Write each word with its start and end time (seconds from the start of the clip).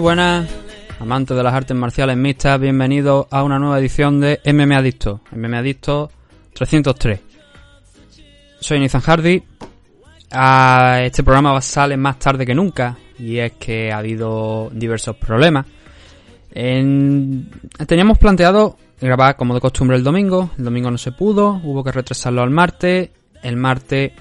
Buenas, 0.00 0.48
amantes 0.98 1.36
de 1.36 1.42
las 1.42 1.52
artes 1.52 1.76
marciales 1.76 2.16
mixtas, 2.16 2.58
bienvenidos 2.58 3.26
a 3.30 3.42
una 3.42 3.58
nueva 3.58 3.78
edición 3.78 4.18
de 4.18 4.40
MMA 4.46 4.78
Adicto, 4.78 5.20
MMA 5.32 5.58
Adicto 5.58 6.10
303. 6.54 7.20
Soy 8.60 8.80
Nathan 8.80 9.02
Hardy. 9.02 9.42
Ah, 10.30 11.00
este 11.02 11.22
programa 11.22 11.60
sale 11.60 11.98
más 11.98 12.18
tarde 12.18 12.46
que 12.46 12.54
nunca 12.54 12.96
y 13.18 13.36
es 13.38 13.52
que 13.52 13.92
ha 13.92 13.98
habido 13.98 14.70
diversos 14.72 15.16
problemas. 15.16 15.66
Teníamos 16.50 18.18
planteado 18.18 18.78
grabar 18.98 19.36
como 19.36 19.52
de 19.54 19.60
costumbre 19.60 19.98
el 19.98 20.02
domingo, 20.02 20.50
el 20.56 20.64
domingo 20.64 20.90
no 20.90 20.98
se 20.98 21.12
pudo, 21.12 21.60
hubo 21.62 21.84
que 21.84 21.92
retrasarlo 21.92 22.40
al 22.42 22.50
martes, 22.50 23.10
el 23.42 23.56
martes 23.56 24.12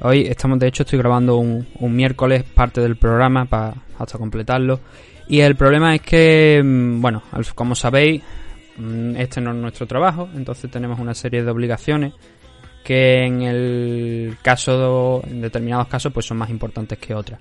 Hoy 0.00 0.26
estamos, 0.26 0.58
de 0.58 0.68
hecho, 0.68 0.82
estoy 0.82 0.98
grabando 0.98 1.38
un, 1.38 1.66
miércoles 1.80 2.44
parte 2.44 2.80
del 2.82 2.96
programa 2.96 3.46
para 3.46 3.74
hasta 3.98 4.18
completarlo. 4.18 4.80
Y 5.28 5.40
el 5.40 5.56
problema 5.56 5.94
es 5.94 6.02
que, 6.02 6.62
mm, 6.62 7.00
bueno, 7.00 7.22
como 7.54 7.74
sabéis, 7.74 8.22
mm, 8.76 9.16
este 9.16 9.40
no 9.40 9.52
es 9.52 9.56
nuestro 9.56 9.86
trabajo, 9.86 10.28
entonces 10.36 10.70
tenemos 10.70 11.00
una 11.00 11.14
serie 11.14 11.42
de 11.42 11.50
obligaciones 11.50 12.12
que 12.84 13.24
en 13.24 13.42
el 13.42 14.36
caso, 14.42 15.22
en 15.26 15.40
determinados 15.40 15.88
casos, 15.88 16.12
pues 16.12 16.26
son 16.26 16.36
más 16.36 16.50
importantes 16.50 16.98
que 16.98 17.14
otras. 17.14 17.40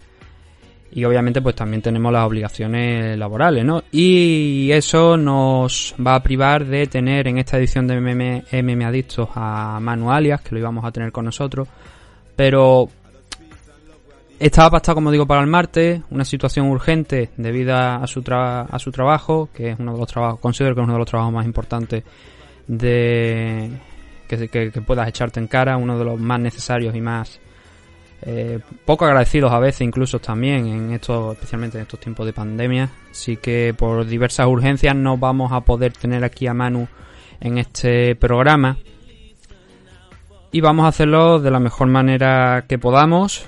Y 0.91 1.03
obviamente, 1.03 1.41
pues 1.41 1.55
también 1.55 1.81
tenemos 1.81 2.11
las 2.13 2.25
obligaciones 2.25 3.17
laborales, 3.17 3.65
¿no? 3.65 3.83
Y 3.91 4.71
eso 4.71 5.17
nos 5.17 5.93
va 6.05 6.15
a 6.15 6.23
privar 6.23 6.65
de 6.65 6.87
tener 6.87 7.27
en 7.27 7.37
esta 7.37 7.57
edición 7.57 7.85
de 7.85 7.99
MM, 7.99 8.85
Adictos 8.85 9.27
a 9.35 9.77
Manu 9.81 10.09
Alias, 10.09 10.41
que 10.41 10.55
lo 10.55 10.59
íbamos 10.59 10.85
a 10.85 10.91
tener 10.91 11.11
con 11.11 11.25
nosotros 11.25 11.67
pero 12.35 12.89
estaba 14.39 14.71
pactado, 14.71 14.95
como 14.95 15.11
digo, 15.11 15.25
para 15.25 15.41
el 15.41 15.47
martes, 15.47 16.01
una 16.09 16.25
situación 16.25 16.67
urgente 16.67 17.29
debido 17.37 17.75
a 17.75 18.05
su, 18.07 18.23
a 18.27 18.79
su 18.79 18.91
trabajo, 18.91 19.49
que 19.53 19.71
es 19.71 19.79
uno 19.79 19.93
de 19.93 19.99
los 19.99 20.07
trabajos, 20.07 20.39
considero 20.39 20.75
que 20.75 20.81
es 20.81 20.85
uno 20.85 20.93
de 20.93 20.99
los 20.99 21.09
trabajos 21.09 21.33
más 21.33 21.45
importantes 21.45 22.03
de 22.67 23.71
que, 24.27 24.49
que, 24.49 24.81
puedas 24.81 25.07
echarte 25.07 25.39
en 25.39 25.47
cara, 25.47 25.77
uno 25.77 25.97
de 25.97 26.05
los 26.05 26.19
más 26.19 26.39
necesarios 26.39 26.95
y 26.95 27.01
más 27.01 27.39
eh, 28.23 28.59
poco 28.85 29.05
agradecidos 29.05 29.51
a 29.51 29.59
veces 29.59 29.81
incluso 29.81 30.19
también 30.19 30.65
en 30.65 30.91
estos, 30.93 31.33
especialmente 31.33 31.77
en 31.77 31.83
estos 31.83 31.99
tiempos 31.99 32.25
de 32.25 32.33
pandemia. 32.33 32.89
Así 33.11 33.37
que 33.37 33.73
por 33.77 34.05
diversas 34.05 34.47
urgencias 34.47 34.95
no 34.95 35.17
vamos 35.17 35.51
a 35.51 35.61
poder 35.61 35.93
tener 35.93 36.23
aquí 36.23 36.47
a 36.47 36.53
Manu 36.53 36.87
en 37.39 37.57
este 37.57 38.15
programa 38.15 38.77
y 40.55 40.61
vamos 40.61 40.85
a 40.85 40.87
hacerlo 40.87 41.41
de 41.41 41.51
la 41.51 41.59
mejor 41.59 41.89
manera 41.89 42.63
que 42.65 42.79
podamos, 42.79 43.45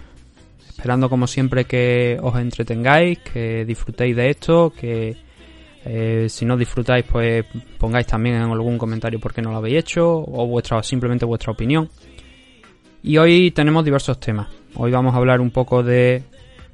esperando 0.68 1.10
como 1.10 1.26
siempre 1.26 1.64
que 1.64 2.20
os 2.22 2.38
entretengáis, 2.38 3.20
que 3.20 3.64
disfrutéis 3.64 4.14
de 4.14 4.30
esto, 4.30 4.74
que 4.78 5.16
eh, 5.86 6.28
si 6.28 6.44
no 6.44 6.58
disfrutáis 6.58 7.06
pues 7.10 7.46
pongáis 7.78 8.08
también 8.08 8.36
en 8.36 8.42
algún 8.42 8.78
comentario 8.78 9.22
por 9.22 9.34
qué 9.34 9.42
no 9.42 9.52
lo 9.52 9.60
habéis 9.60 9.78
hecho 9.78 10.18
o 10.18 10.48
vuestra 10.48 10.84
simplemente 10.84 11.24
vuestra 11.24 11.54
opinión. 11.54 11.90
Y 13.02 13.18
hoy 13.18 13.52
tenemos 13.52 13.86
diversos 13.86 14.20
temas. 14.20 14.50
Hoy 14.76 14.92
vamos 14.92 15.14
a 15.16 15.18
hablar 15.20 15.40
un 15.40 15.52
poco 15.52 15.84
de 15.84 16.24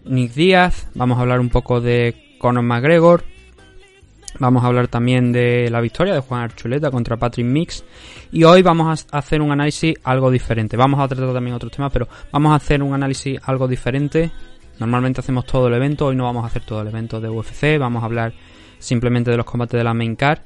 Nick 0.04 0.34
Díaz, 0.34 0.90
vamos 0.96 1.20
a 1.20 1.22
hablar 1.22 1.42
un 1.42 1.50
poco 1.50 1.80
de 1.80 2.38
Conor 2.40 2.64
McGregor, 2.64 3.24
Vamos 4.40 4.64
a 4.64 4.68
hablar 4.68 4.88
también 4.88 5.32
de 5.32 5.70
la 5.70 5.80
victoria 5.80 6.14
de 6.14 6.20
Juan 6.20 6.42
Archuleta 6.42 6.90
contra 6.90 7.18
Patrick 7.18 7.46
Mix. 7.46 7.84
Y 8.32 8.44
hoy 8.44 8.62
vamos 8.62 9.06
a 9.12 9.18
hacer 9.18 9.42
un 9.42 9.52
análisis 9.52 9.96
algo 10.04 10.32
diferente. 10.32 10.76
Vamos 10.76 11.00
a 11.00 11.08
tratar 11.08 11.34
también 11.34 11.56
otros 11.56 11.72
temas, 11.72 11.92
pero 11.92 12.08
vamos 12.32 12.52
a 12.52 12.56
hacer 12.56 12.82
un 12.82 12.94
análisis 12.94 13.40
algo 13.44 13.68
diferente. 13.68 14.32
Normalmente 14.80 15.22
hacemos 15.22 15.46
todo 15.46 15.68
el 15.68 15.74
evento, 15.76 16.08
hoy 16.08 16.16
no 16.16 16.24
vamos 16.24 16.44
a 16.44 16.48
hacer 16.48 16.64
todo 16.64 16.82
el 16.82 16.88
evento 16.88 17.22
de 17.22 17.30
UFC. 17.30 17.78
Vamos 17.80 18.02
a 18.02 18.08
hablar 18.08 18.34
simplemente 18.80 19.30
de 19.30 19.38
los 19.38 19.46
combates 19.46 19.78
de 19.78 19.84
la 19.84 19.94
main 19.94 20.16
card. 20.16 20.40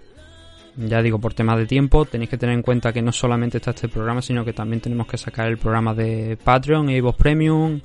Ya 0.75 1.01
digo, 1.01 1.17
por 1.17 1.33
temas 1.33 1.57
de 1.57 1.65
tiempo, 1.65 2.05
tenéis 2.05 2.29
que 2.29 2.37
tener 2.37 2.53
en 2.53 2.61
cuenta 2.61 2.93
que 2.93 3.01
no 3.01 3.11
solamente 3.11 3.57
está 3.57 3.71
este 3.71 3.87
programa, 3.87 4.21
sino 4.21 4.45
que 4.45 4.53
también 4.53 4.79
tenemos 4.79 5.07
que 5.07 5.17
sacar 5.17 5.47
el 5.47 5.57
programa 5.57 5.95
de 5.95 6.37
Patreon, 6.43 6.89
Evo 6.89 7.13
Premium, 7.13 7.79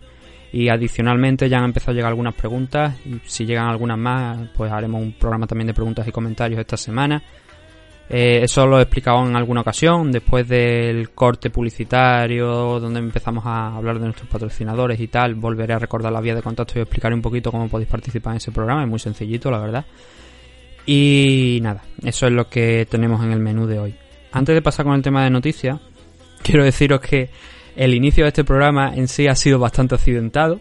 y 0.53 0.69
adicionalmente 0.69 1.49
ya 1.49 1.59
han 1.59 1.65
empezado 1.65 1.93
a 1.93 1.95
llegar 1.95 2.11
algunas 2.11 2.35
preguntas. 2.35 2.95
Y 3.07 3.21
si 3.25 3.47
llegan 3.47 3.69
algunas 3.69 3.99
más, 3.99 4.49
pues 4.55 4.71
haremos 4.71 5.01
un 5.01 5.13
programa 5.13 5.47
también 5.47 5.67
de 5.67 5.75
preguntas 5.75 6.07
y 6.07 6.13
comentarios 6.13 6.61
esta 6.61 6.77
semana. 6.77 7.23
Eh, 8.11 8.41
eso 8.43 8.67
lo 8.67 8.79
he 8.79 8.83
explicado 8.83 9.27
en 9.27 9.35
alguna 9.35 9.63
ocasión, 9.63 10.13
después 10.13 10.47
del 10.47 11.11
corte 11.11 11.49
publicitario, 11.49 12.79
donde 12.79 12.99
empezamos 12.99 13.47
a 13.47 13.75
hablar 13.75 13.99
de 13.99 14.05
nuestros 14.05 14.29
patrocinadores 14.29 15.01
y 15.01 15.09
tal. 15.09 15.35
Volveré 15.35 15.73
a 15.73 15.79
recordar 15.79 16.13
la 16.13 16.21
vía 16.21 16.35
de 16.35 16.43
contacto 16.43 16.79
y 16.79 16.83
explicaré 16.83 17.15
un 17.15 17.23
poquito 17.23 17.51
cómo 17.51 17.69
podéis 17.69 17.89
participar 17.89 18.35
en 18.35 18.37
ese 18.37 18.53
programa. 18.53 18.83
Es 18.83 18.89
muy 18.89 18.99
sencillito, 18.99 19.51
la 19.51 19.59
verdad. 19.59 19.87
Y 20.85 21.61
nada, 21.63 21.83
eso 22.05 22.27
es 22.27 22.33
lo 22.33 22.51
que 22.51 22.87
tenemos 22.91 23.25
en 23.25 23.33
el 23.33 23.39
menú 23.39 23.67
de 23.67 23.79
hoy. 23.79 23.95
Antes 24.33 24.55
de 24.55 24.61
pasar 24.61 24.85
con 24.85 24.95
el 24.95 25.03
tema 25.03 25.25
de 25.25 25.31
noticias, 25.31 25.81
quiero 26.43 26.65
deciros 26.65 27.01
que 27.01 27.31
el 27.77 27.95
inicio 27.95 28.25
de 28.25 28.29
este 28.29 28.45
programa 28.45 28.93
en 28.95 29.09
sí 29.09 29.27
ha 29.27 29.35
sido 29.35 29.59
bastante 29.59 29.95
accidentado. 29.95 30.61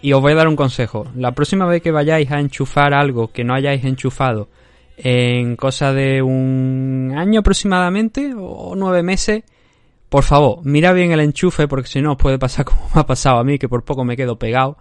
y 0.00 0.12
os 0.12 0.20
voy 0.20 0.32
a 0.32 0.36
dar 0.36 0.48
un 0.48 0.56
consejo. 0.56 1.06
La 1.16 1.32
próxima 1.32 1.66
vez 1.66 1.82
que 1.82 1.90
vayáis 1.90 2.30
a 2.30 2.40
enchufar 2.40 2.94
algo 2.94 3.32
que 3.32 3.44
no 3.44 3.54
hayáis 3.54 3.84
enchufado 3.84 4.48
en 4.96 5.56
cosa 5.56 5.92
de 5.92 6.22
un 6.22 7.14
año 7.16 7.40
aproximadamente 7.40 8.32
o 8.36 8.74
nueve 8.76 9.02
meses, 9.02 9.44
por 10.08 10.24
favor, 10.24 10.60
mira 10.64 10.92
bien 10.92 11.12
el 11.12 11.20
enchufe 11.20 11.68
porque 11.68 11.88
si 11.88 12.00
no 12.00 12.12
os 12.12 12.18
puede 12.18 12.38
pasar 12.38 12.64
como 12.64 12.80
me 12.94 13.00
ha 13.00 13.06
pasado 13.06 13.38
a 13.38 13.44
mí, 13.44 13.58
que 13.58 13.68
por 13.68 13.84
poco 13.84 14.04
me 14.04 14.16
quedo 14.16 14.38
pegado 14.38 14.76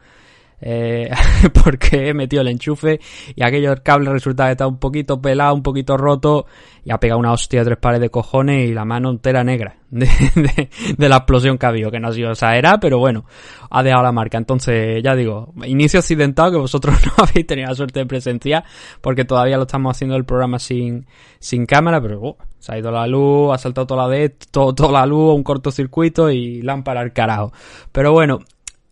eh, 0.60 1.12
porque 1.64 2.10
he 2.10 2.14
metido 2.14 2.42
el 2.42 2.48
enchufe 2.48 3.00
y 3.36 3.44
aquello 3.44 3.70
del 3.70 3.84
cable 3.84 4.12
resulta 4.12 4.46
que 4.46 4.52
está 4.52 4.68
un 4.68 4.80
poquito 4.80 5.22
pelado, 5.22 5.54
un 5.54 5.64
poquito 5.64 5.98
roto 5.98 6.46
y 6.84 6.92
ha 6.92 7.00
pegado 7.00 7.20
una 7.20 7.32
hostia 7.32 7.60
de 7.60 7.66
tres 7.66 7.78
pares 7.78 8.00
de 8.00 8.10
cojones 8.10 8.70
y 8.70 8.74
la 8.74 8.86
mano 8.86 9.12
entera 9.12 9.44
negra 9.44 9.78
de, 9.90 10.70
la 10.98 11.18
explosión 11.18 11.58
que 11.58 11.66
ha 11.66 11.70
habido, 11.70 11.92
que 11.92 12.00
no 12.00 12.08
ha 12.08 12.12
sido 12.12 12.32
era 12.54 12.80
pero 12.80 12.98
bueno, 12.98 13.26
ha 13.70 13.84
dejado 13.84 14.04
la 14.04 14.12
marca. 14.12 14.38
Entonces, 14.38 15.02
ya 15.04 15.16
digo, 15.16 15.54
inicio 15.66 16.00
accidentado 16.00 16.52
que 16.52 16.58
vosotros 16.58 16.96
no 17.06 17.24
habéis 17.24 17.46
tenido 17.46 17.70
la 17.70 17.76
suerte 17.76 18.00
de 18.00 18.06
presenciar 18.06 18.64
porque 19.02 19.26
todavía 19.26 19.58
lo 19.58 19.64
estamos 19.64 19.96
haciendo 19.96 20.16
el 20.16 20.26
programa 20.26 20.60
sin, 20.60 21.06
sin 21.40 21.66
cámara, 21.66 22.02
pero 22.02 22.20
uh, 22.22 22.38
se 22.58 22.74
ha 22.74 22.80
ido 22.80 22.92
la 22.92 23.06
luz, 23.06 23.54
ha 23.54 23.58
saltado 23.58 23.88
toda 23.88 24.08
la 24.08 24.10
de 24.10 24.30
todo, 24.30 24.74
toda 24.74 24.92
la 24.92 25.06
luz, 25.06 25.36
un 25.36 25.44
cortocircuito 25.44 26.32
y 26.32 26.62
lámpara 26.62 27.02
al 27.02 27.14
carajo. 27.14 27.52
Pero 27.92 28.12
bueno, 28.12 28.40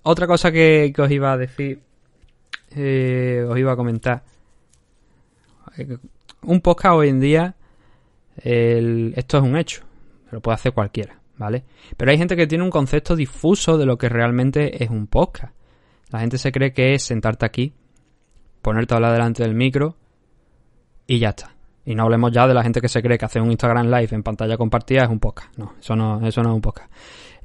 otra 0.06 0.28
cosa 0.28 0.52
que, 0.52 0.94
os 0.98 1.12
iba 1.12 1.32
a 1.32 1.38
decir 1.38 1.82
eh, 2.76 3.44
os 3.48 3.58
iba 3.58 3.72
a 3.72 3.76
comentar. 3.76 4.24
Un 6.44 6.62
podcast 6.62 6.94
hoy 6.94 7.10
en 7.10 7.20
día, 7.20 7.56
esto 8.38 9.38
es 9.38 9.44
un 9.44 9.58
hecho, 9.58 9.84
lo 10.32 10.42
puede 10.42 10.56
hacer 10.56 10.74
cualquiera, 10.74 11.20
¿vale? 11.38 11.64
Pero 11.98 12.12
hay 12.12 12.18
gente 12.18 12.36
que 12.36 12.46
tiene 12.46 12.64
un 12.64 12.70
concepto 12.70 13.16
difuso 13.16 13.78
de 13.78 13.86
lo 13.86 13.98
que 13.98 14.08
realmente 14.08 14.84
es 14.84 14.90
un 14.90 15.08
podcast. 15.08 15.54
La 16.12 16.20
gente 16.20 16.38
se 16.38 16.52
cree 16.52 16.72
que 16.72 16.94
es 16.94 17.04
sentarte 17.04 17.46
aquí, 17.46 17.74
ponerte 18.62 18.94
a 18.94 18.98
hablar 18.98 19.14
delante 19.14 19.42
del 19.42 19.56
micro 19.56 19.98
y 21.08 21.18
ya 21.18 21.30
está. 21.30 21.56
Y 21.84 21.96
no 21.96 22.04
hablemos 22.04 22.32
ya 22.32 22.48
de 22.48 22.54
la 22.54 22.64
gente 22.64 22.80
que 22.80 22.90
se 22.90 23.02
cree 23.02 23.18
que 23.18 23.26
hacer 23.26 23.42
un 23.42 23.50
Instagram 23.50 23.88
Live 23.88 24.10
en 24.12 24.22
pantalla 24.22 24.56
compartida 24.56 25.04
es 25.04 25.10
un 25.10 25.20
podcast. 25.20 25.58
No, 25.58 25.74
eso 25.80 25.96
no, 25.96 26.26
eso 26.26 26.44
no 26.44 26.50
es 26.50 26.56
un 26.56 26.62
podcast. 26.62 26.92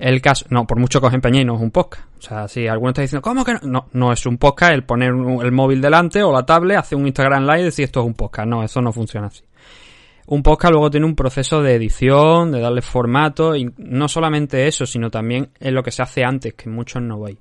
El 0.00 0.22
caso, 0.22 0.46
no, 0.48 0.66
por 0.66 0.80
mucho 0.80 0.98
que 0.98 1.08
os 1.08 1.12
empeñéis, 1.12 1.44
no 1.44 1.56
es 1.56 1.60
un 1.60 1.70
podcast. 1.70 2.06
O 2.18 2.22
sea, 2.22 2.48
si 2.48 2.66
alguno 2.66 2.88
está 2.88 3.02
diciendo, 3.02 3.20
¿cómo 3.20 3.44
que 3.44 3.52
no? 3.52 3.60
No, 3.64 3.86
no 3.92 4.12
es 4.14 4.24
un 4.24 4.38
podcast 4.38 4.72
el 4.72 4.82
poner 4.82 5.10
el 5.10 5.52
móvil 5.52 5.82
delante 5.82 6.22
o 6.22 6.32
la 6.32 6.46
tablet, 6.46 6.78
hacer 6.78 6.96
un 6.96 7.06
Instagram 7.06 7.44
Live 7.44 7.60
y 7.60 7.64
decir 7.64 7.84
esto 7.84 8.00
es 8.00 8.06
un 8.06 8.14
podcast. 8.14 8.48
No, 8.48 8.64
eso 8.64 8.80
no 8.80 8.94
funciona 8.94 9.26
así. 9.26 9.44
Un 10.26 10.42
podcast 10.42 10.72
luego 10.72 10.90
tiene 10.90 11.04
un 11.04 11.14
proceso 11.14 11.60
de 11.60 11.74
edición, 11.74 12.50
de 12.50 12.60
darle 12.60 12.80
formato, 12.80 13.54
y 13.54 13.70
no 13.76 14.08
solamente 14.08 14.66
eso, 14.66 14.86
sino 14.86 15.10
también 15.10 15.50
en 15.60 15.74
lo 15.74 15.82
que 15.82 15.90
se 15.90 16.00
hace 16.00 16.24
antes, 16.24 16.54
que 16.54 16.70
muchos 16.70 17.02
no 17.02 17.20
veis. 17.20 17.38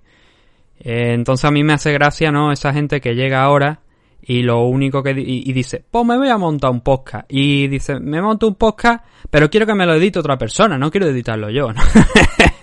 Eh, 0.82 1.14
entonces 1.14 1.46
a 1.46 1.52
mí 1.52 1.64
me 1.64 1.72
hace 1.72 1.94
gracia, 1.94 2.30
¿no? 2.30 2.52
Esa 2.52 2.74
gente 2.74 3.00
que 3.00 3.16
llega 3.16 3.42
ahora 3.42 3.80
y 4.22 4.44
lo 4.44 4.64
único 4.64 5.02
que... 5.02 5.12
Y, 5.12 5.52
dice, 5.54 5.84
pues 5.90 6.06
me 6.06 6.18
voy 6.18 6.30
a 6.30 6.38
montar 6.38 6.72
un 6.72 6.82
podcast. 6.82 7.26
Y 7.30 7.68
dice, 7.68 8.00
me 8.00 8.22
monto 8.22 8.48
un 8.48 8.56
podcast, 8.56 9.04
pero 9.30 9.50
quiero 9.50 9.66
que 9.66 9.76
me 9.76 9.86
lo 9.86 9.94
edite 9.96 10.20
otra 10.20 10.38
persona, 10.38 10.78
no 10.78 10.92
quiero 10.92 11.08
editarlo 11.08 11.50
yo, 11.50 11.72
¿no? 11.72 11.82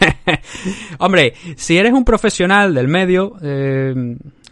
Hombre, 0.98 1.34
si 1.56 1.76
eres 1.76 1.92
un 1.92 2.04
profesional 2.04 2.74
del 2.74 2.88
medio, 2.88 3.34
eh, 3.42 3.94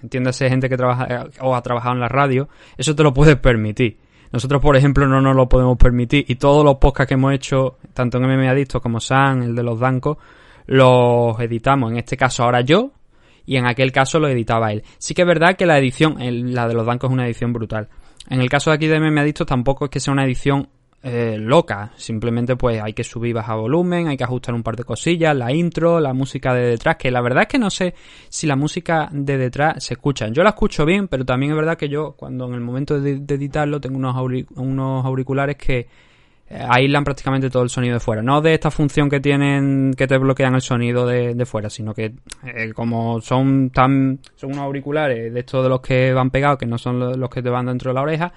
entiéndase 0.03 0.49
gente 0.49 0.69
que 0.69 0.77
trabaja 0.77 1.27
o 1.41 1.55
ha 1.55 1.62
trabajado 1.62 1.95
en 1.95 2.01
la 2.01 2.09
radio, 2.09 2.49
eso 2.77 2.95
te 2.95 3.03
lo 3.03 3.12
puedes 3.12 3.37
permitir. 3.37 3.99
Nosotros, 4.33 4.61
por 4.61 4.77
ejemplo, 4.77 5.06
no 5.06 5.21
nos 5.21 5.37
lo 5.37 5.49
podemos 5.49 5.79
permitir 5.79 6.25
y 6.27 6.35
todos 6.35 6.65
los 6.65 6.77
podcasts 6.79 7.09
que 7.09 7.15
hemos 7.15 7.33
hecho, 7.33 7.79
tanto 7.93 8.19
en 8.19 8.25
MMA 8.25 8.51
Adicto 8.51 8.81
como 8.81 8.99
San, 8.99 9.45
el 9.45 9.55
de 9.55 9.62
los 9.62 9.79
Dancos, 9.79 10.19
los 10.67 11.39
editamos. 11.39 11.93
En 11.93 11.99
este 11.99 12.17
caso 12.17 12.43
ahora 12.43 12.61
yo, 12.62 12.91
y 13.46 13.56
en 13.56 13.67
aquel 13.67 13.93
caso 13.93 14.19
lo 14.19 14.29
editaba 14.29 14.73
él. 14.73 14.82
Sí 14.99 15.14
que 15.14 15.23
es 15.23 15.29
verdad 15.29 15.56
que 15.56 15.67
la 15.67 15.79
edición, 15.79 16.17
la 16.55 16.69
de 16.69 16.75
los 16.75 16.87
bancos 16.87 17.11
es 17.11 17.14
una 17.14 17.26
edición 17.26 17.52
brutal. 17.52 17.88
En 18.29 18.41
el 18.41 18.49
caso 18.49 18.70
de 18.70 18.76
aquí 18.76 18.87
de 18.87 19.00
Me 19.00 19.20
Adicto 19.20 19.44
tampoco 19.44 19.87
es 19.87 19.91
que 19.91 20.00
sea 20.00 20.12
una 20.12 20.25
edición 20.25 20.69
eh, 21.06 21.37
loca, 21.38 21.93
simplemente 21.96 22.56
pues 22.56 22.81
hay 22.82 22.94
que 22.94 23.05
subir 23.05 23.35
baja 23.35 23.55
volumen, 23.55 24.08
hay 24.08 24.17
que 24.17 24.25
ajustar 24.25 24.55
un 24.55 24.62
par 24.62 24.75
de 24.75 24.85
cosillas, 24.85 25.37
la 25.37 25.52
intro, 25.52 26.00
la 26.00 26.14
música 26.14 26.55
de 26.55 26.62
detrás, 26.62 26.96
que 26.96 27.11
la 27.11 27.20
verdad 27.20 27.43
es 27.43 27.49
que 27.49 27.58
no 27.58 27.69
sé 27.69 27.94
si 28.31 28.46
la 28.46 28.56
música 28.56 29.11
de 29.12 29.37
detrás 29.37 29.85
se 29.85 29.93
escucha. 29.93 30.29
Yo 30.29 30.43
la 30.43 30.50
escucho 30.50 30.87
bien, 30.87 31.08
pero 31.08 31.26
también 31.26 31.52
es 31.52 31.56
verdad 31.56 31.76
que 31.76 31.91
yo 31.91 32.12
cuando 32.12 32.46
en 32.46 32.55
el 32.55 32.62
momento 32.62 32.99
de, 32.99 33.17
editarlo 33.17 33.82
tengo 33.82 33.99
unos, 33.99 34.17
unos 34.56 35.05
auriculares 35.05 35.56
que 35.56 35.88
aíslan 36.50 37.05
prácticamente 37.05 37.50
todo 37.50 37.62
el 37.62 37.70
sonido 37.70 37.94
de 37.94 38.00
fuera. 38.00 38.23
No 38.23 38.41
de 38.41 38.55
esta 38.55 38.70
función 38.70 39.08
que 39.08 39.20
tienen 39.20 39.93
que 39.96 40.06
te 40.06 40.19
bloquean 40.19 40.55
el 40.55 40.61
sonido 40.61 41.06
de, 41.06 41.46
fuera, 41.46 41.70
sino 41.70 41.94
que 41.94 42.14
eh, 42.44 42.73
como 42.75 43.20
son 43.20 43.70
tan 43.70 44.19
son 44.37 44.52
unos 44.52 44.64
auriculares 44.64 45.32
de 45.32 45.41
estos 45.41 45.62
de 45.62 45.69
los 45.69 45.81
que 45.81 46.12
van 46.12 46.31
pegados, 46.31 46.58
que 46.58 46.67
no 46.67 46.79
son 46.79 47.19
los 47.19 47.31
que 47.31 47.43
te 47.43 47.50
van 47.50 47.67
dentro 47.67 47.91
de 47.91 47.94
la 47.94 48.02
oreja, 48.02 48.32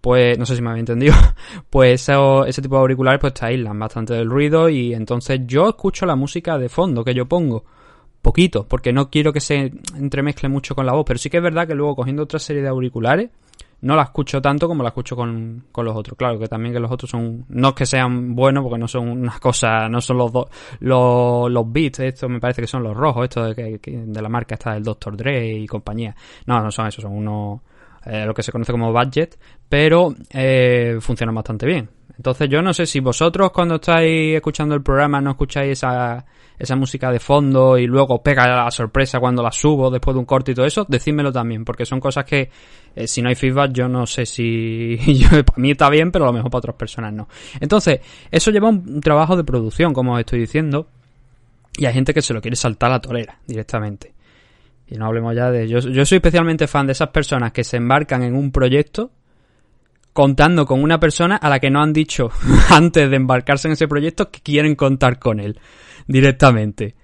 pues 0.00 0.38
no 0.38 0.46
sé 0.46 0.56
si 0.56 0.62
me 0.62 0.70
había 0.70 0.80
entendido, 0.80 1.14
pues 1.70 2.08
ese 2.08 2.62
tipo 2.62 2.76
de 2.76 2.80
auriculares 2.80 3.20
pues 3.20 3.34
te 3.34 3.46
aíslan 3.46 3.78
bastante 3.78 4.14
del 4.14 4.30
ruido 4.30 4.68
y 4.68 4.94
entonces 4.94 5.40
yo 5.46 5.68
escucho 5.68 6.06
la 6.06 6.16
música 6.16 6.58
de 6.58 6.68
fondo 6.68 7.04
que 7.04 7.14
yo 7.14 7.26
pongo 7.26 7.64
poquito, 8.22 8.66
porque 8.66 8.92
no 8.92 9.10
quiero 9.10 9.32
que 9.32 9.40
se 9.40 9.72
entremezcle 9.96 10.48
mucho 10.48 10.74
con 10.74 10.86
la 10.86 10.92
voz, 10.92 11.04
pero 11.06 11.18
sí 11.18 11.28
que 11.28 11.38
es 11.38 11.42
verdad 11.42 11.66
que 11.66 11.74
luego 11.74 11.96
cogiendo 11.96 12.22
otra 12.22 12.38
serie 12.38 12.62
de 12.62 12.68
auriculares 12.68 13.30
no 13.82 13.96
la 13.96 14.02
escucho 14.02 14.40
tanto 14.40 14.66
como 14.66 14.82
la 14.82 14.88
escucho 14.88 15.14
con, 15.14 15.66
con 15.70 15.84
los 15.84 15.96
otros. 15.96 16.16
Claro 16.16 16.38
que 16.38 16.46
también 16.46 16.72
que 16.72 16.80
los 16.80 16.90
otros 16.90 17.10
son, 17.10 17.44
no 17.48 17.68
es 17.68 17.74
que 17.74 17.86
sean 17.86 18.34
buenos 18.34 18.62
porque 18.62 18.78
no 18.78 18.88
son 18.88 19.08
unas 19.08 19.38
cosas, 19.40 19.90
no 19.90 20.00
son 20.00 20.18
los 20.18 20.32
dos, 20.32 20.48
los, 20.80 21.72
beats, 21.72 22.00
estos 22.00 22.30
me 22.30 22.40
parece 22.40 22.62
que 22.62 22.68
son 22.68 22.82
los 22.82 22.96
rojos, 22.96 23.24
estos 23.24 23.54
de, 23.54 23.78
de 23.82 24.22
la 24.22 24.28
marca 24.28 24.54
está 24.54 24.74
del 24.74 24.84
Dr. 24.84 25.16
Dre 25.16 25.52
y 25.52 25.66
compañía. 25.66 26.14
No, 26.46 26.60
no 26.62 26.70
son 26.70 26.86
esos, 26.86 27.02
son 27.02 27.12
unos, 27.12 27.60
eh, 28.06 28.24
lo 28.24 28.34
que 28.34 28.42
se 28.42 28.52
conoce 28.52 28.72
como 28.72 28.92
budget, 28.92 29.38
pero 29.68 30.14
eh, 30.30 30.98
funcionan 31.00 31.34
bastante 31.34 31.66
bien. 31.66 31.88
Entonces 32.16 32.48
yo 32.48 32.62
no 32.62 32.72
sé 32.72 32.86
si 32.86 33.00
vosotros 33.00 33.50
cuando 33.52 33.76
estáis 33.76 34.36
escuchando 34.36 34.74
el 34.74 34.82
programa 34.82 35.20
no 35.20 35.30
escucháis 35.30 35.72
esa, 35.72 36.24
esa 36.62 36.76
música 36.76 37.10
de 37.10 37.18
fondo 37.18 37.76
y 37.76 37.88
luego 37.88 38.22
pega 38.22 38.46
la 38.46 38.70
sorpresa 38.70 39.18
cuando 39.18 39.42
la 39.42 39.50
subo 39.50 39.90
después 39.90 40.14
de 40.14 40.20
un 40.20 40.24
corte 40.24 40.52
y 40.52 40.54
todo 40.54 40.64
eso, 40.64 40.86
decídmelo 40.88 41.32
también, 41.32 41.64
porque 41.64 41.84
son 41.84 41.98
cosas 41.98 42.24
que 42.24 42.50
eh, 42.94 43.08
si 43.08 43.20
no 43.20 43.28
hay 43.28 43.34
feedback 43.34 43.72
yo 43.72 43.88
no 43.88 44.06
sé 44.06 44.24
si 44.26 44.96
para 45.28 45.44
mí 45.56 45.72
está 45.72 45.90
bien, 45.90 46.12
pero 46.12 46.24
a 46.24 46.28
lo 46.28 46.34
mejor 46.34 46.52
para 46.52 46.58
otras 46.60 46.76
personas 46.76 47.12
no. 47.12 47.26
Entonces, 47.58 47.98
eso 48.30 48.52
lleva 48.52 48.68
un, 48.68 49.00
trabajo 49.00 49.36
de 49.36 49.42
producción, 49.42 49.92
como 49.92 50.14
os 50.14 50.20
estoy 50.20 50.38
diciendo, 50.38 50.86
y 51.76 51.86
hay 51.86 51.94
gente 51.94 52.14
que 52.14 52.22
se 52.22 52.32
lo 52.32 52.40
quiere 52.40 52.54
saltar 52.54 52.90
a 52.90 52.94
la 52.94 53.00
tolera 53.00 53.40
directamente. 53.44 54.14
Y 54.86 54.94
no 54.96 55.06
hablemos 55.06 55.34
ya 55.34 55.50
de... 55.50 55.66
Yo, 55.66 55.80
yo 55.80 56.04
soy 56.04 56.16
especialmente 56.16 56.68
fan 56.68 56.86
de 56.86 56.92
esas 56.92 57.08
personas 57.08 57.50
que 57.50 57.64
se 57.64 57.78
embarcan 57.78 58.22
en 58.22 58.36
un 58.36 58.52
proyecto 58.52 59.10
contando 60.12 60.64
con 60.64 60.82
una 60.82 61.00
persona 61.00 61.36
a 61.36 61.48
la 61.48 61.58
que 61.58 61.70
no 61.70 61.82
han 61.82 61.92
dicho 61.92 62.30
antes 62.70 63.10
de 63.10 63.16
embarcarse 63.16 63.66
en 63.66 63.72
ese 63.72 63.88
proyecto 63.88 64.30
que 64.30 64.40
quieren 64.40 64.76
contar 64.76 65.18
con 65.18 65.40
él 65.40 65.58
directamente. 66.06 66.94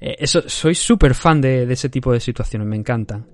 Eh, 0.00 0.16
eso, 0.18 0.48
soy 0.48 0.74
súper 0.74 1.14
fan 1.14 1.40
de, 1.40 1.70
ese 1.70 1.88
tipo 1.88 2.12
de 2.12 2.20
situaciones, 2.20 2.66
me 2.66 2.76
encantan. 2.76 3.26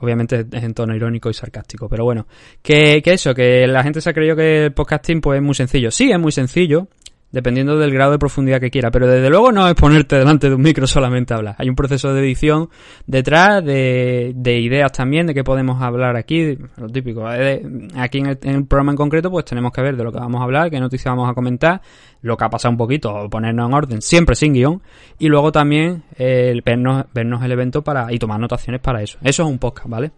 Obviamente 0.00 0.46
es 0.50 0.62
en 0.62 0.74
tono 0.74 0.94
irónico 0.94 1.28
y 1.28 1.34
sarcástico, 1.34 1.88
pero 1.88 2.04
bueno. 2.04 2.26
Que, 2.62 3.02
que 3.02 3.14
eso, 3.14 3.34
que 3.34 3.66
la 3.66 3.82
gente 3.82 4.00
se 4.00 4.10
ha 4.10 4.12
creído 4.12 4.36
que 4.36 4.66
el 4.66 4.72
podcasting 4.72 5.20
pues 5.20 5.38
es 5.38 5.42
muy 5.42 5.54
sencillo. 5.54 5.90
Sí, 5.90 6.10
es 6.10 6.18
muy 6.18 6.30
sencillo, 6.30 6.88
dependiendo 7.30 7.76
del 7.76 7.92
grado 7.92 8.12
de 8.12 8.18
profundidad 8.18 8.60
que 8.60 8.70
quiera. 8.70 8.90
Pero 8.90 9.06
desde 9.06 9.28
luego 9.28 9.52
no 9.52 9.68
es 9.68 9.74
ponerte 9.74 10.16
delante 10.16 10.48
de 10.48 10.54
un 10.54 10.62
micro 10.62 10.86
solamente 10.86 11.34
a 11.34 11.38
hablar. 11.38 11.56
Hay 11.58 11.68
un 11.68 11.76
proceso 11.76 12.12
de 12.12 12.20
edición 12.20 12.68
detrás, 13.06 13.64
de, 13.64 14.32
de 14.34 14.58
ideas 14.60 14.92
también, 14.92 15.26
de 15.26 15.34
qué 15.34 15.44
podemos 15.44 15.82
hablar 15.82 16.16
aquí, 16.16 16.58
lo 16.76 16.88
típico. 16.88 17.30
Eh, 17.32 17.62
aquí 17.96 18.18
en 18.18 18.38
el, 18.42 18.66
programa 18.66 18.92
en 18.92 18.96
concreto, 18.96 19.30
pues 19.30 19.44
tenemos 19.44 19.72
que 19.72 19.82
ver 19.82 19.96
de 19.96 20.04
lo 20.04 20.12
que 20.12 20.18
vamos 20.18 20.40
a 20.40 20.44
hablar, 20.44 20.70
qué 20.70 20.80
noticias 20.80 21.14
vamos 21.14 21.30
a 21.30 21.34
comentar, 21.34 21.80
lo 22.22 22.36
que 22.36 22.44
ha 22.44 22.50
pasado 22.50 22.72
un 22.72 22.78
poquito, 22.78 23.28
ponernos 23.30 23.68
en 23.68 23.74
orden, 23.74 24.02
siempre 24.02 24.34
sin 24.34 24.54
guion, 24.54 24.82
y 25.18 25.28
luego 25.28 25.52
también 25.52 26.02
el 26.16 26.62
vernos, 26.62 27.04
vernos 27.12 27.42
el 27.42 27.52
evento 27.52 27.82
para 27.82 28.12
y 28.12 28.18
tomar 28.18 28.40
notaciones 28.40 28.80
para 28.80 29.02
eso. 29.02 29.18
Eso 29.22 29.42
es 29.42 29.48
un 29.48 29.58
podcast, 29.58 29.88
¿vale? 29.88 30.10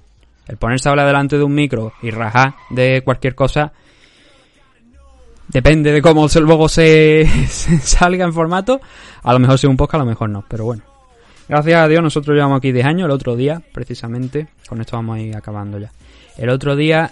El 0.46 0.56
ponerse 0.56 0.88
a 0.88 0.92
hablar 0.92 1.06
delante 1.06 1.38
de 1.38 1.44
un 1.44 1.54
micro 1.54 1.92
y 2.02 2.11
rajar 2.11 2.54
de 2.70 3.02
cualquier 3.02 3.34
cosa 3.34 3.73
Depende 5.52 5.90
de 5.90 6.00
cómo 6.00 6.28
luego 6.40 6.69
se, 6.69 7.26
salga 7.83 8.25
en 8.25 8.33
formato. 8.33 8.80
A 9.23 9.33
lo 9.33 9.38
mejor 9.40 9.59
sea 9.59 9.69
un 9.69 9.76
podcast, 9.76 9.97
a 9.97 10.04
lo 10.04 10.11
mejor 10.11 10.30
no, 10.30 10.45
pero 10.49 10.64
bueno. 10.64 10.83
Gracias 11.49 11.80
a 11.80 11.88
Dios 11.88 12.02
nosotros 12.02 12.37
llevamos 12.37 12.59
aquí 12.59 12.71
10 12.71 12.87
años, 12.87 13.07
el 13.07 13.11
otro 13.11 13.35
día, 13.35 13.61
precisamente. 13.73 14.47
Con 14.69 14.80
esto 14.80 14.97
vamos 14.97 15.16
a 15.16 15.21
ir 15.21 15.37
acabando 15.37 15.78
ya. 15.78 15.90
El 16.38 16.50
otro 16.50 16.76
día 16.76 17.11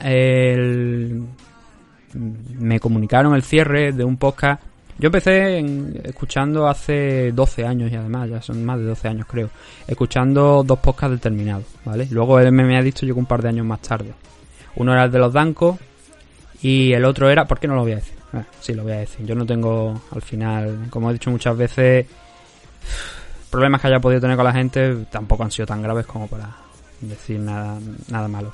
me 2.14 2.78
comunicaron 2.78 3.34
el 3.34 3.42
cierre 3.42 3.92
de 3.92 4.04
un 4.04 4.16
podcast. 4.16 4.62
Yo 5.00 5.06
empecé 5.06 5.58
escuchando 6.04 6.68
hace 6.68 7.32
12 7.32 7.66
años 7.66 7.90
y 7.90 7.96
además, 7.96 8.30
ya 8.30 8.40
son 8.40 8.64
más 8.64 8.78
de 8.78 8.84
12 8.84 9.08
años 9.08 9.26
creo, 9.28 9.50
escuchando 9.86 10.62
dos 10.64 10.78
podcasts 10.78 11.16
determinados, 11.16 11.66
¿vale? 11.84 12.08
Luego 12.10 12.40
él 12.40 12.50
me 12.50 12.76
ha 12.76 12.82
dicho 12.82 13.06
llegó 13.06 13.18
un 13.18 13.26
par 13.26 13.42
de 13.42 13.48
años 13.48 13.66
más 13.66 13.80
tarde. 13.80 14.12
Uno 14.76 14.92
era 14.92 15.04
el 15.04 15.10
de 15.10 15.18
los 15.18 15.32
Dancos 15.32 15.78
y 16.62 16.92
el 16.92 17.04
otro 17.04 17.30
era, 17.30 17.46
¿por 17.46 17.60
qué 17.60 17.68
no 17.68 17.74
lo 17.74 17.82
voy 17.82 17.92
a 17.92 17.96
decir? 17.96 18.17
Ah, 18.32 18.44
sí, 18.60 18.74
lo 18.74 18.82
voy 18.82 18.92
a 18.92 18.98
decir. 18.98 19.24
Yo 19.24 19.34
no 19.34 19.46
tengo, 19.46 20.00
al 20.10 20.22
final, 20.22 20.86
como 20.90 21.10
he 21.10 21.14
dicho 21.14 21.30
muchas 21.30 21.56
veces, 21.56 22.06
problemas 23.50 23.80
que 23.80 23.86
haya 23.86 24.00
podido 24.00 24.20
tener 24.20 24.36
con 24.36 24.44
la 24.44 24.52
gente 24.52 25.06
tampoco 25.10 25.44
han 25.44 25.50
sido 25.50 25.66
tan 25.66 25.82
graves 25.82 26.06
como 26.06 26.26
para 26.26 26.50
decir 27.00 27.40
nada, 27.40 27.78
nada 28.10 28.28
malo. 28.28 28.52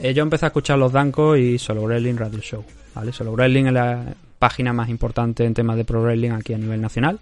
Eh, 0.00 0.14
yo 0.14 0.22
empecé 0.22 0.46
a 0.46 0.48
escuchar 0.48 0.78
los 0.78 0.92
Dancos 0.92 1.38
y 1.38 1.58
Solo 1.58 1.82
Wrestling 1.82 2.16
Radio 2.16 2.40
Show. 2.40 2.64
¿vale? 2.94 3.12
Solo 3.12 3.32
Wrestling 3.32 3.66
es 3.66 3.72
la 3.72 4.04
página 4.38 4.72
más 4.72 4.88
importante 4.88 5.44
en 5.44 5.54
temas 5.54 5.76
de 5.76 5.84
pro 5.84 6.02
wrestling 6.02 6.30
aquí 6.32 6.52
a 6.52 6.58
nivel 6.58 6.80
nacional, 6.80 7.20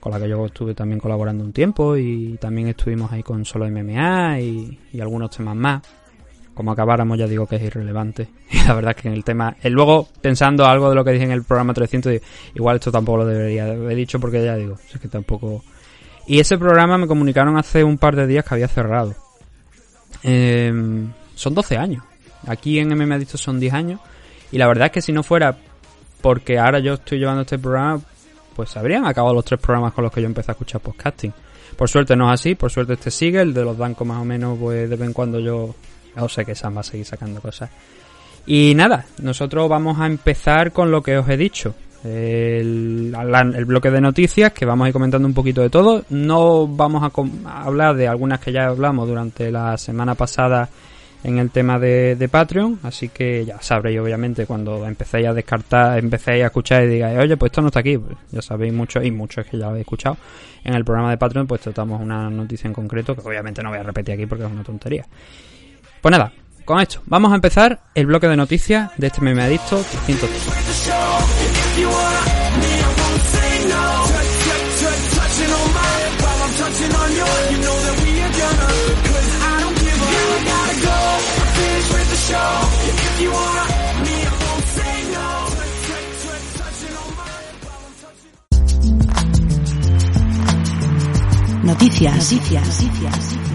con 0.00 0.10
la 0.10 0.18
que 0.18 0.28
yo 0.28 0.46
estuve 0.46 0.74
también 0.74 0.98
colaborando 0.98 1.44
un 1.44 1.52
tiempo 1.52 1.96
y 1.96 2.36
también 2.40 2.68
estuvimos 2.68 3.12
ahí 3.12 3.22
con 3.22 3.44
Solo 3.44 3.68
MMA 3.70 4.40
y, 4.40 4.78
y 4.92 5.00
algunos 5.00 5.30
temas 5.30 5.54
más 5.54 5.82
como 6.54 6.72
acabáramos 6.72 7.18
ya 7.18 7.26
digo 7.26 7.46
que 7.46 7.56
es 7.56 7.62
irrelevante. 7.62 8.28
Y 8.50 8.58
la 8.66 8.74
verdad 8.74 8.94
es 8.96 9.02
que 9.02 9.08
en 9.08 9.14
el 9.14 9.24
tema... 9.24 9.56
Eh, 9.62 9.70
luego, 9.70 10.08
pensando 10.20 10.66
algo 10.66 10.88
de 10.88 10.94
lo 10.94 11.04
que 11.04 11.12
dije 11.12 11.24
en 11.24 11.30
el 11.30 11.44
programa 11.44 11.72
300, 11.72 12.20
igual 12.54 12.76
esto 12.76 12.92
tampoco 12.92 13.18
lo 13.18 13.26
debería 13.26 13.64
haber 13.64 13.96
dicho 13.96 14.20
porque 14.20 14.44
ya 14.44 14.56
digo, 14.56 14.76
es 14.92 15.00
que 15.00 15.08
tampoco... 15.08 15.62
Y 16.26 16.40
ese 16.40 16.58
programa 16.58 16.98
me 16.98 17.06
comunicaron 17.06 17.56
hace 17.56 17.82
un 17.82 17.98
par 17.98 18.14
de 18.14 18.26
días 18.26 18.44
que 18.44 18.54
había 18.54 18.68
cerrado. 18.68 19.14
Em, 20.22 21.12
son 21.34 21.54
12 21.54 21.76
años. 21.76 22.04
Aquí 22.46 22.78
en 22.78 22.88
MM 22.96 23.18
dicho 23.18 23.38
son 23.38 23.58
10 23.58 23.72
años. 23.72 24.00
Y 24.52 24.58
la 24.58 24.66
verdad 24.66 24.86
es 24.86 24.92
que 24.92 25.02
si 25.02 25.12
no 25.12 25.22
fuera 25.22 25.56
porque 26.20 26.58
ahora 26.58 26.78
yo 26.80 26.94
estoy 26.94 27.18
llevando 27.18 27.42
este 27.42 27.58
programa, 27.58 28.00
pues 28.54 28.76
habrían 28.76 29.06
acabado 29.06 29.34
los 29.34 29.44
tres 29.44 29.60
programas 29.60 29.92
con 29.92 30.04
los 30.04 30.12
que 30.12 30.20
yo 30.20 30.26
empecé 30.26 30.50
a 30.50 30.52
escuchar 30.52 30.80
podcasting. 30.80 31.32
Por 31.76 31.88
suerte 31.88 32.16
no 32.16 32.26
es 32.26 32.40
así, 32.40 32.54
por 32.54 32.70
suerte 32.70 32.94
este 32.94 33.10
sigue, 33.10 33.40
el 33.40 33.54
de 33.54 33.64
los 33.64 33.76
bancos 33.76 34.06
más 34.06 34.20
o 34.20 34.24
menos, 34.24 34.58
pues 34.58 34.90
de 34.90 34.96
vez 34.96 35.06
en 35.06 35.12
cuando 35.12 35.40
yo, 35.40 35.74
yo 36.16 36.28
sé 36.28 36.44
que 36.44 36.54
Sam 36.54 36.76
va 36.76 36.80
a 36.80 36.84
seguir 36.84 37.06
sacando 37.06 37.40
cosas. 37.40 37.70
Y 38.46 38.74
nada, 38.74 39.06
nosotros 39.22 39.68
vamos 39.68 39.98
a 40.00 40.06
empezar 40.06 40.72
con 40.72 40.90
lo 40.90 41.02
que 41.02 41.18
os 41.18 41.28
he 41.28 41.36
dicho. 41.36 41.74
El, 42.02 43.14
el 43.54 43.64
bloque 43.66 43.90
de 43.90 44.00
noticias 44.00 44.52
que 44.52 44.64
vamos 44.64 44.86
a 44.86 44.88
ir 44.88 44.92
comentando 44.92 45.28
un 45.28 45.34
poquito 45.34 45.60
de 45.60 45.70
todo. 45.70 46.04
No 46.08 46.66
vamos 46.66 47.02
a, 47.02 47.50
a 47.50 47.64
hablar 47.64 47.96
de 47.96 48.08
algunas 48.08 48.40
que 48.40 48.52
ya 48.52 48.68
hablamos 48.68 49.06
durante 49.06 49.50
la 49.50 49.76
semana 49.76 50.14
pasada 50.14 50.68
en 51.22 51.38
el 51.38 51.50
tema 51.50 51.78
de, 51.78 52.16
de, 52.16 52.28
Patreon, 52.28 52.80
así 52.82 53.10
que 53.10 53.44
ya 53.44 53.60
sabréis 53.60 54.00
obviamente 54.00 54.46
cuando 54.46 54.86
empecéis 54.86 55.26
a 55.26 55.34
descartar, 55.34 55.98
empecéis 55.98 56.44
a 56.44 56.46
escuchar 56.46 56.84
y 56.84 56.86
digáis, 56.86 57.18
oye, 57.18 57.36
pues 57.36 57.50
esto 57.50 57.60
no 57.60 57.68
está 57.68 57.80
aquí, 57.80 57.98
pues 57.98 58.16
ya 58.30 58.40
sabéis 58.40 58.72
mucho 58.72 59.02
y 59.02 59.10
muchos 59.10 59.44
que 59.44 59.58
ya 59.58 59.64
lo 59.64 59.70
habéis 59.70 59.82
escuchado. 59.82 60.16
En 60.64 60.74
el 60.74 60.84
programa 60.84 61.10
de 61.10 61.18
Patreon 61.18 61.46
pues 61.46 61.60
tratamos 61.60 62.00
una 62.00 62.30
noticia 62.30 62.68
en 62.68 62.74
concreto 62.74 63.14
que 63.14 63.20
obviamente 63.20 63.62
no 63.62 63.70
voy 63.70 63.78
a 63.78 63.82
repetir 63.82 64.14
aquí 64.14 64.26
porque 64.26 64.44
es 64.44 64.50
una 64.50 64.64
tontería. 64.64 65.04
Pues 66.00 66.12
nada, 66.12 66.32
con 66.64 66.80
esto, 66.80 67.02
vamos 67.06 67.32
a 67.32 67.34
empezar 67.34 67.80
el 67.94 68.06
bloque 68.06 68.26
de 68.26 68.36
noticias 68.36 68.90
de 68.96 69.08
este 69.08 69.20
meme 69.20 69.42
adicto 69.42 69.84
303. 70.06 71.50
Noticias. 91.62 92.14
Noticias. 92.14 92.82
Noticias. 92.82 93.49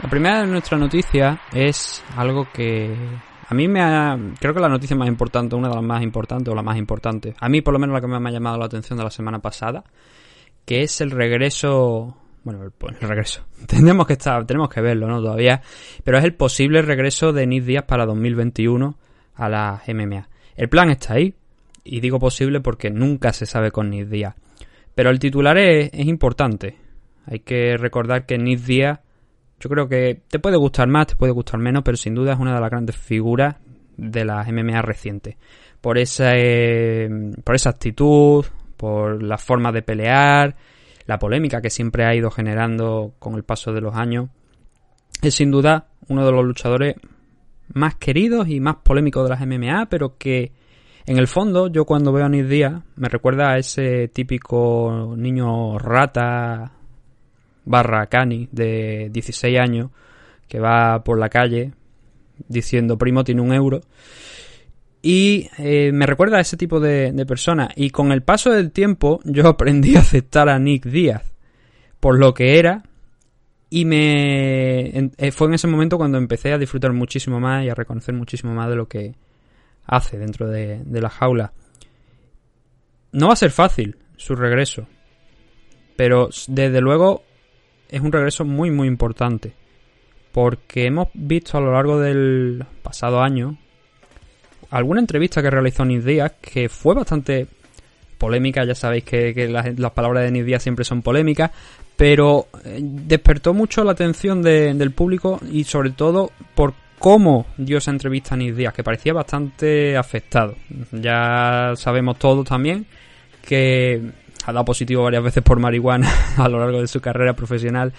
La 0.00 0.08
primera 0.08 0.42
de 0.42 0.46
nuestra 0.46 0.78
noticia 0.78 1.40
es 1.52 2.04
algo 2.16 2.46
que 2.52 2.94
a 3.48 3.54
mí 3.54 3.66
me 3.66 3.80
ha... 3.82 4.16
Creo 4.38 4.54
que 4.54 4.60
la 4.60 4.68
noticia 4.68 4.94
más 4.94 5.08
importante, 5.08 5.56
una 5.56 5.68
de 5.68 5.74
las 5.74 5.82
más 5.82 6.04
importantes 6.04 6.52
o 6.52 6.54
la 6.54 6.62
más 6.62 6.76
importante, 6.78 7.34
a 7.36 7.48
mí 7.48 7.62
por 7.62 7.74
lo 7.74 7.80
menos 7.80 7.94
la 7.94 8.00
que 8.00 8.06
me 8.06 8.28
ha 8.28 8.32
llamado 8.32 8.58
la 8.58 8.66
atención 8.66 8.96
de 8.96 9.02
la 9.02 9.10
semana 9.10 9.40
pasada, 9.40 9.82
que 10.64 10.82
es 10.82 11.00
el 11.00 11.10
regreso... 11.10 12.16
Bueno, 12.44 12.62
el, 12.62 12.72
el 13.00 13.08
regreso. 13.08 13.44
Tenemos 13.66 14.06
que 14.06 14.12
estar, 14.12 14.46
tenemos 14.46 14.68
que 14.68 14.80
verlo, 14.80 15.08
¿no? 15.08 15.20
Todavía. 15.20 15.60
Pero 16.04 16.16
es 16.16 16.24
el 16.24 16.34
posible 16.34 16.80
regreso 16.80 17.32
de 17.32 17.46
Nick 17.48 17.64
Díaz 17.64 17.84
para 17.86 18.06
2021 18.06 18.96
a 19.34 19.48
la 19.48 19.82
MMA. 19.88 20.28
El 20.54 20.68
plan 20.68 20.90
está 20.90 21.14
ahí, 21.14 21.34
y 21.82 21.98
digo 21.98 22.20
posible 22.20 22.60
porque 22.60 22.90
nunca 22.90 23.32
se 23.32 23.46
sabe 23.46 23.72
con 23.72 23.90
Nick 23.90 24.06
Díaz. 24.06 24.36
Pero 25.00 25.08
el 25.08 25.18
titular 25.18 25.56
es, 25.56 25.94
importante. 25.94 26.76
Hay 27.24 27.38
que 27.38 27.78
recordar 27.78 28.26
que 28.26 28.36
Nick 28.36 28.60
Díaz, 28.60 29.00
yo 29.58 29.70
creo 29.70 29.88
que 29.88 30.20
te 30.28 30.38
puede 30.38 30.58
gustar 30.58 30.88
más, 30.88 31.06
te 31.06 31.16
puede 31.16 31.32
gustar 31.32 31.58
menos, 31.58 31.82
pero 31.82 31.96
sin 31.96 32.14
duda 32.14 32.34
es 32.34 32.38
una 32.38 32.54
de 32.54 32.60
las 32.60 32.68
grandes 32.68 32.98
figuras 32.98 33.56
de 33.96 34.26
la 34.26 34.44
MMA 34.44 34.82
reciente. 34.82 35.38
Por 35.80 35.96
esa, 35.96 36.32
eh, 36.36 37.08
por 37.42 37.54
esa 37.54 37.70
actitud, 37.70 38.44
por 38.76 39.22
la 39.22 39.38
forma 39.38 39.72
de 39.72 39.80
pelear, 39.80 40.54
la 41.06 41.18
polémica 41.18 41.62
que 41.62 41.70
siempre 41.70 42.04
ha 42.04 42.14
ido 42.14 42.30
generando 42.30 43.14
con 43.18 43.36
el 43.36 43.42
paso 43.42 43.72
de 43.72 43.80
los 43.80 43.94
años. 43.94 44.28
Es 45.22 45.34
sin 45.34 45.50
duda 45.50 45.86
uno 46.08 46.26
de 46.26 46.32
los 46.32 46.44
luchadores 46.44 46.96
más 47.72 47.94
queridos 47.94 48.48
y 48.48 48.60
más 48.60 48.76
polémicos 48.84 49.24
de 49.24 49.30
las 49.30 49.40
MMA, 49.46 49.86
pero 49.88 50.18
que 50.18 50.52
en 51.06 51.18
el 51.18 51.26
fondo 51.26 51.68
yo 51.68 51.84
cuando 51.84 52.12
veo 52.12 52.24
a 52.24 52.28
Nick 52.28 52.46
Díaz 52.46 52.82
me 52.96 53.08
recuerda 53.08 53.52
a 53.52 53.58
ese 53.58 54.08
típico 54.08 55.14
niño 55.16 55.78
rata 55.78 56.72
barra 57.64 58.06
cani 58.06 58.48
de 58.52 59.08
16 59.12 59.58
años 59.58 59.90
que 60.48 60.60
va 60.60 61.02
por 61.04 61.18
la 61.18 61.28
calle 61.28 61.72
diciendo 62.48 62.98
primo 62.98 63.24
tiene 63.24 63.40
un 63.40 63.52
euro 63.52 63.80
y 65.02 65.48
eh, 65.58 65.92
me 65.92 66.06
recuerda 66.06 66.38
a 66.38 66.40
ese 66.40 66.58
tipo 66.58 66.78
de, 66.78 67.12
de 67.12 67.24
persona. 67.24 67.70
Y 67.74 67.88
con 67.88 68.12
el 68.12 68.22
paso 68.22 68.50
del 68.50 68.70
tiempo 68.70 69.20
yo 69.24 69.48
aprendí 69.48 69.96
a 69.96 70.00
aceptar 70.00 70.48
a 70.48 70.58
Nick 70.58 70.84
Díaz 70.84 71.32
por 72.00 72.18
lo 72.18 72.34
que 72.34 72.58
era 72.58 72.82
y 73.68 73.84
me 73.84 74.88
eh, 74.88 75.30
fue 75.32 75.46
en 75.46 75.54
ese 75.54 75.68
momento 75.68 75.96
cuando 75.96 76.18
empecé 76.18 76.52
a 76.52 76.58
disfrutar 76.58 76.92
muchísimo 76.92 77.38
más 77.38 77.64
y 77.64 77.68
a 77.68 77.74
reconocer 77.74 78.14
muchísimo 78.14 78.52
más 78.52 78.68
de 78.68 78.76
lo 78.76 78.88
que 78.88 79.14
hace 79.86 80.18
dentro 80.18 80.48
de, 80.48 80.82
de 80.84 81.00
la 81.00 81.10
jaula. 81.10 81.52
No 83.12 83.28
va 83.28 83.32
a 83.32 83.36
ser 83.36 83.50
fácil 83.50 83.96
su 84.16 84.34
regreso, 84.34 84.86
pero 85.96 86.28
desde 86.46 86.80
luego 86.80 87.24
es 87.88 88.00
un 88.00 88.12
regreso 88.12 88.44
muy 88.44 88.70
muy 88.70 88.86
importante 88.86 89.54
porque 90.32 90.86
hemos 90.86 91.08
visto 91.14 91.58
a 91.58 91.60
lo 91.60 91.72
largo 91.72 91.98
del 91.98 92.64
pasado 92.82 93.20
año 93.20 93.56
alguna 94.70 95.00
entrevista 95.00 95.42
que 95.42 95.50
realizó 95.50 95.84
Nick 95.84 96.02
Díaz 96.02 96.32
que 96.40 96.68
fue 96.68 96.94
bastante 96.94 97.48
polémica, 98.18 98.64
ya 98.64 98.74
sabéis 98.74 99.04
que, 99.04 99.48
las, 99.48 99.92
palabras 99.92 100.24
de 100.24 100.30
Nick 100.30 100.44
Díaz 100.44 100.62
siempre 100.62 100.84
son 100.84 101.02
polémicas, 101.02 101.50
pero 101.96 102.48
eh, 102.64 102.78
despertó 102.80 103.54
mucho 103.54 103.82
la 103.82 103.92
atención 103.92 104.42
de, 104.42 104.74
del 104.74 104.92
público 104.92 105.40
y 105.50 105.64
sobre 105.64 105.90
todo 105.90 106.30
por 106.54 106.74
cómo 107.00 107.46
dio 107.56 107.78
esa 107.78 107.90
entrevista 107.90 108.34
a 108.34 108.38
Nick 108.38 108.54
Díaz, 108.54 108.74
que 108.74 108.84
parecía 108.84 109.14
bastante 109.14 109.96
afectado. 109.96 110.54
Ya 110.92 111.72
sabemos 111.74 112.18
todos 112.18 112.46
también 112.46 112.84
que 113.42 114.02
ha 114.44 114.52
dado 114.52 114.66
positivo 114.66 115.04
varias 115.04 115.24
veces 115.24 115.42
por 115.42 115.58
marihuana 115.58 116.12
a 116.36 116.46
lo 116.46 116.60
largo 116.60 116.82
de 116.82 116.86
su 116.86 117.00
carrera 117.00 117.32
profesional 117.32 117.94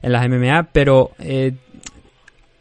en 0.00 0.12
las 0.12 0.26
MMA, 0.26 0.70
pero 0.72 1.10
eh, 1.18 1.52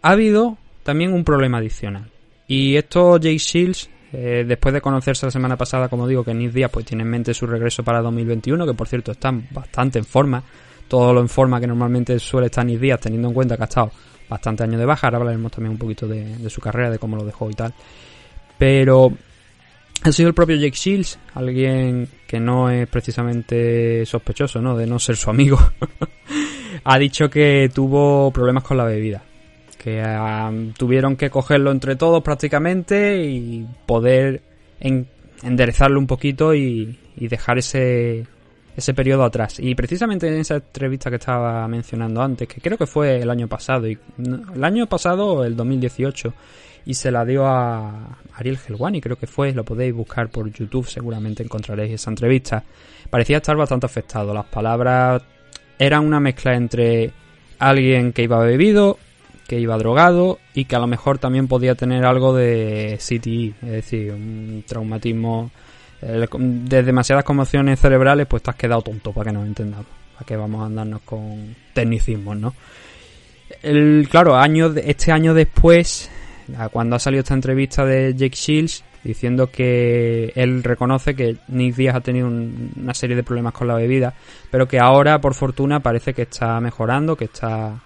ha 0.02 0.10
habido 0.10 0.58
también 0.84 1.14
un 1.14 1.24
problema 1.24 1.60
adicional. 1.60 2.12
Y 2.46 2.76
esto 2.76 3.18
Jay 3.22 3.38
Shields, 3.38 3.90
eh, 4.12 4.44
después 4.46 4.74
de 4.74 4.82
conocerse 4.82 5.28
la 5.28 5.32
semana 5.32 5.56
pasada, 5.56 5.88
como 5.88 6.10
digo, 6.10 6.26
que 6.26 6.34
Nick 6.34 6.52
Díaz 6.52 6.72
pues 6.72 6.86
tiene 6.86 7.04
en 7.04 7.10
mente 7.10 7.34
su 7.34 7.48
regreso 7.48 7.86
para 7.86 8.02
2021, 8.02 8.66
que 8.66 8.74
por 8.74 8.90
cierto 8.90 9.14
está 9.14 9.32
bastante 9.52 9.98
en 9.98 10.06
forma, 10.06 10.44
todo 10.90 11.14
lo 11.14 11.22
en 11.22 11.30
forma 11.30 11.62
que 11.62 11.68
normalmente 11.68 12.20
suele 12.20 12.48
estar 12.48 12.66
Nick 12.66 12.82
Díaz, 12.82 13.00
teniendo 13.00 13.30
en 13.30 13.34
cuenta 13.34 13.56
que 13.56 13.64
ha 13.64 13.66
estado 13.66 13.92
bastante 14.30 14.64
años 14.64 14.80
de 14.80 14.86
baja. 14.86 15.08
Ahora 15.08 15.18
hablaremos 15.18 15.52
también 15.52 15.72
un 15.72 15.78
poquito 15.78 16.08
de, 16.08 16.50
su 16.50 16.62
carrera, 16.62 16.92
de 16.92 17.00
cómo 17.00 17.18
lo 17.18 17.26
dejó 17.26 17.50
y 17.50 17.56
tal. 17.56 17.74
Pero 18.58 19.12
ha 20.04 20.12
sido 20.12 20.30
el 20.30 20.36
propio 20.36 20.56
Jake 20.56 20.76
Shields, 20.76 21.20
alguien 21.34 22.08
que 22.28 22.40
no 22.40 22.70
es 22.70 22.88
precisamente 22.88 24.06
sospechoso, 24.06 24.62
¿no? 24.62 24.78
De 24.78 24.86
no 24.86 25.00
ser 25.00 25.18
su 25.18 25.30
amigo. 25.30 25.58
ha 26.84 27.00
dicho 27.00 27.30
que 27.30 27.70
tuvo 27.74 28.32
problemas 28.32 28.64
con 28.64 28.78
la 28.78 28.86
bebida. 28.86 29.24
Que 29.78 30.04
um, 30.04 30.74
tuvieron 30.74 31.16
que 31.16 31.30
cogerlo 31.30 31.72
entre 31.72 31.96
todos 31.96 32.22
prácticamente 32.22 33.24
y 33.24 33.66
poder 33.86 34.42
en, 34.80 35.08
enderezarlo 35.42 36.00
un 36.00 36.08
poquito 36.08 36.54
y, 36.54 37.00
y 37.16 37.28
dejar 37.30 37.58
ese, 37.58 38.26
ese 38.80 38.94
periodo 38.94 39.24
atrás. 39.24 39.60
Y 39.60 39.76
precisamente 39.76 40.28
en 40.28 40.36
esa 40.36 40.56
entrevista 40.56 41.10
que 41.10 41.18
estaba 41.18 41.68
mencionando 41.68 42.22
antes, 42.22 42.48
que 42.48 42.60
creo 42.60 42.78
que 42.78 42.88
fue 42.88 43.22
el 43.22 43.30
año 43.30 43.48
pasado, 43.48 43.88
y 43.88 43.98
el 44.18 44.64
año 44.64 44.88
pasado, 44.88 45.44
el 45.46 45.56
2018, 45.56 46.34
y 46.86 46.94
se 46.94 47.12
la 47.12 47.24
dio 47.24 47.46
a 47.46 48.18
Ariel 48.34 48.58
Helwani, 48.68 49.02
creo 49.02 49.18
que 49.18 49.28
fue, 49.28 49.54
lo 49.54 49.64
podéis 49.64 49.94
buscar 49.94 50.30
por 50.30 50.52
YouTube, 50.52 50.88
seguramente 50.88 51.44
encontraréis 51.44 51.94
esa 51.94 52.10
entrevista. 52.10 52.64
Parecía 53.10 53.38
estar 53.38 53.56
bastante 53.56 53.86
afectado, 53.86 54.34
las 54.34 54.46
palabras 54.46 55.22
eran 55.78 56.06
una 56.06 56.20
mezcla 56.20 56.56
entre 56.56 57.12
alguien 57.60 58.12
que 58.12 58.24
iba 58.24 58.40
bebido, 58.40 58.98
que 59.48 59.60
iba 59.60 59.78
drogado 59.78 60.40
y 60.54 60.66
que 60.66 60.76
a 60.76 60.80
lo 60.80 60.88
mejor 60.88 61.18
también 61.18 61.48
podía 61.48 61.76
tener 61.76 62.06
algo 62.06 62.36
de 62.36 62.98
CTE, 63.00 63.54
es 63.62 63.72
decir, 63.72 64.12
un 64.12 64.64
traumatismo 64.66 65.52
de 66.02 66.84
demasiadas 66.84 67.24
conmociones 67.24 67.80
cerebrales, 67.80 68.28
pues 68.28 68.44
te 68.44 68.50
has 68.52 68.56
quedado 68.56 68.82
tonto, 68.82 69.12
para 69.12 69.32
que 69.32 69.38
nos 69.38 69.46
entendamos. 69.46 69.88
Para 70.14 70.26
que 70.26 70.36
vamos 70.36 70.62
a 70.62 70.66
andarnos 70.66 71.02
con 71.02 71.56
tecnicismos, 71.74 72.38
¿no? 72.38 72.54
El, 73.62 74.08
claro, 74.10 74.36
año, 74.36 74.74
este 74.76 75.12
año 75.12 75.34
después, 75.34 76.10
cuando 76.72 76.96
ha 76.96 77.00
salido 77.00 77.22
esta 77.22 77.34
entrevista 77.34 77.86
de 77.86 78.14
Jake 78.16 78.36
Shields, 78.36 78.84
diciendo 79.04 79.50
que 79.50 80.32
él 80.36 80.64
reconoce 80.64 81.16
que 81.16 81.38
Nick 81.48 81.76
Díaz 81.76 81.96
ha 81.96 82.02
tenido 82.02 82.28
un, 82.28 82.72
una 82.78 82.94
serie 82.94 83.16
de 83.16 83.24
problemas 83.24 83.54
con 83.54 83.68
la 83.68 83.76
bebida, 83.76 84.14
pero 84.52 84.68
que 84.68 84.80
ahora, 84.80 85.20
por 85.20 85.34
fortuna, 85.34 85.80
parece 85.80 86.14
que 86.14 86.24
está 86.24 86.60
mejorando, 86.60 87.16
que 87.16 87.26
está... 87.26 87.80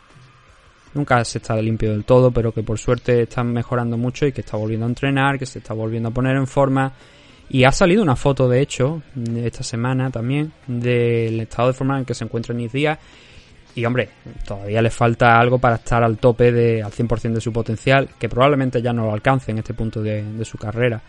Nunca 0.94 1.26
se 1.26 1.40
está 1.40 1.56
limpio 1.56 1.90
del 1.90 2.04
todo, 2.04 2.30
pero 2.30 2.52
que 2.52 2.62
por 2.62 2.78
suerte 2.78 3.24
está 3.24 3.44
mejorando 3.44 3.98
mucho 3.98 4.28
y 4.28 4.32
que 4.32 4.42
está 4.42 4.58
volviendo 4.58 4.86
a 4.86 4.90
entrenar, 4.90 5.40
que 5.40 5.48
se 5.48 5.58
está 5.58 5.74
volviendo 5.74 6.10
a 6.10 6.12
poner 6.12 6.36
en 6.36 6.46
forma 6.46 6.94
y 7.50 7.66
ha 7.66 7.72
salido 7.72 8.02
una 8.02 8.16
foto, 8.16 8.48
de 8.48 8.62
hecho, 8.62 9.02
esta 9.36 9.64
semana 9.64 10.10
también, 10.10 10.52
del 10.66 11.40
estado 11.42 11.70
de 11.70 11.74
forma 11.74 12.00
en 12.00 12.06
que 12.06 12.14
se 12.14 12.24
encuentra 12.24 12.56
Nick 12.56 12.72
Díaz. 12.72 13.00
Y 13.76 13.86
hombre, 13.86 14.10
todavía 14.46 14.82
le 14.82 14.90
falta 14.90 15.40
algo 15.40 15.58
para 15.58 15.76
estar 15.76 16.04
al 16.04 16.18
tope 16.18 16.52
de, 16.52 16.84
al 16.84 16.92
100% 16.92 17.34
de 17.34 17.42
su 17.42 17.52
potencial, 17.52 18.10
que 18.20 18.30
probablemente 18.30 18.82
ya 18.82 18.94
no 18.94 19.06
lo 19.06 19.14
alcance 19.14 19.52
en 19.52 19.60
este 19.60 19.74
punto 19.74 20.02
de, 20.02 20.46
su 20.46 20.58
carrera. 20.58 21.02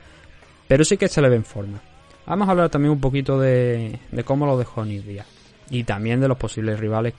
Pero 0.67 0.85
sí 0.85 0.97
que 0.97 1.09
se 1.09 1.21
le 1.21 1.29
ve 1.29 1.37
en 1.37 1.45
forma. 1.45 1.81
Vamos 2.27 2.49
a 2.49 2.53
hablar 2.53 2.71
también 2.71 2.93
un 2.93 3.01
poquito 3.01 3.39
de, 3.39 3.99
de 4.11 4.25
cómo 4.25 4.47
lo 4.47 4.57
dejó 4.57 4.85
Nick 4.85 5.05
Díaz. 5.05 5.27
Y 5.71 5.85
también 5.85 6.21
de 6.21 6.29
los 6.29 6.39
posibles 6.39 6.81
rivales 6.81 7.15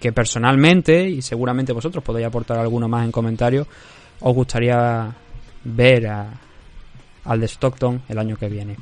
que 0.00 0.12
personalmente, 0.12 1.08
y 1.08 1.22
seguramente 1.22 1.72
vosotros 1.72 2.04
podéis 2.04 2.26
aportar 2.26 2.58
alguno 2.58 2.86
más 2.86 3.04
en 3.04 3.12
comentarios, 3.12 3.66
os 4.20 4.34
gustaría 4.34 5.14
ver 5.64 6.06
a, 6.06 6.40
al 7.26 7.40
de 7.40 7.48
Stockton 7.48 8.02
el 8.08 8.18
año 8.18 8.36
que 8.36 8.48
viene. 8.48 8.76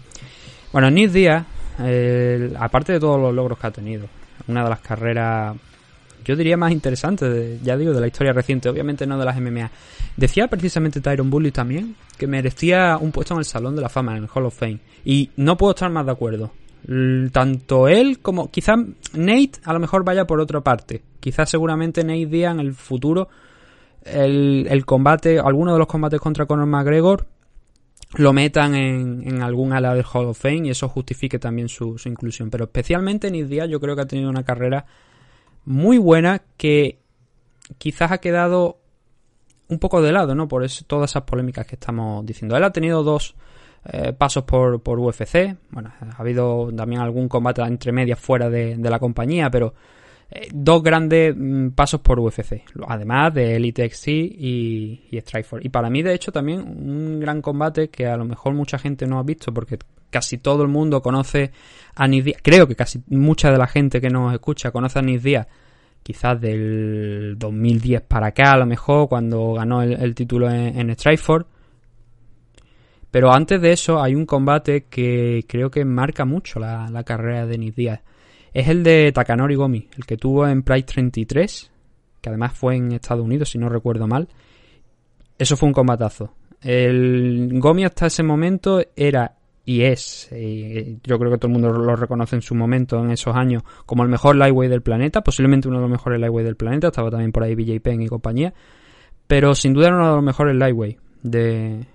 Bueno, 0.72 0.90
Nick 0.90 1.10
Díaz, 1.10 1.44
eh, 1.80 2.52
aparte 2.58 2.92
de 2.92 3.00
todos 3.00 3.20
los 3.20 3.34
logros 3.34 3.58
que 3.58 3.66
ha 3.66 3.70
tenido, 3.70 4.06
una 4.48 4.62
de 4.64 4.70
las 4.70 4.80
carreras, 4.80 5.56
yo 6.24 6.36
diría 6.36 6.56
más 6.56 6.72
interesantes, 6.72 7.32
de- 7.32 7.58
ya 7.62 7.76
digo, 7.76 7.92
de 7.92 8.00
la 8.00 8.06
historia 8.06 8.32
reciente, 8.32 8.68
obviamente 8.68 9.06
no 9.06 9.18
de 9.18 9.24
las 9.24 9.36
MMA. 9.36 9.70
Decía 10.16 10.48
precisamente 10.48 11.00
Tyron 11.00 11.30
Bully 11.30 11.50
también 11.50 11.96
que 12.16 12.26
merecía 12.26 12.96
un 13.00 13.12
puesto 13.12 13.34
en 13.34 13.38
el 13.40 13.44
Salón 13.44 13.74
de 13.76 13.82
la 13.82 13.88
Fama, 13.88 14.16
en 14.16 14.24
el 14.24 14.28
Hall 14.32 14.46
of 14.46 14.56
Fame. 14.58 14.78
Y 15.04 15.30
no 15.36 15.56
puedo 15.56 15.72
estar 15.74 15.90
más 15.90 16.06
de 16.06 16.12
acuerdo. 16.12 16.50
Tanto 17.32 17.88
él 17.88 18.18
como 18.20 18.50
quizás 18.50 18.78
Nate 19.14 19.52
a 19.64 19.72
lo 19.72 19.80
mejor 19.80 20.04
vaya 20.04 20.26
por 20.26 20.40
otra 20.40 20.60
parte. 20.60 21.02
Quizás 21.20 21.48
seguramente 21.50 22.04
Nate 22.04 22.26
Díaz 22.26 22.52
en 22.54 22.60
el 22.60 22.74
futuro 22.74 23.28
el, 24.04 24.66
el 24.70 24.84
combate, 24.84 25.38
alguno 25.38 25.72
de 25.72 25.78
los 25.78 25.86
combates 25.88 26.20
contra 26.20 26.46
Conor 26.46 26.66
McGregor 26.66 27.26
lo 28.16 28.32
metan 28.32 28.74
en, 28.74 29.22
en 29.26 29.42
algún 29.42 29.72
ala 29.72 29.94
del 29.94 30.04
Hall 30.04 30.26
of 30.26 30.38
Fame 30.38 30.68
y 30.68 30.70
eso 30.70 30.88
justifique 30.88 31.38
también 31.38 31.68
su, 31.68 32.00
inclusión. 32.04 32.50
Pero 32.50 32.64
especialmente 32.64 33.30
Nick 33.30 33.46
Díaz 33.46 33.68
yo 33.68 33.80
creo 33.80 33.96
que 33.96 34.02
ha 34.02 34.06
tenido 34.06 34.30
una 34.30 34.44
carrera 34.44 34.86
muy 35.64 35.98
buena 35.98 36.42
que 36.56 36.98
quizás 37.78 38.12
ha 38.12 38.18
quedado 38.18 38.78
un 39.68 39.78
poco 39.78 40.02
de 40.02 40.12
lado, 40.12 40.34
¿no? 40.34 40.46
Por 40.46 40.66
todas 40.86 41.10
esas 41.10 41.22
polémicas 41.22 41.66
que 41.66 41.74
estamos 41.76 42.24
diciendo. 42.24 42.56
Él 42.56 42.64
ha 42.64 42.70
tenido 42.70 43.02
dos 43.02 43.34
eh, 43.86 44.12
pasos 44.12 44.44
por, 44.44 44.82
por 44.82 44.98
UFC. 44.98 45.56
Bueno, 45.70 45.92
ha 46.00 46.20
habido 46.20 46.70
también 46.74 47.00
algún 47.00 47.28
combate 47.28 47.62
entre 47.62 47.92
medias 47.92 48.18
fuera 48.18 48.48
de, 48.50 48.76
de 48.76 48.90
la 48.90 48.98
compañía, 48.98 49.50
pero 49.50 49.74
dos 50.52 50.82
grandes 50.82 51.34
mm, 51.36 51.70
pasos 51.70 52.00
por 52.00 52.18
UFC. 52.20 52.62
Además 52.86 53.34
de 53.34 53.56
Elite 53.56 53.88
XC 53.88 54.08
y, 54.08 55.08
y 55.10 55.20
Strikeforce. 55.20 55.66
Y 55.66 55.70
para 55.70 55.90
mí, 55.90 56.02
de 56.02 56.14
hecho, 56.14 56.32
también 56.32 56.60
un 56.60 57.20
gran 57.20 57.40
combate 57.40 57.88
que 57.88 58.06
a 58.06 58.16
lo 58.16 58.24
mejor 58.24 58.54
mucha 58.54 58.78
gente 58.78 59.06
no 59.06 59.18
ha 59.18 59.22
visto 59.22 59.52
porque 59.52 59.78
casi 60.10 60.38
todo 60.38 60.62
el 60.62 60.68
mundo 60.68 61.02
conoce 61.02 61.50
a 61.94 62.06
Nick 62.06 62.24
Díaz. 62.24 62.40
Creo 62.42 62.66
que 62.66 62.76
casi 62.76 63.02
mucha 63.08 63.50
de 63.50 63.58
la 63.58 63.66
gente 63.66 64.00
que 64.00 64.10
nos 64.10 64.32
escucha 64.32 64.70
conoce 64.70 64.98
a 64.98 65.02
Nick 65.02 65.20
Díaz 65.20 65.46
quizás 66.04 66.38
del 66.38 67.34
2010 67.38 68.02
para 68.02 68.28
acá, 68.28 68.52
a 68.52 68.58
lo 68.58 68.66
mejor, 68.66 69.08
cuando 69.08 69.54
ganó 69.54 69.82
el, 69.82 69.94
el 69.94 70.14
título 70.14 70.50
en, 70.50 70.78
en 70.78 70.94
Strikeforce. 70.94 71.48
Pero 73.10 73.32
antes 73.32 73.60
de 73.60 73.72
eso 73.72 74.02
hay 74.02 74.14
un 74.14 74.26
combate 74.26 74.84
que 74.84 75.44
creo 75.48 75.70
que 75.70 75.84
marca 75.84 76.24
mucho 76.24 76.58
la, 76.60 76.88
la 76.90 77.04
carrera 77.04 77.46
de 77.46 77.58
Nick 77.58 77.74
Díaz. 77.74 78.00
Es 78.54 78.68
el 78.68 78.84
de 78.84 79.10
Takanori 79.12 79.56
Gomi, 79.56 79.88
el 79.96 80.06
que 80.06 80.16
tuvo 80.16 80.46
en 80.46 80.62
Pride 80.62 80.84
33, 80.84 81.72
que 82.20 82.28
además 82.28 82.52
fue 82.52 82.76
en 82.76 82.92
Estados 82.92 83.24
Unidos, 83.24 83.50
si 83.50 83.58
no 83.58 83.68
recuerdo 83.68 84.06
mal. 84.06 84.28
Eso 85.36 85.56
fue 85.56 85.66
un 85.66 85.72
combatazo. 85.72 86.32
El 86.62 87.50
Gomi 87.54 87.84
hasta 87.84 88.06
ese 88.06 88.22
momento 88.22 88.80
era 88.94 89.34
y 89.66 89.82
es, 89.82 90.30
y 90.30 90.98
yo 91.02 91.18
creo 91.18 91.32
que 91.32 91.38
todo 91.38 91.48
el 91.48 91.54
mundo 91.54 91.72
lo 91.72 91.96
reconoce 91.96 92.36
en 92.36 92.42
su 92.42 92.54
momento, 92.54 93.02
en 93.02 93.10
esos 93.10 93.34
años, 93.34 93.62
como 93.86 94.02
el 94.02 94.08
mejor 94.08 94.36
lightweight 94.36 94.70
del 94.70 94.82
planeta, 94.82 95.22
posiblemente 95.22 95.68
uno 95.68 95.78
de 95.78 95.82
los 95.82 95.90
mejores 95.90 96.20
lightweight 96.20 96.46
del 96.46 96.56
planeta, 96.56 96.88
estaba 96.88 97.10
también 97.10 97.32
por 97.32 97.42
ahí 97.42 97.54
BJ 97.54 97.80
Penn 97.80 98.02
y 98.02 98.08
compañía, 98.08 98.52
pero 99.26 99.54
sin 99.54 99.72
duda 99.72 99.88
era 99.88 99.96
uno 99.96 100.08
de 100.10 100.14
los 100.16 100.24
mejores 100.24 100.54
lightweight 100.54 100.98
de, 101.22 101.86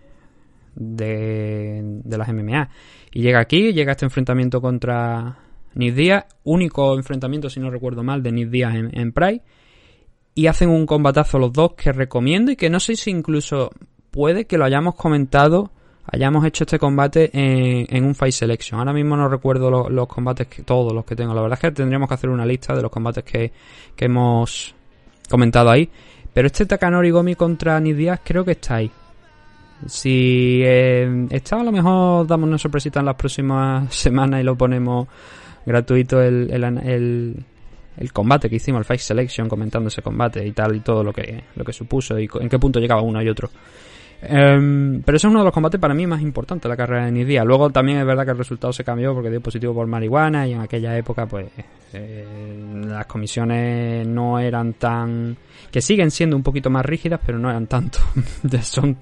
de, 0.75 2.01
de 2.03 2.17
las 2.17 2.33
MMA. 2.33 2.69
Y 3.11 3.21
llega 3.21 3.39
aquí, 3.39 3.71
llega 3.71 3.91
este 3.91 4.05
enfrentamiento 4.05 4.59
contra 4.61 5.37
Nick 5.75 5.95
Díaz, 5.95 6.25
único 6.43 6.95
enfrentamiento, 6.95 7.49
si 7.49 7.59
no 7.59 7.69
recuerdo 7.69 8.03
mal, 8.03 8.21
de 8.23 8.31
Nick 8.31 8.53
en, 8.53 8.89
en 8.97 9.11
Pride, 9.11 9.41
y 10.35 10.47
hacen 10.47 10.69
un 10.69 10.85
combatazo 10.85 11.39
los 11.39 11.51
dos 11.53 11.73
que 11.73 11.91
recomiendo 11.91 12.51
y 12.51 12.55
que 12.55 12.69
no 12.69 12.79
sé 12.79 12.95
si 12.95 13.11
incluso 13.11 13.71
puede 14.11 14.45
que 14.45 14.57
lo 14.57 14.65
hayamos 14.65 14.95
comentado 14.95 15.71
hayamos 16.11 16.43
hecho 16.43 16.63
este 16.63 16.79
combate 16.79 17.29
en, 17.33 17.85
en 17.95 18.03
un 18.03 18.15
Fight 18.15 18.33
Selection. 18.33 18.79
Ahora 18.79 18.93
mismo 18.93 19.15
no 19.15 19.29
recuerdo 19.29 19.69
lo- 19.69 19.89
los 19.91 20.07
combates, 20.07 20.47
que, 20.47 20.63
todos 20.63 20.91
los 20.91 21.05
que 21.05 21.15
tengo. 21.15 21.35
La 21.35 21.41
verdad 21.41 21.59
es 21.61 21.69
que 21.69 21.71
tendríamos 21.71 22.07
que 22.07 22.15
hacer 22.15 22.31
una 22.31 22.47
lista 22.47 22.73
de 22.75 22.81
los 22.81 22.89
combates 22.89 23.23
que, 23.23 23.51
que 23.95 24.05
hemos 24.05 24.73
comentado 25.29 25.69
ahí. 25.69 25.87
Pero 26.33 26.47
este 26.47 26.65
Takanori 26.65 27.11
Gomi 27.11 27.35
contra 27.35 27.79
Nick 27.79 27.95
Díaz 27.95 28.21
creo 28.23 28.43
que 28.43 28.51
está 28.53 28.77
ahí. 28.77 28.89
Si 29.85 30.61
eh, 30.63 31.27
está, 31.29 31.59
a 31.61 31.63
lo 31.63 31.71
mejor 31.71 32.25
damos 32.27 32.47
una 32.47 32.57
sorpresita 32.57 32.99
en 33.01 33.05
las 33.05 33.15
próximas 33.15 33.93
semanas 33.95 34.41
y 34.41 34.43
lo 34.43 34.57
ponemos 34.57 35.07
gratuito 35.69 36.21
el, 36.21 36.51
el, 36.51 37.35
el, 37.97 38.13
combate 38.13 38.49
que 38.49 38.57
hicimos, 38.57 38.79
el 38.79 38.85
Fight 38.85 38.99
Selection, 38.99 39.47
comentando 39.47 39.87
ese 39.87 40.01
combate 40.01 40.45
y 40.45 40.51
tal 40.51 40.75
y 40.75 40.79
todo 40.81 41.03
lo 41.03 41.13
que, 41.13 41.43
lo 41.55 41.63
que 41.63 41.71
supuso 41.73 42.19
y 42.19 42.29
en 42.39 42.49
qué 42.49 42.59
punto 42.59 42.79
llegaba 42.79 43.01
uno 43.01 43.21
y 43.21 43.29
otro. 43.29 43.49
Em, 44.21 45.01
pero 45.03 45.15
ese 45.15 45.27
es 45.27 45.31
uno 45.31 45.39
de 45.39 45.45
los 45.45 45.53
combates 45.53 45.79
para 45.79 45.93
mí 45.93 46.05
más 46.05 46.21
importantes 46.21 46.63
de 46.63 46.69
la 46.69 46.75
carrera 46.75 47.05
de 47.05 47.11
Nick 47.11 47.27
Díaz. 47.27 47.45
Luego 47.45 47.69
también 47.69 47.99
es 47.99 48.05
verdad 48.05 48.25
que 48.25 48.31
el 48.31 48.37
resultado 48.37 48.73
se 48.73 48.83
cambió 48.83 49.13
porque 49.13 49.29
dio 49.29 49.41
positivo 49.41 49.73
por 49.73 49.87
marihuana 49.87 50.45
y 50.45 50.53
en 50.53 50.59
aquella 50.59 50.97
época 50.97 51.25
pues 51.25 51.47
eh, 51.93 52.25
las 52.85 53.05
comisiones 53.05 54.05
no 54.05 54.37
eran 54.39 54.73
tan... 54.73 55.37
que 55.71 55.81
siguen 55.81 56.11
siendo 56.11 56.35
un 56.35 56.43
poquito 56.43 56.69
más 56.69 56.85
rígidas 56.85 57.21
pero 57.25 57.39
no 57.39 57.49
eran 57.49 57.67
tanto. 57.67 57.99
Son, 58.61 58.97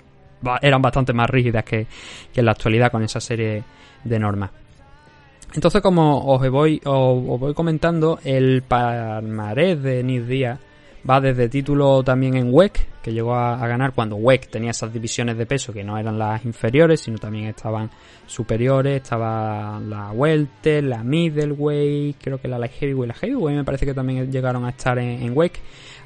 eran 0.62 0.82
bastante 0.82 1.14
más 1.14 1.30
rígidas 1.30 1.64
que, 1.64 1.88
que 2.32 2.42
en 2.42 2.46
la 2.46 2.52
actualidad 2.52 2.92
con 2.92 3.02
esa 3.02 3.20
serie 3.20 3.64
de 4.04 4.20
normas. 4.20 4.52
Entonces 5.54 5.82
como 5.82 6.26
os 6.26 6.50
voy, 6.50 6.82
os, 6.86 7.40
voy 7.40 7.54
comentando, 7.54 8.20
el 8.24 8.64
palmarés 8.64 9.82
de 9.82 10.04
Nick 10.04 10.26
Díaz 10.26 10.60
va 11.10 11.22
desde 11.22 11.48
título 11.48 12.04
también 12.04 12.36
en 12.36 12.54
WEC, 12.54 12.86
que 13.02 13.14
llegó 13.14 13.34
a, 13.34 13.66
ganar 13.68 13.94
cuando 13.94 14.18
WEC 14.18 14.50
tenía 14.50 14.72
esas 14.72 14.92
divisiones 14.92 15.38
de 15.38 15.46
peso 15.46 15.72
que 15.72 15.84
no 15.84 15.98
eran 15.98 16.20
las 16.20 16.44
inferiores, 16.44 17.02
sino 17.02 17.18
también 17.18 17.46
estaban 17.46 17.90
superiores, 18.26 19.02
estaba 19.02 19.80
la 19.80 20.12
welter, 20.12 20.84
la 20.84 21.04
middleweight, 21.04 22.18
creo 22.22 22.42
que 22.42 22.50
la 22.50 22.60
light 22.60 22.74
heavyweight, 22.74 23.08
la 23.08 23.14
heavyweight 23.14 23.58
me 23.58 23.64
parece 23.64 23.86
que 23.86 23.94
también 23.94 24.30
llegaron 24.32 24.66
a 24.66 24.70
estar 24.70 25.00
en, 25.00 25.22
en 25.24 25.38
WEC. 25.38 25.60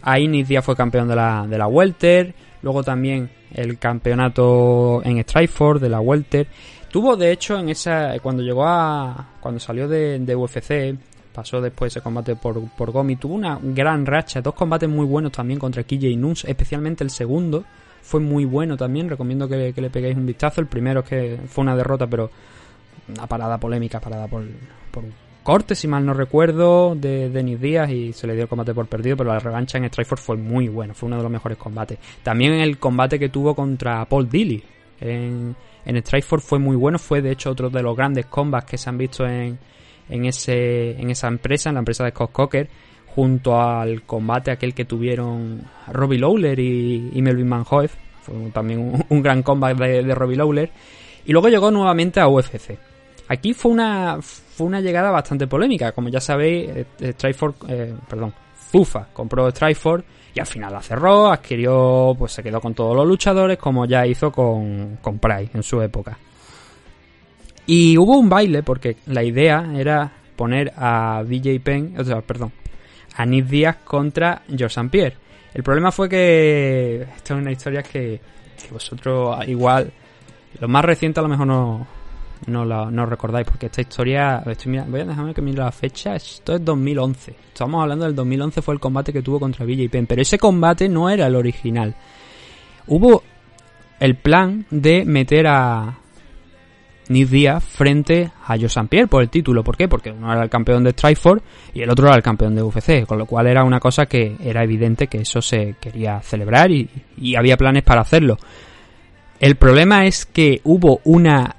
Ahí 0.03 0.27
Nick 0.27 0.47
Díaz 0.47 0.65
fue 0.65 0.75
campeón 0.75 1.07
de 1.07 1.15
la, 1.15 1.47
de 1.47 1.57
la 1.57 1.67
welter, 1.67 2.35
luego 2.61 2.83
también 2.83 3.29
el 3.53 3.77
campeonato 3.79 5.01
en 5.03 5.21
Strikeforce 5.23 5.83
de 5.83 5.89
la 5.89 5.99
welter. 5.99 6.47
Tuvo 6.91 7.15
de 7.15 7.31
hecho 7.31 7.57
en 7.57 7.69
esa 7.69 8.19
cuando 8.21 8.43
llegó 8.43 8.65
a 8.65 9.29
cuando 9.39 9.61
salió 9.61 9.87
de, 9.87 10.35
UFC 10.35 10.93
pasó 11.33 11.61
después 11.61 11.93
ese 11.93 12.01
combate 12.01 12.35
por, 12.35 12.69
por 12.71 12.91
Gomi. 12.91 13.15
Tuvo 13.15 13.35
una 13.35 13.57
gran 13.61 14.05
racha, 14.05 14.41
dos 14.41 14.53
combates 14.53 14.89
muy 14.89 15.05
buenos 15.05 15.31
también 15.31 15.57
contra 15.57 15.83
KJ 15.83 16.17
Nunes, 16.17 16.43
especialmente 16.43 17.05
el 17.05 17.09
segundo 17.09 17.63
fue 18.01 18.19
muy 18.19 18.43
bueno 18.43 18.75
también. 18.75 19.07
Recomiendo 19.07 19.47
que, 19.47 19.73
le 19.73 19.89
peguéis 19.89 20.17
un 20.17 20.25
vistazo. 20.25 20.59
El 20.59 20.67
primero 20.67 20.99
es 20.99 21.05
que 21.07 21.39
fue 21.47 21.61
una 21.61 21.77
derrota, 21.77 22.07
pero 22.07 22.29
una 23.07 23.25
parada 23.25 23.57
polémica, 23.57 24.01
parada 24.01 24.27
por, 24.27 24.43
por 24.91 25.05
corte, 25.43 25.75
si 25.75 25.87
mal 25.87 26.05
no 26.05 26.13
recuerdo, 26.13 26.93
de 26.93 27.29
Denis 27.29 27.61
Díaz 27.61 27.89
y 27.89 28.11
se 28.11 28.27
le 28.27 28.33
dio 28.33 28.43
el 28.43 28.49
combate 28.49 28.73
por 28.73 28.87
perdido, 28.87 29.15
pero 29.15 29.31
la 29.31 29.39
revancha 29.39 29.77
en 29.77 29.87
Strikeforce 29.87 30.23
fue 30.25 30.35
muy 30.35 30.67
buena, 30.67 30.93
fue 30.93 31.07
uno 31.07 31.15
de 31.15 31.23
los 31.23 31.31
mejores 31.31 31.57
combates. 31.57 31.99
También 32.21 32.53
el 32.53 32.77
combate 32.77 33.17
que 33.17 33.29
tuvo 33.29 33.55
contra 33.55 34.03
Paul 34.05 34.29
Dilly 34.29 34.61
en, 35.01 35.55
en 35.85 36.01
Strikeforce 36.01 36.47
fue 36.47 36.59
muy 36.59 36.75
bueno, 36.75 36.97
fue 36.99 37.21
de 37.21 37.31
hecho 37.31 37.51
otro 37.51 37.69
de 37.69 37.81
los 37.81 37.95
grandes 37.95 38.27
combats 38.27 38.65
que 38.65 38.77
se 38.77 38.89
han 38.89 38.97
visto 38.97 39.25
en, 39.25 39.59
en, 40.09 40.25
ese, 40.25 40.91
en 40.91 41.09
esa 41.09 41.27
empresa, 41.27 41.69
en 41.69 41.75
la 41.75 41.79
empresa 41.79 42.03
de 42.03 42.11
Scott 42.11 42.31
Cocker, 42.31 42.69
junto 43.07 43.59
al 43.59 44.03
combate 44.03 44.51
aquel 44.51 44.73
que 44.73 44.85
tuvieron 44.85 45.61
Robbie 45.87 46.19
Lawler 46.19 46.59
y, 46.59 47.21
Melvin 47.21 47.47
Manhoef. 47.47 47.93
Fue 48.21 48.35
también 48.53 49.03
un, 49.09 49.21
gran 49.21 49.41
combate 49.41 49.83
de, 49.83 50.03
de, 50.03 50.15
Robbie 50.15 50.37
Lawler. 50.37 50.71
Y 51.25 51.31
luego 51.31 51.49
llegó 51.49 51.71
nuevamente 51.71 52.19
a 52.19 52.27
UFC. 52.27 52.77
Aquí 53.27 53.53
fue 53.53 53.71
una, 53.71 54.21
fue 54.21 54.67
una 54.67 54.81
llegada 54.81 55.09
bastante 55.09 55.47
polémica. 55.47 55.91
Como 55.91 56.09
ya 56.09 56.19
sabéis, 56.19 56.69
Strikeforce, 56.99 57.59
eh, 57.69 57.95
perdón, 58.07 58.33
Fufa 58.53 59.07
compró 59.13 59.49
Strikeforce 59.49 60.05
y 60.33 60.39
al 60.39 60.45
final 60.45 60.73
la 60.73 60.81
cerró, 60.81 61.31
adquirió, 61.31 62.15
pues 62.17 62.31
se 62.31 62.43
quedó 62.43 62.61
con 62.61 62.73
todos 62.73 62.95
los 62.95 63.07
luchadores, 63.07 63.57
como 63.57 63.85
ya 63.85 64.05
hizo 64.05 64.31
con, 64.31 64.97
con 65.01 65.19
Pride 65.19 65.49
en 65.53 65.63
su 65.63 65.81
época. 65.81 66.17
Y 67.65 67.97
hubo 67.97 68.17
un 68.17 68.29
baile 68.29 68.63
porque 68.63 68.97
la 69.07 69.23
idea 69.23 69.69
era 69.75 70.11
poner 70.35 70.73
a 70.75 71.23
BJ 71.25 71.59
Penn, 71.63 71.95
o 71.97 72.03
sea, 72.03 72.21
perdón, 72.21 72.51
a 73.15 73.25
Nick 73.25 73.45
Díaz 73.45 73.77
contra 73.83 74.41
George 74.47 74.65
St. 74.79 74.89
Pierre. 74.89 75.15
El 75.53 75.63
problema 75.63 75.91
fue 75.91 76.07
que 76.07 77.01
esto 77.01 77.35
es 77.35 77.41
una 77.41 77.51
historia 77.51 77.83
que, 77.83 78.19
que, 78.61 78.71
vosotros 78.71 79.37
igual, 79.47 79.91
lo 80.59 80.67
más 80.67 80.85
reciente 80.85 81.19
a 81.19 81.23
lo 81.23 81.29
mejor 81.29 81.47
no, 81.47 81.87
no 82.47 82.65
la 82.65 82.89
no 82.89 83.05
recordáis, 83.05 83.45
porque 83.45 83.67
esta 83.67 83.81
historia, 83.81 84.43
voy 84.87 85.01
a 85.01 85.05
dejarme 85.05 85.33
que 85.33 85.41
mire 85.41 85.59
la 85.59 85.71
fecha, 85.71 86.15
esto 86.15 86.55
es 86.55 86.65
2011. 86.65 87.35
Estamos 87.53 87.81
hablando 87.81 88.05
del 88.05 88.15
2011, 88.15 88.61
fue 88.61 88.73
el 88.73 88.79
combate 88.79 89.13
que 89.13 89.21
tuvo 89.21 89.39
contra 89.39 89.65
Villa 89.65 89.83
y 89.83 89.89
Pen, 89.89 90.07
pero 90.07 90.21
ese 90.21 90.37
combate 90.37 90.89
no 90.89 91.09
era 91.09 91.27
el 91.27 91.35
original. 91.35 91.95
Hubo 92.87 93.23
el 93.99 94.15
plan 94.15 94.65
de 94.71 95.05
meter 95.05 95.47
a 95.47 95.97
Nick 97.09 97.29
Diaz 97.29 97.63
frente 97.63 98.31
a 98.45 98.57
Joe. 98.57 98.87
Pierre 98.87 99.07
por 99.07 99.21
el 99.21 99.29
título. 99.29 99.63
¿Por 99.63 99.77
qué? 99.77 99.87
Porque 99.87 100.11
uno 100.11 100.31
era 100.31 100.43
el 100.43 100.49
campeón 100.49 100.83
de 100.83 100.91
Strikeforce 100.91 101.43
y 101.73 101.81
el 101.81 101.89
otro 101.89 102.07
era 102.07 102.15
el 102.15 102.23
campeón 102.23 102.55
de 102.55 102.63
UFC, 102.63 103.05
con 103.05 103.17
lo 103.17 103.25
cual 103.25 103.47
era 103.47 103.63
una 103.63 103.79
cosa 103.79 104.05
que 104.05 104.37
era 104.43 104.63
evidente 104.63 105.07
que 105.07 105.19
eso 105.19 105.41
se 105.41 105.75
quería 105.79 106.19
celebrar 106.21 106.71
y, 106.71 106.89
y 107.17 107.35
había 107.35 107.57
planes 107.57 107.83
para 107.83 108.01
hacerlo. 108.01 108.37
El 109.39 109.55
problema 109.55 110.05
es 110.05 110.25
que 110.25 110.61
hubo 110.63 111.01
una 111.03 111.55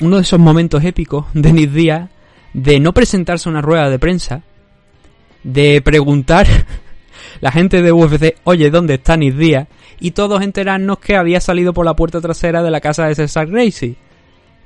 uno 0.00 0.16
de 0.16 0.22
esos 0.22 0.38
momentos 0.38 0.84
épicos 0.84 1.26
de 1.34 1.52
Nick 1.52 1.70
Diaz 1.70 2.10
de 2.52 2.80
no 2.80 2.94
presentarse 2.94 3.48
a 3.48 3.52
una 3.52 3.62
rueda 3.62 3.90
de 3.90 3.98
prensa, 3.98 4.42
de 5.42 5.82
preguntar 5.82 6.46
la 7.40 7.52
gente 7.52 7.82
de 7.82 7.92
UFC, 7.92 8.36
oye, 8.44 8.70
¿dónde 8.70 8.94
está 8.94 9.16
Nick 9.16 9.34
Diaz? 9.34 9.68
Y 10.00 10.12
todos 10.12 10.42
enterarnos 10.42 10.98
que 10.98 11.16
había 11.16 11.40
salido 11.40 11.72
por 11.72 11.84
la 11.84 11.96
puerta 11.96 12.20
trasera 12.20 12.62
de 12.62 12.70
la 12.70 12.80
casa 12.80 13.06
de 13.06 13.14
Cesar 13.14 13.48
Gracie 13.48 13.96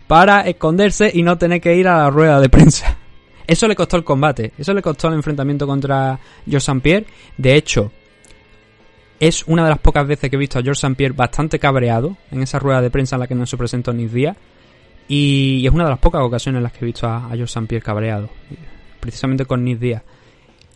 para 0.06 0.42
esconderse 0.42 1.10
y 1.12 1.22
no 1.22 1.38
tener 1.38 1.60
que 1.60 1.74
ir 1.74 1.88
a 1.88 1.98
la 1.98 2.10
rueda 2.10 2.40
de 2.40 2.48
prensa. 2.48 2.98
Eso 3.46 3.66
le 3.66 3.74
costó 3.74 3.96
el 3.96 4.04
combate, 4.04 4.52
eso 4.56 4.72
le 4.72 4.80
costó 4.80 5.08
el 5.08 5.14
enfrentamiento 5.14 5.66
contra 5.66 6.18
George 6.44 6.58
St. 6.58 6.80
Pierre. 6.80 7.06
De 7.36 7.56
hecho, 7.56 7.90
es 9.18 9.42
una 9.48 9.64
de 9.64 9.70
las 9.70 9.80
pocas 9.80 10.06
veces 10.06 10.30
que 10.30 10.36
he 10.36 10.38
visto 10.38 10.60
a 10.60 10.62
George 10.62 10.78
St. 10.78 10.94
Pierre 10.94 11.14
bastante 11.14 11.58
cabreado 11.58 12.16
en 12.30 12.42
esa 12.42 12.60
rueda 12.60 12.80
de 12.80 12.90
prensa 12.90 13.16
en 13.16 13.20
la 13.20 13.26
que 13.26 13.34
no 13.34 13.44
se 13.44 13.56
presentó 13.56 13.92
Nick 13.92 14.10
Diaz. 14.10 14.36
Y 15.14 15.66
es 15.66 15.74
una 15.74 15.84
de 15.84 15.90
las 15.90 15.98
pocas 15.98 16.22
ocasiones 16.22 16.60
en 16.60 16.62
las 16.62 16.72
que 16.72 16.78
he 16.80 16.86
visto 16.86 17.06
a, 17.06 17.28
George 17.28 17.44
St. 17.44 17.66
Pierre 17.66 17.84
cabreado, 17.84 18.30
precisamente 18.98 19.44
con 19.44 19.62
Nick 19.62 19.78
Diaz. 19.78 20.02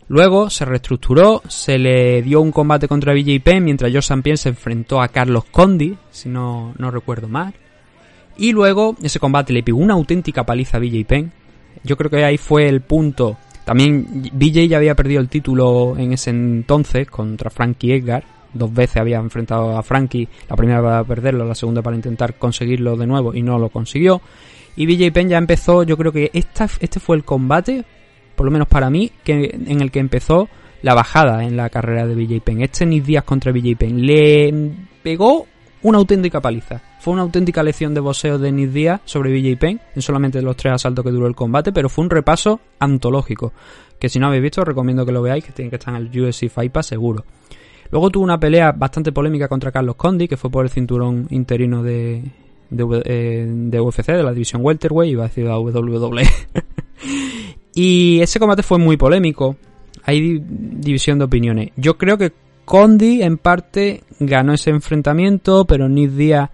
Luego 0.09 0.51
se 0.51 0.63
reestructuró, 0.63 1.41
se 1.47 1.79
le 1.79 2.21
dio 2.21 2.39
un 2.41 2.51
combate 2.51 2.87
contra 2.87 3.15
BJ 3.15 3.41
Penn 3.43 3.63
mientras 3.63 3.89
George 3.89 4.05
St. 4.05 4.21
Pierre 4.21 4.37
se 4.37 4.49
enfrentó 4.49 5.01
a 5.01 5.07
Carlos 5.07 5.45
Condi, 5.45 5.97
si 6.11 6.29
no, 6.29 6.75
no 6.77 6.91
recuerdo 6.91 7.27
mal. 7.27 7.55
Y 8.37 8.51
luego 8.51 8.95
ese 9.01 9.19
combate 9.19 9.53
le 9.53 9.63
pegó 9.63 9.79
una 9.79 9.95
auténtica 9.95 10.45
paliza 10.45 10.77
a 10.77 10.81
BJ 10.81 11.03
Penn. 11.07 11.31
Yo 11.83 11.97
creo 11.97 12.11
que 12.11 12.23
ahí 12.23 12.37
fue 12.37 12.69
el 12.69 12.81
punto. 12.81 13.37
También 13.65 14.29
BJ 14.33 14.67
ya 14.67 14.77
había 14.77 14.93
perdido 14.93 15.19
el 15.19 15.29
título 15.29 15.95
en 15.97 16.13
ese 16.13 16.29
entonces 16.29 17.09
contra 17.09 17.49
Frankie 17.49 17.93
Edgar. 17.93 18.23
Dos 18.53 18.73
veces 18.73 18.97
había 18.97 19.17
enfrentado 19.17 19.77
a 19.77 19.83
Frankie, 19.83 20.27
la 20.49 20.55
primera 20.55 20.81
para 20.81 21.03
perderlo, 21.03 21.45
la 21.45 21.55
segunda 21.55 21.81
para 21.81 21.95
intentar 21.95 22.35
conseguirlo 22.35 22.95
de 22.95 23.07
nuevo 23.07 23.33
y 23.33 23.41
no 23.41 23.57
lo 23.59 23.69
consiguió. 23.69 24.21
Y 24.75 24.85
BJ 24.85 25.11
Penn 25.11 25.29
ya 25.29 25.37
empezó, 25.37 25.83
yo 25.83 25.97
creo 25.97 26.11
que 26.11 26.29
esta, 26.33 26.69
este 26.79 26.99
fue 26.99 27.15
el 27.15 27.23
combate, 27.23 27.83
por 28.35 28.45
lo 28.45 28.51
menos 28.51 28.67
para 28.67 28.89
mí, 28.89 29.11
que, 29.23 29.59
en 29.65 29.81
el 29.81 29.91
que 29.91 29.99
empezó 29.99 30.47
la 30.81 30.93
bajada 30.93 31.43
en 31.43 31.57
la 31.57 31.69
carrera 31.69 32.05
de 32.05 32.15
BJ 32.15 32.41
Penn. 32.43 32.61
Este 32.61 32.85
Nick 32.85 33.03
Díaz 33.03 33.23
contra 33.23 33.51
BJ 33.51 33.75
Penn 33.75 34.05
le 34.05 34.53
pegó 35.01 35.47
una 35.81 35.97
auténtica 35.97 36.41
paliza. 36.41 36.81
Fue 36.99 37.13
una 37.13 37.23
auténtica 37.23 37.63
lección 37.63 37.93
de 37.93 38.01
boxeo 38.01 38.37
de 38.37 38.51
Nick 38.51 38.71
Díaz 38.71 39.01
sobre 39.05 39.31
BJ 39.31 39.57
Penn, 39.57 39.81
en 39.95 40.01
solamente 40.01 40.41
los 40.41 40.55
tres 40.55 40.73
asaltos 40.73 41.05
que 41.05 41.11
duró 41.11 41.27
el 41.27 41.35
combate, 41.35 41.71
pero 41.71 41.89
fue 41.89 42.03
un 42.03 42.09
repaso 42.09 42.59
antológico. 42.79 43.53
Que 43.99 44.09
si 44.09 44.19
no 44.19 44.27
habéis 44.27 44.43
visto, 44.43 44.61
os 44.61 44.67
recomiendo 44.67 45.05
que 45.05 45.11
lo 45.11 45.21
veáis, 45.21 45.43
que 45.43 45.51
tiene 45.51 45.69
que 45.69 45.77
estar 45.77 45.95
en 45.95 46.07
el 46.07 46.21
UFC 46.21 46.49
Fight 46.49 46.71
Pass 46.71 46.87
seguro. 46.87 47.25
Luego 47.91 48.09
tuvo 48.09 48.23
una 48.23 48.39
pelea 48.39 48.71
bastante 48.71 49.11
polémica 49.11 49.47
contra 49.47 49.71
Carlos 49.71 49.95
Condi, 49.95 50.27
que 50.27 50.37
fue 50.37 50.49
por 50.49 50.65
el 50.65 50.71
cinturón 50.71 51.27
interino 51.29 51.83
de, 51.83 52.23
de, 52.69 53.01
eh, 53.05 53.45
de 53.47 53.79
UFC, 53.79 54.07
de 54.07 54.23
la 54.23 54.33
división 54.33 54.63
Welterweight, 54.63 55.11
iba 55.11 55.23
a 55.23 55.27
decir 55.27 55.45
la 55.45 55.59
WWE. 55.59 56.23
y 57.73 58.19
ese 58.21 58.39
combate 58.39 58.63
fue 58.63 58.77
muy 58.77 58.97
polémico. 58.97 59.55
Hay 60.03 60.21
di 60.21 60.41
división 60.41 61.17
de 61.19 61.25
opiniones. 61.25 61.71
Yo 61.75 61.97
creo 61.97 62.17
que 62.17 62.31
Condi 62.65 63.21
en 63.21 63.37
parte 63.37 64.03
ganó 64.19 64.53
ese 64.53 64.69
enfrentamiento, 64.69 65.65
pero 65.65 65.87
Nick 65.87 66.11
Díaz 66.11 66.49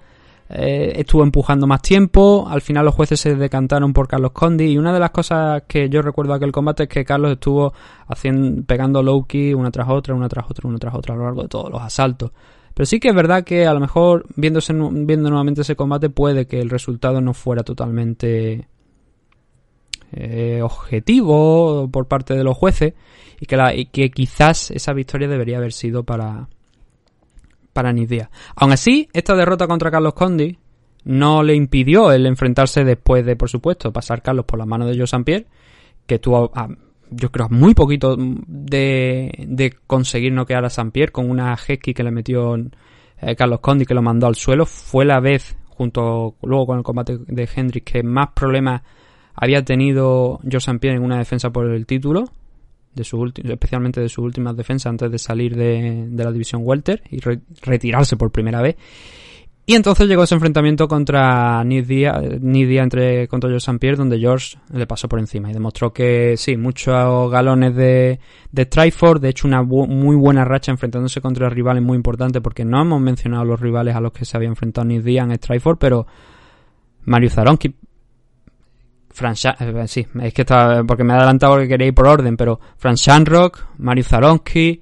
eh, 0.55 0.93
estuvo 0.99 1.23
empujando 1.23 1.65
más 1.65 1.81
tiempo. 1.81 2.45
Al 2.47 2.61
final 2.61 2.85
los 2.85 2.93
jueces 2.93 3.19
se 3.19 3.35
decantaron 3.35 3.91
por 3.91 4.07
Carlos 4.07 4.31
Condi. 4.33 4.65
Y 4.65 4.77
una 4.77 4.93
de 4.93 4.99
las 4.99 5.09
cosas 5.09 5.63
que 5.67 5.89
yo 5.89 6.01
recuerdo 6.03 6.33
de 6.33 6.37
aquel 6.37 6.51
combate 6.51 6.83
es 6.83 6.89
que 6.89 7.03
Carlos 7.03 7.31
estuvo 7.31 7.73
haciendo, 8.07 8.63
pegando 8.63 9.01
low 9.01 9.25
key 9.25 9.53
una 9.53 9.71
tras 9.71 9.89
otra, 9.89 10.13
una 10.13 10.29
tras 10.29 10.45
otra, 10.49 10.69
una 10.69 10.77
tras 10.77 10.93
otra 10.93 11.15
a 11.15 11.17
lo 11.17 11.23
largo 11.23 11.41
de 11.41 11.47
todos 11.47 11.71
los 11.71 11.81
asaltos. 11.81 12.31
Pero 12.75 12.85
sí 12.85 12.99
que 12.99 13.09
es 13.09 13.15
verdad 13.15 13.43
que 13.43 13.65
a 13.65 13.73
lo 13.73 13.79
mejor 13.79 14.25
viéndose, 14.35 14.73
viendo 14.73 15.29
nuevamente 15.29 15.61
ese 15.61 15.75
combate 15.75 16.09
puede 16.09 16.45
que 16.45 16.59
el 16.59 16.69
resultado 16.69 17.19
no 17.19 17.33
fuera 17.33 17.63
totalmente 17.63 18.67
eh, 20.11 20.61
objetivo 20.61 21.89
por 21.91 22.07
parte 22.07 22.35
de 22.35 22.43
los 22.43 22.55
jueces 22.55 22.93
y 23.39 23.47
que, 23.47 23.57
y 23.75 23.85
que 23.87 24.11
quizás 24.11 24.69
esa 24.69 24.93
victoria 24.93 25.27
debería 25.27 25.57
haber 25.57 25.73
sido 25.73 26.03
para 26.03 26.47
para 27.73 27.91
Nidia. 27.91 28.29
Aún 28.55 28.71
así, 28.71 29.09
esta 29.13 29.35
derrota 29.35 29.67
contra 29.67 29.91
Carlos 29.91 30.13
Condi 30.13 30.57
no 31.03 31.43
le 31.43 31.55
impidió 31.55 32.11
el 32.11 32.25
enfrentarse 32.25 32.83
después 32.83 33.25
de, 33.25 33.35
por 33.35 33.49
supuesto, 33.49 33.91
pasar 33.91 34.21
Carlos 34.21 34.45
por 34.45 34.59
las 34.59 34.67
manos 34.67 34.89
de 34.89 34.97
Joe. 34.97 35.23
Pierre, 35.23 35.47
que 36.05 36.19
tuvo, 36.19 36.51
a, 36.55 36.69
yo 37.09 37.31
creo, 37.31 37.49
muy 37.49 37.73
poquito 37.73 38.15
de, 38.17 39.31
de 39.47 39.73
conseguir 39.85 40.31
noquear 40.31 40.63
a 40.63 40.67
St. 40.67 40.91
Pierre 40.91 41.11
con 41.11 41.29
una 41.29 41.55
headkick 41.55 41.97
que 41.97 42.03
le 42.03 42.11
metió 42.11 42.55
eh, 42.55 43.35
Carlos 43.35 43.59
Condi 43.59 43.85
que 43.85 43.93
lo 43.93 44.01
mandó 44.01 44.27
al 44.27 44.35
suelo. 44.35 44.65
Fue 44.65 45.03
la 45.03 45.19
vez, 45.19 45.55
junto 45.69 46.35
luego 46.43 46.67
con 46.67 46.77
el 46.77 46.83
combate 46.83 47.17
de 47.27 47.49
Hendrix, 47.53 47.91
que 47.91 48.03
más 48.03 48.29
problemas 48.33 48.81
había 49.35 49.63
tenido 49.65 50.39
Joe. 50.49 50.79
Pierre 50.79 50.97
en 50.97 51.03
una 51.03 51.17
defensa 51.17 51.49
por 51.49 51.69
el 51.69 51.85
título 51.85 52.29
de 52.93 53.03
su 53.03 53.31
especialmente 53.43 54.01
de 54.01 54.09
sus 54.09 54.23
últimas 54.23 54.55
defensas 54.55 54.89
antes 54.91 55.11
de 55.11 55.17
salir 55.17 55.55
de, 55.55 56.07
de 56.09 56.23
la 56.23 56.31
división 56.31 56.61
welter 56.63 57.01
y 57.09 57.19
re 57.19 57.39
retirarse 57.61 58.17
por 58.17 58.31
primera 58.31 58.61
vez 58.61 58.75
y 59.65 59.75
entonces 59.75 60.09
llegó 60.09 60.23
ese 60.23 60.35
enfrentamiento 60.35 60.89
contra 60.89 61.63
Nidia, 61.63 62.19
Nidia 62.41 62.83
entre 62.83 63.29
contra 63.29 63.49
George 63.49 63.63
St. 63.63 63.79
Pierre 63.79 63.95
donde 63.95 64.19
George 64.19 64.57
le 64.73 64.85
pasó 64.85 65.07
por 65.07 65.19
encima 65.19 65.49
y 65.49 65.53
demostró 65.53 65.93
que 65.93 66.35
sí, 66.35 66.57
muchos 66.57 67.31
galones 67.31 67.73
de, 67.73 68.19
de 68.51 68.63
Strikeforce, 68.63 69.21
de 69.21 69.29
hecho 69.29 69.47
una 69.47 69.63
muy 69.63 70.17
buena 70.17 70.43
racha 70.43 70.71
enfrentándose 70.71 71.21
contra 71.21 71.49
rivales 71.49 71.81
muy 71.81 71.95
importantes 71.95 72.41
porque 72.41 72.65
no 72.65 72.81
hemos 72.81 72.99
mencionado 72.99 73.45
los 73.45 73.61
rivales 73.61 73.95
a 73.95 74.01
los 74.01 74.11
que 74.11 74.25
se 74.25 74.35
había 74.35 74.49
enfrentado 74.49 74.85
Nidia 74.85 75.23
en 75.23 75.33
Strikeforce, 75.33 75.79
pero 75.79 76.07
Mario 77.05 77.29
Zaronki 77.29 77.73
Fran 79.13 79.35
eh, 79.59 79.87
sí, 79.87 80.07
es 80.21 80.33
que 80.33 80.41
estaba, 80.41 80.83
porque 80.83 81.03
me 81.03 81.13
he 81.13 81.17
adelantado 81.17 81.53
porque 81.53 81.67
quería 81.67 81.87
ir 81.87 81.93
por 81.93 82.07
orden, 82.07 82.35
pero 82.35 82.59
Fran 82.77 82.95
Shanrock, 82.95 83.77
Mario 83.77 84.03
Zaronsky, 84.03 84.81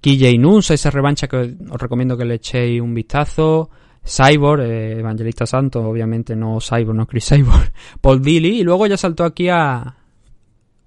KJ 0.00 0.38
Nunes, 0.38 0.72
esa 0.72 0.90
revancha 0.90 1.28
que 1.28 1.54
os 1.70 1.80
recomiendo 1.80 2.16
que 2.16 2.24
le 2.24 2.34
echéis 2.34 2.80
un 2.80 2.92
vistazo, 2.92 3.70
Cyborg, 4.04 4.62
eh, 4.62 4.98
Evangelista 4.98 5.46
Santos, 5.46 5.84
obviamente 5.84 6.34
no 6.34 6.58
Cyborg, 6.60 6.96
no 6.96 7.06
Chris 7.06 7.28
Cyborg, 7.28 7.72
Paul 8.00 8.20
Dilly, 8.20 8.60
y 8.60 8.64
luego 8.64 8.88
ya 8.88 8.96
saltó 8.96 9.24
aquí 9.24 9.48
a, 9.48 9.94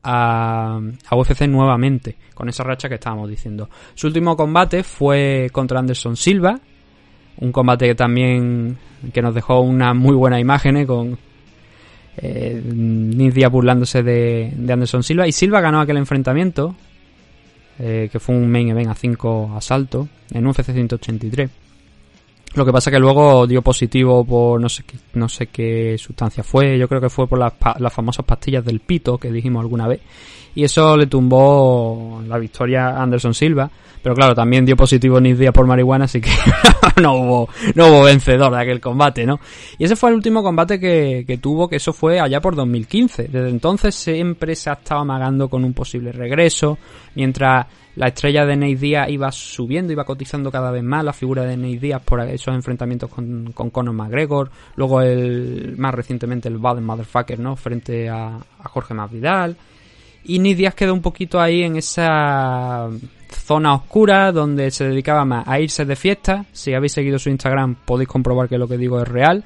a, 0.03 0.79
a 1.07 1.15
UFC 1.15 1.47
nuevamente, 1.47 2.17
con 2.33 2.49
esa 2.49 2.65
racha 2.65 2.89
que 2.89 2.95
estábamos 2.95 3.29
diciendo. 3.29 3.69
Su 3.95 4.07
último 4.07 4.35
combate 4.35 4.83
fue 4.83 5.49
contra 5.53 5.79
Anderson 5.79 6.17
Silva, 6.17 6.59
un 7.37 7.51
combate 7.53 7.87
que 7.87 7.95
también 7.95 8.77
que 9.13 9.21
nos 9.21 9.33
dejó 9.33 9.61
unas 9.61 9.95
muy 9.95 10.15
buenas 10.15 10.41
imágenes 10.41 10.85
con 10.85 11.17
eh, 12.17 12.61
Nidia 12.63 13.49
burlándose 13.49 14.03
de, 14.03 14.53
de, 14.55 14.73
Anderson 14.73 15.03
Silva. 15.03 15.27
Y 15.27 15.31
Silva 15.31 15.61
ganó 15.61 15.79
aquel 15.79 15.97
enfrentamiento 15.97 16.75
eh, 17.79 18.09
que 18.11 18.19
fue 18.19 18.35
un 18.35 18.49
main 18.49 18.69
event 18.69 18.89
a 18.89 18.95
5 18.95 19.53
asaltos 19.55 20.07
en 20.31 20.45
UFC 20.45 20.73
183 20.73 21.49
lo 22.53 22.65
que 22.65 22.71
pasa 22.73 22.91
que 22.91 22.99
luego 22.99 23.47
dio 23.47 23.61
positivo 23.61 24.25
por 24.25 24.59
no 24.59 24.67
sé 24.67 24.83
qué, 24.83 24.97
no 25.13 25.29
sé 25.29 25.47
qué 25.47 25.97
sustancia 25.97 26.43
fue. 26.43 26.77
Yo 26.77 26.87
creo 26.87 26.99
que 26.99 27.09
fue 27.09 27.27
por 27.27 27.39
las, 27.39 27.53
las 27.79 27.93
famosas 27.93 28.25
pastillas 28.25 28.65
del 28.65 28.81
pito 28.81 29.17
que 29.17 29.31
dijimos 29.31 29.61
alguna 29.61 29.87
vez 29.87 30.01
y 30.55 30.63
eso 30.63 30.97
le 30.97 31.07
tumbó 31.07 32.21
la 32.27 32.37
victoria 32.37 32.89
a 32.89 33.03
Anderson 33.03 33.33
Silva 33.33 33.69
pero 34.01 34.15
claro, 34.15 34.33
también 34.33 34.65
dio 34.65 34.75
positivo 34.75 35.19
Nidia 35.19 35.51
por 35.51 35.67
marihuana, 35.67 36.05
así 36.05 36.19
que 36.21 36.31
no 37.01 37.13
hubo, 37.13 37.49
no 37.75 37.87
hubo 37.87 38.03
vencedor 38.03 38.51
de 38.51 38.61
aquel 38.61 38.81
combate, 38.81 39.25
¿no? 39.25 39.39
Y 39.77 39.85
ese 39.85 39.95
fue 39.95 40.09
el 40.09 40.15
último 40.15 40.41
combate 40.41 40.79
que, 40.79 41.23
que, 41.27 41.37
tuvo, 41.37 41.67
que 41.67 41.75
eso 41.75 41.93
fue 41.93 42.19
allá 42.19 42.41
por 42.41 42.55
2015. 42.55 43.27
Desde 43.27 43.49
entonces 43.49 43.93
siempre 43.93 44.55
se 44.55 44.69
ha 44.69 44.73
estado 44.73 45.01
amagando 45.01 45.49
con 45.49 45.63
un 45.63 45.73
posible 45.73 46.11
regreso, 46.11 46.79
mientras 47.15 47.67
la 47.95 48.07
estrella 48.07 48.45
de 48.45 48.55
Nate 48.55 48.75
Diaz 48.75 49.09
iba 49.09 49.31
subiendo, 49.31 49.93
iba 49.93 50.05
cotizando 50.05 50.49
cada 50.49 50.71
vez 50.71 50.83
más 50.83 51.03
la 51.03 51.13
figura 51.13 51.43
de 51.43 51.55
Nate 51.55 51.79
Diaz 51.79 52.01
por 52.01 52.21
esos 52.21 52.55
enfrentamientos 52.55 53.09
con, 53.09 53.51
con 53.53 53.69
Conor 53.69 53.93
McGregor, 53.93 54.49
luego 54.77 55.01
el, 55.01 55.75
más 55.77 55.93
recientemente 55.93 56.49
el 56.49 56.57
Bad 56.57 56.79
Motherfucker, 56.79 57.37
¿no? 57.37 57.55
Frente 57.55 58.09
a, 58.09 58.37
a 58.37 58.69
Jorge 58.69 58.95
Masvidal. 58.95 59.55
Y 60.23 60.39
Nate 60.39 60.55
Diaz 60.55 60.75
quedó 60.75 60.93
un 60.93 61.01
poquito 61.01 61.39
ahí 61.39 61.63
en 61.63 61.77
esa 61.77 62.89
zona 63.31 63.73
oscura 63.73 64.31
donde 64.31 64.71
se 64.71 64.85
dedicaba 64.85 65.25
más 65.25 65.47
a 65.47 65.59
irse 65.59 65.85
de 65.85 65.95
fiesta. 65.95 66.45
Si 66.51 66.73
habéis 66.73 66.93
seguido 66.93 67.17
su 67.19 67.29
Instagram 67.29 67.75
podéis 67.85 68.09
comprobar 68.09 68.47
que 68.47 68.57
lo 68.57 68.67
que 68.67 68.77
digo 68.77 69.01
es 69.01 69.07
real. 69.07 69.43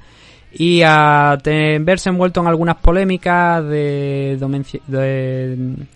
y 0.58 0.82
a 0.84 1.38
verse 1.44 2.10
envuelto 2.10 2.40
en 2.40 2.48
algunas 2.48 2.78
polémicas 2.78 3.66
de, 3.68 4.38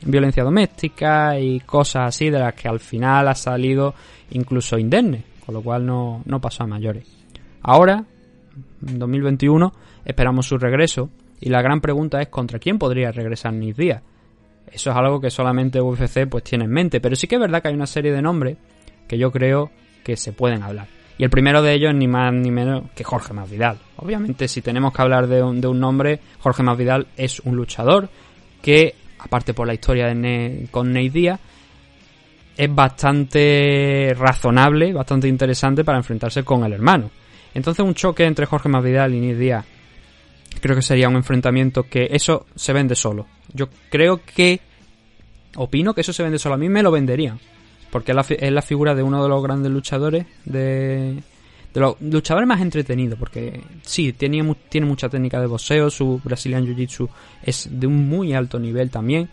violencia 0.06 0.44
doméstica 0.44 1.40
y 1.40 1.62
cosas 1.62 2.10
así 2.10 2.30
de 2.30 2.40
las 2.40 2.54
que 2.56 2.68
al 2.68 2.80
final 2.80 3.30
ha 3.30 3.36
salido 3.36 3.94
incluso 4.32 4.78
indemne, 4.78 5.24
con 5.46 5.56
lo 5.56 5.62
cual 5.62 5.86
no, 5.86 6.22
no 6.26 6.42
pasó 6.42 6.64
a 6.64 6.68
mayores. 6.68 7.06
Ahora, 7.62 8.04
en 8.86 9.00
2021, 9.00 9.74
esperamos 10.04 10.46
su 10.48 10.58
regreso 10.58 11.10
y 11.40 11.50
la 11.50 11.62
gran 11.62 11.80
pregunta 11.80 12.22
es 12.22 12.28
contra 12.28 12.60
quién 12.60 12.78
podría 12.78 13.12
regresar 13.12 13.54
Nick 13.54 13.78
Díaz. 13.78 14.04
Eso 14.72 14.92
es 14.92 14.96
algo 14.96 15.20
que 15.20 15.30
solamente 15.30 15.82
UFC 15.82 16.28
pues 16.30 16.44
tiene 16.44 16.66
en 16.66 16.72
mente, 16.72 17.00
pero 17.00 17.16
sí 17.16 17.28
que 17.28 17.36
es 17.36 17.42
verdad 17.42 17.62
que 17.62 17.70
hay 17.70 17.74
una 17.74 17.88
serie 17.88 18.12
de 18.12 18.22
nombres 18.22 18.58
que 19.08 19.18
yo 19.18 19.32
creo 19.32 19.72
que 20.04 20.16
se 20.16 20.34
pueden 20.34 20.64
hablar. 20.64 20.88
Y 21.18 21.24
el 21.24 21.30
primero 21.30 21.62
de 21.62 21.74
ellos 21.74 21.94
ni 21.94 22.08
más 22.08 22.34
ni 22.34 22.50
menos 22.50 22.92
que 22.96 23.04
Jorge 23.04 23.34
Masvidal. 23.34 23.78
Obviamente, 23.98 24.48
si 24.48 24.62
tenemos 24.62 24.94
que 24.94 25.02
hablar 25.02 25.28
de 25.28 25.44
un, 25.44 25.60
de 25.60 25.68
un 25.68 25.80
nombre, 25.80 26.20
Jorge 26.40 26.64
Masvidal 26.64 27.08
es 27.18 27.42
un 27.42 27.56
luchador 27.56 28.10
que, 28.62 28.96
aparte 29.20 29.54
por 29.54 29.68
la 29.68 29.74
historia 29.74 30.08
de 30.08 30.68
con 30.72 30.94
Nate 30.94 31.10
Díaz, 31.10 31.40
es 32.56 32.74
bastante 32.74 34.14
razonable, 34.18 34.94
bastante 34.94 35.28
interesante 35.28 35.84
para 35.84 35.98
enfrentarse 35.98 36.44
con 36.44 36.64
el 36.64 36.74
hermano. 36.74 37.10
Entonces, 37.54 37.84
un 37.84 37.94
choque 37.94 38.26
entre 38.26 38.46
Jorge 38.46 38.70
Masvidal 38.70 39.14
y 39.14 39.20
Nate 39.20 39.36
Díaz 39.36 39.66
creo 40.62 40.76
que 40.76 40.82
sería 40.82 41.10
un 41.10 41.16
enfrentamiento 41.16 41.84
que 41.84 42.10
eso 42.12 42.46
se 42.56 42.74
vende 42.74 42.96
solo. 42.96 43.28
Yo 43.54 43.70
creo 43.90 44.22
que 44.24 44.60
opino 45.56 45.94
que 45.94 46.02
eso 46.02 46.14
se 46.14 46.24
vende 46.24 46.40
solo. 46.40 46.56
A 46.56 46.58
mí 46.58 46.70
me 46.70 46.84
lo 46.84 46.92
venderían. 46.92 47.40
Porque 47.92 48.12
es 48.12 48.52
la, 48.52 48.62
figura 48.62 48.94
de 48.94 49.02
uno 49.02 49.24
de 49.24 49.30
los 49.30 49.42
grandes 49.42 49.72
luchadores, 49.72 50.26
de, 50.46 51.16
de 51.74 51.80
los 51.80 52.00
luchadores 52.02 52.48
más 52.48 52.62
entretenidos, 52.62 53.18
porque 53.18 53.62
sí, 53.82 54.14
tiene, 54.14 54.56
tiene 54.70 54.86
mucha 54.86 55.10
técnica 55.10 55.42
de 55.42 55.48
boxeo, 55.48 55.90
su 55.90 56.22
Brazilian 56.24 56.68
Jiu-Jitsu 56.68 57.10
es 57.42 57.68
de 57.72 57.88
un 57.88 58.08
muy 58.08 58.34
alto 58.34 58.60
nivel 58.60 58.92
también, 58.92 59.28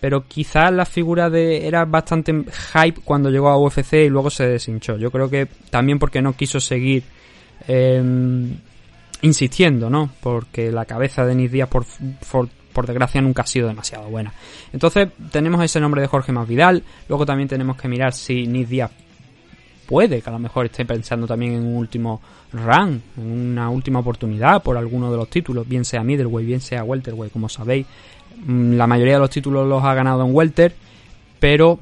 pero 0.00 0.26
quizás 0.26 0.72
la 0.72 0.86
figura 0.86 1.28
de 1.28 1.66
era 1.66 1.84
bastante 1.84 2.32
hype 2.32 3.02
cuando 3.04 3.30
llegó 3.30 3.48
a 3.48 3.58
UFC 3.58 3.94
y 3.94 4.08
luego 4.08 4.30
se 4.30 4.46
deshinchó. 4.46 4.96
Yo 4.96 5.10
creo 5.10 5.28
que 5.28 5.46
también 5.70 5.98
porque 5.98 6.22
no 6.22 6.34
quiso 6.34 6.60
seguir 6.60 7.02
em, 7.66 8.56
insistiendo, 9.22 9.90
¿no? 9.90 10.10
Porque 10.20 10.70
la 10.70 10.84
cabeza 10.84 11.24
de 11.24 11.34
Nick 11.34 11.50
Díaz 11.50 11.68
por, 11.68 11.84
por 12.78 12.86
desgracia 12.86 13.20
nunca 13.20 13.42
ha 13.42 13.46
sido 13.46 13.66
demasiado 13.66 14.08
buena. 14.08 14.32
Entonces 14.72 15.08
tenemos 15.32 15.64
ese 15.64 15.80
nombre 15.80 16.00
de 16.00 16.06
Jorge 16.06 16.30
Masvidal, 16.30 16.84
luego 17.08 17.26
también 17.26 17.48
tenemos 17.48 17.76
que 17.76 17.88
mirar 17.88 18.12
si 18.12 18.46
Nick 18.46 18.68
Díaz 18.68 18.90
puede, 19.84 20.20
que 20.20 20.28
a 20.28 20.32
lo 20.32 20.38
mejor 20.38 20.66
esté 20.66 20.84
pensando 20.84 21.26
también 21.26 21.54
en 21.54 21.66
un 21.66 21.76
último 21.76 22.20
run, 22.52 23.02
en 23.16 23.50
una 23.50 23.68
última 23.70 23.98
oportunidad 23.98 24.62
por 24.62 24.76
alguno 24.76 25.10
de 25.10 25.16
los 25.16 25.28
títulos, 25.28 25.66
bien 25.66 25.84
sea 25.84 26.04
middleweight, 26.04 26.46
bien 26.46 26.60
sea 26.60 26.84
welterweight, 26.84 27.32
como 27.32 27.48
sabéis, 27.48 27.86
mm, 28.46 28.74
la 28.74 28.86
mayoría 28.86 29.14
de 29.14 29.20
los 29.20 29.30
títulos 29.30 29.66
los 29.66 29.82
ha 29.82 29.94
ganado 29.94 30.24
en 30.24 30.34
welter, 30.34 30.74
pero 31.40 31.80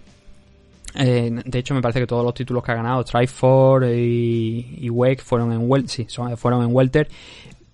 eh, 0.98 1.30
de 1.44 1.58
hecho 1.58 1.74
me 1.74 1.82
parece 1.82 2.00
que 2.00 2.06
todos 2.06 2.24
los 2.24 2.34
títulos 2.34 2.62
que 2.62 2.72
ha 2.72 2.76
ganado, 2.76 3.04
Trifor 3.04 3.84
y, 3.84 4.78
y 4.80 4.90
Wake 4.90 5.22
fueron 5.22 5.52
en 5.52 5.68
welter, 5.70 5.90
sí, 5.90 6.06
fueron 6.36 6.62
en 6.62 6.74
welter 6.74 7.08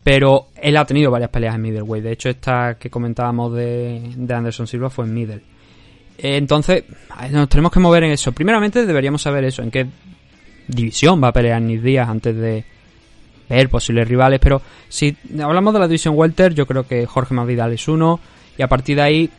pero 0.03 0.49
él 0.61 0.77
ha 0.77 0.85
tenido 0.85 1.11
varias 1.11 1.31
peleas 1.31 1.55
en 1.55 1.63
middleweight. 1.63 2.05
De 2.05 2.13
hecho, 2.13 2.29
esta 2.29 2.77
que 2.79 2.91
comentábamos 2.91 3.55
de, 3.55 4.15
Anderson 4.29 4.67
Silva 4.67 4.91
fue 4.91 5.05
en 5.05 5.15
middle. 5.15 5.43
Entonces, 6.19 6.85
nos 7.31 7.49
tenemos 7.49 7.73
que 7.73 7.81
mover 7.81 8.05
en 8.05 8.13
eso. 8.13 8.33
Primeramente, 8.33 8.85
deberíamos 8.85 9.23
saber 9.23 9.45
eso, 9.45 9.63
en 9.63 9.71
qué 9.71 9.87
división 10.67 11.23
va 11.23 11.29
a 11.29 11.33
pelear 11.33 11.63
Nick 11.63 11.83
Díaz 11.83 12.09
antes 12.09 12.37
de 12.37 12.65
ver 13.49 13.69
posibles 13.69 14.09
rivales. 14.09 14.41
Pero 14.41 14.61
si 14.89 15.17
hablamos 15.41 15.73
de 15.73 15.81
la 15.81 15.89
división 15.89 16.15
Welter, 16.17 16.53
yo 16.55 16.67
creo 16.67 16.87
que 16.87 17.07
Jorge 17.07 17.35
Masvidal 17.35 17.73
es 17.73 17.87
uno. 17.87 18.19
Y 18.59 18.63
a 18.63 18.69
partir 18.69 18.97
de 18.97 19.03
ahí, 19.03 19.31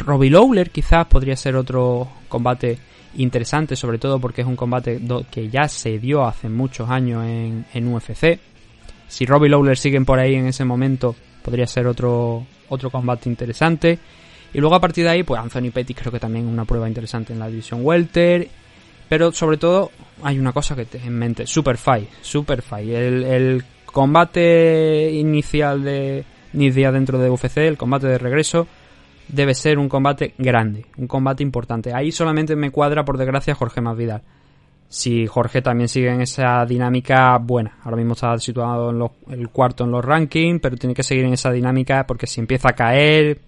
Robbie 0.00 0.30
Lawler 0.30 0.70
quizás 0.70 1.06
podría 1.06 1.36
ser 1.36 1.54
otro 1.54 2.08
combate 2.28 2.78
interesante, 3.16 3.76
sobre 3.76 3.98
todo 3.98 4.18
porque 4.18 4.42
es 4.42 4.46
un 4.46 4.56
combate 4.56 5.00
que 5.30 5.48
ya 5.48 5.68
se 5.68 5.98
dio 5.98 6.24
hace 6.24 6.48
muchos 6.48 6.90
años 6.90 7.24
en, 7.24 7.66
en 7.72 7.92
UFC 7.92 8.38
si 9.08 9.26
Robbie 9.26 9.48
Lawler 9.48 9.76
siguen 9.76 10.04
por 10.04 10.18
ahí 10.18 10.34
en 10.34 10.46
ese 10.46 10.64
momento, 10.64 11.14
podría 11.42 11.66
ser 11.66 11.86
otro, 11.86 12.44
otro 12.68 12.90
combate 12.90 13.28
interesante. 13.28 13.98
Y 14.52 14.58
luego 14.58 14.74
a 14.74 14.80
partir 14.80 15.04
de 15.04 15.10
ahí, 15.10 15.22
pues 15.22 15.40
Anthony 15.40 15.70
Pettis 15.72 15.96
creo 15.96 16.12
que 16.12 16.20
también 16.20 16.46
una 16.46 16.64
prueba 16.64 16.88
interesante 16.88 17.32
en 17.32 17.38
la 17.38 17.48
división 17.48 17.80
Welter. 17.82 18.48
Pero 19.08 19.30
sobre 19.32 19.58
todo 19.58 19.90
hay 20.22 20.38
una 20.38 20.52
cosa 20.52 20.74
que 20.74 20.86
te 20.86 20.98
en 20.98 21.12
mente, 21.12 21.46
Super 21.46 21.76
Fight, 21.76 22.08
Super 22.22 22.62
Fight. 22.62 22.88
El, 22.90 23.64
combate 23.84 25.08
inicial 25.12 25.84
de 25.84 26.24
Nidia 26.52 26.90
dentro 26.90 27.16
de 27.16 27.30
UFC, 27.30 27.58
el 27.58 27.76
combate 27.76 28.08
de 28.08 28.18
regreso, 28.18 28.66
debe 29.28 29.54
ser 29.54 29.78
un 29.78 29.88
combate 29.88 30.34
grande, 30.38 30.86
un 30.96 31.06
combate 31.06 31.42
importante. 31.42 31.92
Ahí 31.94 32.12
solamente 32.12 32.56
me 32.56 32.70
cuadra, 32.70 33.04
por 33.04 33.18
desgracia, 33.18 33.54
Jorge 33.54 33.80
Masvidal 33.80 34.22
si 34.94 35.26
Jorge 35.26 35.60
también 35.60 35.88
sigue 35.88 36.08
en 36.08 36.20
esa 36.20 36.64
dinámica 36.64 37.36
buena. 37.38 37.78
Ahora 37.82 37.96
mismo 37.96 38.12
está 38.12 38.38
situado 38.38 38.90
en 39.28 39.40
el 39.40 39.48
cuarto 39.48 39.84
en 39.84 39.90
los 39.90 40.04
rankings, 40.04 40.60
pero 40.60 40.76
tiene 40.76 40.94
que 40.94 41.02
seguir 41.02 41.24
en 41.24 41.32
esa 41.32 41.50
dinámica 41.50 42.06
porque 42.06 42.28
si 42.28 42.40
empieza 42.40 42.68
a 42.68 42.74
caer, 42.74 43.40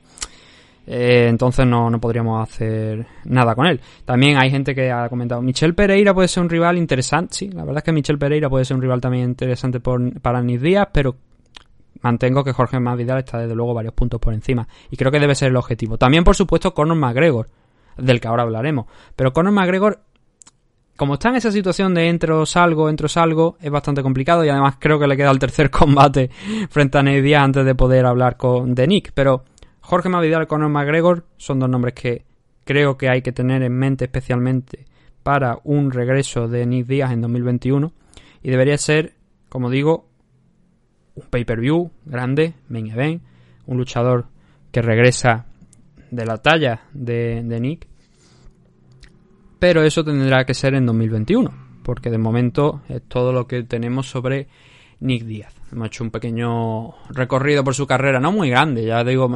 eh, 0.89 1.27
entonces 1.29 1.65
no, 1.65 1.89
no, 1.89 2.01
podríamos 2.01 2.43
hacer 2.43 3.07
nada 3.25 3.55
con 3.55 3.67
él. 3.67 3.81
También 4.05 4.39
hay 4.39 4.51
gente 4.51 4.75
que 4.75 4.91
ha 4.91 5.09
comentado, 5.09 5.41
Michel 5.41 5.75
Pereira 5.75 6.13
puede 6.13 6.27
ser 6.27 6.43
un 6.43 6.51
rival 6.51 6.79
interesante, 6.79 7.35
sí, 7.35 7.49
la 7.49 7.63
verdad 7.63 7.79
es 7.79 7.85
que 7.85 7.93
Michel 7.93 8.19
Pereira 8.19 8.51
puede 8.51 8.65
ser 8.65 8.77
un 8.77 8.83
rival 8.83 9.01
también 9.01 9.25
interesante 9.25 9.79
para 9.81 10.43
mis 10.43 10.61
días, 10.61 10.89
pero 10.93 11.15
mantengo 12.07 12.45
que 12.45 12.53
Jorge 12.53 12.79
Masvidal 12.79 13.19
está 13.19 13.39
desde 13.39 13.55
luego 13.55 13.75
varios 13.75 13.95
puntos 13.95 14.21
por 14.21 14.33
encima 14.33 14.67
y 14.91 14.97
creo 14.97 15.11
que 15.11 15.19
debe 15.19 15.35
ser 15.35 15.49
el 15.49 15.57
objetivo. 15.57 15.99
También 15.99 16.25
por 16.25 16.37
supuesto 16.37 16.73
Conor 16.73 16.97
McGregor, 16.97 17.49
del 17.97 18.21
que 18.21 18.29
ahora 18.29 18.45
hablaremos, 18.45 18.87
pero 19.17 19.33
Conor 19.33 19.53
McGregor 19.53 20.01
como 20.97 21.15
está 21.15 21.29
en 21.29 21.37
esa 21.37 21.53
situación 21.53 21.93
de 21.95 22.09
entro 22.09 22.47
salgo, 22.47 22.89
entro 22.89 23.07
salgo, 23.07 23.59
es 23.61 23.71
bastante 23.71 24.03
complicado 24.03 24.45
y 24.45 24.49
además 24.49 24.77
creo 24.79 24.99
que 24.99 25.07
le 25.07 25.17
queda 25.17 25.31
el 25.31 25.39
tercer 25.39 25.71
combate 25.71 26.31
frente 26.71 26.99
a 26.99 27.03
Nate 27.03 27.37
antes 27.37 27.65
de 27.65 27.75
poder 27.75 28.07
hablar 28.07 28.37
con 28.37 28.75
de 28.75 28.87
Nick. 28.87 29.13
Pero 29.13 29.45
Jorge 29.81 30.09
Mavidal 30.09 30.45
y 30.45 30.47
Conor 30.47 30.71
McGregor 30.71 31.27
son 31.37 31.59
dos 31.59 31.69
nombres 31.69 31.95
que 31.95 32.25
creo 32.65 32.97
que 32.97 33.11
hay 33.11 33.21
que 33.21 33.33
tener 33.33 33.63
en 33.63 33.75
mente 33.75 34.07
especialmente 34.07 34.87
para 35.23 35.59
un 35.65 35.91
regreso 35.91 36.49
de 36.49 36.65
Nick 36.65 36.87
Díaz 36.87 37.13
en 37.13 37.21
2021 37.21 37.93
y 38.43 38.51
debería 38.51 38.79
ser, 38.79 39.15
como 39.49 39.71
digo, 39.71 40.06
un 41.17 41.27
pay-per-view 41.29 41.91
grande, 42.05 42.55
main 42.69 42.87
event, 42.87 43.23
un 43.67 43.77
luchador 43.77 44.27
que 44.71 44.81
regresa 44.81 45.47
de 46.11 46.25
la 46.25 46.39
talla 46.39 46.83
de, 46.93 47.43
de 47.43 47.61
Nick 47.61 47.89
pero 49.59 49.83
eso 49.83 50.05
tendrá 50.05 50.45
que 50.45 50.55
ser 50.55 50.75
en 50.75 50.87
2021, 50.87 51.51
porque 51.83 52.11
de 52.11 52.19
momento 52.19 52.83
es 52.89 53.03
todo 53.09 53.33
lo 53.33 53.47
que 53.47 53.63
tenemos 53.63 54.09
sobre 54.09 54.49
Nick 55.01 55.25
Díaz. 55.25 55.55
Hemos 55.73 55.89
hecho 55.89 56.05
un 56.05 56.11
pequeño 56.11 56.93
recorrido 57.11 57.65
por 57.65 57.75
su 57.75 57.87
carrera, 57.87 58.21
no 58.21 58.33
muy 58.33 58.51
grande, 58.51 58.85
ya 58.85 59.03
digo, 59.03 59.29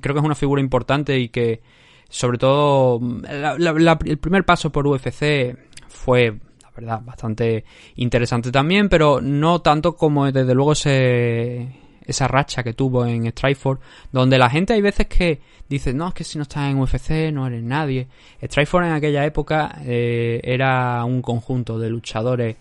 creo 0.00 0.14
que 0.14 0.20
es 0.20 0.24
una 0.24 0.34
figura 0.34 0.60
importante 0.60 1.18
y 1.18 1.28
que 1.28 1.62
sobre 2.08 2.38
todo 2.38 3.00
el 3.28 4.18
primer 4.18 4.44
paso 4.44 4.70
por 4.70 4.86
UFC 4.86 5.56
fue, 5.88 6.38
verdad, 6.80 7.02
bastante 7.04 7.64
interesante 7.96 8.52
también, 8.52 8.88
pero 8.88 9.20
no 9.20 9.60
tanto 9.60 9.96
como 9.96 10.30
desde 10.30 10.54
luego 10.54 10.72
esa 10.72 12.28
racha 12.28 12.62
que 12.62 12.72
tuvo 12.72 13.04
en 13.04 13.28
Strikeforce, 13.30 13.82
donde 14.12 14.38
la 14.38 14.48
gente 14.48 14.74
hay 14.74 14.80
veces 14.80 15.08
que 15.08 15.40
dices, 15.68 15.94
no, 15.94 16.08
es 16.08 16.14
que 16.14 16.24
si 16.24 16.38
no 16.38 16.42
estás 16.42 16.70
en 16.70 16.78
UFC 16.78 17.32
no 17.32 17.48
eres 17.48 17.64
nadie. 17.64 18.06
Strikeforce 18.40 18.88
en 18.88 18.94
aquella 18.94 19.24
época 19.24 19.80
eh, 19.84 20.40
era 20.44 21.04
un 21.04 21.20
conjunto 21.20 21.78
de 21.78 21.90
luchadores 21.90 22.56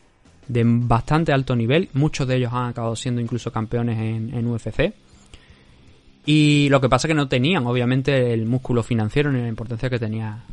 de 0.47 0.63
bastante 0.65 1.31
alto 1.31 1.55
nivel, 1.55 1.89
muchos 1.93 2.27
de 2.27 2.37
ellos 2.37 2.53
han 2.53 2.69
acabado 2.69 2.95
siendo 2.95 3.21
incluso 3.21 3.51
campeones 3.51 3.99
en, 3.99 4.47
UFC. 4.47 4.93
Y 6.25 6.67
lo 6.69 6.81
que 6.81 6.89
pasa 6.89 7.07
es 7.07 7.09
que 7.09 7.15
no 7.15 7.27
tenían, 7.27 7.67
obviamente, 7.67 8.33
el 8.33 8.45
músculo 8.45 8.81
financiero 8.81 9.31
ni 9.31 9.41
la 9.41 9.47
importancia 9.47 9.89
que 9.89 9.99
tenía 9.99 10.43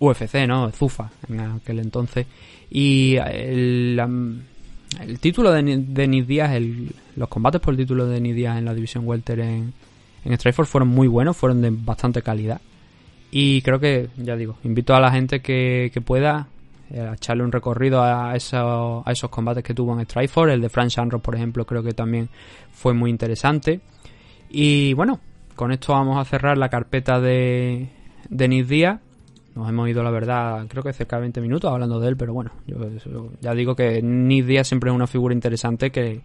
UFC, 0.00 0.46
¿no? 0.48 0.70
Zufa 0.70 1.10
en 1.28 1.40
aquel 1.40 1.78
entonces. 1.78 2.26
Y 2.70 3.16
el, 3.16 4.00
título 5.20 5.52
de, 5.52 5.62
de 5.62 6.06
Díaz, 6.22 6.60
los 7.16 7.28
combates 7.28 7.60
por 7.60 7.74
el 7.74 7.78
título 7.78 8.06
de 8.06 8.20
Nick 8.20 8.34
Díaz 8.34 8.58
en 8.58 8.64
la 8.64 8.74
división 8.74 9.06
Welter 9.06 9.40
en, 9.40 9.72
en 10.24 10.36
Strikeforce 10.36 10.70
fueron 10.70 10.88
muy 10.88 11.06
buenos, 11.06 11.36
fueron 11.36 11.60
de 11.60 11.70
bastante 11.70 12.22
calidad. 12.22 12.60
Y 13.30 13.62
creo 13.62 13.78
que, 13.78 14.08
ya 14.16 14.36
digo, 14.36 14.56
invito 14.64 14.94
a 14.94 15.00
la 15.00 15.12
gente 15.12 15.40
que, 15.40 15.92
pueda 16.04 16.48
eh, 16.90 17.00
a 17.00 17.14
echarle 17.14 17.44
un 17.44 17.52
recorrido 17.52 18.02
a, 18.02 18.34
eso, 18.34 19.02
a 19.06 19.12
esos 19.12 19.30
combates 19.30 19.62
que 19.62 19.74
tuvo 19.74 19.98
en 19.98 20.04
Strikeforce. 20.04 20.54
El 20.54 20.60
de 20.60 20.68
Frank 20.68 20.88
Shanrock, 20.88 21.22
por 21.22 21.36
ejemplo, 21.36 21.64
creo 21.64 21.82
que 21.82 21.92
también 21.92 22.28
fue 22.72 22.92
muy 22.92 23.10
interesante. 23.10 23.80
Y 24.48 24.94
bueno, 24.94 25.20
con 25.54 25.70
esto 25.72 25.92
vamos 25.92 26.18
a 26.18 26.24
cerrar 26.24 26.58
la 26.58 26.68
carpeta 26.68 27.20
de, 27.20 27.88
de. 28.28 28.98
Nos 29.54 29.68
hemos 29.68 29.88
ido, 29.88 30.02
la 30.02 30.10
verdad, 30.10 30.66
creo 30.68 30.82
que 30.82 30.92
cerca 30.92 31.16
de 31.16 31.22
20 31.22 31.40
minutos 31.40 31.72
hablando 31.72 31.98
de 31.98 32.08
él, 32.08 32.16
pero 32.16 32.32
bueno, 32.32 32.52
yo, 32.66 32.78
ya 33.40 33.52
digo 33.52 33.74
que 33.74 34.00
Nick 34.00 34.46
Díaz 34.46 34.68
siempre 34.68 34.90
es 34.90 34.94
una 34.96 35.08
figura 35.08 35.34
interesante 35.34 35.90
que 35.90 36.20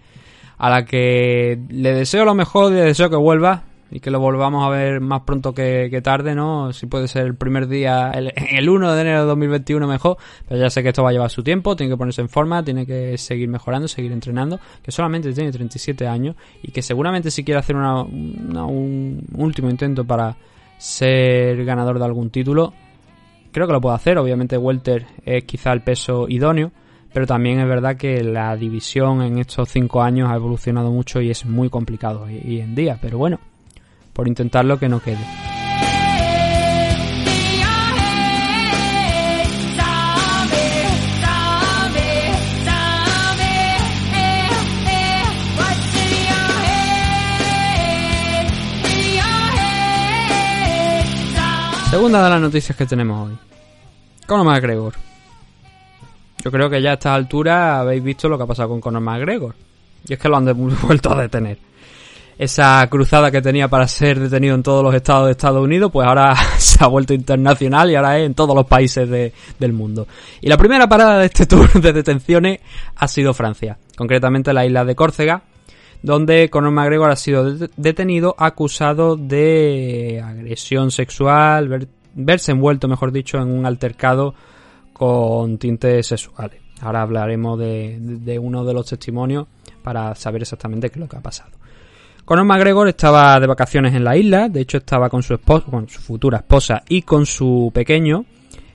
a 0.57 0.69
la 0.69 0.85
que 0.85 1.59
le 1.69 1.93
deseo 1.93 2.23
lo 2.23 2.35
mejor, 2.35 2.71
le 2.71 2.81
deseo 2.81 3.09
que 3.09 3.15
vuelva 3.15 3.63
y 3.91 3.99
que 3.99 4.11
lo 4.11 4.19
volvamos 4.19 4.65
a 4.65 4.69
ver 4.69 4.99
más 4.99 5.21
pronto 5.21 5.53
que, 5.53 6.01
tarde, 6.03 6.35
¿no? 6.35 6.73
Si 6.73 6.85
puede 6.85 7.07
ser 7.07 7.25
el 7.25 7.35
primer 7.35 7.67
día, 7.67 8.11
el, 8.11 8.33
el 8.51 8.69
1 8.69 8.93
de 8.93 9.01
enero 9.01 9.21
de 9.21 9.25
2021 9.27 9.88
mejor, 9.88 10.17
pero 10.47 10.59
ya 10.59 10.69
sé 10.69 10.83
que 10.83 10.89
esto 10.89 11.03
va 11.03 11.09
a 11.09 11.13
llevar 11.13 11.29
su 11.29 11.43
tiempo, 11.43 11.75
tiene 11.75 11.93
que 11.93 11.97
ponerse 11.97 12.21
en 12.21 12.29
forma, 12.29 12.63
tiene 12.63 12.85
que 12.85 13.17
seguir 13.17 13.49
mejorando, 13.49 13.88
seguir 13.88 14.11
entrenando, 14.11 14.59
que 14.81 14.91
solamente 14.91 15.33
tiene 15.33 15.51
37 15.51 16.07
años 16.07 16.35
y 16.61 16.71
que 16.71 16.81
seguramente 16.81 17.31
si 17.31 17.43
quiere 17.43 17.59
hacer 17.59 17.75
una, 17.75 18.01
un 18.03 19.25
último 19.35 19.69
intento 19.69 20.05
para 20.05 20.35
ser 20.77 21.63
ganador 21.63 21.99
de 21.99 22.05
algún 22.05 22.29
título, 22.29 22.73
creo 23.55 23.67
que 23.67 23.73
lo 23.73 23.79
puede 23.79 23.95
hacer, 23.95 24.17
obviamente 24.17 24.57
Welter 24.57 25.05
es 25.23 25.45
quizá 25.45 25.71
el 25.71 25.81
peso 25.81 26.25
idóneo, 26.27 26.73
pero 27.13 27.25
también 27.25 27.57
es 27.61 27.65
verdad 27.65 27.95
que 27.95 28.21
la 28.21 28.53
división 28.57 29.21
en 29.21 29.37
estos 29.37 29.69
5 29.69 30.01
años 30.01 30.29
ha 30.29 30.35
evolucionado 30.35 30.91
mucho 30.91 31.21
y 31.21 31.29
es 31.29 31.45
muy 31.45 31.69
complicado 31.69 32.23
hoy 32.23 32.59
en 32.59 32.75
día, 32.75 32.99
pero 33.01 33.17
bueno, 33.17 33.39
por 34.11 34.27
intentarlo 34.27 34.77
que 34.77 34.89
no 34.89 34.99
quede. 34.99 35.23
Segunda 51.89 52.21
de 52.21 52.29
las 52.29 52.41
noticias 52.41 52.77
que 52.77 52.85
tenemos 52.85 53.29
hoy. 53.29 53.44
Conor 54.25 54.45
McGregor. 54.45 54.93
Yo 56.43 56.51
creo 56.51 56.69
que 56.69 56.81
ya 56.81 56.91
a 56.91 56.93
estas 56.93 57.13
alturas 57.13 57.79
habéis 57.79 58.03
visto 58.03 58.29
lo 58.29 58.38
que 58.38 58.43
ha 58.43 58.47
pasado 58.47 58.69
con 58.69 58.81
Conor 58.81 59.01
McGregor. 59.01 59.55
Y 60.07 60.13
es 60.13 60.19
que 60.19 60.29
lo 60.29 60.38
han 60.38 60.45
vuelto 60.81 61.11
a 61.11 61.21
detener 61.21 61.57
esa 62.38 62.85
cruzada 62.89 63.31
que 63.31 63.41
tenía 63.41 63.67
para 63.67 63.88
ser 63.88 64.19
detenido 64.19 64.55
en 64.55 64.63
todos 64.63 64.83
los 64.83 64.93
estados 64.93 65.27
de 65.27 65.31
Estados 65.31 65.63
Unidos, 65.63 65.91
pues 65.91 66.07
ahora 66.07 66.35
se 66.57 66.83
ha 66.83 66.88
vuelto 66.88 67.13
internacional 67.13 67.89
y 67.89 67.95
ahora 67.95 68.19
es 68.19 68.25
en 68.25 68.33
todos 68.33 68.55
los 68.55 68.65
países 68.65 69.09
del 69.09 69.73
mundo. 69.73 70.07
Y 70.41 70.47
la 70.49 70.57
primera 70.57 70.88
parada 70.88 71.19
de 71.19 71.25
este 71.25 71.45
tour 71.47 71.71
de 71.73 71.93
detenciones 71.93 72.59
ha 72.95 73.07
sido 73.07 73.33
Francia, 73.33 73.77
concretamente 73.97 74.53
la 74.53 74.65
isla 74.65 74.83
de 74.85 74.95
Córcega, 74.95 75.43
donde 76.01 76.49
Conor 76.49 76.71
McGregor 76.71 77.09
ha 77.09 77.15
sido 77.15 77.51
detenido 77.77 78.35
acusado 78.38 79.15
de 79.15 80.21
agresión 80.23 80.91
sexual, 80.91 81.89
verse 82.15 82.51
envuelto, 82.51 82.88
mejor 82.88 83.12
dicho, 83.12 83.38
en 83.38 83.51
un 83.51 83.65
altercado 83.65 84.34
con 84.93 85.58
tintes 85.58 86.08
sexuales. 86.08 86.62
Ahora 86.82 87.01
hablaremos 87.01 87.60
de, 87.60 88.39
uno 88.41 88.65
de 88.65 88.73
los 88.73 88.88
testimonios 88.88 89.47
para 89.84 90.15
saber 90.15 90.41
exactamente 90.41 90.89
qué 90.89 90.95
es 90.95 91.01
lo 91.01 91.08
que 91.08 91.17
ha 91.17 91.21
pasado. 91.21 91.51
Conor 92.23 92.45
McGregor 92.45 92.88
estaba 92.88 93.39
de 93.39 93.45
vacaciones 93.45 93.93
en 93.93 94.04
la 94.04 94.17
isla, 94.17 94.49
de 94.49 94.62
hecho 94.62 94.78
estaba 94.78 95.10
con 95.10 95.21
su 95.21 95.36
esposa, 95.36 95.65
con 95.69 95.88
su 95.88 96.01
futura 96.01 96.38
esposa 96.38 96.82
y 96.89 97.04
con 97.04 97.25
su 97.25 97.71
pequeño, 97.73 98.25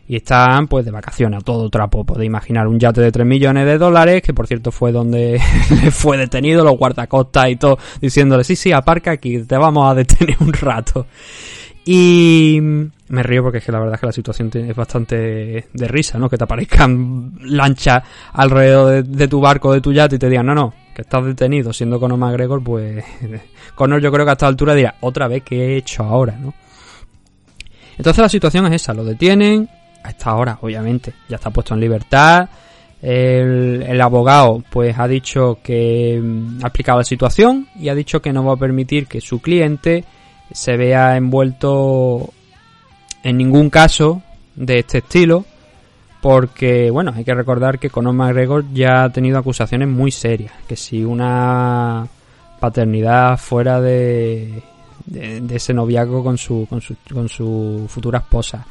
y 0.07 0.17
están 0.17 0.69
pues 0.69 0.85
de 0.85 0.91
vacaciones 0.91 1.41
a 1.41 1.45
todo 1.45 1.69
trapo. 1.69 2.05
Podéis 2.05 2.29
imaginar 2.29 2.69
un 2.69 2.79
yate 2.79 3.01
de 3.01 3.11
3 3.11 3.27
millones 3.27 3.67
de 3.67 3.77
dólares, 3.77 4.23
que 4.23 4.33
por 4.33 4.47
cierto 4.47 4.71
fue 4.71 4.93
donde 4.93 5.41
fue 5.91 6.17
detenido, 6.17 6.65
los 6.65 6.77
guardacostas 6.77 7.49
y 7.51 7.57
todo, 7.57 7.79
diciéndole, 8.01 8.45
sí, 8.45 8.57
sí, 8.57 8.73
aparca 8.73 9.11
aquí, 9.11 9.43
te 9.43 9.57
vamos 9.57 9.91
a 9.91 9.95
detener 9.95 10.37
un 10.41 10.53
rato. 10.53 11.07
Y 11.93 12.61
me 12.61 13.23
río 13.25 13.43
porque 13.43 13.59
es 13.59 13.65
que 13.65 13.73
la 13.73 13.81
verdad 13.81 13.95
es 13.95 14.01
que 14.01 14.07
la 14.07 14.13
situación 14.13 14.49
es 14.55 14.77
bastante 14.77 15.67
de 15.73 15.89
risa, 15.89 16.21
¿no? 16.21 16.31
Que 16.31 16.39
te 16.39 16.45
aparezcan 16.45 17.33
lanchas 17.41 18.05
alrededor 18.33 19.03
de, 19.05 19.27
tu 19.27 19.41
barco, 19.41 19.73
de 19.73 19.81
tu 19.81 19.93
yate 19.93 20.15
y 20.15 20.19
te 20.21 20.29
digan, 20.29 20.47
no, 20.47 20.55
no, 20.55 20.73
que 20.95 21.03
estás 21.03 21.25
detenido 21.25 21.73
siendo 21.73 21.99
Conor 21.99 22.17
McGregor, 22.17 22.63
pues 22.63 23.05
Conor 23.75 24.01
yo 24.01 24.13
creo 24.13 24.25
que 24.25 24.31
a 24.31 24.35
esta 24.35 24.47
altura 24.47 24.73
dirá, 24.73 24.95
otra 25.01 25.27
vez, 25.27 25.43
¿qué 25.43 25.57
he 25.57 25.77
hecho 25.79 26.05
ahora, 26.05 26.37
no? 26.41 26.55
Entonces 27.99 28.23
la 28.23 28.29
situación 28.29 28.67
es 28.67 28.75
esa, 28.75 28.95
lo 28.95 29.03
detienen, 29.03 29.69
a 30.05 30.11
esta 30.11 30.33
hora, 30.37 30.61
obviamente, 30.61 31.13
ya 31.29 31.39
está 31.39 31.51
puesto 31.51 31.75
en 31.75 31.81
libertad. 31.81 32.49
El, 33.03 33.83
el, 33.83 34.01
abogado 34.01 34.63
pues 34.71 34.97
ha 34.97 35.09
dicho 35.09 35.59
que 35.61 36.21
mm, 36.23 36.61
ha 36.63 36.69
explicado 36.69 36.99
la 36.99 37.05
situación 37.05 37.67
y 37.75 37.89
ha 37.89 37.97
dicho 37.97 38.23
que 38.23 38.33
no 38.33 38.45
va 38.45 38.53
a 38.53 38.57
permitir 38.59 39.09
que 39.09 39.21
su 39.21 39.41
cliente 39.41 40.05
se 40.53 40.77
vea 40.77 41.17
envuelto 41.17 42.31
en 43.23 43.37
ningún 43.37 43.71
caso 43.71 44.23
de 44.57 44.81
este 44.81 44.99
estilo 44.99 45.45
porque 46.21 46.91
bueno 46.91 47.13
hay 47.15 47.25
que 47.25 47.35
recordar 47.35 47.79
que 47.79 47.91
Conor 47.91 48.15
McGregor 48.15 48.65
ya 48.73 49.05
ha 49.05 49.13
tenido 49.13 49.39
acusaciones 49.39 49.89
muy 49.89 50.11
serias 50.11 50.53
que 50.69 50.77
si 50.77 51.05
una 51.05 52.07
paternidad 52.59 53.39
fuera 53.39 53.81
de, 53.81 54.63
de, 55.07 55.57
ese 55.57 55.73
noviazgo 55.73 56.23
con 56.23 56.37
su, 56.37 56.67
con 56.69 56.81
su, 56.81 56.95
con 57.13 57.29
su 57.29 57.87
futura 57.89 58.19
esposa 58.19 58.67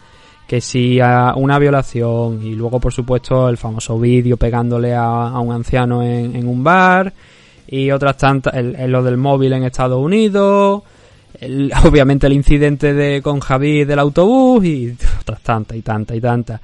que 0.48 0.62
si 0.62 1.00
una 1.36 1.60
violación 1.60 2.42
y 2.44 2.56
luego 2.56 2.80
por 2.80 2.92
supuesto 2.92 3.50
el 3.50 3.58
famoso 3.58 4.00
vídeo 4.00 4.36
pegándole 4.38 4.96
a, 4.96 5.40
un 5.40 5.54
anciano 5.54 6.02
en, 6.02 6.48
un 6.48 6.64
bar 6.64 7.14
y 7.68 7.92
otras 7.92 8.18
tantas 8.18 8.56
el, 8.56 8.92
lo 8.92 9.04
del 9.04 9.18
móvil 9.18 9.54
en 9.54 9.64
Estados 9.64 10.04
Unidos 10.04 10.82
obviamente 11.86 12.28
el 12.28 12.34
incidente 12.34 12.94
de 12.94 13.22
con 13.22 13.40
Javi 13.40 13.86
del 13.86 14.00
autobús 14.00 14.66
y 14.66 14.96
otras 15.22 15.42
tantas 15.42 15.78
y 15.78 15.82
tantas 15.82 16.18
y 16.18 16.22
tantas. 16.22 16.62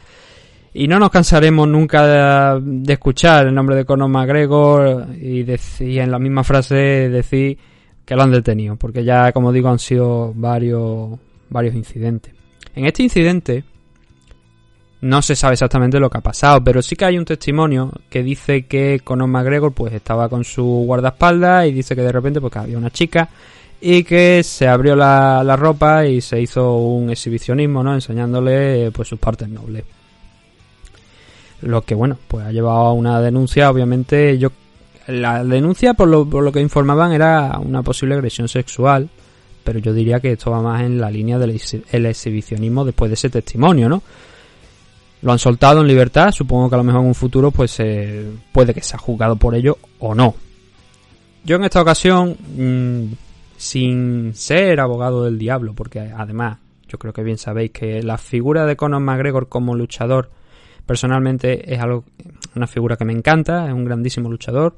Y 0.73 0.87
no 0.89 0.99
nos 0.99 1.09
cansaremos 1.09 1.67
nunca 1.69 2.59
de, 2.59 2.93
escuchar 2.93 3.47
el 3.47 3.55
nombre 3.55 3.77
de 3.77 3.85
Conor 3.85 4.09
McGregor 4.09 5.07
y, 5.15 5.45
en 5.99 6.11
la 6.11 6.19
misma 6.19 6.43
frase 6.43 6.75
decir 6.75 7.57
que 8.03 8.15
lo 8.15 8.23
han 8.23 8.31
detenido, 8.31 8.75
porque 8.75 9.05
ya, 9.05 9.31
como 9.31 9.53
digo, 9.53 9.69
han 9.69 9.79
sido 9.79 10.33
varios, 10.35 11.17
varios 11.49 11.75
incidentes. 11.75 12.33
En 12.75 12.85
este 12.85 13.03
incidente 13.03 13.63
no 14.99 15.21
se 15.21 15.37
sabe 15.37 15.53
exactamente 15.53 15.97
lo 15.97 16.09
que 16.09 16.17
ha 16.17 16.21
pasado, 16.21 16.61
pero 16.61 16.81
sí 16.81 16.97
que 16.97 17.05
hay 17.05 17.17
un 17.17 17.23
testimonio 17.23 17.93
que 18.09 18.21
dice 18.21 18.65
que 18.65 18.99
Conor 19.01 19.29
McGregor 19.29 19.71
pues 19.71 19.93
estaba 19.93 20.27
con 20.27 20.43
su 20.43 20.65
guardaespaldas 20.65 21.67
y 21.67 21.71
dice 21.71 21.95
que 21.95 22.01
de 22.01 22.11
repente 22.11 22.41
pues 22.41 22.53
había 22.57 22.77
una 22.77 22.89
chica 22.89 23.29
y 23.87 24.03
que 24.03 24.41
se 24.41 24.67
abrió 24.67 24.95
la, 24.95 25.43
la, 25.43 25.55
ropa 25.55 26.07
y 26.07 26.19
se 26.19 26.41
hizo 26.41 26.75
un 26.75 27.11
exhibicionismo, 27.11 27.83
¿no? 27.83 27.93
Enseñándole 27.93 28.89
pues 28.89 29.07
sus 29.07 29.19
partes 29.19 29.47
nobles. 29.47 29.83
Lo 31.61 31.83
que 31.83 31.93
bueno, 31.93 32.17
pues 32.27 32.47
ha 32.47 32.51
llevado 32.51 32.79
a 32.79 32.93
una 32.93 33.21
denuncia, 33.21 33.69
obviamente 33.69 34.39
yo 34.39 34.49
la 35.05 35.43
denuncia 35.43 35.93
por 35.93 36.07
lo, 36.07 36.27
por 36.27 36.43
lo 36.43 36.51
que 36.51 36.61
informaban 36.61 37.11
era 37.11 37.59
una 37.63 37.83
posible 37.83 38.15
agresión 38.15 38.47
sexual, 38.47 39.07
pero 39.63 39.77
yo 39.77 39.93
diría 39.93 40.19
que 40.19 40.31
esto 40.31 40.49
va 40.49 40.63
más 40.63 40.81
en 40.81 40.99
la 40.99 41.11
línea 41.11 41.37
del 41.37 41.51
exhibicionismo 41.51 42.85
después 42.85 43.11
de 43.11 43.13
ese 43.13 43.29
testimonio, 43.29 43.87
¿no? 43.87 44.01
Lo 45.21 45.31
han 45.31 45.37
soltado 45.37 45.81
en 45.81 45.87
libertad, 45.87 46.31
supongo 46.31 46.69
que 46.69 46.75
a 46.75 46.79
lo 46.79 46.85
mejor 46.85 47.01
en 47.01 47.07
un 47.09 47.13
futuro 47.13 47.51
pues 47.51 47.79
eh, 47.81 48.31
puede 48.51 48.73
que 48.73 48.81
se 48.81 48.95
ha 48.95 48.99
juzgado 48.99 49.35
por 49.35 49.53
ello 49.53 49.77
o 49.99 50.15
no. 50.15 50.33
Yo 51.43 51.57
en 51.57 51.65
esta 51.65 51.83
ocasión 51.83 52.35
mmm, 52.57 53.25
sin 53.57 54.33
ser 54.33 54.79
abogado 54.79 55.23
del 55.23 55.37
diablo, 55.37 55.73
porque 55.73 55.99
además 55.99 56.59
yo 56.87 56.97
creo 56.99 57.13
que 57.13 57.23
bien 57.23 57.37
sabéis 57.37 57.71
que 57.71 58.01
la 58.03 58.17
figura 58.17 58.65
de 58.65 58.75
Conor 58.75 59.01
McGregor 59.01 59.49
como 59.49 59.75
luchador 59.75 60.29
personalmente 60.85 61.73
es 61.73 61.79
algo 61.79 62.05
una 62.55 62.67
figura 62.67 62.95
que 62.95 63.05
me 63.05 63.13
encanta, 63.13 63.67
es 63.67 63.73
un 63.73 63.85
grandísimo 63.85 64.29
luchador, 64.29 64.75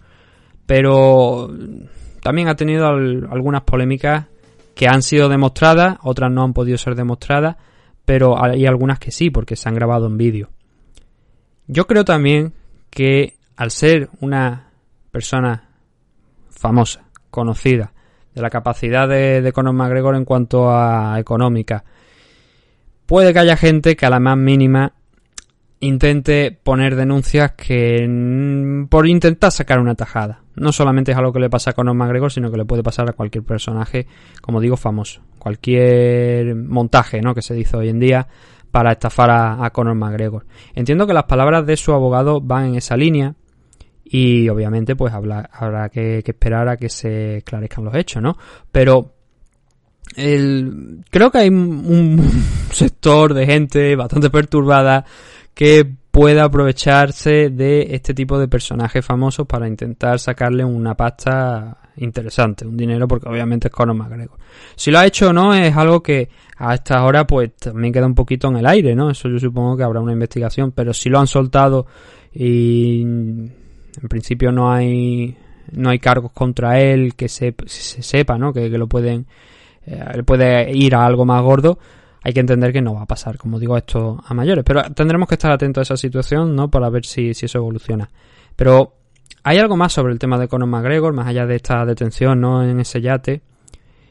pero 0.66 1.50
también 2.22 2.48
ha 2.48 2.56
tenido 2.56 2.88
algunas 2.88 3.64
polémicas 3.64 4.26
que 4.74 4.88
han 4.88 5.02
sido 5.02 5.28
demostradas, 5.28 5.98
otras 6.04 6.32
no 6.32 6.44
han 6.44 6.54
podido 6.54 6.78
ser 6.78 6.96
demostradas, 6.96 7.58
pero 8.06 8.42
hay 8.42 8.66
algunas 8.66 9.00
que 9.00 9.12
sí, 9.12 9.30
porque 9.30 9.56
se 9.56 9.68
han 9.68 9.76
grabado 9.76 10.08
en 10.08 10.18
vídeo. 10.18 10.50
Yo 11.68 11.88
creo 11.88 12.06
también 12.06 12.54
que 12.90 13.36
al 13.58 13.72
ser 13.72 14.10
una 14.22 14.72
persona 15.12 15.70
famosa, 16.50 17.04
conocida, 17.30 17.92
de 18.38 18.44
la 18.44 18.50
capacidad 18.50 19.10
de, 19.10 19.52
Conor 19.52 19.74
McGregor 19.74 20.16
en 20.16 20.24
cuanto 20.24 20.70
a 20.72 21.20
económica. 21.20 21.84
Puede 23.06 23.34
que 23.34 23.40
haya 23.40 23.58
gente 23.58 23.96
que 23.96 24.06
a 24.06 24.10
la 24.10 24.20
más 24.20 24.38
mínima 24.38 24.94
intente 25.80 26.58
poner 26.64 26.96
denuncias 26.96 27.54
que 27.54 28.88
por 28.90 29.08
intentar 29.08 29.52
sacar 29.52 29.80
una 29.80 29.96
tajada. 29.96 30.42
No 30.56 30.72
solamente 30.72 31.12
es 31.12 31.18
algo 31.18 31.34
que 31.34 31.40
le 31.40 31.50
pasa 31.50 31.72
a 31.72 31.74
Conor 31.74 31.96
McGregor, 31.96 32.32
sino 32.32 32.52
que 32.52 32.58
le 32.58 32.66
puede 32.66 32.84
pasar 32.84 33.10
a 33.10 33.14
cualquier 33.14 33.44
personaje, 33.44 34.08
como 34.42 34.62
digo, 34.62 34.78
famoso. 34.78 35.22
Cualquier 35.40 36.56
montaje 36.56 37.22
¿no? 37.22 37.34
que 37.34 37.42
se 37.42 37.54
dice 37.54 37.78
hoy 37.78 37.90
en 37.90 38.00
día 38.00 38.28
para 38.72 38.92
estafar 38.92 39.30
a, 39.30 39.66
a 39.66 39.72
Conor 39.72 39.96
McGregor. 39.96 40.46
Entiendo 40.76 41.08
que 41.08 41.14
las 41.14 41.24
palabras 41.24 41.66
de 41.66 41.78
su 41.78 41.94
abogado 41.94 42.42
van 42.42 42.68
en 42.68 42.76
esa 42.76 42.98
línea 42.98 43.36
y 44.10 44.48
obviamente 44.50 44.96
pues 44.96 45.14
habrá, 45.14 45.90
que, 45.90 46.24
esperar 46.26 46.70
a 46.70 46.78
que 46.78 46.90
se 46.90 47.38
esclarezcan 47.38 47.86
los 47.86 47.96
hechos, 47.96 48.22
¿no? 48.22 48.38
Pero 48.72 49.14
el, 50.16 51.04
creo 51.10 51.30
que 51.30 51.40
hay 51.40 51.50
un 51.50 52.20
sector 52.72 53.34
de 53.34 53.46
gente 53.46 53.96
bastante 53.96 54.30
perturbada 54.30 55.06
que 55.54 55.86
puede 56.12 56.40
aprovecharse 56.40 57.50
de 57.50 57.88
este 57.92 58.14
tipo 58.14 58.40
de 58.40 58.48
personajes 58.48 59.06
famosos 59.06 59.46
para 59.46 59.68
intentar 59.68 60.20
sacarle 60.20 60.64
una 60.64 60.96
pasta 60.96 61.78
interesante, 61.98 62.66
un 62.66 62.78
dinero, 62.78 63.08
porque 63.08 63.30
obviamente 63.30 63.68
es 63.68 63.74
Conor 63.74 63.96
McGregor. 63.96 64.38
Si 64.76 64.90
lo 64.90 65.00
ha 65.00 65.06
hecho 65.06 65.30
o 65.30 65.34
no 65.34 65.54
es 65.54 65.76
algo 65.76 66.02
que 66.02 66.30
a 66.58 66.76
esta 66.76 67.04
hora 67.04 67.28
pues 67.28 67.56
también 67.56 67.94
queda 67.94 68.06
un 68.06 68.16
poquito 68.16 68.48
en 68.48 68.58
el 68.58 68.66
aire, 68.66 68.96
¿no? 68.96 69.10
Eso 69.10 69.30
yo 69.30 69.40
supongo 69.40 69.78
que 69.78 69.84
habrá 69.84 70.00
una 70.00 70.14
investigación, 70.14 70.72
pero 70.72 70.94
si 70.94 71.10
lo 71.10 71.20
han 71.20 71.28
soltado 71.28 71.86
y 72.34 73.06
en 74.02 74.08
principio 74.08 74.52
no 74.52 74.72
hay 74.72 75.36
no 75.72 75.90
hay 75.90 76.00
cargos 76.00 76.32
contra 76.32 76.80
él 76.80 77.16
que 77.16 77.28
se, 77.28 77.54
sepa, 77.68 78.38
¿no? 78.38 78.54
Que, 78.54 78.70
lo 78.70 78.88
pueden 78.88 79.26
eh, 79.86 80.24
puede 80.26 80.72
ir 80.72 80.96
a 80.96 81.06
algo 81.06 81.26
más 81.26 81.42
gordo. 81.42 81.78
Hay 82.24 82.34
que 82.34 82.40
entender 82.40 82.74
que 82.74 82.82
no 82.82 82.94
va 82.94 83.04
a 83.04 83.06
pasar, 83.06 83.38
como 83.38 83.60
digo, 83.60 83.78
esto 83.78 84.22
a 84.26 84.34
mayores. 84.34 84.64
Pero 84.66 84.84
tendremos 84.94 85.28
que 85.28 85.36
estar 85.36 85.52
atentos 85.52 85.82
a 85.82 85.84
esa 85.84 85.98
situación, 85.98 86.56
¿no? 86.56 86.70
Para 86.70 86.90
ver 86.90 87.06
si, 87.06 87.34
si 87.34 87.46
eso 87.46 87.58
evoluciona. 87.58 88.10
Pero 88.56 88.94
hay 89.44 89.58
algo 89.60 89.78
más 89.78 89.94
sobre 89.94 90.14
el 90.14 90.20
tema 90.20 90.38
de 90.38 90.48
Conor 90.48 90.68
McGregor, 90.68 91.14
más 91.14 91.28
allá 91.28 91.46
de 91.46 91.56
esta 91.56 91.86
detención, 91.86 92.42
¿no? 92.42 92.64
En 92.64 92.80
ese 92.80 93.02
yate 93.02 93.42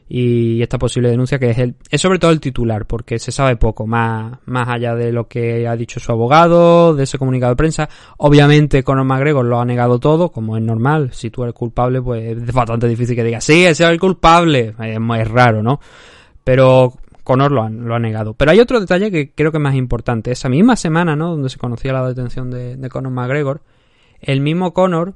y 0.09 0.61
esta 0.61 0.77
posible 0.77 1.09
denuncia 1.09 1.37
que 1.37 1.49
es 1.49 1.57
el, 1.57 1.75
es 1.89 1.99
sobre 1.99 2.19
todo 2.19 2.31
el 2.31 2.39
titular 2.39 2.85
porque 2.85 3.19
se 3.19 3.31
sabe 3.31 3.57
poco 3.57 3.85
más 3.85 4.39
más 4.45 4.69
allá 4.69 4.95
de 4.95 5.11
lo 5.11 5.27
que 5.27 5.67
ha 5.67 5.75
dicho 5.75 5.99
su 5.99 6.11
abogado 6.11 6.95
de 6.95 7.03
ese 7.03 7.17
comunicado 7.17 7.51
de 7.51 7.57
prensa. 7.57 7.89
Obviamente 8.17 8.83
Conor 8.83 9.05
McGregor 9.05 9.45
lo 9.45 9.59
ha 9.59 9.65
negado 9.65 9.99
todo 9.99 10.31
como 10.31 10.55
es 10.55 10.63
normal. 10.63 11.09
Si 11.11 11.29
tú 11.29 11.43
eres 11.43 11.53
culpable 11.53 12.01
pues 12.01 12.37
es 12.37 12.53
bastante 12.53 12.87
difícil 12.87 13.15
que 13.15 13.23
digas 13.23 13.43
sí 13.43 13.65
ese 13.65 13.83
es 13.83 13.89
el 13.89 13.99
culpable 13.99 14.73
es, 14.79 15.27
raro 15.27 15.61
no 15.61 15.79
pero 16.43 16.93
Conor 17.23 17.51
lo 17.51 17.63
ha, 17.63 17.69
lo 17.69 17.93
ha 17.93 17.99
negado. 17.99 18.35
Pero 18.35 18.51
hay 18.51 18.61
otro 18.61 18.79
detalle 18.79 19.11
que 19.11 19.33
creo 19.33 19.51
que 19.51 19.57
es 19.57 19.61
más 19.61 19.75
importante. 19.75 20.31
Esa 20.31 20.47
misma 20.47 20.77
semana 20.77 21.13
no 21.17 21.31
donde 21.31 21.49
se 21.49 21.57
conocía 21.57 21.91
la 21.91 22.07
detención 22.07 22.49
de, 22.49 22.77
de 22.77 22.89
Conor 22.89 23.11
McGregor 23.11 23.61
el 24.21 24.41
mismo 24.41 24.73
Conor 24.73 25.15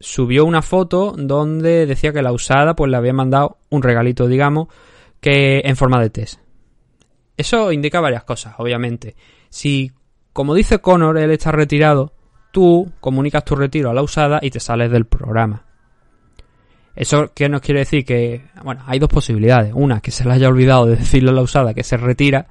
subió 0.00 0.44
una 0.44 0.62
foto 0.62 1.14
donde 1.16 1.86
decía 1.86 2.12
que 2.12 2.22
la 2.22 2.32
usada 2.32 2.74
pues 2.74 2.90
le 2.90 2.96
había 2.96 3.12
mandado 3.12 3.58
un 3.70 3.82
regalito, 3.82 4.26
digamos, 4.26 4.68
que 5.20 5.60
en 5.64 5.76
forma 5.76 6.00
de 6.00 6.10
test. 6.10 6.40
Eso 7.36 7.72
indica 7.72 8.00
varias 8.00 8.24
cosas, 8.24 8.54
obviamente. 8.58 9.14
Si, 9.48 9.92
como 10.32 10.54
dice 10.54 10.80
Connor, 10.80 11.18
él 11.18 11.30
está 11.30 11.52
retirado, 11.52 12.12
tú 12.52 12.90
comunicas 13.00 13.44
tu 13.44 13.54
retiro 13.54 13.90
a 13.90 13.94
la 13.94 14.02
usada 14.02 14.40
y 14.42 14.50
te 14.50 14.60
sales 14.60 14.90
del 14.90 15.06
programa. 15.06 15.64
¿Eso 16.96 17.30
qué 17.32 17.48
nos 17.48 17.60
quiere 17.60 17.80
decir? 17.80 18.04
Que, 18.04 18.46
bueno, 18.64 18.82
hay 18.86 18.98
dos 18.98 19.08
posibilidades. 19.08 19.72
Una, 19.72 20.00
que 20.00 20.10
se 20.10 20.24
le 20.24 20.32
haya 20.32 20.48
olvidado 20.48 20.86
de 20.86 20.96
decirle 20.96 21.30
a 21.30 21.34
la 21.34 21.42
usada 21.42 21.72
que 21.72 21.84
se 21.84 21.96
retira. 21.96 22.48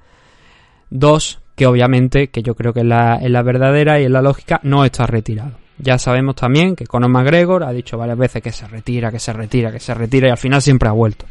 Dos, 0.89 1.41
que 1.55 1.67
obviamente, 1.67 2.29
que 2.29 2.43
yo 2.43 2.55
creo 2.55 2.71
que 2.71 2.79
es 2.79 2.85
la, 2.85 3.15
es 3.15 3.29
la 3.29 3.41
verdadera 3.41 3.99
y 3.99 4.05
es 4.05 4.11
la 4.11 4.21
lógica, 4.21 4.61
no 4.63 4.85
está 4.85 5.05
retirado. 5.05 5.66
Ya 5.79 5.97
sabemos 5.99 6.35
también 6.35 6.75
que 6.75 6.87
Conor 6.87 7.09
McGregor 7.09 7.63
ha 7.63 7.71
dicho 7.71 7.97
varias 7.97 8.17
veces 8.17 8.41
que 8.41 8.51
se 8.51 8.67
retira, 8.67 9.11
que 9.11 9.19
se 9.19 9.31
retira, 9.31 9.71
que 9.71 9.79
se 9.79 9.93
retira 9.93 10.27
y 10.27 10.31
al 10.31 10.37
final 10.37 10.61
siempre 10.61 10.89
ha 10.89 10.93
vuelto. 10.93 11.25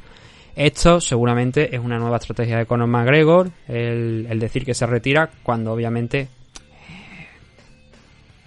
Esto 0.55 1.01
seguramente 1.01 1.75
es 1.75 1.83
una 1.83 1.99
nueva 1.99 2.17
estrategia 2.17 2.57
de 2.57 2.67
Conor 2.67 2.89
McGregor, 2.89 3.51
el, 3.69 4.39
decir 4.39 4.65
que 4.65 4.73
se 4.73 4.87
retira 4.87 5.29
cuando 5.43 5.73
obviamente 5.73 6.21
eh, 6.21 6.29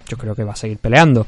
yo 0.08 0.16
creo 0.16 0.34
que 0.34 0.42
va 0.42 0.52
a 0.52 0.56
seguir 0.56 0.78
peleando. 0.78 1.26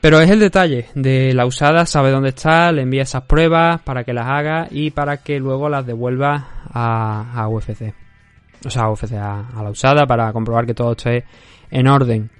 Pero 0.00 0.20
es 0.20 0.28
el 0.28 0.40
detalle 0.40 0.88
de 0.94 1.32
la 1.32 1.46
usada, 1.46 1.86
sabe 1.86 2.10
dónde 2.10 2.30
está, 2.30 2.72
le 2.72 2.82
envía 2.82 3.04
esas 3.04 3.22
pruebas 3.22 3.80
para 3.80 4.04
que 4.04 4.12
las 4.12 4.26
haga 4.26 4.68
y 4.70 4.90
para 4.90 5.18
que 5.18 5.38
luego 5.38 5.70
las 5.70 5.86
devuelva 5.86 6.62
a, 6.70 7.48
UFC. 7.48 7.94
O 8.66 8.70
sea, 8.70 8.82
a 8.82 8.90
UFC, 8.90 9.12
a 9.14 9.62
la 9.62 9.70
usada 9.70 10.06
para 10.06 10.30
comprobar 10.34 10.66
que 10.66 10.74
todo 10.74 10.92
esté 10.92 11.24
en 11.70 11.88
orden. 11.88 12.30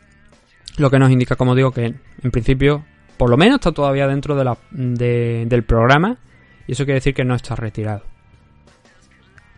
Lo 0.77 0.91
que 0.91 0.99
nos 0.99 1.11
indica, 1.11 1.37
como 1.37 1.55
digo, 1.55 1.71
que 1.71 1.95
en 2.23 2.31
principio, 2.31 2.85
por 3.17 3.31
lo 3.31 3.37
menos 3.37 3.57
está 3.57 3.73
todavía 3.73 4.07
dentro 4.09 4.35
de 4.35 4.45
la, 4.45 4.59
del 4.71 5.63
programa. 5.65 6.19
Y 6.67 6.73
eso 6.73 6.85
quiere 6.85 6.97
decir 6.97 7.15
que 7.15 7.25
no 7.25 7.35
está 7.35 7.55
retirado. 7.55 8.03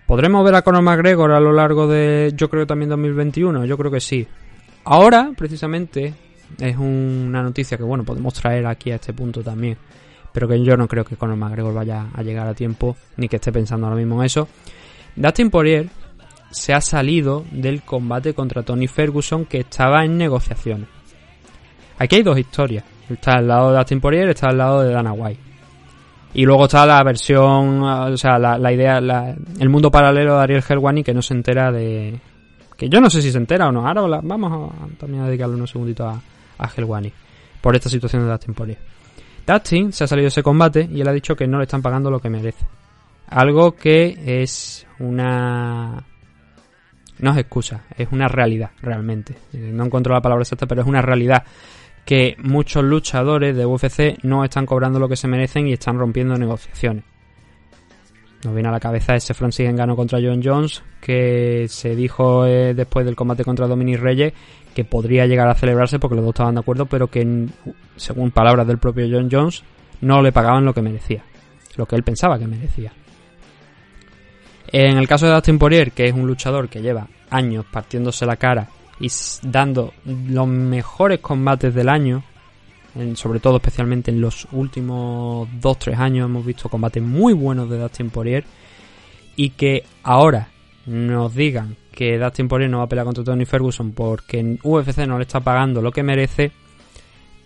¿Podremos 0.06 0.44
ver 0.44 0.54
a 0.54 0.62
Conor 0.62 0.82
McGregor 0.82 1.32
a 1.32 1.40
lo 1.40 1.52
largo 1.52 1.88
de, 1.88 2.32
yo 2.36 2.48
creo 2.48 2.66
también 2.66 2.90
2021? 2.90 3.64
Yo 3.64 3.76
creo 3.76 3.90
que 3.90 4.00
sí. 4.00 4.26
Ahora, 4.84 5.32
precisamente, 5.36 6.14
es 6.60 6.76
una 6.76 7.42
noticia 7.42 7.76
que, 7.76 7.82
bueno, 7.82 8.04
podemos 8.04 8.34
traer 8.34 8.66
aquí 8.66 8.90
a 8.90 8.96
este 8.96 9.12
punto 9.12 9.42
también. 9.42 9.76
Pero 10.32 10.46
que 10.46 10.62
yo 10.62 10.76
no 10.76 10.86
creo 10.86 11.04
que 11.04 11.16
Conor 11.16 11.36
McGregor 11.36 11.74
vaya 11.74 12.08
a 12.14 12.22
llegar 12.22 12.46
a 12.46 12.54
tiempo, 12.54 12.96
ni 13.16 13.28
que 13.28 13.36
esté 13.36 13.50
pensando 13.52 13.86
ahora 13.86 13.98
mismo 13.98 14.20
en 14.20 14.26
eso. 14.26 14.48
Dustin 15.16 15.50
Poirier 15.50 15.88
se 16.50 16.72
ha 16.72 16.80
salido 16.80 17.44
del 17.50 17.82
combate 17.82 18.34
contra 18.34 18.62
Tony 18.62 18.86
Ferguson 18.86 19.44
que 19.44 19.60
estaba 19.60 20.04
en 20.04 20.16
negociaciones. 20.18 20.95
Aquí 21.98 22.16
hay 22.16 22.22
dos 22.22 22.38
historias. 22.38 22.84
Está 23.08 23.34
al 23.38 23.48
lado 23.48 23.70
de 23.70 23.78
Dustin 23.78 24.00
Poirier, 24.00 24.28
está 24.28 24.48
al 24.48 24.58
lado 24.58 24.82
de 24.82 24.92
Dana 24.92 25.12
White. 25.12 25.40
Y 26.34 26.44
luego 26.44 26.64
está 26.66 26.84
la 26.84 27.02
versión, 27.02 27.82
o 27.82 28.16
sea, 28.16 28.38
la, 28.38 28.72
idea, 28.72 28.98
el 28.98 29.68
mundo 29.70 29.90
paralelo 29.90 30.36
de 30.36 30.42
Ariel 30.42 30.64
Helwani 30.68 31.02
que 31.02 31.14
no 31.14 31.22
se 31.22 31.34
entera 31.34 31.72
de... 31.72 32.20
Que 32.76 32.90
yo 32.90 33.00
no 33.00 33.08
sé 33.08 33.22
si 33.22 33.32
se 33.32 33.38
entera 33.38 33.68
o 33.68 33.72
no. 33.72 33.88
Ahora 33.88 34.20
vamos 34.22 34.70
a, 34.70 34.98
también 34.98 35.22
a 35.22 35.26
dedicarle 35.28 35.54
unos 35.54 35.70
segunditos 35.70 36.06
a, 36.06 36.20
a 36.62 36.68
Helwani. 36.76 37.10
Por 37.62 37.74
esta 37.74 37.88
situación 37.88 38.24
de 38.24 38.30
Dustin 38.30 38.52
Poirier. 38.52 38.78
Dustin 39.46 39.92
se 39.92 40.04
ha 40.04 40.06
salido 40.06 40.24
de 40.24 40.28
ese 40.28 40.42
combate 40.42 40.86
y 40.92 41.00
él 41.00 41.08
ha 41.08 41.12
dicho 41.12 41.34
que 41.34 41.46
no 41.46 41.56
le 41.56 41.64
están 41.64 41.80
pagando 41.80 42.10
lo 42.10 42.20
que 42.20 42.28
merece. 42.28 42.66
Algo 43.28 43.72
que 43.72 44.42
es 44.42 44.86
una... 44.98 46.04
No 47.18 47.30
es 47.30 47.38
excusa, 47.38 47.84
es 47.96 48.08
una 48.12 48.28
realidad, 48.28 48.72
realmente. 48.82 49.36
No 49.54 49.86
encuentro 49.86 50.12
la 50.12 50.20
palabra 50.20 50.42
exacta, 50.42 50.66
pero 50.66 50.82
es 50.82 50.86
una 50.86 51.00
realidad 51.00 51.44
que 52.06 52.36
muchos 52.38 52.84
luchadores 52.84 53.56
de 53.56 53.66
UFC 53.66 54.22
no 54.22 54.44
están 54.44 54.64
cobrando 54.64 55.00
lo 55.00 55.08
que 55.08 55.16
se 55.16 55.26
merecen 55.26 55.66
y 55.66 55.72
están 55.72 55.98
rompiendo 55.98 56.38
negociaciones. 56.38 57.04
Nos 58.44 58.54
viene 58.54 58.68
a 58.68 58.72
la 58.72 58.80
cabeza 58.80 59.16
ese 59.16 59.34
Francis 59.34 59.68
Engano 59.68 59.96
contra 59.96 60.20
John 60.22 60.40
Jones, 60.42 60.84
que 61.00 61.66
se 61.68 61.96
dijo 61.96 62.46
eh, 62.46 62.74
después 62.74 63.04
del 63.04 63.16
combate 63.16 63.44
contra 63.44 63.66
Dominic 63.66 64.00
Reyes 64.00 64.32
que 64.72 64.84
podría 64.84 65.26
llegar 65.26 65.48
a 65.48 65.54
celebrarse 65.54 65.98
porque 65.98 66.14
los 66.14 66.24
dos 66.24 66.34
estaban 66.34 66.54
de 66.54 66.60
acuerdo, 66.60 66.86
pero 66.86 67.08
que, 67.08 67.48
según 67.96 68.30
palabras 68.30 68.66
del 68.68 68.78
propio 68.78 69.06
John 69.10 69.28
Jones, 69.32 69.64
no 70.02 70.22
le 70.22 70.32
pagaban 70.32 70.64
lo 70.64 70.74
que 70.74 70.82
merecía, 70.82 71.24
lo 71.76 71.86
que 71.86 71.96
él 71.96 72.04
pensaba 72.04 72.38
que 72.38 72.46
merecía. 72.46 72.92
En 74.70 74.98
el 74.98 75.08
caso 75.08 75.26
de 75.26 75.32
Dustin 75.32 75.58
Poirier, 75.58 75.92
que 75.92 76.06
es 76.06 76.12
un 76.12 76.26
luchador 76.26 76.68
que 76.68 76.82
lleva 76.82 77.08
años 77.30 77.64
partiéndose 77.64 78.26
la 78.26 78.36
cara 78.36 78.68
y 79.00 79.08
dando 79.42 79.92
los 80.04 80.46
mejores 80.48 81.20
combates 81.20 81.74
del 81.74 81.88
año, 81.88 82.22
sobre 83.14 83.40
todo 83.40 83.56
especialmente 83.56 84.10
en 84.10 84.20
los 84.20 84.48
últimos 84.52 85.48
2-3 85.60 85.98
años 85.98 86.24
hemos 86.26 86.46
visto 86.46 86.68
combates 86.68 87.02
muy 87.02 87.34
buenos 87.34 87.68
de 87.68 87.78
Dustin 87.78 88.10
Poirier 88.10 88.44
y 89.36 89.50
que 89.50 89.84
ahora 90.02 90.48
nos 90.86 91.34
digan 91.34 91.76
que 91.92 92.18
Dustin 92.18 92.48
Poirier 92.48 92.70
no 92.70 92.78
va 92.78 92.84
a 92.84 92.88
pelear 92.88 93.04
contra 93.04 93.24
Tony 93.24 93.44
Ferguson 93.44 93.92
porque 93.92 94.58
UFC 94.62 95.06
no 95.06 95.18
le 95.18 95.24
está 95.24 95.40
pagando 95.40 95.82
lo 95.82 95.92
que 95.92 96.02
merece 96.02 96.52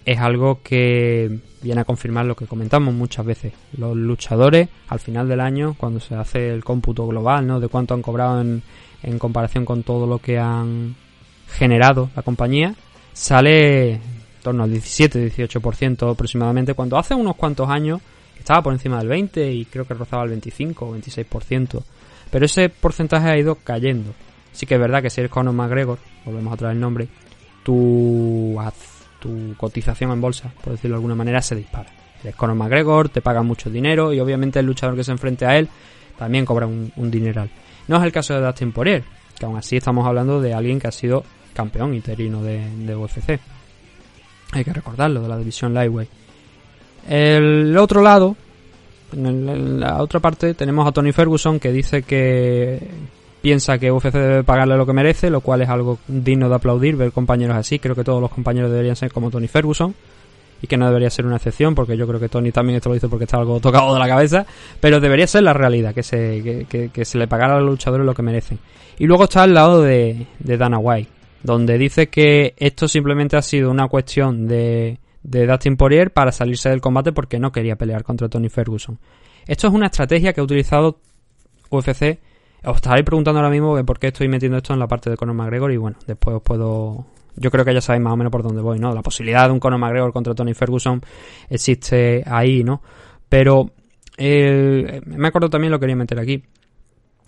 es 0.05 0.19
algo 0.19 0.61
que 0.63 1.41
viene 1.63 1.81
a 1.83 1.85
confirmar 1.85 2.27
lo 2.27 2.35
que 2.35 2.47
comentamos 2.47 2.95
muchas 2.95 3.25
veces. 3.25 3.53
Los 3.77 3.97
luchadores 3.97 4.69
al 4.89 4.99
final 4.99 5.29
del 5.29 5.41
año, 5.41 5.75
cuando 5.77 6.01
se 6.01 6.15
hace 6.15 6.53
el 6.53 6.65
cómputo 6.65 7.07
global, 7.07 7.47
¿no? 7.47 7.61
De 7.61 7.69
cuánto 7.69 7.95
han 7.95 8.03
cobrado 8.03 8.41
en, 8.41 8.63
en 9.03 9.19
comparación 9.19 9.65
con 9.65 9.83
todo 9.83 10.07
lo 10.07 10.19
que 10.19 10.39
han 10.39 10.97
generado 11.51 12.11
la 12.15 12.23
compañía 12.23 12.75
sale 13.13 13.93
en 13.93 14.01
torno 14.43 14.65
al 14.65 14.73
17-18% 14.73 16.13
aproximadamente, 16.13 16.75
cuando 16.75 16.97
hace 16.97 17.15
unos 17.15 17.37
cuantos 17.37 17.69
años 17.69 18.01
estaba 18.39 18.63
por 18.63 18.73
encima 18.73 18.99
del 18.99 19.09
20 19.09 19.53
y 19.53 19.65
creo 19.67 19.87
que 19.87 19.95
rozaba 19.95 20.25
el 20.25 20.31
25 20.31 20.87
o 20.87 20.97
26%. 20.97 21.83
Pero 22.31 22.47
ese 22.47 22.69
porcentaje 22.69 23.29
ha 23.29 23.39
ido 23.39 23.57
cayendo. 23.57 24.13
Sí 24.53 24.67
que 24.67 24.75
es 24.75 24.81
verdad 24.81 25.03
que 25.03 25.11
si 25.11 25.21
eres 25.21 25.31
Conor 25.31 25.55
McGregor, 25.55 25.99
volvemos 26.25 26.53
a 26.53 26.57
traer 26.57 26.75
el 26.75 26.81
nombre, 26.81 27.09
tu, 27.63 28.59
tu 29.21 29.55
cotización 29.57 30.13
en 30.13 30.21
bolsa, 30.21 30.53
por 30.63 30.73
decirlo 30.73 30.95
de 30.95 30.99
alguna 30.99 31.15
manera, 31.15 31.43
se 31.43 31.55
dispara. 31.55 31.91
Eres 32.23 32.35
Conor 32.35 32.57
McGregor, 32.57 33.09
te 33.09 33.21
pagan 33.21 33.47
mucho 33.47 33.71
dinero 33.71 34.13
y 34.13 34.21
obviamente 34.21 34.59
el 34.59 34.67
luchador 34.67 34.97
que 34.97 35.05
se 35.05 35.13
enfrente 35.13 35.47
a 35.47 35.57
él 35.59 35.69
también 36.19 36.45
cobra 36.45 36.67
un, 36.67 36.93
un 36.97 37.11
dineral. 37.11 37.51
No 37.89 37.97
es 37.97 38.03
el 38.05 38.13
caso 38.13 38.35
de 38.35 38.41
Dustin 38.41 38.73
Poirier, 38.73 39.05
que 39.39 39.47
aún 39.47 39.57
así 39.57 39.77
estamos 39.77 40.07
hablando 40.07 40.41
de 40.41 40.55
alguien 40.55 40.79
que 40.79 40.89
ha 40.89 40.93
sido 40.93 41.25
campeón 41.61 41.95
interino 41.95 42.43
de, 42.43 42.97
UFC. 42.97 43.39
Hay 44.53 44.65
que 44.65 44.73
recordarlo, 44.73 45.23
de 45.23 45.29
la 45.29 45.37
división 45.37 45.75
Lightweight. 45.75 46.09
El 47.09 47.77
otro 47.77 48.03
lado, 48.03 48.35
en, 49.13 49.79
la 49.79 50.03
otra 50.03 50.21
parte, 50.21 50.55
tenemos 50.55 50.89
a 50.89 50.93
Tony 50.93 51.13
Ferguson 51.13 51.61
que 51.61 51.71
dice 51.71 52.03
que 52.03 52.81
piensa 53.43 53.79
que 53.79 53.93
UFC 53.93 54.13
debe 54.13 54.45
pagarle 54.45 54.77
lo 54.77 54.87
que 54.87 54.93
merece, 54.93 55.29
lo 55.29 55.43
cual 55.43 55.63
es 55.63 55.69
algo 55.69 55.99
digno 56.09 56.49
de 56.49 56.55
aplaudir, 56.55 56.97
ver 56.97 57.13
compañeros 57.13 57.57
así. 57.57 57.79
Creo 57.79 57.95
que 57.95 58.05
todos 58.05 58.21
los 58.23 58.31
compañeros 58.31 58.71
deberían 58.71 58.97
ser 58.97 59.13
como 59.13 59.31
Tony 59.31 59.49
Ferguson 59.49 59.95
y 60.63 60.67
que 60.67 60.77
no 60.77 60.87
debería 60.87 61.11
ser 61.11 61.27
una 61.27 61.37
excepción, 61.37 61.75
porque 61.75 61.97
yo 61.97 62.07
creo 62.07 62.21
que 62.21 62.29
Tony 62.29 62.53
también 62.53 62.77
esto 62.77 62.89
lo 62.89 62.95
dice 62.95 63.09
porque 63.09 63.25
está 63.25 63.37
algo 63.37 63.61
tocado 63.61 63.93
de 63.93 64.01
la 64.01 64.09
cabeza, 64.09 64.47
pero 64.81 65.01
debería 65.01 65.27
ser 65.27 65.43
la 65.43 65.53
realidad, 65.53 65.95
que 65.95 66.03
se, 66.03 66.67
que, 66.69 67.05
se 67.05 67.19
le 67.19 67.29
pagara 67.29 67.57
a 67.57 67.61
los 67.61 67.71
luchadores 67.71 68.07
lo 68.07 68.15
que 68.15 68.23
merecen. 68.23 68.59
Y 68.99 69.07
luego 69.07 69.25
está 69.25 69.43
al 69.43 69.55
lado 69.55 69.83
de 69.83 70.27
Dana 70.39 70.79
White, 70.79 71.20
donde 71.43 71.79
dice 71.79 72.09
que 72.09 72.55
esto 72.57 72.89
simplemente 72.89 73.37
ha 73.37 73.43
sido 73.43 73.71
una 73.71 73.89
cuestión 73.89 74.47
de, 74.47 74.99
de 75.23 75.47
Dustin 75.47 75.77
Poirier 75.77 76.13
para 76.13 76.33
salirse 76.33 76.69
del 76.69 76.81
combate 76.81 77.13
porque 77.13 77.39
no 77.39 77.53
quería 77.53 77.77
pelear 77.77 78.03
contra 78.03 78.29
Tony 78.29 78.49
Ferguson. 78.49 78.99
Esto 79.47 79.69
es 79.69 79.73
una 79.73 79.87
estrategia 79.87 80.33
que 80.33 80.41
ha 80.41 80.45
utilizado 80.45 80.99
UFC. 81.71 82.19
Os 82.65 82.77
estaréis 82.77 83.05
preguntando 83.05 83.41
ahora 83.41 83.51
mismo 83.51 83.83
por 83.85 83.99
qué 83.99 84.09
estoy 84.09 84.29
metiendo 84.29 84.59
esto 84.59 84.75
en 84.75 84.79
la 84.79 84.87
parte 84.87 85.09
de 85.09 85.17
Conor 85.17 85.35
McGregor 85.35 85.73
y 85.73 85.77
bueno, 85.77 85.97
después 86.07 86.37
os 86.37 86.43
puedo... 86.43 87.07
Yo 87.37 87.51
creo 87.51 87.65
que 87.65 87.73
ya 87.73 87.81
sabéis 87.81 88.03
más 88.03 88.13
o 88.13 88.17
menos 88.17 88.31
por 88.31 88.43
dónde 88.43 88.61
voy, 88.61 88.79
¿no? 88.79 88.93
La 88.93 89.03
posibilidad 89.03 89.47
de 89.47 89.53
un 89.53 89.61
Conor 89.61 89.79
McGregor 89.79 90.13
contra 90.13 90.35
Tony 90.35 90.53
Ferguson 90.53 91.01
existe 91.49 92.23
ahí, 92.27 92.63
¿no? 92.63 92.83
Pero 93.29 93.71
eh, 94.19 95.01
me 95.07 95.29
acuerdo 95.29 95.49
también 95.49 95.71
lo 95.71 95.81
quería 95.81 95.97
meter 95.97 96.19
aquí. 96.19 96.43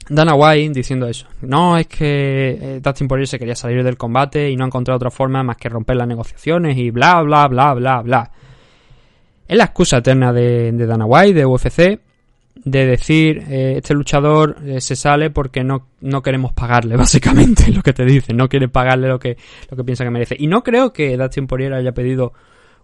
Dana 0.09 0.35
White 0.35 0.75
diciendo 0.75 1.07
eso. 1.07 1.27
No, 1.43 1.77
es 1.77 1.87
que 1.87 2.59
eh, 2.61 2.81
Dustin 2.83 3.09
Poirier 3.09 3.29
se 3.29 3.39
quería 3.39 3.55
salir 3.55 3.85
del 3.85 3.97
combate 3.97 4.51
y 4.51 4.57
no 4.57 4.65
ha 4.65 4.67
encontrado 4.67 4.97
otra 4.97 5.11
forma 5.11 5.43
más 5.43 5.57
que 5.57 5.69
romper 5.69 5.97
las 5.97 6.09
negociaciones 6.09 6.77
y 6.77 6.91
bla, 6.91 7.23
bla, 7.23 7.47
bla, 7.49 7.75
bla, 7.75 8.03
bla. 8.03 8.31
Es 9.47 9.57
la 9.57 9.65
excusa 9.65 9.99
eterna 9.99 10.33
de, 10.33 10.73
Dana 10.73 11.05
White, 11.05 11.35
de 11.35 11.47
UFC, 11.47 12.01
de 12.65 12.87
decir, 12.87 13.45
eh, 13.49 13.75
este 13.77 13.95
luchador 13.95 14.57
eh, 14.65 14.81
se 14.81 14.97
sale 14.97 15.31
porque 15.31 15.65
no, 15.65 15.89
no 16.01 16.23
queremos 16.23 16.53
pagarle, 16.53 16.97
básicamente, 16.99 17.71
lo 17.71 17.83
que 17.83 17.93
te 17.93 18.05
dice. 18.05 18.35
No 18.35 18.49
quiere 18.49 18.69
pagarle 18.69 19.09
lo 19.09 19.19
que, 19.19 19.37
lo 19.71 19.77
que 19.77 19.85
piensa 19.85 20.05
que 20.05 20.11
merece. 20.11 20.37
Y 20.39 20.47
no 20.47 20.63
creo 20.63 20.93
que 20.93 21.17
Dustin 21.17 21.47
Poirier 21.47 21.75
haya 21.75 21.93
pedido 21.93 22.33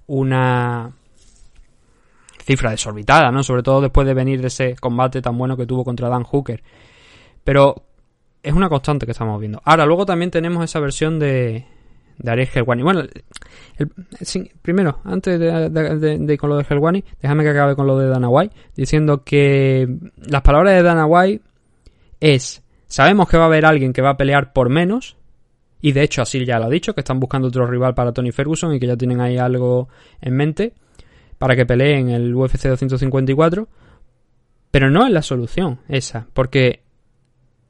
una 0.07 0.93
cifra 2.45 2.71
desorbitada, 2.71 3.31
¿no? 3.31 3.43
Sobre 3.43 3.63
todo 3.63 3.81
después 3.83 4.07
de 4.07 4.15
venir 4.15 4.41
de 4.41 4.47
ese 4.47 4.75
combate 4.77 5.21
tan 5.21 5.37
bueno 5.37 5.57
que 5.57 5.67
tuvo 5.67 5.85
contra 5.85 6.09
Dan 6.09 6.23
Hooker. 6.23 6.63
Pero 7.45 7.87
es 8.43 8.53
una 8.53 8.69
constante 8.69 9.07
que 9.07 9.13
estamos 9.13 9.41
viendo. 9.41 9.61
Ahora, 9.65 9.87
luego 9.87 10.07
también 10.07 10.31
tenemos 10.31 10.65
esa 10.65 10.81
versión 10.81 11.19
de, 11.19 11.65
de 12.19 12.31
Ariel 12.31 12.49
Helwani. 12.53 12.83
Bueno, 12.83 13.03
primero, 14.63 15.01
antes 15.05 15.39
de, 15.39 16.27
ir 16.29 16.39
con 16.39 16.51
lo 16.51 16.57
de 16.57 16.67
Helwani, 16.69 17.05
déjame 17.21 17.45
que 17.45 17.51
acabe 17.51 17.77
con 17.77 17.87
lo 17.87 17.99
de 17.99 18.09
Dana 18.09 18.29
White, 18.29 18.55
diciendo 18.77 19.23
que 19.25 19.89
las 20.17 20.43
palabras 20.43 20.75
de 20.75 20.83
Dana 20.83 21.07
White 21.07 21.45
es, 22.21 22.63
sabemos 22.87 23.29
que 23.29 23.37
va 23.37 23.45
a 23.45 23.47
haber 23.47 23.65
alguien 23.65 23.93
que 23.93 24.03
va 24.03 24.11
a 24.11 24.17
pelear 24.17 24.53
por 24.53 24.69
menos, 24.69 25.17
y 25.81 25.93
de 25.93 26.03
hecho 26.03 26.23
así 26.23 26.45
ya 26.45 26.59
lo 26.59 26.67
ha 26.67 26.71
dicho, 26.71 26.95
que 26.95 27.01
están 27.01 27.21
buscando 27.21 27.49
otro 27.49 27.67
rival 27.67 27.95
para 27.95 28.13
Tony 28.13 28.33
Ferguson 28.33 28.75
y 28.75 28.81
que 28.81 28.87
ya 28.87 28.97
tienen 28.97 29.21
ahí 29.21 29.39
algo 29.39 29.89
en 30.21 30.35
mente 30.35 30.75
para 31.39 31.55
que 31.55 31.67
peleen 31.67 32.11
el 32.11 32.35
UFC 32.35 32.67
254, 32.67 33.69
pero 34.73 34.91
no 34.91 35.07
es 35.07 35.13
la 35.13 35.23
solución 35.23 35.79
esa, 35.89 36.27
porque 36.35 36.83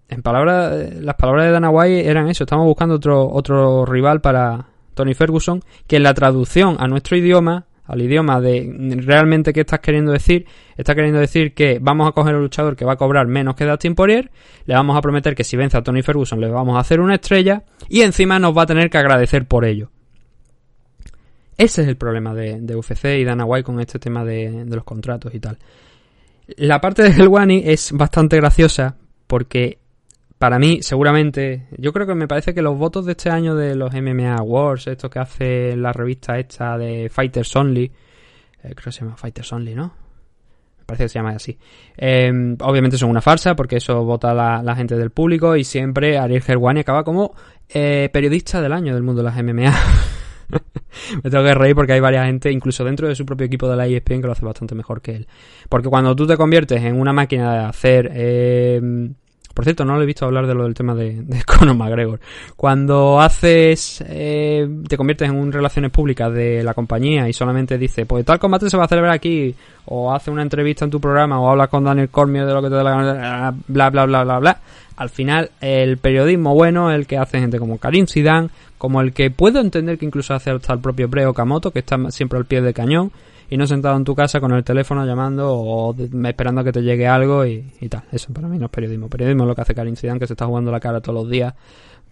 en 0.08 0.22
palabras, 0.22 0.94
las 1.00 1.14
palabras 1.16 1.46
de 1.46 1.52
Dana 1.52 1.70
White 1.70 2.08
eran 2.08 2.28
eso, 2.28 2.44
estamos 2.44 2.66
buscando 2.66 2.94
otro, 2.94 3.28
otro 3.30 3.84
rival 3.84 4.20
para 4.20 4.66
Tony 4.94 5.14
Ferguson, 5.14 5.62
que 5.86 5.96
en 5.96 6.02
la 6.02 6.14
traducción 6.14 6.76
a 6.80 6.88
nuestro 6.88 7.16
idioma, 7.16 7.66
al 7.84 8.00
idioma 8.00 8.40
de 8.40 8.96
realmente 9.04 9.52
qué 9.52 9.60
estás 9.60 9.80
queriendo 9.80 10.10
decir, 10.10 10.46
está 10.76 10.94
queriendo 10.94 11.20
decir 11.20 11.52
que 11.52 11.78
vamos 11.80 12.08
a 12.08 12.12
coger 12.12 12.34
un 12.36 12.42
luchador 12.42 12.74
que 12.74 12.86
va 12.86 12.94
a 12.94 12.96
cobrar 12.96 13.26
menos 13.26 13.54
que 13.54 13.66
Dustin 13.66 13.94
Poirier, 13.94 14.30
le 14.64 14.74
vamos 14.74 14.96
a 14.96 15.02
prometer 15.02 15.34
que 15.34 15.44
si 15.44 15.56
vence 15.56 15.76
a 15.76 15.82
Tony 15.82 16.02
Ferguson 16.02 16.40
le 16.40 16.48
vamos 16.48 16.76
a 16.76 16.80
hacer 16.80 17.00
una 17.00 17.14
estrella 17.14 17.64
y 17.88 18.00
encima 18.00 18.38
nos 18.38 18.56
va 18.56 18.62
a 18.62 18.66
tener 18.66 18.88
que 18.88 18.98
agradecer 18.98 19.46
por 19.46 19.66
ello. 19.66 19.90
Ese 21.58 21.82
es 21.82 21.88
el 21.88 21.96
problema 21.96 22.34
de, 22.34 22.76
UFC 22.76 23.04
y 23.18 23.24
Dana 23.24 23.44
White 23.44 23.64
con 23.64 23.80
este 23.80 23.98
tema 23.98 24.24
de, 24.24 24.64
de 24.64 24.76
los 24.76 24.84
contratos 24.84 25.34
y 25.34 25.40
tal. 25.40 25.58
La 26.56 26.80
parte 26.80 27.02
de 27.02 27.10
Helwani 27.10 27.62
es 27.66 27.92
bastante 27.92 28.36
graciosa 28.36 28.96
porque 29.26 29.78
para 30.38 30.60
mí, 30.60 30.82
seguramente, 30.82 31.66
yo 31.76 31.92
creo 31.92 32.06
que 32.06 32.14
me 32.14 32.28
parece 32.28 32.54
que 32.54 32.62
los 32.62 32.78
votos 32.78 33.04
de 33.04 33.12
este 33.12 33.28
año 33.28 33.56
de 33.56 33.74
los 33.74 33.92
MMA 33.92 34.36
Awards, 34.36 34.86
esto 34.86 35.10
que 35.10 35.18
hace 35.18 35.76
la 35.76 35.92
revista 35.92 36.38
esta 36.38 36.78
de 36.78 37.08
Fighters 37.10 37.54
Only, 37.56 37.84
eh, 37.84 37.92
creo 38.62 38.84
que 38.84 38.92
se 38.92 39.00
llama 39.00 39.16
Fighters 39.16 39.52
Only, 39.52 39.74
¿no? 39.74 39.92
Me 40.78 40.84
parece 40.86 41.04
que 41.04 41.08
se 41.08 41.18
llama 41.18 41.30
así. 41.30 41.58
Em, 41.96 42.56
obviamente 42.60 42.96
son 42.96 43.10
una 43.10 43.20
farsa 43.20 43.56
porque 43.56 43.76
eso 43.76 44.04
vota 44.04 44.32
la, 44.32 44.76
gente 44.76 44.96
del 44.96 45.10
público 45.10 45.56
y 45.56 45.64
siempre 45.64 46.16
Ariel 46.16 46.42
Helwani 46.46 46.80
acaba 46.80 47.02
como 47.02 47.34
eh, 47.68 48.08
periodista 48.12 48.62
del 48.62 48.72
año 48.72 48.94
del 48.94 49.02
mundo 49.02 49.22
de 49.22 49.28
las 49.28 49.42
MMA. 49.42 49.74
me 51.24 51.30
tengo 51.30 51.44
que 51.44 51.54
reír 51.54 51.74
porque 51.74 51.94
hay 51.94 52.00
varias 52.00 52.26
gente, 52.26 52.52
incluso 52.52 52.84
dentro 52.84 53.08
de 53.08 53.16
su 53.16 53.26
propio 53.26 53.46
equipo 53.46 53.68
de 53.68 53.76
la 53.76 53.88
ESPN, 53.88 54.20
que 54.20 54.28
lo 54.28 54.32
hace 54.32 54.46
bastante 54.46 54.76
mejor 54.76 55.02
que 55.02 55.16
él. 55.16 55.28
Porque 55.68 55.88
cuando 55.88 56.14
tú 56.14 56.28
te 56.28 56.36
conviertes 56.36 56.80
en 56.84 56.98
una 56.98 57.12
máquina 57.12 57.52
de 57.54 57.64
hacer... 57.64 58.12
Eh, 59.58 59.60
por 59.60 59.64
cierto, 59.64 59.84
no 59.84 59.96
lo 59.96 60.02
he 60.02 60.06
visto 60.06 60.24
hablar 60.24 60.46
de 60.46 60.54
lo 60.54 60.64
del 60.64 60.74
tema 60.74 60.94
de, 60.94 61.22
de 61.22 61.42
Conor 61.46 61.76
McGregor. 61.76 62.20
Cuando 62.56 63.20
haces, 63.20 64.04
eh, 64.06 64.68
te 64.88 64.96
conviertes 64.96 65.28
en 65.28 65.36
un 65.36 65.52
relaciones 65.52 65.90
públicas 65.90 66.32
de 66.32 66.62
la 66.62 66.74
compañía 66.74 67.28
y 67.28 67.32
solamente 67.32 67.76
dice, 67.76 68.06
pues 68.06 68.24
tal 68.24 68.38
combate 68.38 68.70
se 68.70 68.76
va 68.76 68.84
a 68.84 68.88
celebrar 68.88 69.12
aquí, 69.12 69.54
o 69.86 70.12
hace 70.12 70.30
una 70.30 70.42
entrevista 70.42 70.84
en 70.84 70.90
tu 70.90 71.00
programa, 71.00 71.40
o 71.40 71.50
hablas 71.50 71.68
con 71.68 71.84
Daniel 71.84 72.08
Cormier 72.08 72.46
de 72.46 72.54
lo 72.54 72.62
que 72.62 72.68
te 72.68 72.74
da 72.76 72.84
la 72.84 73.54
bla, 73.66 73.90
bla, 73.90 74.06
bla, 74.06 74.24
bla, 74.24 74.38
bla. 74.38 74.60
Al 74.96 75.10
final, 75.10 75.50
el 75.60 75.98
periodismo 75.98 76.54
bueno, 76.54 76.90
el 76.90 77.06
que 77.06 77.18
hace 77.18 77.38
gente 77.38 77.58
como 77.58 77.78
Karim 77.78 78.06
Zidane, 78.06 78.50
como 78.78 79.00
el 79.00 79.12
que 79.12 79.30
puedo 79.30 79.60
entender 79.60 79.98
que 79.98 80.06
incluso 80.06 80.34
hace 80.34 80.50
hasta 80.50 80.72
el 80.72 80.80
propio 80.80 81.08
Breo 81.08 81.34
Kamoto, 81.34 81.70
que 81.70 81.80
está 81.80 81.98
siempre 82.10 82.38
al 82.38 82.46
pie 82.46 82.60
del 82.60 82.74
cañón, 82.74 83.12
y 83.50 83.56
no 83.56 83.66
sentado 83.66 83.96
en 83.96 84.04
tu 84.04 84.14
casa 84.14 84.40
con 84.40 84.52
el 84.52 84.62
teléfono 84.62 85.06
llamando 85.06 85.52
o 85.52 85.94
esperando 86.26 86.60
a 86.60 86.64
que 86.64 86.72
te 86.72 86.82
llegue 86.82 87.06
algo 87.06 87.46
y, 87.46 87.62
tal. 87.88 88.02
Eso 88.12 88.32
para 88.32 88.46
mí 88.48 88.58
no 88.58 88.66
es 88.66 88.70
periodismo. 88.70 89.08
Periodismo 89.08 89.44
es 89.44 89.48
lo 89.48 89.54
que 89.54 89.62
hace 89.62 89.74
Karim 89.74 89.96
Zidane, 89.96 90.20
que 90.20 90.26
se 90.26 90.34
está 90.34 90.46
jugando 90.46 90.70
la 90.70 90.80
cara 90.80 91.00
todos 91.00 91.22
los 91.22 91.30
días 91.30 91.54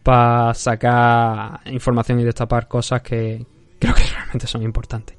para 0.02 0.54
sacar 0.54 1.60
información 1.66 2.20
y 2.20 2.24
destapar 2.24 2.68
cosas 2.68 3.02
que 3.02 3.44
creo 3.78 3.94
que 3.94 4.02
realmente 4.14 4.46
son 4.46 4.62
importantes. 4.62 5.16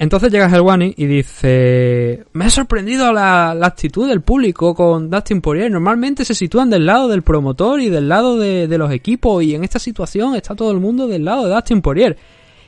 Entonces 0.00 0.32
llega 0.32 0.48
Helwani 0.48 0.94
y 0.96 1.06
dice: 1.06 2.24
Me 2.32 2.46
ha 2.46 2.50
sorprendido 2.50 3.12
la, 3.12 3.50
actitud 3.50 4.08
del 4.08 4.22
público 4.22 4.74
con 4.74 5.10
Dustin 5.10 5.40
Poirier. 5.40 5.70
Normalmente 5.70 6.24
se 6.24 6.34
sitúan 6.34 6.70
del 6.70 6.86
lado 6.86 7.08
del 7.08 7.22
promotor 7.22 7.80
y 7.80 7.88
del 7.88 8.08
lado 8.08 8.36
de, 8.36 8.68
de, 8.68 8.78
los 8.78 8.92
equipos, 8.92 9.42
y 9.42 9.54
en 9.56 9.64
esta 9.64 9.80
situación 9.80 10.36
está 10.36 10.54
todo 10.54 10.70
el 10.70 10.78
mundo 10.78 11.08
del 11.08 11.24
lado 11.24 11.46
de 11.46 11.54
Dustin 11.54 11.82
Poirier. 11.82 12.16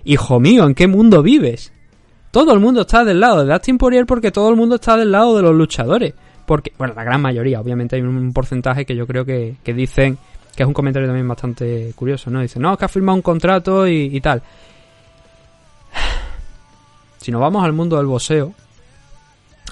Hijo 0.05 0.41
mío, 0.41 0.67
¿en 0.67 0.75
qué 0.75 0.87
mundo 0.87 1.23
vives? 1.23 1.73
Todo 2.31 2.53
el 2.53 2.61
mundo 2.61 2.83
está 2.83 3.05
del 3.05 3.21
lado 3.21 3.45
de 3.45 3.53
Dustin 3.53 3.77
Poirier 3.77 4.07
porque 4.07 4.31
todo 4.31 4.51
el 4.51 4.57
mundo 4.57 4.77
está 4.77 4.97
del 4.97 5.11
lado 5.11 5.37
de 5.37 5.43
los 5.43 5.55
luchadores. 5.55 6.15
Porque, 6.47 6.73
bueno, 6.79 6.95
la 6.95 7.05
gran 7.05 7.21
mayoría, 7.21 7.61
obviamente 7.61 7.97
hay 7.97 8.03
un 8.03 8.33
porcentaje 8.33 8.85
que 8.85 8.97
yo 8.97 9.07
creo 9.07 9.25
que, 9.25 9.57
dicen, 9.65 10.19
que 10.57 10.63
es 10.63 10.67
un 10.67 10.73
comentario 10.73 11.09
también 11.09 11.29
bastante 11.29 11.93
curioso, 11.95 12.31
¿no? 12.31 12.41
Dicen, 12.41 12.63
no, 12.63 12.73
es 12.73 12.79
que 12.79 12.85
ha 12.85 12.89
firmado 12.89 13.17
un 13.17 13.23
contrato 13.23 13.87
y, 13.87 14.21
tal. 14.21 14.43
Si 17.19 17.31
nos 17.31 17.41
vamos 17.43 17.63
al 17.63 17.75
mundo 17.75 17.99
del 17.99 18.07
boxeo, 18.07 18.55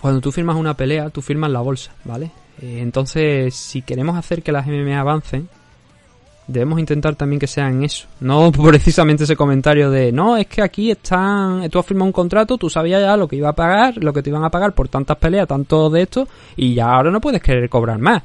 cuando 0.03 0.20
tú 0.20 0.31
firmas 0.31 0.57
una 0.57 0.74
pelea, 0.74 1.09
tú 1.09 1.22
firmas 1.22 1.51
la 1.51 1.61
bolsa, 1.61 1.93
¿vale? 2.05 2.31
Eh, 2.61 2.81
entonces, 2.83 3.55
si 3.55 3.81
queremos 3.81 4.18
hacer 4.18 4.43
que 4.43 4.53
las 4.53 4.66
MMA 4.66 5.01
avancen, 5.01 5.49
debemos 6.49 6.80
intentar 6.80 7.14
también 7.14 7.38
que 7.38 7.46
sean 7.46 7.84
eso. 7.84 8.09
No 8.20 8.51
precisamente 8.66 9.24
ese 9.24 9.36
comentario 9.36 9.90
de, 9.90 10.11
no, 10.11 10.36
es 10.36 10.46
que 10.46 10.62
aquí 10.62 10.90
están, 10.90 11.68
tú 11.70 11.78
has 11.78 11.86
firmado 11.86 12.07
un 12.07 12.12
contrato, 12.12 12.59
tú 12.59 12.68
sabías 12.68 13.03
ya 13.03 13.16
lo 13.16 13.28
que 13.28 13.36
iba 13.36 13.51
a 13.51 13.55
pagar, 13.55 14.03
lo 14.03 14.12
que 14.12 14.22
te 14.22 14.30
iban 14.30 14.44
a 14.44 14.51
pagar 14.51 14.72
por 14.72 14.88
tantas 14.88 15.16
peleas, 15.18 15.46
tanto 15.46 15.88
de 15.90 16.03
esto, 16.03 16.26
y 16.57 16.74
ya 16.74 16.90
ahora 16.90 17.11
no 17.11 17.20
puedes 17.20 17.40
querer 17.40 17.68
cobrar 17.68 17.99
más. 17.99 18.22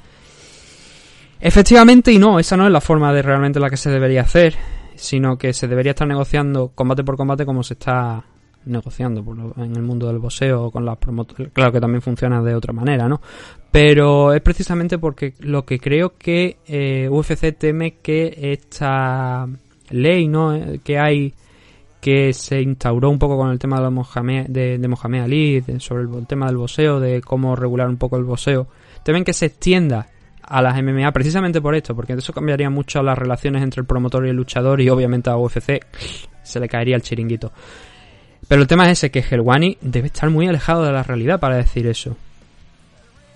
Efectivamente 1.39 2.11
y 2.11 2.17
no, 2.17 2.39
esa 2.39 2.55
no 2.55 2.65
es 2.65 2.71
la 2.71 2.81
forma 2.81 3.13
de 3.13 3.21
realmente 3.21 3.59
la 3.59 3.69
que 3.69 3.77
se 3.77 3.91
debería 3.91 4.21
hacer, 4.21 4.55
sino 4.95 5.37
que 5.37 5.51
se 5.51 5.67
debería 5.67 5.91
estar 5.91 6.07
negociando 6.07 6.71
combate 6.73 7.03
por 7.03 7.17
combate 7.17 7.45
como 7.45 7.63
se 7.63 7.73
está 7.73 8.23
negociando 8.65 9.23
en 9.57 9.75
el 9.75 9.81
mundo 9.81 10.07
del 10.07 10.19
boxeo 10.19 10.71
con 10.71 10.85
las 10.85 10.97
promotoras. 10.97 11.51
Claro 11.53 11.71
que 11.71 11.81
también 11.81 12.01
funciona 12.01 12.41
de 12.41 12.55
otra 12.55 12.73
manera, 12.73 13.07
¿no? 13.07 13.21
Pero 13.71 14.33
es 14.33 14.41
precisamente 14.41 14.97
porque 14.97 15.33
lo 15.39 15.65
que 15.65 15.79
creo 15.79 16.17
que 16.17 16.57
eh, 16.67 17.07
UFC 17.09 17.57
teme 17.57 17.95
que 18.01 18.37
esta 18.53 19.47
ley, 19.89 20.27
¿no? 20.27 20.55
Eh, 20.55 20.79
que 20.83 20.99
hay 20.99 21.33
que 22.03 22.33
se 22.33 22.61
instauró 22.61 23.09
un 23.09 23.17
poco 23.17 23.37
con 23.37 23.49
el 23.49 23.57
tema 23.57 23.79
de, 23.79 23.89
Mohamed, 23.89 24.47
de, 24.47 24.87
Mohamed 24.89 25.21
Ali, 25.21 25.63
sobre 25.79 26.03
el, 26.03 26.27
tema 26.27 26.47
del 26.47 26.57
boxeo, 26.57 26.99
de 26.99 27.21
cómo 27.21 27.55
regular 27.55 27.87
un 27.87 27.95
poco 27.95 28.17
el 28.17 28.25
boxeo, 28.25 28.67
temen 29.03 29.23
que 29.23 29.31
se 29.31 29.45
extienda 29.45 30.07
a 30.41 30.61
las 30.61 30.75
MMA 30.83 31.09
precisamente 31.13 31.61
por 31.61 31.75
esto, 31.75 31.95
porque 31.95 32.11
eso 32.11 32.33
cambiaría 32.33 32.69
mucho 32.69 33.01
las 33.01 33.17
relaciones 33.17 33.63
entre 33.63 33.79
el 33.79 33.87
promotor 33.87 34.25
y 34.25 34.31
el 34.31 34.35
luchador 34.35 34.81
y 34.81 34.89
obviamente 34.89 35.29
a 35.29 35.37
UFC 35.37 35.79
se 36.43 36.59
le 36.59 36.67
caería 36.67 36.97
el 36.97 37.01
chiringuito. 37.01 37.53
Pero 38.47 38.61
el 38.61 38.67
tema 38.67 38.89
es 38.89 38.99
ese, 38.99 39.11
que 39.11 39.19
Helwani 39.19 39.77
debe 39.81 40.07
estar 40.07 40.29
muy 40.29 40.47
alejado 40.47 40.83
de 40.83 40.91
la 40.91 41.03
realidad 41.03 41.39
para 41.39 41.57
decir 41.57 41.87
eso. 41.87 42.15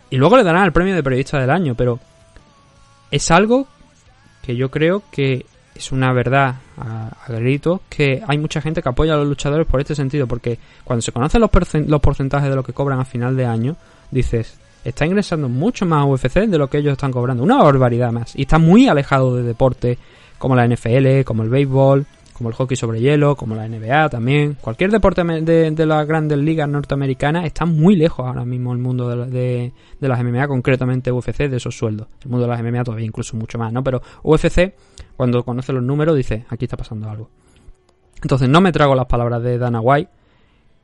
Y 0.09 0.17
luego 0.17 0.37
le 0.37 0.43
darán 0.43 0.65
el 0.65 0.71
premio 0.71 0.95
de 0.95 1.03
periodista 1.03 1.39
del 1.39 1.49
año, 1.49 1.75
pero 1.75 1.99
es 3.11 3.31
algo 3.31 3.67
que 4.41 4.55
yo 4.55 4.69
creo 4.71 5.03
que 5.11 5.45
es 5.75 5.91
una 5.91 6.11
verdad 6.11 6.55
a, 6.77 7.11
gritos 7.27 7.81
que 7.89 8.23
hay 8.27 8.37
mucha 8.37 8.61
gente 8.61 8.81
que 8.81 8.89
apoya 8.89 9.13
a 9.13 9.17
los 9.17 9.27
luchadores 9.27 9.67
por 9.67 9.79
este 9.79 9.95
sentido, 9.95 10.27
porque 10.27 10.57
cuando 10.83 11.01
se 11.01 11.11
conocen 11.11 11.41
los, 11.41 11.51
los 11.87 12.01
porcentajes 12.01 12.49
de 12.49 12.55
lo 12.55 12.63
que 12.63 12.73
cobran 12.73 12.99
a 12.99 13.05
final 13.05 13.35
de 13.35 13.45
año, 13.45 13.75
dices, 14.09 14.57
está 14.83 15.05
ingresando 15.05 15.49
mucho 15.49 15.85
más 15.85 16.01
a 16.01 16.05
UFC 16.05 16.47
de 16.47 16.57
lo 16.57 16.69
que 16.69 16.79
ellos 16.79 16.93
están 16.93 17.11
cobrando, 17.11 17.43
una 17.43 17.61
barbaridad 17.61 18.11
más, 18.11 18.35
y 18.35 18.43
está 18.43 18.57
muy 18.57 18.87
alejado 18.87 19.35
de 19.35 19.43
deporte 19.43 19.97
como 20.37 20.55
la 20.55 20.67
NFL, 20.67 21.23
como 21.25 21.43
el 21.43 21.49
béisbol, 21.49 22.05
como 22.37 22.49
el 22.49 22.55
hockey 22.55 22.77
sobre 22.77 22.99
hielo, 22.99 23.35
como 23.35 23.55
la 23.55 23.67
NBA 23.67 24.09
también. 24.09 24.57
Cualquier 24.61 24.91
deporte 24.91 25.23
de, 25.23 25.85
las 25.85 26.07
grandes 26.07 26.37
ligas 26.37 26.69
norteamericanas 26.69 27.45
está 27.45 27.65
muy 27.65 27.95
lejos 27.95 28.27
ahora 28.27 28.45
mismo 28.45 28.73
el 28.73 28.77
mundo 28.77 29.09
de, 29.09 29.25
de, 29.25 29.73
de, 29.99 30.07
las 30.07 30.23
MMA, 30.23 30.47
concretamente 30.47 31.11
UFC, 31.11 31.49
de 31.49 31.57
esos 31.57 31.75
sueldos. 31.75 32.07
El 32.23 32.29
mundo 32.29 32.45
de 32.45 32.51
las 32.51 32.61
MMA 32.61 32.83
todavía 32.83 33.07
incluso 33.07 33.35
mucho 33.35 33.57
más, 33.57 33.73
¿no? 33.73 33.83
Pero 33.83 34.01
UFC, 34.23 34.75
cuando 35.15 35.43
conoce 35.43 35.73
los 35.73 35.81
números, 35.81 36.15
dice, 36.15 36.45
aquí 36.49 36.65
está 36.65 36.77
pasando 36.77 37.09
algo. 37.09 37.29
Entonces 38.21 38.47
no 38.47 38.61
me 38.61 38.71
trago 38.71 38.93
las 38.93 39.07
palabras 39.07 39.41
de 39.41 39.57
Dana 39.57 39.81
White. 39.81 40.11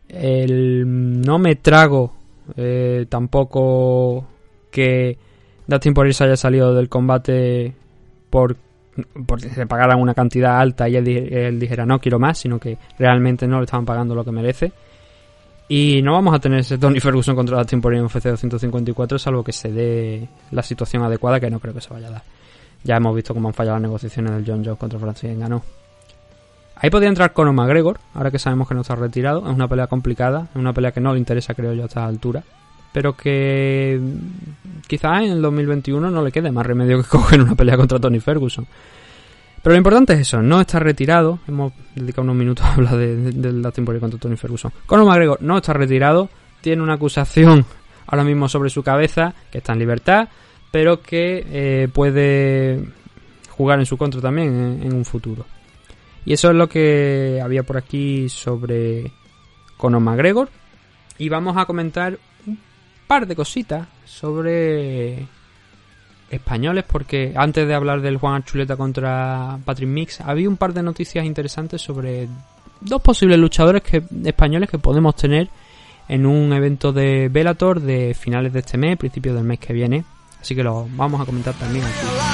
El, 0.07 1.21
no 1.21 1.37
me 1.37 1.55
trago 1.55 2.13
eh, 2.57 3.05
tampoco 3.09 4.25
que 4.71 5.17
Dustin 5.67 5.93
Poirier 5.93 6.15
haya 6.23 6.35
salido 6.35 6.73
del 6.73 6.89
combate 6.89 7.73
por 8.29 8.57
porque 9.25 9.49
se 9.49 9.65
pagaran 9.65 9.99
una 9.99 10.13
cantidad 10.13 10.59
alta 10.59 10.87
y 10.87 10.95
él, 10.95 11.59
dijera 11.59 11.85
no 11.85 11.99
quiero 11.99 12.19
más, 12.19 12.37
sino 12.37 12.59
que 12.59 12.77
realmente 12.97 13.47
no 13.47 13.59
le 13.59 13.65
estaban 13.65 13.85
pagando 13.85 14.15
lo 14.15 14.23
que 14.23 14.31
merece. 14.31 14.71
Y 15.67 16.01
no 16.03 16.13
vamos 16.13 16.35
a 16.35 16.39
tener 16.39 16.59
ese 16.59 16.77
Tony 16.77 16.99
Ferguson 16.99 17.35
contra 17.35 17.57
Dustin 17.57 17.81
en 17.83 18.03
UFC 18.03 18.23
254 18.25 19.17
salvo 19.17 19.43
que 19.43 19.53
se 19.53 19.71
dé 19.71 20.27
la 20.51 20.61
situación 20.61 21.03
adecuada 21.03 21.39
que 21.39 21.49
no 21.49 21.59
creo 21.59 21.73
que 21.73 21.81
se 21.81 21.93
vaya 21.93 22.07
a 22.09 22.11
dar. 22.11 22.23
Ya 22.83 22.97
hemos 22.97 23.15
visto 23.15 23.33
cómo 23.33 23.47
han 23.47 23.53
fallado 23.53 23.77
las 23.77 23.83
negociaciones 23.83 24.33
del 24.33 24.45
John 24.45 24.63
Jones 24.63 24.77
contra 24.77 24.99
Francis 24.99 25.37
ganó. 25.37 25.63
Ahí 26.75 26.89
podría 26.89 27.07
entrar 27.07 27.31
Conor 27.31 27.53
McGregor, 27.53 27.99
ahora 28.13 28.29
que 28.29 28.39
sabemos 28.39 28.67
que 28.67 28.75
no 28.75 28.81
está 28.81 28.95
retirado. 28.95 29.47
Es 29.47 29.55
una 29.55 29.69
pelea 29.69 29.87
complicada, 29.87 30.49
es 30.49 30.55
una 30.57 30.73
pelea 30.73 30.91
que 30.91 30.99
no 30.99 31.13
le 31.13 31.19
interesa, 31.19 31.53
creo 31.53 31.73
yo, 31.73 31.83
a 31.83 31.85
esta 31.85 32.05
altura. 32.05 32.43
Pero 32.93 33.17
que 33.17 33.99
quizás 34.87 35.23
en 35.23 35.31
el 35.31 35.41
2021 35.41 36.09
no 36.09 36.23
le 36.23 36.31
quede 36.31 36.51
más 36.51 36.65
remedio 36.65 37.01
que 37.01 37.09
coger 37.09 37.41
una 37.41 37.55
pelea 37.55 37.75
contra 37.75 37.99
Tony 37.99 38.19
Ferguson. 38.19 38.65
Pero 39.61 39.73
lo 39.73 39.77
importante 39.77 40.13
es 40.13 40.19
eso, 40.19 40.41
no 40.41 40.59
está 40.59 40.79
retirado. 40.79 41.39
Hemos 41.47 41.73
dedicado 41.95 42.23
unos 42.23 42.35
minutos 42.35 42.65
a 42.67 42.73
hablar 42.73 42.97
del 42.97 43.41
de, 43.41 43.53
de 43.53 43.71
tiempo 43.71 43.97
contra 43.99 44.19
Tony 44.19 44.35
Ferguson. 44.35 44.71
Conor 44.85 45.05
McGregor 45.05 45.41
no 45.41 45.57
está 45.57 45.73
retirado, 45.73 46.29
tiene 46.61 46.83
una 46.83 46.93
acusación 46.93 47.65
ahora 48.07 48.23
mismo 48.23 48.47
sobre 48.49 48.69
su 48.69 48.83
cabeza, 48.83 49.33
que 49.51 49.59
está 49.59 49.73
en 49.73 49.79
libertad, 49.79 50.27
pero 50.71 51.01
que 51.01 51.45
eh, 51.49 51.87
puede 51.91 52.83
jugar 53.49 53.79
en 53.79 53.85
su 53.85 53.97
contra 53.97 54.19
también 54.19 54.79
en, 54.81 54.83
en 54.83 54.93
un 54.93 55.05
futuro. 55.05 55.45
Y 56.25 56.33
eso 56.33 56.49
es 56.49 56.55
lo 56.55 56.67
que 56.67 57.39
había 57.43 57.63
por 57.63 57.77
aquí 57.77 58.29
sobre 58.29 59.11
Conor 59.77 60.01
McGregor. 60.01 60.49
Y 61.17 61.29
vamos 61.29 61.57
a 61.57 61.65
comentar 61.65 62.17
par 63.07 63.27
de 63.27 63.35
cositas 63.35 63.87
sobre 64.05 65.25
españoles, 66.29 66.83
porque 66.87 67.33
antes 67.35 67.67
de 67.67 67.73
hablar 67.73 68.01
del 68.01 68.17
Juan 68.17 68.35
Archuleta 68.35 68.75
contra 68.75 69.59
Patrick 69.63 69.89
Mix, 69.89 70.21
había 70.21 70.49
un 70.49 70.57
par 70.57 70.73
de 70.73 70.83
noticias 70.83 71.25
interesantes 71.25 71.81
sobre 71.81 72.27
dos 72.81 73.01
posibles 73.01 73.37
luchadores 73.37 73.81
que, 73.81 74.03
españoles 74.25 74.69
que 74.69 74.79
podemos 74.79 75.15
tener 75.15 75.49
en 76.07 76.25
un 76.25 76.51
evento 76.51 76.91
de 76.91 77.29
Velator 77.29 77.79
de 77.79 78.13
finales 78.13 78.51
de 78.51 78.59
este 78.59 78.77
mes, 78.77 78.97
principios 78.97 79.35
del 79.35 79.43
mes 79.43 79.59
que 79.59 79.73
viene. 79.73 80.03
Así 80.41 80.55
que 80.55 80.63
lo 80.63 80.87
vamos 80.91 81.21
a 81.21 81.25
comentar 81.25 81.53
también 81.53 81.85
aquí. 81.85 82.32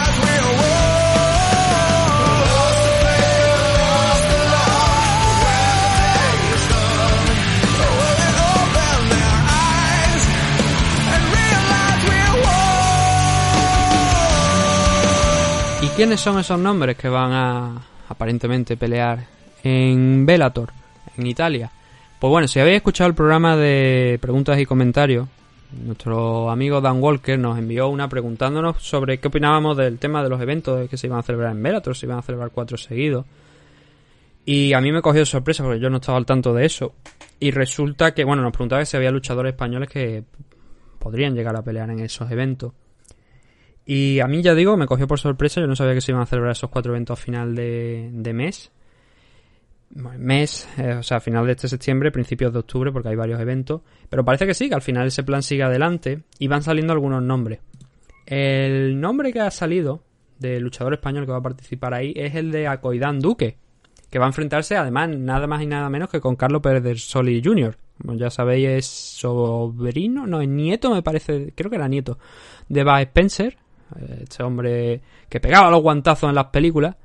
¿Quiénes 15.99 16.21
son 16.21 16.39
esos 16.39 16.57
nombres 16.57 16.95
que 16.95 17.09
van 17.09 17.33
a 17.33 17.81
aparentemente 18.07 18.77
pelear 18.77 19.19
en 19.61 20.25
Bellator, 20.25 20.69
en 21.17 21.27
Italia? 21.27 21.69
Pues 22.17 22.31
bueno, 22.31 22.47
si 22.47 22.57
habéis 22.57 22.77
escuchado 22.77 23.09
el 23.09 23.15
programa 23.15 23.57
de 23.57 24.17
preguntas 24.21 24.57
y 24.59 24.65
comentarios, 24.65 25.27
nuestro 25.73 26.49
amigo 26.49 26.79
Dan 26.79 27.03
Walker 27.03 27.37
nos 27.37 27.59
envió 27.59 27.89
una 27.89 28.07
preguntándonos 28.07 28.81
sobre 28.81 29.17
qué 29.17 29.27
opinábamos 29.27 29.75
del 29.75 29.99
tema 29.99 30.23
de 30.23 30.29
los 30.29 30.39
eventos 30.39 30.89
que 30.89 30.95
se 30.95 31.07
iban 31.07 31.19
a 31.19 31.23
celebrar 31.23 31.51
en 31.51 31.61
Bellator, 31.61 31.93
se 31.97 32.05
iban 32.05 32.19
a 32.19 32.21
celebrar 32.21 32.51
cuatro 32.51 32.77
seguidos. 32.77 33.25
Y 34.45 34.71
a 34.71 34.79
mí 34.79 34.93
me 34.93 35.01
cogió 35.01 35.25
sorpresa 35.25 35.65
porque 35.65 35.81
yo 35.81 35.89
no 35.89 35.97
estaba 35.97 36.17
al 36.17 36.25
tanto 36.25 36.53
de 36.53 36.65
eso. 36.65 36.93
Y 37.41 37.51
resulta 37.51 38.13
que, 38.13 38.23
bueno, 38.23 38.41
nos 38.41 38.53
preguntaba 38.53 38.85
si 38.85 38.95
había 38.95 39.11
luchadores 39.11 39.51
españoles 39.51 39.89
que 39.89 40.23
podrían 40.97 41.35
llegar 41.35 41.57
a 41.57 41.61
pelear 41.61 41.89
en 41.89 41.99
esos 41.99 42.31
eventos. 42.31 42.71
Y 43.91 44.19
a 44.19 44.27
mí, 44.27 44.43
ya 44.43 44.53
digo, 44.53 44.77
me 44.77 44.85
cogió 44.85 45.07
por 45.07 45.19
sorpresa. 45.19 45.61
Yo 45.61 45.65
no 45.65 45.75
sabía 45.75 45.95
que 45.95 46.01
se 46.01 46.11
iban 46.11 46.21
a 46.21 46.27
celebrar 46.27 46.51
esos 46.51 46.69
cuatro 46.69 46.91
eventos 46.91 47.19
a 47.19 47.23
final 47.23 47.55
de, 47.55 48.11
de 48.13 48.33
mes. 48.33 48.71
Mes, 49.89 50.69
eh, 50.77 50.93
o 50.99 51.01
sea, 51.01 51.19
final 51.19 51.47
de 51.47 51.53
este 51.53 51.67
septiembre, 51.67 52.11
principios 52.11 52.53
de 52.53 52.59
octubre, 52.59 52.91
porque 52.91 53.09
hay 53.09 53.15
varios 53.15 53.41
eventos. 53.41 53.81
Pero 54.07 54.23
parece 54.23 54.45
que 54.45 54.53
sí, 54.53 54.69
que 54.69 54.75
al 54.75 54.83
final 54.83 55.07
ese 55.07 55.23
plan 55.23 55.41
sigue 55.41 55.63
adelante 55.63 56.21
y 56.37 56.47
van 56.47 56.61
saliendo 56.61 56.93
algunos 56.93 57.23
nombres. 57.23 57.61
El 58.27 59.01
nombre 59.01 59.33
que 59.33 59.39
ha 59.39 59.49
salido 59.49 60.03
del 60.37 60.61
luchador 60.61 60.93
español 60.93 61.25
que 61.25 61.31
va 61.31 61.39
a 61.39 61.41
participar 61.41 61.95
ahí 61.95 62.13
es 62.15 62.35
el 62.35 62.51
de 62.51 62.67
Acoidán 62.67 63.19
Duque, 63.19 63.57
que 64.11 64.19
va 64.19 64.25
a 64.25 64.29
enfrentarse 64.29 64.77
además 64.77 65.09
nada 65.09 65.47
más 65.47 65.63
y 65.63 65.65
nada 65.65 65.89
menos 65.89 66.11
que 66.11 66.21
con 66.21 66.35
Carlos 66.35 66.61
Pérez 66.61 66.83
del 66.83 66.99
Soli 66.99 67.41
Jr. 67.43 67.75
Como 67.99 68.13
ya 68.13 68.29
sabéis, 68.29 68.69
es 68.69 68.85
sobrino, 68.85 70.27
no, 70.27 70.41
es 70.41 70.47
nieto, 70.47 70.93
me 70.93 71.01
parece, 71.01 71.53
creo 71.55 71.71
que 71.71 71.77
era 71.77 71.87
nieto, 71.87 72.19
de 72.67 72.83
Bud 72.83 72.99
Spencer, 72.99 73.57
este 74.21 74.43
hombre 74.43 75.01
que 75.27 75.39
pegaba 75.39 75.69
los 75.69 75.81
guantazos 75.81 76.29
en 76.29 76.35
las 76.35 76.45
películas. 76.45 76.95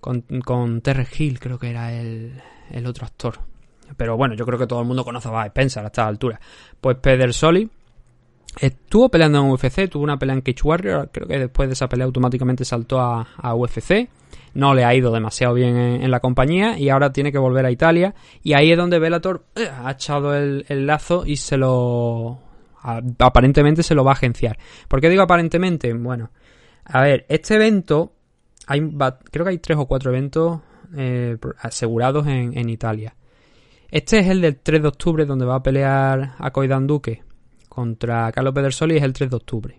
Con, 0.00 0.20
con 0.44 0.82
Terry 0.82 1.06
Hill, 1.18 1.40
creo 1.40 1.58
que 1.58 1.70
era 1.70 1.92
el, 1.92 2.40
el 2.70 2.86
otro 2.86 3.06
actor. 3.06 3.38
Pero 3.96 4.16
bueno, 4.16 4.34
yo 4.34 4.44
creo 4.44 4.58
que 4.58 4.66
todo 4.66 4.80
el 4.80 4.86
mundo 4.86 5.04
conoce 5.04 5.28
a 5.28 5.46
Spencer 5.46 5.82
a 5.82 5.86
esta 5.86 6.06
altura. 6.06 6.40
Pues 6.80 6.96
Peder 6.98 7.32
Soli 7.32 7.68
estuvo 8.60 9.08
peleando 9.08 9.38
en 9.38 9.50
UFC, 9.50 9.88
tuvo 9.88 10.04
una 10.04 10.18
pelea 10.18 10.34
en 10.34 10.40
Cage 10.40 10.62
Warrior. 10.62 11.10
Creo 11.12 11.28
que 11.28 11.38
después 11.38 11.68
de 11.68 11.74
esa 11.74 11.88
pelea 11.88 12.06
automáticamente 12.06 12.64
saltó 12.64 13.00
a, 13.00 13.26
a 13.36 13.54
UFC. 13.54 14.08
No 14.54 14.74
le 14.74 14.84
ha 14.84 14.94
ido 14.94 15.12
demasiado 15.12 15.52
bien 15.52 15.76
en, 15.76 16.10
la 16.10 16.20
compañía 16.20 16.78
y 16.78 16.88
ahora 16.88 17.12
tiene 17.12 17.30
que 17.30 17.38
volver 17.38 17.66
a 17.66 17.70
Italia. 17.70 18.14
Y 18.42 18.54
ahí 18.54 18.72
es 18.72 18.78
donde 18.78 18.98
Bellator 18.98 19.44
eh, 19.54 19.68
ha 19.84 19.90
echado 19.90 20.34
el, 20.34 20.64
el 20.68 20.86
lazo 20.86 21.24
y 21.26 21.36
se 21.36 21.58
lo 21.58 22.38
aparentemente 23.18 23.82
se 23.82 23.94
lo 23.94 24.04
va 24.04 24.12
a 24.12 24.14
agenciar. 24.14 24.58
¿Por 24.88 25.00
qué 25.00 25.08
digo 25.08 25.22
aparentemente? 25.22 25.92
Bueno, 25.92 26.30
a 26.84 27.02
ver, 27.02 27.26
este 27.28 27.54
evento, 27.54 28.12
hay, 28.66 28.80
creo 29.30 29.44
que 29.44 29.50
hay 29.50 29.58
tres 29.58 29.78
o 29.78 29.86
cuatro 29.86 30.10
eventos 30.10 30.60
eh, 30.96 31.36
asegurados 31.60 32.26
en, 32.26 32.56
en, 32.56 32.68
Italia. 32.68 33.14
Este 33.90 34.18
es 34.18 34.28
el 34.28 34.40
del 34.40 34.56
3 34.56 34.82
de 34.82 34.88
octubre, 34.88 35.24
donde 35.24 35.44
va 35.44 35.56
a 35.56 35.62
pelear 35.62 36.34
a 36.38 36.50
Coidan 36.50 36.86
Duque 36.86 37.22
contra 37.68 38.30
Carlos 38.32 38.54
Pedersoli, 38.54 38.96
es 38.96 39.02
el 39.02 39.12
3 39.12 39.30
de 39.30 39.36
octubre. 39.36 39.78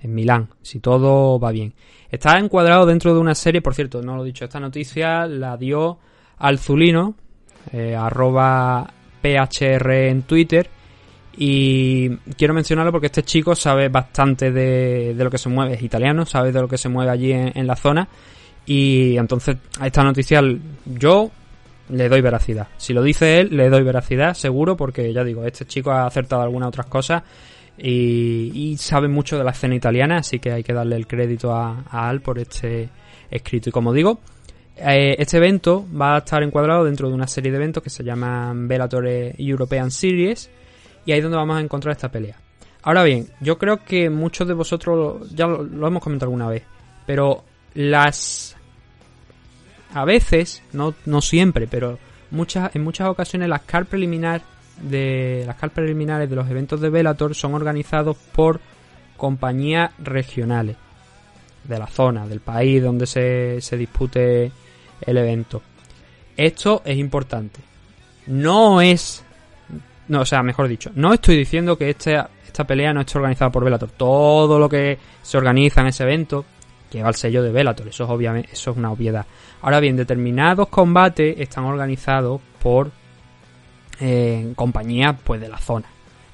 En 0.00 0.14
Milán, 0.14 0.48
si 0.62 0.80
todo 0.80 1.38
va 1.38 1.52
bien. 1.52 1.74
Está 2.10 2.38
encuadrado 2.38 2.86
dentro 2.86 3.12
de 3.12 3.20
una 3.20 3.34
serie, 3.34 3.60
por 3.60 3.74
cierto, 3.74 4.02
no 4.02 4.16
lo 4.16 4.22
he 4.22 4.26
dicho, 4.26 4.44
esta 4.44 4.58
noticia 4.58 5.26
la 5.26 5.56
dio 5.56 5.98
Alzulino, 6.38 7.16
eh, 7.72 7.94
arroba 7.94 8.92
PHR 9.20 9.90
en 10.08 10.22
Twitter, 10.22 10.70
y 11.36 12.10
quiero 12.36 12.54
mencionarlo 12.54 12.92
porque 12.92 13.06
este 13.06 13.22
chico 13.22 13.54
sabe 13.54 13.88
bastante 13.88 14.50
de, 14.50 15.14
de, 15.14 15.24
lo 15.24 15.30
que 15.30 15.38
se 15.38 15.48
mueve, 15.48 15.74
es 15.74 15.82
italiano, 15.82 16.26
sabe 16.26 16.52
de 16.52 16.60
lo 16.60 16.68
que 16.68 16.78
se 16.78 16.88
mueve 16.88 17.10
allí 17.10 17.32
en, 17.32 17.66
la 17.66 17.76
zona. 17.76 18.08
Y 18.66 19.16
entonces 19.16 19.56
a 19.78 19.86
esta 19.86 20.02
noticia 20.02 20.42
yo 20.84 21.30
le 21.88 22.08
doy 22.08 22.20
veracidad. 22.20 22.68
Si 22.76 22.92
lo 22.92 23.02
dice 23.02 23.40
él, 23.40 23.56
le 23.56 23.68
doy 23.68 23.82
veracidad, 23.82 24.34
seguro, 24.34 24.76
porque 24.76 25.12
ya 25.12 25.24
digo, 25.24 25.44
este 25.44 25.66
chico 25.66 25.90
ha 25.90 26.06
acertado 26.06 26.42
algunas 26.42 26.68
otras 26.68 26.86
cosas 26.86 27.22
y, 27.78 28.76
sabe 28.78 29.08
mucho 29.08 29.38
de 29.38 29.44
la 29.44 29.52
escena 29.52 29.74
italiana, 29.74 30.18
así 30.18 30.38
que 30.38 30.52
hay 30.52 30.62
que 30.62 30.72
darle 30.72 30.96
el 30.96 31.06
crédito 31.06 31.54
a, 31.54 31.84
a 31.90 32.08
Al 32.08 32.20
por 32.20 32.38
este 32.38 32.90
escrito. 33.30 33.70
Y 33.70 33.72
como 33.72 33.92
digo, 33.92 34.20
eh, 34.76 35.16
este 35.18 35.38
evento 35.38 35.86
va 35.98 36.16
a 36.16 36.18
estar 36.18 36.42
encuadrado 36.42 36.84
dentro 36.84 37.08
de 37.08 37.14
una 37.14 37.26
serie 37.26 37.50
de 37.50 37.56
eventos 37.56 37.82
que 37.82 37.90
se 37.90 38.02
llaman 38.02 38.68
Bellator 38.68 39.06
European 39.38 39.90
Series 39.90 40.50
y 41.10 41.12
ahí 41.12 41.18
es 41.18 41.24
donde 41.24 41.38
vamos 41.38 41.56
a 41.56 41.60
encontrar 41.60 41.90
esta 41.90 42.08
pelea. 42.08 42.36
Ahora 42.84 43.02
bien, 43.02 43.26
yo 43.40 43.58
creo 43.58 43.84
que 43.84 44.08
muchos 44.10 44.46
de 44.46 44.54
vosotros 44.54 45.28
ya 45.34 45.48
lo, 45.48 45.88
hemos 45.88 46.00
comentado 46.00 46.28
alguna 46.28 46.48
vez, 46.48 46.62
pero 47.04 47.42
las 47.74 48.54
a 49.92 50.04
veces, 50.04 50.62
no, 50.72 50.94
no 51.06 51.20
siempre, 51.20 51.66
pero 51.66 51.98
muchas, 52.30 52.76
en 52.76 52.84
muchas 52.84 53.08
ocasiones 53.08 53.48
las 53.48 53.62
car 53.62 53.88
de 53.88 55.42
las 55.48 55.56
car 55.56 55.70
preliminares 55.70 56.30
de 56.30 56.36
los 56.36 56.48
eventos 56.48 56.80
de 56.80 56.90
Velator 56.90 57.34
son 57.34 57.54
organizados 57.54 58.16
por 58.16 58.60
compañías 59.16 59.90
regionales 59.98 60.76
de 61.64 61.76
la 61.76 61.88
zona, 61.88 62.28
del 62.28 62.38
país 62.38 62.80
donde 62.80 63.08
se, 63.08 63.60
se 63.60 63.76
dispute 63.76 64.52
el 65.00 65.16
evento. 65.16 65.60
Esto 66.36 66.82
es 66.84 66.96
importante. 66.98 67.58
No 68.28 68.80
es 68.80 69.24
no, 70.10 70.22
o 70.22 70.24
sea, 70.24 70.42
mejor 70.42 70.66
dicho, 70.66 70.90
no 70.96 71.14
estoy 71.14 71.36
diciendo 71.36 71.78
que 71.78 71.90
este, 71.90 72.20
esta 72.44 72.64
pelea 72.64 72.92
no 72.92 73.00
esté 73.00 73.16
organizada 73.16 73.50
por 73.50 73.64
Bellator. 73.64 73.90
Todo 73.90 74.58
lo 74.58 74.68
que 74.68 74.98
se 75.22 75.38
organiza 75.38 75.82
en 75.82 75.86
ese 75.86 76.02
evento 76.02 76.44
lleva 76.90 77.08
el 77.08 77.14
sello 77.14 77.44
de 77.44 77.52
Bellator, 77.52 77.86
eso 77.86 78.02
es 78.04 78.10
obviamente, 78.10 78.50
eso 78.52 78.72
es 78.72 78.76
una 78.76 78.90
obviedad. 78.90 79.24
Ahora 79.62 79.78
bien, 79.78 79.96
determinados 79.96 80.68
combates 80.68 81.38
están 81.38 81.64
organizados 81.64 82.40
por 82.60 82.90
eh, 84.00 84.52
compañías 84.56 85.16
pues 85.22 85.40
de 85.40 85.48
la 85.48 85.58
zona, 85.58 85.86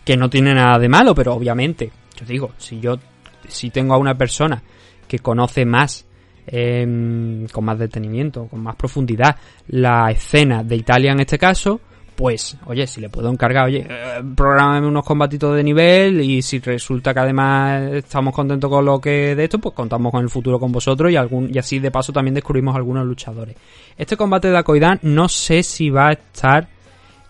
que 0.02 0.16
no 0.16 0.30
tiene 0.30 0.54
nada 0.54 0.78
de 0.78 0.88
malo, 0.88 1.14
pero 1.14 1.34
obviamente, 1.34 1.92
yo 2.18 2.24
digo, 2.24 2.52
si 2.56 2.80
yo 2.80 2.98
si 3.46 3.68
tengo 3.68 3.92
a 3.92 3.98
una 3.98 4.16
persona 4.16 4.62
que 5.06 5.18
conoce 5.18 5.66
más 5.66 6.06
em, 6.46 7.46
con 7.48 7.64
más 7.66 7.78
detenimiento, 7.78 8.46
con 8.46 8.62
más 8.62 8.76
profundidad 8.76 9.36
la 9.68 10.10
escena 10.10 10.64
de 10.64 10.76
Italia 10.76 11.12
en 11.12 11.20
este 11.20 11.38
caso, 11.38 11.82
pues, 12.16 12.56
oye, 12.64 12.86
si 12.86 13.00
le 13.00 13.10
puedo 13.10 13.30
encargar, 13.30 13.66
oye, 13.66 13.86
eh, 13.88 14.22
prográmame 14.34 14.86
unos 14.86 15.04
combatitos 15.04 15.54
de 15.54 15.62
nivel 15.62 16.20
y 16.22 16.40
si 16.40 16.58
resulta 16.58 17.12
que 17.12 17.20
además 17.20 17.92
estamos 17.92 18.34
contentos 18.34 18.70
con 18.70 18.84
lo 18.84 19.00
que 19.00 19.36
de 19.36 19.44
esto, 19.44 19.58
pues 19.58 19.74
contamos 19.74 20.10
con 20.10 20.22
el 20.22 20.30
futuro 20.30 20.58
con 20.58 20.72
vosotros 20.72 21.12
y 21.12 21.16
algún 21.16 21.54
y 21.54 21.58
así 21.58 21.78
de 21.78 21.90
paso 21.90 22.12
también 22.12 22.34
descubrimos 22.34 22.74
algunos 22.74 23.06
luchadores. 23.06 23.54
Este 23.96 24.16
combate 24.16 24.50
de 24.50 24.56
Akoidan 24.56 24.98
no 25.02 25.28
sé 25.28 25.62
si 25.62 25.90
va 25.90 26.08
a 26.08 26.12
estar 26.12 26.68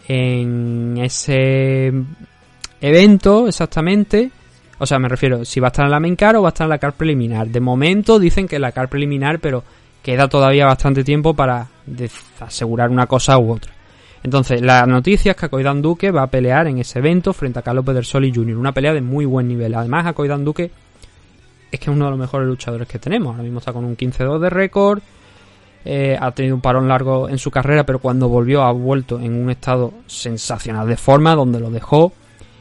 en 0.06 0.96
ese 0.98 1.92
evento 2.80 3.48
exactamente. 3.48 4.30
O 4.78 4.86
sea, 4.86 4.98
me 4.98 5.08
refiero, 5.08 5.44
si 5.44 5.58
va 5.58 5.68
a 5.68 5.70
estar 5.70 5.86
en 5.86 5.90
la 5.90 6.00
main 6.00 6.16
car 6.16 6.36
o 6.36 6.42
va 6.42 6.48
a 6.48 6.50
estar 6.50 6.66
en 6.66 6.70
la 6.70 6.78
car 6.78 6.92
preliminar. 6.92 7.48
De 7.48 7.60
momento 7.60 8.18
dicen 8.18 8.46
que 8.46 8.58
la 8.58 8.72
car 8.72 8.88
preliminar, 8.88 9.40
pero 9.40 9.64
queda 10.02 10.28
todavía 10.28 10.66
bastante 10.66 11.02
tiempo 11.02 11.34
para 11.34 11.66
asegurar 12.40 12.90
una 12.90 13.06
cosa 13.06 13.38
u 13.38 13.52
otra. 13.52 13.75
Entonces, 14.22 14.60
la 14.60 14.86
noticia 14.86 15.32
es 15.32 15.36
que 15.36 15.46
Akoidan 15.46 15.82
Duque 15.82 16.10
va 16.10 16.22
a 16.22 16.26
pelear 16.26 16.66
en 16.66 16.78
ese 16.78 16.98
evento 16.98 17.32
frente 17.32 17.58
a 17.58 17.62
Carlos 17.62 17.84
Pedersoli 17.84 18.32
Jr. 18.34 18.56
Una 18.56 18.72
pelea 18.72 18.92
de 18.92 19.00
muy 19.00 19.24
buen 19.24 19.46
nivel. 19.46 19.74
Además, 19.74 20.06
Akoidan 20.06 20.44
Duque 20.44 20.70
es 21.70 21.80
que 21.80 21.90
es 21.90 21.96
uno 21.96 22.06
de 22.06 22.10
los 22.12 22.20
mejores 22.20 22.48
luchadores 22.48 22.88
que 22.88 22.98
tenemos. 22.98 23.32
Ahora 23.32 23.42
mismo 23.42 23.58
está 23.58 23.72
con 23.72 23.84
un 23.84 23.96
15-2 23.96 24.38
de 24.40 24.50
récord. 24.50 25.00
Eh, 25.84 26.16
ha 26.20 26.32
tenido 26.32 26.56
un 26.56 26.60
parón 26.60 26.88
largo 26.88 27.28
en 27.28 27.38
su 27.38 27.50
carrera, 27.50 27.86
pero 27.86 28.00
cuando 28.00 28.28
volvió 28.28 28.62
ha 28.62 28.72
vuelto 28.72 29.20
en 29.20 29.40
un 29.40 29.50
estado 29.50 29.92
sensacional 30.06 30.88
de 30.88 30.96
forma, 30.96 31.34
donde 31.36 31.60
lo 31.60 31.70
dejó. 31.70 32.12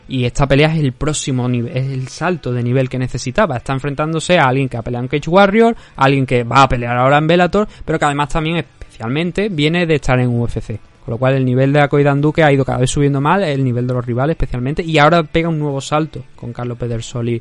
Y 0.08 0.26
esta 0.26 0.46
pelea 0.46 0.72
es 0.72 0.80
el 0.80 0.94
próximo 0.94 1.50
nivel, 1.50 1.76
es 1.76 1.88
el 1.90 2.08
salto 2.10 2.52
de 2.52 2.62
nivel 2.62 2.88
que 2.88 3.00
necesitaba. 3.00 3.58
Está 3.58 3.74
enfrentándose 3.74 4.38
a 4.38 4.46
alguien 4.46 4.70
que 4.70 4.78
ha 4.78 4.84
peleado 4.84 5.06
en 5.06 5.08
Cage 5.08 5.30
Warrior, 5.30 5.76
alguien 5.96 6.28
que 6.28 6.44
va 6.44 6.62
a 6.62 6.70
pelear 6.70 6.96
ahora 6.96 7.18
en 7.18 7.26
Bellator, 7.26 7.68
pero 7.84 7.98
que 7.98 8.06
además 8.06 8.30
también 8.30 8.58
especialmente 8.58 9.50
viene 9.50 9.88
de 9.88 9.96
estar 9.96 10.20
en 10.20 10.30
UFC. 10.30 10.80
Con 11.06 11.14
lo 11.14 11.18
cual 11.20 11.36
el 11.36 11.46
nivel 11.46 11.72
de 11.72 11.82
Akoidan 11.82 12.20
Duque 12.20 12.44
ha 12.44 12.52
ido 12.52 12.66
cada 12.66 12.80
vez 12.80 12.90
subiendo 12.90 13.22
mal, 13.22 13.44
el 13.44 13.64
nivel 13.64 13.86
de 13.86 13.94
los 13.94 14.04
rivales 14.04 14.34
especialmente, 14.34 14.82
y 14.82 14.98
ahora 14.98 15.22
pega 15.22 15.50
un 15.50 15.60
nuevo 15.60 15.80
salto 15.80 16.24
con 16.36 16.52
Carlos 16.52 16.80
Pedersoli 16.80 17.40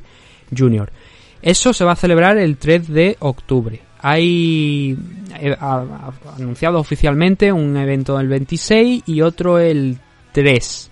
Jr. 0.54 0.90
Eso 1.40 1.72
se 1.72 1.84
va 1.84 1.92
a 1.92 1.96
celebrar 1.96 2.36
el 2.36 2.58
3 2.58 2.88
de 2.88 3.16
octubre. 3.20 3.80
Hay 4.00 4.98
eh, 5.40 5.56
anunciado 6.36 6.78
oficialmente 6.78 7.50
un 7.52 7.74
evento 7.78 8.20
el 8.20 8.28
26 8.28 9.04
y 9.06 9.22
otro 9.22 9.58
el 9.58 9.98
3. 10.32 10.90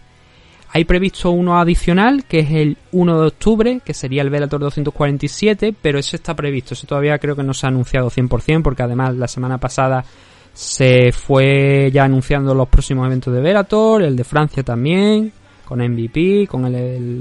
Hay 0.75 0.87
previsto 0.87 1.31
uno 1.31 1.61
adicional, 1.61 2.25
que 2.25 2.39
es 2.39 2.51
el 2.51 2.79
1 2.93 3.21
de 3.21 3.27
octubre, 3.27 3.81
que 3.85 3.93
sería 3.93 4.23
el 4.23 4.31
Velator 4.31 4.61
247, 4.61 5.75
pero 5.83 5.99
ese 5.99 6.17
está 6.17 6.35
previsto. 6.35 6.73
Eso 6.73 6.87
todavía 6.87 7.19
creo 7.19 7.37
que 7.37 7.43
no 7.43 7.53
se 7.53 7.67
ha 7.67 7.69
anunciado 7.69 8.11
100%, 8.11 8.63
porque 8.63 8.83
además 8.83 9.15
la 9.15 9.29
semana 9.29 9.59
pasada 9.59 10.07
se 10.53 11.13
fue 11.13 11.91
ya 11.93 12.05
anunciando 12.05 12.55
los 12.55 12.69
próximos 12.69 13.07
eventos 13.07 13.33
de 13.33 13.41
Velator, 13.41 14.03
el 14.03 14.17
de 14.17 14.25
Francia 14.25 14.63
también, 14.63 15.33
con 15.65 15.81
MVP, 15.81 16.47
con 16.47 16.71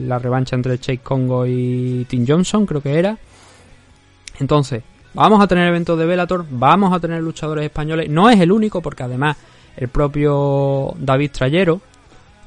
la 0.07 0.19
revancha 0.19 0.55
entre 0.55 0.77
Jake 0.77 0.99
Congo 1.01 1.45
y 1.45 2.05
Tim 2.09 2.25
Johnson, 2.27 2.65
creo 2.65 2.81
que 2.81 2.99
era. 2.99 3.17
Entonces, 4.39 4.83
vamos 5.13 5.41
a 5.41 5.47
tener 5.47 5.67
eventos 5.67 5.97
de 5.97 6.05
Velator, 6.05 6.45
vamos 6.49 6.93
a 6.93 6.99
tener 6.99 7.21
luchadores 7.21 7.65
españoles. 7.65 8.09
No 8.09 8.29
es 8.29 8.39
el 8.39 8.51
único, 8.51 8.81
porque 8.81 9.03
además 9.03 9.37
el 9.77 9.87
propio 9.87 10.93
David 10.97 11.31
Trayero 11.31 11.81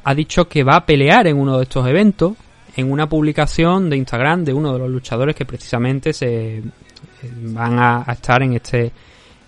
ha 0.04 0.14
dicho 0.14 0.46
que 0.46 0.62
va 0.62 0.76
a 0.76 0.86
pelear 0.86 1.26
en 1.26 1.38
uno 1.38 1.56
de 1.56 1.62
estos 1.62 1.86
eventos, 1.86 2.34
en 2.76 2.90
una 2.92 3.08
publicación 3.08 3.88
de 3.88 3.96
Instagram 3.96 4.44
de 4.44 4.52
uno 4.52 4.72
de 4.72 4.80
los 4.80 4.90
luchadores 4.90 5.34
que 5.34 5.46
precisamente 5.46 6.12
se 6.12 6.62
van 7.44 7.78
a 7.78 8.04
estar 8.12 8.42
en 8.42 8.54
este 8.54 8.92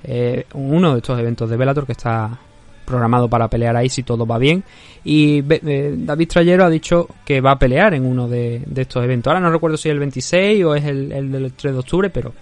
eh, 0.07 0.47
uno 0.55 0.93
de 0.93 0.99
estos 0.99 1.19
eventos 1.19 1.51
de 1.51 1.57
Bellator 1.57 1.85
que 1.85 1.93
está 1.93 2.39
programado 2.85 3.29
para 3.29 3.49
pelear 3.49 3.77
ahí 3.77 3.89
si 3.89 4.05
todo 4.05 4.25
va 4.25 4.39
bien. 4.39 4.63
Y 5.05 5.43
eh, 5.49 5.95
David 5.99 6.29
Trayero 6.29 6.65
ha 6.65 6.71
dicho 6.71 7.09
que 7.25 7.41
va 7.41 7.53
a 7.53 7.59
pelear 7.59 7.93
en 7.95 8.07
uno 8.07 8.29
de, 8.29 8.63
estos 8.77 9.03
eventos. 9.03 9.31
Ahora 9.31 9.41
no 9.41 9.51
recuerdo 9.51 9.77
si 9.77 9.89
es 9.89 9.93
el 9.93 9.99
26 9.99 10.65
o 10.65 10.75
es 10.77 10.85
el, 10.85 11.11
el, 11.11 11.33
del 11.33 11.53
3 11.53 11.75
de 11.75 11.79
octubre, 11.81 12.11
pero 12.11 12.33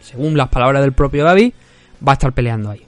según 0.00 0.36
las 0.36 0.48
palabras 0.48 0.82
del 0.82 0.92
propio 0.92 1.24
David, 1.24 1.52
va 2.06 2.12
a 2.12 2.14
estar 2.14 2.32
peleando 2.32 2.70
ahí. 2.70 2.84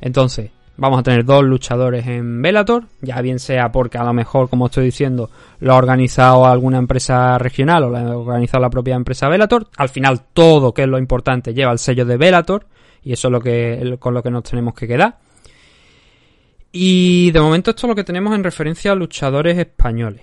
Entonces, 0.00 0.50
vamos 0.78 1.00
a 1.00 1.02
tener 1.02 1.24
dos 1.24 1.44
luchadores 1.44 2.06
en 2.06 2.40
Bellator, 2.40 2.84
ya 3.02 3.20
bien 3.20 3.38
sea 3.38 3.70
porque 3.70 3.98
a 3.98 4.04
lo 4.04 4.14
mejor, 4.14 4.48
como 4.48 4.66
estoy 4.66 4.86
diciendo, 4.86 5.28
lo 5.60 5.74
ha 5.74 5.76
organizado 5.76 6.46
alguna 6.46 6.78
empresa 6.78 7.36
regional 7.36 7.84
o 7.84 7.90
lo 7.90 7.96
ha 7.98 8.16
organizado 8.16 8.62
la 8.62 8.70
propia 8.70 8.96
empresa 8.96 9.28
Bellator. 9.28 9.66
Al 9.76 9.90
final, 9.90 10.22
todo, 10.32 10.72
que 10.72 10.82
es 10.82 10.88
lo 10.88 10.98
importante, 10.98 11.52
lleva 11.52 11.72
el 11.72 11.78
sello 11.78 12.06
de 12.06 12.16
Bellator 12.16 12.64
y 13.08 13.14
eso 13.14 13.28
es 13.28 13.32
lo 13.32 13.40
que, 13.40 13.96
con 13.98 14.12
lo 14.12 14.22
que 14.22 14.30
nos 14.30 14.42
tenemos 14.42 14.74
que 14.74 14.86
quedar. 14.86 15.18
Y 16.70 17.30
de 17.30 17.40
momento 17.40 17.70
esto 17.70 17.86
es 17.86 17.88
lo 17.88 17.94
que 17.94 18.04
tenemos 18.04 18.34
en 18.34 18.44
referencia 18.44 18.92
a 18.92 18.94
luchadores 18.94 19.56
españoles. 19.56 20.20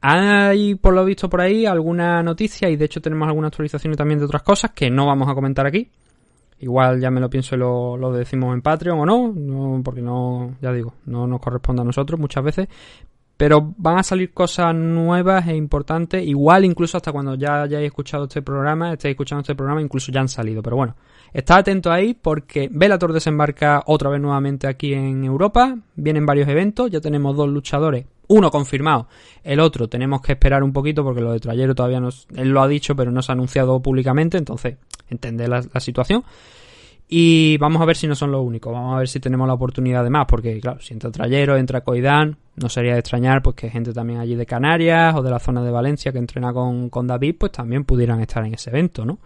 Hay, 0.00 0.76
por 0.76 0.94
lo 0.94 1.04
visto 1.04 1.28
por 1.28 1.40
ahí, 1.40 1.66
alguna 1.66 2.22
noticia 2.22 2.70
y 2.70 2.76
de 2.76 2.84
hecho 2.84 3.00
tenemos 3.00 3.26
alguna 3.26 3.48
actualización 3.48 3.94
también 3.94 4.20
de 4.20 4.26
otras 4.26 4.44
cosas 4.44 4.70
que 4.70 4.88
no 4.88 5.06
vamos 5.06 5.28
a 5.28 5.34
comentar 5.34 5.66
aquí. 5.66 5.90
Igual 6.60 7.00
ya 7.00 7.10
me 7.10 7.20
lo 7.20 7.28
pienso 7.28 7.56
y 7.56 7.58
lo, 7.58 7.96
lo 7.96 8.12
decimos 8.12 8.54
en 8.54 8.62
Patreon 8.62 9.00
o 9.00 9.04
no, 9.04 9.32
no, 9.34 9.82
porque 9.82 10.02
no, 10.02 10.54
ya 10.62 10.72
digo, 10.72 10.94
no 11.06 11.26
nos 11.26 11.40
corresponde 11.40 11.82
a 11.82 11.84
nosotros 11.84 12.20
muchas 12.20 12.44
veces. 12.44 12.68
Pero 13.36 13.74
van 13.76 13.98
a 13.98 14.02
salir 14.02 14.32
cosas 14.32 14.74
nuevas 14.74 15.46
e 15.46 15.54
importantes, 15.54 16.26
igual 16.26 16.64
incluso 16.64 16.96
hasta 16.96 17.12
cuando 17.12 17.34
ya 17.34 17.62
hayáis 17.62 17.86
escuchado 17.86 18.24
este 18.24 18.40
programa, 18.40 18.94
estéis 18.94 19.12
escuchando 19.12 19.42
este 19.42 19.54
programa, 19.54 19.82
incluso 19.82 20.10
ya 20.10 20.20
han 20.20 20.28
salido. 20.28 20.62
Pero 20.62 20.76
bueno, 20.76 20.96
estad 21.34 21.58
atento 21.58 21.92
ahí 21.92 22.14
porque 22.14 22.70
Velator 22.72 23.12
desembarca 23.12 23.82
otra 23.86 24.08
vez 24.08 24.22
nuevamente 24.22 24.66
aquí 24.66 24.94
en 24.94 25.22
Europa, 25.22 25.76
vienen 25.96 26.24
varios 26.24 26.48
eventos, 26.48 26.90
ya 26.90 27.00
tenemos 27.00 27.36
dos 27.36 27.50
luchadores, 27.50 28.06
uno 28.28 28.50
confirmado, 28.50 29.08
el 29.44 29.60
otro 29.60 29.86
tenemos 29.86 30.22
que 30.22 30.32
esperar 30.32 30.62
un 30.62 30.72
poquito 30.72 31.04
porque 31.04 31.20
lo 31.20 31.32
de 31.32 31.40
Trayero 31.40 31.74
todavía 31.74 32.00
no, 32.00 32.08
él 32.34 32.48
lo 32.48 32.62
ha 32.62 32.68
dicho 32.68 32.96
pero 32.96 33.10
no 33.10 33.20
se 33.20 33.32
ha 33.32 33.34
anunciado 33.34 33.80
públicamente, 33.80 34.38
entonces 34.38 34.78
entendé 35.10 35.46
la 35.46 35.62
situación. 35.80 36.24
Y 37.08 37.56
vamos 37.58 37.80
a 37.82 37.84
ver 37.84 37.96
si 37.96 38.08
no 38.08 38.16
son 38.16 38.32
los 38.32 38.44
únicos, 38.44 38.72
vamos 38.72 38.96
a 38.96 38.98
ver 38.98 39.08
si 39.08 39.20
tenemos 39.20 39.46
la 39.46 39.54
oportunidad 39.54 40.02
de 40.02 40.10
más, 40.10 40.26
porque 40.26 40.58
claro, 40.60 40.80
si 40.80 40.92
entra 40.92 41.10
Trayero, 41.12 41.56
entra 41.56 41.82
Coidán, 41.82 42.36
no 42.56 42.68
sería 42.68 42.94
de 42.94 43.00
extrañar 43.00 43.42
pues 43.42 43.56
que 43.56 43.70
gente 43.70 43.92
también 43.92 44.20
allí 44.20 44.34
de 44.34 44.46
Canarias 44.46 45.14
o 45.14 45.22
de 45.22 45.30
la 45.30 45.38
zona 45.38 45.62
de 45.62 45.70
Valencia 45.70 46.12
que 46.12 46.18
entrena 46.18 46.52
con, 46.52 46.90
con 46.90 47.06
David, 47.06 47.36
pues 47.38 47.52
también 47.52 47.84
pudieran 47.84 48.20
estar 48.20 48.44
en 48.44 48.54
ese 48.54 48.70
evento, 48.70 49.04
¿no? 49.04 49.18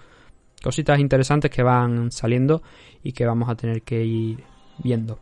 Cositas 0.63 0.99
interesantes 0.99 1.51
que 1.51 1.63
van 1.63 2.11
saliendo 2.11 2.63
y 3.03 3.13
que 3.13 3.25
vamos 3.25 3.49
a 3.49 3.55
tener 3.55 3.83
que 3.83 4.05
ir 4.05 4.45
viendo. 4.79 5.19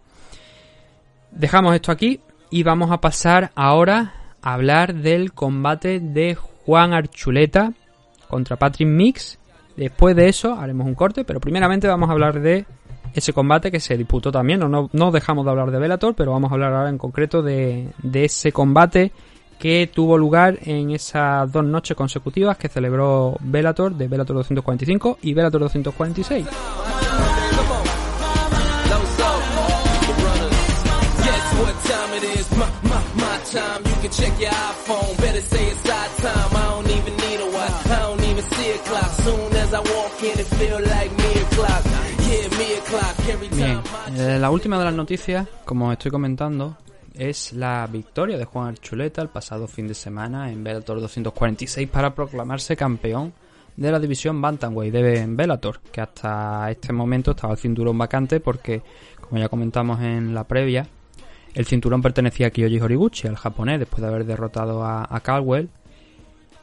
Dejamos 1.31 1.75
esto 1.75 1.93
aquí 1.93 2.21
y 2.51 2.63
vamos 2.63 2.91
a 2.91 3.01
pasar 3.01 3.53
ahora 3.55 4.15
a 4.43 4.55
hablar 4.55 4.95
del 4.95 5.33
combate 5.33 6.01
de 6.01 6.35
Juan 6.35 6.93
Archuleta 6.93 7.73
contra 8.29 8.57
Patrick 8.57 8.89
Mix 8.89 9.39
Después 9.79 10.17
de 10.17 10.29
eso 10.29 10.55
haremos 10.55 10.89
un 10.89 10.97
corte, 10.97 11.25
pero 11.25 11.39
primeramente 11.39 11.87
vamos 11.87 12.09
a 12.09 12.13
hablar 12.13 12.41
de 12.41 12.67
ese 13.19 13.33
combate 13.33 13.71
que 13.71 13.81
se 13.81 13.97
disputó 13.97 14.33
también. 14.33 14.61
No, 14.61 14.91
no, 14.93 15.11
dejamos 15.11 15.45
de 15.45 15.51
hablar 15.51 15.71
de 15.71 15.79
Velator, 15.79 16.15
pero 16.15 16.33
vamos 16.33 16.51
a 16.51 16.55
hablar 16.55 16.73
ahora 16.73 16.89
en 16.89 16.99
concreto 16.99 17.43
de, 17.43 17.89
de 18.03 18.25
ese 18.25 18.53
combate 18.53 19.13
que 19.59 19.91
tuvo 19.93 20.17
lugar 20.17 20.59
en 20.63 20.91
esas 20.91 21.51
dos 21.51 21.65
noches 21.65 21.97
consecutivas 21.97 22.57
que 22.57 22.69
celebró 22.69 23.37
Velator 23.41 23.95
de 23.95 24.09
Velator 24.09 24.37
245 24.37 25.19
y 25.23 25.35
Velator 25.35 25.61
246. 25.63 26.47
Bien, 43.55 43.81
eh, 44.17 44.39
la 44.39 44.51
última 44.51 44.79
de 44.79 44.85
las 44.87 44.95
noticias, 44.95 45.47
como 45.67 45.93
estoy 45.93 46.11
comentando, 46.11 46.79
es 47.15 47.53
la 47.53 47.87
victoria 47.87 48.39
de 48.39 48.47
Juan 48.47 48.69
Archuleta 48.69 49.21
el 49.21 49.29
pasado 49.29 49.69
fin 49.69 49.87
de 49.87 49.95
semana 49.95 50.51
en 50.51 50.65
Bellator 50.65 51.01
246 51.01 51.89
para 51.89 52.15
proclamarse 52.15 52.77
campeón 52.77 53.35
de 53.77 53.93
la 53.93 54.01
división 54.01 54.41
Bantamweight 54.41 54.93
de 54.93 55.27
Bellator, 55.29 55.81
que 55.93 56.01
hasta 56.01 56.71
este 56.71 56.93
momento 56.95 57.33
estaba 57.33 57.53
el 57.53 57.59
cinturón 57.59 57.99
vacante 57.99 58.41
porque, 58.41 58.83
como 59.21 59.39
ya 59.39 59.51
comentamos 59.51 60.01
en 60.01 60.35
la 60.35 60.45
previa, 60.45 60.87
el 61.55 61.67
cinturón 61.67 62.01
pertenecía 62.01 62.47
a 62.47 62.51
Kyoji 62.51 62.81
Horiguchi, 62.81 63.29
al 63.29 63.37
japonés, 63.37 63.81
después 63.81 64.01
de 64.01 64.09
haber 64.09 64.25
derrotado 64.25 64.83
a, 64.83 65.07
a 65.09 65.21
Caldwell. 65.21 65.69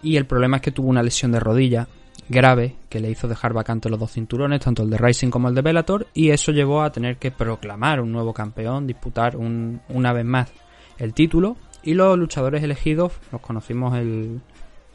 Y 0.02 0.18
el 0.18 0.26
problema 0.26 0.58
es 0.58 0.64
que 0.64 0.72
tuvo 0.72 0.90
una 0.90 1.04
lesión 1.04 1.32
de 1.32 1.40
rodilla 1.40 1.88
grave 2.28 2.76
que 2.90 3.00
le 3.00 3.10
hizo 3.10 3.28
dejar 3.28 3.54
vacante 3.54 3.90
los 3.90 4.00
dos 4.00 4.12
cinturones, 4.12 4.62
tanto 4.62 4.84
el 4.84 4.90
de 4.90 4.98
Rising 4.98 5.30
como 5.30 5.50
el 5.50 5.56
de 5.56 5.62
Bellator, 5.62 6.08
y 6.14 6.30
eso 6.30 6.52
llevó 6.52 6.82
a 6.82 6.92
tener 6.92 7.18
que 7.18 7.32
proclamar 7.32 8.02
un 8.02 8.12
nuevo 8.12 8.34
campeón, 8.34 8.88
disputar 8.88 9.36
una 9.38 10.14
vez 10.14 10.26
más 10.26 10.52
el 10.98 11.14
título, 11.14 11.58
y 11.84 11.94
los 11.94 12.18
luchadores 12.18 12.64
elegidos 12.64 13.14
los 13.32 13.42
conocimos 13.42 13.96
el, 13.96 14.42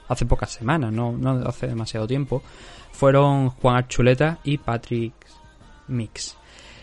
hace 0.09 0.26
pocas 0.26 0.51
semanas, 0.51 0.93
no, 0.93 1.12
no 1.12 1.31
hace 1.47 1.68
demasiado 1.68 2.07
tiempo, 2.07 2.43
fueron 2.93 3.51
Juan 3.51 3.76
Archuleta 3.76 4.39
y 4.45 4.59
Patrick 4.59 5.14
Mix. 5.89 6.37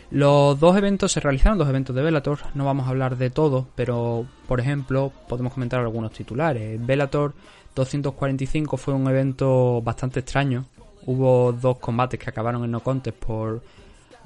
Los 0.09 0.57
dos 0.57 0.77
eventos 0.77 1.11
se 1.11 1.19
realizaron, 1.19 1.57
dos 1.57 1.67
eventos 1.67 1.93
de 1.93 2.01
Bellator, 2.01 2.39
no 2.53 2.63
vamos 2.63 2.87
a 2.87 2.91
hablar 2.91 3.17
de 3.17 3.29
todo, 3.29 3.67
pero 3.75 4.25
por 4.47 4.61
ejemplo 4.61 5.11
podemos 5.27 5.53
comentar 5.53 5.81
algunos 5.81 6.13
titulares. 6.13 6.79
Bellator 6.85 7.33
245 7.77 8.75
fue 8.77 8.93
un 8.93 9.07
evento 9.07 9.81
bastante 9.83 10.21
extraño, 10.21 10.65
hubo 11.05 11.53
dos 11.53 11.77
combates 11.77 12.19
que 12.19 12.29
acabaron 12.29 12.63
en 12.63 12.71
no 12.71 12.79
contest 12.81 13.17
por 13.17 13.61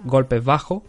golpes 0.04 0.44
bajos, 0.44 0.84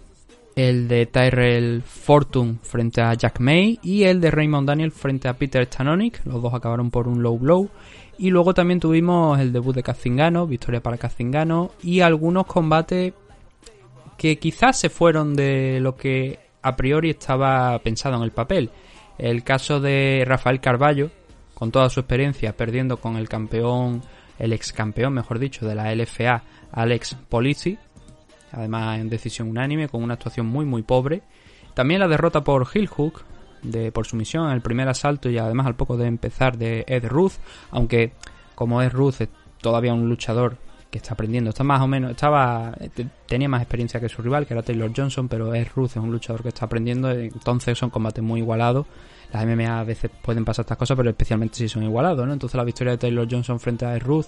el 0.55 0.87
de 0.87 1.07
Tyrell 1.07 1.83
Fortune 1.83 2.59
frente 2.63 3.01
a 3.01 3.15
Jack 3.15 3.41
May 3.41 3.81
y 3.83 4.05
el 4.05 4.21
de 4.21 4.31
Raymond 4.31 4.69
Daniel 4.69 4.93
frente 4.93 5.27
a 5.29 5.35
Peter 5.35 5.65
Stanonic, 5.67 6.25
los 6.25 6.41
dos 6.41 6.55
acabaron 6.55 6.91
por 6.91 7.09
un 7.09 7.23
low 7.23 7.39
blow. 7.39 7.69
Y 8.19 8.31
luego 8.31 8.55
también 8.55 8.79
tuvimos 8.79 9.41
el 9.41 9.53
debut 9.53 9.75
de 9.75 9.83
Cazingano, 9.83 10.47
victoria 10.47 10.83
para 10.83 10.99
Cazingano 10.99 11.73
y 11.83 12.01
algunos 12.01 12.47
combates 12.47 13.15
que 14.17 14.39
quizás 14.39 14.79
se 14.79 14.91
fueron 14.91 15.35
de 15.35 15.81
lo 15.81 15.97
que 15.97 16.39
a 16.61 16.77
priori 16.77 17.11
estaba 17.11 17.77
pensado 17.81 18.17
en 18.17 18.23
el 18.23 18.31
papel. 18.31 18.71
El 19.19 19.43
caso 19.43 19.81
de 19.81 20.25
Rafael 20.27 20.61
Carballo, 20.61 21.11
con 21.63 21.71
toda 21.71 21.89
su 21.91 22.01
experiencia, 22.01 22.57
perdiendo 22.57 22.97
con 22.97 23.17
el 23.17 23.29
campeón, 23.29 24.03
el 24.37 24.53
ex 24.53 24.73
campeón, 24.73 25.13
mejor 25.13 25.39
dicho, 25.39 25.65
de 25.65 25.77
la 25.77 25.95
LFA, 25.95 26.43
Alex 26.73 27.17
Polizzi, 27.29 27.79
además 28.51 28.99
en 28.99 29.09
decisión 29.09 29.49
unánime, 29.49 29.89
con 29.89 30.03
una 30.03 30.15
actuación 30.15 30.47
muy 30.47 30.65
muy 30.65 30.83
pobre. 30.83 31.23
También 31.75 32.01
la 32.01 32.09
derrota 32.09 32.43
por 32.43 32.67
Hill 32.75 32.89
Hook, 32.89 33.23
de, 33.63 33.93
por 33.93 34.09
sumisión 34.09 34.47
en 34.47 34.55
el 34.55 34.61
primer 34.61 34.89
asalto 34.89 35.31
y 35.31 35.39
además 35.39 35.69
al 35.69 35.77
poco 35.77 35.97
de 35.97 36.09
empezar 36.09 36.59
de 36.59 36.85
Ed 36.89 37.07
Ruth, 37.07 37.35
aunque 37.71 38.11
como 38.57 38.83
Ed 38.83 38.91
Ruth 38.91 39.21
es 39.21 39.29
todavía 39.61 39.95
un 39.95 40.09
luchador 40.09 40.57
que 40.91 40.99
está 40.99 41.15
aprendiendo. 41.15 41.51
Está 41.51 41.63
más 41.63 41.81
o 41.81 41.87
menos, 41.87 42.11
estaba, 42.11 42.77
tenía 43.29 43.49
más 43.49 43.63
experiencia 43.63 44.01
que 44.01 44.09
su 44.09 44.21
rival, 44.21 44.49
que 44.49 44.55
era 44.55 44.65
Taylor 44.65 44.91
Johnson, 44.97 45.29
pero 45.29 45.55
es 45.55 45.73
Ruth, 45.73 45.91
es 45.91 45.97
un 45.99 46.11
luchador 46.11 46.43
que 46.43 46.49
está 46.49 46.65
aprendiendo, 46.65 47.13
entonces 47.13 47.79
son 47.79 47.91
combates 47.91 48.25
muy 48.25 48.41
igualados. 48.41 48.85
Las 49.33 49.47
MMA 49.47 49.81
a 49.81 49.85
veces 49.85 50.11
pueden 50.23 50.45
pasar 50.45 50.65
estas 50.65 50.77
cosas, 50.77 50.97
pero 50.97 51.11
especialmente 51.11 51.57
si 51.57 51.69
son 51.69 51.83
igualados, 51.83 52.27
¿no? 52.27 52.33
Entonces 52.33 52.57
la 52.57 52.65
victoria 52.65 52.93
de 52.93 52.99
Taylor 52.99 53.27
Johnson 53.31 53.59
frente 53.59 53.87
a 53.87 53.99
Ruth, 53.99 54.27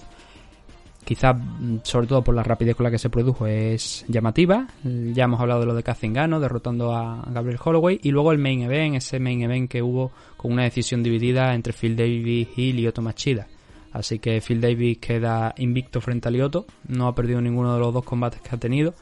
quizás 1.03 1.35
mm, 1.37 1.77
sobre 1.83 2.07
todo 2.07 2.23
por 2.23 2.33
la 2.33 2.41
rapidez 2.41 2.75
con 2.75 2.85
la 2.85 2.91
que 2.91 2.97
se 2.97 3.09
produjo, 3.09 3.45
es 3.45 4.03
llamativa. 4.07 4.67
Ya 4.83 5.25
hemos 5.25 5.39
hablado 5.39 5.61
de 5.61 5.67
lo 5.67 5.75
de 5.75 5.83
Kazingano, 5.83 6.39
derrotando 6.39 6.95
a 6.95 7.23
Gabriel 7.31 7.59
Holloway, 7.63 7.99
y 8.01 8.09
luego 8.09 8.31
el 8.31 8.39
main 8.39 8.63
event, 8.63 8.95
ese 8.95 9.19
main 9.19 9.41
event 9.43 9.69
que 9.69 9.83
hubo 9.83 10.11
con 10.37 10.51
una 10.51 10.63
decisión 10.63 11.03
dividida 11.03 11.53
entre 11.53 11.73
Phil 11.73 11.95
Davis 11.95 12.49
y 12.57 12.73
Lyoto 12.73 13.01
Machida. 13.01 13.47
Así 13.93 14.19
que 14.19 14.41
Phil 14.41 14.59
Davis 14.59 14.97
queda 14.97 15.53
invicto 15.57 16.01
frente 16.01 16.27
a 16.27 16.31
Lioto, 16.31 16.65
no 16.87 17.07
ha 17.07 17.15
perdido 17.15 17.39
ninguno 17.39 17.73
de 17.75 17.79
los 17.79 17.93
dos 17.93 18.03
combates 18.03 18.41
que 18.41 18.53
ha 18.53 18.59
tenido. 18.59 18.93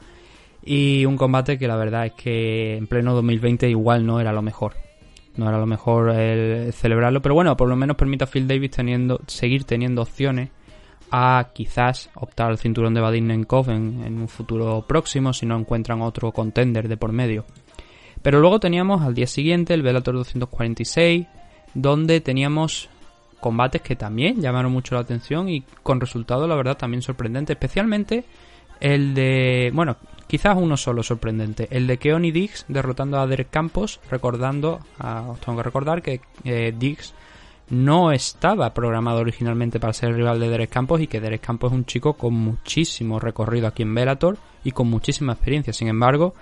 Y 0.64 1.04
un 1.04 1.16
combate 1.16 1.58
que 1.58 1.66
la 1.66 1.76
verdad 1.76 2.06
es 2.06 2.12
que 2.12 2.76
en 2.76 2.86
pleno 2.86 3.12
2020 3.14 3.68
igual 3.68 4.06
no 4.06 4.20
era 4.20 4.32
lo 4.32 4.40
mejor. 4.40 4.74
No 5.36 5.48
era 5.48 5.58
lo 5.58 5.66
mejor 5.66 6.10
el 6.10 6.72
celebrarlo, 6.72 7.20
pero 7.20 7.34
bueno, 7.34 7.56
por 7.56 7.68
lo 7.68 7.76
menos 7.76 7.96
permite 7.96 8.24
a 8.24 8.26
Phil 8.28 8.46
Davis 8.46 8.70
teniendo, 8.70 9.20
seguir 9.26 9.64
teniendo 9.64 10.02
opciones 10.02 10.50
a 11.10 11.50
quizás 11.52 12.10
optar 12.14 12.50
al 12.50 12.58
cinturón 12.58 12.94
de 12.94 13.00
Vadim 13.00 13.26
Nenkov 13.26 13.70
en, 13.70 14.20
un 14.20 14.28
futuro 14.28 14.84
próximo 14.86 15.32
si 15.32 15.46
no 15.46 15.56
encuentran 15.56 16.02
otro 16.02 16.32
contender 16.32 16.88
de 16.88 16.96
por 16.96 17.12
medio. 17.12 17.44
Pero 18.22 18.40
luego 18.40 18.58
teníamos 18.58 19.02
al 19.02 19.14
día 19.14 19.26
siguiente 19.26 19.74
el 19.74 19.82
Bellator 19.82 20.14
246, 20.14 21.26
donde 21.74 22.20
teníamos 22.20 22.88
combates 23.40 23.82
que 23.82 23.96
también 23.96 24.40
llamaron 24.40 24.72
mucho 24.72 24.94
la 24.94 25.02
atención 25.02 25.48
y 25.48 25.62
con 25.82 26.00
resultados, 26.00 26.48
la 26.48 26.54
verdad, 26.54 26.76
también 26.76 27.02
sorprendente. 27.02 27.52
Especialmente 27.52 28.24
el 28.80 29.14
de. 29.14 29.70
Bueno, 29.74 29.96
quizás 30.26 30.56
uno 30.56 30.76
solo 30.76 31.02
sorprendente. 31.02 31.68
El 31.70 31.86
de 31.86 31.98
Keoni 31.98 32.32
Diggs 32.32 32.64
derrotando 32.68 33.18
a 33.18 33.26
Derek 33.26 33.50
Campos. 33.50 34.00
Recordando, 34.10 34.80
os 35.28 35.40
tengo 35.40 35.58
que 35.58 35.62
recordar 35.62 36.02
que 36.02 36.20
eh, 36.44 36.74
Diggs 36.76 37.14
no 37.70 38.12
estaba 38.12 38.74
programado 38.74 39.20
originalmente 39.20 39.80
para 39.80 39.92
ser 39.92 40.10
el 40.10 40.16
rival 40.16 40.38
de 40.38 40.48
Derek 40.48 40.70
Campos 40.70 41.00
y 41.00 41.06
que 41.06 41.20
Derek 41.20 41.40
Campos 41.40 41.72
es 41.72 41.78
un 41.78 41.86
chico 41.86 42.14
con 42.14 42.34
muchísimo 42.34 43.18
recorrido 43.18 43.66
aquí 43.66 43.82
en 43.82 43.94
Bellator 43.94 44.36
y 44.64 44.72
con 44.72 44.88
muchísima 44.88 45.32
experiencia. 45.32 45.72
Sin 45.72 45.88
embargo, 45.88 46.34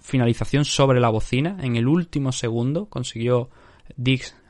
finalización 0.00 0.64
sobre 0.64 1.00
la 1.00 1.08
bocina 1.08 1.56
en 1.62 1.76
el 1.76 1.86
último 1.86 2.32
segundo 2.32 2.86
consiguió 2.86 3.48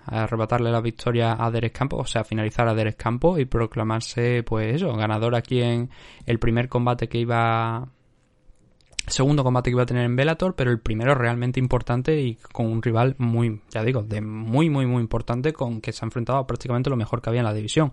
a 0.07 0.25
arrebatarle 0.25 0.71
la 0.71 0.81
victoria 0.81 1.37
a 1.39 1.51
Derek 1.51 1.73
Campos, 1.73 2.01
o 2.01 2.07
sea, 2.07 2.25
finalizar 2.25 2.69
a 2.69 2.75
Derek 2.75 2.97
Campos 2.97 3.39
y 3.39 3.45
proclamarse, 3.45 4.43
pues 4.43 4.77
eso, 4.77 4.93
ganador 4.95 5.35
aquí 5.35 5.61
en 5.61 5.91
el 6.27 6.39
primer 6.39 6.69
combate 6.69 7.09
que 7.09 7.19
iba. 7.19 7.89
Segundo 9.07 9.45
combate 9.45 9.71
que 9.71 9.75
iba 9.75 9.83
a 9.83 9.87
tener 9.87 10.05
en 10.05 10.17
Bellator, 10.17 10.55
pero 10.55 10.71
el 10.71 10.81
primero 10.81 11.15
realmente 11.15 11.61
importante 11.61 12.19
y 12.21 12.37
con 12.53 12.67
un 12.67 12.83
rival 12.83 13.15
muy, 13.19 13.61
ya 13.71 13.85
digo, 13.85 14.03
de 14.03 14.23
muy, 14.23 14.71
muy, 14.71 14.87
muy 14.87 15.03
importante, 15.03 15.53
con 15.53 15.83
que 15.83 15.93
se 15.93 16.05
ha 16.05 16.07
enfrentado 16.07 16.39
a 16.39 16.47
prácticamente 16.47 16.89
lo 16.89 16.97
mejor 16.97 17.21
que 17.21 17.29
había 17.29 17.41
en 17.41 17.47
la 17.47 17.53
división. 17.53 17.93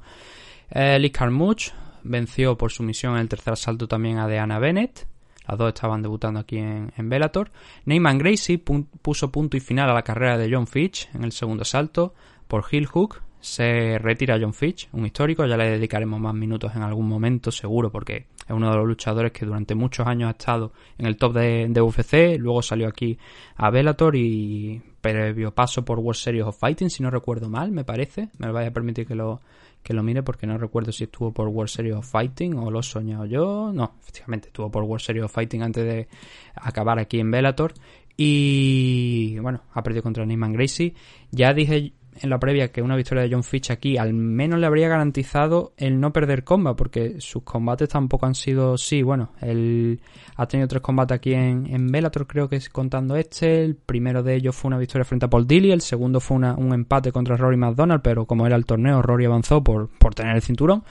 Eh, 0.70 0.98
Lee 1.00 1.10
Carmuch 1.10 1.72
venció 2.04 2.58
por 2.58 2.72
sumisión 2.72 3.16
en 3.16 3.22
el 3.22 3.30
tercer 3.30 3.54
asalto 3.54 3.88
también 3.88 4.20
a 4.20 4.28
Deanna 4.28 4.58
Bennett. 4.60 5.06
Las 5.48 5.58
dos 5.58 5.74
estaban 5.74 6.02
debutando 6.02 6.40
aquí 6.40 6.58
en, 6.58 6.94
en 6.96 7.10
Bellator. 7.10 7.52
Neyman 7.86 8.18
Gracie 8.18 8.58
puso 8.58 9.32
punto 9.32 9.58
y 9.58 9.60
final 9.60 9.90
a 9.90 9.94
la 9.94 10.04
carrera 10.04 10.38
de 10.38 10.50
John 10.50 10.68
Fitch 10.68 11.10
en 11.14 11.26
el 11.26 11.34
segundo 11.34 11.66
salto 11.66 12.14
por 12.48 12.64
Hill 12.72 12.86
Hook. 12.86 13.22
Se 13.42 13.98
retira 13.98 14.38
John 14.40 14.54
Fitch, 14.54 14.88
un 14.94 15.06
histórico. 15.06 15.46
Ya 15.48 15.58
le 15.58 15.72
dedicaremos 15.72 16.20
más 16.20 16.36
minutos 16.36 16.76
en 16.76 16.84
algún 16.84 17.08
momento, 17.08 17.52
seguro, 17.52 17.92
porque 17.92 18.28
es 18.38 18.52
uno 18.52 18.70
de 18.70 18.78
los 18.78 18.88
luchadores 18.88 19.32
que 19.32 19.48
durante 19.48 19.74
muchos 19.74 20.06
años 20.06 20.28
ha 20.28 20.32
estado 20.32 20.72
en 21.00 21.08
el 21.08 21.18
top 21.18 21.34
de, 21.34 21.82
UFC. 21.82 22.40
Luego 22.40 22.62
salió 22.62 22.88
aquí 22.88 23.18
a 23.56 23.72
Bellator 23.72 24.16
y 24.16 24.80
previo 25.02 25.56
paso 25.56 25.84
por 25.84 25.98
World 25.98 26.20
Series 26.20 26.46
of 26.46 26.60
Fighting, 26.60 26.92
si 26.92 27.02
no 27.02 27.10
recuerdo 27.10 27.50
mal, 27.50 27.72
me 27.72 27.84
parece. 27.84 28.30
Me 28.38 28.46
lo 28.46 28.54
vaya 28.54 28.68
a 28.68 28.72
permitir 28.72 29.08
que 29.08 29.16
lo, 29.16 29.42
que 29.82 29.96
lo 29.96 30.04
mire 30.04 30.22
porque 30.22 30.46
no 30.46 30.60
recuerdo 30.60 30.92
si 30.92 31.06
estuvo 31.06 31.34
por 31.34 31.48
World 31.48 31.70
Series 31.70 31.96
of 31.96 32.10
Fighting 32.10 32.56
o 32.58 32.70
lo 32.70 32.82
he 32.82 32.84
soñado 32.84 33.26
yo. 33.26 33.72
No, 33.74 33.96
efectivamente 34.00 34.50
estuvo 34.50 34.70
por 34.70 34.84
World 34.84 35.02
Series 35.02 35.26
of 35.26 35.34
Fighting 35.34 35.64
antes 35.64 35.84
de 35.84 36.08
acabar 36.54 37.00
aquí 37.00 37.20
en 37.20 37.32
Bellator. 37.32 37.74
Y 38.18 39.40
bueno, 39.40 39.64
ha 39.74 39.82
perdido 39.82 40.04
contra 40.04 40.26
Neyman 40.28 40.54
Gracie. 40.54 40.94
Ya 41.32 41.56
dije 41.56 41.94
en 42.20 42.30
la 42.30 42.40
previa 42.40 42.72
que 42.72 42.82
una 42.82 42.96
victoria 42.96 43.24
de 43.24 43.32
John 43.32 43.44
Fitch 43.44 43.72
aquí 43.72 43.98
al 43.98 44.14
menos 44.14 44.60
le 44.60 44.66
habría 44.66 44.90
garantizado 44.90 45.74
el 45.78 46.00
no 46.00 46.12
perder 46.12 46.44
comba, 46.44 46.76
porque 46.76 47.20
sus 47.20 47.44
combates 47.44 47.90
tampoco 47.90 48.26
han 48.26 48.36
sido, 48.36 48.78
sí, 48.78 49.02
bueno, 49.02 49.32
él 49.42 50.00
ha 50.36 50.48
tenido 50.48 50.68
tres 50.68 50.82
combates 50.82 51.16
aquí 51.16 51.34
en, 51.34 51.68
en 51.68 51.88
Bellator, 51.88 52.28
creo 52.28 52.50
que 52.50 52.58
es 52.58 52.70
contando 52.70 53.16
este, 53.16 53.64
el 53.64 53.76
primero 53.76 54.24
de 54.24 54.36
ellos 54.36 54.56
fue 54.56 54.70
una 54.70 54.78
victoria 54.78 55.06
frente 55.06 55.26
a 55.26 55.30
Paul 55.30 55.48
Dilly, 55.48 55.72
el 55.72 55.82
segundo 55.82 56.20
fue 56.20 56.38
un 56.38 56.74
empate 56.74 57.12
contra 57.12 57.38
Rory 57.38 57.58
McDonald, 57.58 58.02
pero 58.02 58.26
como 58.26 58.46
era 58.46 58.56
el 58.56 58.66
torneo, 58.66 59.02
Rory 59.02 59.26
avanzó 59.26 59.64
por, 59.64 59.90
por 59.98 60.14
tener 60.14 60.36
el 60.36 60.42
cinturón, 60.42 60.84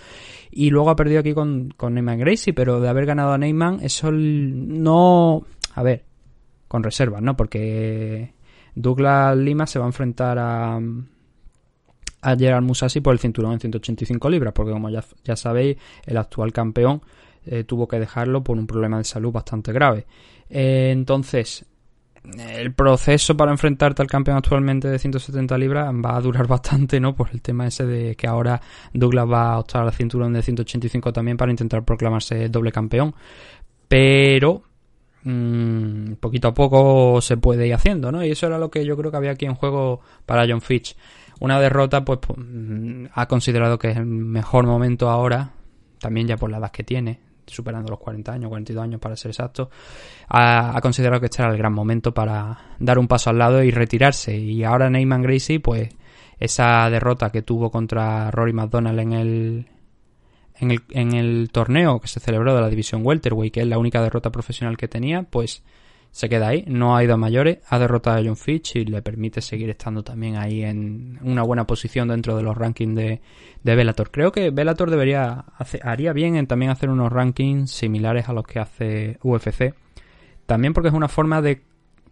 y 0.51 0.71
luego 0.71 0.91
ha 0.91 0.97
perdido 0.97 1.21
aquí 1.21 1.35
con, 1.35 1.73
con 1.77 1.95
Neyman 1.95 2.18
Gracie, 2.18 2.53
pero 2.53 2.81
de 2.81 2.89
haber 2.89 3.07
ganado 3.07 3.33
a 3.33 3.39
Neyman, 3.39 3.81
eso 3.83 4.11
no, 4.11 5.45
a 5.75 5.83
ver, 5.83 6.05
con 6.66 6.83
reservas, 6.83 7.23
¿no? 7.23 7.37
Porque 7.37 8.33
Douglas 8.75 9.37
Lima 9.37 9.66
se 9.66 9.79
va 9.79 9.85
a 9.85 9.89
enfrentar 9.89 10.39
a 10.39 10.81
a 12.23 12.37
Gerard 12.37 12.64
por 13.03 13.12
el 13.12 13.18
cinturón 13.18 13.53
en 13.53 13.61
185 13.61 14.29
libras, 14.29 14.53
porque 14.53 14.73
como 14.73 14.91
ya, 14.91 15.03
ya 15.25 15.37
sabéis, 15.37 15.77
el 16.05 16.16
actual 16.16 16.53
campeón 16.53 17.03
eh, 17.47 17.64
tuvo 17.64 17.89
que 17.89 17.99
dejarlo 17.99 18.43
por 18.43 18.59
un 18.59 18.66
problema 18.66 18.99
de 18.99 19.05
salud 19.05 19.33
bastante 19.33 19.73
grave. 19.73 20.07
Eh, 20.49 20.91
entonces, 20.93 21.64
el 22.39 22.75
proceso 22.75 23.35
para 23.37 23.51
enfrentarte 23.51 24.03
al 24.03 24.09
campeón 24.09 24.37
actualmente 24.37 24.89
de 24.89 24.99
170 24.99 25.57
libras 25.57 25.95
va 25.95 26.16
a 26.16 26.21
durar 26.21 26.47
bastante, 26.49 27.01
¿no? 27.01 27.14
Por 27.14 27.31
el 27.33 27.41
tema 27.41 27.66
ese 27.66 27.87
de 27.87 28.14
que 28.14 28.27
ahora 28.27 28.61
Douglas 28.93 29.27
va 29.29 29.53
a 29.53 29.59
optar 29.59 29.83
al 29.83 29.93
cinturón 29.93 30.33
de 30.33 30.43
185 30.43 31.12
también 31.12 31.37
para 31.37 31.51
intentar 31.51 31.85
proclamarse 31.85 32.49
doble 32.49 32.73
campeón. 32.73 33.14
Pero 33.89 34.62
mmm, 35.25 36.14
poquito 36.14 36.49
a 36.49 36.55
poco 36.55 37.21
se 37.21 37.37
puede 37.37 37.66
ir 37.66 37.75
haciendo, 37.75 38.12
¿no? 38.12 38.25
Y 38.25 38.31
eso 38.31 38.47
era 38.47 38.59
lo 38.59 38.71
que 38.71 38.85
yo 38.85 38.97
creo 38.97 39.11
que 39.11 39.16
había 39.16 39.33
aquí 39.33 39.47
en 39.47 39.55
juego 39.55 40.01
para 40.27 40.47
John 40.49 40.61
Fitch. 40.61 40.97
Una 41.41 41.59
derrota, 41.61 42.05
pues, 42.05 42.21
mm, 42.37 43.07
ha 43.14 43.27
considerado 43.27 43.79
que 43.79 43.91
es 43.91 43.97
el 43.97 44.07
mejor 44.07 44.66
momento 44.66 45.09
ahora, 45.09 45.51
también 45.99 46.27
ya 46.27 46.37
por 46.37 46.51
la 46.51 46.59
edad 46.59 46.71
que 46.71 46.85
tiene, 46.85 47.21
superando 47.47 47.91
los 47.91 47.99
40 47.99 48.33
años, 48.33 48.49
42 48.49 48.85
años 48.85 49.01
para 49.01 49.16
ser 49.16 49.31
exacto, 49.31 49.71
ha, 50.29 50.79
considerado 50.83 51.21
que 51.21 51.27
este 51.27 51.43
era 51.43 51.51
el 51.51 51.59
gran 51.59 51.73
momento 51.73 52.12
para 52.14 52.77
dar 52.79 52.99
un 52.99 53.09
paso 53.09 53.31
al 53.31 53.39
lado 53.39 53.62
y 53.62 53.71
retirarse. 53.71 54.37
Y 54.37 54.64
ahora 54.64 54.91
Neyman 54.91 55.23
Gracie, 55.23 55.61
pues 55.61 55.89
esa 56.39 56.89
derrota 56.91 57.31
que 57.31 57.43
tuvo 57.43 57.71
contra 57.71 58.31
Rory 58.31 58.53
McDonald 58.53 58.99
en 59.01 59.12
el 59.12 59.66
en 60.61 60.70
el, 60.70 60.82
en 60.90 61.14
el 61.14 61.50
torneo 61.50 62.00
que 62.00 62.08
se 62.08 62.20
celebró 62.20 62.54
de 62.54 62.61
la 62.61 62.68
división 62.68 63.00
welterweight, 63.04 63.52
que 63.52 63.61
es 63.61 63.66
la 63.66 63.78
única 63.78 64.02
derrota 64.02 64.30
profesional 64.30 64.76
que 64.76 64.88
tenía, 64.88 65.22
pues 65.22 65.62
se 66.12 66.28
queda 66.28 66.48
ahí, 66.48 66.64
no 66.66 66.96
ha 66.96 67.04
ido 67.04 67.14
a 67.14 67.16
mayores, 67.16 67.58
ha 67.68 67.78
derrotado 67.78 68.18
a 68.18 68.22
John 68.24 68.36
Fitch 68.36 68.76
y 68.76 68.84
le 68.84 69.00
permite 69.00 69.40
seguir 69.40 69.70
estando 69.70 70.02
también 70.02 70.36
ahí 70.36 70.64
en 70.64 71.18
una 71.22 71.42
buena 71.42 71.66
posición 71.66 72.08
dentro 72.08 72.36
de 72.36 72.42
los 72.42 72.56
rankings 72.56 72.96
de, 72.96 73.20
de 73.62 73.74
Bellator. 73.76 74.11
Creo 74.11 74.32
que 74.32 74.50
Bellator 74.50 74.90
debería 74.90 75.44
haría 75.82 76.12
bien 76.12 76.34
en 76.36 76.48
también 76.48 76.72
hacer 76.72 76.90
unos 76.90 77.12
rankings 77.12 77.70
similares 77.70 78.28
a 78.28 78.32
los 78.32 78.44
que 78.44 78.58
hace 78.58 79.18
UFC. 79.22 79.74
También 80.46 80.74
porque 80.74 80.88
es 80.88 80.94
una 80.94 81.08
forma 81.08 81.40
de 81.42 81.62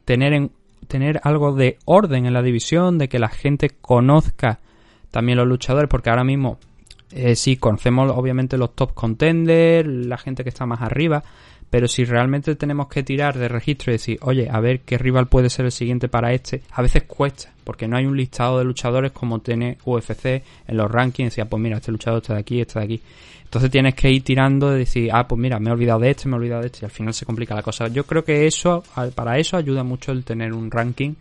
tener 0.05 0.33
en, 0.33 0.53
tener 0.87 1.21
algo 1.25 1.55
de 1.55 1.79
orden 1.85 2.25
en 2.25 2.33
la 2.33 2.43
división, 2.43 2.99
de 2.99 3.09
que 3.09 3.19
la 3.19 3.29
gente 3.29 3.71
conozca 3.81 4.61
también 5.11 5.39
los 5.39 5.49
luchadores, 5.49 5.89
porque 5.89 6.11
ahora 6.11 6.25
mismo 6.25 6.59
eh, 7.13 7.37
sí 7.37 7.57
conocemos 7.57 8.11
obviamente 8.15 8.59
los 8.59 8.75
top 8.75 8.95
contenders, 8.95 9.89
la 9.89 10.19
gente 10.19 10.43
que 10.43 10.51
está 10.51 10.67
más 10.67 10.83
arriba, 10.83 11.23
pero 11.71 11.89
si 11.89 12.05
realmente 12.05 12.55
tenemos 12.55 12.89
que 12.89 13.03
tirar 13.03 13.39
de 13.39 13.49
registro 13.49 13.93
y 13.93 13.97
decir, 13.97 14.19
oye, 14.23 14.49
a 14.51 14.61
ver 14.61 14.81
qué 14.81 14.97
rival 14.97 15.27
puede 15.27 15.51
ser 15.51 15.67
el 15.67 15.73
siguiente 15.73 16.09
para 16.09 16.33
este, 16.33 16.63
a 16.73 16.83
veces 16.83 17.05
cuesta, 17.05 17.53
porque 17.65 17.87
no 17.87 17.97
hay 17.97 18.07
un 18.07 18.17
listado 18.17 18.59
de 18.59 18.65
luchadores 18.65 19.13
como 19.13 19.41
tiene 19.41 19.79
UFC 19.85 20.27
en 20.67 20.77
los 20.77 20.91
rankings, 20.91 21.31
decía, 21.31 21.49
pues 21.49 21.63
mira, 21.63 21.77
este 21.77 21.93
luchador 21.93 22.23
está 22.23 22.35
de 22.35 22.41
aquí, 22.41 22.61
este 22.61 22.79
de 22.79 22.85
aquí. 22.85 23.03
Entonces 23.45 23.71
tienes 23.71 23.95
que 23.95 24.11
ir 24.11 24.23
tirando 24.23 24.71
de 24.71 24.79
decir, 24.81 25.11
ah, 25.13 25.27
pues 25.27 25.39
mira, 25.41 25.59
me 25.59 25.71
he 25.71 25.73
olvidado 25.73 26.01
de 26.01 26.11
este, 26.11 26.29
me 26.29 26.37
he 26.37 26.39
olvidado 26.39 26.61
de 26.63 26.67
este, 26.67 26.81
y 26.83 26.85
al 26.85 26.91
final 26.91 27.15
se 27.15 27.25
complica 27.25 27.55
la 27.55 27.63
cosa. 27.63 27.89
Yo 27.89 28.05
creo 28.05 28.23
que 28.23 28.47
eso, 28.47 28.83
para 29.15 29.39
eso 29.39 29.57
ayuda 29.57 29.83
mucho 29.85 30.13
el 30.13 30.25
tener 30.25 30.53
un 30.53 30.71
ranking 30.71 31.15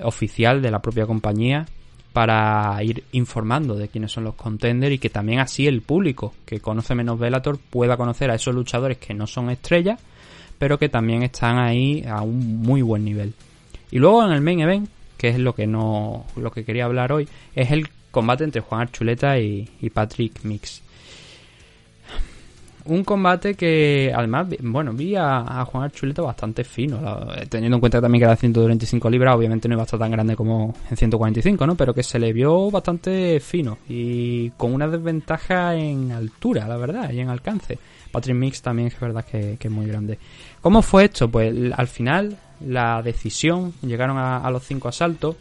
oficial 0.00 0.62
de 0.62 0.70
la 0.70 0.80
propia 0.80 1.06
compañía 1.06 1.66
para 2.16 2.82
ir 2.82 3.04
informando 3.12 3.74
de 3.74 3.88
quiénes 3.88 4.10
son 4.10 4.24
los 4.24 4.36
contenders 4.36 4.94
y 4.94 4.98
que 4.98 5.10
también 5.10 5.38
así 5.38 5.66
el 5.66 5.82
público 5.82 6.32
que 6.46 6.60
conoce 6.60 6.94
menos 6.94 7.18
Velator 7.18 7.58
pueda 7.58 7.98
conocer 7.98 8.30
a 8.30 8.36
esos 8.36 8.54
luchadores 8.54 8.96
que 8.96 9.12
no 9.12 9.26
son 9.26 9.50
estrellas, 9.50 10.00
pero 10.58 10.78
que 10.78 10.88
también 10.88 11.22
están 11.22 11.58
ahí 11.58 12.06
a 12.08 12.22
un 12.22 12.62
muy 12.62 12.80
buen 12.80 13.04
nivel. 13.04 13.34
Y 13.90 13.98
luego 13.98 14.24
en 14.24 14.32
el 14.32 14.40
main 14.40 14.60
event, 14.60 14.88
que 15.18 15.28
es 15.28 15.38
lo 15.38 15.54
que 15.54 15.66
no 15.66 16.24
lo 16.36 16.50
que 16.50 16.64
quería 16.64 16.86
hablar 16.86 17.12
hoy, 17.12 17.28
es 17.54 17.70
el 17.70 17.86
combate 18.10 18.44
entre 18.44 18.62
Juan 18.62 18.80
Archuleta 18.80 19.38
y, 19.38 19.68
y 19.82 19.90
Patrick 19.90 20.42
Mix 20.42 20.80
un 22.88 23.04
combate 23.04 23.54
que 23.54 24.12
además, 24.14 24.48
bueno, 24.60 24.92
vi 24.92 25.14
a, 25.16 25.64
Juan 25.64 25.84
Archuleta 25.84 26.22
bastante 26.22 26.64
fino, 26.64 26.98
teniendo 27.48 27.76
en 27.76 27.80
cuenta 27.80 28.00
también 28.00 28.20
que 28.20 28.24
era 28.24 28.36
125 28.36 29.10
libras, 29.10 29.34
obviamente 29.34 29.68
no 29.68 29.74
iba 29.74 29.82
a 29.82 29.84
estar 29.84 29.98
tan 29.98 30.10
grande 30.10 30.36
como 30.36 30.74
en 30.90 30.96
145, 30.96 31.66
¿no? 31.66 31.74
Pero 31.74 31.94
que 31.94 32.02
se 32.02 32.18
le 32.18 32.32
vio 32.32 32.70
bastante 32.70 33.40
fino 33.40 33.78
y 33.88 34.50
con 34.50 34.72
una 34.74 34.88
desventaja 34.88 35.74
en 35.74 36.12
altura, 36.12 36.66
la 36.68 36.76
verdad, 36.76 37.10
y 37.10 37.20
en 37.20 37.28
alcance. 37.28 37.78
Patrick 38.10 38.36
Mix 38.36 38.62
también 38.62 38.88
es 38.88 38.98
verdad 38.98 39.24
que, 39.24 39.58
es 39.60 39.70
muy 39.70 39.86
grande. 39.86 40.18
¿Cómo 40.60 40.82
fue 40.82 41.04
esto? 41.04 41.28
Pues 41.30 41.54
al 41.76 41.88
final 41.88 42.38
la 42.60 43.02
decisión, 43.02 43.74
llegaron 43.82 44.16
a, 44.18 44.50
los 44.50 44.64
cinco 44.64 44.88
asaltos 44.88 45.36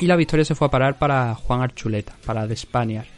y 0.00 0.06
la 0.06 0.16
victoria 0.16 0.44
se 0.44 0.54
fue 0.54 0.68
a 0.68 0.70
parar 0.70 0.98
para 0.98 1.34
Juan 1.34 1.60
Archuleta, 1.60 2.14
para 2.24 2.48
The 2.48 2.56
Spaniard 2.56 3.13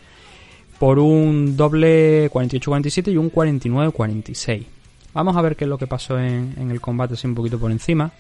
por 0.79 0.99
un 0.99 1.57
doble 1.57 2.31
48-47 2.31 3.13
y 3.13 3.17
un 3.17 3.31
49-46. 3.33 4.67
Vamos 5.15 5.37
a 5.37 5.43
ver 5.43 5.57
qué 5.57 5.65
es 5.65 5.71
lo 5.71 5.79
que 5.79 5.87
pasó 5.87 6.19
en, 6.19 6.71
el 6.71 6.81
combate 6.81 7.15
así 7.15 7.27
un 7.27 7.35
poquito 7.35 7.59
por 7.59 7.71
encima. 7.71 8.13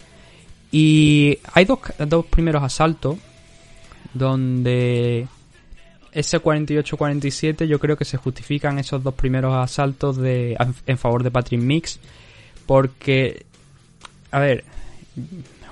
Y 0.73 1.39
hay 1.53 1.65
dos, 1.65 1.81
dos 1.99 2.25
primeros 2.27 2.63
asaltos 2.63 3.17
donde 4.15 5.29
ese 6.13 6.41
48-47 6.41 7.67
yo 7.67 7.79
creo 7.79 7.97
que 7.97 8.07
se 8.07 8.17
justifican 8.17 8.79
esos 8.79 9.03
dos 9.03 9.15
primeros 9.15 9.55
asaltos 9.55 10.17
de, 10.17 10.57
en 10.87 10.99
favor 10.99 11.23
de 11.23 11.31
Patrick 11.31 11.61
Mix. 11.61 12.01
Porque, 12.65 13.45
a 14.31 14.41
ver, 14.41 14.65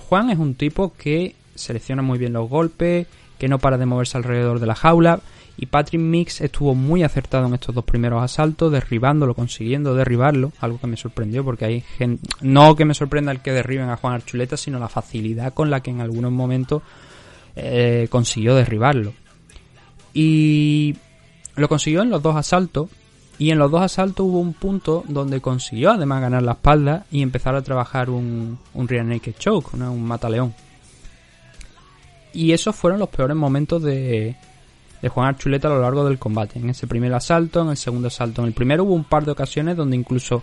Juan 0.09 0.31
es 0.31 0.39
un 0.39 0.55
tipo 0.55 0.93
que 0.93 1.35
selecciona 1.55 2.03
muy 2.03 2.19
bien 2.19 2.35
los 2.35 2.49
golpes, 2.49 3.07
que 3.39 3.49
no 3.49 3.59
para 3.59 3.79
de 3.79 3.87
moverse 3.87 4.19
alrededor 4.19 4.61
de 4.61 4.67
la 4.67 4.75
jaula 4.75 5.21
y 5.57 5.67
Patrick 5.67 6.01
Mix 6.01 6.41
estuvo 6.41 6.75
muy 6.75 7.05
acertado 7.05 7.47
en 7.47 7.55
estos 7.55 7.75
dos 7.75 7.85
primeros 7.85 8.23
asaltos, 8.23 8.73
derribándolo, 8.73 9.35
consiguiendo 9.35 9.95
derribarlo, 9.95 10.53
algo 10.61 10.81
que 10.81 10.89
me 10.89 10.97
sorprendió 10.97 11.45
porque 11.45 11.65
hay 11.65 11.81
gente, 11.81 12.29
no 12.41 12.75
que 12.75 12.85
me 12.85 12.95
sorprenda 12.95 13.31
el 13.31 13.41
que 13.41 13.53
derriben 13.53 13.89
a 13.89 13.97
Juan 13.97 14.15
Archuleta, 14.15 14.57
sino 14.57 14.81
la 14.81 14.89
facilidad 14.89 15.55
con 15.55 15.71
la 15.71 15.81
que 15.81 15.91
en 15.91 16.01
algunos 16.01 16.33
momentos 16.33 16.83
eh, 17.55 18.09
consiguió 18.11 18.57
derribarlo. 18.57 19.13
Y 20.13 20.97
lo 21.55 21.69
consiguió 21.69 22.03
en 22.03 22.11
los 22.11 22.23
dos 22.23 22.35
asaltos, 22.35 22.89
y 23.39 23.51
en 23.51 23.59
los 23.59 23.71
dos 23.71 23.83
asaltos 23.83 24.27
hubo 24.27 24.41
un 24.41 24.55
punto 24.55 25.05
donde 25.09 25.41
consiguió 25.41 25.93
además 25.93 26.21
ganar 26.21 26.43
la 26.43 26.53
espalda 26.53 27.07
y 27.11 27.23
empezar 27.23 27.55
a 27.55 27.63
trabajar 27.63 28.11
un, 28.11 28.59
un 28.75 28.89
rear 28.89 29.05
naked 29.05 29.35
choke, 29.39 29.75
un 29.75 30.05
mataleón. 30.05 30.55
Y 32.33 32.53
esos 32.53 32.75
fueron 32.75 32.99
los 32.99 33.09
peores 33.09 33.37
momentos 33.37 33.83
de, 33.83 34.37
de 35.05 35.11
Juan 35.11 35.29
Archuleta 35.29 35.69
a 35.69 35.73
lo 35.73 35.83
largo 35.83 36.03
del 36.07 36.19
combate. 36.19 36.59
En 36.59 36.71
ese 36.71 36.87
primer 36.87 37.13
asalto, 37.13 37.61
en 37.61 37.69
el 37.69 37.77
segundo 37.77 38.09
asalto. 38.09 38.41
En 38.41 38.49
el 38.49 38.55
primero 38.55 38.85
hubo 38.85 38.95
un 38.95 39.05
par 39.05 39.27
de 39.27 39.33
ocasiones 39.33 39.77
donde 39.77 39.97
incluso 39.97 40.43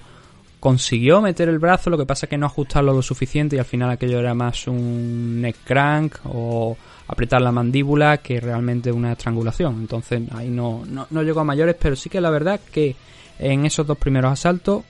consiguió 0.60 1.20
meter 1.20 1.50
el 1.50 1.58
brazo, 1.58 1.90
lo 1.90 1.98
que 1.98 2.06
pasa 2.06 2.28
que 2.28 2.38
no 2.38 2.46
ajustarlo 2.46 2.94
lo 2.94 3.02
suficiente 3.02 3.56
y 3.56 3.60
al 3.60 3.66
final 3.66 3.90
aquello 3.90 4.20
era 4.20 4.36
más 4.36 4.68
un 4.68 5.42
neck 5.42 5.56
crank 5.64 6.18
o 6.26 6.78
apretar 7.08 7.42
la 7.42 7.52
mandíbula 7.52 8.18
que 8.18 8.40
realmente 8.40 8.92
una 8.92 9.14
estrangulación. 9.14 9.78
Entonces 9.80 10.22
ahí 10.32 10.50
no, 10.50 10.84
no, 10.86 11.24
llegó 11.24 11.40
a 11.40 11.44
mayores, 11.44 11.76
pero 11.82 11.96
sí 11.96 12.12
que 12.12 12.22
la 12.22 12.30
verdad 12.30 12.60
que 12.72 12.96
en 13.40 13.66
esos 13.66 13.88
dos 13.88 13.98
primeros 13.98 14.32
asaltos 14.32 14.84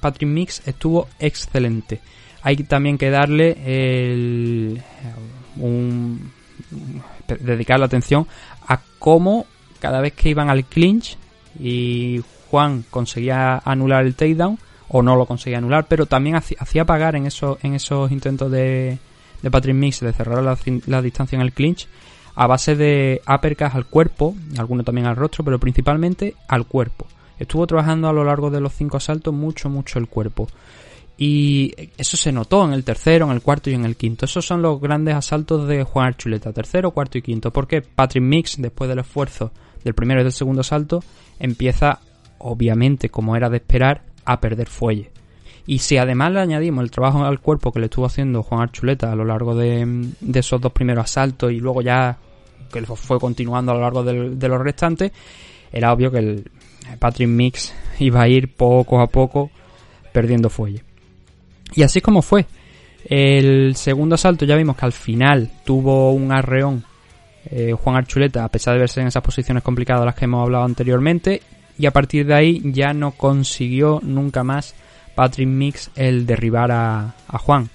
Patrick 0.00 0.28
Mix 0.28 0.60
estuvo 0.68 1.08
excelente. 1.18 2.02
Hay 2.42 2.56
también 2.56 2.98
que 2.98 3.08
darle 3.08 3.56
el, 3.64 4.82
un, 5.56 6.30
dedicar 7.40 7.78
la 7.78 7.86
atención 7.86 8.26
cómo 8.98 9.46
cada 9.80 10.00
vez 10.00 10.12
que 10.12 10.28
iban 10.28 10.50
al 10.50 10.64
clinch 10.64 11.16
y 11.58 12.22
Juan 12.50 12.84
conseguía 12.90 13.60
anular 13.64 14.04
el 14.04 14.14
takedown 14.14 14.58
o 14.88 15.02
no 15.02 15.16
lo 15.16 15.26
conseguía 15.26 15.58
anular, 15.58 15.86
pero 15.86 16.06
también 16.06 16.36
hacía 16.36 16.84
pagar 16.84 17.14
en 17.14 17.26
esos, 17.26 17.58
en 17.62 17.74
esos 17.74 18.10
intentos 18.10 18.50
de, 18.50 18.98
de 19.42 19.50
Patrick 19.50 19.74
Mix 19.74 20.00
de 20.00 20.12
cerrar 20.12 20.42
la, 20.42 21.02
distancia 21.02 21.36
en 21.36 21.42
el 21.42 21.52
clinch 21.52 21.88
a 22.34 22.46
base 22.46 22.76
de 22.76 23.20
uppercuts 23.28 23.74
al 23.74 23.86
cuerpo, 23.86 24.34
algunos 24.58 24.86
también 24.86 25.06
al 25.06 25.16
rostro, 25.16 25.44
pero 25.44 25.58
principalmente 25.58 26.36
al 26.46 26.66
cuerpo. 26.66 27.06
Estuvo 27.38 27.66
trabajando 27.66 28.08
a 28.08 28.12
lo 28.12 28.24
largo 28.24 28.50
de 28.50 28.60
los 28.60 28.74
cinco 28.74 28.96
asaltos 28.96 29.34
mucho, 29.34 29.68
mucho 29.68 29.98
el 29.98 30.08
cuerpo. 30.08 30.48
Y 31.20 31.74
eso 31.96 32.16
se 32.16 32.30
notó 32.30 32.64
en 32.64 32.72
el 32.72 32.84
tercero, 32.84 33.26
en 33.26 33.32
el 33.32 33.42
cuarto 33.42 33.70
y 33.70 33.74
en 33.74 33.84
el 33.84 33.96
quinto. 33.96 34.24
Esos 34.24 34.46
son 34.46 34.62
los 34.62 34.80
grandes 34.80 35.16
asaltos 35.16 35.66
de 35.66 35.82
Juan 35.82 36.06
Archuleta, 36.06 36.52
tercero, 36.52 36.92
cuarto 36.92 37.18
y 37.18 37.22
quinto. 37.22 37.50
Porque 37.52 37.82
Patrick 37.82 38.22
Mix, 38.22 38.54
después 38.56 38.88
del 38.88 39.00
esfuerzo 39.00 39.50
del 39.82 39.94
primero 39.94 40.20
y 40.20 40.22
del 40.22 40.32
segundo 40.32 40.60
asalto, 40.60 41.02
empieza, 41.40 41.98
obviamente, 42.38 43.08
como 43.08 43.34
era 43.34 43.50
de 43.50 43.56
esperar, 43.56 44.02
a 44.24 44.40
perder 44.40 44.68
fuelle. 44.68 45.10
Y 45.66 45.80
si 45.80 45.98
además 45.98 46.32
le 46.32 46.40
añadimos 46.40 46.84
el 46.84 46.90
trabajo 46.92 47.24
al 47.24 47.40
cuerpo 47.40 47.72
que 47.72 47.80
le 47.80 47.86
estuvo 47.86 48.06
haciendo 48.06 48.44
Juan 48.44 48.62
Archuleta 48.62 49.10
a 49.10 49.16
lo 49.16 49.24
largo 49.24 49.56
de, 49.56 50.12
esos 50.34 50.60
dos 50.60 50.72
primeros 50.72 51.04
asaltos 51.04 51.50
y 51.52 51.58
luego 51.58 51.82
ya 51.82 52.16
que 52.72 52.80
fue 52.82 53.18
continuando 53.18 53.72
a 53.72 53.74
lo 53.74 53.80
largo 53.80 54.04
de 54.04 54.48
los 54.48 54.60
restantes, 54.60 55.12
era 55.72 55.92
obvio 55.92 56.10
que 56.10 56.18
el 56.18 56.50
Patrick 56.98 57.28
Mix 57.28 57.74
iba 57.98 58.22
a 58.22 58.28
ir 58.28 58.54
poco 58.54 59.00
a 59.00 59.08
poco 59.08 59.50
perdiendo 60.12 60.48
fuelle. 60.48 60.87
Y 61.74 61.82
así 61.82 62.00
como 62.00 62.22
fue. 62.22 62.46
El 63.04 63.76
segundo 63.76 64.16
asalto 64.16 64.44
ya 64.44 64.56
vimos 64.56 64.76
que 64.76 64.84
al 64.84 64.92
final 64.92 65.50
tuvo 65.64 66.12
un 66.12 66.32
arreón 66.32 66.84
eh, 67.50 67.72
Juan 67.72 67.96
Archuleta, 67.96 68.44
a 68.44 68.48
pesar 68.48 68.74
de 68.74 68.80
verse 68.80 69.00
en 69.00 69.06
esas 69.06 69.22
posiciones 69.22 69.62
complicadas 69.62 70.04
las 70.04 70.14
que 70.14 70.26
hemos 70.26 70.42
hablado 70.42 70.64
anteriormente. 70.64 71.42
Y 71.78 71.86
a 71.86 71.92
partir 71.92 72.26
de 72.26 72.34
ahí 72.34 72.60
ya 72.64 72.92
no 72.92 73.12
consiguió 73.12 74.00
nunca 74.02 74.42
más 74.42 74.74
Patrick 75.14 75.48
Mix 75.48 75.90
el 75.96 76.26
derribar 76.26 76.70
a, 76.72 77.14
Juan. 77.38 77.70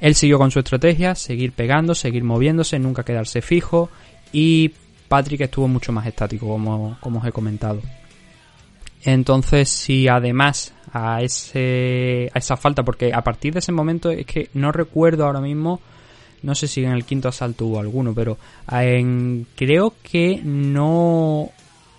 Él 0.00 0.14
siguió 0.14 0.38
con 0.38 0.50
su 0.50 0.60
estrategia, 0.60 1.14
seguir 1.14 1.52
pegando, 1.52 1.94
seguir 1.94 2.24
moviéndose, 2.24 2.78
nunca 2.78 3.04
quedarse 3.04 3.42
fijo. 3.42 3.90
Y 4.32 4.72
Patrick 5.08 5.42
estuvo 5.42 5.68
mucho 5.68 5.92
más 5.92 6.06
estático, 6.06 6.48
como, 6.48 6.96
como 7.00 7.18
os 7.18 7.26
he 7.26 7.32
comentado. 7.32 7.82
Entonces, 9.04 9.68
si 9.68 10.08
además 10.08 10.74
a, 10.92 11.22
ese, 11.22 12.30
a 12.34 12.38
esa 12.38 12.56
falta, 12.56 12.82
porque 12.82 13.12
a 13.14 13.22
partir 13.22 13.52
de 13.52 13.60
ese 13.60 13.72
momento 13.72 14.10
es 14.10 14.26
que 14.26 14.50
no 14.54 14.72
recuerdo 14.72 15.24
ahora 15.24 15.40
mismo, 15.40 15.80
no 16.42 16.54
sé 16.54 16.68
si 16.68 16.84
en 16.84 16.92
el 16.92 17.04
quinto 17.04 17.28
asalto 17.28 17.66
hubo 17.66 17.80
alguno, 17.80 18.14
pero 18.14 18.38
creo 19.56 19.94
que 20.02 20.40
no 20.42 21.50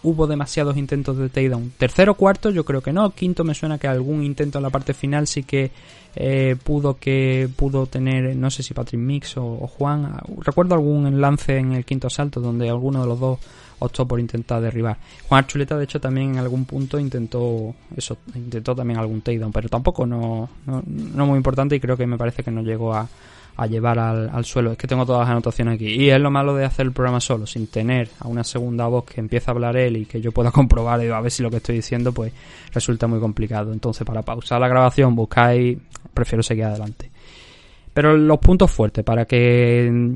hubo 0.03 0.27
demasiados 0.27 0.77
intentos 0.77 1.17
de 1.17 1.29
takedown. 1.29 1.71
Tercero, 1.77 2.15
cuarto, 2.15 2.49
yo 2.49 2.65
creo 2.65 2.81
que 2.81 2.93
no. 2.93 3.11
Quinto, 3.11 3.43
me 3.43 3.53
suena 3.53 3.77
que 3.77 3.87
algún 3.87 4.23
intento 4.23 4.59
en 4.59 4.63
la 4.63 4.69
parte 4.69 4.93
final 4.93 5.27
sí 5.27 5.43
que 5.43 5.71
eh, 6.15 6.55
pudo 6.61 6.97
que 6.97 7.49
pudo 7.55 7.85
tener, 7.85 8.35
no 8.35 8.49
sé 8.49 8.63
si 8.63 8.73
Patrick 8.73 9.01
Mix 9.01 9.37
o, 9.37 9.67
Juan. 9.67 10.17
Recuerdo 10.39 10.75
algún 10.75 11.21
lance 11.21 11.57
en 11.57 11.73
el 11.73 11.85
quinto 11.85 12.07
asalto 12.07 12.41
donde 12.41 12.69
alguno 12.69 13.01
de 13.01 13.07
los 13.07 13.19
dos 13.19 13.39
optó 13.79 14.07
por 14.07 14.19
intentar 14.19 14.61
derribar. 14.61 14.97
Juan 15.27 15.39
Archuleta, 15.39 15.77
de 15.77 15.85
hecho, 15.85 15.99
también 15.99 16.31
en 16.31 16.37
algún 16.37 16.65
punto 16.65 16.99
intentó 16.99 17.73
eso, 17.95 18.17
intentó 18.35 18.75
también 18.75 18.99
algún 18.99 19.21
takedown, 19.21 19.51
pero 19.51 19.69
tampoco 19.69 20.05
no, 20.05 20.49
no, 20.67 20.83
no 20.85 21.25
muy 21.25 21.37
importante 21.37 21.75
y 21.75 21.79
creo 21.79 21.97
que 21.97 22.05
me 22.05 22.17
parece 22.17 22.43
que 22.43 22.51
no 22.51 22.61
llegó 22.61 22.93
a, 22.93 23.07
a 23.57 23.67
llevar 23.67 23.99
al, 23.99 24.45
suelo. 24.45 24.71
Es 24.71 24.77
que 24.77 24.87
tengo 24.87 25.05
todas 25.05 25.21
las 25.21 25.29
anotaciones 25.29 25.75
aquí. 25.75 25.87
Y 25.87 26.09
es 26.09 26.19
lo 26.19 26.31
malo 26.31 26.55
de 26.55 26.65
hacer 26.65 26.85
el 26.85 26.91
programa 26.91 27.19
solo, 27.19 27.45
sin 27.45 27.67
tener 27.67 28.09
a 28.19 28.27
una 28.27 28.43
segunda 28.43 28.87
voz 28.87 29.05
que 29.05 29.19
empiece 29.19 29.49
a 29.49 29.53
hablar 29.53 29.77
él 29.77 29.97
y 29.97 30.05
que 30.05 30.21
yo 30.21 30.31
pueda 30.31 30.51
comprobar 30.51 31.03
y 31.03 31.09
a 31.09 31.19
ver 31.21 31.31
si 31.31 31.43
lo 31.43 31.49
que 31.49 31.57
estoy 31.57 31.75
diciendo 31.75 32.11
pues 32.11 32.33
resulta 32.73 33.07
muy 33.07 33.19
complicado. 33.19 33.71
Entonces 33.73 34.05
para 34.05 34.21
pausar 34.21 34.59
la 34.59 34.67
grabación 34.67 35.15
buscáis, 35.15 35.77
prefiero 36.13 36.43
seguir 36.43 36.65
adelante. 36.65 37.11
Pero 37.93 38.15
los 38.17 38.39
puntos 38.39 38.71
fuertes, 38.71 39.03
para 39.03 39.25
que, 39.25 40.13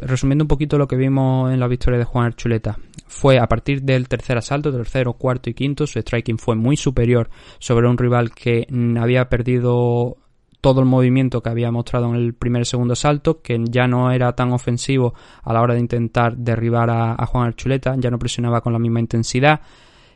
resumiendo 0.00 0.44
un 0.44 0.48
poquito 0.48 0.78
lo 0.78 0.88
que 0.88 0.96
vimos 0.96 1.52
en 1.52 1.60
la 1.60 1.68
victoria 1.68 1.98
de 1.98 2.06
Juan 2.06 2.24
Archuleta, 2.24 2.78
fue 3.06 3.38
a 3.38 3.46
partir 3.46 3.82
del 3.82 4.08
tercer 4.08 4.38
asalto, 4.38 4.72
tercero, 4.72 5.12
cuarto 5.12 5.50
y 5.50 5.54
quinto, 5.54 5.86
su 5.86 5.98
striking 5.98 6.38
fue 6.38 6.56
muy 6.56 6.76
superior 6.76 7.28
sobre 7.58 7.86
un 7.86 7.98
rival 7.98 8.32
que 8.32 8.66
había 8.98 9.28
perdido 9.28 10.16
todo 10.60 10.80
el 10.80 10.86
movimiento 10.86 11.42
que 11.42 11.50
había 11.50 11.70
mostrado 11.70 12.08
en 12.08 12.16
el 12.16 12.34
primer 12.34 12.66
segundo 12.66 12.96
salto, 12.96 13.40
que 13.40 13.62
ya 13.68 13.86
no 13.86 14.10
era 14.10 14.34
tan 14.34 14.52
ofensivo 14.52 15.14
a 15.42 15.52
la 15.52 15.62
hora 15.62 15.74
de 15.74 15.80
intentar 15.80 16.36
derribar 16.36 16.90
a, 16.90 17.26
Juan 17.26 17.46
Archuleta, 17.46 17.94
ya 17.96 18.10
no 18.10 18.18
presionaba 18.18 18.60
con 18.60 18.72
la 18.72 18.78
misma 18.78 19.00
intensidad. 19.00 19.60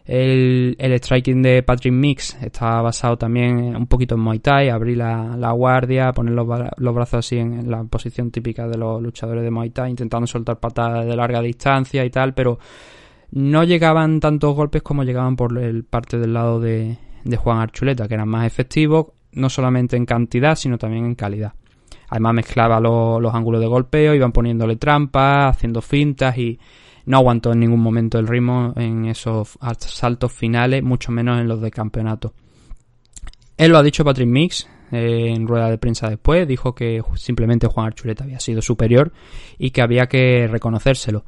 El, 0.05 0.75
el, 0.81 0.93
striking 0.95 1.43
de 1.43 1.63
Patrick 1.63 1.93
Mix 1.93 2.37
estaba 2.43 2.83
basado 2.83 3.17
también 3.17 3.77
un 3.77 3.87
poquito 3.87 4.17
en 4.17 4.21
Muay 4.21 4.41
Thai, 4.41 4.69
abrir 4.69 4.97
la, 4.97 5.53
guardia, 5.53 6.13
poner 6.13 6.35
los, 6.35 6.95
brazos 6.95 7.15
así 7.21 7.39
en, 7.39 7.71
la 7.71 7.85
posición 7.85 8.33
típica 8.33 8.67
de 8.67 8.79
los 8.79 9.01
luchadores 9.01 9.45
de 9.45 9.51
Muay 9.53 9.71
Thai, 9.71 9.91
intentando 9.91 10.27
soltar 10.27 10.59
patadas 10.59 11.07
de 11.07 11.15
larga 11.15 11.41
distancia 11.41 12.05
y 12.05 12.11
tal, 12.11 12.35
pero 12.35 12.59
no 13.31 13.63
llegaban 13.63 14.19
tantos 14.19 14.57
golpes 14.57 14.83
como 14.83 15.05
llegaban 15.05 15.37
por 15.37 15.57
el 15.57 15.85
parte 15.85 16.19
del 16.19 16.35
lado 16.35 16.59
de, 16.59 16.99
de 17.23 17.37
Juan 17.37 17.59
Archuleta, 17.59 18.09
que 18.09 18.15
eran 18.15 18.29
más 18.29 18.45
efectivos 18.45 19.07
no 19.33 19.49
solamente 19.49 19.97
en 19.97 20.07
cantidad, 20.07 20.57
sino 20.57 20.79
también 20.79 21.05
en 21.05 21.15
calidad. 21.15 21.55
Además 22.09 22.35
mezclaba 22.35 22.79
los 22.81 23.35
ángulos 23.35 23.61
de 23.61 23.67
golpeo, 23.67 24.15
iban 24.15 24.33
poniéndole 24.33 24.77
trampas, 24.77 25.57
haciendo 25.57 25.81
fintas 25.81 26.37
y 26.37 26.59
no 27.07 27.17
aguantó 27.17 27.53
en 27.53 27.61
ningún 27.61 27.81
momento 27.81 28.19
el 28.19 28.27
ritmo 28.27 28.75
en 28.77 29.07
esos 29.07 29.59
saltos 29.79 30.33
finales, 30.33 30.83
mucho 30.83 31.11
menos 31.11 31.41
en 31.41 31.49
los 31.49 31.61
de 31.61 31.71
campeonato. 31.71 32.35
Él 33.57 33.73
lo 33.73 33.79
ha 33.79 33.83
dicho 33.83 34.05
Patrick 34.05 34.29
Mix 34.29 34.69
eh, 34.91 35.33
en 35.35 35.47
rueda 35.47 35.71
de 35.71 35.79
prensa 35.79 36.09
después, 36.09 36.47
dijo 36.47 36.75
que 36.75 37.03
simplemente 37.17 37.67
Juan 37.67 37.87
Archuleta 37.87 38.25
había 38.25 38.41
sido 38.41 38.61
superior 38.61 39.13
y 39.59 39.71
que 39.71 39.83
había 39.83 40.07
que 40.07 40.47
reconocérselo. 40.49 41.25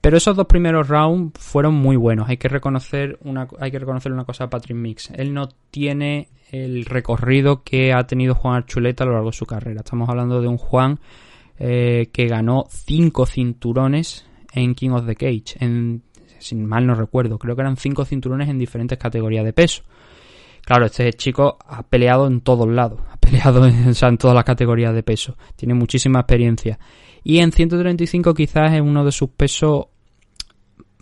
Pero 0.00 0.16
esos 0.16 0.34
dos 0.34 0.46
primeros 0.46 0.88
rounds 0.88 1.38
fueron 1.38 1.74
muy 1.74 1.96
buenos. 1.96 2.28
Hay 2.28 2.36
que 2.36 2.48
reconocer 2.48 3.18
una, 3.22 3.46
hay 3.60 3.70
que 3.70 3.78
reconocer 3.78 4.12
una 4.12 4.24
cosa 4.24 4.44
a 4.44 4.50
Patrick 4.50 4.76
Mix. 4.76 5.10
Él 5.10 5.32
no 5.32 5.48
tiene 5.70 6.28
el 6.52 6.84
recorrido 6.84 7.64
que 7.64 7.92
ha 7.92 8.06
tenido 8.06 8.34
Juan 8.34 8.56
Archuleta 8.56 9.04
a 9.04 9.06
lo 9.08 9.14
largo 9.14 9.30
de 9.30 9.36
su 9.36 9.46
carrera. 9.46 9.80
Estamos 9.80 10.08
hablando 10.08 10.40
de 10.40 10.46
un 10.46 10.58
Juan 10.58 11.00
eh, 11.58 12.10
que 12.12 12.28
ganó 12.28 12.66
cinco 12.68 13.26
cinturones 13.26 14.26
en 14.52 14.74
King 14.74 14.90
of 14.90 15.06
the 15.06 15.16
Cage. 15.16 15.56
En, 15.58 16.02
sin 16.38 16.64
mal 16.66 16.86
no 16.86 16.94
recuerdo, 16.94 17.38
creo 17.38 17.56
que 17.56 17.62
eran 17.62 17.76
cinco 17.76 18.04
cinturones 18.04 18.48
en 18.48 18.58
diferentes 18.58 18.98
categorías 18.98 19.44
de 19.44 19.52
peso. 19.52 19.82
Claro, 20.60 20.86
este 20.86 21.12
chico 21.14 21.58
ha 21.66 21.82
peleado 21.82 22.26
en 22.28 22.40
todos 22.42 22.68
lados, 22.68 23.00
ha 23.10 23.16
peleado 23.16 23.66
en, 23.66 24.16
todas 24.18 24.34
las 24.34 24.44
categorías 24.44 24.94
de 24.94 25.02
peso, 25.02 25.36
tiene 25.56 25.74
muchísima 25.74 26.20
experiencia. 26.20 26.78
Y 27.24 27.38
en 27.38 27.50
135 27.50 28.34
quizás 28.34 28.72
es 28.74 28.80
uno 28.80 29.04
de 29.04 29.12
sus 29.12 29.30
pesos 29.30 29.86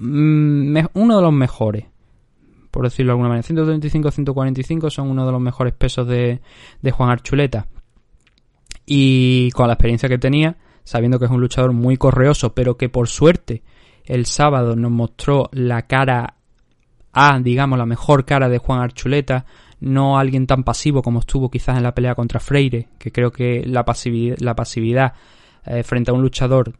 Mm, 0.03 0.78
uno 0.94 1.16
de 1.16 1.22
los 1.22 1.32
mejores, 1.32 1.84
por 2.71 2.85
decirlo 2.85 3.11
de 3.11 3.12
alguna 3.12 3.29
manera. 3.31 3.47
135-145 3.47 4.91
son 4.91 5.09
uno 5.09 5.27
de 5.27 5.33
los 5.33 5.41
mejores 5.41 5.75
pesos 5.75 6.07
de, 6.07 6.41
de 6.81 6.91
Juan 6.91 7.11
Archuleta. 7.11 7.66
Y 8.87 9.51
con 9.53 9.68
la 9.68 9.75
experiencia 9.75 10.09
que 10.09 10.18
tenía, 10.18 10.57
sabiendo 10.85 11.18
que 11.18 11.27
es 11.27 11.31
un 11.31 11.41
luchador 11.41 11.73
muy 11.73 11.97
correoso, 11.97 12.55
pero 12.55 12.77
que 12.77 12.89
por 12.89 13.09
suerte 13.09 13.62
el 14.05 14.27
sábado 14.27 14.75
nos 14.75 14.91
mostró 14.91 15.49
la 15.53 15.83
cara 15.83 16.35
A, 17.12 17.39
digamos, 17.39 17.79
la 17.79 17.87
mejor 17.87 18.25
cara 18.25 18.49
de 18.49 18.59
Juan 18.59 18.81
Archuleta, 18.81 19.47
no 19.81 20.18
alguien 20.18 20.47
tan 20.47 20.64
pasivo 20.64 21.03
como 21.03 21.21
estuvo 21.21 21.51
quizás 21.51 21.77
en 21.77 21.83
la 21.83 21.95
pelea 21.95 22.14
contra 22.14 22.41
Freire, 22.41 22.89
que 22.99 23.12
creo 23.12 23.31
que 23.31 23.64
la 23.66 23.85
pasividad, 23.85 25.14
eh, 25.64 25.83
frente 25.83 26.11
a 26.11 26.14
un 26.14 26.23
luchador 26.23 26.75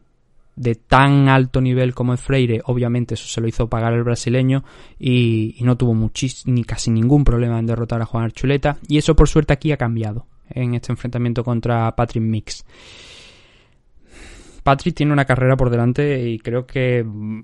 de 0.61 0.75
tan 0.75 1.27
alto 1.27 1.59
nivel 1.59 1.95
como 1.95 2.13
es 2.13 2.21
Freire, 2.21 2.61
obviamente 2.65 3.15
eso 3.15 3.27
se 3.27 3.41
lo 3.41 3.47
hizo 3.47 3.67
pagar 3.67 3.93
el 3.93 4.03
brasileño 4.03 4.63
y, 4.99 5.57
no 5.61 5.75
tuvo 5.75 5.95
ni 6.45 6.63
casi 6.63 6.91
ningún 6.91 7.23
problema 7.23 7.57
en 7.57 7.65
derrotar 7.65 8.01
a 8.01 8.05
Juan 8.05 8.25
Archuleta 8.25 8.77
y 8.87 8.99
eso 8.99 9.15
por 9.15 9.27
suerte 9.27 9.53
aquí 9.53 9.71
ha 9.71 9.77
cambiado 9.77 10.27
en 10.49 10.75
este 10.75 10.91
enfrentamiento 10.91 11.43
contra 11.43 11.95
Patrick 11.95 12.23
Mix. 12.23 12.63
Patrick 14.61 14.95
tiene 14.95 15.13
una 15.13 15.25
carrera 15.25 15.57
por 15.57 15.71
delante 15.71 16.29
y 16.29 16.37
creo 16.37 16.67
que 16.67 17.03
mm, 17.03 17.41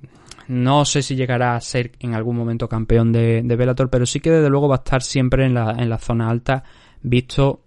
no 0.50 0.86
sé 0.86 1.02
si 1.02 1.16
llegará 1.16 1.56
a 1.56 1.62
ser 1.62 1.94
en 2.00 2.14
algún 2.14 2.38
momento 2.38 2.70
campeón 2.70 3.12
de, 3.12 3.42
de 3.44 3.88
pero 3.90 4.06
sí 4.06 4.20
que 4.20 4.30
desde 4.30 4.50
luego 4.50 4.68
va 4.68 4.76
a 4.76 4.84
estar 4.86 5.02
siempre 5.02 5.46
en 5.46 5.56
la, 5.56 5.72
en 5.72 5.90
la 5.90 5.98
zona 5.98 6.30
alta, 6.30 6.64
visto 7.02 7.62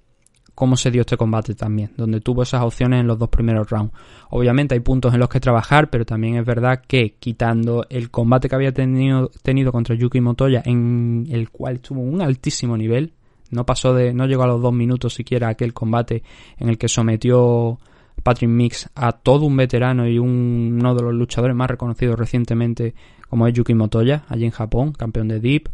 cómo 0.60 0.76
se 0.76 0.90
dio 0.90 1.00
este 1.00 1.16
combate 1.16 1.54
también, 1.54 1.90
donde 1.96 2.20
tuvo 2.20 2.42
esas 2.42 2.60
opciones 2.60 3.00
en 3.00 3.06
los 3.06 3.18
dos 3.18 3.30
primeros 3.30 3.70
rounds. 3.70 3.94
Obviamente 4.28 4.74
hay 4.74 4.80
puntos 4.80 5.14
en 5.14 5.20
los 5.20 5.30
que 5.30 5.40
trabajar, 5.40 5.88
pero 5.88 6.04
también 6.04 6.36
es 6.36 6.44
verdad 6.44 6.82
que 6.86 7.14
quitando 7.18 7.86
el 7.88 8.10
combate 8.10 8.46
que 8.46 8.56
había 8.56 8.70
tenido, 8.70 9.30
tenido 9.42 9.72
contra 9.72 9.96
Yuki 9.96 10.20
Motoya, 10.20 10.60
en 10.66 11.26
el 11.30 11.48
cual 11.48 11.76
estuvo 11.76 12.02
un 12.02 12.20
altísimo 12.20 12.76
nivel, 12.76 13.14
no 13.50 13.64
pasó 13.64 13.94
de, 13.94 14.12
no 14.12 14.26
llegó 14.26 14.42
a 14.42 14.48
los 14.48 14.60
dos 14.60 14.74
minutos 14.74 15.14
siquiera 15.14 15.48
aquel 15.48 15.72
combate 15.72 16.22
en 16.58 16.68
el 16.68 16.76
que 16.76 16.90
sometió 16.90 17.78
Patrick 18.22 18.50
Mix 18.50 18.90
a 18.94 19.12
todo 19.12 19.46
un 19.46 19.56
veterano 19.56 20.06
y 20.06 20.18
uno 20.18 20.94
de 20.94 21.02
los 21.02 21.14
luchadores 21.14 21.56
más 21.56 21.70
reconocidos 21.70 22.18
recientemente 22.18 22.92
como 23.30 23.46
es 23.46 23.54
Yuki 23.54 23.72
Motoya, 23.72 24.24
allí 24.28 24.44
en 24.44 24.50
Japón, 24.50 24.92
campeón 24.92 25.28
de 25.28 25.40
Deep, 25.40 25.70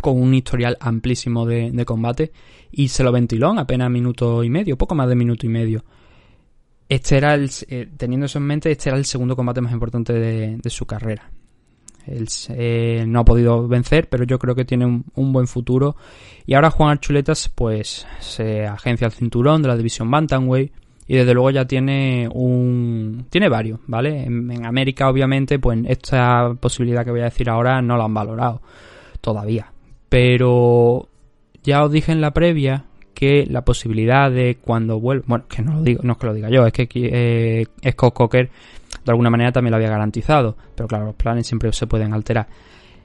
con 0.00 0.20
un 0.20 0.34
historial 0.34 0.76
amplísimo 0.80 1.46
de, 1.46 1.84
combate 1.84 2.32
y 2.70 2.88
se 2.88 3.04
lo 3.04 3.12
ventiló 3.12 3.52
en 3.52 3.58
apenas 3.58 3.90
minuto 3.90 4.42
y 4.42 4.50
medio, 4.50 4.76
poco 4.76 4.94
más 4.94 5.08
de 5.08 5.14
minuto 5.14 5.46
y 5.46 5.48
medio. 5.48 5.84
Este 6.88 7.16
era 7.16 7.34
el, 7.34 7.50
eh, 7.68 7.88
teniendo 7.96 8.26
eso 8.26 8.38
en 8.38 8.44
mente, 8.44 8.70
este 8.70 8.90
era 8.90 8.98
el 8.98 9.04
segundo 9.04 9.36
combate 9.36 9.60
más 9.60 9.72
importante 9.72 10.12
de, 10.12 10.70
su 10.70 10.86
carrera. 10.86 11.30
Él 12.06 12.28
eh, 12.50 13.04
no 13.06 13.20
ha 13.20 13.24
podido 13.24 13.66
vencer, 13.66 14.10
pero 14.10 14.24
yo 14.24 14.38
creo 14.38 14.54
que 14.54 14.66
tiene 14.66 14.84
un, 14.84 15.32
buen 15.32 15.46
futuro. 15.46 15.96
Y 16.44 16.52
ahora 16.52 16.70
Juan 16.70 16.90
Archuletas, 16.90 17.48
pues, 17.48 18.06
se 18.20 18.66
agencia 18.66 19.06
el 19.06 19.12
cinturón 19.12 19.62
de 19.62 19.68
la 19.68 19.76
división 19.76 20.10
Bantamweight. 20.10 20.72
Y 21.06 21.16
desde 21.16 21.34
luego 21.34 21.50
ya 21.50 21.66
tiene 21.66 22.28
un. 22.32 23.26
Tiene 23.28 23.50
varios, 23.50 23.80
¿vale? 23.86 24.24
En, 24.24 24.50
en 24.50 24.64
América, 24.64 25.08
obviamente, 25.08 25.58
pues 25.58 25.78
esta 25.86 26.54
posibilidad 26.58 27.04
que 27.04 27.10
voy 27.10 27.20
a 27.20 27.24
decir 27.24 27.48
ahora 27.50 27.82
no 27.82 27.96
la 27.98 28.04
han 28.04 28.14
valorado 28.14 28.62
todavía. 29.20 29.73
Pero 30.14 31.08
ya 31.64 31.82
os 31.82 31.90
dije 31.90 32.12
en 32.12 32.20
la 32.20 32.32
previa 32.32 32.84
que 33.14 33.48
la 33.50 33.64
posibilidad 33.64 34.30
de 34.30 34.58
cuando 34.60 35.00
vuelva, 35.00 35.24
bueno, 35.26 35.44
que 35.48 35.60
no 35.60 35.74
lo 35.74 35.82
digo, 35.82 36.02
no 36.04 36.12
es 36.12 36.18
que 36.20 36.26
lo 36.26 36.34
diga 36.34 36.48
yo, 36.50 36.64
es 36.64 36.72
que 36.72 36.86
eh, 36.92 37.66
Scott 37.90 38.14
Cocker 38.14 38.48
de 39.04 39.10
alguna 39.10 39.28
manera 39.28 39.50
también 39.50 39.72
lo 39.72 39.78
había 39.78 39.88
garantizado, 39.88 40.56
pero 40.76 40.86
claro, 40.86 41.06
los 41.06 41.16
planes 41.16 41.48
siempre 41.48 41.72
se 41.72 41.88
pueden 41.88 42.12
alterar. 42.12 42.46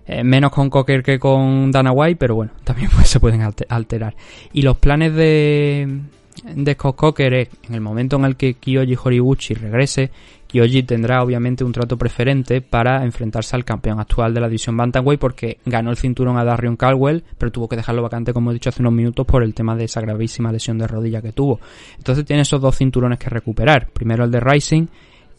Eh, 0.06 0.24
menos 0.24 0.52
con 0.52 0.70
Cocker 0.70 1.02
que 1.02 1.18
con 1.18 1.72
Dana 1.72 1.92
White, 1.92 2.18
pero 2.18 2.36
bueno, 2.36 2.52
también 2.64 2.92
pues, 2.94 3.08
se 3.08 3.20
pueden 3.20 3.42
alterar. 3.42 4.16
Y 4.54 4.62
los 4.62 4.78
planes 4.78 5.16
de, 5.16 6.02
de 6.44 6.74
Scott 6.74 6.96
Cocker 6.96 7.34
es, 7.34 7.50
en 7.68 7.74
el 7.74 7.82
momento 7.82 8.18
en 8.18 8.26
el 8.26 8.36
que 8.36 8.54
Kyoji 8.54 8.96
Horiguchi 9.04 9.56
regrese, 9.56 10.12
Kyoji 10.50 10.82
tendrá 10.82 11.22
obviamente 11.22 11.64
un 11.64 11.72
trato 11.72 11.96
preferente 11.96 12.62
para 12.62 13.06
enfrentarse 13.06 13.56
al 13.56 13.64
campeón 13.64 14.00
actual 14.00 14.34
de 14.34 14.42
la 14.42 14.48
división 14.48 14.76
Bantamweight 14.76 15.20
porque 15.20 15.60
ganó 15.64 15.92
el 15.92 15.98
cinturón 15.98 16.38
a 16.38 16.44
Darion 16.44 16.76
Caldwell, 16.76 17.24
pero 17.38 17.52
tuvo 17.52 17.70
que 17.70 17.76
dejarlo 17.76 18.02
vacante 18.02 18.34
como 18.34 18.50
he 18.50 18.56
dicho 18.56 18.70
hace 18.70 18.82
unos 18.82 18.94
minutos 18.94 19.28
por 19.28 19.44
el 19.44 19.54
tema 19.54 19.76
de 19.76 19.84
esa 19.84 20.02
gravísima 20.02 20.52
lesión 20.52 20.80
de 20.80 20.88
rodilla 20.88 21.22
que 21.22 21.34
tuvo. 21.34 21.60
Entonces 21.98 22.26
tiene 22.26 22.42
esos 22.42 22.60
dos 22.60 22.76
cinturones 22.76 23.20
que 23.20 23.30
recuperar, 23.30 23.92
primero 23.92 24.24
el 24.24 24.32
de 24.32 24.40
Rising 24.40 24.88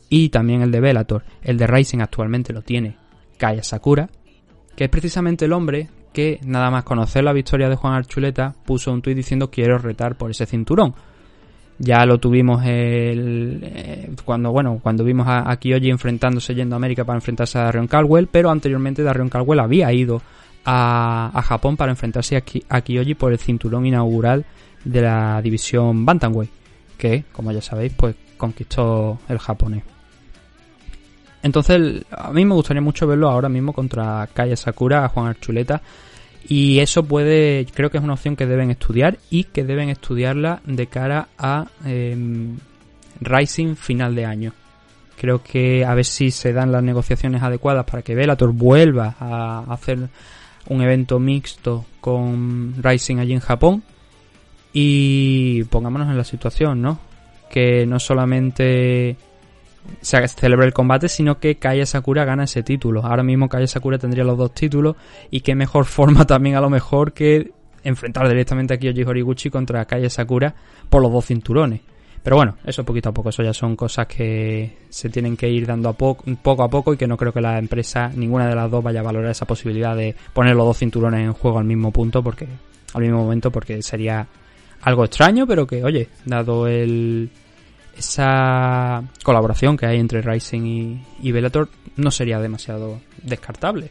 y 0.08 0.28
también 0.28 0.62
el 0.62 0.70
de 0.70 0.80
Bellator. 0.80 1.24
El 1.42 1.58
de 1.58 1.66
Rising 1.66 1.98
actualmente 1.98 2.52
lo 2.52 2.62
tiene 2.62 2.96
Kaya 3.36 3.64
Sakura, 3.64 4.08
que 4.76 4.84
es 4.84 4.90
precisamente 4.90 5.46
el 5.46 5.52
hombre 5.52 5.88
que 6.12 6.38
nada 6.44 6.70
más 6.70 6.84
conocer 6.84 7.24
la 7.24 7.32
victoria 7.32 7.68
de 7.68 7.74
Juan 7.74 7.94
Archuleta 7.94 8.54
puso 8.64 8.92
un 8.92 9.02
tuit 9.02 9.16
diciendo 9.16 9.50
quiero 9.50 9.76
retar 9.78 10.16
por 10.16 10.30
ese 10.30 10.46
cinturón 10.46 10.94
Ya 11.82 12.04
lo 12.04 12.18
tuvimos 12.20 12.62
el, 12.66 13.60
eh, 13.62 14.10
cuando 14.26 14.52
bueno 14.52 14.80
cuando 14.82 15.02
vimos 15.02 15.26
a, 15.26 15.50
a 15.50 15.56
Kyoji 15.56 15.88
enfrentándose 15.88 16.54
yendo 16.54 16.74
a 16.74 16.76
América 16.76 17.06
para 17.06 17.16
enfrentarse 17.16 17.58
a 17.58 17.62
Darion 17.62 17.86
Caldwell, 17.86 18.26
pero 18.26 18.50
anteriormente 18.50 19.02
Darion 19.02 19.30
Caldwell 19.30 19.60
había 19.60 19.90
ido 19.90 20.20
a, 20.66 21.30
a 21.32 21.40
Japón 21.40 21.78
para 21.78 21.90
enfrentarse 21.90 22.36
a, 22.36 22.42
Ki- 22.42 22.64
a 22.68 22.82
Kyoji 22.82 23.14
por 23.14 23.32
el 23.32 23.38
cinturón 23.38 23.86
inaugural 23.86 24.44
de 24.84 25.00
la 25.00 25.40
división 25.40 26.04
Bantamweight, 26.04 26.50
que 26.98 27.24
como 27.32 27.50
ya 27.50 27.62
sabéis 27.62 27.94
pues 27.96 28.14
conquistó 28.36 29.18
el 29.30 29.38
japonés. 29.38 29.82
Entonces 31.42 32.04
a 32.10 32.30
mí 32.30 32.44
me 32.44 32.54
gustaría 32.54 32.82
mucho 32.82 33.06
verlo 33.06 33.30
ahora 33.30 33.48
mismo 33.48 33.72
contra 33.72 34.28
Kaya 34.34 34.56
Sakura, 34.56 35.06
a 35.06 35.08
Juan 35.08 35.28
Archuleta. 35.28 35.80
Y 36.48 36.80
eso 36.80 37.04
puede, 37.04 37.66
creo 37.72 37.90
que 37.90 37.98
es 37.98 38.04
una 38.04 38.14
opción 38.14 38.36
que 38.36 38.46
deben 38.46 38.70
estudiar 38.70 39.18
y 39.30 39.44
que 39.44 39.64
deben 39.64 39.88
estudiarla 39.88 40.62
de 40.64 40.86
cara 40.86 41.28
a 41.38 41.66
em, 41.84 42.56
Rising 43.20 43.76
final 43.76 44.14
de 44.14 44.24
año. 44.24 44.52
Creo 45.18 45.42
que 45.42 45.84
a 45.84 45.94
ver 45.94 46.06
si 46.06 46.30
se 46.30 46.52
dan 46.52 46.72
las 46.72 46.82
negociaciones 46.82 47.42
adecuadas 47.42 47.84
para 47.84 48.02
que 48.02 48.14
Bellator 48.14 48.52
vuelva 48.52 49.16
a 49.20 49.64
hacer 49.68 50.08
un 50.68 50.82
evento 50.82 51.18
mixto 51.18 51.84
con 52.00 52.74
Rising 52.82 53.18
allí 53.18 53.34
en 53.34 53.40
Japón. 53.40 53.82
Y 54.72 55.64
pongámonos 55.64 56.08
en 56.08 56.16
la 56.16 56.24
situación, 56.24 56.80
¿no? 56.80 56.98
Que 57.50 57.84
no 57.86 57.98
solamente 57.98 59.16
se 60.00 60.26
celebre 60.28 60.66
el 60.66 60.72
combate, 60.72 61.08
sino 61.08 61.38
que 61.38 61.56
Kaya 61.56 61.86
Sakura 61.86 62.24
gana 62.24 62.44
ese 62.44 62.62
título. 62.62 63.04
Ahora 63.04 63.22
mismo 63.22 63.48
Kaya 63.48 63.66
Sakura 63.66 63.98
tendría 63.98 64.24
los 64.24 64.38
dos 64.38 64.52
títulos 64.52 64.96
y 65.30 65.40
qué 65.40 65.54
mejor 65.54 65.84
forma 65.86 66.26
también 66.26 66.56
a 66.56 66.60
lo 66.60 66.70
mejor 66.70 67.12
que 67.12 67.52
enfrentar 67.82 68.28
directamente 68.28 68.74
a 68.74 68.78
Kyoji 68.78 69.02
Horiguchi 69.02 69.50
contra 69.50 69.84
Kaya 69.84 70.10
Sakura 70.10 70.54
por 70.88 71.02
los 71.02 71.12
dos 71.12 71.26
cinturones. 71.26 71.80
Pero 72.22 72.36
bueno, 72.36 72.56
eso 72.64 72.84
poquito 72.84 73.08
a 73.08 73.12
poco, 73.12 73.30
eso 73.30 73.42
ya 73.42 73.54
son 73.54 73.76
cosas 73.76 74.06
que 74.06 74.76
se 74.90 75.08
tienen 75.08 75.38
que 75.38 75.48
ir 75.48 75.66
dando 75.66 75.88
a 75.88 75.94
poco, 75.94 76.24
poco 76.42 76.62
a 76.62 76.68
poco 76.68 76.92
y 76.92 76.98
que 76.98 77.06
no 77.06 77.16
creo 77.16 77.32
que 77.32 77.40
la 77.40 77.58
empresa, 77.58 78.10
ninguna 78.14 78.46
de 78.46 78.54
las 78.54 78.70
dos, 78.70 78.84
vaya 78.84 79.00
a 79.00 79.02
valorar 79.02 79.30
esa 79.30 79.46
posibilidad 79.46 79.96
de 79.96 80.14
poner 80.34 80.54
los 80.54 80.66
dos 80.66 80.78
cinturones 80.78 81.20
en 81.20 81.32
juego 81.32 81.58
al 81.58 81.64
mismo 81.64 81.90
punto, 81.90 82.22
porque 82.22 82.46
al 82.92 83.00
mismo 83.00 83.22
momento, 83.22 83.50
porque 83.50 83.80
sería 83.80 84.26
algo 84.82 85.04
extraño, 85.04 85.46
pero 85.46 85.66
que, 85.66 85.82
oye, 85.82 86.08
dado 86.26 86.66
el, 86.66 87.30
esa 88.00 89.04
colaboración 89.22 89.76
que 89.76 89.86
hay 89.86 90.00
entre 90.00 90.22
Rising 90.22 90.62
y, 90.62 91.06
y 91.22 91.32
Bellator 91.32 91.68
no 91.96 92.10
sería 92.10 92.40
demasiado 92.40 93.00
descartable. 93.22 93.90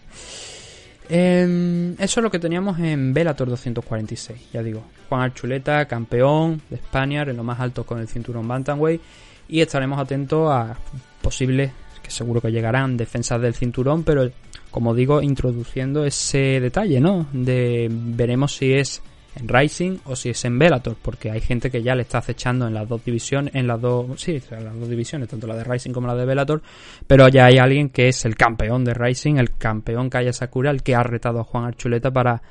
Em, 1.08 1.94
eso 1.94 2.20
es 2.20 2.24
lo 2.24 2.30
que 2.30 2.38
teníamos 2.38 2.78
en 2.80 3.14
Bellator 3.14 3.50
246, 3.50 4.52
ya 4.54 4.62
digo. 4.62 4.84
Juan 5.10 5.22
Archuleta, 5.22 5.86
campeón 5.86 6.62
de 6.70 6.76
España, 6.76 7.24
en 7.24 7.36
lo 7.36 7.44
más 7.44 7.60
alto 7.60 7.84
con 7.84 8.00
el 8.00 8.08
cinturón 8.08 8.48
Bantamweight. 8.48 9.02
Y 9.48 9.62
estaremos 9.62 10.00
atentos 10.00 10.52
a 10.52 10.78
posibles, 11.22 11.72
que 12.04 12.12
seguro 12.12 12.42
que 12.42 12.52
llegarán, 12.52 12.96
defensas 12.96 13.42
del 13.42 13.56
cinturón, 13.56 14.04
pero 14.04 14.30
como 14.70 14.94
digo, 14.94 15.24
introduciendo 15.24 16.06
ese 16.06 16.60
detalle, 16.60 17.00
¿no? 17.00 17.26
De 17.34 17.88
veremos 17.90 18.56
si 18.56 18.74
es 18.74 19.02
en 19.36 19.48
Rising 19.48 20.00
o 20.06 20.16
si 20.16 20.30
es 20.30 20.46
en 20.46 20.58
Bellator, 20.58 20.96
porque 21.02 21.32
hay 21.32 21.42
gente 21.42 21.70
que 21.70 21.82
ya 21.82 21.96
le 21.96 22.02
está 22.02 22.18
acechando 22.18 22.68
en 22.68 22.74
las 22.74 22.88
dos 22.88 23.04
divisiones, 23.04 23.54
en 23.56 23.68
las 23.68 23.80
dos, 23.80 24.20
sí, 24.22 24.42
en 24.52 24.66
las 24.66 24.80
dos 24.80 24.90
divisiones, 24.90 25.30
tanto 25.30 25.48
la 25.48 25.56
de 25.56 25.64
Rising 25.64 25.92
como 25.92 26.08
la 26.08 26.16
de 26.16 26.26
Bellator, 26.26 26.62
pero 27.08 27.28
ya 27.28 27.46
hay 27.46 27.58
alguien 27.58 27.90
que 27.90 28.08
es 28.08 28.26
el 28.26 28.36
campeón 28.36 28.84
de 28.84 28.94
Rising, 28.94 29.36
el 29.36 29.56
campeón 29.56 30.10
Kaya 30.10 30.34
Sakura, 30.34 30.72
el 30.72 30.84
que 30.84 30.96
ha 30.96 31.04
retado 31.04 31.40
a 31.40 31.44
Juan 31.44 31.66
Archuleta 31.66 32.12
para 32.12 32.42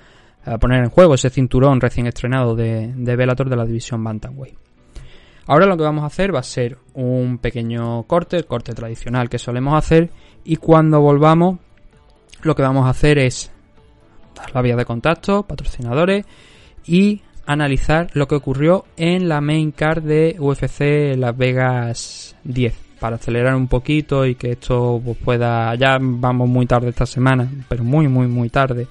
eh, 0.46 0.56
poner 0.58 0.82
en 0.82 0.90
juego 0.90 1.14
ese 1.14 1.30
cinturón 1.30 1.80
recién 1.80 2.06
estrenado 2.06 2.54
de, 2.54 2.92
de 2.94 3.16
Bellator 3.16 3.50
de 3.50 3.56
la 3.56 3.64
división 3.64 4.02
Bantamweight. 4.02 4.56
Ahora 5.46 5.64
lo 5.66 5.78
que 5.78 5.82
vamos 5.82 6.04
a 6.04 6.08
hacer 6.08 6.34
va 6.34 6.40
a 6.40 6.42
ser 6.42 6.76
un 6.92 7.38
pequeño 7.38 8.02
corte, 8.02 8.36
el 8.36 8.44
corte 8.44 8.74
tradicional 8.74 9.30
que 9.30 9.38
solemos 9.38 9.74
hacer, 9.74 10.10
y 10.44 10.56
cuando 10.56 11.00
volvamos, 11.00 11.58
lo 12.42 12.54
que 12.54 12.62
vamos 12.62 12.86
a 12.86 12.90
hacer 12.90 13.18
es 13.18 13.50
dar 14.36 14.54
la 14.54 14.62
vía 14.62 14.76
de 14.76 14.84
contacto, 14.84 15.44
patrocinadores, 15.44 16.26
y 16.88 17.20
analizar 17.46 18.10
lo 18.14 18.26
que 18.26 18.34
ocurrió 18.34 18.84
en 18.96 19.28
la 19.28 19.40
main 19.40 19.72
card 19.72 20.02
de 20.02 20.36
UFC 20.38 21.16
Las 21.16 21.36
Vegas 21.36 22.36
10 22.44 22.74
para 22.98 23.16
acelerar 23.16 23.54
un 23.54 23.68
poquito 23.68 24.26
y 24.26 24.34
que 24.34 24.52
esto 24.52 25.00
pues, 25.04 25.16
pueda 25.18 25.74
ya 25.76 25.98
vamos 26.00 26.48
muy 26.48 26.66
tarde 26.66 26.88
esta 26.88 27.06
semana 27.06 27.48
pero 27.68 27.84
muy 27.84 28.08
muy 28.08 28.26
muy 28.26 28.50
tarde 28.50 28.88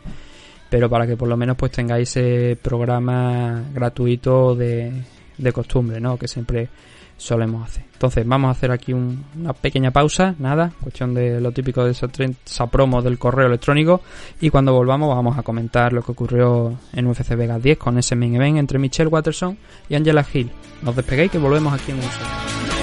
pero 0.69 0.89
para 0.89 1.05
que 1.05 1.17
por 1.17 1.27
lo 1.27 1.37
menos 1.37 1.57
pues 1.57 1.71
tengáis 1.71 2.15
ese 2.15 2.55
programa 2.55 3.63
gratuito 3.73 4.55
de, 4.55 4.91
de 5.37 5.51
costumbre 5.51 5.99
no 5.99 6.17
que 6.17 6.27
siempre 6.27 6.69
solemos 7.17 7.67
hacer 7.67 7.86
entonces 7.97 8.27
vamos 8.27 8.49
a 8.49 8.51
hacer 8.51 8.69
aquí 8.71 8.93
un- 8.93 9.23
una 9.39 9.53
pequeña 9.53 9.89
pausa 9.89 10.35
nada 10.37 10.71
cuestión 10.81 11.15
de 11.15 11.41
lo 11.41 11.51
típico 11.51 11.83
de 11.83 11.91
esa, 11.91 12.67
promo 12.67 13.01
del 13.01 13.17
correo 13.17 13.47
electrónico 13.47 14.01
y 14.39 14.51
cuando 14.51 14.71
volvamos 14.71 15.09
vamos 15.15 15.35
a 15.37 15.41
comentar 15.41 15.93
lo 15.93 16.03
que 16.03 16.11
ocurrió 16.11 16.75
en 16.93 17.07
UFC 17.07 17.35
Vegas 17.35 17.61
10 17.63 17.77
con 17.79 17.97
ese 17.97 18.15
main 18.15 18.35
event 18.35 18.57
entre 18.59 18.77
Michelle 18.77 19.09
Watterson 19.09 19.57
y 19.89 19.95
Angela 19.95 20.23
Hill. 20.31 20.51
No 20.83 20.91
os 20.91 20.95
despeguéis 20.95 21.31
que 21.31 21.39
volvemos 21.39 21.73
aquí 21.73 21.89
en 21.91 21.97
un 21.97 22.03
segundo. 22.03 22.76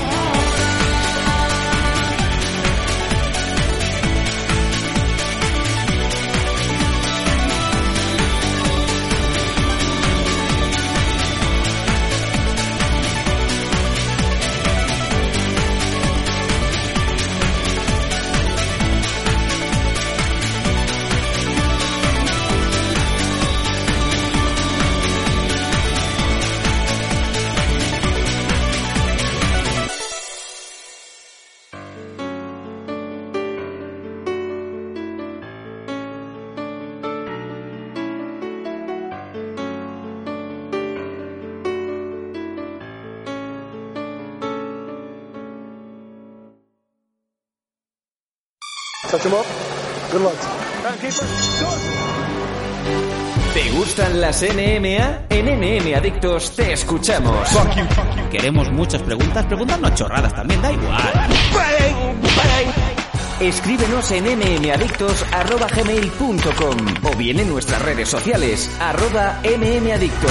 Good 50.14 50.22
luck. 50.22 50.38
¿Te 53.52 53.70
gustan 53.72 54.20
las 54.20 54.42
NMA? 54.42 55.26
En 55.28 55.46
NM 55.46 55.92
Adictos 55.96 56.54
te 56.54 56.72
escuchamos. 56.72 57.48
Queremos 58.30 58.70
muchas 58.70 59.02
preguntas, 59.02 59.44
preguntarnos 59.46 59.92
chorradas 59.96 60.32
también, 60.32 60.62
da 60.62 60.70
igual. 60.70 61.12
Escríbenos 63.40 64.08
en 64.12 64.38
mmadictos.gmail.com 64.38 66.76
o 67.02 67.16
bien 67.16 67.40
en 67.40 67.48
nuestras 67.48 67.82
redes 67.82 68.08
sociales, 68.08 68.70
arroba 68.78 69.40
mmadictos. 69.42 70.30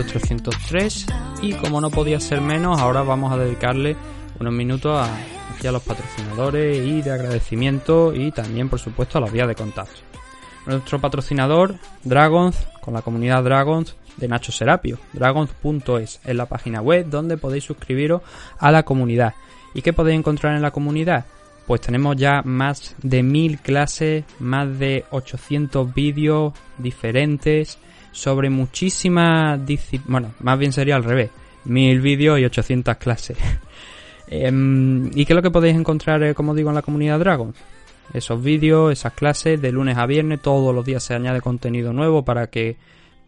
En 0.00 0.06
MM 0.06 0.08
Adicto 0.08 0.50
303 0.50 1.06
y 1.42 1.52
como 1.54 1.80
no 1.80 1.90
podía 1.90 2.18
ser 2.20 2.40
menos, 2.40 2.80
ahora 2.80 3.02
vamos 3.02 3.32
a 3.32 3.36
dedicarle 3.36 3.96
unos 4.40 4.52
minutos 4.52 4.96
a 4.96 5.70
los 5.70 5.82
patrocinadores 5.82 6.84
y 6.84 7.02
de 7.02 7.12
agradecimiento 7.12 8.12
y 8.14 8.32
también 8.32 8.68
por 8.68 8.80
supuesto 8.80 9.18
a 9.18 9.20
las 9.20 9.32
vías 9.32 9.46
de 9.46 9.54
contacto. 9.54 10.00
Nuestro 10.66 11.00
patrocinador, 11.00 11.76
Dragons, 12.04 12.56
con 12.80 12.94
la 12.94 13.02
comunidad 13.02 13.44
Dragons 13.44 13.94
de 14.16 14.28
Nacho 14.28 14.50
Serapio, 14.50 14.98
dragons.es, 15.12 16.20
es 16.24 16.36
la 16.36 16.46
página 16.46 16.80
web 16.80 17.06
donde 17.08 17.36
podéis 17.36 17.64
suscribiros 17.64 18.22
a 18.58 18.72
la 18.72 18.82
comunidad. 18.84 19.34
¿Y 19.74 19.82
qué 19.82 19.92
podéis 19.92 20.18
encontrar 20.18 20.56
en 20.56 20.62
la 20.62 20.72
comunidad? 20.72 21.26
Pues 21.66 21.80
tenemos 21.80 22.16
ya 22.16 22.42
más 22.44 22.96
de 23.02 23.22
mil 23.22 23.60
clases, 23.60 24.24
más 24.40 24.78
de 24.78 25.04
800 25.10 25.94
vídeos 25.94 26.54
diferentes 26.78 27.78
sobre 28.12 28.50
muchísimas 28.50 29.64
disciplinas. 29.66 30.08
Bueno, 30.08 30.34
más 30.40 30.58
bien 30.58 30.72
sería 30.72 30.96
al 30.96 31.04
revés. 31.04 31.30
Mil 31.64 32.00
vídeos 32.00 32.38
y 32.38 32.44
800 32.44 32.96
clases. 32.96 33.36
Em, 34.34 35.10
¿Y 35.14 35.26
qué 35.26 35.34
es 35.34 35.36
lo 35.36 35.42
que 35.42 35.50
podéis 35.50 35.76
encontrar, 35.76 36.22
eh, 36.22 36.32
como 36.32 36.54
digo, 36.54 36.70
en 36.70 36.74
la 36.74 36.80
comunidad 36.80 37.18
Dragons? 37.18 37.54
Esos 38.14 38.42
vídeos, 38.42 38.90
esas 38.90 39.12
clases, 39.12 39.60
de 39.60 39.70
lunes 39.70 39.98
a 39.98 40.06
viernes, 40.06 40.40
todos 40.40 40.74
los 40.74 40.86
días 40.86 41.02
se 41.02 41.12
añade 41.12 41.42
contenido 41.42 41.92
nuevo 41.92 42.24
para 42.24 42.46
que 42.46 42.78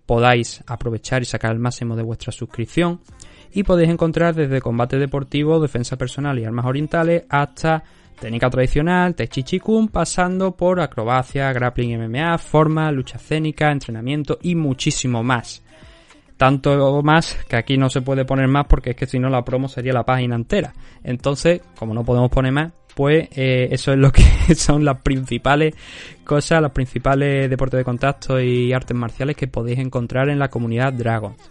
podáis 0.07 0.63
aprovechar 0.67 1.21
y 1.21 1.27
sacar 1.27 1.53
el 1.53 1.59
máximo 1.59 1.95
de 1.95 2.03
vuestra 2.03 2.33
suscripción. 2.33 3.01
Y 3.53 3.65
podéis 3.65 3.91
encontrar 3.91 4.35
desde 4.35 4.63
combate 4.63 4.99
deportivo, 4.99 5.61
defensa 5.61 5.97
personal 5.97 6.39
y 6.39 6.45
armas 6.45 6.65
orientales 6.65 7.25
hasta 7.29 7.85
técnica 8.19 8.51
tradicional, 8.51 9.15
Tai 9.15 9.27
Chi 9.27 9.59
Kung, 9.59 9.91
pasando 9.91 10.53
por 10.53 10.81
acrobacia, 10.81 11.53
grappling 11.53 11.99
MMA, 11.99 12.39
forma, 12.39 12.91
lucha 12.91 13.17
escénica, 13.17 13.71
entrenamiento 13.71 14.39
y 14.43 14.55
muchísimo 14.55 15.23
más. 15.23 15.63
Tanto 16.37 17.03
más 17.03 17.39
que 17.49 17.57
aquí 17.57 17.77
no 17.77 17.89
se 17.89 18.03
puede 18.03 18.25
poner 18.25 18.49
más 18.49 18.67
porque 18.67 18.91
es 18.91 18.97
que 18.97 19.07
si 19.07 19.19
no 19.19 19.29
la 19.29 19.45
promo 19.45 19.69
sería 19.69 19.93
la 19.93 20.05
página 20.05 20.35
entera. 20.35 20.73
Entonces, 21.05 21.61
como 21.79 21.95
no 21.95 22.05
podemos 22.05 22.31
poner 22.31 22.53
más, 22.53 22.73
pues 22.95 23.29
eh, 23.37 23.69
eso 23.71 23.93
es 23.93 23.99
lo 23.99 24.11
que 24.11 24.23
son 24.55 24.85
las 24.85 25.01
principales 25.01 25.75
cosas, 26.25 26.61
los 26.61 26.73
principales 26.73 27.49
deportes 27.49 27.79
de 27.79 27.85
contacto 27.85 28.41
y 28.41 28.73
artes 28.73 28.97
marciales 28.97 29.37
que 29.37 29.47
podéis 29.47 29.79
encontrar 29.79 30.29
en 30.29 30.39
la 30.39 30.49
comunidad 30.49 30.93
Dragons. 30.93 31.51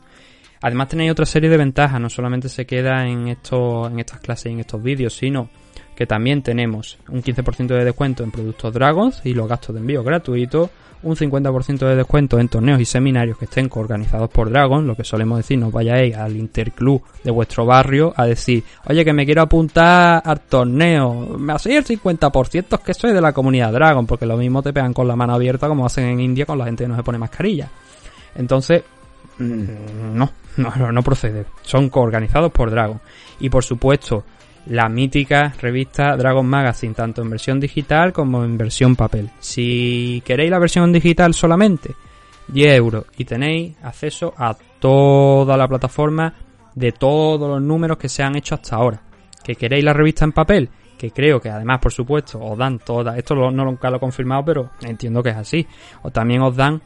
Además 0.62 0.88
tenéis 0.88 1.12
otra 1.12 1.26
serie 1.26 1.50
de 1.50 1.58
ventajas, 1.58 2.00
no 2.00 2.10
solamente 2.10 2.48
se 2.48 2.66
queda 2.66 3.06
en, 3.06 3.28
esto, 3.28 3.88
en 3.88 4.00
estas 4.00 4.20
clases 4.22 4.48
y 4.48 4.54
en 4.54 4.60
estos 4.62 4.82
vídeos, 4.82 5.14
sino 5.14 5.50
que 5.96 6.06
también 6.06 6.42
tenemos 6.42 6.98
un 7.10 7.22
15% 7.22 7.68
de 7.68 7.86
descuento 7.86 8.24
en 8.24 8.32
productos 8.32 8.74
Dragons 8.74 9.22
y 9.24 9.34
los 9.34 9.48
gastos 9.48 9.76
de 9.76 9.82
envío 9.82 10.04
gratuitos, 10.04 10.70
un 11.04 11.16
50% 11.16 11.80
de 11.80 11.96
descuento 11.96 12.40
en 12.40 12.48
torneos 12.48 12.80
y 12.80 12.86
seminarios 12.86 13.38
que 13.38 13.46
estén 13.46 13.70
organizados 13.74 14.30
por 14.30 14.50
Dragon, 14.50 14.88
lo 14.88 14.96
que 14.96 15.04
solemos 15.04 15.38
decir, 15.38 15.60
no 15.60 15.70
vayáis 15.70 16.16
al 16.16 16.36
interclub 16.36 17.04
de 17.24 17.32
vuestro 17.32 17.66
barrio 17.66 18.14
a 18.16 18.26
decir, 18.26 18.64
oye 18.86 19.04
que 19.04 19.14
me 19.14 19.26
quiero 19.26 19.42
apuntar 19.42 20.22
al 20.26 20.42
torneo, 20.42 21.38
me 21.38 21.54
hacéis 21.54 21.78
el 21.90 22.00
50% 22.00 22.78
es 22.78 22.80
que 22.80 22.94
soy 22.94 23.12
de 23.12 23.22
la 23.22 23.34
comunidad 23.34 23.74
Dragon, 23.74 24.06
porque 24.08 24.26
lo 24.26 24.38
mismo 24.38 24.64
te 24.64 24.72
pegan 24.72 24.94
con 24.94 25.08
la 25.08 25.16
mano 25.16 25.34
abierta 25.34 25.68
como 25.68 25.86
hacen 25.86 26.06
en 26.06 26.20
India 26.22 26.46
con 26.46 26.58
la 26.58 26.66
gente 26.66 26.86
que 26.86 26.88
no 26.88 26.96
se 26.96 27.04
pone 27.04 27.18
mascarilla. 27.18 27.70
Entonces, 28.36 28.84
mm, 29.38 30.16
no, 30.16 30.32
no, 30.58 30.92
no 30.92 31.04
procede. 31.04 31.46
Son 31.62 31.90
coorganizados 31.90 32.52
por 32.52 32.72
Dragon. 32.72 33.00
Y 33.40 33.50
por 33.50 33.64
supuesto, 33.64 34.24
la 34.68 34.88
mítica 34.90 35.54
revista 35.62 36.16
Dragon 36.16 36.46
Magazine, 36.46 36.94
tanto 36.94 37.22
en 37.22 37.30
versión 37.30 37.60
digital 37.60 38.14
como 38.14 38.44
en 38.44 38.58
versión 38.58 38.96
papel. 38.96 39.30
Si 39.40 40.22
queréis 40.26 40.52
la 40.52 40.60
versión 40.60 40.92
digital 40.92 41.34
solamente, 41.34 41.96
10 42.48 42.76
euros 42.76 43.06
y 43.18 43.26
tenéis 43.26 43.76
acceso 43.84 44.34
a 44.38 44.56
toda 44.80 45.58
la 45.58 45.68
plataforma 45.68 46.34
de 46.76 46.92
todos 46.92 47.50
los 47.50 47.62
números 47.62 47.98
que 47.98 48.10
se 48.10 48.24
han 48.24 48.36
hecho 48.36 48.56
hasta 48.56 48.76
ahora. 48.76 49.02
Que 49.44 49.56
queréis 49.56 49.84
la 49.84 49.94
revista 49.94 50.26
en 50.26 50.32
papel, 50.32 50.70
que 50.98 51.12
creo 51.12 51.40
que 51.40 51.50
además, 51.50 51.80
por 51.80 51.92
supuesto, 51.92 52.40
os 52.40 52.58
dan 52.58 52.80
todas. 52.80 53.18
Esto 53.18 53.36
no 53.36 53.52
nunca 53.52 53.90
lo 53.90 53.98
he 53.98 54.00
confirmado, 54.00 54.46
pero 54.46 54.70
entiendo 54.82 55.22
que 55.22 55.30
es 55.30 55.36
así. 55.36 55.68
O 56.02 56.12
también 56.12 56.42
os 56.42 56.56
dan 56.56 56.82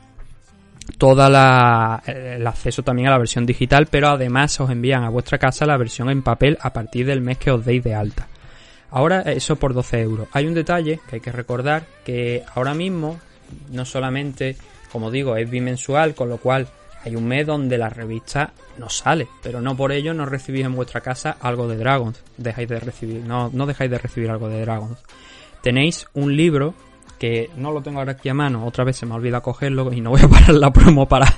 toda 0.97 2.01
el 2.05 2.47
acceso 2.47 2.83
también 2.83 3.07
a 3.07 3.11
la 3.11 3.17
versión 3.17 3.45
digital, 3.45 3.87
pero 3.89 4.09
además 4.09 4.59
os 4.59 4.69
envían 4.69 5.03
a 5.03 5.09
vuestra 5.09 5.37
casa 5.37 5.65
la 5.65 5.77
versión 5.77 6.09
en 6.09 6.23
papel 6.23 6.57
a 6.61 6.73
partir 6.73 7.05
del 7.05 7.21
mes 7.21 7.37
que 7.37 7.51
os 7.51 7.63
deis 7.63 7.83
de 7.83 7.95
alta. 7.95 8.27
Ahora 8.89 9.21
eso 9.21 9.57
por 9.57 9.73
12 9.73 10.01
euros. 10.01 10.27
Hay 10.31 10.47
un 10.47 10.53
detalle 10.53 10.99
que 11.09 11.17
hay 11.17 11.21
que 11.21 11.31
recordar 11.31 11.85
que 12.05 12.43
ahora 12.55 12.73
mismo 12.73 13.19
no 13.71 13.85
solamente, 13.85 14.55
como 14.91 15.11
digo, 15.11 15.35
es 15.35 15.49
bimensual, 15.49 16.15
con 16.15 16.29
lo 16.29 16.37
cual 16.37 16.67
hay 17.03 17.15
un 17.15 17.27
mes 17.27 17.45
donde 17.45 17.77
la 17.77 17.89
revista 17.89 18.51
no 18.77 18.89
sale, 18.89 19.27
pero 19.41 19.61
no 19.61 19.75
por 19.75 19.91
ello 19.91 20.13
no 20.13 20.25
recibís 20.25 20.65
en 20.65 20.75
vuestra 20.75 21.01
casa 21.01 21.37
algo 21.39 21.67
de 21.67 21.77
Dragons. 21.77 22.21
Dejáis 22.37 22.67
de 22.67 22.79
recibir, 22.79 23.23
no, 23.23 23.49
no 23.53 23.65
dejáis 23.65 23.91
de 23.91 23.97
recibir 23.97 24.29
algo 24.29 24.49
de 24.49 24.61
Dragons. 24.61 24.97
Tenéis 25.61 26.07
un 26.13 26.35
libro 26.35 26.73
que 27.17 27.49
no 27.57 27.71
lo 27.71 27.81
tengo 27.81 27.99
ahora 27.99 28.13
aquí 28.13 28.29
a 28.29 28.33
mano, 28.33 28.65
otra 28.65 28.83
vez 28.83 28.97
se 28.97 29.05
me 29.05 29.15
olvida 29.15 29.41
cogerlo 29.41 29.91
y 29.91 30.01
no 30.01 30.11
voy 30.11 30.21
a 30.21 30.27
parar 30.29 30.53
la 30.55 30.71
promo 30.71 31.07
para, 31.07 31.33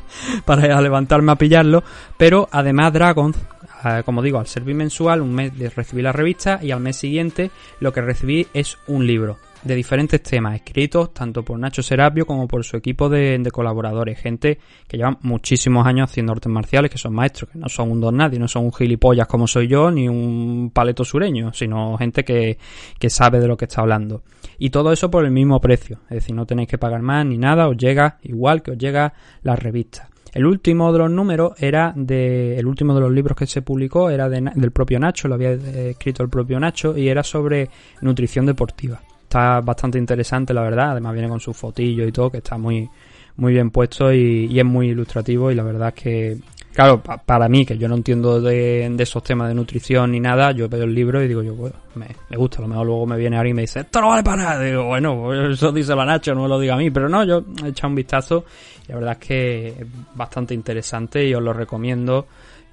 para 0.45 0.79
levantarme 0.81 1.31
a 1.31 1.35
pillarlo, 1.35 1.83
pero 2.17 2.47
además 2.51 2.93
Dragons, 2.93 3.37
eh, 3.85 4.01
como 4.05 4.21
digo, 4.21 4.39
al 4.39 4.47
ser 4.47 4.63
bimensual, 4.63 5.21
un 5.21 5.33
mes 5.33 5.57
de 5.57 5.69
recibir 5.69 6.03
la 6.03 6.11
revista 6.11 6.59
y 6.61 6.71
al 6.71 6.79
mes 6.79 6.97
siguiente 6.97 7.51
lo 7.79 7.93
que 7.93 8.01
recibí 8.01 8.47
es 8.53 8.77
un 8.87 9.05
libro 9.07 9.37
de 9.63 9.75
diferentes 9.75 10.21
temas 10.21 10.55
escritos 10.55 11.13
tanto 11.13 11.43
por 11.43 11.59
Nacho 11.59 11.83
Serapio 11.83 12.25
como 12.25 12.47
por 12.47 12.63
su 12.63 12.77
equipo 12.77 13.09
de, 13.09 13.41
colaboradores, 13.51 14.19
gente 14.19 14.59
que 14.87 14.97
llevan 14.97 15.17
muchísimos 15.21 15.85
años 15.85 16.09
haciendo 16.09 16.31
artes 16.31 16.51
marciales, 16.51 16.91
que 16.91 16.97
son 16.97 17.13
maestros, 17.13 17.51
que 17.51 17.57
no 17.57 17.67
son 17.67 17.91
un 17.91 17.99
don 17.99 18.15
nadie, 18.15 18.39
no 18.39 18.47
son 18.47 18.65
un 18.65 18.73
gilipollas 18.73 19.27
como 19.27 19.47
soy 19.47 19.67
yo, 19.67 19.91
ni 19.91 20.07
un 20.07 20.71
paleto 20.73 21.03
sureño, 21.03 21.51
sino 21.53 21.97
gente 21.97 22.23
que, 22.23 22.57
que 22.97 23.09
sabe 23.09 23.39
de 23.39 23.47
lo 23.47 23.57
que 23.57 23.65
está 23.65 23.81
hablando. 23.81 24.23
Y 24.57 24.69
todo 24.69 24.91
eso 24.91 25.09
por 25.09 25.25
el 25.25 25.31
mismo 25.31 25.59
precio, 25.59 25.99
es 26.09 26.17
decir, 26.17 26.35
no 26.35 26.45
tenéis 26.45 26.69
que 26.69 26.77
pagar 26.77 27.01
más 27.01 27.25
ni 27.25 27.37
nada, 27.37 27.67
os 27.67 27.77
llega 27.77 28.17
igual 28.23 28.61
que 28.61 28.71
os 28.71 28.77
llega 28.77 29.13
la 29.41 29.55
revista. 29.55 30.09
El 30.33 30.45
último 30.45 30.93
de 30.93 30.99
los 30.99 31.09
números 31.09 31.53
era 31.57 31.93
de. 31.95 32.57
El 32.57 32.67
último 32.67 32.93
de 32.93 33.01
los 33.01 33.11
libros 33.11 33.35
que 33.35 33.47
se 33.47 33.61
publicó 33.61 34.09
era 34.09 34.29
del 34.29 34.71
propio 34.71 34.99
Nacho, 34.99 35.27
lo 35.27 35.35
había 35.35 35.51
eh, 35.53 35.91
escrito 35.91 36.21
el 36.21 36.29
propio 36.29 36.59
Nacho, 36.59 36.95
y 36.95 37.09
era 37.09 37.23
sobre 37.23 37.69
nutrición 38.01 38.45
deportiva. 38.45 39.01
Está 39.29 39.61
bastante 39.61 39.99
interesante, 39.99 40.55
la 40.55 40.63
verdad. 40.63 40.93
Además 40.93 41.13
viene 41.13 41.29
con 41.29 41.39
su 41.39 41.53
fotillo 41.53 42.03
y 42.07 42.11
todo, 42.11 42.31
que 42.31 42.39
está 42.39 42.57
muy, 42.57 42.89
muy 43.35 43.53
bien 43.53 43.69
puesto 43.69 44.11
y, 44.11 44.57
es 44.57 44.65
muy 44.65 44.89
ilustrativo. 44.89 45.51
Y 45.51 45.55
la 45.55 45.61
verdad 45.61 45.93
es 45.95 46.03
que, 46.03 46.37
claro, 46.73 46.99
para 46.99 47.47
mí, 47.47 47.63
que 47.63 47.77
yo 47.77 47.87
no 47.87 47.93
entiendo 47.93 48.41
de, 48.41 48.91
esos 48.97 49.21
temas 49.21 49.47
de 49.49 49.53
nutrición 49.53 50.13
ni 50.13 50.19
nada, 50.19 50.51
yo 50.51 50.67
veo 50.67 50.83
el 50.83 50.95
libro 50.95 51.23
y 51.23 51.27
digo 51.27 51.43
yo, 51.43 51.53
bueno, 51.53 51.75
me, 51.93 52.07
gusta. 52.37 52.57
A 52.57 52.61
lo 52.61 52.69
mejor 52.69 52.87
luego 52.87 53.05
me 53.05 53.17
viene 53.17 53.37
alguien 53.37 53.53
y 53.53 53.57
me 53.57 53.61
dice, 53.61 53.81
esto 53.81 54.01
no 54.01 54.09
vale 54.09 54.23
para 54.23 54.43
nada. 54.43 54.63
Digo, 54.63 54.85
bueno, 54.85 55.31
eso 55.51 55.71
dice 55.71 55.95
la 55.95 56.05
Nacho, 56.05 56.33
no 56.33 56.41
me 56.41 56.49
lo 56.49 56.59
diga 56.59 56.73
a 56.73 56.77
mí. 56.77 56.89
Pero 56.89 57.07
no, 57.07 57.23
yo 57.23 57.43
he 57.63 57.67
echado 57.67 57.89
un 57.89 57.95
vistazo 57.95 58.45
y 58.87 58.91
la 58.91 58.95
verdad 58.95 59.17
es 59.21 59.27
que 59.27 59.67
es 59.67 59.87
bastante 60.15 60.55
interesante 60.55 61.23
y 61.23 61.35
os 61.35 61.43
lo 61.43 61.53
recomiendo 61.53 62.25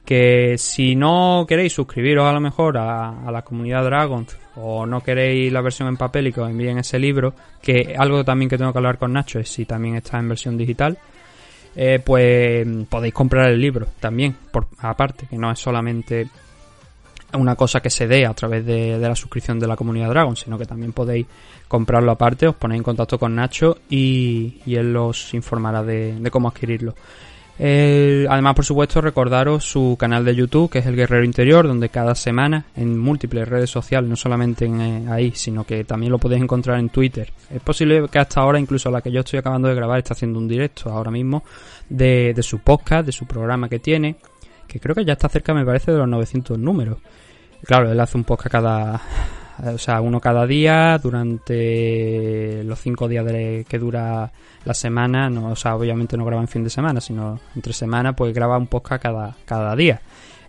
que 0.06 0.56
si 0.56 0.94
no 0.94 1.44
queréis 1.48 1.72
suscribiros 1.72 2.26
a 2.26 2.32
lo 2.32 2.40
mejor 2.40 2.78
a, 2.78 3.28
la 3.30 3.42
comunidad 3.42 3.82
Dragon 3.84 4.24
o 4.54 4.86
no 4.86 5.02
queréis 5.02 5.52
la 5.52 5.60
versión 5.60 5.88
en 5.88 5.96
papel 5.96 6.28
y 6.28 6.32
que 6.32 6.40
os 6.40 6.48
envíen 6.48 6.78
ese 6.78 6.98
libro, 6.98 7.34
que 7.60 7.96
algo 7.98 8.24
también 8.24 8.48
que 8.48 8.56
tengo 8.56 8.72
que 8.72 8.78
hablar 8.78 8.98
con 8.98 9.12
Nacho 9.12 9.40
es 9.40 9.48
si 9.50 9.66
también 9.66 9.96
está 9.96 10.18
en 10.18 10.28
versión 10.28 10.56
digital, 10.56 10.96
eh, 11.74 12.00
pues 12.02 12.66
podéis 12.88 13.12
comprar 13.12 13.50
el 13.50 13.60
libro 13.60 13.88
también, 13.98 14.34
por 14.52 14.68
aparte, 14.78 15.26
que 15.26 15.36
no 15.36 15.50
es 15.50 15.58
solamente 15.58 16.28
una 17.34 17.56
cosa 17.56 17.80
que 17.80 17.90
se 17.90 18.06
dé 18.06 18.24
a 18.24 18.32
través 18.32 18.64
de, 18.64 18.96
la 18.98 19.16
suscripción 19.16 19.58
de 19.58 19.66
la 19.66 19.74
comunidad 19.74 20.08
Dragon, 20.08 20.36
sino 20.36 20.56
que 20.56 20.66
también 20.66 20.92
podéis 20.92 21.26
comprarlo 21.66 22.12
aparte, 22.12 22.46
os 22.46 22.54
ponéis 22.54 22.78
en 22.78 22.84
contacto 22.84 23.18
con 23.18 23.34
Nacho 23.34 23.78
y, 23.90 24.60
él 24.66 24.96
os 24.96 25.34
informará 25.34 25.82
de 25.82 26.30
cómo 26.30 26.48
adquirirlo 26.48 26.94
además, 27.58 28.54
por 28.54 28.64
supuesto, 28.64 29.00
recordaros 29.00 29.64
su 29.64 29.96
canal 29.98 30.24
de 30.24 30.34
YouTube, 30.34 30.70
que 30.70 30.80
es 30.80 30.86
El 30.86 30.96
Guerrero 30.96 31.24
Interior, 31.24 31.66
donde 31.66 31.88
cada 31.88 32.14
semana 32.14 32.66
en 32.76 32.98
múltiples 32.98 33.48
redes 33.48 33.70
sociales, 33.70 34.08
no 34.10 34.16
solamente 34.16 34.66
en, 34.66 34.80
eh, 34.80 35.06
ahí, 35.10 35.32
sino 35.34 35.64
que 35.64 35.84
también 35.84 36.12
lo 36.12 36.18
podéis 36.18 36.42
encontrar 36.42 36.78
en 36.78 36.90
Twitter. 36.90 37.32
Es 37.50 37.62
posible 37.62 38.06
que 38.10 38.18
hasta 38.18 38.40
ahora, 38.40 38.58
incluso 38.58 38.90
la 38.90 39.00
que 39.00 39.10
yo 39.10 39.20
estoy 39.20 39.38
acabando 39.38 39.68
de 39.68 39.74
grabar, 39.74 39.98
está 39.98 40.14
haciendo 40.14 40.38
un 40.38 40.48
directo 40.48 40.90
ahora 40.90 41.10
mismo 41.10 41.44
de, 41.88 42.32
de 42.34 42.42
su 42.42 42.58
podcast, 42.58 43.06
de 43.06 43.12
su 43.12 43.26
programa 43.26 43.68
que 43.68 43.78
tiene, 43.78 44.16
que 44.66 44.80
creo 44.80 44.94
que 44.94 45.04
ya 45.04 45.14
está 45.14 45.28
cerca, 45.28 45.54
me 45.54 45.64
parece, 45.64 45.92
de 45.92 45.98
los 45.98 46.08
900 46.08 46.58
números. 46.58 46.98
Claro, 47.62 47.90
él 47.90 47.98
hace 47.98 48.18
un 48.18 48.24
podcast 48.24 48.52
cada, 48.52 49.00
o 49.64 49.78
sea, 49.78 50.00
uno 50.00 50.20
cada 50.20 50.46
día 50.46 50.98
durante 50.98 52.62
los 52.64 52.78
cinco 52.80 53.08
días 53.08 53.24
de, 53.24 53.64
que 53.68 53.78
dura 53.78 54.30
la 54.64 54.74
semana, 54.74 55.30
no, 55.30 55.50
o 55.50 55.56
sea, 55.56 55.76
obviamente 55.76 56.16
no 56.16 56.24
graba 56.24 56.42
en 56.42 56.48
fin 56.48 56.64
de 56.64 56.70
semana, 56.70 57.00
sino 57.00 57.40
entre 57.54 57.72
semana, 57.72 58.14
pues 58.14 58.34
graba 58.34 58.58
un 58.58 58.66
podcast 58.66 59.02
cada, 59.02 59.36
cada 59.44 59.74
día. 59.76 60.00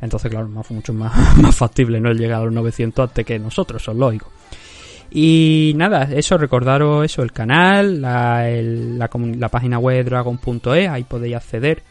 Entonces, 0.02 0.30
claro, 0.30 0.50
fue 0.64 0.76
mucho 0.76 0.94
más, 0.94 1.38
más 1.42 1.56
factible, 1.56 2.00
¿no? 2.00 2.10
El 2.10 2.18
llegar 2.18 2.42
a 2.42 2.46
los 2.46 2.54
900 2.54 3.10
antes 3.10 3.26
que 3.26 3.40
nosotros, 3.40 3.82
eso 3.82 3.92
es 3.92 3.98
lógico. 3.98 4.32
Y 5.10 5.74
nada, 5.76 6.04
eso, 6.04 6.38
recordaros 6.38 7.06
eso, 7.06 7.24
el 7.24 7.32
canal, 7.32 8.02
la, 8.02 8.48
la, 8.50 9.10
la 9.14 9.50
página 9.50 9.80
web 9.80 10.06
dragon.es, 10.06 10.90
ahí 10.90 11.04
podéis 11.04 11.38
acceder 11.38 11.82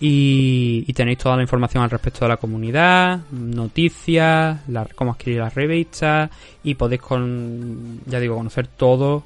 Y, 0.00 0.92
tenéis 0.92 1.18
toda 1.18 1.34
la 1.36 1.42
información 1.42 1.82
al 1.82 1.90
respecto 1.90 2.24
de 2.24 2.28
la 2.28 2.36
comunidad, 2.36 3.20
noticias, 3.32 4.60
la- 4.68 4.86
cómo 4.94 5.12
adquirir 5.12 5.40
las 5.40 5.54
revistas 5.54 6.30
y 6.62 6.74
podéis 6.74 7.00
con, 7.02 8.00
ya 8.06 8.20
digo, 8.20 8.36
conocer 8.36 8.68
todo 8.68 9.24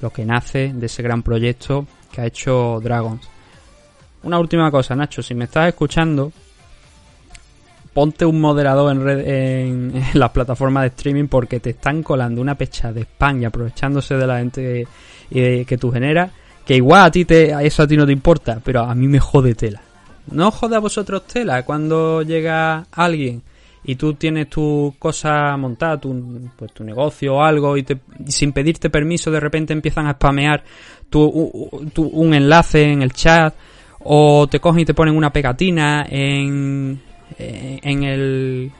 lo 0.00 0.10
que 0.10 0.24
nace 0.24 0.72
de 0.74 0.86
ese 0.86 1.02
gran 1.02 1.22
proyecto 1.22 1.86
que 2.12 2.20
ha 2.20 2.26
hecho 2.26 2.78
Dragons. 2.82 3.28
Una 4.22 4.38
última 4.38 4.70
cosa, 4.70 4.94
Nacho, 4.94 5.22
si 5.22 5.34
me 5.34 5.44
estás 5.46 5.68
escuchando, 5.68 6.30
ponte 7.92 8.24
un 8.24 8.40
moderador 8.40 8.92
en, 8.92 9.04
red- 9.04 9.26
en, 9.28 10.02
las 10.14 10.30
plataformas 10.30 10.82
de 10.82 10.88
streaming 10.88 11.26
porque 11.26 11.58
te 11.60 11.70
están 11.70 12.02
colando 12.02 12.40
una 12.40 12.54
pecha 12.54 12.92
de 12.92 13.02
spam 13.02 13.42
y 13.42 13.44
aprovechándose 13.44 14.14
de 14.14 14.26
la 14.26 14.38
gente 14.38 14.86
eh, 15.30 15.64
que 15.66 15.78
tú 15.78 15.90
generas, 15.90 16.30
que 16.64 16.76
igual 16.76 17.02
a 17.06 17.10
ti 17.10 17.24
te, 17.24 17.52
eso 17.66 17.82
a 17.82 17.86
ti 17.88 17.96
no 17.96 18.06
te 18.06 18.12
importa, 18.12 18.60
pero 18.62 18.82
a 18.82 18.94
mí 18.94 19.08
me 19.08 19.18
jode 19.18 19.54
tela. 19.56 19.82
No 20.30 20.50
jode 20.50 20.76
a 20.76 20.80
vosotros 20.80 21.26
tela 21.26 21.64
cuando 21.64 22.22
llega 22.22 22.86
alguien 22.92 23.42
y 23.84 23.96
tú 23.96 24.14
tienes 24.14 24.48
tu 24.48 24.94
cosa 24.98 25.56
montada, 25.56 25.98
tu, 25.98 26.48
pues, 26.56 26.72
tu 26.72 26.84
negocio 26.84 27.34
o 27.36 27.42
algo, 27.42 27.76
y, 27.76 27.82
te- 27.82 27.98
sin 28.28 28.52
pedirte 28.52 28.90
permiso 28.90 29.30
de 29.30 29.40
repente 29.40 29.72
empiezan 29.72 30.06
a 30.06 30.12
spamear 30.12 30.62
tu, 31.10 31.68
tu- 31.92 32.06
un 32.08 32.32
enlace 32.32 32.84
en 32.92 33.02
el 33.02 33.12
chat, 33.12 33.54
o 34.04 34.46
te 34.48 34.60
cogen 34.60 34.80
y 34.80 34.84
te 34.84 34.94
ponen 34.94 35.16
una 35.16 35.32
pegatina 35.32 36.06
en, 36.08 37.00
en, 37.38 37.80
en 37.82 38.02
el... 38.04 38.72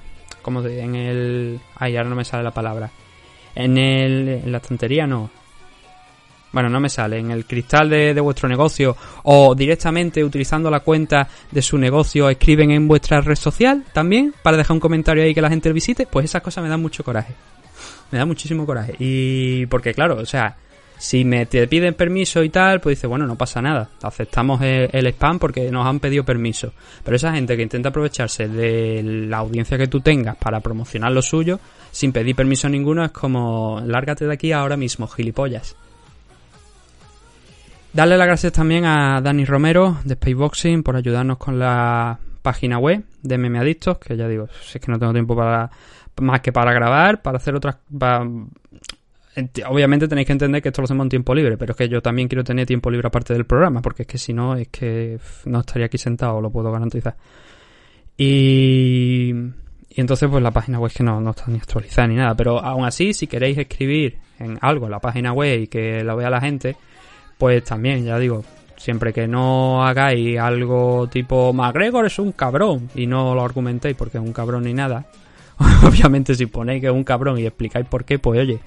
¿Cómo 0.43 0.63
se 0.63 0.81
En 0.81 0.95
el... 0.95 1.61
Ay, 1.77 1.97
ahora 1.97 2.09
no 2.09 2.17
me 2.17 2.25
sale 2.25 2.43
la 2.45 2.51
palabra. 2.53 2.91
En 3.55 3.77
el... 3.79 4.29
En 4.45 4.51
la 4.53 4.59
estantería 4.59 5.07
no. 5.07 5.31
Bueno, 6.53 6.69
no 6.69 6.81
me 6.81 6.89
sale. 6.89 7.19
En 7.19 7.31
el 7.31 7.47
cristal 7.47 7.89
de, 7.89 8.21
vuestro 8.21 8.49
negocio 8.49 8.97
o 9.25 9.55
directamente 9.55 10.23
utilizando 10.23 10.71
la 10.71 10.81
cuenta 10.81 11.29
de 11.51 11.63
su 11.63 11.79
negocio 11.79 12.29
escriben 12.29 12.71
en 12.71 12.87
vuestra 12.87 13.21
red 13.21 13.37
social 13.37 13.85
también 13.93 14.35
para 14.43 14.57
dejar 14.57 14.75
un 14.75 14.81
comentario 14.81 15.25
ahí 15.25 15.35
que 15.35 15.43
la 15.43 15.49
gente 15.49 15.73
visite, 15.73 16.07
pues 16.07 16.27
esas 16.27 16.43
cosas 16.43 16.63
me 16.63 16.71
dan 16.71 16.81
mucho 16.81 17.03
coraje. 17.03 17.35
Me 18.11 18.19
da 18.19 18.27
muchísimo 18.27 18.67
coraje. 18.67 18.95
Y 18.99 19.67
porque 19.67 19.95
claro, 19.95 20.17
o 20.17 20.27
sea, 20.27 20.57
si 20.99 21.25
me 21.25 21.47
te 21.47 21.67
piden 21.67 21.95
permiso 21.95 22.43
y 22.45 22.51
tal, 22.51 22.81
pues 22.81 22.99
dice, 22.99 23.07
bueno, 23.07 23.27
no 23.27 23.37
pasa 23.37 23.63
nada. 23.63 23.89
Aceptamos 24.03 24.61
el, 24.61 24.91
el 24.93 25.07
spam 25.09 25.39
porque 25.39 25.71
nos 25.71 25.87
han 25.87 25.99
pedido 25.99 26.23
permiso. 26.23 26.75
Pero 27.03 27.17
esa 27.17 27.33
gente 27.33 27.57
que 27.57 27.63
intenta 27.63 27.89
aprovecharse 27.89 28.47
de 28.47 29.03
la 29.03 29.39
audiencia 29.39 29.79
que 29.79 29.89
tú 29.89 30.01
tengas 30.01 30.37
para 30.37 30.61
promocionar 30.61 31.11
lo 31.13 31.23
suyo, 31.23 31.59
sin 31.91 32.13
pedir 32.13 32.37
permiso 32.37 32.69
ninguno, 32.69 33.05
es 33.05 33.11
como, 33.11 33.83
lárgate 33.85 34.27
de 34.27 34.35
aquí 34.35 34.53
ahora 34.53 34.77
mismo, 34.77 35.09
gilipollas. 35.09 35.75
Darle 37.93 38.17
las 38.17 38.27
gracias 38.27 38.55
también 38.55 38.87
a 38.87 39.21
Dani 39.21 39.45
Romero 39.45 39.99
de 40.05 40.15
Spaceboxing 40.15 40.83
por 40.83 40.97
ayudarnos 40.97 41.37
con 41.37 41.59
la 41.59 42.19
página 42.41 42.79
web 42.79 43.05
de 43.23 43.37
Meme 43.37 43.59
Adictos, 43.59 43.99
que 43.99 44.17
ya 44.17 44.27
digo, 44.29 44.49
si 44.63 44.79
es 44.79 44.85
que 44.85 44.91
no 44.91 44.99
tengo 44.99 45.13
tiempo 45.13 45.37
para 45.37 45.71
más 46.23 46.41
que 46.41 46.53
para 46.53 46.73
grabar, 46.73 47.21
para 47.21 47.37
hacer 47.37 47.55
otras... 47.55 47.77
Obviamente 49.67 50.09
tenéis 50.09 50.27
que 50.27 50.33
entender 50.33 50.63
que 50.63 50.69
esto 50.69 50.81
lo 50.81 50.85
hacemos 50.85 51.05
en 51.05 51.11
tiempo 51.11 51.35
libre, 51.35 51.59
pero 51.59 51.73
es 51.73 51.77
que 51.77 51.89
yo 51.89 52.01
también 52.01 52.29
quiero 52.29 52.45
tener 52.45 52.67
tiempo 52.67 52.91
libre 52.91 53.09
aparte 53.09 53.35
del 53.35 53.45
programa, 53.45 53.83
porque 53.83 54.03
es 54.03 54.09
que 54.09 54.19
si 54.19 54.33
no, 54.33 54.57
es 54.57 54.69
que 54.69 55.19
no 55.45 55.61
estaría 55.61 55.87
aquí 55.87 55.99
sentado, 55.99 56.41
lo 56.41 56.51
puedo 56.51 56.73
garantizar. 56.73 57.17
Y, 58.17 59.33
y 59.91 60.01
entonces 60.01 60.31
pues 60.31 60.43
la 60.43 60.51
página 60.51 60.79
web 60.79 60.91
es 60.91 60.97
que 60.97 61.03
no, 61.03 61.21
no 61.21 61.31
está 61.31 61.45
ni 61.49 61.59
actualizada 61.59 62.09
ni 62.09 62.17
nada, 62.17 62.35
pero 62.35 62.59
aún 62.59 62.87
así, 62.87 63.13
si 63.13 63.27
queréis 63.27 63.59
escribir 63.59 64.19
en 64.39 64.59
algo 64.63 64.87
en 64.87 64.93
la 64.93 65.01
página 65.01 65.33
web 65.33 65.61
y 65.61 65.67
que 65.67 66.03
lo 66.05 66.17
vea 66.17 66.31
la 66.31 66.41
gente, 66.41 66.77
pues 67.43 67.65
también, 67.65 68.05
ya 68.05 68.21
digo, 68.21 68.45
siempre 68.77 69.13
que 69.13 69.27
no 69.27 69.85
hagáis 69.85 70.39
algo 70.39 71.09
tipo 71.09 71.53
McGregor 71.53 72.07
es 72.07 72.21
un 72.21 72.31
cabrón 72.31 72.89
y 72.95 73.09
no 73.09 73.35
lo 73.35 73.43
argumentéis 73.43 73.97
porque 73.97 74.19
es 74.19 74.23
un 74.23 74.33
cabrón 74.33 74.63
ni 74.63 74.73
nada. 74.73 75.07
Obviamente 75.85 76.37
si 76.37 76.47
ponéis 76.47 76.81
que 76.81 76.87
es 76.87 76.93
un 76.93 77.03
cabrón 77.03 77.41
y 77.41 77.45
explicáis 77.45 77.85
por 77.89 78.05
qué, 78.05 78.21
pues 78.21 78.39
oye, 78.39 78.61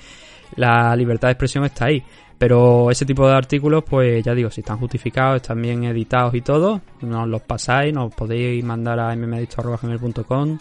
la 0.57 0.93
libertad 0.97 1.29
de 1.29 1.31
expresión 1.31 1.63
está 1.63 1.85
ahí. 1.85 2.03
Pero 2.37 2.91
ese 2.91 3.05
tipo 3.05 3.25
de 3.25 3.33
artículos, 3.33 3.85
pues 3.89 4.21
ya 4.25 4.35
digo, 4.35 4.51
si 4.51 4.59
están 4.59 4.77
justificados, 4.77 5.37
están 5.37 5.61
bien 5.61 5.85
editados 5.85 6.35
y 6.35 6.41
todo, 6.41 6.81
nos 6.99 7.29
los 7.29 7.43
pasáis, 7.43 7.93
nos 7.93 8.13
podéis 8.13 8.61
mandar 8.61 8.99
a 8.99 9.15
mmadicto.com 9.15 10.57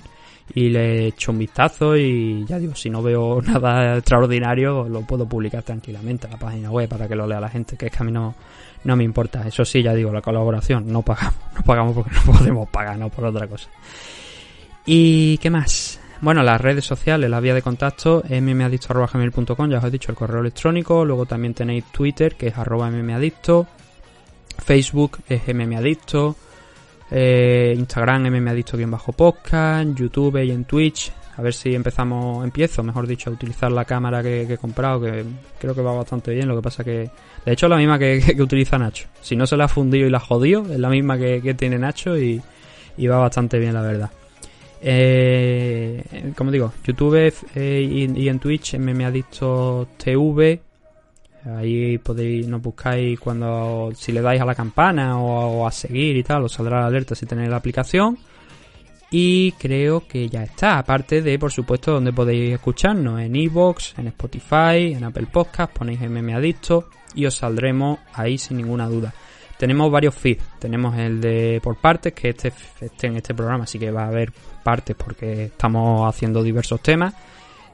y 0.53 0.69
le 0.69 1.07
echo 1.07 1.33
un 1.33 1.39
vistazo 1.39 1.97
y 1.97 2.45
ya 2.45 2.59
digo, 2.59 2.75
si 2.75 2.91
no 2.91 3.03
veo 3.03 3.41
nada 3.47 3.99
extraordinario, 3.99 4.89
lo 4.89 5.03
puedo 5.03 5.27
publicar 5.27 5.63
tranquilamente 5.63 6.27
en 6.27 6.33
la 6.33 6.39
página 6.39 6.71
web 6.71 6.89
para 6.89 7.09
que 7.09 7.15
lo 7.15 7.27
lea 7.27 7.41
la 7.41 7.49
gente, 7.49 7.77
que 7.77 7.87
es 7.87 7.93
que 7.93 7.99
a 7.99 8.05
mí 8.05 8.13
no, 8.13 8.35
me 8.85 9.05
importa. 9.05 9.47
Eso 9.47 9.65
sí, 9.65 9.83
ya 9.83 9.95
digo, 9.95 10.13
la 10.13 10.21
colaboración, 10.21 10.87
no 10.93 11.03
pagamos, 11.03 11.35
no 11.57 11.63
pagamos 11.63 11.95
porque 11.95 12.11
no 12.15 12.33
podemos 12.33 12.69
pagar, 12.69 12.99
no 12.99 13.09
por 13.09 13.25
otra 13.25 13.47
cosa. 13.47 13.69
¿Y 14.87 15.39
qué 15.39 15.51
más? 15.51 16.01
Bueno, 16.21 16.43
las 16.43 16.61
redes 16.61 16.85
sociales, 16.85 17.29
la 17.29 17.41
vía 17.41 17.55
de 17.55 17.63
contacto, 17.63 18.23
mmadicto.gmail.com, 18.29 19.71
ya 19.71 19.79
os 19.79 19.85
he 19.85 19.91
dicho 19.91 20.13
el 20.13 20.17
correo 20.17 20.41
electrónico, 20.41 21.05
luego 21.05 21.27
también 21.27 21.55
tenéis 21.55 21.85
Twitter, 21.91 22.37
que 22.37 22.49
es 22.49 22.57
arroba 22.57 22.91
mmadicto, 22.91 23.67
Facebook 24.59 25.19
es 25.29 25.43
mmadicto, 25.55 26.37
eh, 27.17 27.75
Instagram 27.79 28.25
mmadicto-podcast, 28.25 29.95
YouTube 29.95 30.43
y 30.43 30.51
en 30.51 30.65
Twitch, 30.65 31.13
a 31.37 31.43
ver 31.43 31.55
si 31.55 31.73
empezamos, 31.73 32.43
empiezo, 32.45 32.83
mejor 32.83 33.07
dicho, 33.07 33.31
a 33.31 33.33
utilizar 33.33 33.71
la 33.71 33.85
cámara 33.85 34.21
que, 34.21 34.43
he 34.43 34.59
comprado, 34.59 35.01
que 35.01 35.25
creo 35.61 35.77
que 35.77 35.81
va 35.81 35.93
bastante 35.93 36.35
bien, 36.35 36.49
lo 36.49 36.57
que 36.57 36.63
pasa 36.63 36.83
que, 36.83 37.09
de 37.47 37.53
hecho 37.53 37.67
es 37.67 37.71
la 37.71 37.77
misma 37.77 38.01
que, 38.01 38.21
que, 38.37 38.43
utiliza 38.43 38.79
Nacho, 38.79 39.07
si 39.21 39.37
no 39.37 39.47
se 39.47 39.57
la 39.57 39.67
ha 39.67 39.69
fundido 39.69 40.09
y 40.09 40.11
la 40.11 40.19
ha 40.19 40.21
jodido, 40.21 40.63
es 40.63 40.81
la 40.81 40.89
misma 40.89 41.17
que, 41.17 41.55
tiene 41.55 41.79
Nacho 41.79 42.19
y, 42.19 42.43
va 43.07 43.19
bastante 43.19 43.61
bien 43.61 43.75
la 43.75 43.83
verdad. 43.83 44.11
Eh, 44.87 46.33
como 46.37 46.51
digo, 46.51 46.73
YouTube 46.85 47.33
eh, 47.55 47.81
y, 47.81 48.21
y 48.21 48.29
en 48.29 48.39
Twitch 48.41 48.75
mmadicto 48.77 49.87
TV. 49.97 50.61
Ahí 51.45 51.99
podéis, 51.99 52.47
nos 52.49 52.63
buscáis 52.63 53.21
cuando, 53.21 53.91
si 53.95 54.13
le 54.13 54.23
dais 54.23 54.41
a 54.41 54.47
la 54.47 54.55
campana 54.55 55.19
o, 55.19 55.67
a 55.67 55.71
seguir 55.71 56.17
y 56.17 56.23
tal, 56.23 56.45
os 56.45 56.53
saldrá 56.53 56.81
la 56.81 56.87
alerta 56.87 57.15
si 57.15 57.27
tenéis 57.27 57.51
la 57.51 57.57
aplicación. 57.57 58.19
Y 59.11 59.53
creo 59.53 60.09
que 60.09 60.29
ya 60.29 60.43
está. 60.43 60.79
Aparte 60.79 61.23
de, 61.23 61.39
por 61.39 61.53
supuesto, 61.53 61.93
donde 61.93 62.13
podéis 62.13 62.55
escucharnos 62.55 63.21
en 63.21 63.37
Evox, 63.37 63.95
en 63.99 64.09
Spotify, 64.09 64.95
en 64.95 65.05
Apple 65.05 65.27
Podcast, 65.31 65.73
ponéis 65.73 66.01
MM 66.01 66.35
Adicto 66.35 66.89
y 67.15 67.27
os 67.27 67.35
saldremos 67.37 67.99
ahí 68.15 68.39
sin 68.39 68.57
ninguna 68.57 68.89
duda. 68.89 69.13
Tenemos 69.59 69.91
varios 69.91 70.15
feeds. 70.15 70.43
Tenemos 70.59 70.97
el 70.99 71.21
de 71.21 71.61
por 71.63 71.77
partes, 71.77 72.13
que 72.13 72.31
este, 72.31 72.53
este 72.81 73.07
en 73.07 73.17
este 73.17 73.35
programa 73.35 73.67
sí 73.67 73.79
que 73.79 73.91
va 73.91 74.05
a 74.05 74.09
haber 74.09 74.33
partes 74.63 74.97
porque 74.97 75.45
estamos 75.45 76.09
haciendo 76.09 76.43
diversos 76.43 76.81
temas. 76.81 77.15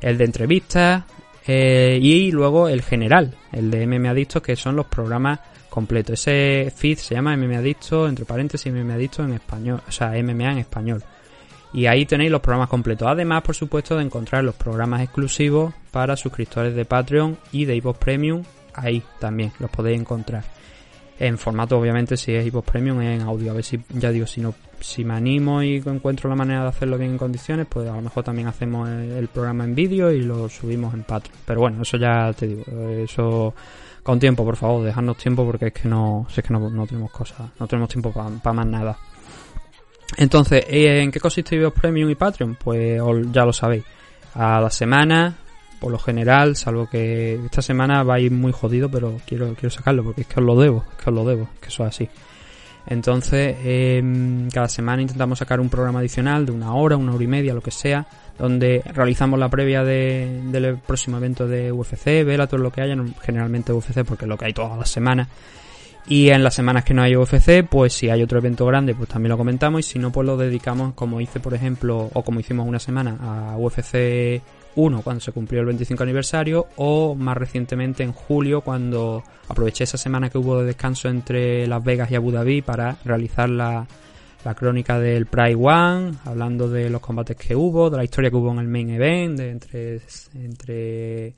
El 0.00 0.18
de 0.18 0.24
entrevistas. 0.24 1.04
Eh, 1.52 1.98
y 2.00 2.30
luego 2.30 2.68
el 2.68 2.80
general, 2.80 3.34
el 3.50 3.72
de 3.72 3.84
MM 3.84 4.06
Adictos, 4.06 4.40
que 4.40 4.54
son 4.54 4.76
los 4.76 4.86
programas 4.86 5.40
completos. 5.68 6.20
Ese 6.20 6.70
feed 6.70 6.96
se 6.98 7.16
llama 7.16 7.36
MM 7.36 7.56
Adicto, 7.56 8.06
entre 8.06 8.24
paréntesis, 8.24 8.72
MM 8.72 8.92
Adicto 8.92 9.24
en 9.24 9.32
español. 9.32 9.82
O 9.88 9.90
sea, 9.90 10.10
MMA 10.10 10.52
en 10.52 10.58
español. 10.58 11.02
Y 11.72 11.86
ahí 11.86 12.06
tenéis 12.06 12.30
los 12.30 12.40
programas 12.40 12.68
completos. 12.68 13.08
Además, 13.08 13.42
por 13.42 13.56
supuesto, 13.56 13.96
de 13.96 14.04
encontrar 14.04 14.44
los 14.44 14.54
programas 14.54 15.02
exclusivos 15.02 15.74
para 15.90 16.16
suscriptores 16.16 16.72
de 16.76 16.84
Patreon 16.84 17.36
y 17.50 17.64
de 17.64 17.74
iVoox 17.74 17.98
Premium. 17.98 18.44
Ahí 18.74 19.02
también 19.18 19.50
los 19.58 19.70
podéis 19.70 20.00
encontrar. 20.00 20.44
En 21.20 21.36
formato, 21.36 21.78
obviamente, 21.78 22.16
si 22.16 22.32
es 22.32 22.46
iVoox 22.46 22.64
Premium, 22.64 23.02
en 23.02 23.20
audio. 23.20 23.50
A 23.50 23.54
ver 23.54 23.62
si, 23.62 23.78
ya 23.90 24.10
digo, 24.10 24.26
si 24.26 24.40
no, 24.40 24.54
si 24.80 25.04
me 25.04 25.12
animo 25.12 25.62
y 25.62 25.76
encuentro 25.76 26.30
la 26.30 26.34
manera 26.34 26.62
de 26.62 26.68
hacerlo 26.68 26.96
bien 26.96 27.10
en 27.10 27.18
condiciones, 27.18 27.66
pues 27.68 27.86
a 27.90 27.94
lo 27.94 28.00
mejor 28.00 28.24
también 28.24 28.48
hacemos 28.48 28.88
el, 28.88 29.28
programa 29.28 29.64
en 29.64 29.74
vídeo 29.74 30.10
y 30.10 30.22
lo 30.22 30.48
subimos 30.48 30.94
en 30.94 31.02
Patreon. 31.02 31.38
Pero 31.44 31.60
bueno, 31.60 31.82
eso 31.82 31.98
ya 31.98 32.32
te 32.32 32.46
digo, 32.46 32.64
eso 32.88 33.54
con 34.02 34.18
tiempo, 34.18 34.46
por 34.46 34.56
favor, 34.56 34.82
dejadnos 34.82 35.18
tiempo 35.18 35.44
porque 35.44 35.66
es 35.66 35.72
que 35.74 35.88
no, 35.88 36.26
es 36.34 36.42
que 36.42 36.54
no, 36.54 36.70
no 36.70 36.86
tenemos 36.86 37.10
cosas, 37.10 37.50
no 37.58 37.66
tenemos 37.66 37.90
tiempo 37.90 38.12
para 38.12 38.54
más 38.54 38.66
nada. 38.66 38.96
Entonces, 40.16 40.64
¿en 40.68 41.10
qué 41.10 41.20
consiste 41.20 41.54
iVoox 41.56 41.78
Premium 41.78 42.08
y 42.08 42.14
Patreon? 42.14 42.56
Pues 42.56 42.98
ya 43.30 43.44
lo 43.44 43.52
sabéis. 43.52 43.84
A 44.34 44.58
la 44.58 44.70
semana, 44.70 45.36
por 45.80 45.90
lo 45.90 45.98
general, 45.98 46.56
salvo 46.56 46.88
que 46.88 47.34
esta 47.44 47.62
semana 47.62 48.02
va 48.04 48.14
a 48.14 48.20
ir 48.20 48.30
muy 48.30 48.52
jodido, 48.52 48.90
pero 48.90 49.16
quiero, 49.26 49.54
quiero 49.54 49.70
sacarlo 49.70 50.04
porque 50.04 50.20
es 50.20 50.26
que 50.26 50.38
os 50.38 50.46
lo 50.46 50.54
debo, 50.56 50.84
es 50.92 51.02
que 51.02 51.10
os 51.10 51.16
lo 51.16 51.24
debo, 51.24 51.48
que 51.60 51.68
eso 51.68 51.84
es 51.84 51.88
así. 51.88 52.08
Entonces, 52.86 53.56
eh, 53.62 54.02
cada 54.52 54.68
semana 54.68 55.02
intentamos 55.02 55.38
sacar 55.38 55.60
un 55.60 55.68
programa 55.68 56.00
adicional 56.00 56.46
de 56.46 56.52
una 56.52 56.74
hora, 56.74 56.96
una 56.96 57.14
hora 57.14 57.24
y 57.24 57.26
media, 57.26 57.54
lo 57.54 57.62
que 57.62 57.70
sea, 57.70 58.06
donde 58.38 58.82
realizamos 58.94 59.38
la 59.38 59.48
previa 59.48 59.84
de, 59.84 60.42
del 60.46 60.78
próximo 60.78 61.16
evento 61.16 61.46
de 61.46 61.72
UFC, 61.72 62.24
Bellator, 62.24 62.60
lo 62.60 62.70
que 62.70 62.82
haya, 62.82 62.96
generalmente 63.22 63.72
UFC 63.72 64.04
porque 64.04 64.24
es 64.24 64.28
lo 64.28 64.36
que 64.36 64.46
hay 64.46 64.52
todas 64.52 64.78
las 64.78 64.90
semanas. 64.90 65.28
Y 66.06 66.30
en 66.30 66.42
las 66.42 66.54
semanas 66.54 66.84
que 66.84 66.94
no 66.94 67.02
hay 67.02 67.14
UFC, 67.14 67.64
pues 67.68 67.92
si 67.92 68.08
hay 68.08 68.22
otro 68.22 68.38
evento 68.38 68.66
grande, 68.66 68.94
pues 68.94 69.08
también 69.08 69.30
lo 69.30 69.38
comentamos. 69.38 69.80
Y 69.80 69.82
si 69.84 69.98
no, 69.98 70.10
pues 70.10 70.26
lo 70.26 70.36
dedicamos, 70.36 70.94
como 70.94 71.20
hice, 71.20 71.40
por 71.40 71.54
ejemplo, 71.54 72.10
o 72.12 72.22
como 72.22 72.40
hicimos 72.40 72.66
una 72.66 72.78
semana 72.78 73.16
a 73.20 73.56
UFC 73.56 74.42
1 74.76 75.02
cuando 75.02 75.20
se 75.20 75.32
cumplió 75.32 75.60
el 75.60 75.66
25 75.66 76.02
aniversario, 76.02 76.66
o 76.76 77.14
más 77.14 77.36
recientemente 77.36 78.02
en 78.02 78.12
julio 78.12 78.60
cuando 78.60 79.22
aproveché 79.48 79.84
esa 79.84 79.98
semana 79.98 80.30
que 80.30 80.38
hubo 80.38 80.60
de 80.60 80.66
descanso 80.66 81.08
entre 81.08 81.66
Las 81.66 81.82
Vegas 81.82 82.10
y 82.10 82.14
Abu 82.14 82.30
Dhabi 82.30 82.62
para 82.62 82.96
realizar 83.04 83.48
la, 83.48 83.86
la 84.44 84.54
crónica 84.54 84.98
del 84.98 85.26
Pride 85.26 85.56
One, 85.56 86.12
hablando 86.24 86.68
de 86.68 86.90
los 86.90 87.00
combates 87.00 87.36
que 87.36 87.54
hubo, 87.54 87.90
de 87.90 87.96
la 87.96 88.04
historia 88.04 88.30
que 88.30 88.36
hubo 88.36 88.52
en 88.52 88.58
el 88.58 88.68
main 88.68 88.90
event, 88.90 89.38
de 89.38 89.50
entre, 89.50 90.00
entre 90.34 91.34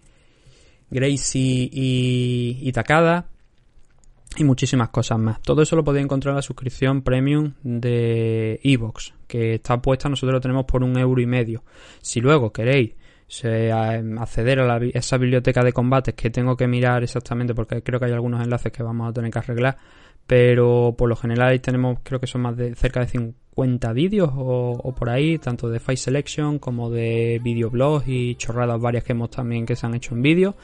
Gracie 0.91 1.69
y, 1.73 2.59
y 2.61 2.73
Takada 2.73 3.27
y 4.37 4.45
muchísimas 4.45 4.89
cosas 4.91 5.19
más. 5.19 5.41
Todo 5.43 5.63
eso 5.63 5.77
lo 5.77 5.85
podéis 5.85 6.05
encontrar 6.05 6.33
en 6.33 6.37
la 6.37 6.43
suscripción 6.43 7.03
premium 7.03 7.55
de 7.63 8.61
Evox, 8.63 9.15
que 9.27 9.55
está 9.55 9.81
puesta, 9.81 10.09
nosotros 10.09 10.35
lo 10.35 10.41
tenemos 10.41 10.65
por 10.65 10.83
un 10.83 10.97
euro 10.97 11.21
y 11.21 11.27
medio. 11.27 11.65
Si 12.01 12.21
luego 12.21 12.53
queréis 12.53 12.93
se- 13.33 13.73
acceder 13.73 14.61
a 14.61 14.67
la 14.67 14.77
esa 14.93 15.17
biblioteca 15.17 15.65
de 15.65 15.73
combates 15.73 16.15
que 16.15 16.29
tengo 16.29 16.55
que 16.55 16.69
mirar 16.69 17.03
exactamente 17.03 17.55
porque 17.55 17.83
creo 17.83 17.99
que 17.99 18.05
hay 18.05 18.13
algunos 18.13 18.43
enlaces 18.43 18.71
que 18.71 18.83
vamos 18.83 19.09
a 19.09 19.13
tener 19.15 19.31
que 19.31 19.39
arreglar, 19.39 19.79
pero 20.27 20.95
por 20.99 21.09
lo 21.09 21.17
general 21.17 21.49
ahí 21.49 21.59
tenemos 21.59 22.01
creo 22.03 22.21
que 22.21 22.27
son 22.27 22.43
más 22.43 22.57
de 22.59 22.75
cerca 22.75 23.01
de 23.01 23.07
50 23.07 23.93
vídeos 23.95 24.31
o, 24.35 24.95
por 24.95 25.09
ahí, 25.09 25.39
tanto 25.39 25.71
de 25.71 25.81
Fight 25.81 25.99
Selection 25.99 26.59
como 26.59 26.91
de 26.91 27.41
videoblogs 27.43 28.07
y 28.07 28.35
chorradas 28.35 28.79
varias 28.79 29.03
que 29.03 29.13
hemos 29.13 29.31
también 29.31 29.65
que 29.65 29.77
se 29.77 29.87
han 29.87 29.95
hecho 29.95 30.15
en 30.15 30.21
vídeo. 30.21 30.55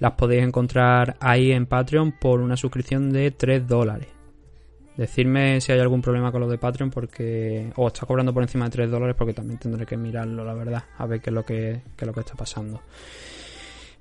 Las 0.00 0.12
podéis 0.14 0.42
encontrar 0.42 1.16
ahí 1.20 1.52
en 1.52 1.66
Patreon 1.66 2.10
por 2.20 2.40
una 2.40 2.56
suscripción 2.56 3.12
de 3.12 3.30
3 3.30 3.68
dólares. 3.68 4.15
Decirme 4.96 5.60
si 5.60 5.72
hay 5.72 5.80
algún 5.80 6.00
problema 6.00 6.32
con 6.32 6.40
lo 6.40 6.48
de 6.48 6.58
Patreon 6.58 6.90
porque... 6.90 7.70
O 7.76 7.88
está 7.88 8.06
cobrando 8.06 8.32
por 8.32 8.42
encima 8.42 8.64
de 8.66 8.70
3 8.70 8.90
dólares 8.90 9.14
porque 9.16 9.34
también 9.34 9.58
tendré 9.58 9.84
que 9.84 9.96
mirarlo, 9.96 10.44
la 10.44 10.54
verdad. 10.54 10.84
A 10.98 11.06
ver 11.06 11.20
qué 11.20 11.30
es 11.30 11.34
lo 11.34 11.44
que, 11.44 11.82
qué 11.96 12.04
es 12.04 12.06
lo 12.06 12.12
que 12.12 12.20
está 12.20 12.34
pasando. 12.34 12.80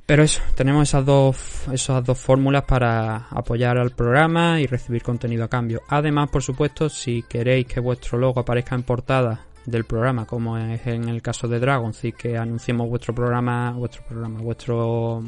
Pero 0.05 0.21
eso, 0.23 0.41
tenemos 0.53 0.87
esas 0.87 1.03
dos, 1.03 1.67
esas 1.71 2.03
dos 2.03 2.19
fórmulas 2.19 2.63
para 2.63 3.27
apoyar 3.29 3.79
al 3.79 3.89
programa 3.91 4.61
y 4.61 4.67
recibir 4.67 5.01
contenido 5.01 5.43
a 5.43 5.47
cambio. 5.47 5.81
Además, 5.89 6.29
por 6.29 6.43
supuesto, 6.43 6.89
si 6.89 7.23
queréis 7.23 7.65
que 7.65 7.79
vuestro 7.79 8.19
logo 8.19 8.39
aparezca 8.39 8.75
en 8.75 8.83
portada 8.83 9.47
del 9.65 9.85
programa, 9.85 10.25
como 10.25 10.59
es 10.59 10.85
en 10.85 11.09
el 11.09 11.23
caso 11.23 11.47
de 11.47 11.59
Dragon, 11.59 11.91
si 11.91 12.11
que 12.11 12.37
anunciemos 12.37 12.87
vuestro 12.87 13.15
programa, 13.15 13.71
vuestro 13.71 14.03
programa, 14.05 14.39
vuestro 14.41 15.23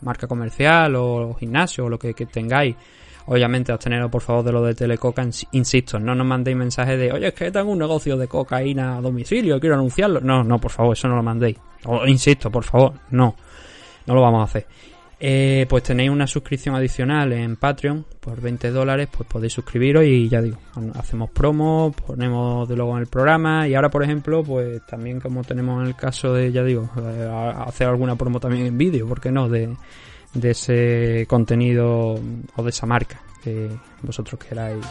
marca 0.00 0.26
comercial 0.26 0.96
o 0.96 1.34
gimnasio 1.34 1.84
o 1.84 1.88
lo 1.90 1.98
que, 1.98 2.14
que 2.14 2.24
tengáis. 2.24 2.74
Obviamente, 3.26 3.70
absteneros 3.72 4.10
por 4.10 4.20
favor 4.22 4.44
de 4.44 4.52
lo 4.52 4.62
de 4.64 4.74
Telecoca, 4.74 5.22
ins- 5.24 5.46
insisto, 5.52 5.98
no 5.98 6.14
nos 6.14 6.26
mandéis 6.26 6.56
mensajes 6.56 6.98
de, 6.98 7.12
oye, 7.12 7.28
es 7.28 7.34
que 7.34 7.50
tengo 7.50 7.70
un 7.70 7.78
negocio 7.78 8.16
de 8.16 8.26
cocaína 8.28 8.96
a 8.96 9.00
domicilio, 9.00 9.60
quiero 9.60 9.76
anunciarlo. 9.76 10.20
No, 10.20 10.42
no, 10.42 10.58
por 10.60 10.70
favor, 10.72 10.96
eso 10.96 11.06
no 11.08 11.16
lo 11.16 11.22
mandéis. 11.22 11.56
Insisto, 12.06 12.50
por 12.50 12.64
favor, 12.64 12.92
no 13.10 13.34
no 14.06 14.14
lo 14.14 14.20
vamos 14.20 14.40
a 14.40 14.44
hacer. 14.44 14.66
Eh, 15.24 15.66
pues 15.68 15.84
tenéis 15.84 16.10
una 16.10 16.26
suscripción 16.26 16.74
adicional 16.74 17.32
en 17.32 17.54
Patreon 17.54 18.04
por 18.18 18.40
20 18.40 18.70
dólares, 18.72 19.08
pues 19.16 19.28
podéis 19.28 19.52
suscribiros 19.52 20.02
y 20.04 20.28
ya 20.28 20.42
digo, 20.42 20.58
hacemos 20.94 21.30
promo, 21.30 21.94
ponemos 22.04 22.68
de 22.68 22.74
luego 22.74 22.96
en 22.96 23.02
el 23.02 23.06
programa 23.06 23.68
y 23.68 23.76
ahora 23.76 23.88
por 23.88 24.02
ejemplo, 24.02 24.42
pues 24.42 24.84
también 24.84 25.20
como 25.20 25.44
tenemos 25.44 25.80
en 25.80 25.86
el 25.86 25.94
caso 25.94 26.34
de, 26.34 26.50
ya 26.50 26.64
digo, 26.64 26.90
eh, 27.00 27.30
hacer 27.64 27.86
alguna 27.86 28.16
promo 28.16 28.40
también 28.40 28.66
en 28.66 28.76
vídeo, 28.76 29.06
¿por 29.06 29.20
qué 29.20 29.30
no? 29.30 29.48
De, 29.48 29.72
de 30.34 30.50
ese 30.50 31.26
contenido 31.28 32.18
o 32.56 32.62
de 32.62 32.70
esa 32.70 32.86
marca 32.86 33.20
que 33.42 33.68
vosotros 34.02 34.40
queráis. 34.42 34.84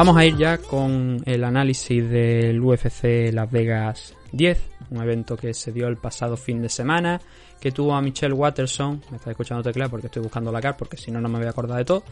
Vamos 0.00 0.16
a 0.16 0.24
ir 0.24 0.36
ya 0.38 0.56
con 0.56 1.20
el 1.26 1.44
análisis 1.44 2.08
del 2.08 2.62
UFC 2.62 3.30
Las 3.32 3.50
Vegas 3.50 4.16
10, 4.32 4.58
un 4.90 5.02
evento 5.02 5.36
que 5.36 5.52
se 5.52 5.72
dio 5.72 5.88
el 5.88 5.98
pasado 5.98 6.38
fin 6.38 6.62
de 6.62 6.70
semana 6.70 7.20
que 7.60 7.72
tuvo 7.72 7.94
a 7.94 8.00
Michelle 8.00 8.32
Watterson, 8.32 9.02
me 9.10 9.18
está 9.18 9.30
escuchando 9.30 9.62
teclear 9.62 9.90
porque 9.90 10.06
estoy 10.06 10.22
buscando 10.22 10.50
la 10.50 10.60
car, 10.60 10.76
porque 10.76 10.96
si 10.96 11.10
no, 11.10 11.20
no 11.20 11.28
me 11.28 11.38
voy 11.38 11.46
a 11.46 11.50
acordar 11.50 11.78
de 11.78 11.84
todo. 11.84 12.02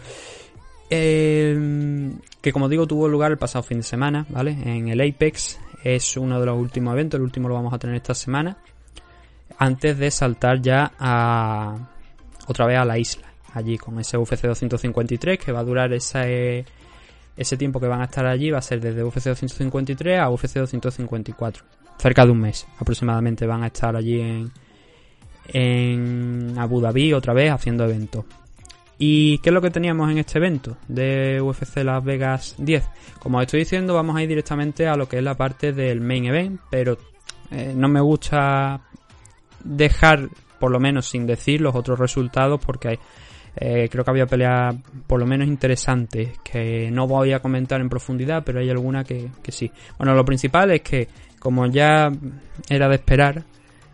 Eh, 0.91 2.13
que 2.41 2.53
como 2.53 2.69
digo, 2.69 2.87
tuvo 2.87 3.09
lugar 3.09 3.31
el 3.31 3.39
pasado 3.39 3.63
fin 3.63 3.79
de 3.79 3.85
semana, 3.85 4.27
¿vale? 4.29 4.53
En 4.53 4.89
el 4.89 5.01
Apex, 5.01 5.59
es 5.83 6.17
uno 6.17 6.41
de 6.41 6.47
los 6.47 6.59
últimos 6.59 6.93
eventos, 6.93 7.19
el 7.19 7.25
último 7.25 7.49
lo 7.49 7.55
vamos 7.55 7.73
a 7.73 7.79
tener 7.79 7.97
esta 7.97 8.15
semana, 8.15 8.59
antes 9.59 9.99
de 9.99 10.11
saltar 10.11 10.61
ya 10.61 10.93
a 10.99 11.77
otra 12.47 12.67
vez 12.67 12.79
a 12.79 12.85
la 12.85 12.99
isla, 12.99 13.29
allí 13.55 13.79
con 13.79 13.99
ese 13.99 14.17
UFC 14.17 14.43
253 14.43 15.39
que 15.39 15.53
va 15.53 15.61
a 15.61 15.65
durar 15.65 15.93
ese 15.93 16.65
ese 17.37 17.57
tiempo 17.57 17.79
que 17.79 17.87
van 17.87 18.01
a 18.01 18.05
estar 18.05 18.27
allí 18.27 18.51
va 18.51 18.59
a 18.59 18.63
ser 18.63 18.81
desde 18.81 19.05
UFC 19.05 19.27
253 19.27 20.19
a 20.19 20.29
UFC 20.29 20.55
254. 20.55 21.65
Cerca 21.97 22.25
de 22.25 22.33
un 22.33 22.41
mes 22.41 22.67
aproximadamente 22.79 23.47
van 23.47 23.63
a 23.63 23.69
estar 23.69 23.95
allí 23.95 24.21
en, 24.21 24.51
en 25.49 26.55
Abu 26.59 26.81
Dhabi 26.81 27.13
otra 27.13 27.33
vez 27.33 27.51
haciendo 27.51 27.85
eventos. 27.85 28.25
¿Y 28.99 29.39
qué 29.39 29.51
es 29.51 29.55
lo 29.55 29.63
que 29.63 29.71
teníamos 29.71 30.11
en 30.11 30.19
este 30.19 30.39
evento 30.39 30.77
de 30.89 31.41
UFC 31.41 31.79
Las 31.85 32.03
Vegas 32.03 32.57
10? 32.59 32.85
Como 33.21 33.39
os 33.39 33.45
estoy 33.45 33.61
diciendo, 33.61 33.95
vamos 33.95 34.17
a 34.17 34.23
ir 34.23 34.29
directamente 34.29 34.89
a 34.89 34.97
lo 34.97 35.09
que 35.09 35.19
es 35.19 35.23
la 35.23 35.37
parte 35.37 35.73
del 35.73 36.01
main 36.01 36.25
event, 36.25 36.61
pero 36.69 36.99
eh, 37.51 37.73
no 37.77 37.89
me 37.89 38.01
gusta 38.01 38.81
dejar, 39.63 40.29
por 40.59 40.73
lo 40.73 40.81
menos 40.81 41.07
sin 41.07 41.27
decir, 41.27 41.61
los 41.61 41.77
otros 41.77 41.99
resultados 41.99 42.61
porque 42.65 42.99
eh, 43.57 43.89
creo 43.91 44.05
que 44.05 44.11
había 44.11 44.27
peleas 44.27 44.75
por 45.07 45.21
lo 45.21 45.27
menos 45.27 45.47
interesantes 45.47 46.39
que 46.43 46.91
no 46.91 47.07
voy 47.07 47.33
a 47.33 47.41
comentar 47.41 47.81
en 47.81 47.89
profundidad, 47.89 48.43
pero 48.45 48.59
hay 48.59 48.69
alguna 48.69 49.05
que, 49.05 49.29
que 49.43 49.53
sí. 49.53 49.71
Bueno, 49.97 50.15
lo 50.15 50.25
principal 50.25 50.73
es 50.73 50.83
que, 50.83 51.09
como 51.39 51.67
ya 51.67 52.11
era 52.69 52.89
de 52.89 52.97
esperar, 52.97 53.45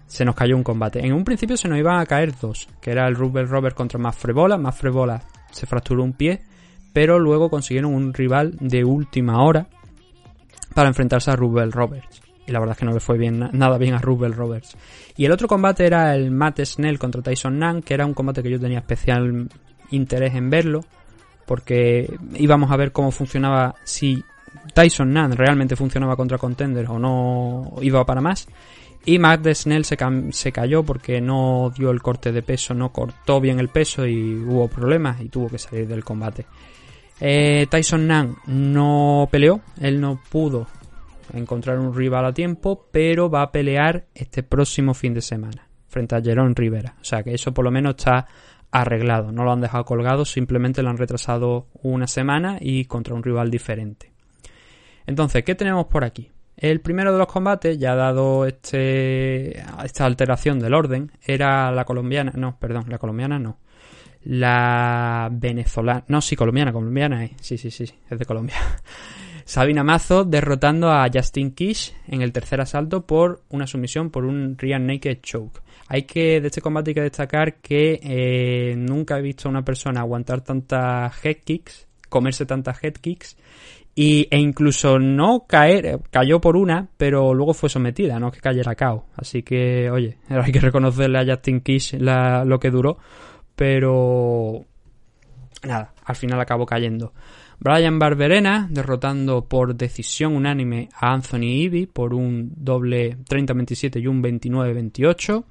se 0.07 0.25
nos 0.25 0.35
cayó 0.35 0.57
un 0.57 0.63
combate. 0.63 1.05
En 1.05 1.13
un 1.13 1.25
principio 1.25 1.57
se 1.57 1.69
nos 1.69 1.79
iban 1.79 2.01
a 2.01 2.07
caer 2.07 2.35
dos, 2.41 2.69
que 2.81 2.91
era 2.91 3.07
el 3.09 3.15
Rubel 3.15 3.49
Robert 3.49 3.77
contra 3.77 3.99
Mafrebola. 3.99 4.59
Mafrebola 4.59 5.23
se 5.51 5.67
fracturó 5.67 6.03
un 6.03 6.13
pie, 6.13 6.43
pero 6.93 7.19
luego 7.19 7.51
consiguieron 7.51 7.95
un 7.95 8.13
rival 8.13 8.57
de 8.61 8.85
última 8.85 9.43
hora 9.43 9.67
para 10.75 10.89
enfrentarse 10.89 11.31
a 11.31 11.37
Rubel 11.37 11.73
Roberts. 11.73 12.23
Y 12.47 12.53
la 12.53 12.61
verdad 12.61 12.75
es 12.75 12.79
que 12.79 12.85
no 12.85 12.93
le 12.93 13.01
fue 13.01 13.17
bien, 13.17 13.49
nada 13.53 13.79
bien 13.79 13.95
a 13.95 13.99
Rubel 13.99 14.35
Roberts. 14.35 14.77
Y 15.17 15.25
el 15.25 15.33
otro 15.33 15.49
combate 15.49 15.87
era 15.87 16.15
el 16.15 16.31
Matt 16.31 16.61
Snell 16.61 16.99
contra 16.99 17.23
Tyson 17.23 17.59
Nan, 17.59 17.83
que 17.83 17.95
era 17.95 18.05
un 18.05 18.15
combate 18.15 18.43
que 18.43 18.51
yo 18.51 18.61
tenía 18.61 18.81
especial 18.81 19.49
interés 19.91 20.35
en 20.35 20.51
verlo, 20.51 20.81
porque 21.47 22.15
íbamos 22.35 22.71
a 22.71 22.77
ver 22.77 22.93
cómo 22.93 23.11
funcionaba, 23.11 23.75
si 23.85 24.23
Tyson 24.75 25.13
Nan 25.13 25.33
realmente 25.33 25.77
funcionaba 25.77 26.17
contra 26.17 26.39
Contender 26.39 26.87
o 26.89 26.99
no 26.99 27.77
iba 27.81 28.05
para 28.05 28.21
más. 28.21 28.47
Y 29.07 29.19
Matt 29.19 29.47
Snell 29.53 29.85
se, 29.85 29.99
se 30.31 30.53
cayó 30.53 30.83
porque 30.83 31.21
no 31.21 31.73
dio 31.77 31.91
el 31.91 32.01
corte 32.01 32.33
de 32.33 32.43
peso, 32.43 32.73
no 32.73 32.91
cortó 32.91 33.41
bien 33.41 33.61
el 33.61 33.69
peso 33.69 34.07
y 34.07 34.35
hubo 34.35 34.69
problemas 34.69 35.21
y 35.21 35.29
tuvo 35.29 35.49
que 35.49 35.59
salir 35.59 35.87
del 35.87 36.05
combate. 36.05 36.47
Eh, 37.21 37.67
Tyson 37.71 38.07
Nan 38.07 38.37
no 38.47 39.29
peleó, 39.31 39.61
él 39.81 40.01
no 40.01 40.21
pudo 40.31 40.67
encontrar 41.33 41.79
un 41.79 41.95
rival 41.95 42.25
a 42.25 42.33
tiempo, 42.33 42.89
pero 42.91 43.31
va 43.31 43.43
a 43.43 43.53
pelear 43.53 44.07
este 44.15 44.43
próximo 44.43 44.95
fin 44.95 45.15
de 45.15 45.23
semana 45.23 45.69
frente 45.89 46.17
a 46.17 46.23
Jerón 46.23 46.57
Rivera. 46.57 46.97
O 47.01 47.05
sea 47.05 47.23
que 47.23 47.35
eso 47.35 47.53
por 47.53 47.65
lo 47.65 47.71
menos 47.71 47.97
está 47.97 48.27
arreglado, 48.71 49.31
no 49.31 49.45
lo 49.45 49.53
han 49.53 49.61
dejado 49.61 49.85
colgado, 49.85 50.25
simplemente 50.25 50.83
lo 50.83 50.91
han 50.91 50.99
retrasado 50.99 51.69
una 51.83 52.09
semana 52.09 52.59
y 52.61 52.87
contra 52.87 53.15
un 53.15 53.23
rival 53.23 53.51
diferente. 53.51 54.13
Entonces, 55.07 55.45
¿qué 55.45 55.55
tenemos 55.55 55.87
por 55.87 56.05
aquí? 56.05 56.31
El 56.57 56.81
primero 56.81 57.13
de 57.13 57.19
los 57.19 57.27
combates, 57.27 57.79
ya 57.79 57.95
dado 57.95 58.47
este, 58.47 59.59
esta 59.85 60.05
alteración 60.05 60.61
del 60.61 60.75
orden, 60.75 61.11
era 61.23 61.71
la 61.73 61.85
colombiana, 61.85 62.33
no, 62.37 62.59
perdón, 62.59 62.85
la 62.89 62.99
colombiana 62.99 63.39
no, 63.39 63.59
la 64.25 65.29
venezolana, 65.33 66.05
no, 66.09 66.21
sí, 66.21 66.37
colombiana, 66.37 66.73
colombiana 66.73 67.25
es, 67.25 67.33
sí, 67.41 67.59
sí, 67.59 67.71
sí, 67.71 67.85
es 68.09 68.19
de 68.19 68.25
Colombia. 68.25 68.57
Sabina 69.45 69.85
Mazo 69.85 70.25
derrotando 70.25 70.91
a 70.91 71.07
Justin 71.13 71.51
Kish 71.51 71.95
en 72.09 72.23
el 72.23 72.33
tercer 72.33 72.63
asalto 72.63 73.07
por 73.07 73.43
una 73.51 73.67
sumisión 73.67 74.11
por 74.11 74.25
un 74.25 74.57
Rear 74.57 74.81
Naked 74.81 75.21
Choke. 75.21 75.61
Hay 75.87 76.05
que, 76.05 76.41
de 76.41 76.47
este 76.47 76.63
combate 76.63 76.91
hay 76.91 76.95
que 76.95 77.01
destacar 77.03 77.57
que 77.57 78.01
eh, 78.03 78.75
nunca 78.75 79.19
he 79.19 79.23
visto 79.23 79.49
a 79.49 79.51
una 79.51 79.63
persona 79.63 80.01
aguantar 80.01 80.41
tantas 80.41 81.13
head 81.23 81.37
kicks, 81.45 81.87
comerse 82.09 82.47
tantas 82.47 82.83
head 82.83 82.95
kicks 82.95 83.37
y, 83.95 84.27
e 84.31 84.39
incluso 84.39 84.99
no 84.99 85.45
caer, 85.47 85.87
eh, 85.87 85.99
cayó 86.11 86.41
por 86.41 86.57
una, 86.57 86.89
pero 86.97 87.33
luego 87.33 87.55
fue 87.55 87.69
sometida, 87.69 88.19
no 88.19 88.33
que 88.33 88.41
cayera 88.41 88.75
cao. 88.75 89.07
Así 89.17 89.43
que, 89.43 89.91
oye, 89.91 90.19
hay 90.29 90.53
que 90.53 90.61
reconocerle 90.61 91.19
a 91.19 91.27
Justin 91.27 91.61
Kish 91.61 91.95
lo 91.99 92.59
que 92.59 92.71
duró, 92.71 92.99
pero 93.55 94.65
nada, 95.63 95.95
al 96.05 96.17
final 96.17 96.41
acabó 96.41 96.67
cayendo. 96.67 97.13
Brian 97.61 97.99
Barberena 97.99 98.67
derrotando 98.71 99.47
por 99.47 99.75
decisión 99.75 100.35
unánime 100.35 100.89
a 100.95 101.13
Anthony 101.13 101.63
Ivy 101.63 101.87
por 101.87 102.13
un 102.13 102.53
doble 102.57 103.17
30-27 103.17 104.03
y 104.03 104.07
un 104.07 104.23
29-28. 104.23 105.45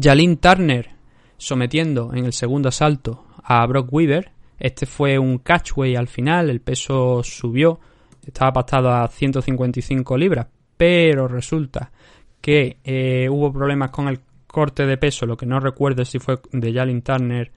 Jalin 0.00 0.36
Turner 0.38 0.90
sometiendo 1.36 2.12
en 2.14 2.24
el 2.24 2.32
segundo 2.32 2.68
asalto 2.68 3.26
a 3.42 3.66
Brock 3.66 3.92
Weaver. 3.92 4.30
Este 4.64 4.86
fue 4.86 5.18
un 5.18 5.40
catchway 5.40 5.94
al 5.94 6.08
final, 6.08 6.48
el 6.48 6.62
peso 6.62 7.22
subió, 7.22 7.78
estaba 8.26 8.50
pactado 8.50 8.90
a 8.90 9.06
155 9.08 10.16
libras, 10.16 10.46
pero 10.74 11.28
resulta 11.28 11.92
que 12.40 12.78
eh, 12.82 13.28
hubo 13.28 13.52
problemas 13.52 13.90
con 13.90 14.08
el 14.08 14.20
corte 14.46 14.86
de 14.86 14.96
peso, 14.96 15.26
lo 15.26 15.36
que 15.36 15.44
no 15.44 15.60
recuerdo 15.60 16.02
si 16.06 16.18
fue 16.18 16.38
de 16.50 16.72
Jalin 16.72 17.02
Turner 17.02 17.52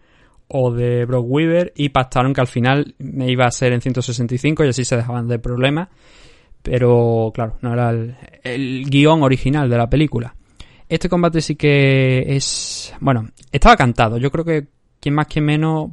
o 0.49 0.69
de 0.69 1.05
Brock 1.05 1.25
Weaver, 1.29 1.71
y 1.77 1.87
pactaron 1.87 2.33
que 2.33 2.41
al 2.41 2.47
final 2.47 2.93
me 2.97 3.31
iba 3.31 3.45
a 3.45 3.51
ser 3.51 3.71
en 3.71 3.79
165 3.79 4.65
y 4.65 4.67
así 4.67 4.83
se 4.83 4.97
dejaban 4.97 5.29
de 5.29 5.39
problemas. 5.39 5.87
Pero 6.61 7.31
claro, 7.33 7.57
no 7.61 7.71
era 7.71 7.91
el, 7.91 8.17
el 8.43 8.83
guion 8.89 9.23
original 9.23 9.69
de 9.69 9.77
la 9.77 9.89
película. 9.89 10.35
Este 10.89 11.07
combate 11.07 11.39
sí 11.39 11.55
que 11.55 12.35
es. 12.35 12.93
Bueno, 12.99 13.29
estaba 13.49 13.77
cantado. 13.77 14.17
Yo 14.17 14.29
creo 14.29 14.43
que 14.43 14.67
quien 14.99 15.15
más 15.15 15.27
que 15.27 15.41
menos 15.41 15.91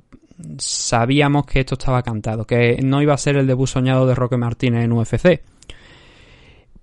sabíamos 0.59 1.47
que 1.47 1.61
esto 1.61 1.75
estaba 1.75 2.03
cantado. 2.03 2.47
Que 2.47 2.79
no 2.83 3.03
iba 3.03 3.15
a 3.15 3.19
ser 3.19 3.37
el 3.37 3.47
debut 3.47 3.69
soñado 3.69 4.07
de 4.07 4.15
Roque 4.15 4.37
Martínez 4.37 4.85
en 4.85 4.93
UFC. 4.93 5.43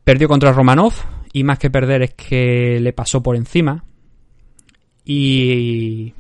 Perdió 0.04 0.28
contra 0.28 0.52
Romanov. 0.52 0.94
Y 1.34 1.44
más 1.44 1.60
que 1.60 1.70
perder 1.70 2.02
es 2.02 2.14
que 2.14 2.80
le 2.82 2.94
pasó 2.94 3.24
por 3.24 3.36
encima. 3.36 3.84
Y. 5.06 6.14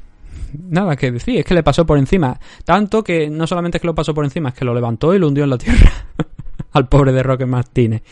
Nada 0.53 0.95
que 0.95 1.11
decir, 1.11 1.39
es 1.39 1.45
que 1.45 1.53
le 1.53 1.63
pasó 1.63 1.85
por 1.85 1.97
encima. 1.97 2.39
Tanto 2.65 3.03
que 3.03 3.29
no 3.29 3.47
solamente 3.47 3.77
es 3.77 3.81
que 3.81 3.87
lo 3.87 3.95
pasó 3.95 4.13
por 4.13 4.25
encima, 4.25 4.49
es 4.49 4.55
que 4.55 4.65
lo 4.65 4.73
levantó 4.73 5.13
y 5.13 5.19
lo 5.19 5.27
hundió 5.27 5.43
en 5.43 5.49
la 5.49 5.57
tierra. 5.57 5.91
Al 6.73 6.87
pobre 6.87 7.11
de 7.11 7.23
Roque 7.23 7.45
Martínez. 7.45 8.03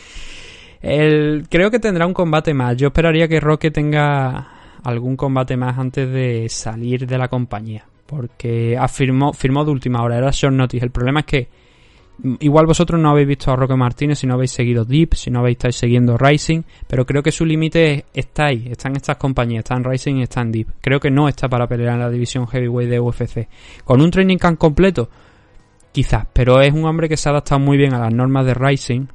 Creo 0.82 1.72
que 1.72 1.80
tendrá 1.80 2.06
un 2.06 2.14
combate 2.14 2.54
más. 2.54 2.78
Yo 2.78 2.88
esperaría 2.88 3.28
que 3.28 3.40
Roque 3.40 3.72
tenga 3.72 4.60
algún 4.84 5.18
combate 5.18 5.58
más 5.58 5.78
antes 5.78 6.10
de 6.10 6.48
salir 6.50 7.06
de 7.06 7.18
la 7.18 7.28
compañía. 7.28 7.89
Porque 8.10 8.76
afirmó, 8.76 9.34
firmó 9.34 9.64
de 9.64 9.72
última 9.72 10.02
hora, 10.02 10.18
era 10.18 10.32
short 10.32 10.56
notice. 10.56 10.84
El 10.84 10.90
problema 10.90 11.20
es 11.20 11.26
que 11.28 11.48
mm, 12.24 12.36
igual 12.40 12.66
vosotros 12.66 13.00
no 13.00 13.12
habéis 13.12 13.28
visto 13.28 13.52
a 13.52 13.56
Roque 13.56 13.76
Martínez 13.76 14.18
si 14.18 14.26
no 14.26 14.34
habéis 14.34 14.52
seguido 14.52 14.84
Deep, 14.84 15.14
si 15.14 15.30
no 15.30 15.40
habéis 15.40 15.58
estado 15.58 15.72
siguiendo 15.74 16.18
Rising, 16.18 16.64
pero 16.88 17.06
creo 17.06 17.22
que 17.22 17.32
su 17.32 17.46
límite 17.46 18.06
está 18.14 18.48
ahí, 18.48 18.68
está 18.72 18.90
en 18.90 18.96
estas 18.96 19.18
compañías, 19.18 19.60
está 19.60 19.76
en 19.76 19.84
Rising 19.84 20.16
y 20.16 20.24
está 20.24 20.42
en 20.42 20.52
Deep. 20.52 20.68
Creo 20.82 21.00
que 21.00 21.12
no 21.12 21.28
está 21.28 21.48
para 21.48 21.68
pelear 21.68 21.94
en 21.94 22.00
la 22.00 22.10
división 22.10 22.48
heavyweight 22.48 22.90
de 22.90 23.00
UFC. 23.00 23.48
Con 23.84 24.02
un 24.02 24.10
training 24.10 24.38
camp 24.38 24.58
completo, 24.58 25.10
quizás, 25.92 26.26
pero 26.34 26.62
es 26.62 26.74
un 26.74 26.86
hombre 26.86 27.08
que 27.08 27.18
se 27.18 27.30
ha 27.30 27.32
adaptado 27.32 27.60
muy 27.60 27.78
bien 27.78 27.94
a 27.94 28.00
las 28.00 28.14
normas 28.14 28.46
de 28.48 28.56
Rising, 28.56 29.06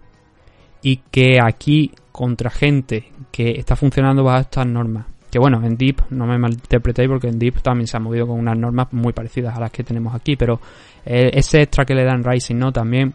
y 0.84 0.98
que 1.10 1.40
aquí 1.42 1.90
contra 2.12 2.50
gente 2.50 3.10
que 3.32 3.58
está 3.58 3.74
funcionando 3.74 4.22
bajo 4.22 4.42
estas 4.42 4.66
normas. 4.66 5.06
Que 5.35 5.40
bueno, 5.40 5.61
en 5.65 5.77
Deep 5.77 6.01
no 6.11 6.28
me 6.28 6.39
malinterpretéis 6.39 7.09
porque 7.09 7.27
en 7.27 7.40
Deep 7.40 7.61
también 7.61 7.89
se 7.89 7.97
ha 7.97 8.01
movido 8.01 8.28
con 8.28 8.39
unas 8.39 8.56
normas 8.56 8.93
muy 8.93 9.12
parecidas 9.12 9.56
a 9.56 9.59
las 9.59 9.73
que 9.73 9.82
tenemos 9.82 10.15
aquí, 10.15 10.36
pero 10.36 10.61
eh, 11.05 11.32
ese 11.35 11.61
extra 11.61 11.85
que 11.85 11.93
le 11.93 12.05
dan 12.05 12.23
Rising, 12.23 12.55
¿no? 12.55 12.70
También 12.70 13.12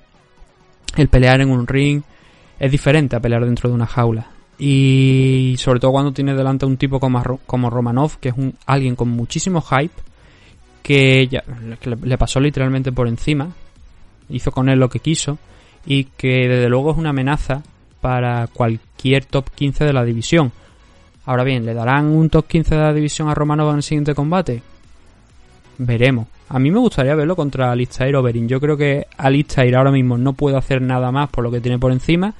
el 0.97 1.07
pelear 1.07 1.39
en 1.39 1.49
un 1.49 1.65
ring 1.65 2.01
es 2.59 2.69
diferente 2.69 3.15
a 3.15 3.21
pelear 3.21 3.45
dentro 3.45 3.69
de 3.69 3.75
una 3.75 3.85
jaula. 3.85 4.27
Y 4.57 5.55
sobre 5.59 5.79
todo 5.79 5.93
cuando 5.93 6.11
tiene 6.11 6.35
delante 6.35 6.65
a 6.65 6.67
un 6.67 6.75
tipo 6.75 6.99
como, 6.99 7.23
como 7.45 7.69
Romanov, 7.69 8.19
que 8.19 8.27
es 8.27 8.35
un 8.37 8.53
alguien 8.65 8.97
con 8.97 9.07
muchísimo 9.07 9.61
hype, 9.61 9.95
que 10.83 11.41
le 12.03 12.17
pasó 12.17 12.41
literalmente 12.41 12.91
por 12.91 13.07
encima, 13.07 13.47
hizo 14.27 14.51
con 14.51 14.67
él 14.67 14.77
lo 14.77 14.89
que 14.89 14.99
quiso 14.99 15.37
y 15.85 16.03
que 16.03 16.49
desde 16.49 16.67
luego 16.67 16.91
es 16.91 16.97
una 16.97 17.11
amenaza 17.11 17.63
para 18.01 18.47
cualquier 18.47 19.23
top 19.23 19.49
15 19.51 19.85
de 19.85 19.93
la 19.93 20.03
división. 20.03 20.51
Ahora 21.29 21.43
bien, 21.43 21.63
¿le 21.63 21.75
darán 21.75 22.07
un 22.07 22.27
top 22.27 22.47
15 22.47 22.73
de 22.73 22.81
la 22.81 22.91
división 22.91 23.29
a 23.29 23.35
Romanov 23.35 23.69
en 23.69 23.75
el 23.75 23.83
siguiente 23.83 24.15
combate? 24.15 24.63
Veremos. 25.77 26.25
A 26.47 26.57
mí 26.57 26.71
me 26.71 26.79
gustaría 26.79 27.13
verlo 27.13 27.35
contra 27.35 27.71
Alistair 27.71 28.15
Overin. 28.15 28.47
Yo 28.47 28.59
creo 28.59 28.75
que 28.75 29.05
Alistair 29.15 29.75
ahora 29.75 29.91
mismo 29.91 30.17
no 30.17 30.33
puede 30.33 30.57
hacer 30.57 30.81
nada 30.81 31.11
más 31.11 31.29
por 31.29 31.43
lo 31.43 31.51
que 31.51 31.61
tiene 31.61 31.77
por 31.77 31.91
encima. 31.91 32.33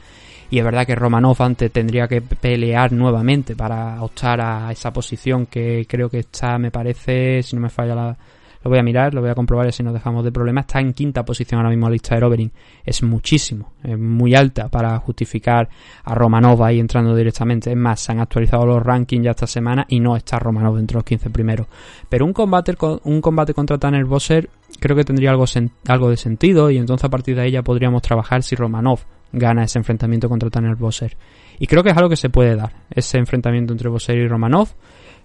Y 0.49 0.57
es 0.57 0.65
verdad 0.65 0.87
que 0.87 0.95
Romanov 0.95 1.39
antes 1.43 1.71
tendría 1.71 2.07
que 2.07 2.21
pelear 2.21 2.91
nuevamente 2.91 3.55
para 3.55 4.01
optar 4.01 4.41
a 4.41 4.71
esa 4.71 4.91
posición 4.91 5.45
que 5.45 5.85
creo 5.87 6.09
que 6.09 6.21
está, 6.21 6.57
me 6.57 6.71
parece, 6.71 7.43
si 7.43 7.55
no 7.55 7.61
me 7.61 7.69
falla 7.69 7.93
la, 7.93 8.17
lo 8.63 8.69
voy 8.69 8.79
a 8.79 8.83
mirar, 8.83 9.13
lo 9.13 9.21
voy 9.21 9.29
a 9.29 9.35
comprobar 9.35 9.67
y 9.67 9.71
si 9.71 9.83
nos 9.83 9.93
dejamos 9.93 10.23
de 10.23 10.31
problemas. 10.31 10.63
Está 10.63 10.79
en 10.79 10.93
quinta 10.93 11.23
posición 11.23 11.59
ahora 11.59 11.69
mismo 11.69 11.87
la 11.87 11.93
lista 11.93 12.15
de 12.15 12.25
Overing. 12.25 12.51
Es 12.83 13.03
muchísimo, 13.03 13.73
es 13.83 13.97
muy 13.97 14.35
alta 14.35 14.67
para 14.67 14.97
justificar 14.99 15.69
a 16.03 16.13
Romanov 16.13 16.63
ahí 16.63 16.79
entrando 16.79 17.15
directamente. 17.15 17.71
Es 17.71 17.77
más, 17.77 18.01
se 18.01 18.11
han 18.11 18.19
actualizado 18.19 18.65
los 18.65 18.83
rankings 18.83 19.23
ya 19.23 19.31
esta 19.31 19.47
semana 19.47 19.85
y 19.87 19.99
no 19.99 20.15
está 20.15 20.39
Romanov 20.39 20.77
entre 20.77 20.95
los 20.95 21.03
15 21.03 21.29
primeros. 21.29 21.67
Pero 22.09 22.25
un 22.25 22.33
combate, 22.33 22.75
un 23.03 23.21
combate 23.21 23.53
contra 23.53 23.77
Tanner 23.77 24.05
Bosser 24.05 24.49
creo 24.79 24.95
que 24.95 25.03
tendría 25.03 25.31
algo, 25.31 25.45
algo 25.87 26.09
de 26.09 26.17
sentido 26.17 26.69
y 26.69 26.77
entonces 26.77 27.05
a 27.05 27.09
partir 27.09 27.35
de 27.35 27.43
ahí 27.43 27.51
ya 27.51 27.63
podríamos 27.63 28.01
trabajar 28.01 28.43
si 28.43 28.55
Romanov 28.55 28.99
gana 29.31 29.63
ese 29.63 29.79
enfrentamiento 29.79 30.27
contra 30.27 30.49
Tanner 30.49 30.75
Bosser. 30.75 31.15
Y 31.59 31.67
creo 31.67 31.83
que 31.83 31.89
es 31.89 31.97
algo 31.97 32.09
que 32.09 32.15
se 32.15 32.29
puede 32.29 32.55
dar, 32.55 32.71
ese 32.89 33.17
enfrentamiento 33.17 33.73
entre 33.73 33.89
Bosser 33.89 34.17
y 34.17 34.27
Romanov. 34.27 34.69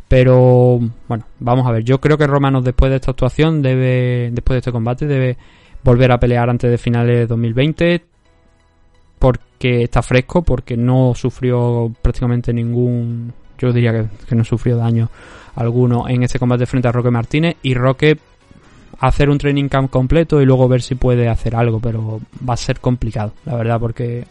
Pero 0.09 0.81
bueno, 1.09 1.25
vamos 1.41 1.67
a 1.67 1.73
ver. 1.73 1.85
Yo 1.85 2.01
creo 2.01 2.19
que 2.19 2.27
Romanos 2.27 2.65
después 2.65 2.91
de 2.91 2.97
esta 2.97 3.11
actuación 3.11 3.63
debe, 3.63 4.31
después 4.33 4.57
de 4.57 4.59
este 4.59 4.73
combate, 4.73 5.07
debe 5.07 5.37
volver 5.83 6.13
a 6.13 6.19
pelear 6.19 6.49
antes 6.51 6.71
de 6.71 6.79
finales 6.79 7.17
de 7.17 7.27
2020 7.27 8.05
porque 9.19 9.85
está 9.85 10.03
fresco, 10.03 10.43
porque 10.43 10.77
no 10.77 11.15
sufrió 11.15 11.91
prácticamente 12.03 12.53
ningún, 12.53 13.33
yo 13.59 13.73
diría 13.73 13.93
que, 13.93 14.07
que 14.27 14.35
no 14.35 14.45
sufrió 14.45 14.77
daño 14.77 15.09
alguno 15.57 16.09
en 16.09 16.23
este 16.23 16.39
combate 16.39 16.67
frente 16.67 16.89
a 16.89 16.93
Roque 16.93 17.11
Martínez 17.11 17.57
y 17.63 17.75
Roque 17.75 18.19
hacer 19.01 19.31
un 19.31 19.39
training 19.39 19.69
camp 19.69 19.91
completo 19.91 20.41
y 20.41 20.47
luego 20.47 20.69
ver 20.69 20.83
si 20.83 20.95
puede 20.95 21.29
hacer 21.29 21.57
algo, 21.57 21.81
pero 21.81 22.21
va 22.49 22.55
a 22.55 22.59
ser 22.59 22.81
complicado, 22.81 23.33
la 23.45 23.57
verdad, 23.57 23.81
porque 23.81 24.25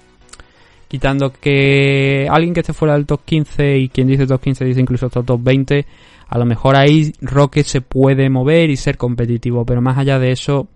quitando 0.94 1.34
que 1.34 2.28
alguien 2.30 2.54
que 2.54 2.60
esté 2.60 2.72
fuera 2.72 2.94
del 2.94 3.08
top 3.08 3.22
15 3.26 3.80
y 3.80 3.90
quien 3.90 4.06
dice 4.06 4.28
top 4.28 4.40
15 4.40 4.64
dice 4.64 4.80
incluso 4.80 5.10
top 5.10 5.42
20, 5.42 5.88
a 6.28 6.38
lo 6.38 6.46
mejor 6.46 6.76
ahí 6.76 7.12
Roque 7.20 7.64
se 7.64 7.82
puede 7.82 8.30
mover 8.30 8.70
y 8.70 8.78
ser 8.78 8.96
competitivo, 8.96 9.66
pero 9.66 9.82
más 9.82 9.98
allá 9.98 10.20
de 10.20 10.32
eso, 10.32 10.68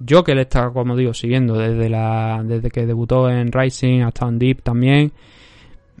yo 0.00 0.24
que 0.24 0.34
le 0.34 0.42
está, 0.42 0.70
como 0.70 0.96
digo, 0.96 1.14
siguiendo 1.14 1.56
desde 1.56 1.88
la 1.88 2.42
desde 2.44 2.68
que 2.68 2.84
debutó 2.84 3.30
en 3.30 3.52
Rising 3.52 4.00
hasta 4.00 4.26
en 4.26 4.40
Deep 4.40 4.62
también, 4.64 5.12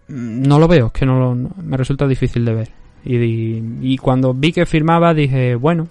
no 0.08 0.58
lo 0.58 0.66
veo, 0.66 0.86
es 0.86 0.92
que 0.92 1.06
no, 1.06 1.36
me 1.36 1.76
resulta 1.76 2.08
difícil 2.08 2.44
de 2.44 2.54
ver. 2.54 2.70
Y, 3.04 3.62
y, 3.82 3.98
cuando 3.98 4.34
vi 4.34 4.50
que 4.50 4.66
firmaba 4.66 5.14
dije, 5.14 5.54
bueno, 5.54 5.86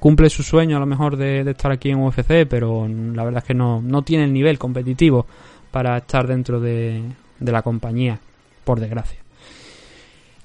cumple 0.00 0.28
su 0.28 0.42
sueño 0.42 0.76
a 0.76 0.80
lo 0.80 0.86
mejor 0.86 1.16
de, 1.16 1.44
de 1.44 1.52
estar 1.52 1.70
aquí 1.70 1.90
en 1.90 2.00
UFC, 2.00 2.48
pero 2.50 2.88
la 2.88 3.22
verdad 3.22 3.44
es 3.44 3.46
que 3.46 3.54
no, 3.54 3.80
no 3.80 4.02
tiene 4.02 4.24
el 4.24 4.32
nivel 4.32 4.58
competitivo 4.58 5.24
para 5.70 5.98
estar 5.98 6.26
dentro 6.26 6.60
de, 6.60 7.02
de 7.38 7.52
la 7.52 7.62
compañía, 7.62 8.18
por 8.64 8.80
desgracia. 8.80 9.18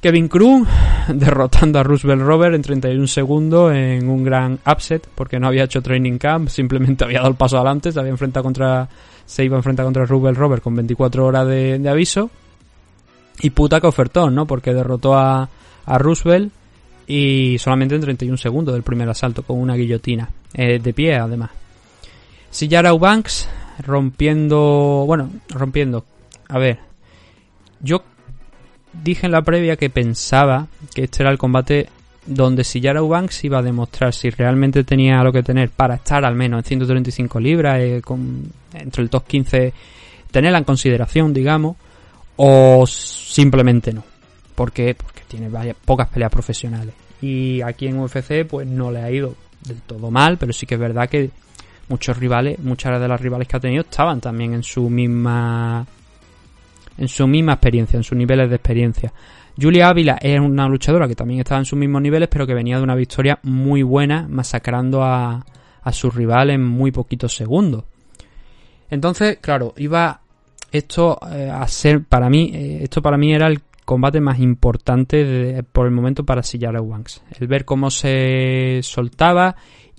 Kevin 0.03 0.27
Cruz 0.27 0.67
derrotando 1.07 1.79
a 1.79 1.83
Roosevelt 1.83 2.21
Robert 2.21 2.55
en 2.55 2.61
31 2.61 3.07
segundos 3.07 3.73
en 3.73 4.09
un 4.09 4.23
gran 4.23 4.59
upset 4.69 5.07
porque 5.15 5.39
no 5.39 5.47
había 5.47 5.63
hecho 5.63 5.81
training 5.81 6.17
camp, 6.17 6.49
simplemente 6.49 7.05
había 7.05 7.19
dado 7.19 7.29
el 7.29 7.37
paso 7.37 7.55
adelante, 7.55 7.91
se 7.91 7.99
había 7.99 8.11
enfrentado 8.11 8.43
contra 8.43 8.89
se 9.25 9.45
iba 9.45 9.55
a 9.55 9.59
enfrentar 9.59 9.85
contra 9.85 10.05
Roosevelt 10.05 10.37
Robert 10.37 10.61
con 10.61 10.75
24 10.75 11.25
horas 11.25 11.47
de, 11.47 11.89
aviso 11.89 12.29
y 13.39 13.51
puta 13.51 13.79
que 13.79 13.87
ofertón, 13.87 14.35
¿no? 14.35 14.45
Porque 14.45 14.73
derrotó 14.73 15.15
a, 15.15 15.49
a 15.85 15.97
Roosevelt 15.97 16.51
y 17.07 17.57
solamente 17.57 17.95
en 17.95 18.01
31 18.01 18.37
segundos 18.37 18.73
del 18.73 18.83
primer 18.83 19.07
asalto 19.09 19.43
con 19.43 19.57
una 19.57 19.75
guillotina 19.75 20.29
eh, 20.53 20.79
de 20.79 20.93
pie 20.93 21.15
además. 21.15 21.51
Sillara 22.51 22.91
Banks 22.91 23.47
rompiendo, 23.79 25.03
bueno, 25.05 25.29
rompiendo. 25.49 26.05
A 26.49 26.57
ver, 26.59 26.79
yo 27.81 28.03
dije 29.03 29.25
en 29.25 29.31
la 29.31 29.41
previa 29.41 29.75
que 29.75 29.89
pensaba 29.89 30.67
que 30.93 31.05
este 31.05 31.23
era 31.23 31.31
el 31.31 31.37
combate 31.37 31.89
donde 32.25 32.63
si 32.63 32.79
Yara 32.79 33.01
Banks 33.01 33.43
iba 33.43 33.59
a 33.59 33.61
demostrar 33.61 34.13
si 34.13 34.29
realmente 34.29 34.83
tenía 34.83 35.23
lo 35.23 35.31
que 35.33 35.43
tener 35.43 35.69
para 35.69 35.95
estar 35.95 36.23
al 36.23 36.35
menos 36.35 36.59
en 36.59 36.63
135 36.63 37.39
libras, 37.39 37.79
eh, 37.79 38.01
con, 38.03 38.43
entre 38.73 39.03
el 39.03 39.09
top 39.09 39.25
15, 39.27 39.73
tenerla 40.31 40.59
en 40.59 40.63
consideración, 40.63 41.33
digamos, 41.33 41.75
o 42.37 42.85
simplemente 42.87 43.91
no. 43.91 44.03
¿Por 44.55 44.71
qué? 44.71 44.95
Porque 44.95 45.21
tiene 45.27 45.49
pocas 45.85 46.07
peleas 46.07 46.31
profesionales. 46.31 46.93
Y 47.21 47.61
aquí 47.61 47.87
en 47.87 47.99
UFC 47.99 48.45
pues 48.47 48.67
no 48.67 48.91
le 48.91 49.01
ha 49.01 49.11
ido 49.11 49.35
del 49.65 49.81
todo 49.81 50.11
mal, 50.11 50.37
pero 50.37 50.53
sí 50.53 50.65
que 50.65 50.75
es 50.75 50.79
verdad 50.79 51.09
que 51.09 51.31
muchos 51.89 52.17
rivales, 52.17 52.59
muchas 52.59 52.99
de 52.99 53.07
las 53.07 53.19
rivales 53.19 53.47
que 53.47 53.57
ha 53.57 53.59
tenido 53.59 53.81
estaban 53.81 54.21
también 54.21 54.53
en 54.53 54.63
su 54.63 54.89
misma 54.89 55.85
en 56.97 57.07
su 57.07 57.27
misma 57.27 57.53
experiencia, 57.53 57.97
en 57.97 58.03
sus 58.03 58.17
niveles 58.17 58.49
de 58.49 58.55
experiencia. 58.55 59.13
Julia 59.59 59.89
Ávila 59.89 60.17
es 60.21 60.39
una 60.39 60.67
luchadora 60.67 61.07
que 61.07 61.15
también 61.15 61.39
estaba 61.39 61.59
en 61.59 61.65
sus 61.65 61.77
mismos 61.77 62.01
niveles, 62.01 62.29
pero 62.29 62.45
que 62.45 62.53
venía 62.53 62.77
de 62.77 62.83
una 62.83 62.95
victoria 62.95 63.39
muy 63.43 63.83
buena, 63.83 64.27
masacrando 64.29 65.03
a, 65.03 65.45
a 65.81 65.91
su 65.91 66.09
rival 66.09 66.49
en 66.49 66.63
muy 66.63 66.91
poquitos 66.91 67.35
segundos. 67.35 67.85
Entonces, 68.89 69.37
claro, 69.41 69.73
iba 69.77 70.21
esto 70.71 71.19
eh, 71.31 71.49
a 71.51 71.67
ser 71.67 72.03
para 72.03 72.29
mí, 72.29 72.51
eh, 72.53 72.79
esto 72.83 73.01
para 73.01 73.17
mí 73.17 73.33
era 73.33 73.47
el 73.47 73.61
combate 73.85 74.21
más 74.21 74.39
importante 74.39 75.63
por 75.71 75.85
el 75.85 75.91
momento 75.91 76.23
para 76.25 76.41
Sillara 76.41 76.81
Wanks. 76.81 77.23
El 77.39 77.47
ver 77.47 77.65
cómo 77.65 77.91
se 77.91 78.79
soltaba 78.81 79.55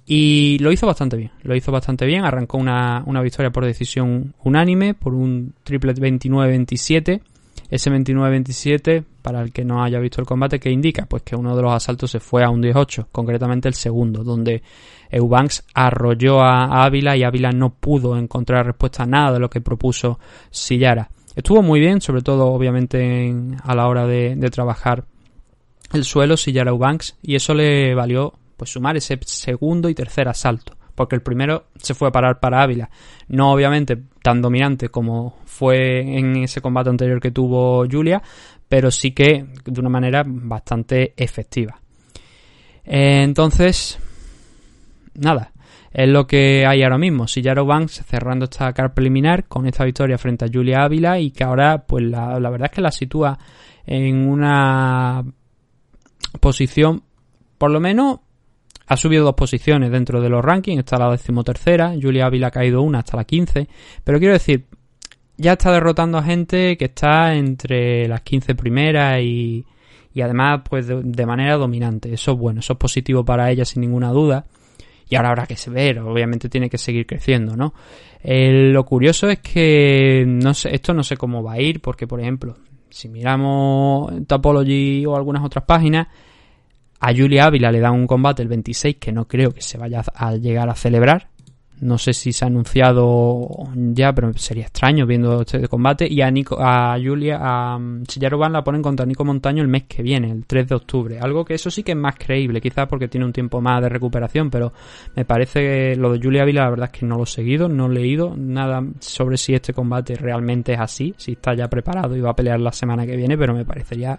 Y 0.06 0.58
lo 0.58 0.70
hizo 0.70 0.86
bastante 0.86 1.16
bien, 1.16 1.30
lo 1.42 1.54
hizo 1.56 1.72
bastante 1.72 2.04
bien, 2.04 2.24
arrancó 2.24 2.58
una, 2.58 3.02
una 3.06 3.22
victoria 3.22 3.50
por 3.50 3.64
decisión 3.64 4.34
unánime, 4.42 4.92
por 4.94 5.14
un 5.14 5.54
triple 5.64 5.94
29-27. 5.94 7.22
Ese 7.70 7.90
29-27, 7.90 9.02
para 9.22 9.40
el 9.40 9.50
que 9.50 9.64
no 9.64 9.82
haya 9.82 9.98
visto 9.98 10.20
el 10.20 10.26
combate, 10.26 10.60
¿qué 10.60 10.70
indica? 10.70 11.06
Pues 11.06 11.22
que 11.22 11.34
uno 11.34 11.56
de 11.56 11.62
los 11.62 11.72
asaltos 11.72 12.10
se 12.10 12.20
fue 12.20 12.44
a 12.44 12.50
un 12.50 12.60
18, 12.60 13.08
concretamente 13.10 13.66
el 13.68 13.74
segundo, 13.74 14.22
donde 14.22 14.62
Eubanks 15.10 15.64
arrolló 15.74 16.42
a 16.42 16.84
Ávila 16.84 17.16
y 17.16 17.22
Ávila 17.24 17.50
no 17.52 17.70
pudo 17.70 18.18
encontrar 18.18 18.66
respuesta 18.66 19.04
a 19.04 19.06
nada 19.06 19.32
de 19.32 19.38
lo 19.40 19.48
que 19.48 19.62
propuso 19.62 20.18
Sillara. 20.50 21.08
Estuvo 21.34 21.62
muy 21.62 21.80
bien, 21.80 22.00
sobre 22.02 22.20
todo 22.22 22.48
obviamente 22.48 23.26
en- 23.26 23.56
a 23.64 23.74
la 23.74 23.88
hora 23.88 24.06
de, 24.06 24.36
de 24.36 24.50
trabajar 24.50 25.04
el 25.92 26.04
suelo 26.04 26.36
Sillara 26.36 26.70
Eubanks 26.70 27.16
y 27.22 27.34
eso 27.34 27.54
le 27.54 27.94
valió 27.94 28.34
pues 28.56 28.70
sumar 28.70 28.96
ese 28.96 29.18
segundo 29.24 29.88
y 29.88 29.94
tercer 29.94 30.28
asalto 30.28 30.76
porque 30.94 31.16
el 31.16 31.22
primero 31.22 31.66
se 31.76 31.94
fue 31.94 32.08
a 32.08 32.12
parar 32.12 32.40
para 32.40 32.62
Ávila 32.62 32.90
no 33.28 33.52
obviamente 33.52 33.96
tan 34.22 34.40
dominante 34.40 34.88
como 34.88 35.38
fue 35.44 36.00
en 36.18 36.36
ese 36.36 36.60
combate 36.60 36.90
anterior 36.90 37.20
que 37.20 37.30
tuvo 37.30 37.84
Julia 37.90 38.22
pero 38.68 38.90
sí 38.90 39.12
que 39.12 39.46
de 39.64 39.80
una 39.80 39.90
manera 39.90 40.22
bastante 40.26 41.14
efectiva 41.16 41.80
Eh, 42.84 43.22
entonces 43.22 43.98
nada 45.14 45.54
es 45.94 46.08
lo 46.08 46.26
que 46.26 46.66
hay 46.66 46.82
ahora 46.82 46.98
mismo. 46.98 47.28
Sillara 47.28 47.62
Banks 47.62 48.02
cerrando 48.04 48.46
esta 48.46 48.72
car 48.72 48.92
preliminar 48.92 49.44
con 49.44 49.66
esta 49.66 49.84
victoria 49.84 50.18
frente 50.18 50.44
a 50.44 50.48
Julia 50.52 50.82
Ávila 50.82 51.20
y 51.20 51.30
que 51.30 51.44
ahora, 51.44 51.86
pues 51.86 52.04
la, 52.04 52.40
la 52.40 52.50
verdad 52.50 52.68
es 52.70 52.74
que 52.74 52.82
la 52.82 52.90
sitúa 52.90 53.38
en 53.86 54.28
una 54.28 55.24
posición, 56.40 57.04
por 57.58 57.70
lo 57.70 57.78
menos, 57.78 58.18
ha 58.86 58.96
subido 58.96 59.24
dos 59.24 59.34
posiciones 59.34 59.90
dentro 59.90 60.20
de 60.20 60.28
los 60.28 60.44
rankings, 60.44 60.80
está 60.80 60.98
la 60.98 61.10
decimotercera, 61.10 61.94
Julia 62.00 62.26
Ávila 62.26 62.48
ha 62.48 62.50
caído 62.50 62.82
una 62.82 62.98
hasta 62.98 63.16
la 63.16 63.24
15, 63.24 63.68
pero 64.02 64.18
quiero 64.18 64.34
decir, 64.34 64.66
ya 65.36 65.52
está 65.52 65.72
derrotando 65.72 66.18
a 66.18 66.22
gente 66.22 66.76
que 66.76 66.86
está 66.86 67.34
entre 67.34 68.06
las 68.08 68.20
15 68.20 68.54
primeras 68.54 69.20
y, 69.20 69.64
y 70.14 70.20
además 70.20 70.62
pues 70.68 70.86
de, 70.86 71.26
manera 71.26 71.56
dominante. 71.56 72.12
Eso 72.12 72.32
es 72.32 72.38
bueno, 72.38 72.60
eso 72.60 72.74
es 72.74 72.78
positivo 72.78 73.24
para 73.24 73.50
ella 73.50 73.64
sin 73.64 73.80
ninguna 73.80 74.10
duda. 74.10 74.46
Y 75.08 75.16
ahora 75.16 75.30
habrá 75.30 75.46
que 75.46 75.56
ver, 75.68 75.98
obviamente 75.98 76.48
tiene 76.48 76.70
que 76.70 76.78
seguir 76.78 77.06
creciendo, 77.06 77.56
¿no? 77.56 77.74
Eh, 78.22 78.70
lo 78.72 78.84
curioso 78.86 79.28
es 79.28 79.40
que 79.40 80.24
no 80.26 80.54
sé, 80.54 80.74
esto 80.74 80.94
no 80.94 81.02
sé 81.02 81.16
cómo 81.16 81.42
va 81.42 81.54
a 81.54 81.60
ir, 81.60 81.80
porque 81.80 82.06
por 82.06 82.20
ejemplo, 82.20 82.56
si 82.88 83.08
miramos 83.08 84.26
Topology 84.26 85.04
o 85.04 85.14
algunas 85.14 85.44
otras 85.44 85.64
páginas, 85.66 86.08
a 87.06 87.14
Julia 87.14 87.44
Ávila 87.44 87.70
le 87.70 87.80
dan 87.80 87.92
un 87.92 88.06
combate 88.06 88.40
el 88.40 88.48
26 88.48 88.96
que 88.96 89.12
no 89.12 89.28
creo 89.28 89.52
que 89.52 89.60
se 89.60 89.76
vaya 89.76 90.02
a 90.14 90.36
llegar 90.36 90.70
a 90.70 90.74
celebrar. 90.74 91.28
No 91.80 91.98
sé 91.98 92.14
si 92.14 92.32
se 92.32 92.46
ha 92.46 92.48
anunciado 92.48 93.46
ya, 93.74 94.14
pero 94.14 94.32
sería 94.32 94.64
extraño 94.64 95.04
viendo 95.04 95.42
este 95.42 95.68
combate. 95.68 96.10
Y 96.10 96.22
a, 96.22 96.30
Nico, 96.30 96.56
a 96.58 96.96
Julia, 96.98 97.40
a 97.42 97.76
um, 97.76 98.04
Sillarovan 98.06 98.54
la 98.54 98.64
ponen 98.64 98.80
contra 98.80 99.04
Nico 99.04 99.22
Montaño 99.22 99.60
el 99.60 99.68
mes 99.68 99.82
que 99.82 100.02
viene, 100.02 100.30
el 100.30 100.46
3 100.46 100.66
de 100.66 100.74
octubre. 100.76 101.18
Algo 101.20 101.44
que 101.44 101.52
eso 101.52 101.70
sí 101.70 101.82
que 101.82 101.92
es 101.92 101.98
más 101.98 102.14
creíble, 102.16 102.58
quizás 102.58 102.88
porque 102.88 103.08
tiene 103.08 103.26
un 103.26 103.34
tiempo 103.34 103.60
más 103.60 103.82
de 103.82 103.90
recuperación, 103.90 104.48
pero 104.48 104.72
me 105.14 105.26
parece 105.26 105.60
que 105.60 105.96
lo 105.96 106.10
de 106.10 106.20
Julia 106.22 106.44
Ávila, 106.44 106.62
la 106.62 106.70
verdad 106.70 106.90
es 106.90 107.00
que 107.00 107.04
no 107.04 107.18
lo 107.18 107.24
he 107.24 107.26
seguido, 107.26 107.68
no 107.68 107.86
he 107.86 107.94
leído 107.94 108.34
nada 108.34 108.82
sobre 109.00 109.36
si 109.36 109.52
este 109.52 109.74
combate 109.74 110.14
realmente 110.14 110.72
es 110.72 110.80
así, 110.80 111.12
si 111.18 111.32
está 111.32 111.54
ya 111.54 111.68
preparado 111.68 112.16
y 112.16 112.22
va 112.22 112.30
a 112.30 112.36
pelear 112.36 112.60
la 112.60 112.72
semana 112.72 113.04
que 113.04 113.14
viene, 113.14 113.36
pero 113.36 113.52
me 113.52 113.66
parecería 113.66 114.18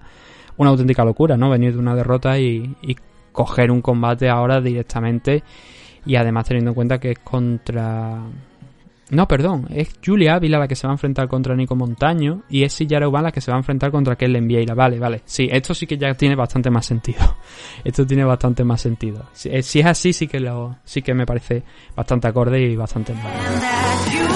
una 0.57 0.69
auténtica 0.69 1.03
locura, 1.03 1.38
¿no? 1.38 1.49
Venir 1.49 1.73
de 1.73 1.80
una 1.80 1.95
derrota 1.95 2.40
y, 2.40 2.76
coger 3.32 3.69
un 3.69 3.82
combate 3.82 4.30
ahora 4.30 4.61
directamente 4.61 5.44
y 6.06 6.15
además 6.15 6.48
teniendo 6.48 6.72
en 6.72 6.76
cuenta 6.76 6.99
que 6.99 7.11
es 7.11 7.19
contra... 7.19 8.22
No, 9.10 9.27
perdón, 9.27 9.68
es 9.72 9.99
Julia 10.03 10.36
Ávila 10.36 10.57
la 10.57 10.69
que 10.69 10.76
se 10.77 10.88
va 10.88 10.94
a 10.94 10.95
enfrentar 10.95 11.27
contra 11.27 11.53
Nico 11.53 11.76
Montaño 11.76 12.44
y 12.49 12.64
es 12.64 12.72
Sillara 12.72 13.10
Uban 13.10 13.23
la 13.23 13.32
que 13.34 13.41
se 13.41 13.52
va 13.52 13.57
a 13.57 13.60
enfrentar 13.60 13.91
contra 13.91 14.15
Kellen 14.15 14.48
Vieira. 14.48 14.73
Vale, 14.73 14.98
vale, 14.99 15.22
sí, 15.26 15.49
esto 15.52 15.73
sí 15.73 15.86
que 15.86 15.98
ya 15.98 16.14
tiene 16.14 16.36
bastante 16.36 16.72
más 16.72 16.86
sentido. 16.86 17.36
Esto 17.84 18.07
tiene 18.07 18.23
bastante 18.23 18.64
más 18.64 18.80
sentido. 18.80 19.26
Si, 19.34 19.49
eh, 19.49 19.61
si 19.61 19.82
es 19.82 19.86
así, 19.86 20.14
sí 20.14 20.27
que 20.27 20.40
lo, 20.40 20.77
sí 20.86 21.02
que 21.02 21.14
me 21.14 21.26
parece 21.26 21.61
bastante 21.94 22.30
acorde 22.30 22.61
y 22.61 22.76
bastante 22.77 23.14
mal. 23.14 24.35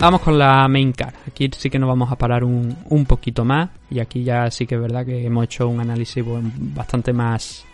Vamos 0.00 0.20
con 0.20 0.38
la 0.38 0.68
main 0.68 0.92
car. 0.92 1.12
Aquí 1.26 1.50
sí 1.56 1.68
que 1.68 1.78
nos 1.78 1.88
vamos 1.88 2.12
a 2.12 2.16
parar 2.16 2.44
un, 2.44 2.76
un 2.88 3.04
poquito 3.04 3.44
más. 3.44 3.68
Y 3.90 3.98
aquí 3.98 4.22
ya 4.22 4.48
sí 4.48 4.64
que 4.64 4.76
es 4.76 4.80
verdad 4.80 5.04
que 5.04 5.26
hemos 5.26 5.44
hecho 5.44 5.66
un 5.66 5.80
análisis 5.80 6.24
bastante 6.24 7.12
más, 7.12 7.64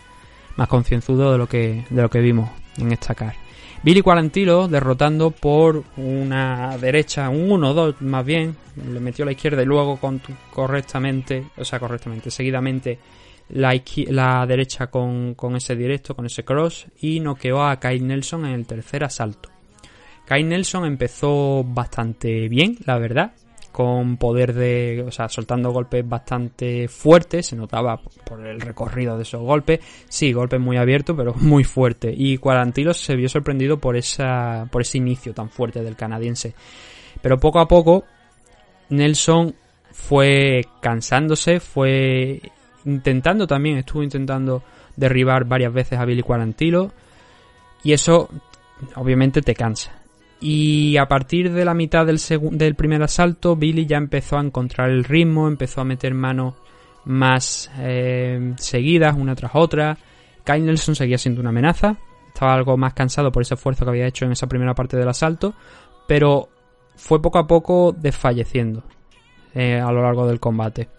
más 0.56 0.66
concienzudo 0.66 1.32
de 1.32 1.38
lo 1.38 1.46
que, 1.46 1.84
de 1.90 2.02
lo 2.02 2.08
que 2.08 2.20
vimos 2.20 2.48
en 2.78 2.92
esta 2.92 3.14
car. 3.14 3.34
Billy 3.82 4.00
Quarantilo 4.00 4.68
derrotando 4.68 5.32
por 5.32 5.84
una 5.98 6.78
derecha, 6.78 7.28
un 7.28 7.50
1-2 7.50 8.00
más 8.00 8.24
bien. 8.24 8.56
Le 8.90 9.00
metió 9.00 9.26
la 9.26 9.32
izquierda 9.32 9.62
y 9.62 9.66
luego 9.66 10.00
correctamente, 10.50 11.48
o 11.58 11.64
sea, 11.64 11.78
correctamente, 11.78 12.30
seguidamente 12.30 12.98
la, 13.50 13.78
la 14.08 14.46
derecha 14.46 14.86
con, 14.86 15.34
con 15.34 15.56
ese 15.56 15.76
directo, 15.76 16.16
con 16.16 16.24
ese 16.24 16.42
cross. 16.42 16.86
Y 17.02 17.20
noqueó 17.20 17.62
a 17.62 17.78
Kyle 17.78 18.06
Nelson 18.06 18.46
en 18.46 18.54
el 18.54 18.66
tercer 18.66 19.04
asalto. 19.04 19.53
Kyle 20.26 20.48
Nelson 20.48 20.86
empezó 20.86 21.64
bastante 21.64 22.48
bien, 22.48 22.78
la 22.86 22.98
verdad, 22.98 23.32
con 23.74 24.18
poder 24.18 24.54
de, 24.54 25.04
o 25.04 25.10
sea, 25.10 25.28
soltando 25.28 25.72
golpes 25.72 26.08
bastante 26.08 26.86
fuertes, 26.86 27.46
se 27.48 27.56
notaba 27.56 28.00
por 28.24 28.46
el 28.46 28.60
recorrido 28.60 29.16
de 29.16 29.24
esos 29.24 29.42
golpes, 29.42 29.80
sí, 30.08 30.32
golpes 30.32 30.60
muy 30.60 30.76
abiertos, 30.76 31.16
pero 31.16 31.34
muy 31.40 31.64
fuertes, 31.64 32.14
y 32.16 32.38
Quarantilos 32.38 32.98
se 32.98 33.16
vio 33.16 33.28
sorprendido 33.28 33.78
por 33.78 33.96
esa, 33.96 34.68
por 34.70 34.82
ese 34.82 34.98
inicio 34.98 35.34
tan 35.34 35.50
fuerte 35.50 35.82
del 35.82 35.96
canadiense. 35.96 36.54
Pero 37.20 37.38
poco 37.38 37.58
a 37.58 37.66
poco, 37.66 38.04
Nelson 38.90 39.54
fue 39.90 40.62
cansándose, 40.80 41.58
fue 41.58 42.40
intentando 42.84 43.46
también, 43.46 43.78
estuvo 43.78 44.02
intentando 44.02 44.62
derribar 44.94 45.46
varias 45.46 45.72
veces 45.72 45.98
a 45.98 46.04
Billy 46.04 46.22
Quarantilo, 46.22 46.92
y 47.82 47.92
eso 47.92 48.30
obviamente 48.94 49.42
te 49.42 49.54
cansa. 49.54 50.03
Y 50.46 50.98
a 50.98 51.08
partir 51.08 51.50
de 51.50 51.64
la 51.64 51.72
mitad 51.72 52.04
del, 52.04 52.74
primer 52.74 53.02
asalto, 53.02 53.56
Billy 53.56 53.86
ya 53.86 53.96
empezó 53.96 54.36
a 54.36 54.42
encontrar 54.42 54.90
el 54.90 55.02
ritmo, 55.02 55.48
empezó 55.48 55.80
a 55.80 55.84
meter 55.84 56.12
manos 56.12 56.52
más 57.06 57.70
eh, 57.78 58.52
seguidas, 58.58 59.16
una 59.16 59.34
tras 59.34 59.52
otra. 59.54 59.96
Kyle 60.44 60.66
Nelson 60.66 60.96
seguía 60.96 61.16
siendo 61.16 61.40
una 61.40 61.48
amenaza, 61.48 61.96
estaba 62.28 62.52
algo 62.52 62.76
más 62.76 62.92
cansado 62.92 63.32
por 63.32 63.40
ese 63.40 63.54
esfuerzo 63.54 63.86
que 63.86 63.90
había 63.92 64.06
hecho 64.06 64.26
en 64.26 64.32
esa 64.32 64.46
primera 64.46 64.74
parte 64.74 64.98
del 64.98 65.08
asalto, 65.08 65.54
pero 66.06 66.50
fue 66.94 67.22
poco 67.22 67.38
a 67.38 67.46
poco 67.46 67.96
desfalleciendo 67.98 68.82
eh, 69.54 69.80
a 69.80 69.90
lo 69.90 70.02
largo 70.02 70.26
del 70.26 70.40
combate. 70.40 70.90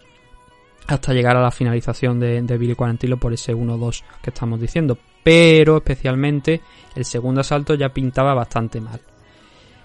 Hasta 0.88 1.12
llegar 1.12 1.36
a 1.36 1.42
la 1.42 1.52
finalización 1.52 2.18
de, 2.18 2.42
de 2.42 2.58
Billy 2.58 2.74
Quarantilo 2.74 3.16
por 3.16 3.32
ese 3.32 3.54
1-2 3.54 4.02
que 4.20 4.30
estamos 4.30 4.60
diciendo. 4.60 4.98
Pero 5.22 5.76
especialmente 5.76 6.62
el 6.96 7.04
segundo 7.04 7.42
asalto 7.42 7.74
ya 7.74 7.90
pintaba 7.90 8.34
bastante 8.34 8.80
mal. 8.80 9.00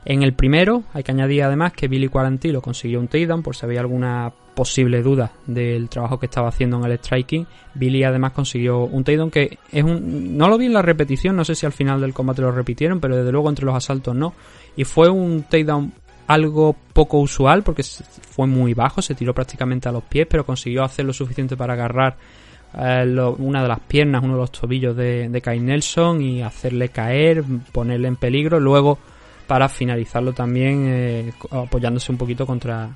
En 0.03 0.23
el 0.23 0.33
primero 0.33 0.83
hay 0.93 1.03
que 1.03 1.11
añadir 1.11 1.43
además 1.43 1.73
que 1.73 1.87
Billy 1.87 2.07
Quarantilo 2.07 2.61
consiguió 2.61 2.99
un 2.99 3.07
takedown 3.07 3.43
por 3.43 3.55
si 3.55 3.65
había 3.65 3.81
alguna 3.81 4.31
posible 4.55 5.01
duda 5.01 5.31
del 5.45 5.89
trabajo 5.89 6.19
que 6.19 6.25
estaba 6.25 6.49
haciendo 6.49 6.77
en 6.77 6.91
el 6.91 6.97
striking. 6.97 7.45
Billy 7.75 8.03
además 8.03 8.31
consiguió 8.31 8.79
un 8.79 9.03
takedown 9.03 9.29
que 9.29 9.59
es 9.71 9.83
un 9.83 10.37
no 10.37 10.49
lo 10.49 10.57
vi 10.57 10.65
en 10.65 10.73
la 10.73 10.81
repetición, 10.81 11.35
no 11.35 11.45
sé 11.45 11.53
si 11.53 11.65
al 11.65 11.71
final 11.71 12.01
del 12.01 12.13
combate 12.13 12.41
lo 12.41 12.51
repitieron, 12.51 12.99
pero 12.99 13.15
desde 13.15 13.31
luego 13.31 13.49
entre 13.49 13.65
los 13.65 13.75
asaltos 13.75 14.15
no. 14.15 14.33
Y 14.75 14.85
fue 14.85 15.09
un 15.09 15.43
takedown 15.43 15.93
algo 16.25 16.75
poco 16.93 17.19
usual 17.19 17.61
porque 17.61 17.83
fue 17.83 18.47
muy 18.47 18.73
bajo, 18.73 19.01
se 19.01 19.13
tiró 19.13 19.35
prácticamente 19.35 19.87
a 19.87 19.91
los 19.91 20.03
pies, 20.03 20.25
pero 20.27 20.45
consiguió 20.45 20.83
hacer 20.83 21.05
lo 21.05 21.13
suficiente 21.13 21.55
para 21.55 21.73
agarrar 21.73 22.17
eh, 22.73 23.05
una 23.37 23.61
de 23.61 23.67
las 23.67 23.81
piernas, 23.81 24.23
uno 24.23 24.33
de 24.33 24.39
los 24.39 24.51
tobillos 24.51 24.95
de, 24.95 25.29
de 25.29 25.41
Kai 25.41 25.59
Nelson 25.59 26.21
y 26.21 26.41
hacerle 26.41 26.89
caer, 26.89 27.43
ponerle 27.71 28.07
en 28.07 28.15
peligro. 28.15 28.59
Luego 28.59 28.97
para 29.51 29.67
finalizarlo 29.67 30.31
también 30.31 30.85
eh, 30.87 31.33
apoyándose 31.49 32.09
un 32.09 32.17
poquito 32.17 32.45
contra, 32.47 32.89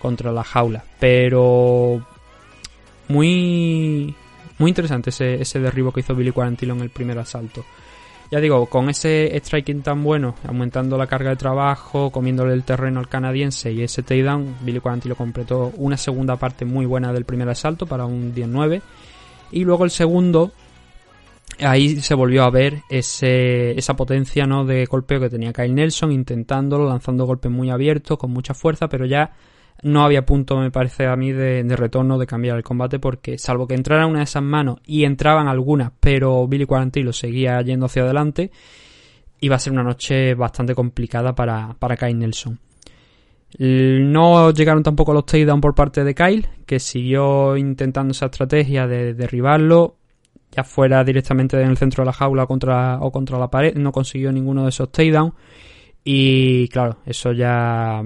contra 0.00 0.32
la 0.32 0.42
jaula. 0.42 0.82
Pero 0.98 2.04
muy 3.06 4.12
muy 4.58 4.68
interesante 4.68 5.10
ese, 5.10 5.40
ese 5.40 5.60
derribo 5.60 5.92
que 5.92 6.00
hizo 6.00 6.16
Billy 6.16 6.32
Quarantilo 6.32 6.74
en 6.74 6.80
el 6.80 6.90
primer 6.90 7.20
asalto. 7.20 7.64
Ya 8.32 8.40
digo, 8.40 8.66
con 8.66 8.90
ese 8.90 9.30
striking 9.44 9.82
tan 9.82 10.02
bueno, 10.02 10.34
aumentando 10.44 10.98
la 10.98 11.06
carga 11.06 11.30
de 11.30 11.36
trabajo, 11.36 12.10
comiéndole 12.10 12.52
el 12.52 12.64
terreno 12.64 12.98
al 12.98 13.08
canadiense 13.08 13.70
y 13.70 13.84
ese 13.84 14.02
takedown, 14.02 14.56
Billy 14.62 14.80
Quarantilo 14.80 15.14
completó 15.14 15.72
una 15.76 15.96
segunda 15.96 16.34
parte 16.34 16.64
muy 16.64 16.84
buena 16.84 17.12
del 17.12 17.24
primer 17.24 17.48
asalto 17.48 17.86
para 17.86 18.06
un 18.06 18.34
19. 18.34 18.82
Y 19.52 19.62
luego 19.62 19.84
el 19.84 19.92
segundo 19.92 20.50
ahí 21.64 22.00
se 22.00 22.14
volvió 22.14 22.44
a 22.44 22.50
ver 22.50 22.82
ese, 22.88 23.72
esa 23.78 23.94
potencia 23.94 24.46
¿no? 24.46 24.64
de 24.64 24.84
golpeo 24.86 25.20
que 25.20 25.30
tenía 25.30 25.52
Kyle 25.52 25.74
Nelson, 25.74 26.12
intentándolo, 26.12 26.88
lanzando 26.88 27.24
golpes 27.24 27.50
muy 27.50 27.70
abiertos, 27.70 28.18
con 28.18 28.30
mucha 28.30 28.54
fuerza, 28.54 28.88
pero 28.88 29.06
ya 29.06 29.32
no 29.82 30.04
había 30.04 30.24
punto, 30.24 30.56
me 30.58 30.70
parece 30.70 31.06
a 31.06 31.16
mí, 31.16 31.32
de, 31.32 31.64
retorno 31.76 32.18
de 32.18 32.26
cambiar 32.26 32.56
el 32.56 32.62
combate, 32.62 32.98
porque 32.98 33.38
salvo 33.38 33.66
que 33.66 33.74
entrara 33.74 34.06
una 34.06 34.18
de 34.18 34.24
esas 34.24 34.42
manos 34.42 34.78
y 34.86 35.04
entraban 35.04 35.48
algunas, 35.48 35.92
pero 35.98 36.46
Billy 36.46 36.66
Quarantillo 36.66 37.12
seguía 37.12 37.60
yendo 37.62 37.86
hacia 37.86 38.02
adelante, 38.02 38.50
iba 39.40 39.56
a 39.56 39.58
ser 39.58 39.72
una 39.72 39.82
noche 39.82 40.34
bastante 40.34 40.74
complicada 40.74 41.34
para, 41.34 41.74
para 41.78 41.96
Kyle 41.96 42.16
Nelson. 42.16 42.58
No 43.58 44.50
llegaron 44.52 44.82
tampoco 44.82 45.12
los 45.12 45.26
takedown 45.26 45.60
por 45.60 45.74
parte 45.74 46.04
de 46.04 46.14
Kyle, 46.14 46.48
que 46.64 46.78
siguió 46.78 47.56
intentando 47.56 48.12
esa 48.12 48.26
estrategia 48.26 48.86
de 48.86 49.14
derribarlo, 49.14 49.96
ya 50.54 50.64
fuera 50.64 51.02
directamente 51.02 51.60
en 51.60 51.70
el 51.70 51.76
centro 51.76 52.02
de 52.02 52.06
la 52.06 52.12
jaula 52.12 52.46
contra, 52.46 52.98
o 53.00 53.10
contra 53.10 53.38
la 53.38 53.48
pared, 53.48 53.74
no 53.74 53.90
consiguió 53.90 54.30
ninguno 54.30 54.64
de 54.64 54.68
esos 54.68 54.92
takedown. 54.92 55.32
Y 56.04 56.68
claro, 56.68 56.98
eso 57.06 57.32
ya 57.32 58.02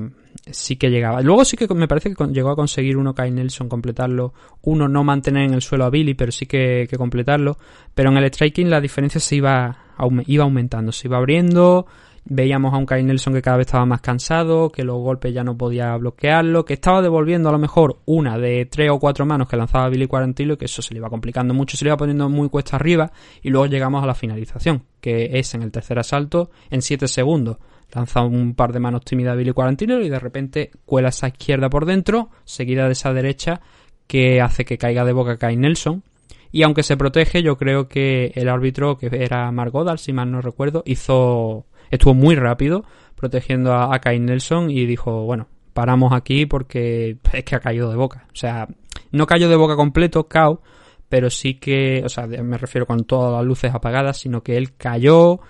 sí 0.51 0.77
que 0.77 0.91
llegaba. 0.91 1.23
Luego 1.23 1.45
sí 1.45 1.57
que 1.57 1.67
me 1.75 1.89
parece 1.89 2.15
que 2.15 2.25
llegó 2.27 2.51
a 2.51 2.57
conseguir 2.57 2.97
uno 2.97 3.15
Kyle 3.15 3.35
Nelson 3.35 3.69
completarlo. 3.69 4.33
Uno 4.63 4.89
no 4.89 5.03
mantener 5.03 5.45
en 5.45 5.55
el 5.55 5.63
suelo 5.63 5.85
a 5.85 5.91
Billy, 5.91 6.15
pero 6.15 6.31
sí 6.31 6.47
que, 6.47 6.87
que 6.89 6.97
completarlo. 6.97 7.59
Pero 7.95 8.11
en 8.11 8.19
el 8.19 8.25
striking 8.27 8.71
la 8.71 8.81
diferencia 8.81 9.21
se 9.21 9.37
iba, 9.37 9.79
iba 10.27 10.45
aumentando, 10.45 10.93
se 10.93 11.09
iba 11.09 11.17
abriendo. 11.17 11.87
Veíamos 12.29 12.75
a 12.75 12.77
un 12.77 12.87
Kyle 12.87 13.07
Nelson 13.07 13.35
que 13.35 13.43
cada 13.43 13.57
vez 13.57 13.69
estaba 13.69 13.87
más 13.87 14.01
cansado, 14.01 14.71
que 14.71 14.83
los 14.83 14.97
golpes 14.97 15.33
ya 15.33 15.45
no 15.45 15.57
podía 15.57 15.97
bloquearlo, 15.97 16.65
que 16.65 16.75
estaba 16.75 17.01
devolviendo 17.01 17.49
a 17.49 17.53
lo 17.53 17.59
mejor 17.59 18.01
una 18.05 18.37
de 18.37 18.67
tres 18.67 18.91
o 18.91 18.99
cuatro 18.99 19.25
manos 19.25 19.49
que 19.49 19.57
lanzaba 19.57 19.89
Billy 19.89 20.09
Quarantillo 20.09 20.55
y 20.55 20.57
que 20.57 20.65
eso 20.65 20.83
se 20.83 20.93
le 20.93 20.99
iba 20.99 21.09
complicando 21.09 21.55
mucho, 21.55 21.77
se 21.77 21.85
le 21.85 21.91
iba 21.91 21.97
poniendo 21.97 22.29
muy 22.29 22.49
cuesta 22.49 22.75
arriba 22.75 23.13
y 23.43 23.51
luego 23.51 23.67
llegamos 23.67 24.03
a 24.03 24.07
la 24.09 24.15
finalización, 24.15 24.83
que 25.01 25.39
es 25.39 25.55
en 25.55 25.63
el 25.63 25.71
tercer 25.71 26.01
asalto 26.01 26.51
en 26.69 26.83
7 26.83 27.07
segundos. 27.07 27.59
Lanza 27.95 28.23
un 28.23 28.57
par 28.57 28.73
de 28.73 28.81
manos 28.81 29.03
tímidas 29.05 29.35
a 29.35 29.37
Billy 29.37 29.53
Quarantillo 29.53 30.01
y 30.01 30.09
de 30.09 30.19
repente 30.19 30.73
cuela 30.85 31.11
esa 31.11 31.29
izquierda 31.29 31.71
por 31.71 31.87
dentro, 31.87 32.31
seguida 32.45 32.87
de 32.87 32.93
esa 32.93 33.13
derecha 33.13 33.61
que 34.09 34.41
hace 34.41 34.65
que 34.65 34.79
caiga 34.79 35.05
de 35.05 35.13
boca 35.13 35.39
Kyle 35.39 35.61
Nelson. 35.61 36.03
Y 36.51 36.65
aunque 36.65 36.83
se 36.83 36.97
protege, 36.97 37.43
yo 37.45 37.57
creo 37.57 37.87
que 37.87 38.33
el 38.35 38.49
árbitro, 38.49 38.97
que 38.97 39.11
era 39.13 39.51
Mark 39.53 39.71
Goddard, 39.71 39.99
si 39.99 40.13
mal 40.13 40.33
no 40.33 40.41
recuerdo, 40.41 40.83
hizo 40.87 41.67
estuvo 41.91 42.15
muy 42.15 42.35
rápido 42.35 42.85
protegiendo 43.15 43.73
a, 43.73 43.95
a 43.95 44.13
Nelson 44.13 44.71
y 44.71 44.87
dijo, 44.87 45.25
bueno, 45.25 45.49
paramos 45.73 46.13
aquí 46.13 46.47
porque 46.47 47.19
es 47.33 47.45
que 47.45 47.57
ha 47.57 47.61
caído 47.61 47.91
de 47.91 47.97
boca. 47.97 48.27
O 48.33 48.37
sea, 48.37 48.69
no 49.13 49.27
cayó 49.27 49.49
de 49.49 49.57
boca 49.57 49.77
completo, 49.77 50.29
cao, 50.29 50.63
pero 51.09 51.31
sí 51.31 51.55
que, 51.55 52.03
o 52.05 52.09
sea, 52.09 52.27
me 52.27 52.59
refiero 52.59 52.87
con 52.87 53.05
todas 53.05 53.33
las 53.33 53.45
luces 53.45 53.75
apagadas, 53.75 54.19
sino 54.19 54.43
que 54.43 54.57
él 54.57 54.77
cayó 54.77 55.41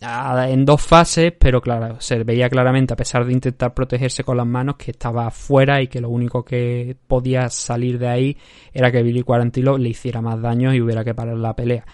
en 0.00 0.64
dos 0.64 0.82
fases, 0.82 1.32
pero 1.38 1.60
claro, 1.60 1.96
se 2.00 2.22
veía 2.22 2.48
claramente, 2.48 2.92
a 2.92 2.96
pesar 2.96 3.24
de 3.24 3.32
intentar 3.32 3.72
protegerse 3.72 4.24
con 4.24 4.36
las 4.36 4.46
manos, 4.46 4.76
que 4.76 4.90
estaba 4.90 5.30
fuera 5.30 5.80
y 5.80 5.88
que 5.88 6.00
lo 6.00 6.10
único 6.10 6.44
que 6.44 6.96
podía 7.06 7.48
salir 7.48 7.98
de 7.98 8.08
ahí 8.08 8.36
era 8.72 8.92
que 8.92 9.02
Billy 9.02 9.22
Quarantillo 9.22 9.78
le 9.78 9.88
hiciera 9.88 10.20
más 10.20 10.40
daño 10.40 10.74
y 10.74 10.80
hubiera 10.80 11.02
que 11.02 11.14
parar 11.14 11.36
la 11.36 11.56
pelea. 11.56 11.84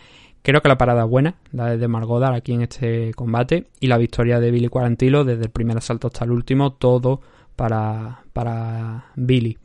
Creo 0.42 0.60
que 0.60 0.68
la 0.68 0.76
parada 0.76 1.04
es 1.04 1.10
buena, 1.10 1.36
la 1.52 1.76
de 1.76 1.88
Margodar 1.88 2.34
aquí 2.34 2.52
en 2.52 2.62
este 2.62 3.14
combate, 3.14 3.68
y 3.78 3.86
la 3.86 3.96
victoria 3.96 4.40
de 4.40 4.50
Billy 4.50 4.68
Quarantillo 4.68 5.24
desde 5.24 5.44
el 5.44 5.50
primer 5.50 5.78
asalto 5.78 6.08
hasta 6.08 6.24
el 6.24 6.32
último, 6.32 6.72
todo 6.72 7.20
para, 7.54 8.22
para 8.32 9.06
Billy. 9.14 9.56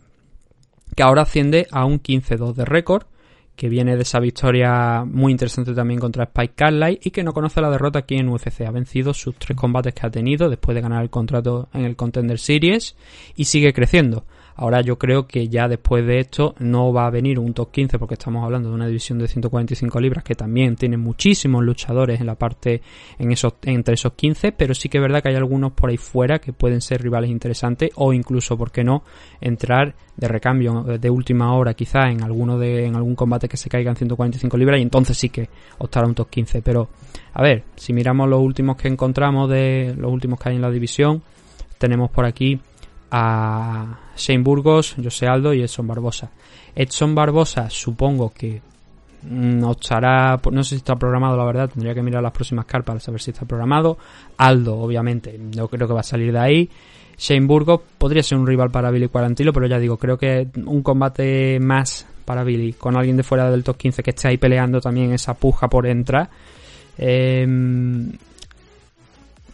Que 0.95 1.03
ahora 1.03 1.23
asciende 1.23 1.67
a 1.71 1.85
un 1.85 1.99
15-2 2.01 2.53
de 2.53 2.65
récord, 2.65 3.03
que 3.55 3.69
viene 3.69 3.95
de 3.95 4.03
esa 4.03 4.19
victoria 4.19 5.03
muy 5.03 5.31
interesante 5.31 5.73
también 5.73 5.99
contra 5.99 6.25
Spike 6.25 6.53
Carlyle 6.55 6.99
y 7.01 7.09
que 7.09 7.23
no 7.23 7.33
conoce 7.33 7.59
la 7.59 7.71
derrota 7.71 7.99
aquí 7.99 8.15
en 8.15 8.29
UFC. 8.29 8.61
Ha 8.61 8.71
vencido 8.71 9.15
sus 9.15 9.35
tres 9.35 9.57
combates 9.57 9.95
que 9.95 10.05
ha 10.05 10.11
tenido 10.11 10.47
después 10.47 10.75
de 10.75 10.81
ganar 10.81 11.01
el 11.01 11.09
contrato 11.09 11.67
en 11.73 11.83
el 11.83 11.95
Contender 11.95 12.37
Series 12.37 12.95
y 13.35 13.45
sigue 13.45 13.73
creciendo. 13.73 14.25
Ahora 14.59 14.81
yo 14.81 14.97
creo 14.97 15.27
que 15.27 15.49
ya 15.49 15.67
después 15.67 16.03
de 16.07 16.19
esto 16.19 16.55
no 16.57 16.91
va 16.91 17.05
a 17.05 17.11
venir 17.11 17.37
un 17.37 17.53
top 17.53 17.69
15 17.69 17.99
porque 17.99 18.15
estamos 18.15 18.43
hablando 18.43 18.69
de 18.69 18.75
una 18.75 18.87
división 18.87 19.19
de 19.19 19.27
145 19.27 19.99
libras 19.99 20.23
que 20.23 20.33
también 20.33 20.75
tiene 20.75 20.97
muchísimos 20.97 21.63
luchadores 21.63 22.19
en 22.19 22.25
la 22.25 22.33
parte 22.33 22.81
en 23.19 23.31
esos 23.31 23.53
entre 23.61 23.93
esos 23.93 24.13
15, 24.13 24.53
pero 24.53 24.73
sí 24.73 24.89
que 24.89 24.97
es 24.97 25.01
verdad 25.03 25.21
que 25.21 25.29
hay 25.29 25.35
algunos 25.35 25.73
por 25.73 25.91
ahí 25.91 25.97
fuera 25.97 26.39
que 26.39 26.53
pueden 26.53 26.81
ser 26.81 27.03
rivales 27.03 27.29
interesantes 27.29 27.91
o 27.95 28.13
incluso, 28.13 28.57
¿por 28.57 28.71
qué 28.71 28.83
no?, 28.83 29.03
entrar 29.39 29.93
de 30.15 30.27
recambio 30.27 30.81
de 30.81 31.09
última 31.11 31.53
hora 31.53 31.75
quizá 31.75 32.09
en 32.09 32.23
alguno 32.23 32.57
de 32.57 32.87
en 32.87 32.95
algún 32.95 33.13
combate 33.13 33.47
que 33.47 33.57
se 33.57 33.69
caiga 33.69 33.91
en 33.91 33.95
145 33.95 34.57
libras 34.57 34.79
y 34.79 34.81
entonces 34.81 35.15
sí 35.15 35.29
que 35.29 35.49
optar 35.77 36.03
a 36.03 36.07
un 36.07 36.15
top 36.15 36.31
15, 36.31 36.63
pero 36.63 36.89
a 37.33 37.43
ver, 37.43 37.63
si 37.75 37.93
miramos 37.93 38.27
los 38.27 38.41
últimos 38.41 38.75
que 38.75 38.87
encontramos 38.87 39.51
de 39.51 39.93
los 39.95 40.11
últimos 40.11 40.39
que 40.39 40.49
hay 40.49 40.55
en 40.55 40.63
la 40.63 40.71
división, 40.71 41.21
tenemos 41.77 42.09
por 42.09 42.25
aquí 42.25 42.59
a 43.11 43.99
Shane 44.17 44.43
Burgos, 44.43 44.95
José 45.01 45.27
Aldo 45.27 45.53
y 45.53 45.61
Edson 45.61 45.87
Barbosa. 45.87 46.29
Edson 46.75 47.15
Barbosa 47.15 47.69
supongo 47.69 48.33
que 48.33 48.61
no 49.23 49.71
estará, 49.71 50.39
no 50.51 50.63
sé 50.63 50.69
si 50.71 50.75
está 50.77 50.95
programado 50.95 51.35
la 51.35 51.45
verdad, 51.45 51.69
tendría 51.69 51.93
que 51.93 52.03
mirar 52.03 52.21
las 52.21 52.31
próximas 52.31 52.65
cartas 52.65 52.85
para 52.85 52.99
saber 52.99 53.21
si 53.21 53.31
está 53.31 53.45
programado. 53.45 53.97
Aldo, 54.37 54.77
obviamente, 54.77 55.37
no 55.37 55.67
creo 55.67 55.87
que 55.87 55.93
va 55.93 56.01
a 56.01 56.03
salir 56.03 56.31
de 56.31 56.39
ahí. 56.39 56.69
Shane 57.17 57.47
Burgos 57.47 57.81
podría 57.97 58.21
ser 58.21 58.37
un 58.37 58.45
rival 58.45 58.69
para 58.69 58.91
Billy 58.91 59.07
Quarantillo, 59.07 59.51
pero 59.51 59.65
ya 59.67 59.79
digo, 59.79 59.97
creo 59.97 60.17
que 60.17 60.47
un 60.65 60.83
combate 60.83 61.59
más 61.59 62.05
para 62.25 62.43
Billy, 62.43 62.73
con 62.73 62.95
alguien 62.95 63.17
de 63.17 63.23
fuera 63.23 63.49
del 63.49 63.63
top 63.63 63.77
15 63.77 64.03
que 64.03 64.11
esté 64.11 64.27
ahí 64.27 64.37
peleando 64.37 64.79
también 64.79 65.11
esa 65.13 65.33
puja 65.33 65.67
por 65.67 65.87
entrar. 65.87 66.29
Eh, 66.97 67.45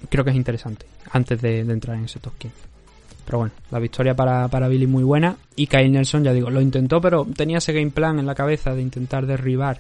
creo 0.09 0.23
que 0.23 0.31
es 0.31 0.35
interesante 0.35 0.85
antes 1.11 1.41
de, 1.41 1.63
de 1.63 1.73
entrar 1.73 1.97
en 1.97 2.05
ese 2.05 2.19
top 2.19 2.33
15. 2.37 2.72
Pero 3.25 3.39
bueno, 3.39 3.53
la 3.71 3.79
victoria 3.79 4.15
para, 4.15 4.47
para 4.47 4.67
Billy 4.67 4.87
muy 4.87 5.03
buena. 5.03 5.37
Y 5.55 5.67
Kyle 5.67 5.91
Nelson, 5.91 6.23
ya 6.23 6.33
digo, 6.33 6.49
lo 6.49 6.61
intentó, 6.61 6.99
pero 7.01 7.25
tenía 7.35 7.59
ese 7.59 7.73
game 7.73 7.91
plan 7.91 8.19
en 8.19 8.25
la 8.25 8.35
cabeza 8.35 8.73
de 8.73 8.81
intentar 8.81 9.25
derribar 9.25 9.79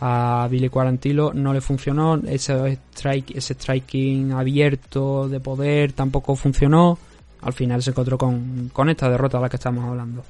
a 0.00 0.46
Billy 0.50 0.68
Quarantillo. 0.68 1.32
No 1.34 1.52
le 1.52 1.60
funcionó. 1.60 2.16
Ese, 2.26 2.78
strike, 2.94 3.36
ese 3.36 3.54
striking 3.54 4.32
abierto 4.32 5.28
de 5.28 5.40
poder 5.40 5.92
tampoco 5.92 6.36
funcionó. 6.36 6.98
Al 7.40 7.52
final 7.52 7.82
se 7.82 7.90
encontró 7.90 8.18
con, 8.18 8.70
con 8.72 8.88
esta 8.88 9.10
derrota 9.10 9.38
de 9.38 9.42
la 9.42 9.48
que 9.48 9.56
estamos 9.56 9.84
hablando. 9.84 10.24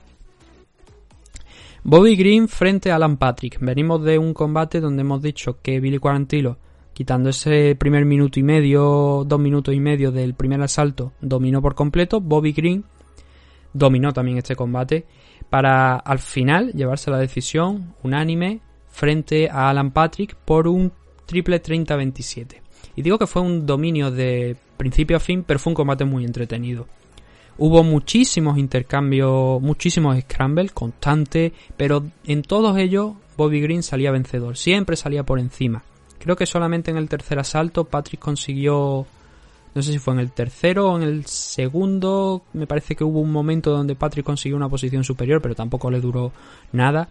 Bobby 1.84 2.16
Green 2.16 2.48
frente 2.48 2.90
a 2.90 2.96
Alan 2.96 3.16
Patrick. 3.16 3.58
Venimos 3.60 4.02
de 4.04 4.18
un 4.18 4.34
combate 4.34 4.80
donde 4.80 5.02
hemos 5.02 5.22
dicho 5.22 5.58
que 5.62 5.80
Billy 5.80 5.98
Quarantillo 5.98 6.56
quitando 6.98 7.30
ese 7.30 7.76
primer 7.76 8.04
minuto 8.04 8.40
y 8.40 8.42
medio, 8.42 9.22
dos 9.24 9.38
minutos 9.38 9.72
y 9.72 9.78
medio 9.78 10.10
del 10.10 10.34
primer 10.34 10.60
asalto, 10.62 11.12
dominó 11.20 11.62
por 11.62 11.76
completo. 11.76 12.20
Bobby 12.20 12.50
Green 12.50 12.84
dominó 13.72 14.12
también 14.12 14.38
este 14.38 14.56
combate 14.56 15.06
para 15.48 15.94
al 15.94 16.18
final 16.18 16.72
llevarse 16.72 17.12
la 17.12 17.18
decisión 17.18 17.94
unánime 18.02 18.62
frente 18.88 19.48
a 19.48 19.70
Alan 19.70 19.92
Patrick 19.92 20.34
por 20.34 20.66
un 20.66 20.90
triple 21.24 21.62
30-27. 21.62 22.62
Y 22.96 23.02
digo 23.02 23.16
que 23.16 23.28
fue 23.28 23.42
un 23.42 23.64
dominio 23.64 24.10
de 24.10 24.56
principio 24.76 25.18
a 25.18 25.20
fin, 25.20 25.44
pero 25.46 25.60
fue 25.60 25.70
un 25.70 25.76
combate 25.76 26.04
muy 26.04 26.24
entretenido. 26.24 26.88
Hubo 27.58 27.84
muchísimos 27.84 28.58
intercambios, 28.58 29.62
muchísimos 29.62 30.18
scrambles 30.22 30.72
constantes, 30.72 31.52
pero 31.76 32.02
en 32.24 32.42
todos 32.42 32.76
ellos 32.76 33.12
Bobby 33.36 33.60
Green 33.60 33.84
salía 33.84 34.10
vencedor, 34.10 34.56
siempre 34.56 34.96
salía 34.96 35.22
por 35.22 35.38
encima. 35.38 35.84
Creo 36.18 36.36
que 36.36 36.46
solamente 36.46 36.90
en 36.90 36.96
el 36.96 37.08
tercer 37.08 37.38
asalto 37.38 37.84
Patrick 37.84 38.20
consiguió, 38.20 39.06
no 39.74 39.82
sé 39.82 39.92
si 39.92 39.98
fue 39.98 40.14
en 40.14 40.20
el 40.20 40.32
tercero 40.32 40.90
o 40.90 40.96
en 40.96 41.04
el 41.04 41.26
segundo, 41.26 42.42
me 42.52 42.66
parece 42.66 42.96
que 42.96 43.04
hubo 43.04 43.20
un 43.20 43.32
momento 43.32 43.70
donde 43.70 43.94
Patrick 43.94 44.26
consiguió 44.26 44.56
una 44.56 44.68
posición 44.68 45.04
superior, 45.04 45.40
pero 45.40 45.54
tampoco 45.54 45.90
le 45.90 46.00
duró 46.00 46.32
nada. 46.72 47.08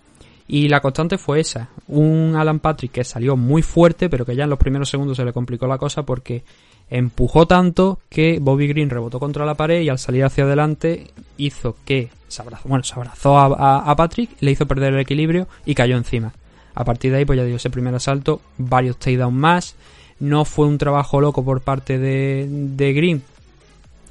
Y 0.50 0.70
la 0.70 0.80
constante 0.80 1.18
fue 1.18 1.42
esa, 1.42 1.70
un 1.88 2.36
Alan 2.38 2.60
Patrick 2.60 2.92
que 2.92 3.04
salió 3.04 3.36
muy 3.36 3.62
fuerte, 3.62 4.10
pero 4.10 4.26
que 4.26 4.36
ya 4.36 4.46
en 4.46 4.50
los 4.50 4.60
primeros 4.60 4.90
segundos 4.90 5.18
se 5.18 5.26
le 5.26 5.34
complicó 5.34 5.68
la 5.68 5.78
cosa 5.78 6.04
porque 6.04 6.44
empujó 6.90 7.46
tanto 7.46 8.00
que 8.10 8.40
Bobby 8.40 8.68
Green 8.68 8.90
rebotó 8.90 9.20
contra 9.20 9.46
la 9.46 9.56
pared 9.56 9.82
y 9.82 9.90
al 9.90 10.00
salir 10.00 10.24
hacia 10.24 10.46
adelante 10.46 11.12
hizo 11.36 11.76
que 11.84 12.10
se 12.30 12.42
abrazó, 12.42 12.70
bueno, 12.70 12.84
se 12.84 12.94
abrazó 12.94 13.38
a, 13.38 13.46
a, 13.46 13.92
a 13.92 13.96
Patrick, 13.98 14.32
le 14.40 14.52
hizo 14.52 14.66
perder 14.66 14.94
el 14.94 15.02
equilibrio 15.02 15.48
y 15.66 15.76
cayó 15.76 15.98
encima. 15.98 16.34
A 16.78 16.84
partir 16.84 17.12
de 17.12 17.18
ahí, 17.18 17.26
pues 17.26 17.38
ya 17.38 17.44
digo, 17.44 17.58
ese 17.58 17.72
primer 17.72 17.96
asalto, 17.96 18.40
varios 18.60 18.98
takedowns 18.98 19.36
más. 19.36 19.76
No 20.20 20.46
fue 20.46 20.68
un 20.68 20.78
trabajo 20.78 21.20
loco 21.20 21.44
por 21.44 21.62
parte 21.62 21.98
de, 21.98 22.48
de 22.48 22.94
Green. 22.94 23.24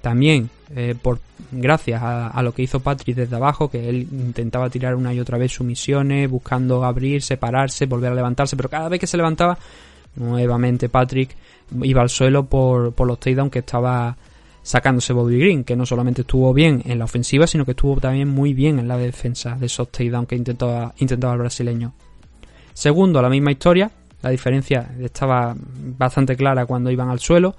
También, 0.00 0.50
eh, 0.74 0.96
por 1.00 1.20
gracias 1.52 2.02
a, 2.02 2.42
lo 2.42 2.52
que 2.52 2.62
hizo 2.62 2.80
Patrick 2.80 3.16
desde 3.16 3.36
abajo, 3.36 3.70
que 3.70 3.88
él 3.88 4.08
intentaba 4.10 4.68
tirar 4.68 4.96
una 4.96 5.14
y 5.14 5.20
otra 5.20 5.38
vez 5.38 5.52
sumisiones, 5.52 6.28
buscando 6.28 6.84
abrir, 6.84 7.22
separarse, 7.22 7.86
volver 7.86 8.10
a 8.10 8.16
levantarse, 8.16 8.56
pero 8.56 8.68
cada 8.68 8.88
vez 8.88 8.98
que 8.98 9.06
se 9.06 9.16
levantaba, 9.16 9.56
nuevamente 10.16 10.88
Patrick 10.88 11.36
iba 11.82 12.02
al 12.02 12.08
suelo 12.08 12.46
por, 12.46 12.94
por 12.94 13.06
los 13.06 13.20
takedowns 13.20 13.52
que 13.52 13.60
estaba 13.60 14.16
sacándose 14.60 15.12
Bobby 15.12 15.38
Green, 15.38 15.62
que 15.62 15.76
no 15.76 15.86
solamente 15.86 16.22
estuvo 16.22 16.52
bien 16.52 16.82
en 16.84 16.98
la 16.98 17.04
ofensiva, 17.04 17.46
sino 17.46 17.64
que 17.64 17.72
estuvo 17.72 18.00
también 18.00 18.28
muy 18.28 18.54
bien 18.54 18.80
en 18.80 18.88
la 18.88 18.96
defensa 18.96 19.54
de 19.54 19.66
esos 19.66 19.88
takedowns 19.92 20.26
que 20.26 20.34
intentaba, 20.34 20.92
intentaba 20.98 21.34
el 21.34 21.38
brasileño. 21.38 21.92
Segundo, 22.76 23.22
la 23.22 23.30
misma 23.30 23.52
historia, 23.52 23.90
La 24.22 24.30
diferencia 24.30 24.90
estaba 25.00 25.54
bastante 25.56 26.36
clara 26.36 26.66
cuando 26.66 26.90
iban 26.90 27.08
al 27.08 27.20
suelo. 27.20 27.54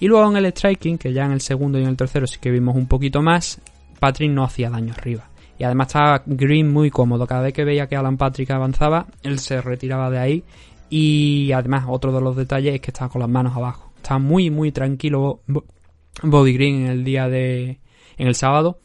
Y 0.00 0.08
luego 0.08 0.28
en 0.30 0.36
el 0.38 0.46
striking, 0.52 0.98
que 0.98 1.12
ya 1.12 1.24
en 1.24 1.32
el 1.32 1.40
segundo 1.40 1.78
y 1.78 1.82
en 1.82 1.88
el 1.88 1.96
tercero 1.96 2.26
sí 2.26 2.38
que 2.40 2.50
vimos 2.50 2.74
un 2.74 2.86
poquito 2.88 3.22
más, 3.22 3.60
Patrick 4.00 4.30
no 4.30 4.42
hacía 4.44 4.70
daño 4.70 4.92
arriba. 4.92 5.28
Y 5.58 5.64
además 5.64 5.86
estaba 5.88 6.22
Green 6.26 6.72
muy 6.72 6.90
cómodo. 6.90 7.26
Cada 7.26 7.42
vez 7.42 7.52
que 7.52 7.64
veía 7.64 7.86
que 7.86 7.94
Alan 7.96 8.16
Patrick 8.16 8.50
avanzaba, 8.50 9.06
él 9.22 9.38
se 9.38 9.60
retiraba 9.60 10.10
de 10.10 10.18
ahí. 10.18 10.44
Y 10.90 11.52
además, 11.52 11.84
otro 11.88 12.12
de 12.12 12.20
los 12.20 12.34
detalles 12.36 12.74
es 12.74 12.80
que 12.80 12.90
estaba 12.90 13.10
con 13.10 13.20
las 13.20 13.30
manos 13.30 13.56
abajo. 13.56 13.92
Estaba 13.96 14.18
muy, 14.18 14.50
muy 14.50 14.72
tranquilo 14.72 15.40
Bo- 15.46 15.64
Bobby 16.22 16.54
Green 16.54 16.76
en 16.82 16.86
el 16.88 17.04
día 17.04 17.28
de. 17.28 17.78
en 18.16 18.26
el 18.26 18.34
sábado. 18.34 18.80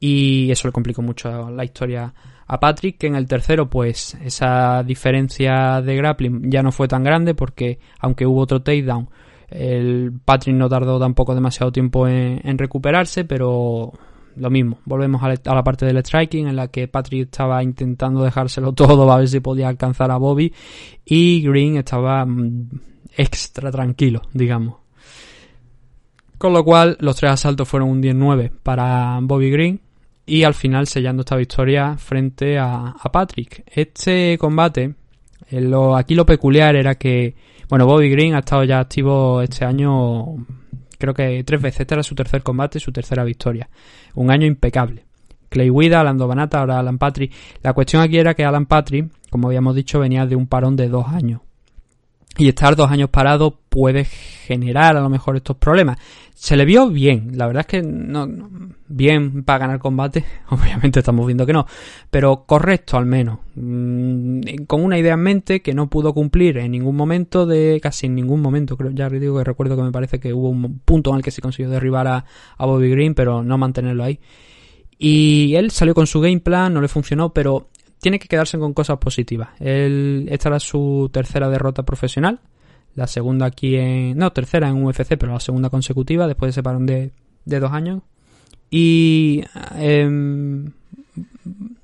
Y 0.00 0.50
eso 0.50 0.68
le 0.68 0.72
complicó 0.72 1.00
mucho 1.00 1.48
la 1.50 1.64
historia 1.64 2.12
a 2.52 2.60
Patrick, 2.60 2.98
que 2.98 3.06
en 3.06 3.16
el 3.16 3.26
tercero, 3.26 3.70
pues, 3.70 4.14
esa 4.22 4.82
diferencia 4.82 5.80
de 5.80 5.96
grappling 5.96 6.50
ya 6.50 6.62
no 6.62 6.70
fue 6.70 6.86
tan 6.86 7.02
grande, 7.02 7.34
porque 7.34 7.78
aunque 7.98 8.26
hubo 8.26 8.42
otro 8.42 8.60
takedown, 8.60 9.08
el 9.48 10.12
Patrick 10.22 10.54
no 10.54 10.68
tardó 10.68 11.00
tampoco 11.00 11.34
demasiado 11.34 11.72
tiempo 11.72 12.06
en, 12.06 12.58
recuperarse, 12.58 13.24
pero 13.24 13.94
lo 14.36 14.50
mismo. 14.50 14.80
Volvemos 14.84 15.22
a 15.22 15.28
la, 15.28 15.40
a 15.46 15.54
la 15.54 15.64
parte 15.64 15.86
del 15.86 16.04
striking 16.04 16.46
en 16.46 16.56
la 16.56 16.68
que 16.68 16.88
Patrick 16.88 17.22
estaba 17.22 17.62
intentando 17.62 18.22
dejárselo 18.22 18.72
todo 18.74 19.10
a 19.10 19.16
ver 19.16 19.28
si 19.28 19.40
podía 19.40 19.68
alcanzar 19.68 20.10
a 20.10 20.18
Bobby 20.18 20.52
y 21.06 21.40
Green 21.40 21.78
estaba 21.78 22.26
mm, 22.26 22.68
extra 23.16 23.70
tranquilo, 23.70 24.20
digamos. 24.34 24.76
Con 26.36 26.52
lo 26.52 26.62
cual, 26.64 26.98
los 27.00 27.16
tres 27.16 27.32
asaltos 27.32 27.66
fueron 27.66 27.88
un 27.88 28.02
10-9 28.02 28.50
para 28.62 29.18
Bobby 29.22 29.50
Green 29.50 29.80
y 30.26 30.44
al 30.44 30.54
final 30.54 30.86
sellando 30.86 31.22
esta 31.22 31.36
victoria 31.36 31.96
frente 31.96 32.58
a, 32.58 32.94
a 32.98 33.12
Patrick. 33.12 33.64
Este 33.66 34.36
combate, 34.38 34.94
eh, 35.50 35.60
lo, 35.60 35.96
aquí 35.96 36.14
lo 36.14 36.26
peculiar 36.26 36.76
era 36.76 36.94
que, 36.94 37.34
bueno, 37.68 37.86
Bobby 37.86 38.10
Green 38.10 38.34
ha 38.34 38.40
estado 38.40 38.64
ya 38.64 38.80
activo 38.80 39.42
este 39.42 39.64
año, 39.64 40.36
creo 40.98 41.14
que 41.14 41.42
tres 41.44 41.60
veces. 41.60 41.80
Este 41.80 41.94
era 41.94 42.02
su 42.02 42.14
tercer 42.14 42.42
combate, 42.42 42.80
su 42.80 42.92
tercera 42.92 43.24
victoria. 43.24 43.68
Un 44.14 44.30
año 44.30 44.46
impecable. 44.46 45.04
Clay 45.48 45.70
Wida, 45.70 46.00
Alan 46.00 46.16
Banata, 46.16 46.60
ahora 46.60 46.78
Alan 46.78 46.98
Patrick. 46.98 47.32
La 47.62 47.74
cuestión 47.74 48.02
aquí 48.02 48.16
era 48.16 48.34
que 48.34 48.44
Alan 48.44 48.66
Patrick, 48.66 49.10
como 49.28 49.48
habíamos 49.48 49.74
dicho, 49.74 50.00
venía 50.00 50.26
de 50.26 50.36
un 50.36 50.46
parón 50.46 50.76
de 50.76 50.88
dos 50.88 51.08
años. 51.08 51.42
Y 52.38 52.48
estar 52.48 52.74
dos 52.76 52.90
años 52.90 53.10
parado 53.10 53.58
puede 53.68 54.04
generar 54.04 54.96
a 54.96 55.00
lo 55.00 55.10
mejor 55.10 55.36
estos 55.36 55.56
problemas. 55.56 55.98
Se 56.34 56.56
le 56.56 56.64
vio 56.64 56.88
bien, 56.88 57.32
la 57.34 57.46
verdad 57.46 57.60
es 57.60 57.66
que 57.66 57.82
no, 57.82 58.26
bien 58.88 59.44
para 59.44 59.58
ganar 59.60 59.78
combate, 59.78 60.24
obviamente 60.48 61.00
estamos 61.00 61.26
viendo 61.26 61.46
que 61.46 61.52
no, 61.52 61.66
pero 62.10 62.44
correcto 62.46 62.96
al 62.96 63.06
menos, 63.06 63.38
Mm, 63.54 64.64
con 64.66 64.82
una 64.82 64.98
idea 64.98 65.12
en 65.12 65.20
mente 65.20 65.60
que 65.60 65.74
no 65.74 65.90
pudo 65.90 66.14
cumplir 66.14 66.56
en 66.56 66.72
ningún 66.72 66.96
momento 66.96 67.44
de 67.44 67.80
casi 67.82 68.06
en 68.06 68.14
ningún 68.14 68.40
momento, 68.40 68.78
creo 68.78 68.90
ya 68.92 69.10
digo 69.10 69.36
que 69.36 69.44
recuerdo 69.44 69.76
que 69.76 69.82
me 69.82 69.92
parece 69.92 70.20
que 70.20 70.32
hubo 70.32 70.48
un 70.48 70.78
punto 70.78 71.10
en 71.10 71.16
el 71.16 71.22
que 71.22 71.30
se 71.30 71.42
consiguió 71.42 71.70
derribar 71.70 72.06
a 72.08 72.24
Bobby 72.58 72.90
Green, 72.90 73.14
pero 73.14 73.42
no 73.42 73.58
mantenerlo 73.58 74.04
ahí. 74.04 74.20
Y 74.98 75.54
él 75.56 75.70
salió 75.70 75.94
con 75.94 76.06
su 76.06 76.20
game 76.20 76.40
plan, 76.40 76.72
no 76.72 76.80
le 76.80 76.88
funcionó, 76.88 77.34
pero 77.34 77.68
tiene 78.02 78.18
que 78.18 78.26
quedarse 78.26 78.58
con 78.58 78.74
cosas 78.74 78.98
positivas. 78.98 79.50
Él, 79.60 80.26
esta 80.28 80.48
era 80.48 80.58
su 80.58 81.08
tercera 81.12 81.48
derrota 81.48 81.84
profesional. 81.84 82.40
La 82.96 83.06
segunda 83.06 83.46
aquí 83.46 83.76
en. 83.76 84.18
No, 84.18 84.32
tercera 84.32 84.68
en 84.68 84.84
UFC, 84.84 85.16
pero 85.16 85.32
la 85.32 85.38
segunda 85.38 85.70
consecutiva 85.70 86.26
después 86.26 86.52
de 86.52 86.60
ese 86.60 86.68
de, 86.80 87.12
de 87.44 87.60
dos 87.60 87.70
años. 87.70 88.02
Y. 88.72 89.44
em, 89.76 90.72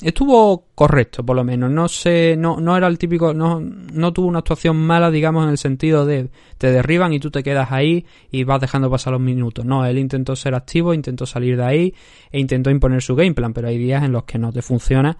estuvo 0.02 0.64
correcto, 0.74 1.24
por 1.24 1.36
lo 1.36 1.44
menos. 1.44 1.70
No 1.70 1.86
sé, 1.86 2.34
no, 2.36 2.58
no 2.58 2.76
era 2.76 2.88
el 2.88 2.98
típico, 2.98 3.32
no, 3.32 3.60
no 3.60 4.12
tuvo 4.12 4.26
una 4.26 4.40
actuación 4.40 4.76
mala, 4.76 5.12
digamos, 5.12 5.44
en 5.44 5.50
el 5.50 5.58
sentido 5.58 6.04
de 6.04 6.30
te 6.58 6.72
derriban 6.72 7.12
y 7.12 7.20
tú 7.20 7.30
te 7.30 7.44
quedas 7.44 7.70
ahí 7.70 8.04
y 8.32 8.42
vas 8.42 8.60
dejando 8.60 8.90
pasar 8.90 9.12
los 9.12 9.22
minutos. 9.22 9.64
No, 9.64 9.86
él 9.86 9.98
intentó 9.98 10.34
ser 10.34 10.56
activo, 10.56 10.94
intentó 10.94 11.26
salir 11.26 11.56
de 11.56 11.64
ahí 11.64 11.94
e 12.32 12.40
intentó 12.40 12.70
imponer 12.70 13.02
su 13.02 13.14
game 13.14 13.34
plan, 13.34 13.52
pero 13.52 13.68
hay 13.68 13.78
días 13.78 14.02
en 14.02 14.10
los 14.10 14.24
que 14.24 14.38
no 14.38 14.52
te 14.52 14.62
funciona 14.62 15.16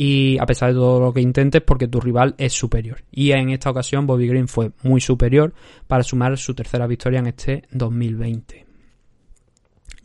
y 0.00 0.38
a 0.38 0.46
pesar 0.46 0.68
de 0.68 0.74
todo 0.74 1.00
lo 1.00 1.12
que 1.12 1.20
intentes 1.20 1.60
porque 1.60 1.88
tu 1.88 2.00
rival 2.00 2.36
es 2.38 2.52
superior. 2.52 3.02
Y 3.10 3.32
en 3.32 3.50
esta 3.50 3.68
ocasión 3.68 4.06
Bobby 4.06 4.28
Green 4.28 4.46
fue 4.46 4.70
muy 4.84 5.00
superior 5.00 5.52
para 5.88 6.04
sumar 6.04 6.38
su 6.38 6.54
tercera 6.54 6.86
victoria 6.86 7.18
en 7.18 7.26
este 7.26 7.64
2020 7.72 8.66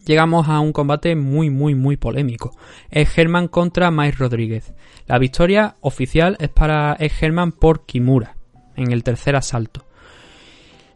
llegamos 0.06 0.49
a 0.49 0.60
un 0.60 0.74
combate 0.74 1.15
muy, 1.15 1.49
muy, 1.49 1.76
muy 1.76 1.95
polémico. 1.95 2.57
Es 2.90 3.18
Herman 3.18 3.48
contra 3.48 3.90
Mike 3.90 4.18
Rodríguez. 4.18 4.74
La 5.07 5.18
victoria 5.18 5.78
oficial 5.80 6.36
es 6.41 6.49
para 6.49 6.98
Ed 6.99 7.11
Herman 7.22 7.53
por 7.53 7.86
Kimura 7.86 8.36
en 8.76 8.91
el 8.91 9.02
tercer 9.02 9.38
asalto. 9.38 9.86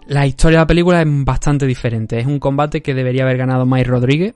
La 0.07 0.28
historia 0.28 0.57
de 0.57 0.64
la 0.64 0.68
película 0.68 1.02
es 1.02 1.07
bastante 1.07 1.65
diferente. 1.65 2.19
Es 2.19 2.26
un 2.26 2.40
combate 2.40 2.82
que 2.82 2.94
debería 2.94 3.24
haber 3.24 3.38
ganado 3.38 3.65
Mike 3.65 3.90
Rodríguez. 3.90 4.34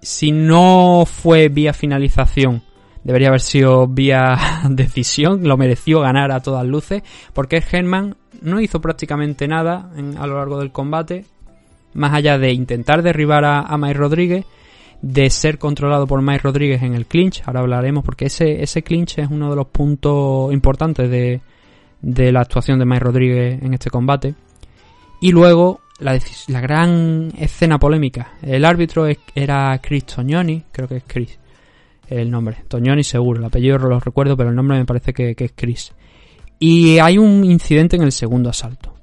Si 0.00 0.32
no 0.32 1.04
fue 1.04 1.50
vía 1.50 1.74
finalización, 1.74 2.62
debería 3.04 3.28
haber 3.28 3.40
sido 3.40 3.86
vía 3.86 4.36
decisión. 4.68 5.46
Lo 5.46 5.56
mereció 5.56 6.00
ganar 6.00 6.32
a 6.32 6.40
todas 6.40 6.66
luces. 6.66 7.02
Porque 7.32 7.62
Herman 7.70 8.16
no 8.40 8.60
hizo 8.60 8.80
prácticamente 8.80 9.48
nada 9.48 9.90
a 10.18 10.26
lo 10.26 10.36
largo 10.36 10.58
del 10.58 10.72
combate 10.72 11.24
más 11.94 12.12
allá 12.12 12.38
de 12.38 12.52
intentar 12.52 13.02
derribar 13.02 13.44
a, 13.44 13.60
a 13.60 13.92
Rodríguez, 13.92 14.44
de 15.00 15.28
ser 15.30 15.58
controlado 15.58 16.06
por 16.06 16.22
Mike 16.22 16.42
Rodríguez 16.42 16.82
en 16.82 16.94
el 16.94 17.06
clinch, 17.06 17.42
ahora 17.44 17.60
hablaremos 17.60 18.04
porque 18.04 18.26
ese, 18.26 18.62
ese 18.62 18.82
clinch 18.82 19.18
es 19.18 19.28
uno 19.30 19.50
de 19.50 19.56
los 19.56 19.66
puntos 19.66 20.52
importantes 20.52 21.10
de, 21.10 21.40
de 22.00 22.32
la 22.32 22.40
actuación 22.40 22.78
de 22.78 22.84
Mike 22.84 23.04
Rodríguez 23.04 23.62
en 23.62 23.74
este 23.74 23.90
combate. 23.90 24.34
Y 25.20 25.32
luego 25.32 25.80
la, 25.98 26.18
la 26.48 26.60
gran 26.60 27.32
escena 27.36 27.78
polémica. 27.78 28.34
El 28.42 28.64
árbitro 28.64 29.06
era 29.34 29.78
Chris 29.82 30.04
Tognoni, 30.04 30.64
creo 30.72 30.88
que 30.88 30.96
es 30.96 31.04
Chris 31.06 31.38
el 32.20 32.30
nombre. 32.30 32.58
Tognoni 32.68 33.04
seguro, 33.04 33.40
el 33.40 33.46
apellido 33.46 33.78
no 33.78 33.88
lo 33.88 34.00
recuerdo, 34.00 34.36
pero 34.36 34.50
el 34.50 34.56
nombre 34.56 34.78
me 34.78 34.84
parece 34.84 35.12
que, 35.12 35.34
es 35.36 35.52
Chris. 35.54 35.92
Y 36.58 36.98
hay 36.98 37.18
un 37.18 37.44
incidente 37.44 37.96
en 37.96 38.02
el 38.02 38.12
segundo 38.12 38.50
asalto, 38.50 38.94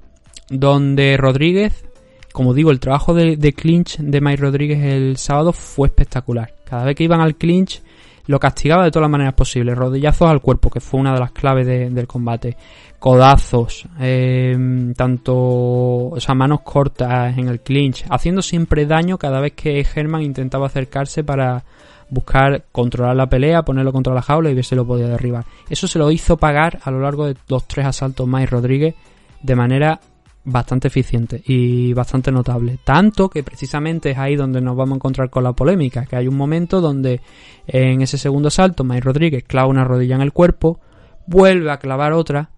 donde 0.49 1.17
Rodríguez 1.17 1.85
como 2.31 2.53
digo, 2.53 2.71
el 2.71 2.79
trabajo 2.79 3.13
de, 3.13 3.53
clinch 3.53 3.97
de 3.97 4.21
Mike 4.21 4.41
Rodríguez 4.41 4.83
el 4.83 5.17
sábado 5.17 5.51
fue 5.51 5.87
espectacular. 5.87 6.53
Cada 6.63 6.85
vez 6.85 6.95
que 6.95 7.03
iban 7.03 7.21
al 7.21 7.35
clinch, 7.35 7.81
lo 8.27 8.39
castigaba 8.39 8.83
de 8.83 8.91
todas 8.91 9.03
las 9.03 9.11
maneras 9.11 9.33
posibles. 9.33 9.75
Rodillazos 9.75 10.29
al 10.29 10.39
cuerpo, 10.39 10.69
que 10.69 10.79
fue 10.79 10.99
una 10.99 11.13
de 11.13 11.19
las 11.19 11.31
claves 11.31 11.65
de- 11.65 11.89
del 11.89 12.07
combate. 12.07 12.55
Codazos, 12.99 13.87
eh, 13.99 14.55
tanto, 14.95 15.35
o 15.35 16.19
sea, 16.19 16.35
manos 16.35 16.61
cortas 16.61 17.37
en 17.37 17.47
el 17.47 17.61
clinch, 17.61 18.05
haciendo 18.09 18.41
siempre 18.41 18.85
daño 18.85 19.17
cada 19.17 19.39
vez 19.39 19.53
que 19.53 19.85
Herman 19.95 20.21
intentaba 20.21 20.67
acercarse 20.67 21.23
para 21.23 21.63
buscar 22.09 22.65
controlar 22.71 23.15
la 23.15 23.29
pelea, 23.29 23.63
ponerlo 23.63 23.91
contra 23.91 24.13
la 24.13 24.21
jaula 24.21 24.49
y 24.49 24.53
ver 24.53 24.65
si 24.65 24.75
lo 24.75 24.85
podía 24.85 25.07
derribar. 25.07 25.45
Eso 25.69 25.87
se 25.87 25.99
lo 25.99 26.11
hizo 26.11 26.37
pagar 26.37 26.79
a 26.83 26.91
lo 26.91 26.99
largo 26.99 27.25
de 27.25 27.35
los 27.47 27.67
tres 27.67 27.85
asaltos 27.85 28.27
Mike 28.27 28.47
Rodríguez 28.47 28.95
de 29.41 29.55
manera 29.55 29.99
bastante 30.43 30.87
eficiente 30.87 31.41
y 31.45 31.93
bastante 31.93 32.31
notable. 32.31 32.79
Tanto 32.83 33.29
que 33.29 33.43
precisamente 33.43 34.11
es 34.11 34.17
ahí 34.17 34.35
donde 34.35 34.61
nos 34.61 34.75
vamos 34.75 34.93
a 34.93 34.95
encontrar 34.95 35.29
con 35.29 35.43
la 35.43 35.53
polémica, 35.53 36.05
que 36.05 36.15
hay 36.15 36.27
un 36.27 36.35
momento 36.35 36.81
donde 36.81 37.21
en 37.67 38.01
ese 38.01 38.17
segundo 38.17 38.49
salto 38.49 38.83
Mike 38.83 39.01
Rodríguez 39.01 39.43
clava 39.43 39.67
una 39.67 39.83
rodilla 39.83 40.15
en 40.15 40.21
el 40.21 40.33
cuerpo, 40.33 40.79
vuelve 41.27 41.71
a 41.71 41.77
clavar 41.77 42.13
otra 42.13 42.49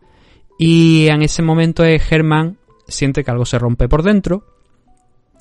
y 0.58 1.08
en 1.08 1.24
ese 1.24 1.42
momento 1.42 1.84
Germán 1.84 2.58
siente 2.88 3.24
que 3.24 3.32
algo 3.32 3.46
se 3.46 3.60
rompe 3.60 3.90
por 3.90 4.04
dentro 4.04 4.46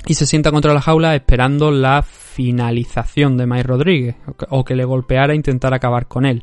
y 0.06 0.14
se 0.14 0.26
sienta 0.26 0.50
contra 0.50 0.74
la 0.74 0.80
jaula 0.80 1.14
esperando 1.14 1.70
la 1.70 2.02
finalización 2.02 3.36
de 3.36 3.46
Mike 3.46 3.62
Rodríguez 3.64 4.16
o 4.48 4.64
que- 4.64 4.74
le 4.74 4.84
golpeara 4.84 5.32
e 5.32 5.36
intentar 5.36 5.74
acabar 5.74 6.06
con 6.06 6.24
él. 6.26 6.42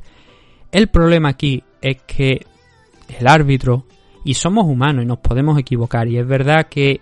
El 0.72 0.88
problema 0.88 1.30
aquí 1.30 1.64
es 1.82 2.02
que 2.04 2.46
el 3.20 3.28
árbitro 3.28 3.86
y 4.24 4.34
somos 4.34 4.66
humanos 4.66 5.04
y 5.04 5.08
nos 5.08 5.20
podemos 5.20 5.58
equivocar 5.58 6.08
y 6.08 6.18
es 6.18 6.28
verdad 6.28 6.68
que 6.70 7.02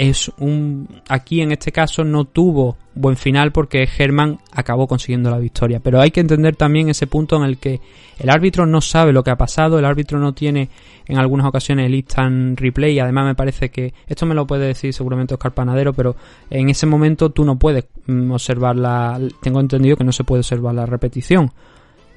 es 0.00 0.32
un 0.38 0.88
aquí 1.10 1.42
en 1.42 1.52
este 1.52 1.72
caso 1.72 2.04
no 2.04 2.24
tuvo 2.24 2.78
buen 2.94 3.18
final 3.18 3.52
porque 3.52 3.86
Herman 3.98 4.38
acabó 4.50 4.88
consiguiendo 4.88 5.30
la 5.30 5.36
victoria. 5.36 5.80
Pero 5.80 6.00
hay 6.00 6.10
que 6.10 6.20
entender 6.20 6.56
también 6.56 6.88
ese 6.88 7.06
punto 7.06 7.36
en 7.36 7.42
el 7.42 7.58
que 7.58 7.82
el 8.18 8.30
árbitro 8.30 8.64
no 8.64 8.80
sabe 8.80 9.12
lo 9.12 9.22
que 9.22 9.30
ha 9.30 9.36
pasado 9.36 9.78
el 9.78 9.84
árbitro 9.84 10.18
no 10.18 10.32
tiene 10.32 10.70
en 11.06 11.18
algunas 11.18 11.46
ocasiones 11.46 11.84
el 11.84 11.94
instant 11.94 12.58
replay. 12.58 12.98
Además 12.98 13.26
me 13.26 13.34
parece 13.34 13.68
que 13.68 13.92
esto 14.06 14.24
me 14.24 14.34
lo 14.34 14.46
puede 14.46 14.68
decir 14.68 14.94
seguramente 14.94 15.34
Oscar 15.34 15.52
Panadero 15.52 15.92
pero 15.92 16.16
en 16.48 16.70
ese 16.70 16.86
momento 16.86 17.28
tú 17.28 17.44
no 17.44 17.58
puedes 17.58 17.84
mm, 18.06 18.30
observar 18.30 18.76
la 18.76 19.20
tengo 19.42 19.60
entendido 19.60 19.98
que 19.98 20.04
no 20.04 20.12
se 20.12 20.24
puede 20.24 20.40
observar 20.40 20.74
la 20.74 20.86
repetición. 20.86 21.52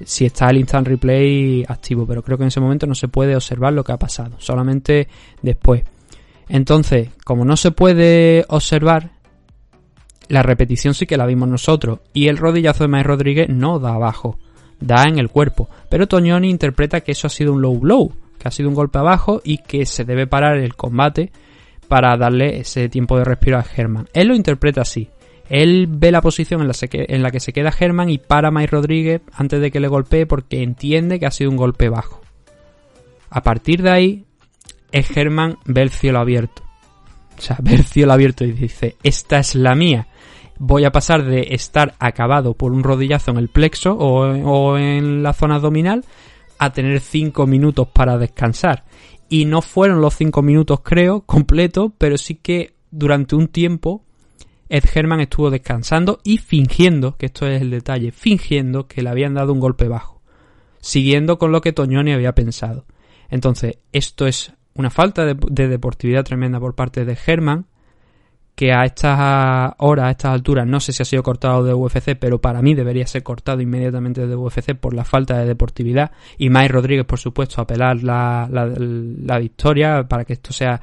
Si 0.06 0.24
está 0.24 0.50
el 0.50 0.58
instant 0.58 0.88
replay 0.88 1.66
activo, 1.68 2.08
pero 2.08 2.24
creo 2.24 2.38
que 2.38 2.46
en 2.46 2.48
ese 2.48 2.62
momento 2.62 2.88
no 2.88 2.96
se 2.96 3.10
puede 3.10 3.36
observar 3.36 3.74
lo 3.74 3.84
que 3.84 3.92
ha 3.92 3.98
pasado, 3.98 4.38
solamente 4.40 5.10
después. 5.42 5.84
Entonces, 6.50 7.10
como 7.24 7.46
no 7.46 7.58
se 7.58 7.72
puede 7.72 8.46
observar, 8.50 9.12
la 10.28 10.44
repetición 10.44 10.94
sí 10.94 11.06
que 11.06 11.18
la 11.18 11.26
vimos 11.26 11.48
nosotros, 11.50 12.00
y 12.14 12.28
el 12.28 12.38
rodillazo 12.38 12.84
de 12.84 12.88
Mike 12.90 13.04
Rodríguez 13.04 13.50
no 13.50 13.80
da 13.80 13.94
abajo, 13.94 14.40
da 14.80 15.04
en 15.04 15.20
el 15.20 15.30
cuerpo, 15.30 15.70
pero 15.90 16.08
Toñoni 16.08 16.50
interpreta 16.50 17.02
que 17.02 17.12
eso 17.14 17.28
ha 17.28 17.30
sido 17.30 17.54
un 17.54 17.62
low 17.62 17.78
blow, 17.80 18.14
que 18.40 18.48
ha 18.48 18.52
sido 18.52 18.70
un 18.70 18.76
golpe 18.76 19.00
abajo 19.00 19.42
y 19.44 19.60
que 19.60 19.86
se 19.86 20.04
debe 20.06 20.28
parar 20.28 20.58
el 20.58 20.76
combate 20.76 21.32
para 21.88 22.16
darle 22.18 22.60
ese 22.60 22.90
tiempo 22.90 23.18
de 23.18 23.24
respiro 23.26 23.58
a 23.58 23.66
Herman. 23.76 24.08
Él 24.14 24.30
lo 24.30 24.36
interpreta 24.36 24.82
así. 24.82 25.10
Él 25.50 25.88
ve 25.90 26.12
la 26.12 26.22
posición 26.22 26.62
en 26.62 26.68
la, 26.68 26.74
que- 27.32 27.40
se 27.40 27.54
queda 27.54 27.74
Herman 27.78 28.10
y 28.10 28.18
para 28.18 28.50
Mike 28.50 28.72
Rodríguez 28.72 29.22
antes 29.34 29.62
de 29.62 29.72
que 29.72 29.80
le 29.80 29.88
golpee 29.88 30.26
porque 30.26 30.64
entiende 30.64 31.20
que 31.20 31.26
ha 31.26 31.32
sido 31.32 31.52
un 31.52 31.58
golpe 31.58 31.90
bajo. 31.90 32.22
A 33.30 33.44
partir 33.44 33.82
de 33.84 33.90
ahí, 33.92 34.26
es 34.94 35.10
ve 35.66 35.82
el 35.82 35.90
cielo 35.90 36.20
abierto. 36.20 36.62
O 37.38 37.42
sea, 37.42 37.58
ve 37.62 37.74
el 37.74 37.84
cielo 37.84 38.14
abierto 38.14 38.46
y 38.46 38.52
dice, 38.52 38.96
esta 39.04 39.40
es 39.40 39.56
la 39.56 39.76
mía. 39.76 40.08
Voy 40.60 40.86
a 40.86 40.92
pasar 40.92 41.26
de 41.26 41.48
estar 41.50 41.96
acabado 42.00 42.54
por 42.54 42.72
un 42.72 42.84
rodillazo 42.84 43.32
en 43.32 43.38
el 43.38 43.50
plexo 43.50 43.94
o, 43.98 44.78
en 44.78 45.24
la 45.24 45.34
zona 45.34 45.56
abdominal 45.56 46.06
a 46.60 46.72
tener 46.72 47.00
5 47.02 47.48
minutos 47.48 47.88
para 47.88 48.20
descansar. 48.20 48.86
Y 49.28 49.46
no 49.46 49.64
fueron 49.64 50.00
los 50.00 50.14
5 50.14 50.44
minutos, 50.44 50.82
creo, 50.82 51.22
completos, 51.22 51.92
pero 51.98 52.18
sí 52.18 52.36
que 52.36 52.76
durante 52.92 53.36
un 53.36 53.48
tiempo 53.48 54.06
Ed 54.70 54.84
Herman 54.94 55.22
estuvo 55.22 55.50
descansando 55.50 56.20
y 56.24 56.38
fingiendo, 56.38 57.18
que 57.18 57.26
esto 57.26 57.48
es 57.48 57.64
el 57.64 57.72
detalle, 57.72 58.12
fingiendo 58.12 58.88
que 58.88 59.02
le 59.02 59.10
habían 59.10 59.34
dado 59.34 59.54
un 59.54 59.60
golpe 59.60 59.88
bajo, 59.88 60.22
siguiendo 60.82 61.40
con 61.40 61.52
lo 61.52 61.62
que 61.62 61.74
Toñoni 61.74 62.14
había 62.14 62.36
pensado. 62.36 62.86
Entonces, 63.30 63.80
esto 63.92 64.28
es 64.28 64.54
una 64.76 64.90
falta 64.90 65.26
de, 65.26 65.36
de 65.50 65.68
deportividad 65.68 66.24
tremenda 66.24 66.60
por 66.60 66.76
parte 66.76 67.06
de 67.06 67.18
Herman, 67.26 67.66
que 68.56 68.72
a 68.72 68.84
estas 68.84 69.74
horas, 69.80 70.06
a 70.06 70.12
estas 70.12 70.32
alturas, 70.32 70.68
no 70.68 70.80
sé 70.80 70.94
si 70.94 71.02
ha 71.02 71.06
sido 71.06 71.24
cortado 71.24 71.64
de 71.64 71.74
UFC, 71.74 72.16
pero 72.20 72.40
para 72.40 72.62
mí 72.62 72.76
debería 72.76 73.08
ser 73.08 73.24
cortado 73.24 73.62
inmediatamente 73.62 74.28
de 74.28 74.36
UFC 74.36 74.76
por 74.76 74.94
la 74.94 75.06
falta 75.06 75.40
de 75.40 75.46
deportividad. 75.46 76.12
Y 76.38 76.50
Mike 76.50 76.68
Rodríguez, 76.68 77.06
por 77.06 77.20
supuesto, 77.20 77.62
apelar 77.62 78.04
la, 78.04 78.48
la, 78.52 78.66
la 78.68 79.40
victoria 79.40 80.08
para 80.08 80.24
que 80.24 80.34
esto 80.34 80.54
sea 80.54 80.80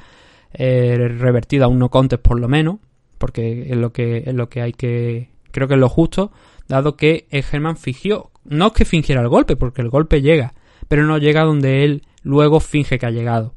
eh, 0.52 0.96
revertido 0.96 1.64
a 1.64 1.68
un 1.68 1.78
no 1.78 1.90
contest 1.90 2.22
por 2.22 2.40
lo 2.40 2.48
menos, 2.48 2.78
porque 3.18 3.70
es 3.70 3.76
lo 3.76 3.92
que, 3.92 4.24
es 4.26 4.34
lo 4.34 4.48
que 4.48 4.62
hay 4.62 4.72
que, 4.72 5.30
creo 5.52 5.68
que 5.68 5.74
es 5.74 5.80
lo 5.80 5.88
justo, 5.88 6.32
dado 6.66 6.96
que 6.96 7.28
Herman 7.30 7.76
fingió, 7.76 8.30
no 8.44 8.68
es 8.68 8.72
que 8.72 8.84
fingiera 8.84 9.20
el 9.20 9.28
golpe, 9.28 9.54
porque 9.54 9.82
el 9.82 9.90
golpe 9.90 10.22
llega, 10.22 10.54
pero 10.88 11.04
no 11.04 11.18
llega 11.18 11.44
donde 11.44 11.84
él 11.84 12.02
luego 12.24 12.58
finge 12.58 12.98
que 12.98 13.06
ha 13.06 13.10
llegado 13.10 13.54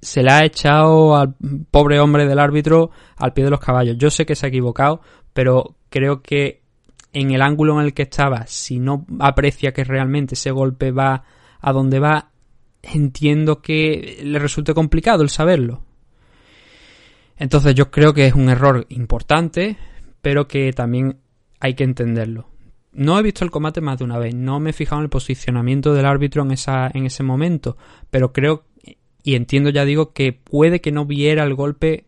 se 0.00 0.22
le 0.22 0.30
ha 0.30 0.44
echado 0.44 1.16
al 1.16 1.34
pobre 1.70 2.00
hombre 2.00 2.26
del 2.26 2.38
árbitro 2.38 2.90
al 3.16 3.32
pie 3.32 3.44
de 3.44 3.50
los 3.50 3.60
caballos. 3.60 3.96
Yo 3.98 4.10
sé 4.10 4.24
que 4.24 4.34
se 4.34 4.46
ha 4.46 4.48
equivocado, 4.48 5.00
pero 5.32 5.76
creo 5.90 6.22
que 6.22 6.62
en 7.12 7.32
el 7.32 7.42
ángulo 7.42 7.78
en 7.78 7.86
el 7.86 7.94
que 7.94 8.02
estaba, 8.02 8.46
si 8.46 8.78
no 8.78 9.04
aprecia 9.18 9.72
que 9.72 9.84
realmente 9.84 10.34
ese 10.34 10.50
golpe 10.50 10.92
va 10.92 11.24
a 11.60 11.72
donde 11.72 11.98
va, 11.98 12.30
entiendo 12.82 13.60
que 13.60 14.20
le 14.22 14.38
resulte 14.38 14.74
complicado 14.74 15.22
el 15.22 15.28
saberlo. 15.28 15.82
Entonces 17.36 17.74
yo 17.74 17.90
creo 17.90 18.14
que 18.14 18.26
es 18.26 18.34
un 18.34 18.48
error 18.48 18.86
importante, 18.90 19.76
pero 20.22 20.46
que 20.46 20.72
también 20.72 21.18
hay 21.58 21.74
que 21.74 21.84
entenderlo. 21.84 22.48
No 22.92 23.18
he 23.18 23.22
visto 23.22 23.44
el 23.44 23.50
combate 23.50 23.80
más 23.80 23.98
de 23.98 24.04
una 24.04 24.18
vez, 24.18 24.34
no 24.34 24.60
me 24.60 24.70
he 24.70 24.72
fijado 24.72 25.00
en 25.00 25.04
el 25.04 25.10
posicionamiento 25.10 25.94
del 25.94 26.06
árbitro 26.06 26.42
en, 26.42 26.50
esa, 26.50 26.90
en 26.92 27.06
ese 27.06 27.22
momento, 27.22 27.76
pero 28.10 28.32
creo 28.32 28.64
y 29.22 29.34
entiendo 29.34 29.70
ya 29.70 29.84
digo 29.84 30.12
que 30.12 30.32
puede 30.32 30.80
que 30.80 30.92
no 30.92 31.04
viera 31.04 31.44
el 31.44 31.54
golpe 31.54 32.04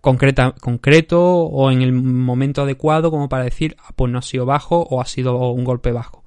concreta, 0.00 0.54
concreto 0.60 1.20
o 1.22 1.70
en 1.70 1.82
el 1.82 1.92
momento 1.92 2.62
adecuado 2.62 3.10
como 3.10 3.28
para 3.28 3.44
decir 3.44 3.76
ah, 3.80 3.90
pues 3.96 4.10
no 4.12 4.18
ha 4.18 4.22
sido 4.22 4.46
bajo 4.46 4.80
o 4.82 5.00
ha 5.00 5.06
sido 5.06 5.36
un 5.50 5.64
golpe 5.64 5.92
bajo 5.92 6.24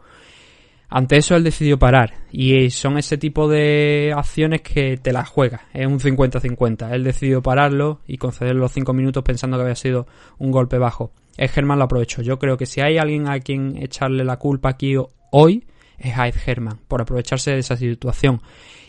ante 0.90 1.18
eso 1.18 1.36
él 1.36 1.44
decidió 1.44 1.80
parar 1.80 2.16
y 2.32 2.70
son 2.70 2.98
ese 2.98 3.18
tipo 3.18 3.48
de 3.48 4.14
acciones 4.16 4.62
que 4.62 4.98
te 4.98 5.14
las 5.14 5.30
juega 5.30 5.68
es 5.74 5.88
un 5.88 6.00
50-50 6.00 6.92
él 6.92 7.04
decidió 7.04 7.42
pararlo 7.42 8.02
y 8.06 8.18
conceder 8.18 8.56
los 8.56 8.74
5 8.74 8.94
minutos 8.94 9.24
pensando 9.24 9.58
que 9.58 9.64
había 9.64 9.76
sido 9.76 10.06
un 10.38 10.52
golpe 10.52 10.78
bajo. 10.78 11.14
El 11.38 11.48
Germán 11.48 11.80
lo 11.80 11.86
aprovechó 11.86 12.22
yo 12.22 12.38
creo 12.40 12.58
que 12.58 12.66
si 12.66 12.82
hay 12.82 12.98
alguien 12.98 13.30
a 13.30 13.40
quien 13.40 13.78
echarle 13.82 14.26
la 14.26 14.38
culpa 14.38 14.70
aquí 14.70 14.96
hoy 15.32 15.66
es 15.98 16.18
a 16.18 16.28
Ed 16.28 16.36
Herman 16.46 16.80
por 16.88 17.02
aprovecharse 17.02 17.52
de 17.52 17.60
esa 17.60 17.78
situación 17.78 18.42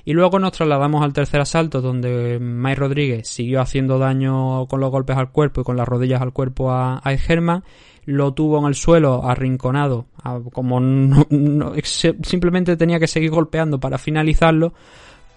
y 0.05 0.13
luego 0.15 0.39
nos 0.39 0.53
trasladamos 0.53 1.03
al 1.03 1.13
tercer 1.13 1.41
asalto, 1.41 1.81
donde 1.81 2.39
Mike 2.41 2.77
Rodríguez 2.77 3.29
siguió 3.29 3.61
haciendo 3.61 3.99
daño 3.99 4.67
con 4.67 4.81
los 4.81 4.91
golpes 4.91 5.17
al 5.17 5.31
cuerpo 5.31 5.61
y 5.61 5.65
con 5.65 5.77
las 5.77 5.87
rodillas 5.87 6.21
al 6.21 6.33
cuerpo 6.33 6.73
a, 6.73 7.01
a 7.03 7.13
Herman. 7.13 7.63
Lo 8.05 8.35
tuvo 8.35 8.59
en 8.59 8.67
el 8.67 8.75
suelo, 8.75 9.25
arrinconado, 9.25 10.07
como 10.53 10.81
no, 10.81 11.75
simplemente 12.23 12.77
tenía 12.77 12.99
que 12.99 13.07
seguir 13.07 13.31
golpeando 13.31 13.79
para 13.79 13.97
finalizarlo. 13.97 14.73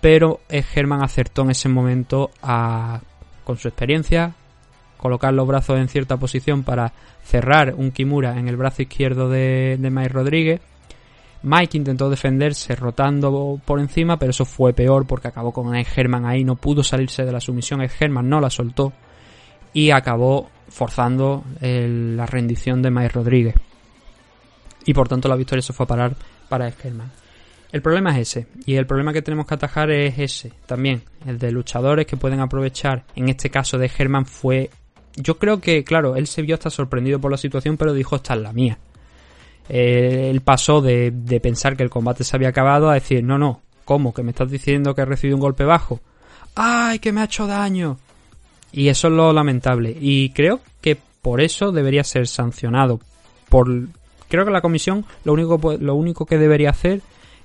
Pero 0.01 0.39
Herman 0.49 1.03
acertó 1.03 1.43
en 1.43 1.51
ese 1.51 1.69
momento 1.69 2.31
a, 2.41 3.01
con 3.43 3.57
su 3.57 3.67
experiencia, 3.67 4.33
colocar 4.97 5.33
los 5.33 5.47
brazos 5.47 5.77
en 5.77 5.87
cierta 5.89 6.17
posición 6.17 6.63
para 6.63 6.91
cerrar 7.23 7.75
un 7.77 7.91
Kimura 7.91 8.39
en 8.39 8.47
el 8.47 8.57
brazo 8.57 8.81
izquierdo 8.81 9.29
de, 9.29 9.77
de 9.79 9.89
Mike 9.91 10.09
Rodríguez 10.09 10.61
Mike 11.45 11.77
intentó 11.77 12.09
defenderse 12.09 12.75
rotando 12.75 13.61
por 13.63 13.79
encima, 13.79 14.17
pero 14.17 14.31
eso 14.31 14.45
fue 14.45 14.73
peor 14.73 15.05
porque 15.05 15.27
acabó 15.27 15.53
con 15.53 15.75
Ed 15.75 15.85
Herman 15.95 16.25
ahí, 16.25 16.43
no 16.43 16.55
pudo 16.55 16.83
salirse 16.83 17.23
de 17.23 17.31
la 17.31 17.39
sumisión, 17.39 17.83
Ed 17.83 17.91
Herman 17.99 18.27
no 18.27 18.41
la 18.41 18.49
soltó 18.49 18.93
y 19.71 19.91
acabó 19.91 20.49
forzando 20.69 21.43
el, 21.61 22.17
la 22.17 22.25
rendición 22.25 22.81
de 22.81 22.89
Mike 22.89 23.09
Rodríguez. 23.09 23.55
Y 24.85 24.95
por 24.95 25.07
tanto 25.07 25.29
la 25.29 25.35
victoria 25.35 25.61
se 25.61 25.71
fue 25.71 25.83
a 25.83 25.87
parar 25.87 26.15
para 26.49 26.67
Ed 26.67 26.73
Herman. 26.83 27.11
El 27.71 27.83
problema 27.83 28.09
es 28.17 28.29
ese, 28.29 28.47
y 28.65 28.73
el 28.73 28.87
problema 28.87 29.13
que 29.13 29.21
tenemos 29.21 29.45
que 29.45 29.53
atajar 29.53 29.91
es 29.91 30.17
ese 30.17 30.51
también, 30.65 31.03
el 31.27 31.37
de 31.37 31.51
luchadores 31.51 32.07
que 32.07 32.17
pueden 32.17 32.39
aprovechar, 32.39 33.03
en 33.15 33.29
este 33.29 33.51
caso 33.51 33.77
de 33.77 33.91
Herman 33.95 34.25
fue... 34.25 34.71
Yo 35.15 35.37
creo 35.37 35.61
que, 35.61 35.83
claro, 35.83 36.15
él 36.15 36.25
se 36.25 36.41
vio 36.41 36.55
hasta 36.55 36.71
sorprendido 36.71 37.21
por 37.21 37.29
la 37.29 37.37
situación, 37.37 37.77
pero 37.77 37.93
dijo, 37.93 38.15
esta 38.15 38.33
es 38.33 38.41
la 38.41 38.51
mía 38.51 38.79
eh, 39.69 40.29
él 40.31 40.41
pasó 40.41 40.81
de, 40.81 41.11
de, 41.11 41.39
pensar 41.39 41.75
que 41.75 41.83
el 41.83 41.89
combate 41.89 42.23
se 42.23 42.35
había 42.35 42.49
acabado 42.49 42.89
a 42.89 42.93
decir, 42.93 43.23
no, 43.23 43.37
no, 43.37 43.61
¿cómo? 43.83 44.13
¿Que 44.13 44.23
me 44.23 44.31
estás 44.31 44.51
diciendo 44.51 44.93
que 44.93 45.01
he 45.01 45.05
recibido 45.05 45.37
un 45.37 45.41
golpe 45.41 45.63
bajo? 45.63 45.99
¡Ay, 46.55 46.99
que 46.99 47.11
me 47.11 47.21
ha 47.21 47.25
hecho 47.25 47.47
daño! 47.47 47.97
Y 48.71 48.89
eso 48.89 49.07
es 49.07 49.13
lo 49.13 49.33
lamentable. 49.33 49.95
Y 49.99 50.29
creo 50.29 50.59
que 50.81 50.97
por 51.21 51.41
eso 51.41 51.71
debería 51.71 52.03
ser 52.03 52.27
sancionado. 52.27 52.99
Por, 53.49 53.87
creo 54.27 54.45
que 54.45 54.51
la 54.51 54.61
comisión 54.61 55.05
lo 55.23 55.33
único, 55.33 55.59
lo 55.79 55.95
único 55.95 56.25
que 56.25 56.37
debería 56.37 56.69
hacer 56.69 57.01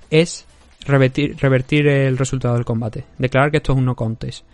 es 0.09 0.45
revertir, 0.85 1.37
revertir 1.39 1.87
el 1.87 2.17
resultado 2.17 2.55
del 2.55 2.65
combate. 2.65 3.05
Declarar 3.17 3.49
que 3.49 3.57
esto 3.57 3.71
es 3.71 3.79
un 3.79 3.85
no 3.85 3.95
contest. 3.95 4.45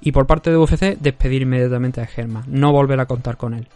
Y 0.00 0.10
por 0.10 0.26
parte 0.26 0.50
de 0.50 0.56
UFC, 0.56 0.98
despedir 0.98 1.42
inmediatamente 1.42 2.00
a 2.00 2.06
Germa. 2.06 2.44
No 2.48 2.72
volver 2.72 2.98
a 2.98 3.06
contar 3.06 3.36
con 3.36 3.54
él 3.54 3.68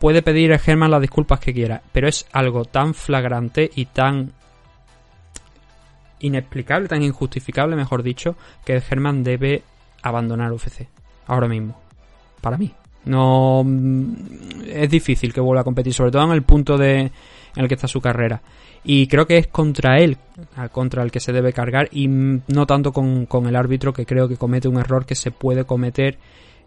puede 0.00 0.22
pedir 0.22 0.52
a 0.52 0.58
Germán 0.58 0.90
las 0.90 1.02
disculpas 1.02 1.38
que 1.38 1.52
quiera, 1.52 1.82
pero 1.92 2.08
es 2.08 2.26
algo 2.32 2.64
tan 2.64 2.94
flagrante 2.94 3.70
y 3.72 3.84
tan 3.84 4.32
inexplicable, 6.20 6.88
tan 6.88 7.02
injustificable, 7.02 7.76
mejor 7.76 8.02
dicho, 8.02 8.34
que 8.64 8.80
Germán 8.80 9.22
debe 9.22 9.62
abandonar 10.02 10.52
UFC 10.52 10.88
ahora 11.26 11.46
mismo. 11.46 11.78
Para 12.40 12.56
mí. 12.56 12.72
No 13.04 13.64
es 14.66 14.90
difícil 14.90 15.32
que 15.32 15.40
vuelva 15.40 15.62
a 15.62 15.64
competir, 15.64 15.94
sobre 15.94 16.10
todo 16.10 16.24
en 16.24 16.32
el 16.32 16.42
punto 16.42 16.76
de 16.76 17.00
en 17.00 17.12
el 17.56 17.68
que 17.68 17.74
está 17.74 17.88
su 17.88 18.00
carrera. 18.00 18.42
Y 18.84 19.06
creo 19.06 19.26
que 19.26 19.38
es 19.38 19.46
contra 19.46 19.98
él, 19.98 20.16
contra 20.72 21.02
el 21.02 21.10
que 21.10 21.20
se 21.20 21.32
debe 21.32 21.52
cargar, 21.52 21.88
y 21.92 22.08
no 22.08 22.66
tanto 22.66 22.92
con, 22.92 23.26
el 23.46 23.56
árbitro, 23.56 23.92
que 23.92 24.06
creo 24.06 24.28
que 24.28 24.36
comete 24.36 24.68
un 24.68 24.78
error 24.78 25.04
que 25.04 25.14
se 25.14 25.30
puede 25.30 25.64
cometer 25.64 26.18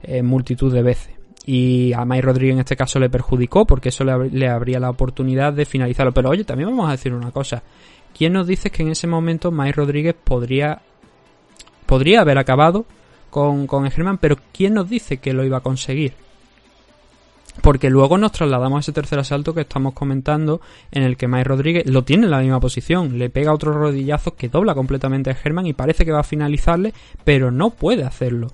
en 0.03 0.25
multitud 0.25 0.71
de 0.73 0.83
veces 0.83 1.22
y 1.45 1.93
a 1.93 2.05
Mike 2.05 2.21
Rodríguez 2.21 2.53
en 2.53 2.59
este 2.59 2.75
caso 2.75 2.99
le 2.99 3.09
perjudicó 3.09 3.65
porque 3.65 3.89
eso 3.89 4.03
le, 4.03 4.29
le, 4.29 4.47
abría 4.47 4.79
la 4.79 4.89
oportunidad 4.89 5.53
de 5.53 5.65
finalizarlo. 5.65 6.13
Pero 6.13 6.29
oye, 6.29 6.43
también 6.43 6.69
vamos 6.69 6.87
a 6.87 6.91
decir 6.91 7.13
una 7.13 7.31
cosa. 7.31 7.63
¿Quién 8.17 8.33
nos 8.33 8.47
dice 8.47 8.69
que 8.69 8.83
en 8.83 8.89
ese 8.89 9.07
momento 9.07 9.51
Mike 9.51 9.73
Rodríguez 9.73 10.15
podría 10.23 10.81
podría 11.85 12.21
haber 12.21 12.37
acabado 12.37 12.85
con, 13.29 13.67
con 13.67 13.85
Herman, 13.85 14.17
pero 14.17 14.37
quién 14.53 14.75
nos 14.75 14.89
dice 14.89 15.17
que 15.17 15.33
lo 15.33 15.43
iba 15.43 15.57
a 15.57 15.61
conseguir? 15.61 16.13
Porque 17.61 17.89
luego 17.89 18.17
nos 18.17 18.31
trasladamos 18.31 18.77
a 18.77 18.79
ese 18.79 18.93
tercer 18.93 19.19
asalto 19.19 19.53
que 19.53 19.61
estamos 19.61 19.93
comentando, 19.93 20.59
en 20.91 21.03
el 21.03 21.17
que 21.17 21.27
Mike 21.27 21.43
Rodríguez 21.43 21.85
lo 21.85 22.03
tiene 22.03 22.25
en 22.25 22.31
la 22.31 22.39
misma 22.39 22.59
posición, 22.59 23.19
le 23.19 23.29
pega 23.29 23.53
otro 23.53 23.73
rodillazo 23.73 24.35
que 24.35 24.49
dobla 24.49 24.73
completamente 24.73 25.29
a 25.29 25.37
Herman 25.41 25.67
y 25.67 25.73
parece 25.73 26.03
que 26.03 26.11
va 26.11 26.21
a 26.21 26.23
finalizarle, 26.23 26.93
pero 27.23 27.51
no 27.51 27.69
puede 27.69 28.03
hacerlo. 28.03 28.51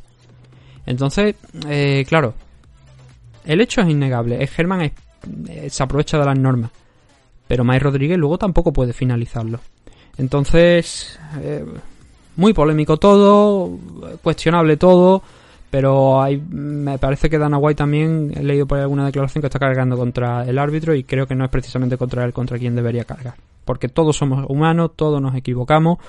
Entonces, 0.85 1.35
eh, 1.69 2.03
claro, 2.07 2.33
el 3.45 3.61
hecho 3.61 3.81
es 3.81 3.89
innegable. 3.89 4.43
Es 4.43 4.51
Germán 4.51 4.81
es, 4.81 4.91
eh, 5.47 5.69
se 5.69 5.83
aprovecha 5.83 6.17
de 6.17 6.25
las 6.25 6.37
normas. 6.37 6.71
Pero 7.47 7.63
Mike 7.63 7.79
Rodríguez 7.79 8.17
luego 8.17 8.37
tampoco 8.37 8.71
puede 8.71 8.93
finalizarlo. 8.93 9.59
Entonces, 10.17 11.19
eh, 11.41 11.65
muy 12.35 12.53
polémico 12.53 12.97
todo, 12.97 13.77
cuestionable 14.21 14.77
todo. 14.77 15.23
Pero 15.69 16.21
hay, 16.21 16.37
me 16.37 16.97
parece 16.97 17.29
que 17.29 17.37
Dana 17.37 17.59
White 17.59 17.77
también 17.77 18.33
he 18.35 18.41
leído 18.41 18.65
por 18.65 18.79
alguna 18.79 19.05
declaración 19.05 19.41
que 19.41 19.47
está 19.47 19.59
cargando 19.59 19.97
contra 19.97 20.43
el 20.43 20.57
árbitro 20.57 20.95
y 20.95 21.03
creo 21.03 21.27
que 21.27 21.35
no 21.35 21.45
es 21.45 21.51
precisamente 21.51 21.95
contra 21.95 22.25
él 22.25 22.33
contra 22.33 22.57
quien 22.57 22.75
debería 22.75 23.03
cargar. 23.03 23.35
porque 23.65 23.87
todos 23.87 24.17
somos 24.17 24.45
humanos, 24.49 24.91
todos 24.95 25.21
nos 25.21 25.35
equivocamos. 25.35 25.99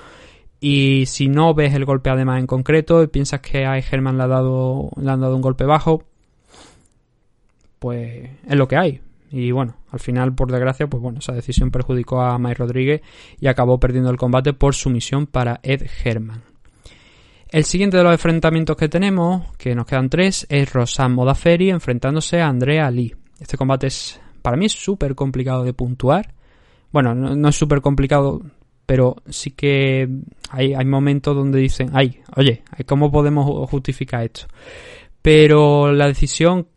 Y 0.59 1.05
si 1.07 1.27
no 1.27 1.53
ves 1.53 1.73
el 1.75 1.85
golpe 1.85 2.09
además 2.09 2.39
en 2.39 2.47
concreto 2.47 3.03
y 3.03 3.07
piensas 3.07 3.41
que 3.41 3.65
a 3.65 3.77
Herman 3.77 4.17
le, 4.17 4.23
ha 4.23 4.27
dado, 4.27 4.89
le 4.99 5.11
han 5.11 5.21
dado 5.21 5.35
un 5.35 5.41
golpe 5.41 5.65
bajo, 5.65 6.03
pues 7.81 8.29
es 8.47 8.55
lo 8.55 8.67
que 8.67 8.77
hay. 8.77 9.01
Y 9.31 9.49
bueno, 9.49 9.77
al 9.89 9.99
final, 9.99 10.35
por 10.35 10.51
desgracia, 10.51 10.85
pues 10.85 11.01
bueno, 11.01 11.17
esa 11.17 11.33
decisión 11.33 11.71
perjudicó 11.71 12.21
a 12.21 12.37
Mike 12.37 12.59
Rodríguez 12.59 13.01
y 13.39 13.47
acabó 13.47 13.79
perdiendo 13.79 14.11
el 14.11 14.17
combate 14.17 14.53
por 14.53 14.75
sumisión 14.75 15.25
para 15.25 15.59
Ed 15.63 15.87
Herman. 16.03 16.43
El 17.49 17.63
siguiente 17.63 17.97
de 17.97 18.03
los 18.03 18.11
enfrentamientos 18.11 18.77
que 18.77 18.87
tenemos, 18.87 19.55
que 19.57 19.73
nos 19.73 19.87
quedan 19.87 20.09
tres, 20.09 20.45
es 20.47 20.71
Rosan 20.71 21.13
Modaferi 21.13 21.71
enfrentándose 21.71 22.39
a 22.39 22.49
Andrea 22.49 22.91
Lee. 22.91 23.15
Este 23.39 23.57
combate 23.57 23.87
es, 23.87 24.21
para 24.43 24.57
mí, 24.57 24.69
súper 24.69 25.15
complicado 25.15 25.63
de 25.63 25.73
puntuar. 25.73 26.35
Bueno, 26.91 27.15
no, 27.15 27.35
no 27.35 27.49
es 27.49 27.55
súper 27.55 27.81
complicado, 27.81 28.43
pero 28.85 29.15
sí 29.27 29.51
que 29.51 30.07
hay, 30.51 30.75
hay 30.75 30.85
momentos 30.85 31.35
donde 31.35 31.57
dicen, 31.57 31.89
ay, 31.93 32.19
oye, 32.35 32.61
¿cómo 32.85 33.11
podemos 33.11 33.67
justificar 33.71 34.23
esto? 34.23 34.45
Pero 35.23 35.91
la 35.93 36.05
decisión 36.05 36.67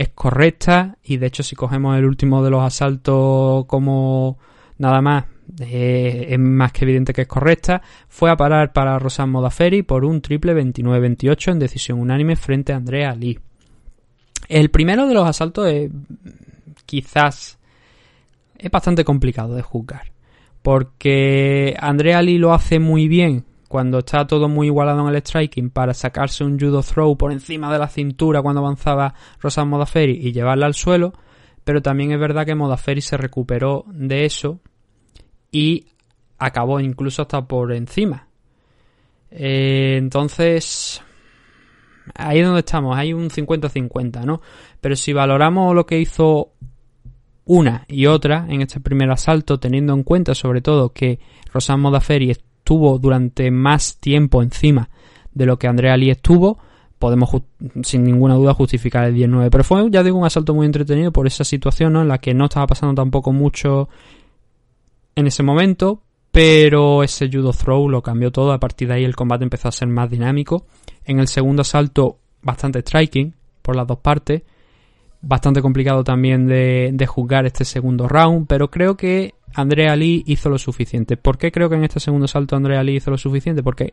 es 0.00 0.08
correcta 0.14 0.96
y 1.04 1.18
de 1.18 1.26
hecho 1.26 1.42
si 1.42 1.54
cogemos 1.54 1.98
el 1.98 2.06
último 2.06 2.42
de 2.42 2.48
los 2.48 2.62
asaltos 2.62 3.66
como 3.66 4.38
nada 4.78 5.02
más 5.02 5.26
eh, 5.60 6.28
es 6.30 6.38
más 6.38 6.72
que 6.72 6.86
evidente 6.86 7.12
que 7.12 7.22
es 7.22 7.28
correcta 7.28 7.82
fue 8.08 8.30
a 8.30 8.36
parar 8.36 8.72
para 8.72 8.98
Rosan 8.98 9.28
Modaferi 9.28 9.82
por 9.82 10.06
un 10.06 10.22
triple 10.22 10.54
29-28 10.54 11.52
en 11.52 11.58
decisión 11.58 12.00
unánime 12.00 12.34
frente 12.36 12.72
a 12.72 12.76
Andrea 12.76 13.14
Lee 13.14 13.38
el 14.48 14.70
primero 14.70 15.06
de 15.06 15.12
los 15.12 15.28
asaltos 15.28 15.66
es 15.68 15.90
quizás 16.86 17.58
es 18.56 18.70
bastante 18.70 19.04
complicado 19.04 19.54
de 19.54 19.60
juzgar 19.60 20.12
porque 20.62 21.76
Andrea 21.78 22.22
Lee 22.22 22.38
lo 22.38 22.54
hace 22.54 22.78
muy 22.78 23.06
bien 23.06 23.44
cuando 23.70 24.00
está 24.00 24.26
todo 24.26 24.48
muy 24.48 24.66
igualado 24.66 25.08
en 25.08 25.14
el 25.14 25.22
striking 25.22 25.70
para 25.70 25.94
sacarse 25.94 26.42
un 26.42 26.58
judo 26.58 26.82
throw 26.82 27.16
por 27.16 27.30
encima 27.30 27.72
de 27.72 27.78
la 27.78 27.86
cintura 27.86 28.42
cuando 28.42 28.62
avanzaba 28.62 29.14
Rosan 29.38 29.68
Modaferi 29.68 30.18
y 30.26 30.32
llevarla 30.32 30.66
al 30.66 30.74
suelo, 30.74 31.12
pero 31.62 31.80
también 31.80 32.10
es 32.10 32.18
verdad 32.18 32.44
que 32.44 32.56
Modaferi 32.56 33.00
se 33.00 33.16
recuperó 33.16 33.84
de 33.86 34.24
eso 34.24 34.58
y 35.52 35.86
acabó 36.36 36.80
incluso 36.80 37.22
hasta 37.22 37.46
por 37.46 37.72
encima. 37.72 38.26
Eh, 39.30 39.94
entonces, 39.98 41.00
ahí 42.16 42.40
es 42.40 42.46
donde 42.46 42.62
estamos, 42.62 42.98
hay 42.98 43.12
un 43.12 43.30
50-50, 43.30 44.24
¿no? 44.24 44.40
Pero 44.80 44.96
si 44.96 45.12
valoramos 45.12 45.76
lo 45.76 45.86
que 45.86 46.00
hizo 46.00 46.54
una 47.44 47.84
y 47.86 48.06
otra 48.06 48.46
en 48.48 48.62
este 48.62 48.80
primer 48.80 49.12
asalto, 49.12 49.60
teniendo 49.60 49.94
en 49.94 50.02
cuenta 50.02 50.34
sobre 50.34 50.60
todo 50.60 50.92
que 50.92 51.20
Rosan 51.52 51.78
Modaferi 51.78 52.32
estuvo 52.70 53.00
durante 53.00 53.50
más 53.50 53.96
tiempo 53.96 54.44
encima 54.44 54.90
de 55.34 55.44
lo 55.44 55.58
que 55.58 55.66
Andrea 55.66 55.96
Lee 55.96 56.10
estuvo, 56.10 56.56
podemos 57.00 57.28
sin 57.82 58.04
ninguna 58.04 58.34
duda 58.36 58.54
justificar 58.54 59.06
el 59.06 59.14
19. 59.14 59.50
Pero 59.50 59.64
fue, 59.64 59.90
ya 59.90 60.04
digo, 60.04 60.16
un 60.16 60.24
asalto 60.24 60.54
muy 60.54 60.66
entretenido 60.66 61.10
por 61.10 61.26
esa 61.26 61.42
situación 61.42 61.94
¿no? 61.94 62.02
en 62.02 62.06
la 62.06 62.18
que 62.18 62.32
no 62.32 62.44
estaba 62.44 62.68
pasando 62.68 62.94
tampoco 62.94 63.32
mucho 63.32 63.88
en 65.16 65.26
ese 65.26 65.42
momento, 65.42 66.02
pero 66.30 67.02
ese 67.02 67.28
judo 67.28 67.52
throw 67.52 67.88
lo 67.88 68.02
cambió 68.02 68.30
todo. 68.30 68.52
A 68.52 68.60
partir 68.60 68.86
de 68.86 68.94
ahí 68.94 69.04
el 69.04 69.16
combate 69.16 69.42
empezó 69.42 69.66
a 69.66 69.72
ser 69.72 69.88
más 69.88 70.08
dinámico. 70.08 70.66
En 71.04 71.18
el 71.18 71.26
segundo 71.26 71.62
asalto, 71.62 72.18
bastante 72.40 72.82
striking 72.82 73.34
por 73.62 73.74
las 73.74 73.88
dos 73.88 73.98
partes. 73.98 74.42
Bastante 75.22 75.60
complicado 75.60 76.02
también 76.02 76.46
de, 76.46 76.90
de 76.92 77.06
juzgar 77.06 77.46
este 77.46 77.64
segundo 77.64 78.08
round, 78.08 78.46
pero 78.46 78.70
creo 78.70 78.96
que 78.96 79.34
Andrea 79.54 79.96
Lee 79.96 80.24
hizo 80.26 80.48
lo 80.48 80.58
suficiente. 80.58 81.16
¿Por 81.16 81.38
qué 81.38 81.52
creo 81.52 81.68
que 81.68 81.76
en 81.76 81.84
este 81.84 82.00
segundo 82.00 82.26
salto 82.26 82.56
Andrea 82.56 82.82
Lee 82.82 82.96
hizo 82.96 83.10
lo 83.10 83.18
suficiente? 83.18 83.62
Porque 83.62 83.92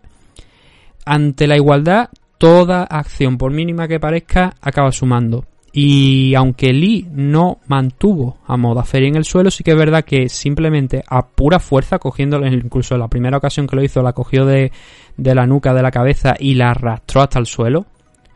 ante 1.05 1.47
la 1.47 1.55
igualdad, 1.55 2.09
toda 2.37 2.83
acción, 2.83 3.37
por 3.37 3.51
mínima 3.51 3.87
que 3.87 3.99
parezca, 3.99 4.55
acaba 4.61 4.91
sumando. 4.91 5.45
Y 5.71 6.33
aunque 6.35 6.73
Lee 6.73 7.07
no 7.11 7.59
mantuvo 7.67 8.37
a 8.47 8.57
Modaferi 8.57 9.07
en 9.07 9.15
el 9.15 9.25
suelo, 9.25 9.51
sí 9.51 9.63
que 9.63 9.71
es 9.71 9.77
verdad 9.77 10.03
que 10.03 10.27
simplemente 10.27 11.03
a 11.07 11.27
pura 11.27 11.59
fuerza, 11.59 11.99
cogiéndolo, 11.99 12.47
incluso 12.47 12.95
en 12.95 13.01
la 13.01 13.07
primera 13.09 13.37
ocasión 13.37 13.67
que 13.67 13.75
lo 13.75 13.83
hizo, 13.83 14.01
la 14.01 14.13
cogió 14.13 14.45
de, 14.45 14.71
de 15.17 15.35
la 15.35 15.45
nuca, 15.45 15.73
de 15.73 15.83
la 15.83 15.91
cabeza 15.91 16.35
y 16.39 16.55
la 16.55 16.71
arrastró 16.71 17.21
hasta 17.21 17.39
el 17.39 17.45
suelo, 17.45 17.85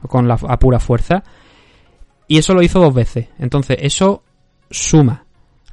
con 0.07 0.27
la, 0.27 0.37
a 0.47 0.59
pura 0.59 0.79
fuerza. 0.79 1.23
Y 2.31 2.37
eso 2.37 2.53
lo 2.53 2.61
hizo 2.61 2.79
dos 2.79 2.93
veces. 2.93 3.27
Entonces, 3.39 3.75
eso 3.81 4.23
suma. 4.69 5.25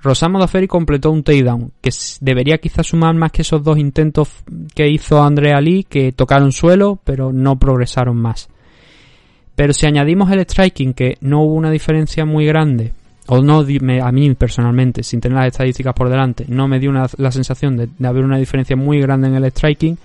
Rosamo 0.03 0.41
Daferi 0.41 0.67
completó 0.67 1.13
un 1.13 1.23
takedown, 1.23 1.71
que 1.81 1.91
debería 2.21 2.59
quizás 2.59 2.89
sumar 2.89 3.15
más 3.15 3.31
que 3.31 3.43
esos 3.43 3.63
dos 3.63 3.79
intentos 3.79 4.29
que 4.75 4.89
hizo 4.89 5.23
Andrea 5.23 5.61
Lee, 5.61 5.87
que 5.89 6.11
tocaron 6.11 6.51
suelo, 6.51 6.99
pero 7.05 7.33
no 7.33 7.61
progresaron 7.61 8.17
más. 8.17 8.49
Pero 9.55 9.73
si 9.73 9.87
añadimos 9.87 10.33
el 10.33 10.41
striking, 10.41 10.95
que 10.95 11.17
no 11.21 11.43
hubo 11.43 11.55
una 11.55 11.71
diferencia 11.71 12.25
muy 12.25 12.45
grande, 12.45 12.93
o 13.29 13.41
no 13.41 13.61
a 13.61 14.11
mí 14.11 14.35
personalmente, 14.35 15.05
sin 15.05 15.21
tener 15.21 15.39
las 15.39 15.47
estadísticas 15.53 15.95
por 15.95 16.09
delante, 16.09 16.45
no 16.49 16.67
me 16.67 16.81
dio 16.81 16.91
la 16.91 17.31
sensación 17.31 17.77
de, 17.77 17.89
haber 18.05 18.25
una 18.25 18.37
diferencia 18.37 18.75
muy 18.75 19.01
grande 19.01 19.29
en 19.29 19.37
el 19.37 19.49
striking, 19.53 19.97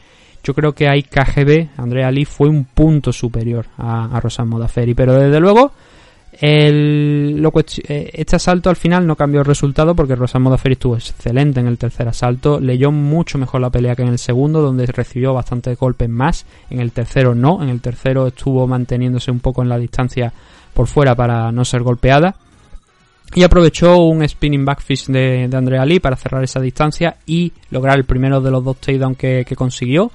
yo 0.43 0.53
creo 0.53 0.73
que 0.73 0.87
ahí 0.87 1.01
KGB, 1.01 1.69
Andrea 1.77 2.11
Lee, 2.11 2.25
fue 2.25 2.47
un 2.47 2.65
punto 2.65 3.11
superior 3.11 3.65
a, 3.75 4.05
a. 4.15 4.67
Pero 4.95 5.13
desde 5.13 5.39
luego, 5.39 5.71
el, 6.39 7.51
eh, 7.87 8.09
este 8.13 8.35
asalto 8.35 8.69
al 8.69 8.75
final 8.75 9.05
no 9.05 9.15
cambió 9.15 9.41
el 9.41 9.45
resultado 9.45 9.95
porque 9.95 10.15
Rosan 10.15 10.41
Modaferi 10.41 10.73
estuvo 10.73 10.95
excelente 10.95 11.59
en 11.59 11.67
el 11.67 11.77
tercer 11.77 12.07
asalto, 12.07 12.59
leyó 12.59 12.91
mucho 12.91 13.37
mejor 13.37 13.61
la 13.61 13.69
pelea 13.69 13.95
que 13.95 14.01
en 14.01 14.09
el 14.09 14.17
segundo, 14.17 14.61
donde 14.61 14.85
recibió 14.87 15.33
bastantes 15.33 15.77
golpes 15.77 16.09
más, 16.09 16.45
en 16.69 16.79
el 16.79 16.91
tercero 16.91 17.35
no, 17.35 17.61
en 17.61 17.69
el 17.69 17.81
tercero 17.81 18.27
estuvo 18.27 18.67
manteniéndose 18.67 19.31
un 19.31 19.39
poco 19.39 19.61
en 19.61 19.69
la 19.69 19.77
distancia 19.77 20.33
por 20.73 20.87
fuera 20.87 21.15
para 21.15 21.51
no 21.51 21.63
ser 21.65 21.83
golpeada. 21.83 22.35
Y 23.35 23.43
aprovechó 23.43 23.97
un 23.97 24.27
spinning 24.27 24.65
backfish 24.65 25.07
de, 25.07 25.47
de 25.47 25.57
Andrea 25.57 25.85
Lee 25.85 25.99
para 25.99 26.15
cerrar 26.15 26.43
esa 26.43 26.59
distancia 26.59 27.17
y 27.25 27.51
lograr 27.71 27.97
el 27.97 28.05
primero 28.05 28.41
de 28.41 28.51
los 28.51 28.63
dos 28.63 28.77
takedowns 28.77 29.17
que, 29.17 29.43
que 29.47 29.55
consiguió 29.55 30.11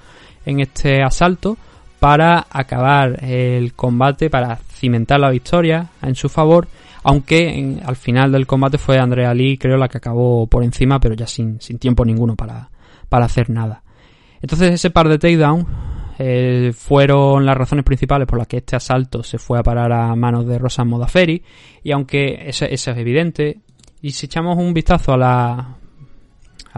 en 0.46 0.60
este 0.60 1.02
asalto 1.02 1.56
para 1.98 2.46
acabar 2.50 3.24
el 3.24 3.72
combate, 3.74 4.30
para 4.30 4.56
cimentar 4.78 5.20
la 5.20 5.30
victoria 5.30 5.88
en 6.02 6.14
su 6.14 6.28
favor, 6.28 6.68
aunque 7.02 7.80
al 7.84 7.96
final 7.96 8.32
del 8.32 8.46
combate 8.46 8.78
fue 8.78 8.98
Andrea 8.98 9.34
Lee, 9.34 9.58
creo, 9.58 9.76
la 9.76 9.88
que 9.88 9.98
acabó 9.98 10.46
por 10.46 10.64
encima, 10.64 11.00
pero 11.00 11.14
ya 11.14 11.26
sin, 11.26 11.60
sin 11.60 11.78
tiempo 11.78 12.04
ninguno 12.04 12.36
para, 12.36 12.70
para 13.08 13.26
hacer 13.26 13.50
nada. 13.50 13.82
Entonces 14.40 14.72
ese 14.72 14.90
par 14.90 15.08
de 15.08 15.18
takedown 15.18 15.66
eh, 16.18 16.72
fueron 16.74 17.46
las 17.46 17.56
razones 17.56 17.84
principales 17.84 18.26
por 18.26 18.38
las 18.38 18.46
que 18.46 18.58
este 18.58 18.76
asalto 18.76 19.22
se 19.22 19.38
fue 19.38 19.58
a 19.58 19.62
parar 19.62 19.92
a 19.92 20.14
manos 20.14 20.46
de 20.46 20.58
Rosa 20.58 20.84
Modaferi, 20.84 21.42
y 21.82 21.92
aunque 21.92 22.48
eso, 22.48 22.64
eso 22.64 22.90
es 22.90 22.98
evidente, 22.98 23.60
y 24.00 24.12
si 24.12 24.26
echamos 24.26 24.56
un 24.58 24.72
vistazo 24.74 25.12
a 25.12 25.16
la 25.16 25.77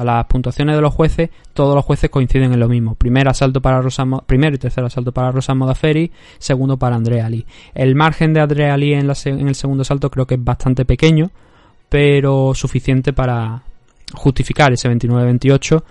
a 0.01 0.05
las 0.05 0.25
puntuaciones 0.25 0.75
de 0.77 0.81
los 0.81 0.95
jueces, 0.95 1.29
todos 1.53 1.75
los 1.75 1.85
jueces 1.85 2.09
coinciden 2.09 2.55
en 2.55 2.59
lo 2.59 2.69
mismo. 2.69 2.95
Primer 2.95 3.29
asalto 3.29 3.61
para 3.61 3.83
Rosa, 3.83 4.07
primero 4.25 4.57
y 4.57 4.59
tercer 4.59 4.83
asalto 4.83 5.13
para 5.13 5.31
Rosa 5.31 5.55
Modaferi, 5.55 6.11
segundo 6.39 6.79
para 6.79 6.97
Andrea 6.97 7.29
Lee. 7.29 7.45
El 7.75 7.95
margen 7.95 8.33
de 8.33 8.41
Andrea 8.41 8.77
en, 8.77 9.11
en 9.11 9.49
el 9.49 9.55
segundo 9.55 9.83
asalto 9.83 10.11
creo 10.11 10.27
que 10.27 10.37
es 10.37 10.43
bastante 10.43 10.87
pequeño, 10.87 11.31
pero 11.91 12.55
suficiente 12.55 13.13
para 13.13 13.63
justificar 14.15 14.73
ese 14.73 14.89
29-28. 14.91 15.83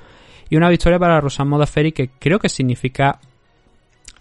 Y 0.50 0.56
una 0.56 0.70
victoria 0.70 0.98
para 0.98 1.22
Rosa 1.22 1.46
Modaferi 1.46 1.92
que 1.92 2.10
creo 2.18 2.40
que 2.40 2.50
significa 2.50 3.20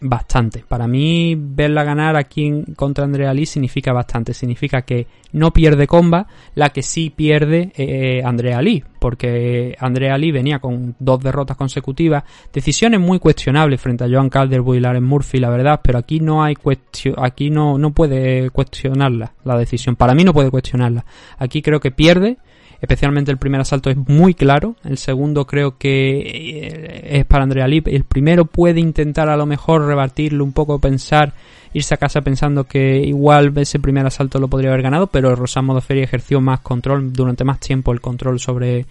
bastante. 0.01 0.65
Para 0.67 0.87
mí, 0.87 1.35
verla 1.37 1.85
ganar 1.85 2.17
aquí 2.17 2.65
contra 2.77 3.05
Andrea 3.05 3.35
Lee 3.35 3.47
significa 3.47 3.93
bastante. 3.93 4.33
Significa 4.35 4.83
que 4.83 5.07
no 5.33 5.53
pierde 5.53 5.87
comba, 5.87 6.27
la 6.55 6.71
que 6.71 6.83
sí 6.83 7.11
pierde 7.11 7.73
eh, 7.77 8.23
Andrea 8.25 8.63
Lee, 8.63 8.83
porque 8.99 9.77
Andrea 9.79 10.17
Lee 10.17 10.33
venía 10.33 10.59
con 10.59 10.95
dos 10.99 11.21
derrotas 11.21 11.57
consecutivas, 11.57 12.25
decisiones 12.53 13.01
muy 13.01 13.19
cuestionables 13.19 13.81
frente 13.81 14.05
a 14.05 14.09
Joan 14.11 14.31
Calderwood 14.31 14.77
y 14.77 14.81
Laren 14.81 15.05
Murphy, 15.05 15.39
la 15.39 15.51
verdad, 15.51 15.81
pero 15.83 15.99
aquí 15.99 16.21
no 16.21 16.43
hay 16.43 16.55
cuestión, 16.55 17.15
aquí 17.19 17.51
no, 17.51 17.79
no 17.79 17.91
puede 17.93 18.51
cuestionarla 18.51 19.35
la 19.45 19.59
decisión. 19.59 19.97
Para 19.97 20.15
mí 20.15 20.25
no 20.25 20.33
puede 20.33 20.51
cuestionarla. 20.51 21.05
Aquí 21.39 21.63
creo 21.63 21.81
que 21.81 21.91
pierde 21.91 22.39
especialmente 22.81 23.31
el 23.31 23.39
primer 23.39 23.61
asalto 23.61 23.91
es 23.91 23.97
muy 23.97 24.35
claro, 24.35 24.77
el 24.85 24.99
segundo 24.99 25.47
creo 25.47 25.79
que 25.79 26.19
eh, 26.21 27.19
es 27.19 27.25
para 27.27 27.45
Andrea 27.45 27.67
Lip, 27.67 27.89
el 27.89 28.05
primero 28.05 28.45
puede 28.45 28.81
intentar 28.81 29.29
a 29.29 29.37
lo 29.37 29.47
mejor 29.47 29.87
rebatirlo 29.87 30.45
un 30.45 30.53
poco, 30.53 30.79
pensar, 30.79 31.33
irse 31.73 31.95
a 31.95 31.99
casa 31.99 32.21
pensando 32.21 32.65
que 32.65 32.99
igual 32.99 33.53
ese 33.57 33.79
primer 33.79 34.07
asalto 34.07 34.39
lo 34.39 34.49
podría 34.49 34.71
haber 34.71 34.83
ganado, 34.83 35.09
pero 35.09 35.35
Rosan 35.35 35.65
Modoferi 35.65 36.03
ejerció 36.03 36.41
más 36.41 36.61
control, 36.61 37.13
durante 37.13 37.45
más 37.45 37.61
tiempo 37.61 37.93
el 37.93 38.01
control 38.01 38.39
sobre 38.39 38.87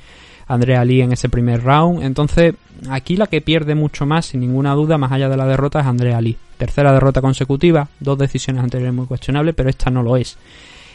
Andrea 0.48 0.84
Lee 0.84 1.02
en 1.02 1.14
ese 1.14 1.30
primer 1.30 1.64
round, 1.64 2.04
entonces 2.04 2.56
aquí 2.90 3.16
la 3.16 3.28
que 3.28 3.42
pierde 3.42 3.76
mucho 3.76 4.06
más, 4.06 4.28
sin 4.28 4.42
ninguna 4.42 4.74
duda, 4.74 4.98
más 4.98 5.12
allá 5.12 5.30
de 5.30 5.38
la 5.38 5.46
derrota, 5.46 5.80
es 5.80 5.86
Andrea 5.86 6.22
Lee. 6.22 6.38
Tercera 6.58 6.92
derrota 6.92 7.22
consecutiva, 7.22 7.88
dos 8.00 8.18
decisiones 8.18 8.64
anteriores 8.64 8.94
muy 8.94 9.06
cuestionables, 9.06 9.54
pero 9.56 9.70
esta 9.70 9.92
no 9.92 10.04
lo 10.04 10.18
es. 10.18 10.38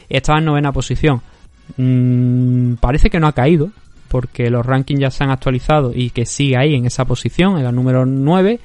Estaba 0.09 0.39
en 0.39 0.47
novena 0.47 0.73
posición. 0.73 1.23
Mm, 1.77 2.75
parece 2.75 3.11
que 3.11 3.19
no 3.21 3.27
ha 3.27 3.33
caído, 3.33 3.71
porque 4.09 4.51
los 4.51 4.65
rankings 4.67 5.01
ya 5.01 5.11
se 5.11 5.25
han 5.25 5.31
actualizado 5.31 5.93
y 5.95 6.11
que 6.11 6.27
sigue 6.27 6.57
ahí 6.57 6.75
en 6.75 6.87
esa 6.87 7.05
posición, 7.05 7.57
en 7.59 7.65
la 7.65 7.73
número 7.73 8.05
9, 8.05 8.61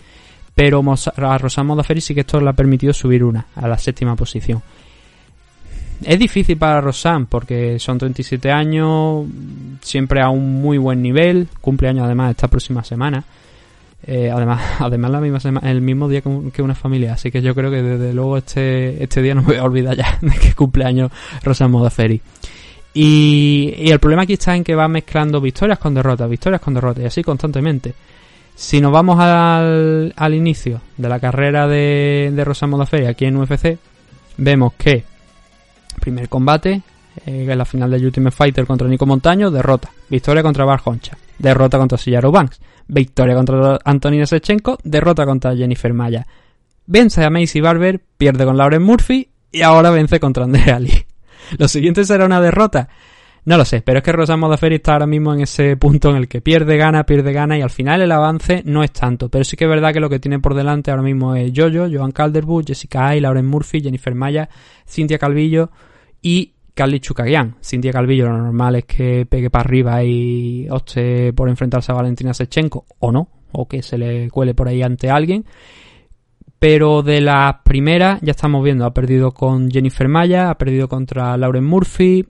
pero 0.54 0.84
a 1.18 1.38
Rosan 1.38 1.66
Modafferi 1.68 2.02
sí 2.02 2.14
que 2.14 2.22
esto 2.22 2.42
le 2.42 2.50
ha 2.50 2.54
permitido 2.54 2.92
subir 2.94 3.24
una, 3.24 3.46
a 3.56 3.68
la 3.68 3.78
séptima 3.78 4.16
posición. 4.16 4.62
Es 6.04 6.20
difícil 6.20 6.58
para 6.58 6.80
Rosan 6.82 7.26
porque 7.26 7.80
son 7.80 7.98
37 7.98 8.52
años, 8.52 9.26
siempre 9.82 10.22
a 10.22 10.30
un 10.30 10.62
muy 10.62 10.78
buen 10.78 11.02
nivel, 11.02 11.48
cumpleaños 11.62 12.06
además 12.06 12.32
esta 12.32 12.48
próxima 12.48 12.84
semana. 12.84 13.24
Eh, 14.06 14.30
además, 14.32 14.62
además 14.80 15.12
la 15.12 15.22
misma 15.22 15.40
sema- 15.40 15.62
el 15.64 15.82
mismo 15.82 16.08
día 16.08 16.22
que, 16.22 16.30
un- 16.30 16.52
que 16.52 16.62
una 16.62 16.76
familia, 16.76 17.14
así 17.14 17.32
que 17.32 17.42
yo 17.42 17.56
creo 17.56 17.72
que 17.72 17.82
desde 17.82 18.14
luego 18.14 18.38
este, 18.38 19.02
este 19.04 19.22
día 19.24 19.34
no 19.34 19.42
me 19.42 19.48
voy 19.48 19.58
a 19.58 19.64
olvidar 19.64 19.96
ya 19.98 20.18
de 20.22 20.38
que 20.38 20.54
cumpleaños 20.54 21.12
Rosa 21.44 21.68
Modafferi. 21.68 22.22
Y, 23.00 23.76
y 23.78 23.92
el 23.92 24.00
problema 24.00 24.24
aquí 24.24 24.34
está 24.34 24.56
en 24.56 24.64
que 24.64 24.74
va 24.74 24.88
mezclando 24.88 25.40
victorias 25.40 25.78
con 25.78 25.94
derrotas, 25.94 26.28
victorias 26.28 26.60
con 26.60 26.74
derrotas, 26.74 27.04
y 27.04 27.06
así 27.06 27.22
constantemente. 27.22 27.94
Si 28.56 28.82
nos 28.82 28.92
vamos 28.92 29.20
al, 29.20 30.12
al 30.16 30.34
inicio 30.34 30.82
de 30.98 31.08
la 31.08 31.20
carrera 31.20 31.68
de, 31.68 32.34
de 32.36 32.44
Rosa 32.44 32.66
Modafferi 32.66 33.06
aquí 33.06 33.26
en 33.26 33.38
UFC, 33.38 33.78
vemos 34.38 34.74
que 34.74 35.04
primer 36.02 36.28
combate, 36.28 36.82
eh, 37.28 37.46
en 37.48 37.56
la 37.56 37.66
final 37.66 37.92
del 37.92 38.04
Ultimate 38.04 38.36
Fighter 38.36 38.66
contra 38.66 38.88
Nico 38.88 39.06
Montaño, 39.06 39.52
derrota. 39.52 39.92
Victoria 40.10 40.42
contra 40.42 40.66
Bar 40.66 40.82
Honcha, 40.84 41.16
derrota 41.38 41.78
contra 41.78 42.00
Sillaro 42.00 42.32
Banks. 42.32 42.60
Victoria 42.88 43.36
contra 43.36 43.78
Antonina 43.86 44.26
Sechenko, 44.26 44.80
derrota 44.84 45.24
contra 45.24 45.56
Jennifer 45.56 45.94
Maya. 45.94 46.26
Vence 46.88 47.24
a 47.24 47.30
Macy 47.30 47.62
Barber, 47.62 48.02
pierde 48.18 48.44
con 48.44 48.58
Lauren 48.58 48.82
Murphy 48.82 49.30
y 49.52 49.62
ahora 49.62 49.92
vence 49.92 50.20
contra 50.20 50.46
Andrea 50.46 50.80
Lee. 50.80 51.06
¿Lo 51.58 51.68
siguiente 51.68 52.06
será 52.06 52.26
una 52.26 52.42
derrota? 52.42 52.90
No 53.48 53.58
lo 53.58 53.64
sé, 53.64 53.82
pero 53.82 54.00
es 54.00 54.04
que 54.04 54.12
Rosa 54.12 54.36
Modafferi 54.36 54.76
está 54.76 54.92
ahora 54.92 55.08
mismo 55.08 55.34
en 55.34 55.40
ese 55.40 55.78
punto 55.78 56.10
en 56.10 56.18
el 56.18 56.28
que 56.28 56.42
pierde, 56.42 56.76
gana, 56.76 57.06
pierde, 57.06 57.32
gana 57.32 57.58
y 57.58 57.62
al 57.62 57.70
final 57.70 58.02
el 58.02 58.12
avance 58.12 58.62
no 58.66 58.84
es 58.84 58.92
tanto. 58.92 59.30
Pero 59.30 59.46
sí 59.46 59.56
que 59.56 59.64
es 59.64 59.70
verdad 59.70 59.94
que 59.94 60.02
lo 60.02 60.10
que 60.10 60.20
tiene 60.20 60.40
por 60.40 60.54
delante 60.54 60.92
ahora 60.92 61.04
mismo 61.04 61.34
es 61.34 61.54
Jojo, 61.56 61.88
Joan 61.90 62.12
Calderwood, 62.12 62.66
Jessica 62.68 63.08
Ay, 63.08 63.22
Lauren 63.22 63.46
Murphy, 63.46 63.80
Jennifer 63.80 64.14
Maya, 64.14 64.50
Cintia 64.86 65.18
Calvillo 65.18 65.72
y 66.22 66.56
Carly 66.74 67.00
Chukagian. 67.00 67.56
Cintia 67.64 67.94
Calvillo 67.94 68.28
lo 68.28 68.38
normal 68.38 68.76
es 68.76 68.86
que 68.86 69.26
pegue 69.26 69.50
para 69.50 69.64
arriba 69.64 70.04
y 70.04 70.68
opte 70.70 71.32
por 71.32 71.48
enfrentarse 71.48 71.94
a 71.94 71.96
Valentina 71.96 72.34
Sechenko 72.34 72.86
o 73.00 73.14
no, 73.14 73.30
o 73.54 73.66
que 73.66 73.82
se 73.82 73.98
le 73.98 74.30
cuele 74.30 74.56
por 74.56 74.68
ahí 74.68 74.84
ante 74.84 75.10
alguien. 75.10 75.46
Pero 76.60 77.04
de 77.04 77.22
las 77.22 77.58
primeras 77.64 78.20
ya 78.22 78.32
estamos 78.32 78.64
viendo, 78.64 78.86
ha 78.86 78.94
perdido 78.94 79.32
con 79.32 79.70
Jennifer 79.70 80.08
Maya, 80.08 80.50
ha 80.50 80.58
perdido 80.58 80.88
contra 80.88 81.38
Lauren 81.38 81.66
Murphy. 81.66 82.26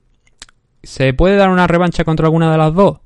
¿Se 0.84 1.14
puede 1.14 1.38
dar 1.38 1.50
una 1.50 1.68
revancha 1.68 2.04
contra 2.04 2.28
alguna 2.28 2.52
de 2.52 2.58
las 2.58 2.74
dos? 2.74 3.00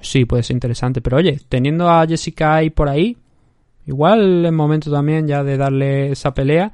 Sí, 0.00 0.24
puede 0.24 0.42
ser 0.42 0.54
interesante, 0.54 1.00
pero 1.00 1.16
oye, 1.16 1.40
teniendo 1.48 1.88
a 1.88 2.06
Jessica 2.06 2.56
ahí 2.56 2.70
por 2.70 2.88
ahí, 2.88 3.16
igual 3.86 4.44
es 4.44 4.52
momento 4.52 4.90
también 4.90 5.26
ya 5.26 5.42
de 5.44 5.56
darle 5.56 6.12
esa 6.12 6.34
pelea. 6.34 6.72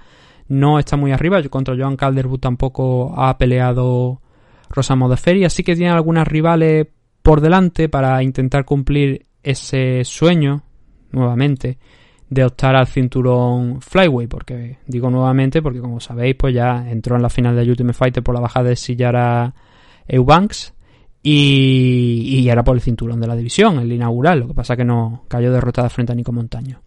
No 0.49 0.79
está 0.79 0.97
muy 0.97 1.13
arriba, 1.13 1.41
contra 1.49 1.77
Joan 1.77 1.97
Calderwood 1.97 2.41
tampoco 2.41 3.15
ha 3.17 3.39
peleado 3.39 4.21
Rosa 4.69 4.97
Modafferi, 4.97 5.45
así 5.45 5.63
que 5.63 5.77
tiene 5.77 5.93
algunas 5.93 6.27
rivales 6.27 6.89
por 7.23 7.41
delante 7.41 7.89
para 7.89 8.23
intentar 8.23 8.65
cumplir 8.65 9.27
ese 9.43 10.05
sueño 10.05 10.63
nuevamente 11.13 11.79
de 12.31 12.45
optar 12.45 12.77
al 12.77 12.87
cinturón 12.87 13.83
Flyway, 13.83 14.29
porque 14.29 14.79
digo 14.87 15.11
nuevamente 15.11 15.61
porque 15.61 15.81
como 15.81 15.99
sabéis 15.99 16.37
pues 16.37 16.55
ya 16.55 16.89
entró 16.89 17.17
en 17.17 17.23
la 17.23 17.29
final 17.29 17.57
de 17.57 17.69
Ultimate 17.69 17.99
Fighter 17.99 18.23
por 18.23 18.35
la 18.35 18.41
bajada 18.41 18.71
de 18.71 18.77
Sillara 18.77 19.53
Eubanks 20.07 20.73
y, 21.23 22.39
y 22.41 22.49
era 22.49 22.63
por 22.63 22.77
el 22.77 22.81
cinturón 22.81 23.21
de 23.21 23.27
la 23.27 23.37
división, 23.37 23.79
el 23.81 23.93
inaugural, 23.93 24.41
lo 24.41 24.49
que 24.49 24.55
pasa 24.55 24.77
que 24.77 24.85
no 24.85 25.25
cayó 25.29 25.53
derrotada 25.53 25.91
frente 25.91 26.13
a 26.13 26.15
Nico 26.15 26.33
Montaño. 26.33 26.81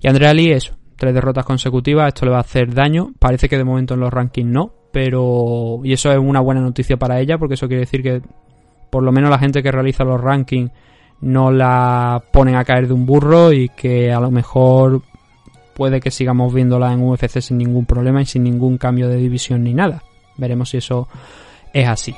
Y 0.00 0.08
Andrea 0.08 0.34
Lee, 0.34 0.50
eso, 0.50 0.74
tres 0.96 1.14
derrotas 1.14 1.44
consecutivas, 1.44 2.08
esto 2.08 2.26
le 2.26 2.32
va 2.32 2.38
a 2.38 2.42
hacer 2.42 2.74
daño, 2.74 3.12
parece 3.18 3.48
que 3.48 3.56
de 3.56 3.64
momento 3.64 3.94
en 3.94 4.00
los 4.00 4.12
rankings 4.12 4.50
no, 4.50 4.74
pero 4.92 5.80
y 5.84 5.92
eso 5.92 6.10
es 6.10 6.18
una 6.18 6.40
buena 6.40 6.60
noticia 6.60 6.98
para 6.98 7.20
ella 7.20 7.38
porque 7.38 7.54
eso 7.54 7.68
quiere 7.68 7.82
decir 7.82 8.02
que 8.02 8.22
por 8.90 9.04
lo 9.04 9.12
menos 9.12 9.30
la 9.30 9.38
gente 9.38 9.62
que 9.62 9.70
realiza 9.70 10.02
los 10.02 10.20
rankings 10.20 10.72
no 11.20 11.50
la 11.50 12.22
ponen 12.32 12.56
a 12.56 12.64
caer 12.64 12.86
de 12.86 12.94
un 12.94 13.06
burro 13.06 13.52
y 13.52 13.68
que 13.68 14.12
a 14.12 14.20
lo 14.20 14.30
mejor 14.30 15.02
puede 15.74 16.00
que 16.00 16.10
sigamos 16.10 16.52
viéndola 16.52 16.92
en 16.92 17.02
UFC 17.02 17.40
sin 17.40 17.58
ningún 17.58 17.86
problema 17.86 18.22
y 18.22 18.26
sin 18.26 18.42
ningún 18.42 18.78
cambio 18.78 19.08
de 19.08 19.16
división 19.16 19.64
ni 19.64 19.74
nada. 19.74 20.02
Veremos 20.36 20.70
si 20.70 20.78
eso 20.78 21.08
es 21.72 21.86
así. 21.86 22.14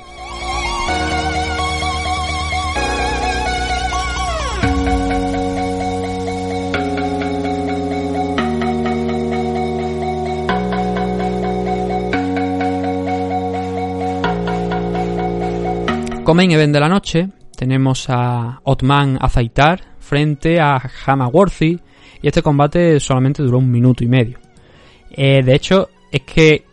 Comain 16.23 16.51
event 16.51 16.73
de 16.73 16.79
la 16.79 16.87
noche 16.87 17.29
tenemos 17.63 18.09
a 18.09 18.59
Otman 18.65 19.17
Azaitar 19.21 19.79
frente 19.97 20.59
a 20.59 20.81
Hama 21.05 21.29
Worthy 21.29 21.79
y 22.21 22.27
este 22.27 22.41
combate 22.41 22.99
solamente 22.99 23.41
duró 23.41 23.59
un 23.59 23.71
minuto 23.71 24.03
y 24.03 24.07
medio. 24.07 24.37
Eh, 25.09 25.41
de 25.41 25.55
hecho, 25.55 25.87
es 26.11 26.23
que 26.23 26.65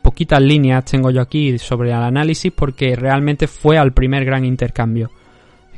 poquitas 0.00 0.40
líneas 0.40 0.84
tengo 0.84 1.10
yo 1.10 1.22
aquí 1.22 1.58
sobre 1.58 1.90
el 1.90 1.96
análisis 1.96 2.52
porque 2.52 2.94
realmente 2.94 3.48
fue 3.48 3.78
al 3.78 3.92
primer 3.92 4.24
gran 4.24 4.44
intercambio 4.44 5.10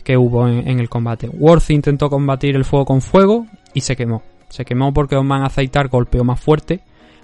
que 0.05 0.19
hubo 0.19 0.47
en, 0.47 0.79
el 0.79 0.91
combate. 0.91 1.27
Worthy 1.27 1.73
intentó 1.73 2.11
combatir 2.11 2.55
el 2.55 2.67
fuego 2.67 2.85
con 2.85 3.01
fuego 3.01 3.47
y 3.73 3.81
se 3.81 3.97
quemó. 3.97 4.23
Se 4.51 4.67
quemó 4.67 4.93
porque 4.93 5.17
Otman 5.17 5.43
Azaitar 5.43 5.89
golpeó 5.89 6.23
más 6.23 6.39
fuerte, 6.39 6.81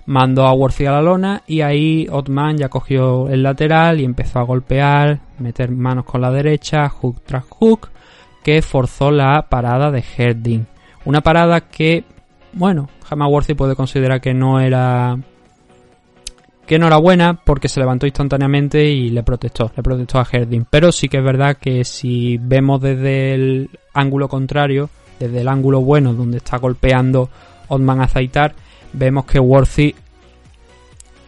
mandó 0.06 0.46
a 0.46 0.52
Worthy 0.52 0.86
a 0.86 0.92
la 0.92 1.02
lona 1.02 1.42
y 1.46 1.60
ahí 1.60 2.06
Otman 2.10 2.56
ya 2.56 2.68
cogió 2.68 3.28
el 3.28 3.42
lateral 3.42 4.00
y 4.00 4.04
empezó 4.04 4.38
a 4.38 4.44
golpear, 4.44 5.20
meter 5.38 5.70
manos 5.70 6.04
con 6.04 6.20
la 6.20 6.30
derecha, 6.30 6.88
hook 6.88 7.22
tras 7.24 7.44
hook, 7.48 7.88
que 8.42 8.62
forzó 8.62 9.10
la 9.10 9.46
parada 9.48 9.90
de 9.90 10.04
Herding. 10.16 10.66
Una 11.04 11.20
parada 11.20 11.60
que, 11.62 12.04
bueno, 12.52 12.88
Hamaworthy 13.08 13.54
puede 13.54 13.76
considerar 13.76 14.20
que 14.20 14.34
no 14.34 14.60
era 14.60 15.18
que 16.66 16.80
no 16.80 16.88
era 16.88 16.96
buena 16.96 17.34
porque 17.44 17.68
se 17.68 17.78
levantó 17.78 18.06
instantáneamente 18.06 18.84
y 18.84 19.10
le 19.10 19.22
protestó, 19.22 19.70
le 19.76 19.82
protestó 19.84 20.18
a 20.18 20.26
Herding. 20.30 20.66
Pero 20.68 20.90
sí 20.90 21.08
que 21.08 21.18
es 21.18 21.24
verdad 21.24 21.56
que 21.56 21.84
si 21.84 22.38
vemos 22.38 22.80
desde 22.80 23.34
el 23.34 23.70
ángulo 23.94 24.28
contrario, 24.28 24.90
desde 25.20 25.42
el 25.42 25.48
ángulo 25.48 25.80
bueno 25.80 26.12
donde 26.12 26.38
está 26.38 26.58
golpeando 26.58 27.30
Otman 27.68 28.00
a 28.00 28.08
Zaitar, 28.08 28.54
vemos 28.92 29.24
que 29.24 29.38
Worthy 29.38 29.94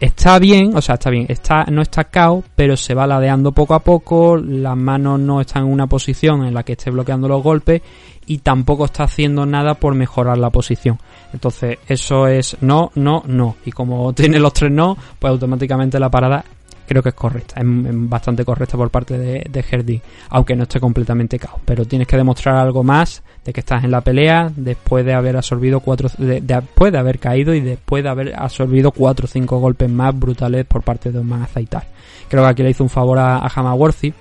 está 0.01 0.39
bien, 0.39 0.77
o 0.77 0.81
sea, 0.81 0.95
está 0.95 1.11
bien, 1.11 1.27
está, 1.29 1.65
no 1.65 1.83
está 1.83 2.05
cao, 2.05 2.45
pero 2.55 2.77
se 2.77 2.95
va 2.95 3.07
ladeando 3.07 3.53
poco 3.53 3.75
a 3.75 3.81
poco, 3.81 4.37
las 4.37 4.77
manos 4.77 5.19
no 5.21 5.41
están 5.41 5.65
en 5.65 5.73
una 5.73 5.87
posición 5.87 6.45
en 6.45 6.55
la 6.55 6.63
que 6.63 6.73
esté 6.73 6.91
bloqueando 6.91 7.29
los 7.29 7.43
golpes 7.43 7.83
y 8.27 8.39
tampoco 8.39 8.85
está 8.85 9.05
haciendo 9.05 9.47
nada 9.47 9.75
por 9.75 9.95
mejorar 9.95 10.39
la 10.39 10.51
posición. 10.51 10.99
Entonces, 11.33 11.79
eso 11.89 12.27
es 12.27 12.59
no, 12.61 12.93
no, 12.95 13.23
no. 13.27 13.57
Y 13.65 13.73
como 13.73 14.13
tiene 14.13 14.39
los 14.39 14.53
tres 14.53 14.71
no, 14.71 14.97
pues 15.19 15.31
automáticamente 15.31 15.99
la 15.99 16.11
parada 16.11 16.45
creo 16.89 17.03
que 17.03 17.11
es 17.11 17.15
correcta, 17.15 17.61
es 17.61 17.67
bastante 17.67 18.45
correcta 18.45 18.77
por 18.77 18.91
parte 18.91 19.19
de, 19.19 19.47
de 19.49 19.61
Herdy, 19.61 20.01
aunque 20.31 20.57
no 20.57 20.65
esté 20.65 20.81
completamente 20.81 21.39
cao. 21.39 21.61
Pero 21.65 21.85
tienes 21.85 22.09
que 22.09 22.17
demostrar 22.17 22.57
algo 22.57 22.83
más 22.83 23.23
de 23.45 23.53
que 23.53 23.61
estás 23.61 23.85
en 23.85 23.91
la 23.91 24.01
pelea 24.01 24.51
después 24.57 25.05
de 25.05 25.13
haber 25.15 25.37
absorbido 25.37 25.81
cuatro, 25.81 26.09
de, 26.19 26.41
después 26.41 26.91
de 26.91 26.99
haber 26.99 27.19
caído 27.19 27.55
y 27.55 27.61
después 27.61 28.03
de 28.03 28.09
haber 28.09 28.35
absorbido 28.35 28.91
cuatro 28.91 29.27
o 29.27 29.29
cinco 29.29 29.59
golpes 29.59 29.89
más 29.91 30.19
brutales 30.19 30.65
por 30.65 30.83
parte 30.83 31.13
de 31.13 31.19
Otman 31.19 31.43
Azaitar. 31.43 31.87
Creo 32.29 32.43
que 32.43 32.49
aquí 32.49 32.63
le 32.63 32.71
hizo 32.71 32.83
un 32.83 32.91
favor 32.91 33.19
a, 33.19 33.39
a 33.39 33.49
Hamaworthy. 33.55 34.15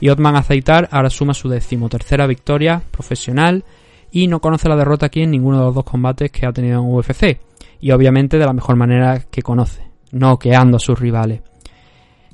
Y 0.00 0.08
Otman 0.10 0.36
Azaitar 0.36 0.88
ahora 0.92 1.10
suma 1.10 1.34
su 1.34 1.48
decimotercera 1.48 2.26
victoria 2.26 2.80
profesional 2.90 3.64
y 4.10 4.28
no 4.28 4.40
conoce 4.40 4.68
la 4.68 4.76
derrota 4.76 5.06
aquí 5.06 5.22
en 5.22 5.30
ninguno 5.30 5.58
de 5.58 5.64
los 5.64 5.74
dos 5.74 5.84
combates 5.84 6.30
que 6.30 6.46
ha 6.46 6.52
tenido 6.52 6.80
en 6.80 6.94
UFC. 6.94 7.40
Y 7.80 7.90
obviamente 7.90 8.38
de 8.38 8.46
la 8.46 8.52
mejor 8.52 8.76
manera 8.76 9.24
que 9.30 9.42
conoce, 9.42 9.82
noqueando 10.12 10.76
a 10.76 10.80
sus 10.80 10.98
rivales. 10.98 11.40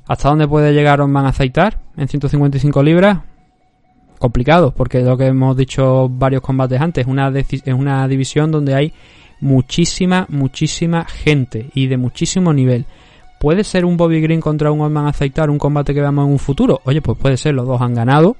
¿Hasta 0.07 0.29
dónde 0.29 0.47
puede 0.47 0.73
llegar 0.73 1.01
Osman 1.01 1.25
Azaitar 1.25 1.79
en 1.97 2.07
155 2.07 2.83
libras? 2.83 3.19
Complicado, 4.19 4.71
porque 4.71 5.01
lo 5.01 5.17
que 5.17 5.27
hemos 5.27 5.57
dicho 5.57 6.07
varios 6.09 6.41
combates 6.41 6.79
antes, 6.79 7.05
es 7.05 7.11
una, 7.11 7.29
es 7.29 7.73
una 7.73 8.07
división 8.07 8.51
donde 8.51 8.75
hay 8.75 8.93
muchísima, 9.41 10.25
muchísima 10.29 11.05
gente 11.05 11.69
y 11.73 11.87
de 11.87 11.97
muchísimo 11.97 12.53
nivel. 12.53 12.85
¿Puede 13.39 13.63
ser 13.63 13.83
un 13.83 13.97
Bobby 13.97 14.21
Green 14.21 14.41
contra 14.41 14.71
un 14.71 14.81
Osman 14.81 15.07
Azaitar 15.07 15.49
un 15.49 15.57
combate 15.57 15.93
que 15.93 16.01
veamos 16.01 16.25
en 16.25 16.31
un 16.33 16.39
futuro? 16.39 16.81
Oye, 16.85 17.01
pues 17.01 17.17
puede 17.17 17.37
ser, 17.37 17.53
los 17.53 17.67
dos 17.67 17.81
han 17.81 17.93
ganado. 17.93 18.37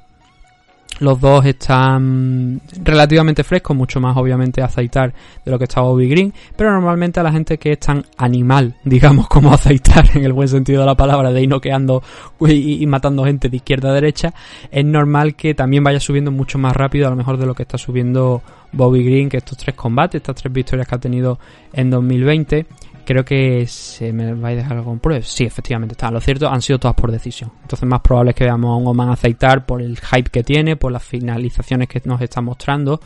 Los 0.99 1.19
dos 1.19 1.45
están 1.45 2.61
relativamente 2.83 3.43
frescos, 3.43 3.75
mucho 3.75 3.99
más 3.99 4.15
obviamente 4.15 4.61
aceitar 4.61 5.13
de 5.43 5.51
lo 5.51 5.57
que 5.57 5.65
está 5.65 5.81
Bobby 5.81 6.07
Green, 6.07 6.33
pero 6.55 6.71
normalmente 6.71 7.19
a 7.19 7.23
la 7.23 7.31
gente 7.31 7.57
que 7.57 7.73
es 7.73 7.79
tan 7.79 8.05
animal, 8.17 8.75
digamos, 8.83 9.27
como 9.27 9.53
aceitar 9.53 10.05
en 10.15 10.23
el 10.23 10.33
buen 10.33 10.47
sentido 10.47 10.81
de 10.81 10.85
la 10.85 10.95
palabra, 10.95 11.31
de 11.31 11.41
ir 11.41 11.49
noqueando 11.49 12.01
y, 12.39 12.81
y 12.81 12.87
matando 12.87 13.25
gente 13.25 13.49
de 13.49 13.57
izquierda 13.57 13.89
a 13.89 13.93
derecha, 13.93 14.33
es 14.71 14.85
normal 14.85 15.35
que 15.35 15.53
también 15.53 15.83
vaya 15.83 15.99
subiendo 15.99 16.31
mucho 16.31 16.57
más 16.57 16.75
rápido 16.75 17.07
a 17.07 17.09
lo 17.09 17.15
mejor 17.15 17.37
de 17.37 17.45
lo 17.45 17.53
que 17.53 17.63
está 17.63 17.77
subiendo 17.77 18.41
Bobby 18.71 19.03
Green, 19.03 19.29
que 19.29 19.37
estos 19.37 19.57
tres 19.57 19.75
combates, 19.75 20.19
estas 20.19 20.35
tres 20.35 20.53
victorias 20.53 20.87
que 20.87 20.95
ha 20.95 20.99
tenido 20.99 21.39
en 21.73 21.89
2020, 21.89 22.65
creo 23.05 23.23
que 23.23 23.65
se 23.67 24.11
me 24.11 24.33
va 24.33 24.49
a 24.49 24.55
dejar 24.55 24.77
algo 24.77 24.91
en 24.91 24.99
prueba. 24.99 25.23
Sí, 25.23 25.45
efectivamente, 25.45 25.93
está. 25.93 26.11
Lo 26.11 26.19
cierto, 26.19 26.49
han 26.49 26.61
sido 26.61 26.79
todas 26.79 26.95
por 26.95 27.11
decisión. 27.11 27.51
Entonces, 27.61 27.87
más 27.87 28.01
probable 28.01 28.31
es 28.31 28.35
que 28.35 28.43
veamos 28.43 28.71
a 28.71 28.75
un 28.75 28.87
Oman 28.87 29.09
aceitar 29.09 29.65
por 29.65 29.81
el 29.81 29.97
hype 29.97 30.29
que 30.29 30.43
tiene, 30.43 30.75
por 30.75 30.91
las 30.91 31.03
finalizaciones 31.03 31.87
que 31.87 32.01
nos 32.05 32.19
está 32.21 32.41
mostrando. 32.41 32.99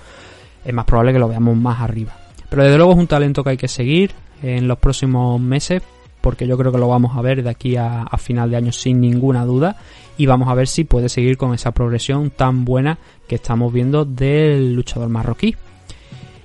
Es 0.64 0.74
más 0.74 0.86
probable 0.86 1.14
que 1.14 1.20
lo 1.20 1.28
veamos 1.28 1.56
más 1.56 1.82
arriba. 1.82 2.14
Pero 2.50 2.64
desde 2.64 2.78
luego 2.78 2.94
es 2.94 2.98
un 2.98 3.08
talento 3.08 3.44
que 3.44 3.52
hay 3.52 3.58
que 3.58 3.68
seguir 3.68 4.12
en 4.42 4.68
los 4.68 4.80
próximos 4.80 5.40
meses, 5.40 5.84
porque 6.22 6.48
yo 6.48 6.58
creo 6.58 6.72
que 6.72 6.78
lo 6.78 6.88
vamos 6.88 7.16
a 7.16 7.22
ver 7.22 7.44
de 7.44 7.50
aquí 7.50 7.76
a, 7.76 8.04
a 8.04 8.18
final 8.18 8.50
de 8.50 8.58
año 8.58 8.72
sin 8.72 9.00
ninguna 9.00 9.46
duda. 9.46 9.78
Y 10.18 10.26
vamos 10.26 10.50
a 10.50 10.54
ver 10.54 10.68
si 10.68 10.84
puede 10.84 11.10
seguir 11.10 11.38
con 11.38 11.54
esa 11.54 11.72
progresión 11.72 12.30
tan 12.32 12.66
buena 12.66 12.98
que 13.28 13.36
estamos 13.36 13.72
viendo 13.72 14.04
del 14.04 14.74
luchador 14.74 15.10
marroquí. 15.10 15.56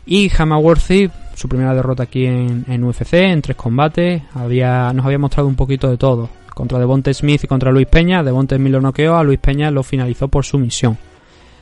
Y 0.06 0.30
Hamaworthy, 0.36 1.10
su 1.34 1.48
primera 1.48 1.74
derrota 1.74 2.04
aquí 2.04 2.26
en, 2.26 2.64
en 2.68 2.84
UFC, 2.84 3.14
en 3.14 3.42
tres 3.42 3.56
combates, 3.56 4.22
había, 4.34 4.92
nos 4.92 5.04
había 5.04 5.18
mostrado 5.18 5.48
un 5.48 5.56
poquito 5.56 5.90
de 5.90 5.96
todo. 5.96 6.28
Contra 6.54 6.78
Devonte 6.78 7.12
Smith 7.12 7.44
y 7.44 7.46
contra 7.46 7.72
Luis 7.72 7.86
Peña, 7.86 8.22
Devonte 8.22 8.56
Smith 8.56 8.72
lo 8.72 8.80
noqueó, 8.80 9.16
a 9.16 9.24
Luis 9.24 9.40
Peña 9.40 9.70
lo 9.70 9.82
finalizó 9.82 10.28
por 10.28 10.44
sumisión. 10.44 10.96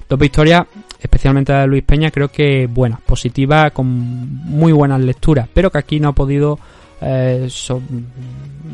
Dos 0.09 0.19
victorias, 0.19 0.67
especialmente 1.01 1.53
a 1.53 1.67
Luis 1.67 1.83
Peña, 1.85 2.11
creo 2.11 2.29
que 2.29 2.67
buenas, 2.67 3.01
positivas, 3.01 3.73
con 3.73 3.87
muy 3.89 4.73
buenas 4.73 5.01
lecturas, 5.01 5.49
pero 5.53 5.71
que 5.71 5.79
aquí 5.79 5.99
no 5.99 6.09
ha 6.09 6.13
podido 6.13 6.59
eh, 7.01 7.49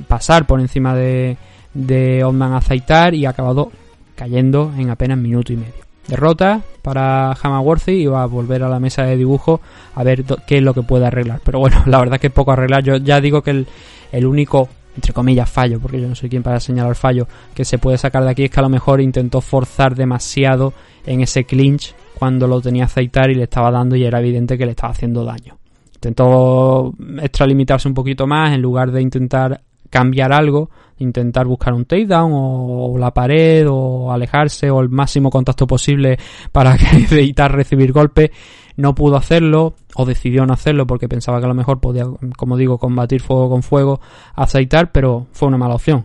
pasar 0.08 0.46
por 0.46 0.60
encima 0.60 0.94
de, 0.94 1.36
de 1.72 2.24
Oldman 2.24 2.54
Azaitar 2.54 3.14
y 3.14 3.24
ha 3.24 3.30
acabado 3.30 3.70
cayendo 4.16 4.72
en 4.76 4.90
apenas 4.90 5.18
minuto 5.18 5.52
y 5.52 5.56
medio. 5.56 5.87
Derrota 6.08 6.62
para 6.82 7.32
Hamaworthy 7.32 7.92
y 7.92 8.06
va 8.06 8.22
a 8.22 8.26
volver 8.26 8.62
a 8.62 8.68
la 8.68 8.80
mesa 8.80 9.04
de 9.04 9.16
dibujo 9.16 9.60
a 9.94 10.02
ver 10.02 10.24
qué 10.46 10.56
es 10.56 10.62
lo 10.62 10.72
que 10.72 10.82
puede 10.82 11.06
arreglar. 11.06 11.40
Pero 11.44 11.60
bueno, 11.60 11.82
la 11.86 11.98
verdad 11.98 12.18
que 12.18 12.28
es 12.28 12.32
poco 12.32 12.50
arreglar. 12.50 12.82
Yo 12.82 12.96
ya 12.96 13.20
digo 13.20 13.42
que 13.42 13.50
el, 13.50 13.66
el 14.10 14.26
único, 14.26 14.68
entre 14.96 15.12
comillas, 15.12 15.48
fallo, 15.50 15.78
porque 15.78 16.00
yo 16.00 16.08
no 16.08 16.14
soy 16.14 16.30
quien 16.30 16.42
para 16.42 16.60
señalar 16.60 16.94
fallo, 16.94 17.28
que 17.54 17.64
se 17.64 17.78
puede 17.78 17.98
sacar 17.98 18.24
de 18.24 18.30
aquí 18.30 18.44
es 18.44 18.50
que 18.50 18.58
a 18.58 18.62
lo 18.62 18.70
mejor 18.70 19.00
intentó 19.02 19.42
forzar 19.42 19.94
demasiado 19.94 20.72
en 21.04 21.20
ese 21.20 21.44
clinch 21.44 21.94
cuando 22.18 22.46
lo 22.48 22.60
tenía 22.60 22.84
aceitar 22.84 23.30
y 23.30 23.34
le 23.34 23.44
estaba 23.44 23.70
dando 23.70 23.94
y 23.94 24.04
era 24.04 24.18
evidente 24.18 24.56
que 24.56 24.64
le 24.64 24.72
estaba 24.72 24.92
haciendo 24.92 25.24
daño. 25.24 25.58
Intentó 25.94 26.94
extralimitarse 27.20 27.86
un 27.86 27.94
poquito 27.94 28.26
más 28.26 28.54
en 28.54 28.62
lugar 28.62 28.92
de 28.92 29.02
intentar 29.02 29.60
cambiar 29.90 30.32
algo, 30.32 30.70
intentar 30.98 31.46
buscar 31.46 31.74
un 31.74 31.84
takedown 31.84 32.32
o, 32.32 32.92
o 32.92 32.98
la 32.98 33.12
pared 33.12 33.66
o 33.68 34.12
alejarse 34.12 34.70
o 34.70 34.80
el 34.80 34.88
máximo 34.88 35.30
contacto 35.30 35.66
posible 35.66 36.18
para 36.52 36.76
evitar 37.10 37.52
recibir 37.52 37.92
golpes. 37.92 38.30
No 38.76 38.94
pudo 38.94 39.16
hacerlo 39.16 39.74
o 39.96 40.04
decidió 40.04 40.46
no 40.46 40.52
hacerlo 40.52 40.86
porque 40.86 41.08
pensaba 41.08 41.40
que 41.40 41.46
a 41.46 41.48
lo 41.48 41.54
mejor 41.54 41.80
podía, 41.80 42.04
como 42.36 42.56
digo, 42.56 42.78
combatir 42.78 43.20
fuego 43.20 43.50
con 43.50 43.64
fuego, 43.64 44.00
aceitar, 44.34 44.92
pero 44.92 45.26
fue 45.32 45.48
una 45.48 45.58
mala 45.58 45.74
opción. 45.74 46.04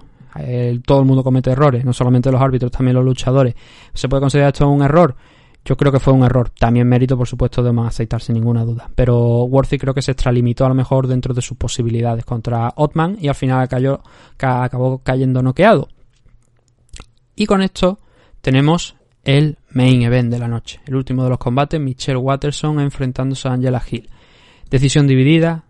Todo 0.86 1.00
el 1.00 1.06
mundo 1.06 1.24
comete 1.24 1.52
errores, 1.52 1.86
no 1.86 1.94
solamente 1.94 2.32
los 2.32 2.42
árbitros, 2.42 2.72
también 2.72 2.96
los 2.96 3.06
luchadores. 3.06 3.54
¿Se 3.94 4.10
puede 4.10 4.22
considerar 4.22 4.52
esto 4.52 4.68
un 4.68 4.82
error? 4.82 5.16
Yo 5.66 5.78
creo 5.78 5.92
que 5.94 6.00
fue 6.00 6.12
un 6.14 6.24
error. 6.24 6.50
También 6.50 6.88
mérito, 6.90 7.18
por 7.18 7.28
supuesto, 7.28 7.64
de 7.64 7.72
más 7.72 7.88
aceitar 7.88 8.22
sin 8.22 8.36
ninguna 8.36 8.66
duda. 8.66 8.90
Pero 8.96 9.44
Worthy 9.46 9.78
creo 9.78 9.94
que 9.94 10.02
se 10.02 10.12
extralimitó 10.12 10.66
a 10.66 10.70
lo 10.70 10.76
mejor 10.76 11.08
dentro 11.08 11.34
de 11.34 11.42
sus 11.42 11.58
posibilidades 11.58 12.26
contra 12.26 12.74
Otman 12.76 13.18
y 13.20 13.30
al 13.30 13.36
final 13.36 13.68
cayó, 13.70 14.02
ca- 14.36 14.64
acabó 14.64 14.98
cayendo 15.00 15.42
noqueado. 15.42 15.88
Y 17.36 17.46
con 17.46 17.62
esto 17.62 18.00
tenemos 18.42 18.96
el 19.24 19.58
main 19.70 20.02
event 20.02 20.32
de 20.32 20.40
la 20.40 20.50
noche. 20.50 20.82
El 20.86 20.96
último 20.96 21.24
de 21.24 21.30
los 21.30 21.38
combates, 21.40 21.80
Michelle 21.80 22.18
Watterson 22.18 22.80
enfrentándose 22.82 23.48
a 23.48 23.54
Angela 23.54 23.82
Hill. 23.90 24.10
Decisión 24.70 25.08
dividida, 25.08 25.64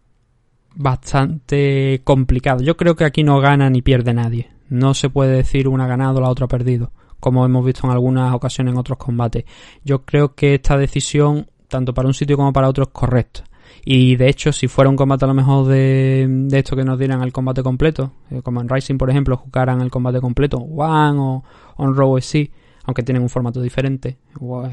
bastante 0.76 2.02
complicado. 2.04 2.64
Yo 2.64 2.76
creo 2.78 2.96
que 2.96 3.06
aquí 3.06 3.24
no 3.24 3.40
gana 3.40 3.70
ni 3.70 3.82
pierde 3.82 4.14
nadie. 4.14 4.50
No 4.70 4.94
se 4.96 5.10
puede 5.10 5.34
decir 5.36 5.68
una 5.68 5.86
ganado, 5.88 6.20
la 6.20 6.30
otra 6.30 6.48
perdido, 6.48 6.92
como 7.24 7.46
hemos 7.46 7.64
visto 7.66 7.88
en 7.88 7.94
algunas 7.94 8.34
ocasiones 8.34 8.74
en 8.74 8.78
otros 8.78 8.98
combates. 8.98 9.46
Yo 9.86 10.04
creo 10.04 10.36
que 10.36 10.56
esta 10.56 10.78
decisión, 10.78 11.48
tanto 11.70 11.94
para 11.94 12.10
un 12.10 12.14
sitio 12.14 12.36
como 12.36 12.52
para 12.52 12.68
otro, 12.68 12.84
es 12.84 12.90
correcta. 12.90 13.46
Y 13.86 14.18
de 14.18 14.28
hecho, 14.28 14.52
si 14.52 14.68
fuera 14.68 14.90
un 14.90 14.98
combate 14.98 15.24
a 15.24 15.30
lo 15.30 15.34
mejor 15.34 15.68
de, 15.68 16.28
de 16.28 16.60
esto 16.60 16.76
que 16.76 16.84
nos 16.84 17.00
dieran 17.00 17.22
el 17.24 17.32
combate 17.32 17.64
completo, 17.64 18.12
eh, 18.30 18.42
como 18.44 18.60
en 18.60 18.68
Rising, 18.68 18.98
por 18.98 19.10
ejemplo, 19.10 19.38
jugaran 19.38 19.80
el 19.80 19.90
combate 19.90 20.20
completo, 20.20 20.58
One 20.58 21.18
o 21.18 21.44
on 21.78 21.96
Raw 21.96 22.20
sí, 22.20 22.52
aunque 22.84 23.04
tienen 23.04 23.24
un 23.24 23.30
formato 23.30 23.62
diferente. 23.62 24.18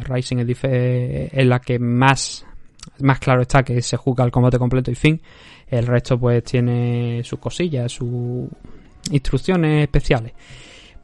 Rising 0.08 0.38
es, 0.38 0.46
dif- 0.48 0.68
es 1.32 1.46
la 1.46 1.60
que 1.60 1.78
más, 1.78 2.44
más 3.00 3.20
claro 3.20 3.42
está 3.42 3.62
que 3.62 3.80
se 3.80 3.96
juega 3.96 4.24
el 4.24 4.32
combate 4.32 4.58
completo 4.58 4.90
y 4.90 4.96
fin. 4.96 5.20
El 5.68 5.86
resto 5.86 6.18
pues 6.18 6.42
tiene 6.42 7.22
sus 7.22 7.38
cosillas, 7.38 7.92
sus 7.92 8.48
instrucciones 9.12 9.82
especiales. 9.84 10.32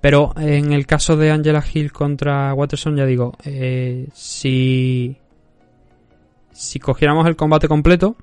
Pero 0.06 0.32
en 0.36 0.72
el 0.72 0.86
caso 0.86 1.16
de 1.16 1.32
Angela 1.32 1.64
Hill 1.74 1.90
contra 1.90 2.54
Watterson, 2.54 2.94
ya 2.94 3.04
digo, 3.04 3.32
eh, 3.44 4.06
si, 4.12 5.16
si 6.52 6.78
cogiéramos 6.78 7.26
el 7.26 7.34
combate 7.34 7.66
completo, 7.66 8.14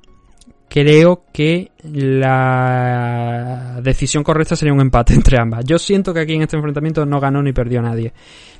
creo 0.70 1.26
que 1.34 1.72
la 1.84 3.82
decisión 3.84 4.24
correcta 4.24 4.56
sería 4.56 4.74
un 4.74 4.80
empate 4.80 5.14
entre 5.16 5.38
ambas. 5.38 5.66
Yo 5.66 5.78
siento 5.78 6.14
que 6.14 6.22
aquí 6.22 6.36
en 6.36 6.44
este 6.44 6.56
enfrentamiento 6.56 7.06
no 7.06 7.20
ganó 7.20 7.44
ni 7.44 7.52
perdió 7.52 7.82
nadie. 7.82 8.14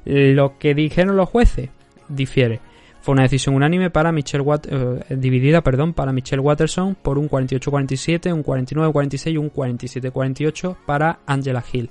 Lo 0.04 0.58
que 0.58 0.74
dijeron 0.74 1.16
los 1.16 1.30
jueces 1.30 1.70
difiere. 2.10 2.60
Fue 3.00 3.14
una 3.14 3.24
decisión 3.24 3.56
unánime 3.56 3.90
para 3.90 4.12
Michelle 4.12 4.44
Wat 4.44 4.66
eh, 4.70 5.16
dividida, 5.16 5.62
perdón, 5.62 5.94
para 5.94 6.12
Michelle 6.12 6.42
Watterson 6.42 6.96
por 6.96 7.18
un 7.18 7.30
48-47, 7.30 8.34
un 8.34 8.44
49-46 8.44 9.32
y 9.32 9.38
un 9.38 9.50
47-48 9.50 10.76
para 10.86 11.20
Angela 11.26 11.64
Hill. 11.72 11.90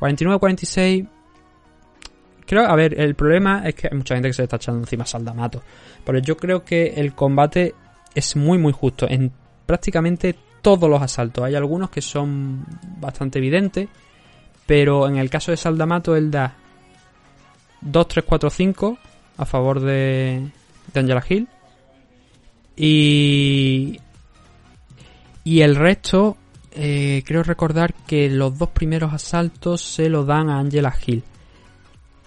49-46 0.00 1.06
Creo, 2.50 2.66
a 2.66 2.74
ver, 2.74 3.00
el 3.00 3.14
problema 3.14 3.62
es 3.64 3.76
que 3.76 3.86
hay 3.86 3.96
mucha 3.96 4.16
gente 4.16 4.28
que 4.28 4.32
se 4.32 4.42
está 4.42 4.56
echando 4.56 4.80
encima 4.80 5.04
a 5.04 5.06
Saldamato. 5.06 5.62
Pero 6.04 6.18
yo 6.18 6.36
creo 6.36 6.64
que 6.64 6.94
el 6.96 7.14
combate 7.14 7.76
es 8.12 8.34
muy, 8.34 8.58
muy 8.58 8.72
justo 8.72 9.06
en 9.08 9.30
prácticamente 9.66 10.34
todos 10.60 10.90
los 10.90 11.00
asaltos. 11.00 11.44
Hay 11.44 11.54
algunos 11.54 11.90
que 11.90 12.02
son 12.02 12.66
bastante 12.98 13.38
evidentes. 13.38 13.88
Pero 14.66 15.06
en 15.06 15.18
el 15.18 15.30
caso 15.30 15.52
de 15.52 15.56
Saldamato, 15.56 16.16
él 16.16 16.32
da 16.32 16.56
2, 17.82 18.08
3, 18.08 18.24
4, 18.26 18.50
5 18.50 18.98
a 19.36 19.44
favor 19.44 19.78
de, 19.78 20.50
de 20.92 21.00
Angela 21.00 21.22
Hill. 21.28 21.46
Y. 22.76 24.00
Y 25.44 25.60
el 25.60 25.76
resto, 25.76 26.36
eh, 26.72 27.22
creo 27.26 27.42
recordar 27.42 27.94
que 28.06 28.28
los 28.28 28.56
dos 28.58 28.70
primeros 28.70 29.12
asaltos 29.12 29.82
se 29.82 30.08
lo 30.08 30.24
dan 30.24 30.48
a 30.50 30.58
Angela 30.58 30.94
Hill. 31.04 31.22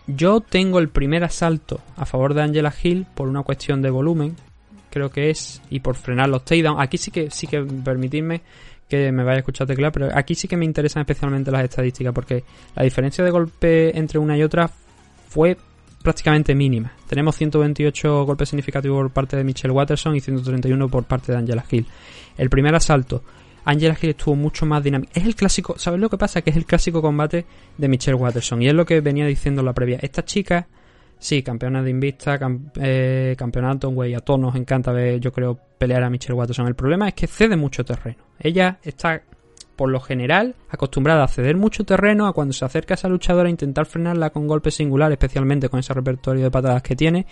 Yo 0.07 0.41
tengo 0.41 0.79
el 0.79 0.89
primer 0.89 1.23
asalto 1.23 1.79
a 1.95 2.05
favor 2.05 2.33
de 2.33 2.41
Angela 2.41 2.73
Hill 2.81 3.05
por 3.13 3.29
una 3.29 3.43
cuestión 3.43 3.81
de 3.81 3.89
volumen, 3.89 4.35
creo 4.89 5.09
que 5.09 5.29
es, 5.29 5.61
y 5.69 5.79
por 5.79 5.95
frenar 5.95 6.29
los 6.29 6.43
takedowns. 6.43 6.81
Aquí 6.81 6.97
sí 6.97 7.09
que, 7.09 7.31
sí 7.31 7.47
que 7.47 7.61
permitidme 7.61 8.41
que 8.89 9.11
me 9.11 9.23
vaya 9.23 9.37
a 9.37 9.39
escuchar 9.39 9.65
teclear, 9.65 9.91
pero 9.91 10.09
aquí 10.13 10.35
sí 10.35 10.47
que 10.47 10.57
me 10.57 10.65
interesan 10.65 11.01
especialmente 11.01 11.51
las 11.51 11.63
estadísticas, 11.63 12.13
porque 12.13 12.43
la 12.75 12.83
diferencia 12.83 13.23
de 13.23 13.31
golpe 13.31 13.97
entre 13.97 14.19
una 14.19 14.37
y 14.37 14.43
otra 14.43 14.69
fue 15.29 15.57
prácticamente 16.03 16.53
mínima. 16.53 16.91
Tenemos 17.07 17.35
128 17.37 18.25
golpes 18.25 18.49
significativos 18.49 19.01
por 19.03 19.11
parte 19.11 19.37
de 19.37 19.43
Michelle 19.43 19.73
Watterson 19.73 20.15
y 20.15 20.19
131 20.19 20.89
por 20.89 21.05
parte 21.05 21.31
de 21.31 21.37
Angela 21.37 21.65
Hill. 21.71 21.87
El 22.37 22.49
primer 22.49 22.75
asalto, 22.75 23.23
Angela 23.65 23.97
Hill 24.01 24.09
estuvo 24.11 24.35
mucho 24.35 24.65
más 24.65 24.83
dinámico. 24.83 25.11
Es 25.15 25.25
el 25.25 25.35
clásico, 25.35 25.75
¿sabes 25.77 25.99
lo 25.99 26.09
que 26.09 26.17
pasa? 26.17 26.41
Que 26.41 26.49
es 26.49 26.55
el 26.57 26.65
clásico 26.65 27.01
combate 27.01 27.45
de 27.77 27.87
Michelle 27.87 28.15
Watterson. 28.15 28.61
Y 28.61 28.67
es 28.67 28.73
lo 28.73 28.85
que 28.85 29.01
venía 29.01 29.25
diciendo 29.25 29.61
en 29.61 29.65
la 29.65 29.73
previa. 29.73 29.99
Esta 30.01 30.25
chica, 30.25 30.67
sí, 31.17 31.41
campeona 31.43 31.81
de 31.81 31.89
Invista, 31.89 32.39
cam- 32.39 32.71
eh, 32.81 33.35
campeonato, 33.37 33.89
güey, 33.89 34.13
a 34.15 34.19
todos 34.19 34.39
nos 34.39 34.55
encanta 34.55 34.91
ver, 34.91 35.19
yo 35.19 35.31
creo, 35.31 35.59
pelear 35.77 36.03
a 36.03 36.09
Michelle 36.09 36.33
Watterson. 36.33 36.67
El 36.67 36.75
problema 36.75 37.07
es 37.07 37.13
que 37.13 37.27
cede 37.27 37.55
mucho 37.55 37.83
terreno. 37.85 38.23
Ella 38.39 38.79
está 38.83 39.21
por 39.75 39.89
lo 39.89 39.99
general 39.99 40.55
acostumbrada 40.69 41.23
a 41.23 41.27
ceder 41.27 41.57
mucho 41.57 41.83
terreno 41.83 42.27
a 42.27 42.33
cuando 42.33 42.53
se 42.53 42.65
acerca 42.65 42.93
a 42.93 42.95
esa 42.95 43.09
luchadora 43.09 43.47
a 43.47 43.51
intentar 43.51 43.85
frenarla 43.85 44.29
con 44.29 44.47
golpes 44.47 44.75
singulares, 44.75 45.15
especialmente 45.15 45.69
con 45.69 45.79
ese 45.79 45.93
repertorio 45.93 46.43
de 46.43 46.51
patadas 46.51 46.83
que 46.83 46.95
tiene, 46.95 47.25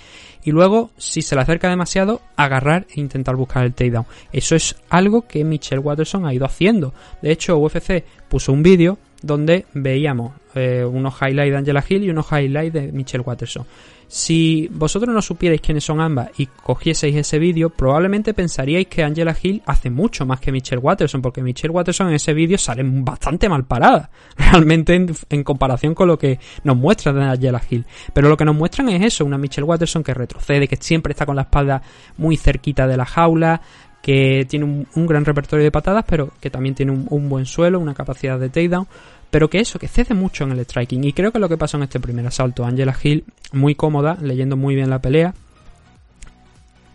y 0.43 0.51
luego, 0.51 0.91
si 0.97 1.21
se 1.21 1.35
le 1.35 1.41
acerca 1.41 1.69
demasiado, 1.69 2.21
agarrar 2.35 2.85
e 2.95 2.99
intentar 2.99 3.35
buscar 3.35 3.65
el 3.65 3.73
takedown. 3.73 4.05
Eso 4.31 4.55
es 4.55 4.75
algo 4.89 5.27
que 5.27 5.43
Michelle 5.43 5.79
Watterson 5.79 6.25
ha 6.25 6.33
ido 6.33 6.45
haciendo. 6.45 6.93
De 7.21 7.31
hecho, 7.31 7.57
UFC 7.57 8.03
puso 8.27 8.51
un 8.51 8.63
vídeo 8.63 8.97
donde 9.21 9.65
veíamos 9.73 10.33
eh, 10.55 10.83
unos 10.83 11.15
highlights 11.21 11.51
de 11.51 11.57
Angela 11.57 11.83
Hill 11.87 12.03
y 12.03 12.09
unos 12.09 12.31
highlights 12.31 12.73
de 12.73 12.91
Michelle 12.91 13.23
Watterson. 13.23 13.65
Si 14.11 14.67
vosotros 14.73 15.15
no 15.15 15.21
supierais 15.21 15.61
quiénes 15.61 15.85
son 15.85 16.01
ambas 16.01 16.31
y 16.37 16.45
cogieseis 16.47 17.15
ese 17.15 17.39
vídeo, 17.39 17.69
probablemente 17.69 18.33
pensaríais 18.33 18.87
que 18.87 19.03
Angela 19.03 19.33
Hill 19.41 19.61
hace 19.65 19.89
mucho 19.89 20.25
más 20.25 20.41
que 20.41 20.51
Michelle 20.51 20.81
Watterson, 20.81 21.21
porque 21.21 21.41
Michelle 21.41 21.71
Watterson 21.71 22.09
en 22.09 22.15
ese 22.15 22.33
vídeo 22.33 22.57
sale 22.57 22.83
bastante 22.83 23.47
mal 23.47 23.63
parada, 23.63 24.09
realmente 24.35 25.01
en, 25.29 25.43
comparación 25.45 25.95
con 25.95 26.09
lo 26.09 26.19
que 26.19 26.39
nos 26.65 26.75
muestran 26.75 27.15
de 27.15 27.23
Angela 27.23 27.61
Hill. 27.69 27.85
Pero 28.13 28.27
lo 28.27 28.35
que 28.35 28.43
nos 28.43 28.53
muestran 28.53 28.89
es 28.89 29.01
eso, 29.01 29.23
una 29.23 29.37
Michelle 29.37 29.65
Watterson 29.65 30.03
que 30.03 30.13
retrocede, 30.13 30.67
que 30.67 30.75
siempre 30.75 31.11
está 31.11 31.25
con 31.25 31.37
la 31.37 31.43
espalda 31.43 31.81
muy 32.17 32.35
cerquita 32.35 32.87
de 32.87 32.97
la 32.97 33.05
jaula, 33.05 33.61
que 34.01 34.45
tiene 34.49 34.65
un, 34.93 35.07
gran 35.07 35.23
repertorio 35.23 35.63
de 35.63 35.71
patadas, 35.71 36.03
pero 36.05 36.31
que 36.41 36.49
también 36.49 36.75
tiene 36.75 36.91
un 36.91 37.29
buen 37.29 37.45
suelo, 37.45 37.79
una 37.79 37.93
capacidad 37.93 38.37
de 38.37 38.49
takedown. 38.49 38.87
Pero 39.31 39.49
que 39.49 39.59
eso, 39.59 39.79
que 39.79 39.87
cede 39.87 40.13
mucho 40.13 40.43
en 40.43 40.51
el 40.51 40.59
striking. 40.59 41.03
Y 41.05 41.13
creo 41.13 41.31
que 41.31 41.39
lo 41.39 41.49
que 41.49 41.57
pasó 41.57 41.77
en 41.77 41.83
este 41.83 41.99
primer 41.99 42.27
asalto, 42.27 42.65
Angela 42.65 42.95
Hill 43.01 43.23
muy 43.53 43.75
cómoda, 43.75 44.17
leyendo 44.21 44.57
muy 44.57 44.75
bien 44.75 44.89
la 44.89 44.99
pelea. 44.99 45.33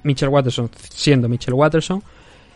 Michelle 0.02 0.30
Watterson 0.30 0.70
siendo 0.90 1.28
Michelle 1.28 1.56
Watterson, 1.56 2.02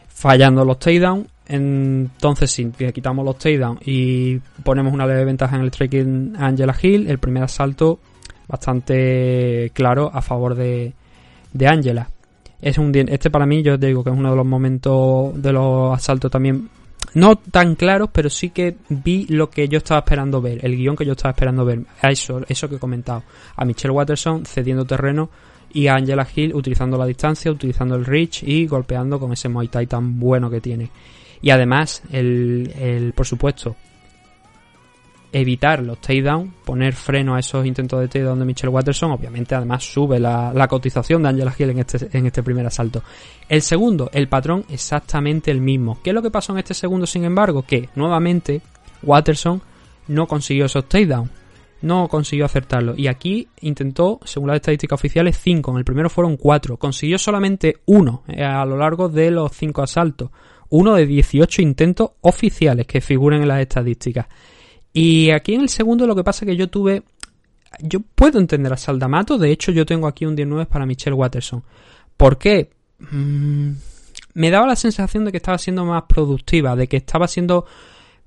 fallando 0.08 0.64
los 0.64 0.78
takedowns. 0.78 1.26
Entonces, 1.48 2.50
si 2.50 2.66
quitamos 2.70 3.24
los 3.24 3.38
takedowns 3.38 3.80
y 3.84 4.38
ponemos 4.62 4.92
una 4.92 5.06
leve 5.06 5.24
ventaja 5.24 5.56
en 5.56 5.62
el 5.62 5.68
striking 5.68 6.36
a 6.38 6.46
Angela 6.46 6.76
Hill, 6.80 7.08
el 7.08 7.18
primer 7.18 7.42
asalto 7.42 7.98
bastante 8.46 9.70
claro 9.74 10.10
a 10.12 10.20
favor 10.20 10.54
de, 10.54 10.92
de 11.52 11.66
Angela. 11.66 12.08
Es 12.60 12.76
un, 12.76 12.94
este 12.94 13.30
para 13.30 13.46
mí, 13.46 13.62
yo 13.62 13.78
digo 13.78 14.04
que 14.04 14.10
es 14.10 14.16
uno 14.16 14.30
de 14.30 14.36
los 14.36 14.46
momentos 14.46 15.40
de 15.42 15.52
los 15.52 15.94
asaltos 15.94 16.30
también 16.30 16.68
no 17.14 17.36
tan 17.36 17.74
claros, 17.74 18.10
pero 18.12 18.30
sí 18.30 18.50
que 18.50 18.76
vi 18.88 19.26
lo 19.28 19.50
que 19.50 19.68
yo 19.68 19.78
estaba 19.78 20.00
esperando 20.00 20.40
ver, 20.40 20.64
el 20.64 20.76
guion 20.76 20.96
que 20.96 21.04
yo 21.04 21.12
estaba 21.12 21.32
esperando 21.32 21.64
ver. 21.64 21.84
A 22.02 22.10
eso, 22.10 22.40
eso 22.48 22.68
que 22.68 22.76
he 22.76 22.78
comentado. 22.78 23.24
A 23.56 23.64
Michelle 23.64 23.94
Watterson 23.94 24.44
cediendo 24.44 24.84
terreno 24.84 25.30
y 25.72 25.86
a 25.86 25.94
Angela 25.94 26.26
Hill 26.34 26.54
utilizando 26.54 26.96
la 26.96 27.06
distancia, 27.06 27.50
utilizando 27.50 27.94
el 27.94 28.04
reach 28.04 28.42
y 28.42 28.66
golpeando 28.66 29.18
con 29.18 29.32
ese 29.32 29.48
Muay 29.48 29.68
Thai 29.68 29.86
tan 29.86 30.18
bueno 30.18 30.50
que 30.50 30.60
tiene. 30.60 30.90
Y 31.42 31.50
además, 31.50 32.02
el, 32.12 32.72
el 32.78 33.12
por 33.12 33.26
supuesto, 33.26 33.76
evitar 35.32 35.82
los 35.82 36.00
takedown, 36.00 36.54
poner 36.64 36.94
freno 36.94 37.34
a 37.34 37.40
esos 37.40 37.64
intentos 37.64 38.00
de 38.00 38.08
takedown 38.08 38.38
de 38.38 38.44
Michelle 38.44 38.72
Watterson, 38.72 39.12
obviamente 39.12 39.54
además 39.54 39.84
sube 39.84 40.18
la, 40.18 40.52
la 40.52 40.68
cotización 40.68 41.22
de 41.22 41.28
Angela 41.28 41.54
Hill 41.56 41.70
en 41.70 41.78
este, 41.78 42.18
en 42.18 42.26
este 42.26 42.42
primer 42.42 42.66
asalto. 42.66 43.02
El 43.48 43.62
segundo, 43.62 44.10
el 44.12 44.28
patrón 44.28 44.64
exactamente 44.68 45.50
el 45.50 45.60
mismo. 45.60 45.98
¿Qué 46.02 46.10
es 46.10 46.14
lo 46.14 46.22
que 46.22 46.30
pasó 46.30 46.52
en 46.52 46.58
este 46.58 46.74
segundo, 46.74 47.06
sin 47.06 47.24
embargo? 47.24 47.62
Que 47.62 47.88
nuevamente 47.94 48.60
Watterson 49.02 49.62
no 50.08 50.26
consiguió 50.26 50.66
esos 50.66 50.88
takedown. 50.88 51.30
No 51.82 52.08
consiguió 52.08 52.44
acertarlo. 52.44 52.94
Y 52.94 53.06
aquí 53.06 53.48
intentó, 53.62 54.20
según 54.24 54.48
las 54.48 54.56
estadísticas 54.56 54.98
oficiales, 54.98 55.38
5. 55.38 55.70
En 55.70 55.78
el 55.78 55.84
primero 55.84 56.10
fueron 56.10 56.36
4. 56.36 56.76
Consiguió 56.76 57.18
solamente 57.18 57.78
uno 57.86 58.22
eh, 58.28 58.44
a 58.44 58.64
lo 58.66 58.76
largo 58.76 59.08
de 59.08 59.30
los 59.30 59.52
5 59.52 59.82
asaltos. 59.82 60.30
Uno 60.68 60.94
de 60.94 61.06
18 61.06 61.62
intentos 61.62 62.10
oficiales 62.20 62.86
que 62.86 63.00
figuran 63.00 63.40
en 63.40 63.48
las 63.48 63.60
estadísticas. 63.60 64.26
Y 64.92 65.30
aquí 65.30 65.54
en 65.54 65.62
el 65.62 65.68
segundo 65.68 66.06
lo 66.06 66.16
que 66.16 66.24
pasa 66.24 66.44
es 66.44 66.50
que 66.50 66.56
yo 66.56 66.68
tuve... 66.68 67.02
Yo 67.80 68.00
puedo 68.00 68.38
entender 68.40 68.72
a 68.72 68.76
Saldamato, 68.76 69.38
de 69.38 69.52
hecho 69.52 69.70
yo 69.70 69.86
tengo 69.86 70.08
aquí 70.08 70.26
un 70.26 70.34
19 70.34 70.66
para 70.66 70.86
Michelle 70.86 71.14
Watterson. 71.14 71.62
¿Por 72.16 72.36
qué? 72.36 72.70
Mm, 72.98 73.70
me 74.34 74.50
daba 74.50 74.66
la 74.66 74.76
sensación 74.76 75.24
de 75.24 75.30
que 75.30 75.36
estaba 75.36 75.56
siendo 75.56 75.84
más 75.84 76.02
productiva, 76.08 76.74
de 76.74 76.88
que 76.88 76.96
estaba 76.96 77.28
siendo 77.28 77.66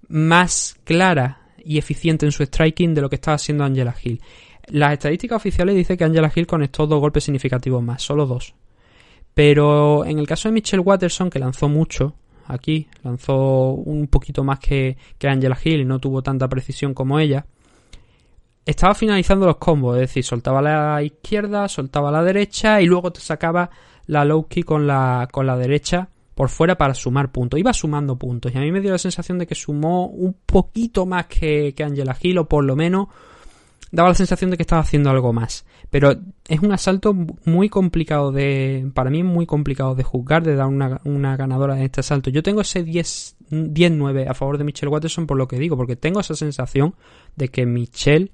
más 0.07 0.77
clara 0.85 1.41
y 1.64 1.77
eficiente 1.77 2.26
en 2.26 2.31
su 2.31 2.44
striking 2.44 2.94
de 2.94 3.02
lo 3.02 3.10
que 3.10 3.15
estaba 3.15 3.35
haciendo 3.35 3.64
Angela 3.64 3.95
Hill. 4.02 4.22
Las 4.68 4.94
estadísticas 4.94 5.38
oficiales 5.38 5.76
dicen 5.76 5.98
que 5.98 6.03
Angela 6.06 6.31
Hill 6.34 6.48
conectó 6.48 6.88
dos 6.88 6.99
golpes 6.99 7.26
significativos 7.26 7.84
más, 7.84 8.02
solo 8.02 8.26
dos. 8.26 8.53
Pero 9.34 10.06
en 10.06 10.19
el 10.19 10.27
caso 10.27 10.48
de 10.48 10.53
Michelle 10.53 10.81
Watterson, 10.81 11.30
que 11.30 11.40
lanzó 11.40 11.68
mucho, 11.68 12.15
aquí 12.48 12.88
lanzó 13.03 13.72
un 13.72 14.07
poquito 14.07 14.44
más 14.44 14.60
que, 14.60 14.98
que 15.18 15.28
Angela 15.28 15.57
Hill 15.61 15.88
no 15.88 15.99
tuvo 15.99 16.22
tanta 16.22 16.48
precisión 16.48 16.94
como 16.94 17.20
ella, 17.20 17.45
estaba 18.65 18.95
finalizando 18.95 19.45
los 19.45 19.57
combos, 19.57 19.95
es 19.95 20.02
decir, 20.02 20.24
soltaba 20.24 20.61
la 20.61 21.02
izquierda, 21.03 21.68
soltaba 21.68 22.11
la 22.11 22.24
derecha 22.24 22.82
y 22.82 22.86
luego 22.86 23.11
te 23.11 23.20
sacaba 23.20 23.70
la 24.06 24.26
low 24.26 24.48
kick 24.48 24.65
con 24.65 24.88
la, 24.88 25.28
con 25.32 25.45
la 25.45 25.57
derecha 25.57 26.10
por 26.34 26.49
fuera 26.49 26.78
para 26.78 26.94
sumar 26.94 27.32
puntos. 27.32 27.60
Iba 27.60 27.74
sumando 27.74 28.15
puntos 28.18 28.53
y 28.53 28.57
a 28.57 28.61
mí 28.61 28.72
me 28.72 28.82
dio 28.82 28.91
la 28.91 28.98
sensación 28.98 29.38
de 29.38 29.48
que 29.48 29.56
sumó 29.56 30.07
un 30.07 30.36
poquito 30.45 31.06
más 31.06 31.28
que, 31.28 31.74
que 31.76 31.84
Angela 31.84 32.18
Hill 32.20 32.38
o 32.40 32.48
por 32.48 32.64
lo 32.64 32.76
menos 32.76 33.07
daba 33.94 34.10
la 34.10 34.15
sensación 34.15 34.49
de 34.49 34.57
que 34.57 34.64
estaba 34.64 34.82
haciendo 34.82 35.11
algo 35.11 35.32
más. 35.32 35.65
Pero 35.91 36.15
es 36.48 36.60
un 36.60 36.72
asalto 36.74 37.14
muy 37.45 37.70
complicado 37.70 38.32
de. 38.32 38.90
Para 38.94 39.11
mí 39.11 39.20
es 39.20 39.26
muy 39.26 39.45
complicado 39.45 39.94
de 39.94 40.03
juzgar, 40.03 40.44
de 40.44 40.56
dar 40.56 40.68
una, 40.68 40.99
una 41.06 41.38
ganadora 41.38 41.78
en 41.78 41.84
este 41.84 42.02
asalto. 42.02 42.32
Yo 42.32 42.44
tengo 42.44 42.61
ese 42.61 42.84
10 42.84 43.38
10-9 43.52 44.28
a 44.28 44.34
favor 44.34 44.57
de 44.57 44.64
Michelle 44.64 44.91
Watterson 44.91 45.28
por 45.28 45.38
lo 45.38 45.48
que 45.48 45.60
digo, 45.60 45.78
porque 45.78 45.95
tengo 45.95 46.20
esa 46.20 46.34
sensación 46.34 46.95
de 47.36 47.49
que 47.49 47.68
Michelle 47.68 48.32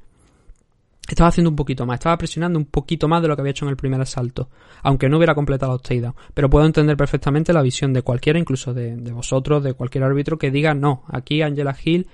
estaba 1.10 1.28
haciendo 1.28 1.50
un 1.50 1.58
poquito 1.58 1.86
más, 1.86 1.96
estaba 1.96 2.18
presionando 2.18 2.58
un 2.58 2.66
poquito 2.66 3.10
más 3.10 3.22
de 3.22 3.28
lo 3.28 3.36
que 3.36 3.42
había 3.42 3.52
hecho 3.52 3.66
en 3.66 3.72
el 3.72 3.76
primer 3.76 4.00
asalto, 4.00 4.50
aunque 4.82 5.10
no 5.10 5.18
hubiera 5.18 5.36
completado 5.36 5.74
los 5.74 5.82
takedowns. 5.82 6.16
Pero 6.34 6.50
puedo 6.50 6.66
entender 6.66 6.96
perfectamente 6.96 7.52
la 7.52 7.62
visión 7.62 7.92
de 7.92 8.02
cualquiera, 8.02 8.40
incluso 8.40 8.74
de, 8.74 8.96
de 8.96 9.12
vosotros, 9.12 9.62
de 9.62 9.74
cualquier 9.74 10.06
árbitro, 10.06 10.38
que 10.38 10.52
diga 10.52 10.74
no, 10.74 11.04
aquí 11.10 11.42
Angela 11.42 11.76
Hill 11.84 12.08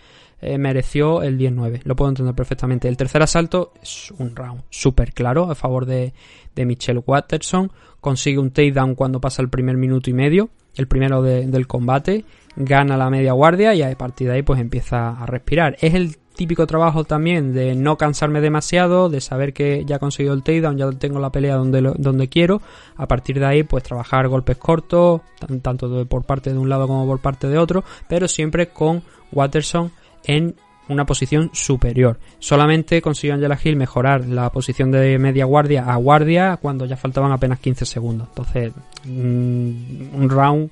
eh, 0.53 0.57
mereció 0.57 1.22
el 1.23 1.38
10-9. 1.38 1.81
Lo 1.84 1.95
puedo 1.95 2.09
entender 2.09 2.35
perfectamente. 2.35 2.88
El 2.88 2.97
tercer 2.97 3.22
asalto 3.22 3.73
es 3.81 4.11
un 4.17 4.35
round 4.35 4.61
súper 4.69 5.13
claro 5.13 5.49
a 5.49 5.55
favor 5.55 5.85
de, 5.85 6.13
de 6.55 6.65
Michelle 6.65 7.01
Watterson. 7.05 7.72
Consigue 7.99 8.39
un 8.39 8.51
takedown 8.51 8.95
cuando 8.95 9.19
pasa 9.19 9.41
el 9.41 9.49
primer 9.49 9.77
minuto 9.77 10.09
y 10.09 10.13
medio, 10.13 10.49
el 10.76 10.88
primero 10.88 11.22
de- 11.22 11.47
del 11.47 11.67
combate. 11.67 12.26
Gana 12.55 12.95
la 12.97 13.09
media 13.09 13.34
guardia 13.34 13.73
y 13.76 13.81
a 13.81 13.93
partir 13.97 14.27
de 14.30 14.35
ahí 14.35 14.41
pues 14.43 14.59
empieza 14.61 15.09
a 15.09 15.26
respirar. 15.26 15.76
Es 15.81 15.93
el 15.93 16.15
típico 16.35 16.67
trabajo 16.67 17.03
también 17.05 17.53
de 17.53 17.76
no 17.76 17.97
cansarme 17.97 18.41
demasiado, 18.41 19.09
de 19.09 19.22
saber 19.22 19.53
que 19.53 19.84
ya 19.85 19.95
he 19.95 19.99
conseguido 19.99 20.34
el 20.34 20.43
takedown, 20.43 20.77
ya 20.77 20.89
tengo 20.91 21.19
la 21.19 21.31
pelea 21.31 21.55
donde, 21.55 21.81
donde 21.97 22.27
quiero. 22.30 22.61
A 22.97 23.07
partir 23.07 23.39
de 23.39 23.45
ahí 23.45 23.63
pues 23.63 23.84
trabajar 23.84 24.27
golpes 24.27 24.57
cortos, 24.57 25.22
tan- 25.39 25.61
tanto 25.61 26.05
por 26.05 26.23
parte 26.26 26.51
de 26.53 26.59
un 26.59 26.69
lado 26.69 26.88
como 26.88 27.05
por 27.07 27.19
parte 27.19 27.47
de 27.47 27.57
otro, 27.57 27.84
pero 28.07 28.27
siempre 28.27 28.67
con 28.67 29.01
Watterson 29.31 29.91
en 30.27 30.56
una 30.88 31.06
posición 31.06 31.49
superior. 31.53 32.19
Solamente 32.39 33.02
consiguió 33.02 33.34
Angela 33.34 33.57
Hill 33.61 33.76
mejorar 33.76 34.27
la 34.27 34.52
posición 34.52 34.91
de 34.91 35.18
media 35.18 35.45
guardia 35.45 35.91
a 35.91 35.95
guardia 35.95 36.57
cuando 36.61 36.85
ya 36.85 36.95
faltaban 36.95 37.31
apenas 37.31 37.60
15 37.60 37.85
segundos. 37.85 38.27
Entonces, 38.30 38.73
mm, 39.06 40.15
un 40.15 40.30
round 40.30 40.69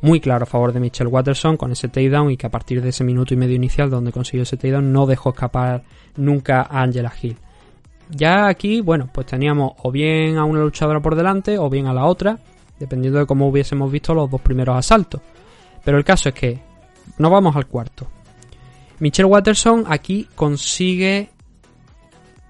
muy 0.00 0.20
claro 0.20 0.44
a 0.44 0.46
favor 0.46 0.72
de 0.72 0.80
Michelle 0.80 1.10
Watterson 1.10 1.56
con 1.56 1.72
ese 1.72 1.88
takedown 1.88 2.30
y 2.30 2.36
que 2.36 2.46
a 2.46 2.50
partir 2.50 2.82
de 2.82 2.90
ese 2.90 3.04
minuto 3.04 3.34
y 3.34 3.36
medio 3.36 3.56
inicial 3.56 3.90
donde 3.90 4.12
consiguió 4.12 4.42
ese 4.42 4.56
takedown 4.56 4.92
no 4.92 5.06
dejó 5.06 5.30
escapar 5.30 5.82
nunca 6.16 6.62
a 6.62 6.82
Angela 6.82 7.12
Hill. 7.20 7.36
Ya 8.10 8.46
aquí, 8.48 8.80
bueno, 8.80 9.08
pues 9.12 9.26
teníamos 9.26 9.72
o 9.82 9.90
bien 9.90 10.38
a 10.38 10.44
una 10.44 10.60
luchadora 10.60 11.00
por 11.00 11.14
delante 11.14 11.58
o 11.58 11.68
bien 11.68 11.86
a 11.86 11.92
la 11.92 12.06
otra, 12.06 12.38
dependiendo 12.78 13.18
de 13.18 13.26
cómo 13.26 13.48
hubiésemos 13.48 13.90
visto 13.90 14.14
los 14.14 14.30
dos 14.30 14.40
primeros 14.40 14.76
asaltos. 14.76 15.20
Pero 15.84 15.98
el 15.98 16.04
caso 16.04 16.28
es 16.28 16.34
que 16.34 16.58
nos 17.18 17.30
vamos 17.30 17.56
al 17.56 17.66
cuarto. 17.66 18.06
Michelle 19.00 19.26
Watterson 19.28 19.84
aquí 19.88 20.26
consigue 20.34 21.30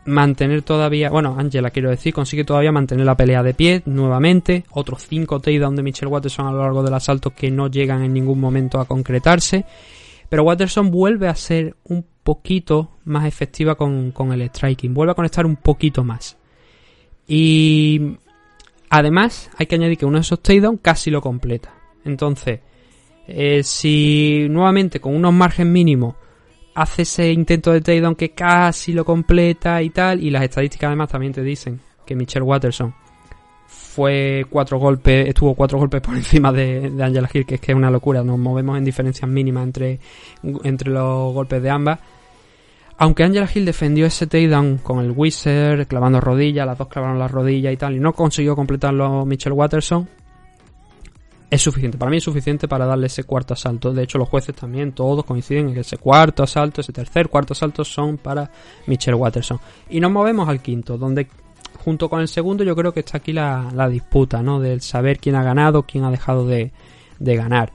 mantener 0.07 0.63
todavía, 0.63 1.11
bueno, 1.11 1.37
Angela 1.39 1.71
quiero 1.71 1.91
decir, 1.91 2.15
consigue 2.15 2.45
todavía 2.45 2.73
mantener 2.73 3.05
la 3.05 3.17
pelea 3.17 3.43
de 3.43 3.53
pie 3.53 3.83
nuevamente, 3.85 4.65
otros 4.71 5.07
5 5.07 5.41
takedowns 5.41 5.77
de 5.77 5.83
Michelle 5.83 6.11
Watterson 6.11 6.47
a 6.47 6.53
lo 6.53 6.63
largo 6.63 6.83
del 6.83 6.95
asalto 6.95 7.31
que 7.31 7.51
no 7.51 7.69
llegan 7.69 8.03
en 8.03 8.15
ningún 8.15 8.41
momento 8.41 8.81
a 8.81 8.87
concretarse, 8.87 9.67
pero 10.31 10.45
Watterson 10.45 10.91
vuelve 10.91 11.29
a 11.29 11.35
ser 11.35 11.77
un 11.85 12.05
poquito 12.23 12.97
más 13.05 13.27
efectiva 13.27 13.75
con, 13.75 14.11
con 14.13 14.33
el 14.33 14.43
striking, 14.43 14.95
vuelve 14.95 15.13
a 15.13 15.15
conectar 15.15 15.45
un 15.45 15.57
poquito 15.57 16.05
más. 16.05 16.39
Y 17.27 18.17
además 18.89 19.51
hay 19.59 19.67
que 19.67 19.75
añadir 19.75 19.99
que 19.99 20.07
uno 20.07 20.17
de 20.17 20.23
esos 20.23 20.41
takedowns 20.41 20.81
casi 20.81 21.11
lo 21.11 21.21
completa. 21.21 21.75
Entonces, 22.05 22.61
eh, 23.27 23.63
si 23.63 24.47
nuevamente 24.49 25.01
con 25.01 25.15
unos 25.15 25.35
margen 25.35 25.71
mínimos 25.71 26.15
hace 26.79 27.03
ese 27.03 27.33
intento 27.33 27.73
de 27.73 27.81
takedown 27.81 28.15
que 28.15 28.31
casi 28.31 28.93
lo 28.93 29.05
completa 29.05 29.83
y 29.83 29.91
tal, 29.91 30.23
y 30.23 30.31
las 30.31 30.45
estadísticas 30.45 30.87
además 30.87 31.09
también 31.09 31.33
te 31.33 31.43
dicen 31.43 31.81
que 32.07 32.15
Michelle 32.15 32.45
Watterson 32.45 32.95
fue 33.67 34.47
cuatro 34.49 34.79
golpes, 34.79 35.29
estuvo 35.29 35.55
cuatro 35.55 35.79
golpes 35.79 36.01
por 36.01 36.15
encima 36.17 36.53
de, 36.53 36.93
Angela 37.01 37.29
Hill, 37.33 37.45
que 37.45 37.57
es 37.57 37.61
que 37.61 37.73
es 37.73 37.77
una 37.77 37.91
locura, 37.91 38.23
nos 38.23 38.39
movemos 38.39 38.79
en 38.79 38.85
diferencias 38.85 39.29
mínimas 39.29 39.65
entre, 39.65 39.99
entre 40.63 40.91
los 40.91 41.35
golpes 41.35 41.61
de 41.61 41.69
ambas. 41.69 41.99
Aunque 42.99 43.25
Angela 43.25 43.49
Hill 43.53 43.65
defendió 43.65 44.07
ese 44.07 44.29
takedown 44.29 44.79
con 44.79 45.05
el 45.05 45.11
Wizard, 45.11 45.87
clavando 45.89 46.21
rodillas, 46.21 46.67
las 46.67 46.79
dos 46.79 46.87
clavaron 46.87 47.19
las 47.19 47.31
rodillas 47.31 47.73
y 47.73 47.77
tal, 47.77 47.97
y 47.97 48.01
no 48.01 48.13
consiguió 48.13 48.55
completarlo 48.55 49.25
Michelle 49.27 49.55
Watterson, 49.55 50.09
es 51.51 51.63
suficiente. 51.63 51.97
Para 51.97 52.11
mí 52.11 52.19
es 52.19 52.25
suficiente 52.25 52.69
para 52.69 52.85
darle 52.85 53.07
ese 53.07 53.25
cuarto 53.25 53.55
asalto. 53.55 53.93
De 53.93 54.03
hecho, 54.03 54.19
los 54.19 54.29
jueces 54.29 54.55
también, 54.55 54.93
todos 54.93 55.25
coinciden 55.25 55.69
en 55.69 55.75
que 55.75 55.81
ese 55.81 55.97
cuarto 55.97 56.43
asalto, 56.43 56.81
ese 56.81 56.93
tercer, 56.93 57.29
cuarto 57.29 57.55
asalto 57.55 57.85
son 57.85 58.19
para 58.19 58.51
Michelle 58.87 59.17
Watterson. 59.17 59.59
Y 59.89 60.01
nos 60.01 60.11
movemos 60.11 60.49
al 60.49 60.61
quinto, 60.61 60.99
donde 60.99 61.27
junto 61.85 62.09
con 62.11 62.21
el 62.21 62.29
segundo 62.29 62.65
yo 62.65 62.77
creo 62.77 62.93
que 62.93 63.01
está 63.01 63.19
aquí 63.19 63.33
la, 63.33 63.71
la 63.75 63.89
disputa, 63.89 64.43
¿no? 64.43 64.61
Del 64.61 64.83
saber 64.83 65.19
quién 65.19 65.37
ha 65.37 65.43
ganado, 65.43 65.85
quién 65.85 66.05
ha 66.05 66.11
dejado 66.11 66.47
de, 66.47 66.73
de 67.19 67.37
ganar. 67.37 67.73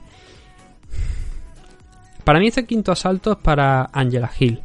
Para 2.22 2.38
mí 2.38 2.46
este 2.46 2.64
quinto 2.64 2.92
asalto 2.92 3.32
es 3.32 3.38
para 3.38 3.90
Angela 3.92 4.30
Hill. 4.38 4.62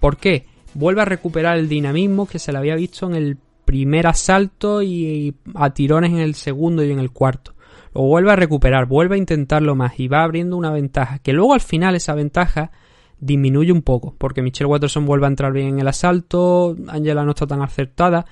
¿Por 0.00 0.16
qué? 0.16 0.46
Vuelve 0.74 1.02
a 1.02 1.06
recuperar 1.06 1.56
el 1.56 1.68
dinamismo 1.68 2.26
que 2.26 2.38
se 2.38 2.52
le 2.52 2.58
había 2.58 2.74
visto 2.74 3.06
en 3.06 3.14
el 3.14 3.38
primer 3.64 4.06
asalto 4.06 4.82
y 4.82 5.34
a 5.54 5.70
tirones 5.70 6.10
en 6.10 6.18
el 6.18 6.34
segundo 6.34 6.84
y 6.84 6.90
en 6.90 6.98
el 6.98 7.10
cuarto. 7.10 7.54
Lo 7.94 8.02
vuelve 8.02 8.32
a 8.32 8.36
recuperar, 8.36 8.86
vuelve 8.86 9.16
a 9.16 9.18
intentarlo 9.18 9.74
más 9.74 9.98
y 9.98 10.08
va 10.08 10.22
abriendo 10.22 10.56
una 10.56 10.70
ventaja. 10.70 11.18
Que 11.18 11.32
luego 11.32 11.54
al 11.54 11.60
final 11.60 11.94
esa 11.96 12.14
ventaja 12.14 12.70
disminuye 13.18 13.72
un 13.72 13.82
poco, 13.82 14.14
porque 14.16 14.42
Michelle 14.42 14.70
Watterson 14.70 15.04
vuelve 15.04 15.26
a 15.26 15.28
entrar 15.28 15.52
bien 15.52 15.68
en 15.68 15.80
el 15.80 15.88
asalto, 15.88 16.76
Angela 16.88 17.24
no 17.24 17.30
está 17.30 17.46
tan 17.46 17.62
acertada, 17.62 18.24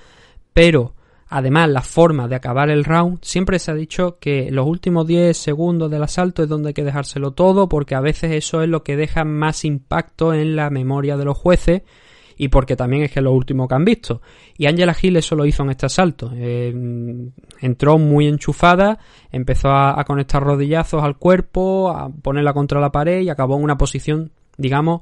pero 0.53 0.95
además 1.27 1.69
la 1.69 1.81
forma 1.81 2.27
de 2.27 2.35
acabar 2.35 2.69
el 2.69 2.83
round, 2.83 3.19
siempre 3.21 3.59
se 3.59 3.71
ha 3.71 3.75
dicho 3.75 4.17
que 4.19 4.49
los 4.51 4.65
últimos 4.65 5.05
10 5.05 5.37
segundos 5.37 5.91
del 5.91 6.03
asalto 6.03 6.41
es 6.41 6.49
donde 6.49 6.69
hay 6.69 6.73
que 6.73 6.83
dejárselo 6.83 7.31
todo, 7.31 7.69
porque 7.69 7.93
a 7.93 8.01
veces 8.01 8.31
eso 8.31 8.63
es 8.63 8.69
lo 8.69 8.83
que 8.83 8.97
deja 8.97 9.23
más 9.25 9.63
impacto 9.63 10.33
en 10.33 10.55
la 10.55 10.71
memoria 10.71 11.17
de 11.17 11.25
los 11.25 11.37
jueces 11.37 11.83
y 12.41 12.47
porque 12.47 12.77
también 12.77 13.03
es 13.03 13.11
que 13.11 13.19
es 13.19 13.23
lo 13.23 13.33
último 13.33 13.67
que 13.67 13.75
han 13.75 13.83
visto. 13.83 14.21
Y 14.57 14.65
Angela 14.65 14.95
Hill 14.99 15.17
eso 15.17 15.35
lo 15.35 15.45
hizo 15.45 15.61
en 15.63 15.71
este 15.71 15.87
asalto. 15.87 16.31
Eh, 16.33 16.73
entró 17.59 17.97
muy 17.97 18.27
enchufada, 18.27 18.97
empezó 19.29 19.69
a, 19.69 20.01
conectar 20.05 20.41
rodillazos 20.41 21.03
al 21.03 21.17
cuerpo, 21.17 21.91
a 21.91 22.09
ponerla 22.09 22.53
contra 22.53 22.79
la 22.79 22.93
pared 22.93 23.19
y 23.19 23.29
acabó 23.29 23.57
en 23.57 23.63
una 23.65 23.77
posición, 23.77 24.31
digamos, 24.57 25.01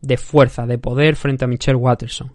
de 0.00 0.16
fuerza, 0.16 0.64
de 0.64 0.78
poder 0.78 1.16
frente 1.16 1.44
a 1.44 1.48
Michelle 1.48 1.76
Watterson. 1.76 2.32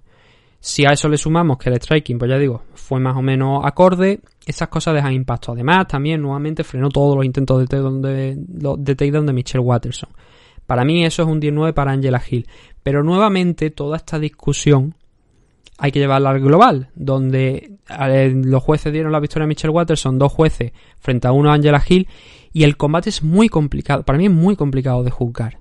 Si 0.60 0.86
a 0.86 0.92
eso 0.92 1.10
le 1.10 1.18
sumamos 1.18 1.58
que 1.58 1.70
el 1.70 1.82
striking, 1.82 2.20
pues 2.20 2.30
ya 2.30 2.38
digo, 2.38 2.62
fue 2.76 3.00
más 3.00 3.18
o 3.18 3.24
menos 3.24 3.66
acorde, 3.66 4.22
esas 4.46 4.68
cosas 4.68 4.94
dejan 4.94 5.14
impacto. 5.14 5.54
Además, 5.54 5.88
también 5.88 6.22
nuevamente 6.22 6.64
frenó 6.64 6.90
todos 6.90 7.16
los 7.16 7.26
intentos 7.26 7.60
de 7.60 7.66
takedown 7.66 8.02
de, 8.04 8.36
de, 8.38 8.96
de 8.96 9.34
Michelle 9.34 9.64
Watterson. 9.64 10.12
Para 10.66 10.86
mí 10.86 11.04
eso 11.04 11.24
es 11.24 11.28
un 11.28 11.40
19 11.40 11.74
para 11.74 11.92
Angela 11.92 12.22
Hill. 12.28 12.48
Pero 12.84 13.03
nuevamente 13.03 13.69
toda 13.72 13.97
esta 13.97 14.19
discusión 14.19 14.95
hay 15.77 15.91
que 15.91 15.99
llevarla 15.99 16.30
al 16.30 16.39
global, 16.39 16.89
donde 16.95 17.77
los 18.45 18.61
jueces 18.61 18.93
dieron 18.93 19.11
la 19.11 19.19
victoria 19.19 19.45
a 19.45 19.47
Michelle 19.47 19.73
Watterson, 19.73 20.19
dos 20.19 20.31
jueces 20.31 20.72
frente 20.99 21.27
a 21.27 21.31
uno 21.31 21.49
a 21.49 21.55
Angela 21.55 21.84
Hill, 21.88 22.07
y 22.51 22.64
el 22.64 22.77
combate 22.77 23.10
es 23.10 23.23
muy 23.23 23.49
complicado, 23.49 24.03
para 24.03 24.19
mí 24.19 24.26
es 24.26 24.31
muy 24.31 24.55
complicado 24.55 25.03
de 25.03 25.11
juzgar. 25.11 25.60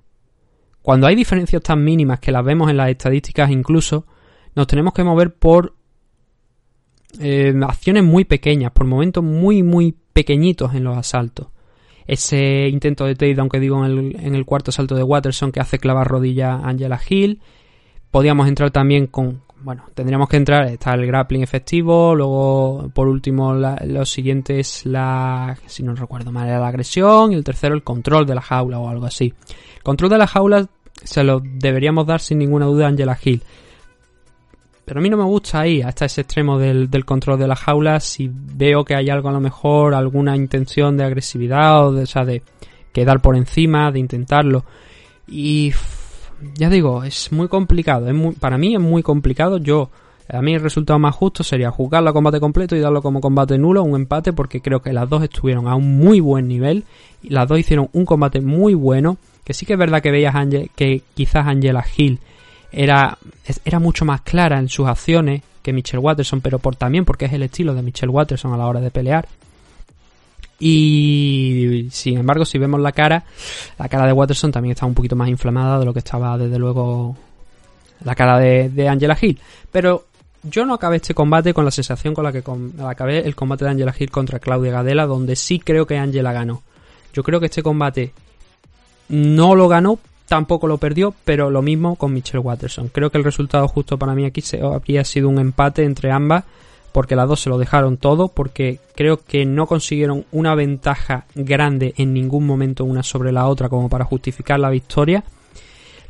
Cuando 0.82 1.06
hay 1.06 1.14
diferencias 1.14 1.62
tan 1.62 1.82
mínimas 1.82 2.20
que 2.20 2.32
las 2.32 2.44
vemos 2.44 2.70
en 2.70 2.76
las 2.76 2.90
estadísticas 2.90 3.50
incluso, 3.50 4.06
nos 4.54 4.66
tenemos 4.66 4.92
que 4.92 5.04
mover 5.04 5.34
por 5.34 5.74
eh, 7.20 7.54
acciones 7.62 8.04
muy 8.04 8.24
pequeñas, 8.24 8.72
por 8.72 8.86
momentos 8.86 9.24
muy 9.24 9.62
muy 9.62 9.96
pequeñitos 10.12 10.74
en 10.74 10.84
los 10.84 10.98
asaltos 10.98 11.48
ese 12.06 12.68
intento 12.68 13.04
de 13.04 13.14
takedown 13.14 13.48
que 13.48 13.60
digo 13.60 13.84
en 13.84 14.34
el, 14.34 14.44
cuarto 14.44 14.72
salto 14.72 14.94
de 14.94 15.02
Watterson 15.02 15.52
que 15.52 15.60
hace 15.60 15.78
clavar 15.78 16.08
rodilla 16.08 16.54
a 16.54 16.68
Angela 16.68 17.00
Hill. 17.08 17.40
Podíamos 18.10 18.48
entrar 18.48 18.70
también 18.70 19.06
con, 19.06 19.42
bueno, 19.62 19.84
tendríamos 19.94 20.28
que 20.28 20.36
entrar, 20.36 20.66
está 20.66 20.94
el 20.94 21.06
grappling 21.06 21.42
efectivo, 21.42 22.14
luego 22.14 22.90
por 22.94 23.08
último 23.08 23.54
la, 23.54 23.80
lo 23.86 24.04
siguiente 24.04 24.60
es 24.60 24.84
la, 24.84 25.56
si 25.66 25.82
no 25.82 25.94
recuerdo 25.94 26.32
mal, 26.32 26.48
era 26.48 26.60
la 26.60 26.68
agresión 26.68 27.32
y 27.32 27.36
el 27.36 27.44
tercero 27.44 27.74
el 27.74 27.82
control 27.82 28.26
de 28.26 28.34
la 28.34 28.42
jaula 28.42 28.78
o 28.78 28.88
algo 28.88 29.06
así. 29.06 29.32
El 29.76 29.82
control 29.82 30.10
de 30.10 30.18
la 30.18 30.26
jaula 30.26 30.66
se 31.02 31.24
lo 31.24 31.40
deberíamos 31.40 32.06
dar 32.06 32.20
sin 32.20 32.38
ninguna 32.38 32.66
duda 32.66 32.86
a 32.86 32.88
Angela 32.88 33.18
Hill. 33.22 33.42
Pero 34.84 34.98
a 34.98 35.02
mí 35.02 35.09
no 35.09 35.16
me 35.16 35.24
gusta 35.24 35.60
ahí, 35.60 35.80
hasta 35.80 36.06
ese 36.06 36.22
extremo 36.22 36.59
del, 36.59 36.90
del, 36.90 37.04
control 37.04 37.38
de 37.38 37.46
la 37.46 37.54
jaula, 37.54 38.00
si 38.00 38.28
veo 38.32 38.84
que 38.84 38.96
hay 38.96 39.10
algo 39.10 39.28
a 39.28 39.32
lo 39.32 39.40
mejor, 39.40 39.94
alguna 39.94 40.36
intención 40.36 40.96
de 40.96 41.04
agresividad 41.04 41.86
o 41.86 41.92
de, 41.92 42.04
de 42.04 42.42
quedar 42.92 43.20
por 43.20 43.36
encima, 43.36 43.92
de 43.92 44.00
intentarlo. 44.00 44.64
Y 45.28 45.72
ya 46.56 46.68
digo, 46.68 47.04
es 47.04 47.30
muy 47.30 47.46
complicado, 47.48 48.09
es 48.09 48.14
muy, 48.14 48.34
para 48.34 48.59
mí 48.59 48.74
es 48.74 48.80
muy 48.80 49.04
complicado. 49.04 49.59
Yo, 49.59 49.90
a 50.28 50.42
mí 50.42 50.54
el 50.54 50.60
resultado 50.60 50.98
más 50.98 51.14
justo 51.14 51.44
sería 51.44 51.70
jugarlo 51.70 52.10
a 52.10 52.12
combate 52.12 52.40
completo 52.40 52.74
y 52.74 52.80
darlo 52.80 53.02
como 53.02 53.20
combate 53.20 53.59
nulo, 53.59 53.84
un 53.84 53.94
empate, 53.94 54.32
porque 54.32 54.60
creo 54.60 54.82
que 54.82 54.92
las 54.92 55.09
dos 55.09 55.22
estuvieron 55.22 55.68
a 55.68 55.76
un 55.76 55.98
muy 55.98 56.18
buen 56.18 56.48
nivel, 56.48 56.84
y 57.22 57.30
las 57.30 57.46
dos 57.46 57.59
hicieron 57.59 57.88
un 57.92 58.04
combate 58.04 58.40
muy 58.40 58.74
bueno, 58.74 59.16
que 59.44 59.54
sí 59.54 59.64
que 59.64 59.74
es 59.74 59.78
verdad 59.78 60.02
que 60.02 60.10
veías 60.10 60.34
que 60.74 61.02
quizás 61.14 61.46
Angela 61.46 61.84
Hill 61.96 62.18
era, 62.72 63.18
era 63.64 63.78
mucho 63.78 64.04
más 64.04 64.22
clara 64.22 64.58
en 64.58 64.68
sus 64.68 64.88
acciones 64.88 65.42
que 65.62 65.72
Michelle 65.72 65.98
Watterson, 65.98 66.40
pero 66.40 66.58
por, 66.58 66.76
también 66.76 67.04
porque 67.04 67.26
es 67.26 67.32
el 67.32 67.42
estilo 67.42 67.74
de 67.74 67.82
Michelle 67.82 68.10
Watterson 68.10 68.52
a 68.52 68.56
la 68.56 68.66
hora 68.66 68.80
de 68.80 68.90
pelear. 68.90 69.28
Y 70.58 71.88
sin 71.90 72.18
embargo, 72.18 72.44
si 72.44 72.58
vemos 72.58 72.80
la 72.80 72.92
cara, 72.92 73.24
la 73.78 73.88
cara 73.88 74.06
de 74.06 74.12
Watterson 74.12 74.52
también 74.52 74.72
está 74.72 74.86
un 74.86 74.94
poquito 74.94 75.16
más 75.16 75.28
inflamada 75.28 75.78
de 75.78 75.84
lo 75.84 75.92
que 75.92 75.98
estaba 75.98 76.38
desde 76.38 76.58
luego 76.58 77.16
la 78.04 78.14
cara 78.14 78.38
de, 78.38 78.68
de 78.68 78.88
Angela 78.88 79.16
Hill. 79.20 79.38
Pero 79.70 80.06
yo 80.42 80.64
no 80.64 80.74
acabé 80.74 80.96
este 80.96 81.14
combate 81.14 81.54
con 81.54 81.64
la 81.64 81.70
sensación 81.70 82.14
con 82.14 82.24
la 82.24 82.32
que 82.32 82.42
con, 82.42 82.74
acabé 82.80 83.26
el 83.26 83.34
combate 83.34 83.64
de 83.64 83.72
Angela 83.72 83.94
Hill 83.96 84.10
contra 84.10 84.38
Claudia 84.38 84.72
Gadela, 84.72 85.06
donde 85.06 85.36
sí 85.36 85.59
creo 85.59 85.86
que 85.86 85.98
Angela 85.98 86.32
ganó. 86.32 86.62
Yo 87.12 87.22
creo 87.22 87.40
que 87.40 87.46
este 87.46 87.62
combate 87.62 88.12
no 89.09 89.54
lo 89.54 89.68
ganó 89.68 89.98
tampoco 90.32 90.66
lo 90.66 90.78
perdió, 90.78 91.14
pero 91.27 91.51
lo 91.51 91.61
mismo 91.61 91.96
con 91.96 92.14
Michelle 92.14 92.38
Watterson. 92.38 92.88
Creo 92.88 93.11
que 93.11 93.19
el 93.19 93.24
resultado 93.24 93.69
justo 93.69 93.98
para 93.98 94.14
mí 94.14 94.24
aquí 94.24 94.40
se, 94.40 94.62
habría 94.62 95.04
sido 95.04 95.28
un 95.28 95.38
empate 95.38 95.85
entre 95.85 96.11
ambas, 96.11 96.44
porque 96.90 97.14
las 97.16 97.28
dos 97.28 97.40
se 97.40 97.51
lo 97.51 97.59
dejaron 97.59 97.98
todo, 97.98 98.28
porque 98.28 98.78
creo 98.94 99.22
que 99.22 99.44
no 99.44 99.66
consiguieron 99.66 100.24
una 100.32 100.54
ventaja 100.54 101.27
grande 101.35 101.93
en 101.98 102.14
ningún 102.14 102.46
momento 102.46 102.86
una 102.86 103.02
sobre 103.02 103.30
la 103.30 103.46
otra 103.46 103.69
como 103.69 103.90
para 103.90 104.06
justificar 104.06 104.59
la 104.59 104.70
victoria. 104.70 105.22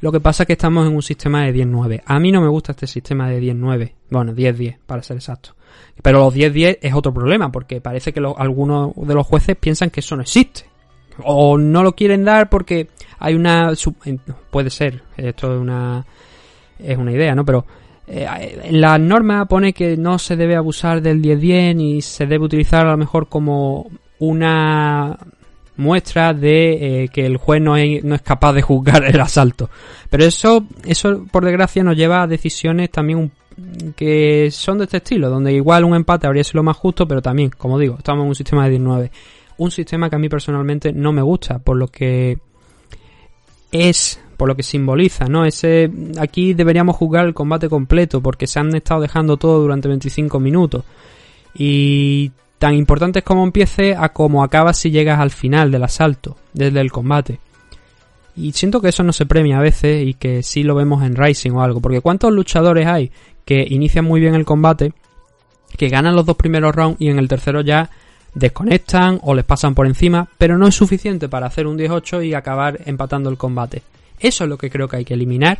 Lo 0.00 0.12
que 0.12 0.20
pasa 0.20 0.44
es 0.44 0.46
que 0.46 0.52
estamos 0.52 0.86
en 0.86 0.94
un 0.94 1.02
sistema 1.02 1.42
de 1.42 1.56
10-9. 1.56 2.02
A 2.06 2.20
mí 2.20 2.30
no 2.30 2.40
me 2.40 2.48
gusta 2.48 2.70
este 2.70 2.86
sistema 2.86 3.28
de 3.28 3.42
10-9. 3.42 3.92
Bueno, 4.08 4.32
10-10, 4.32 4.76
para 4.86 5.02
ser 5.02 5.16
exacto. 5.16 5.56
Pero 6.00 6.20
los 6.20 6.32
10-10 6.32 6.78
es 6.80 6.94
otro 6.94 7.12
problema, 7.12 7.50
porque 7.50 7.80
parece 7.80 8.12
que 8.12 8.22
algunos 8.36 8.92
de 8.94 9.14
los 9.14 9.26
jueces 9.26 9.56
piensan 9.56 9.90
que 9.90 9.98
eso 9.98 10.14
no 10.14 10.22
existe 10.22 10.71
o 11.24 11.58
no 11.58 11.82
lo 11.82 11.94
quieren 11.94 12.24
dar 12.24 12.48
porque 12.48 12.88
hay 13.18 13.34
una 13.34 13.72
puede 14.50 14.70
ser 14.70 15.02
esto 15.16 15.54
es 15.54 15.60
una 15.60 16.04
es 16.78 16.96
una 16.96 17.12
idea 17.12 17.34
no 17.34 17.44
pero 17.44 17.64
eh, 18.06 18.68
la 18.70 18.98
norma 18.98 19.46
pone 19.46 19.72
que 19.72 19.96
no 19.96 20.18
se 20.18 20.36
debe 20.36 20.56
abusar 20.56 21.00
del 21.00 21.22
10-10 21.22 21.76
ni 21.76 22.02
se 22.02 22.26
debe 22.26 22.44
utilizar 22.44 22.86
a 22.86 22.90
lo 22.92 22.96
mejor 22.96 23.28
como 23.28 23.90
una 24.18 25.18
muestra 25.76 26.34
de 26.34 27.04
eh, 27.04 27.08
que 27.08 27.24
el 27.26 27.36
juez 27.36 27.62
no 27.62 27.76
es, 27.76 28.04
no 28.04 28.14
es 28.14 28.22
capaz 28.22 28.52
de 28.52 28.62
juzgar 28.62 29.04
el 29.04 29.20
asalto. 29.20 29.70
Pero 30.10 30.24
eso 30.24 30.66
eso 30.84 31.24
por 31.30 31.44
desgracia 31.44 31.82
nos 31.82 31.96
lleva 31.96 32.22
a 32.22 32.26
decisiones 32.26 32.90
también 32.90 33.30
que 33.96 34.50
son 34.50 34.78
de 34.78 34.84
este 34.84 34.98
estilo 34.98 35.28
donde 35.28 35.52
igual 35.52 35.84
un 35.84 35.94
empate 35.94 36.26
habría 36.26 36.42
sido 36.42 36.62
más 36.62 36.76
justo 36.76 37.06
pero 37.06 37.20
también 37.20 37.50
como 37.50 37.78
digo 37.78 37.96
estamos 37.98 38.22
en 38.22 38.28
un 38.28 38.34
sistema 38.34 38.64
de 38.64 38.70
19 38.70 39.10
un 39.58 39.70
sistema 39.70 40.08
que 40.08 40.16
a 40.16 40.18
mí 40.18 40.28
personalmente 40.28 40.92
no 40.92 41.12
me 41.12 41.22
gusta, 41.22 41.58
por 41.58 41.76
lo 41.76 41.88
que 41.88 42.38
es, 43.70 44.20
por 44.36 44.48
lo 44.48 44.56
que 44.56 44.62
simboliza, 44.62 45.26
¿no? 45.26 45.44
Ese, 45.44 45.90
aquí 46.18 46.54
deberíamos 46.54 46.96
jugar 46.96 47.26
el 47.26 47.34
combate 47.34 47.68
completo, 47.68 48.22
porque 48.22 48.46
se 48.46 48.60
han 48.60 48.74
estado 48.74 49.00
dejando 49.00 49.36
todo 49.36 49.60
durante 49.60 49.88
25 49.88 50.38
minutos. 50.40 50.84
Y 51.54 52.32
tan 52.58 52.74
importante 52.74 53.20
es 53.20 53.24
como 53.24 53.44
empiece 53.44 53.94
a 53.96 54.10
como 54.10 54.44
acaba 54.44 54.72
si 54.72 54.90
llegas 54.90 55.18
al 55.18 55.30
final 55.30 55.70
del 55.70 55.82
asalto, 55.82 56.36
desde 56.52 56.80
el 56.80 56.92
combate. 56.92 57.40
Y 58.36 58.52
siento 58.52 58.80
que 58.80 58.88
eso 58.88 59.02
no 59.02 59.12
se 59.12 59.26
premia 59.26 59.58
a 59.58 59.62
veces 59.62 60.06
y 60.06 60.14
que 60.14 60.42
sí 60.42 60.62
lo 60.62 60.74
vemos 60.74 61.02
en 61.02 61.16
Rising 61.16 61.52
o 61.52 61.62
algo, 61.62 61.80
porque 61.80 62.00
¿cuántos 62.00 62.32
luchadores 62.32 62.86
hay 62.86 63.10
que 63.44 63.66
inician 63.68 64.04
muy 64.04 64.20
bien 64.20 64.34
el 64.34 64.44
combate, 64.44 64.92
que 65.76 65.88
ganan 65.88 66.14
los 66.14 66.26
dos 66.26 66.36
primeros 66.36 66.74
rounds 66.74 67.00
y 67.00 67.08
en 67.08 67.18
el 67.18 67.28
tercero 67.28 67.60
ya 67.60 67.90
desconectan 68.34 69.20
o 69.22 69.34
les 69.34 69.44
pasan 69.44 69.74
por 69.74 69.86
encima, 69.86 70.28
pero 70.38 70.58
no 70.58 70.66
es 70.66 70.74
suficiente 70.74 71.28
para 71.28 71.46
hacer 71.46 71.66
un 71.66 71.76
18 71.76 72.22
y 72.22 72.34
acabar 72.34 72.80
empatando 72.86 73.30
el 73.30 73.36
combate. 73.36 73.82
Eso 74.18 74.44
es 74.44 74.50
lo 74.50 74.58
que 74.58 74.70
creo 74.70 74.88
que 74.88 74.96
hay 74.96 75.04
que 75.04 75.14
eliminar 75.14 75.58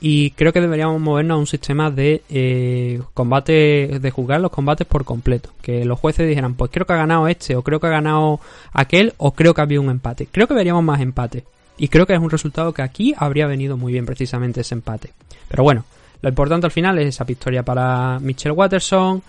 y 0.00 0.32
creo 0.32 0.52
que 0.52 0.60
deberíamos 0.60 1.00
movernos 1.00 1.36
a 1.36 1.38
un 1.38 1.46
sistema 1.46 1.90
de 1.90 2.22
eh, 2.28 3.00
combate, 3.14 3.98
de 4.00 4.10
jugar 4.10 4.40
los 4.40 4.50
combates 4.50 4.86
por 4.86 5.04
completo. 5.04 5.50
Que 5.62 5.84
los 5.84 5.98
jueces 5.98 6.28
dijeran, 6.28 6.54
pues 6.54 6.70
creo 6.70 6.86
que 6.86 6.92
ha 6.92 6.96
ganado 6.96 7.28
este, 7.28 7.56
o 7.56 7.62
creo 7.62 7.80
que 7.80 7.86
ha 7.86 7.90
ganado 7.90 8.40
aquel, 8.72 9.14
o 9.16 9.32
creo 9.32 9.54
que 9.54 9.62
había 9.62 9.80
un 9.80 9.90
empate. 9.90 10.28
Creo 10.30 10.46
que 10.46 10.54
veríamos 10.54 10.84
más 10.84 11.00
empate. 11.00 11.44
Y 11.78 11.88
creo 11.88 12.06
que 12.06 12.12
es 12.12 12.20
un 12.20 12.30
resultado 12.30 12.72
que 12.72 12.82
aquí 12.82 13.14
habría 13.16 13.46
venido 13.46 13.76
muy 13.76 13.92
bien 13.92 14.06
precisamente 14.06 14.60
ese 14.60 14.74
empate. 14.74 15.10
Pero 15.48 15.62
bueno, 15.62 15.84
lo 16.20 16.28
importante 16.28 16.66
al 16.66 16.72
final 16.72 16.98
es 16.98 17.08
esa 17.08 17.24
victoria 17.24 17.62
para 17.62 18.18
Michelle 18.20 18.52
Watterson 18.52 19.22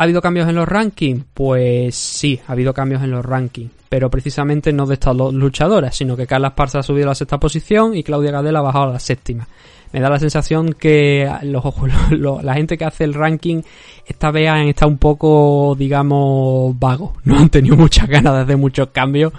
¿Ha 0.00 0.04
habido 0.04 0.22
cambios 0.22 0.48
en 0.48 0.54
los 0.54 0.68
rankings? 0.68 1.24
Pues 1.34 1.96
sí, 1.96 2.40
ha 2.46 2.52
habido 2.52 2.72
cambios 2.72 3.02
en 3.02 3.10
los 3.10 3.26
rankings. 3.26 3.72
Pero 3.88 4.08
precisamente 4.08 4.72
no 4.72 4.86
de 4.86 4.94
estas 4.94 5.16
dos 5.16 5.34
luchadoras, 5.34 5.96
sino 5.96 6.16
que 6.16 6.26
Carla 6.26 6.48
Esparza 6.48 6.78
ha 6.78 6.82
subido 6.84 7.06
a 7.06 7.08
la 7.08 7.14
sexta 7.16 7.40
posición 7.40 7.96
y 7.96 8.04
Claudia 8.04 8.30
Gadela 8.30 8.60
ha 8.60 8.62
bajado 8.62 8.90
a 8.90 8.92
la 8.92 9.00
séptima. 9.00 9.48
Me 9.92 10.00
da 10.00 10.10
la 10.10 10.18
sensación 10.18 10.72
que 10.74 11.30
los, 11.42 11.64
los- 12.10 12.44
la 12.44 12.54
gente 12.54 12.76
que 12.76 12.84
hace 12.84 13.04
el 13.04 13.14
ranking 13.14 13.62
esta 14.06 14.30
vez 14.30 14.48
han 14.48 14.68
estado 14.68 14.90
un 14.90 14.98
poco, 14.98 15.74
digamos, 15.78 16.78
vagos. 16.78 17.12
No 17.24 17.38
han 17.38 17.50
tenido 17.50 17.76
muchas 17.76 18.08
ganas 18.08 18.34
de 18.34 18.40
hacer 18.40 18.56
muchos 18.56 18.88
cambios. 18.88 19.32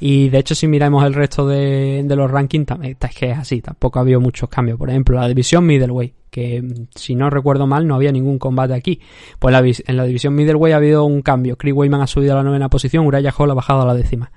Y 0.00 0.28
de 0.30 0.38
hecho, 0.38 0.54
si 0.54 0.66
miramos 0.66 1.04
el 1.04 1.14
resto 1.14 1.46
de, 1.46 2.02
de 2.04 2.16
los 2.16 2.30
rankings, 2.30 2.66
es 2.82 3.14
que 3.14 3.30
es 3.30 3.38
así. 3.38 3.60
Tampoco 3.60 3.98
ha 3.98 4.02
habido 4.02 4.20
muchos 4.20 4.48
cambios. 4.48 4.78
Por 4.78 4.90
ejemplo, 4.90 5.16
la 5.20 5.28
división 5.28 5.64
middleweight, 5.64 6.12
que 6.30 6.60
mm, 6.60 6.86
si 6.94 7.14
no 7.14 7.30
recuerdo 7.30 7.66
mal, 7.66 7.86
no 7.86 7.94
había 7.94 8.10
ningún 8.12 8.38
combate 8.38 8.74
aquí. 8.74 9.00
Pues 9.38 9.52
la 9.52 9.60
en 9.60 9.96
la 9.96 10.04
división 10.04 10.34
middleweight 10.34 10.74
ha 10.74 10.78
habido 10.78 11.04
un 11.04 11.22
cambio. 11.22 11.56
Chris 11.56 11.74
Weyman 11.74 12.00
ha 12.00 12.06
subido 12.08 12.32
a 12.32 12.36
la 12.36 12.42
novena 12.42 12.68
posición, 12.68 13.06
Uraya 13.06 13.32
Hall 13.36 13.50
ha 13.50 13.54
bajado 13.54 13.82
a 13.82 13.86
la 13.86 13.94
décima. 13.94 14.32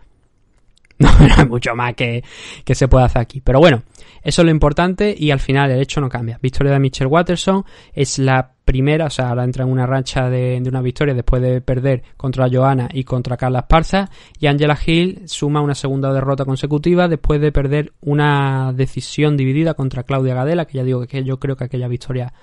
No, 1.19 1.28
no 1.28 1.34
hay 1.38 1.48
mucho 1.48 1.74
más 1.76 1.95
que, 1.95 2.24
que 2.66 2.76
se 2.76 2.90
puede 2.90 3.06
hacer 3.06 3.22
aquí. 3.22 3.40
Pero 3.40 3.60
bueno, 3.60 3.84
eso 4.22 4.42
es 4.42 4.45
lo 4.45 4.52
importante 4.52 5.16
y 5.18 5.32
al 5.32 5.40
final 5.40 5.72
el 5.72 5.80
hecho 5.80 6.02
no 6.02 6.10
cambia. 6.10 6.38
Victoria 6.42 6.74
de 6.74 6.80
Michelle 6.80 7.08
Watterson 7.10 7.64
es 7.94 8.19
la 8.19 8.52
primera, 8.66 9.06
o 9.06 9.10
sea, 9.10 9.30
ahora 9.30 9.45
entra 9.45 9.64
en 9.64 9.72
una 9.72 9.86
racha 9.86 10.30
de, 10.30 10.60
de 10.60 10.69
una 10.69 10.82
victoria 10.82 11.14
después 11.14 11.42
de 11.42 11.61
perder 11.61 12.03
contra 12.18 12.50
Johanna 12.52 12.90
y 12.92 13.06
contra 13.06 13.38
Carla 13.38 13.60
Esparza. 13.60 14.10
Y 14.40 14.48
Angela 14.48 14.78
Hill 14.86 15.22
suma 15.26 15.61
una 15.61 15.74
segunda 15.74 16.11
derrota 16.11 16.44
consecutiva 16.44 17.08
después 17.08 17.40
de 17.40 17.53
perder 17.53 17.94
una 18.02 18.74
decisión 18.74 19.38
dividida 19.38 19.76
contra 19.76 20.03
Claudia 20.03 20.36
Gadela, 20.36 20.66
que 20.66 20.80
ya 20.80 20.84
digo 20.84 21.08
que 21.08 21.24
yo 21.24 21.40
creo 21.40 21.56
que 21.56 21.64
aquella 21.64 21.88
victoria, 21.88 22.34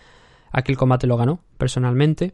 aquel 0.51 0.79
combate 0.79 1.07
lo 1.07 1.19
ganó 1.19 1.41
personalmente. 1.59 2.33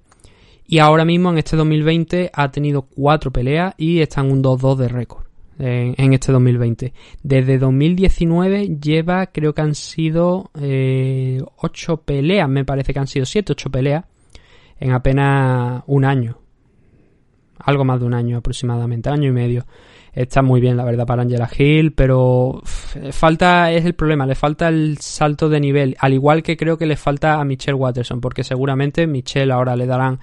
Y 0.68 0.78
ahora 0.78 1.05
mismo 1.05 1.31
en 1.31 1.39
este 1.39 1.57
2020 1.57 2.31
ha 2.33 2.51
tenido 2.52 2.83
cuatro 2.83 3.33
peleas 3.33 3.75
y 3.76 4.01
está 4.01 4.20
en 4.20 4.31
un 4.31 4.42
2-2 4.44 4.76
de 4.76 4.89
récord 4.89 5.32
en, 5.58 6.12
este 6.12 6.32
2020. 6.32 6.92
Desde 7.22 7.58
2019 7.58 8.78
lleva, 8.78 9.26
creo 9.26 9.55
que 9.55 9.62
han 9.62 9.74
sido 9.74 10.50
eh, 10.60 11.40
8 11.56 12.02
peleas, 12.02 12.48
me 12.48 12.64
parece 12.64 12.92
que 12.92 12.98
han 12.98 13.06
sido 13.06 13.26
7, 13.26 13.52
8 13.52 13.70
peleas 13.70 14.05
en 14.81 14.92
apenas 14.92 15.82
un 15.86 16.05
año. 16.05 16.39
Algo 17.58 17.84
más 17.84 18.00
de 18.00 18.06
un 18.06 18.14
año 18.14 18.39
aproximadamente, 18.39 19.08
año 19.08 19.28
y 19.28 19.32
medio. 19.32 19.66
Está 20.12 20.42
muy 20.42 20.60
bien, 20.60 20.76
la 20.76 20.84
verdad, 20.84 21.06
para 21.06 21.22
Angela 21.22 21.48
Hill, 21.56 21.92
pero 21.92 22.60
falta, 23.12 23.72
es 23.72 23.84
el 23.86 23.94
problema, 23.94 24.26
le 24.26 24.34
falta 24.34 24.68
el 24.68 24.98
salto 24.98 25.48
de 25.48 25.58
nivel, 25.58 25.97
al 26.00 26.12
igual 26.12 26.42
que 26.42 26.56
creo 26.56 26.76
que 26.76 26.84
le 26.84 26.97
falta 26.97 27.40
a 27.40 27.44
Michelle 27.44 27.78
Watterson, 27.78 28.20
porque 28.20 28.44
seguramente 28.44 29.06
Michelle 29.06 29.52
ahora 29.52 29.74
le 29.74 29.86
darán 29.86 30.18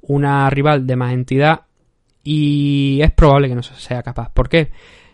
una 0.00 0.48
rival 0.48 0.86
de 0.86 0.96
más 0.96 1.12
entidad 1.12 1.62
y 2.26 3.00
es 3.02 3.12
probable 3.12 3.48
que 3.48 3.54
no 3.54 3.62
sea 3.62 4.02
capaz. 4.02 4.30
¿Por 4.30 4.48
qué? 4.48 4.72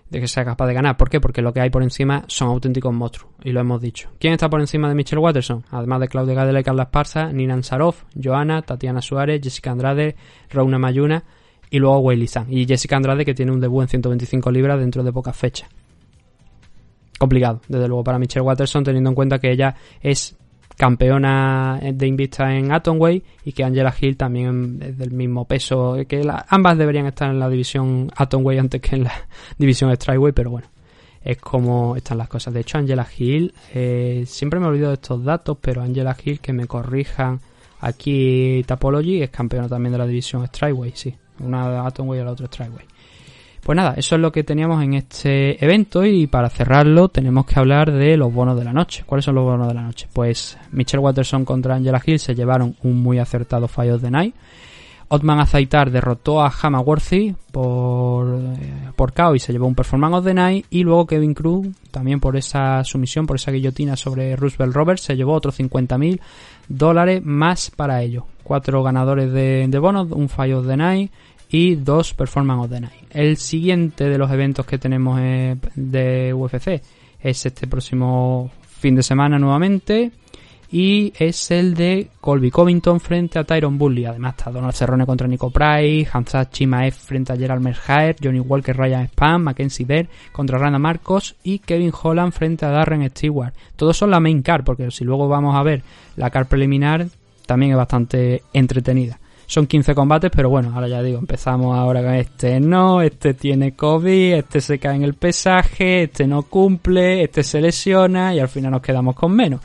De 0.09 0.19
que 0.19 0.27
sea 0.27 0.47
capaz 0.47 0.67
de 0.67 0.73
ganar. 0.73 0.97
¿Por 0.97 1.11
qué? 1.11 1.21
Porque 1.21 1.43
lo 1.43 1.53
que 1.53 1.61
hay 1.61 1.69
por 1.69 1.83
encima 1.83 2.25
son 2.27 2.49
auténticos 2.49 2.91
monstruos. 2.95 3.31
Y 3.45 3.53
lo 3.53 3.61
hemos 3.61 3.83
dicho. 3.83 4.09
¿Quién 4.19 4.33
está 4.33 4.49
por 4.49 4.61
encima 4.61 4.89
de 4.89 4.95
Michelle 4.95 5.21
Watterson? 5.21 5.63
Además 5.71 6.01
de 6.01 6.09
Claudia 6.09 6.33
Gadela 6.33 6.61
y 6.61 6.65
Carla 6.65 6.85
Esparza, 6.85 7.31
Nina 7.31 7.53
Ansarov, 7.53 7.97
Joana, 8.21 8.63
Tatiana 8.63 9.03
Suárez, 9.03 9.43
Jessica 9.43 9.73
Andrade, 9.73 10.17
Rauna 10.49 10.79
Mayuna 10.79 11.23
y 11.69 11.79
luego 11.79 11.99
Weili. 11.99 12.31
Y 12.49 12.65
Jessica 12.65 12.97
Andrade 12.97 13.27
que 13.27 13.35
tiene 13.35 13.53
un 13.53 13.61
debut 13.61 13.83
en 13.83 13.89
125 13.89 14.51
libras 14.51 14.81
dentro 14.81 15.03
de 15.03 15.13
pocas 15.13 15.37
fechas. 15.37 15.69
Complicado, 17.19 17.61
desde 17.69 17.89
luego, 17.89 18.03
para 18.03 18.19
Michelle 18.19 18.47
Watterson, 18.47 18.85
teniendo 18.85 19.11
en 19.11 19.15
cuenta 19.15 19.39
que 19.39 19.53
ella 19.53 19.75
es 20.01 20.35
campeona 20.77 21.81
de 21.83 22.07
Invicta 22.07 22.55
en 22.55 22.73
Atomweight 22.73 23.25
y 23.45 23.53
que 23.53 23.65
Angela 23.65 23.95
Hill 23.99 24.17
también 24.17 24.79
es 24.83 24.99
del 24.99 25.13
mismo 25.13 25.45
peso, 25.47 25.97
que 26.09 26.25
la- 26.25 26.45
ambas 26.49 26.77
deberían 26.79 27.07
estar 27.07 27.31
en 27.31 27.39
la 27.39 27.49
división 27.49 28.11
Atomweight 28.17 28.61
antes 28.61 28.81
que 28.81 28.97
en 28.97 29.05
la 29.05 29.13
división 29.59 29.95
Strikeweight, 29.95 30.35
pero 30.35 30.51
bueno, 30.51 30.67
es 31.25 31.39
como 31.39 31.97
están 31.97 32.19
las 32.19 32.29
cosas. 32.29 32.53
De 32.55 32.61
hecho, 32.61 32.79
Angela 32.79 33.07
Hill, 33.17 33.55
eh, 33.75 34.25
siempre 34.27 34.59
me 34.61 34.67
olvido 34.67 34.89
de 34.89 34.95
estos 34.95 35.23
datos, 35.25 35.57
pero 35.61 35.83
Angela 35.83 36.17
Hill, 36.23 36.41
que 36.41 36.53
me 36.53 36.67
corrijan 36.67 37.41
aquí 37.81 38.63
Tapology, 38.67 39.23
es 39.23 39.31
campeona 39.31 39.69
también 39.69 39.93
de 39.93 39.99
la 39.99 40.07
división 40.07 40.47
Strikeweight, 40.47 40.95
sí, 40.97 41.15
una 41.41 41.87
Atomweight 41.87 42.23
y 42.23 42.25
la 42.25 42.33
otra 42.33 42.47
Strikeweight. 42.47 42.89
Pues 43.63 43.77
nada, 43.77 43.95
eso 43.97 44.17
es 44.17 44.21
lo 44.21 44.33
que 44.33 44.43
teníamos 44.43 44.83
en 44.83 44.95
este 44.95 45.65
evento 45.65 46.05
y 46.05 46.27
para 46.27 46.51
cerrarlo 46.51 47.09
tenemos 47.09 47.47
que 47.47 47.61
hablar 47.61 47.93
de 47.93 48.17
los 48.17 48.35
bonos 48.35 48.59
de 48.59 48.65
la 48.65 48.73
noche. 48.73 49.05
¿Cuáles 49.07 49.25
son 49.25 49.37
los 49.37 49.45
bonos 49.45 49.69
de 49.69 49.75
la 49.75 49.83
noche? 49.83 50.09
Pues 50.13 50.59
Michelle 50.73 51.01
Watterson 51.01 51.45
contra 51.45 51.77
Angela 51.77 52.03
Hill 52.05 52.19
se 52.19 52.35
llevaron 52.35 52.75
un 52.83 53.01
muy 53.01 53.21
acertado 53.21 53.67
of 53.67 54.03
the 54.03 54.11
Night. 54.11 54.35
Otman 55.15 55.41
Azaitar 55.41 55.93
derrotó 55.93 56.43
a 56.43 56.51
Hamaworthy 56.51 57.37
por, 57.53 58.35
eh, 58.35 58.91
por 58.97 59.13
KO 59.13 59.35
y 59.35 59.39
se 59.39 59.53
llevó 59.53 59.67
un 59.67 59.75
Performance 59.75 60.17
of 60.17 60.25
the 60.25 60.35
Night. 60.35 60.67
Y 60.71 60.83
luego 60.83 61.07
Kevin 61.07 61.35
Cruz, 61.35 61.69
también 61.91 62.19
por 62.19 62.37
esa 62.37 62.83
sumisión, 62.83 63.27
por 63.27 63.37
esa 63.37 63.53
guillotina 63.53 63.95
sobre 63.95 64.35
Roosevelt 64.35 64.75
Roberts, 64.75 65.03
se 65.03 65.15
llevó 65.15 65.35
otros 65.35 65.61
50.000 65.61 66.19
dólares 66.67 67.23
más 67.25 67.71
para 67.71 68.03
ello. 68.03 68.25
Cuatro 68.43 68.83
ganadores 68.83 69.31
de, 69.33 69.67
de 69.69 69.79
bonos, 69.79 70.11
un 70.11 70.29
Fire 70.29 70.55
of 70.55 70.67
the 70.67 70.77
Night 70.79 71.13
y 71.53 71.77
dos 71.77 72.15
Performance 72.15 72.65
of 72.65 72.71
the 72.71 72.81
Night. 72.81 73.05
El 73.11 73.37
siguiente 73.37 74.09
de 74.09 74.19
los 74.19 74.31
eventos 74.31 74.67
que 74.67 74.79
tenemos 74.79 75.21
de 75.21 76.35
UFC 76.35 76.83
es 77.21 77.47
este 77.47 77.67
próximo 77.67 78.51
fin 78.63 78.97
de 78.97 79.03
semana 79.03 79.39
nuevamente 79.39 80.11
y 80.73 81.13
es 81.19 81.51
el 81.51 81.75
de 81.75 82.09
Colby 82.19 82.51
Covington 82.51 82.99
frente 82.99 83.39
a 83.39 83.45
Tyron 83.45 83.77
Bully. 83.77 84.07
Además 84.07 84.37
está 84.39 84.51
Donald 84.51 84.73
Cerrone 84.73 85.05
contra 85.05 85.29
Nico 85.29 85.51
Price, 85.51 86.09
Hamza 86.11 86.49
Chimaev 86.49 86.95
frente 86.95 87.35
a 87.35 87.37
Gerald 87.37 87.63
Merhaer, 87.63 88.17
Johnny 88.21 88.41
Walker, 88.41 88.75
Ryan 88.75 89.05
Spam, 89.09 89.43
Mackenzie 89.43 89.85
Dare 89.85 90.09
contra 90.33 90.57
Randa 90.57 90.79
Marcos 90.79 91.37
y 91.45 91.59
Kevin 91.59 91.93
Holland 92.03 92.33
frente 92.33 92.65
a 92.65 92.71
Darren 92.71 93.09
Stewart. 93.11 93.53
Todos 93.77 93.99
son 93.99 94.11
la 94.11 94.21
main 94.21 94.41
card 94.41 94.65
porque 94.65 94.91
si 94.91 95.05
luego 95.05 95.29
vamos 95.29 95.55
a 95.55 95.63
ver 95.63 95.83
la 96.17 96.31
card 96.31 96.47
preliminar 96.47 97.09
también 97.45 97.73
es 97.73 97.77
bastante 97.77 98.43
entretenida. 98.55 99.19
Son 99.53 99.67
15 99.67 99.95
combates, 99.95 100.31
pero 100.35 100.49
bueno, 100.49 100.73
ahora 100.75 100.89
ya 100.89 101.03
digo, 101.03 101.19
empezamos 101.19 101.77
ahora 101.77 102.03
con 102.03 102.15
este 102.15 102.59
no, 102.59 103.03
este 103.03 103.35
tiene 103.35 103.73
COVID, 103.73 104.33
este 104.33 104.63
se 104.63 104.79
cae 104.79 104.97
en 104.97 105.03
el 105.03 105.13
pesaje, 105.13 106.05
este 106.05 106.27
no 106.27 106.45
cumple, 106.45 107.23
este 107.23 107.43
se 107.43 107.61
lesiona 107.61 108.35
y 108.35 108.41
al 108.41 108.49
final 108.49 108.71
nos 108.71 108.81
quedamos 108.81 109.15
con 109.15 109.33
menos. 109.33 109.61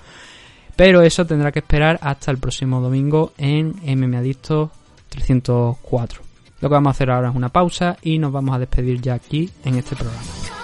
Pero 0.75 1.01
eso 1.03 1.25
tendrá 1.25 1.53
que 1.53 1.59
esperar 1.59 1.97
hasta 2.01 2.31
el 2.31 2.37
próximo 2.37 2.81
domingo 2.81 3.31
en 3.37 3.75
MM 3.85 4.13
Adicto 4.17 4.71
304. 5.07 6.21
Lo 6.59 6.67
que 6.67 6.73
vamos 6.73 6.89
a 6.89 6.91
hacer 6.91 7.09
ahora 7.09 7.29
es 7.29 7.35
una 7.37 7.47
pausa 7.47 7.95
y 8.01 8.19
nos 8.19 8.33
vamos 8.33 8.57
a 8.57 8.59
despedir 8.59 8.99
ya 8.99 9.13
aquí 9.13 9.49
en 9.63 9.75
este 9.75 9.95
programa. 9.95 10.56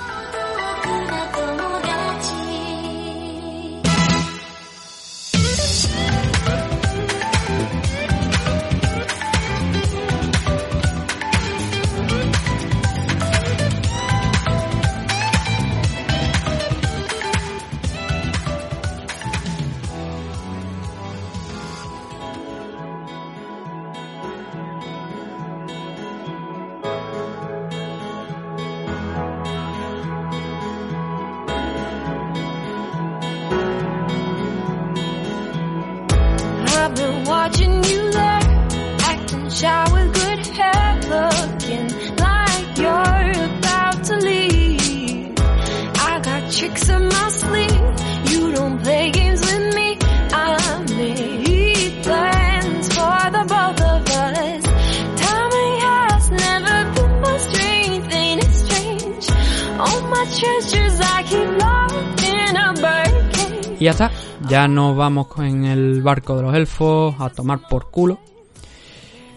Vamos 64.95 65.27
en 65.38 65.65
el 65.65 66.01
barco 66.01 66.35
de 66.35 66.43
los 66.43 66.55
elfos 66.55 67.15
a 67.19 67.30
tomar 67.30 67.67
por 67.67 67.89
culo. 67.89 68.19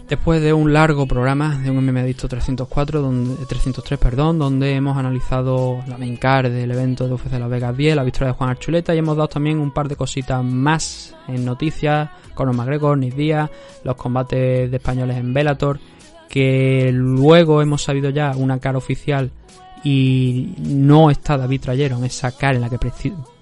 Después 0.09 0.41
de 0.41 0.53
un 0.53 0.71
largo 0.71 1.05
programa 1.05 1.57
de 1.57 1.69
un 1.69 1.85
MMA 1.85 1.99
Adicto 1.99 2.29
304, 2.29 3.01
donde, 3.01 3.45
303, 3.45 3.99
perdón, 3.99 4.39
donde 4.39 4.73
hemos 4.73 4.95
analizado 4.97 5.83
la 5.85 5.97
main 5.97 6.15
card 6.15 6.49
del 6.49 6.71
evento 6.71 7.07
de 7.07 7.13
UFC 7.13 7.33
Las 7.33 7.49
Vegas 7.49 7.75
10, 7.75 7.95
la 7.95 8.03
victoria 8.03 8.27
de 8.27 8.37
Juan 8.37 8.51
Archuleta 8.51 8.95
y 8.95 8.99
hemos 8.99 9.17
dado 9.17 9.27
también 9.27 9.59
un 9.59 9.71
par 9.71 9.89
de 9.89 9.97
cositas 9.97 10.41
más 10.41 11.13
en 11.27 11.43
noticias, 11.43 12.09
Conor 12.33 12.55
McGregor, 12.55 12.97
Nick 12.97 13.15
Díaz, 13.15 13.49
los 13.83 13.97
combates 13.97 14.71
de 14.71 14.77
españoles 14.77 15.17
en 15.17 15.33
Bellator, 15.33 15.79
que 16.29 16.89
luego 16.93 17.61
hemos 17.61 17.83
sabido 17.83 18.09
ya 18.09 18.31
una 18.37 18.59
cara 18.59 18.77
oficial 18.77 19.29
y 19.83 20.53
no 20.59 21.09
está 21.09 21.37
David 21.37 21.61
Trayero 21.61 21.97
en 21.97 22.05
esa 22.05 22.31
cara 22.31 22.55
en 22.55 22.61
la 22.61 22.69
que 22.69 22.79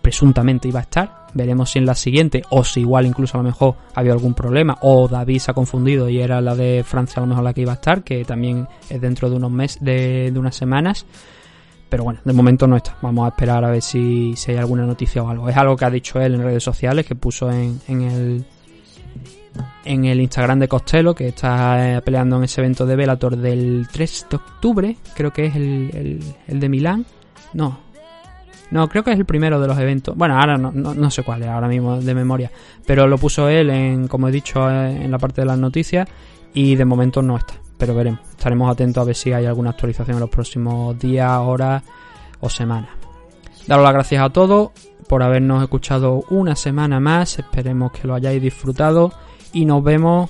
presuntamente 0.02 0.68
iba 0.68 0.80
a 0.80 0.84
estar. 0.84 1.25
Veremos 1.36 1.72
si 1.72 1.80
en 1.80 1.86
la 1.86 1.96
siguiente 1.96 2.44
o 2.50 2.64
si 2.64 2.80
igual 2.80 3.06
incluso 3.06 3.38
a 3.38 3.42
lo 3.42 3.50
mejor 3.50 3.76
había 3.94 4.14
algún 4.14 4.34
problema 4.34 4.78
o 4.82 5.08
David 5.10 5.40
se 5.40 5.52
ha 5.52 5.54
confundido 5.54 6.08
y 6.08 6.22
era 6.22 6.40
la 6.40 6.56
de 6.56 6.84
Francia 6.86 7.18
a 7.18 7.22
lo 7.22 7.28
mejor 7.28 7.44
la 7.44 7.54
que 7.54 7.62
iba 7.62 7.74
a 7.74 7.76
estar, 7.76 8.04
que 8.04 8.24
también 8.24 8.68
es 8.90 9.02
dentro 9.02 9.30
de 9.30 9.36
unos 9.36 9.52
meses, 9.52 9.78
de, 9.82 10.34
unas 10.36 10.56
semanas. 10.56 11.06
Pero 11.90 12.06
bueno, 12.06 12.22
de 12.24 12.34
momento 12.34 12.68
no 12.68 12.78
está. 12.78 12.98
Vamos 13.02 13.26
a 13.26 13.30
esperar 13.30 13.64
a 13.64 13.70
ver 13.70 13.82
si, 13.82 14.34
si 14.36 14.52
hay 14.52 14.58
alguna 14.58 14.86
noticia 14.86 15.22
o 15.22 15.30
algo. 15.30 15.50
Es 15.50 15.58
algo 15.58 15.76
que 15.76 15.86
ha 15.86 15.90
dicho 15.90 16.20
él 16.20 16.34
en 16.34 16.44
redes 16.44 16.64
sociales, 16.64 17.06
que 17.06 17.16
puso 17.16 17.52
en, 17.52 17.80
en 17.88 18.02
el 18.02 18.46
en 19.86 20.06
el 20.06 20.20
Instagram 20.22 20.60
de 20.60 20.68
Costello, 20.68 21.14
que 21.14 21.28
está 21.28 21.98
eh, 21.98 22.02
peleando 22.02 22.38
en 22.38 22.46
ese 22.46 22.62
evento 22.62 22.86
de 22.86 22.96
Velator 22.96 23.38
del 23.38 23.88
3 23.92 24.28
de 24.30 24.36
octubre, 24.36 24.98
creo 25.14 25.32
que 25.32 25.46
es 25.46 25.56
el, 25.56 26.22
el 26.48 26.60
de 26.60 26.70
Milán. 26.70 27.06
No. 27.54 27.85
No, 28.72 28.90
creo 28.90 29.03
que 29.03 29.11
es 29.11 29.18
el 29.18 29.26
primero 29.26 29.60
de 29.60 29.68
los 29.68 29.77
eventos. 29.77 30.16
Bueno, 30.16 30.40
ahora 30.40 30.58
no, 30.58 30.72
no, 30.72 30.94
no 30.94 31.11
sé 31.11 31.24
cuál 31.24 31.44
es 31.44 31.50
ahora 31.50 31.68
mismo 31.68 32.00
de 32.00 32.16
memoria. 32.16 32.52
Pero 32.85 33.08
lo 33.08 33.18
puso 33.18 33.48
él 33.48 33.69
en, 33.69 34.08
como 34.08 34.27
he 34.27 34.32
dicho, 34.32 34.69
eh, 34.69 35.03
en 35.03 35.11
la 35.11 35.19
parte 35.19 35.42
de 35.42 35.48
las 35.48 35.58
noticias. 35.58 36.08
Y 36.53 36.76
de 36.76 36.85
momento 36.85 37.22
no 37.22 37.38
está. 37.38 37.56
Pero 37.77 37.94
veremos. 37.94 38.22
Estaremos 38.32 38.72
atentos 38.72 39.02
a 39.02 39.06
ver 39.06 39.16
si 39.16 39.34
hay 39.34 39.45
alguna 39.45 39.72
actualización 39.72 40.16
en 40.18 40.22
los 40.22 40.30
próximos 40.30 40.98
días, 40.98 41.32
horas 41.40 41.84
o 42.40 42.50
semanas. 42.50 42.90
Daros 43.68 43.84
las 43.84 43.94
gracias 43.94 44.24
a 44.24 44.30
todos 44.30 44.72
por 45.08 45.22
habernos 45.22 45.61
escuchado 45.61 46.24
una 46.30 46.56
semana 46.56 47.00
más. 47.00 47.38
Esperemos 47.40 47.92
que 47.92 48.08
lo 48.08 48.16
hayáis 48.16 48.42
disfrutado. 48.42 49.11
Y 49.53 49.66
nos 49.66 49.84
vemos 49.84 50.30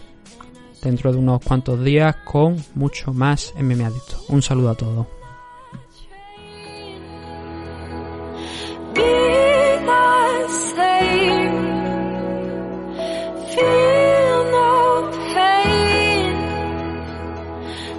dentro 0.84 1.12
de 1.12 1.18
unos 1.20 1.42
cuantos 1.42 1.84
días 1.84 2.16
con 2.24 2.58
mucho 2.76 3.14
más 3.14 3.54
MMA 3.60 3.88
Adicto. 3.88 4.18
Un 4.30 4.42
saludo 4.42 4.70
a 4.72 4.76
todos. 4.76 5.08
Be 8.96 9.02
the 9.02 10.48
same, 10.50 11.58
Feel 13.54 14.46
no 14.52 15.12
pain. 15.34 16.36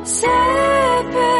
Separate. 0.05 1.36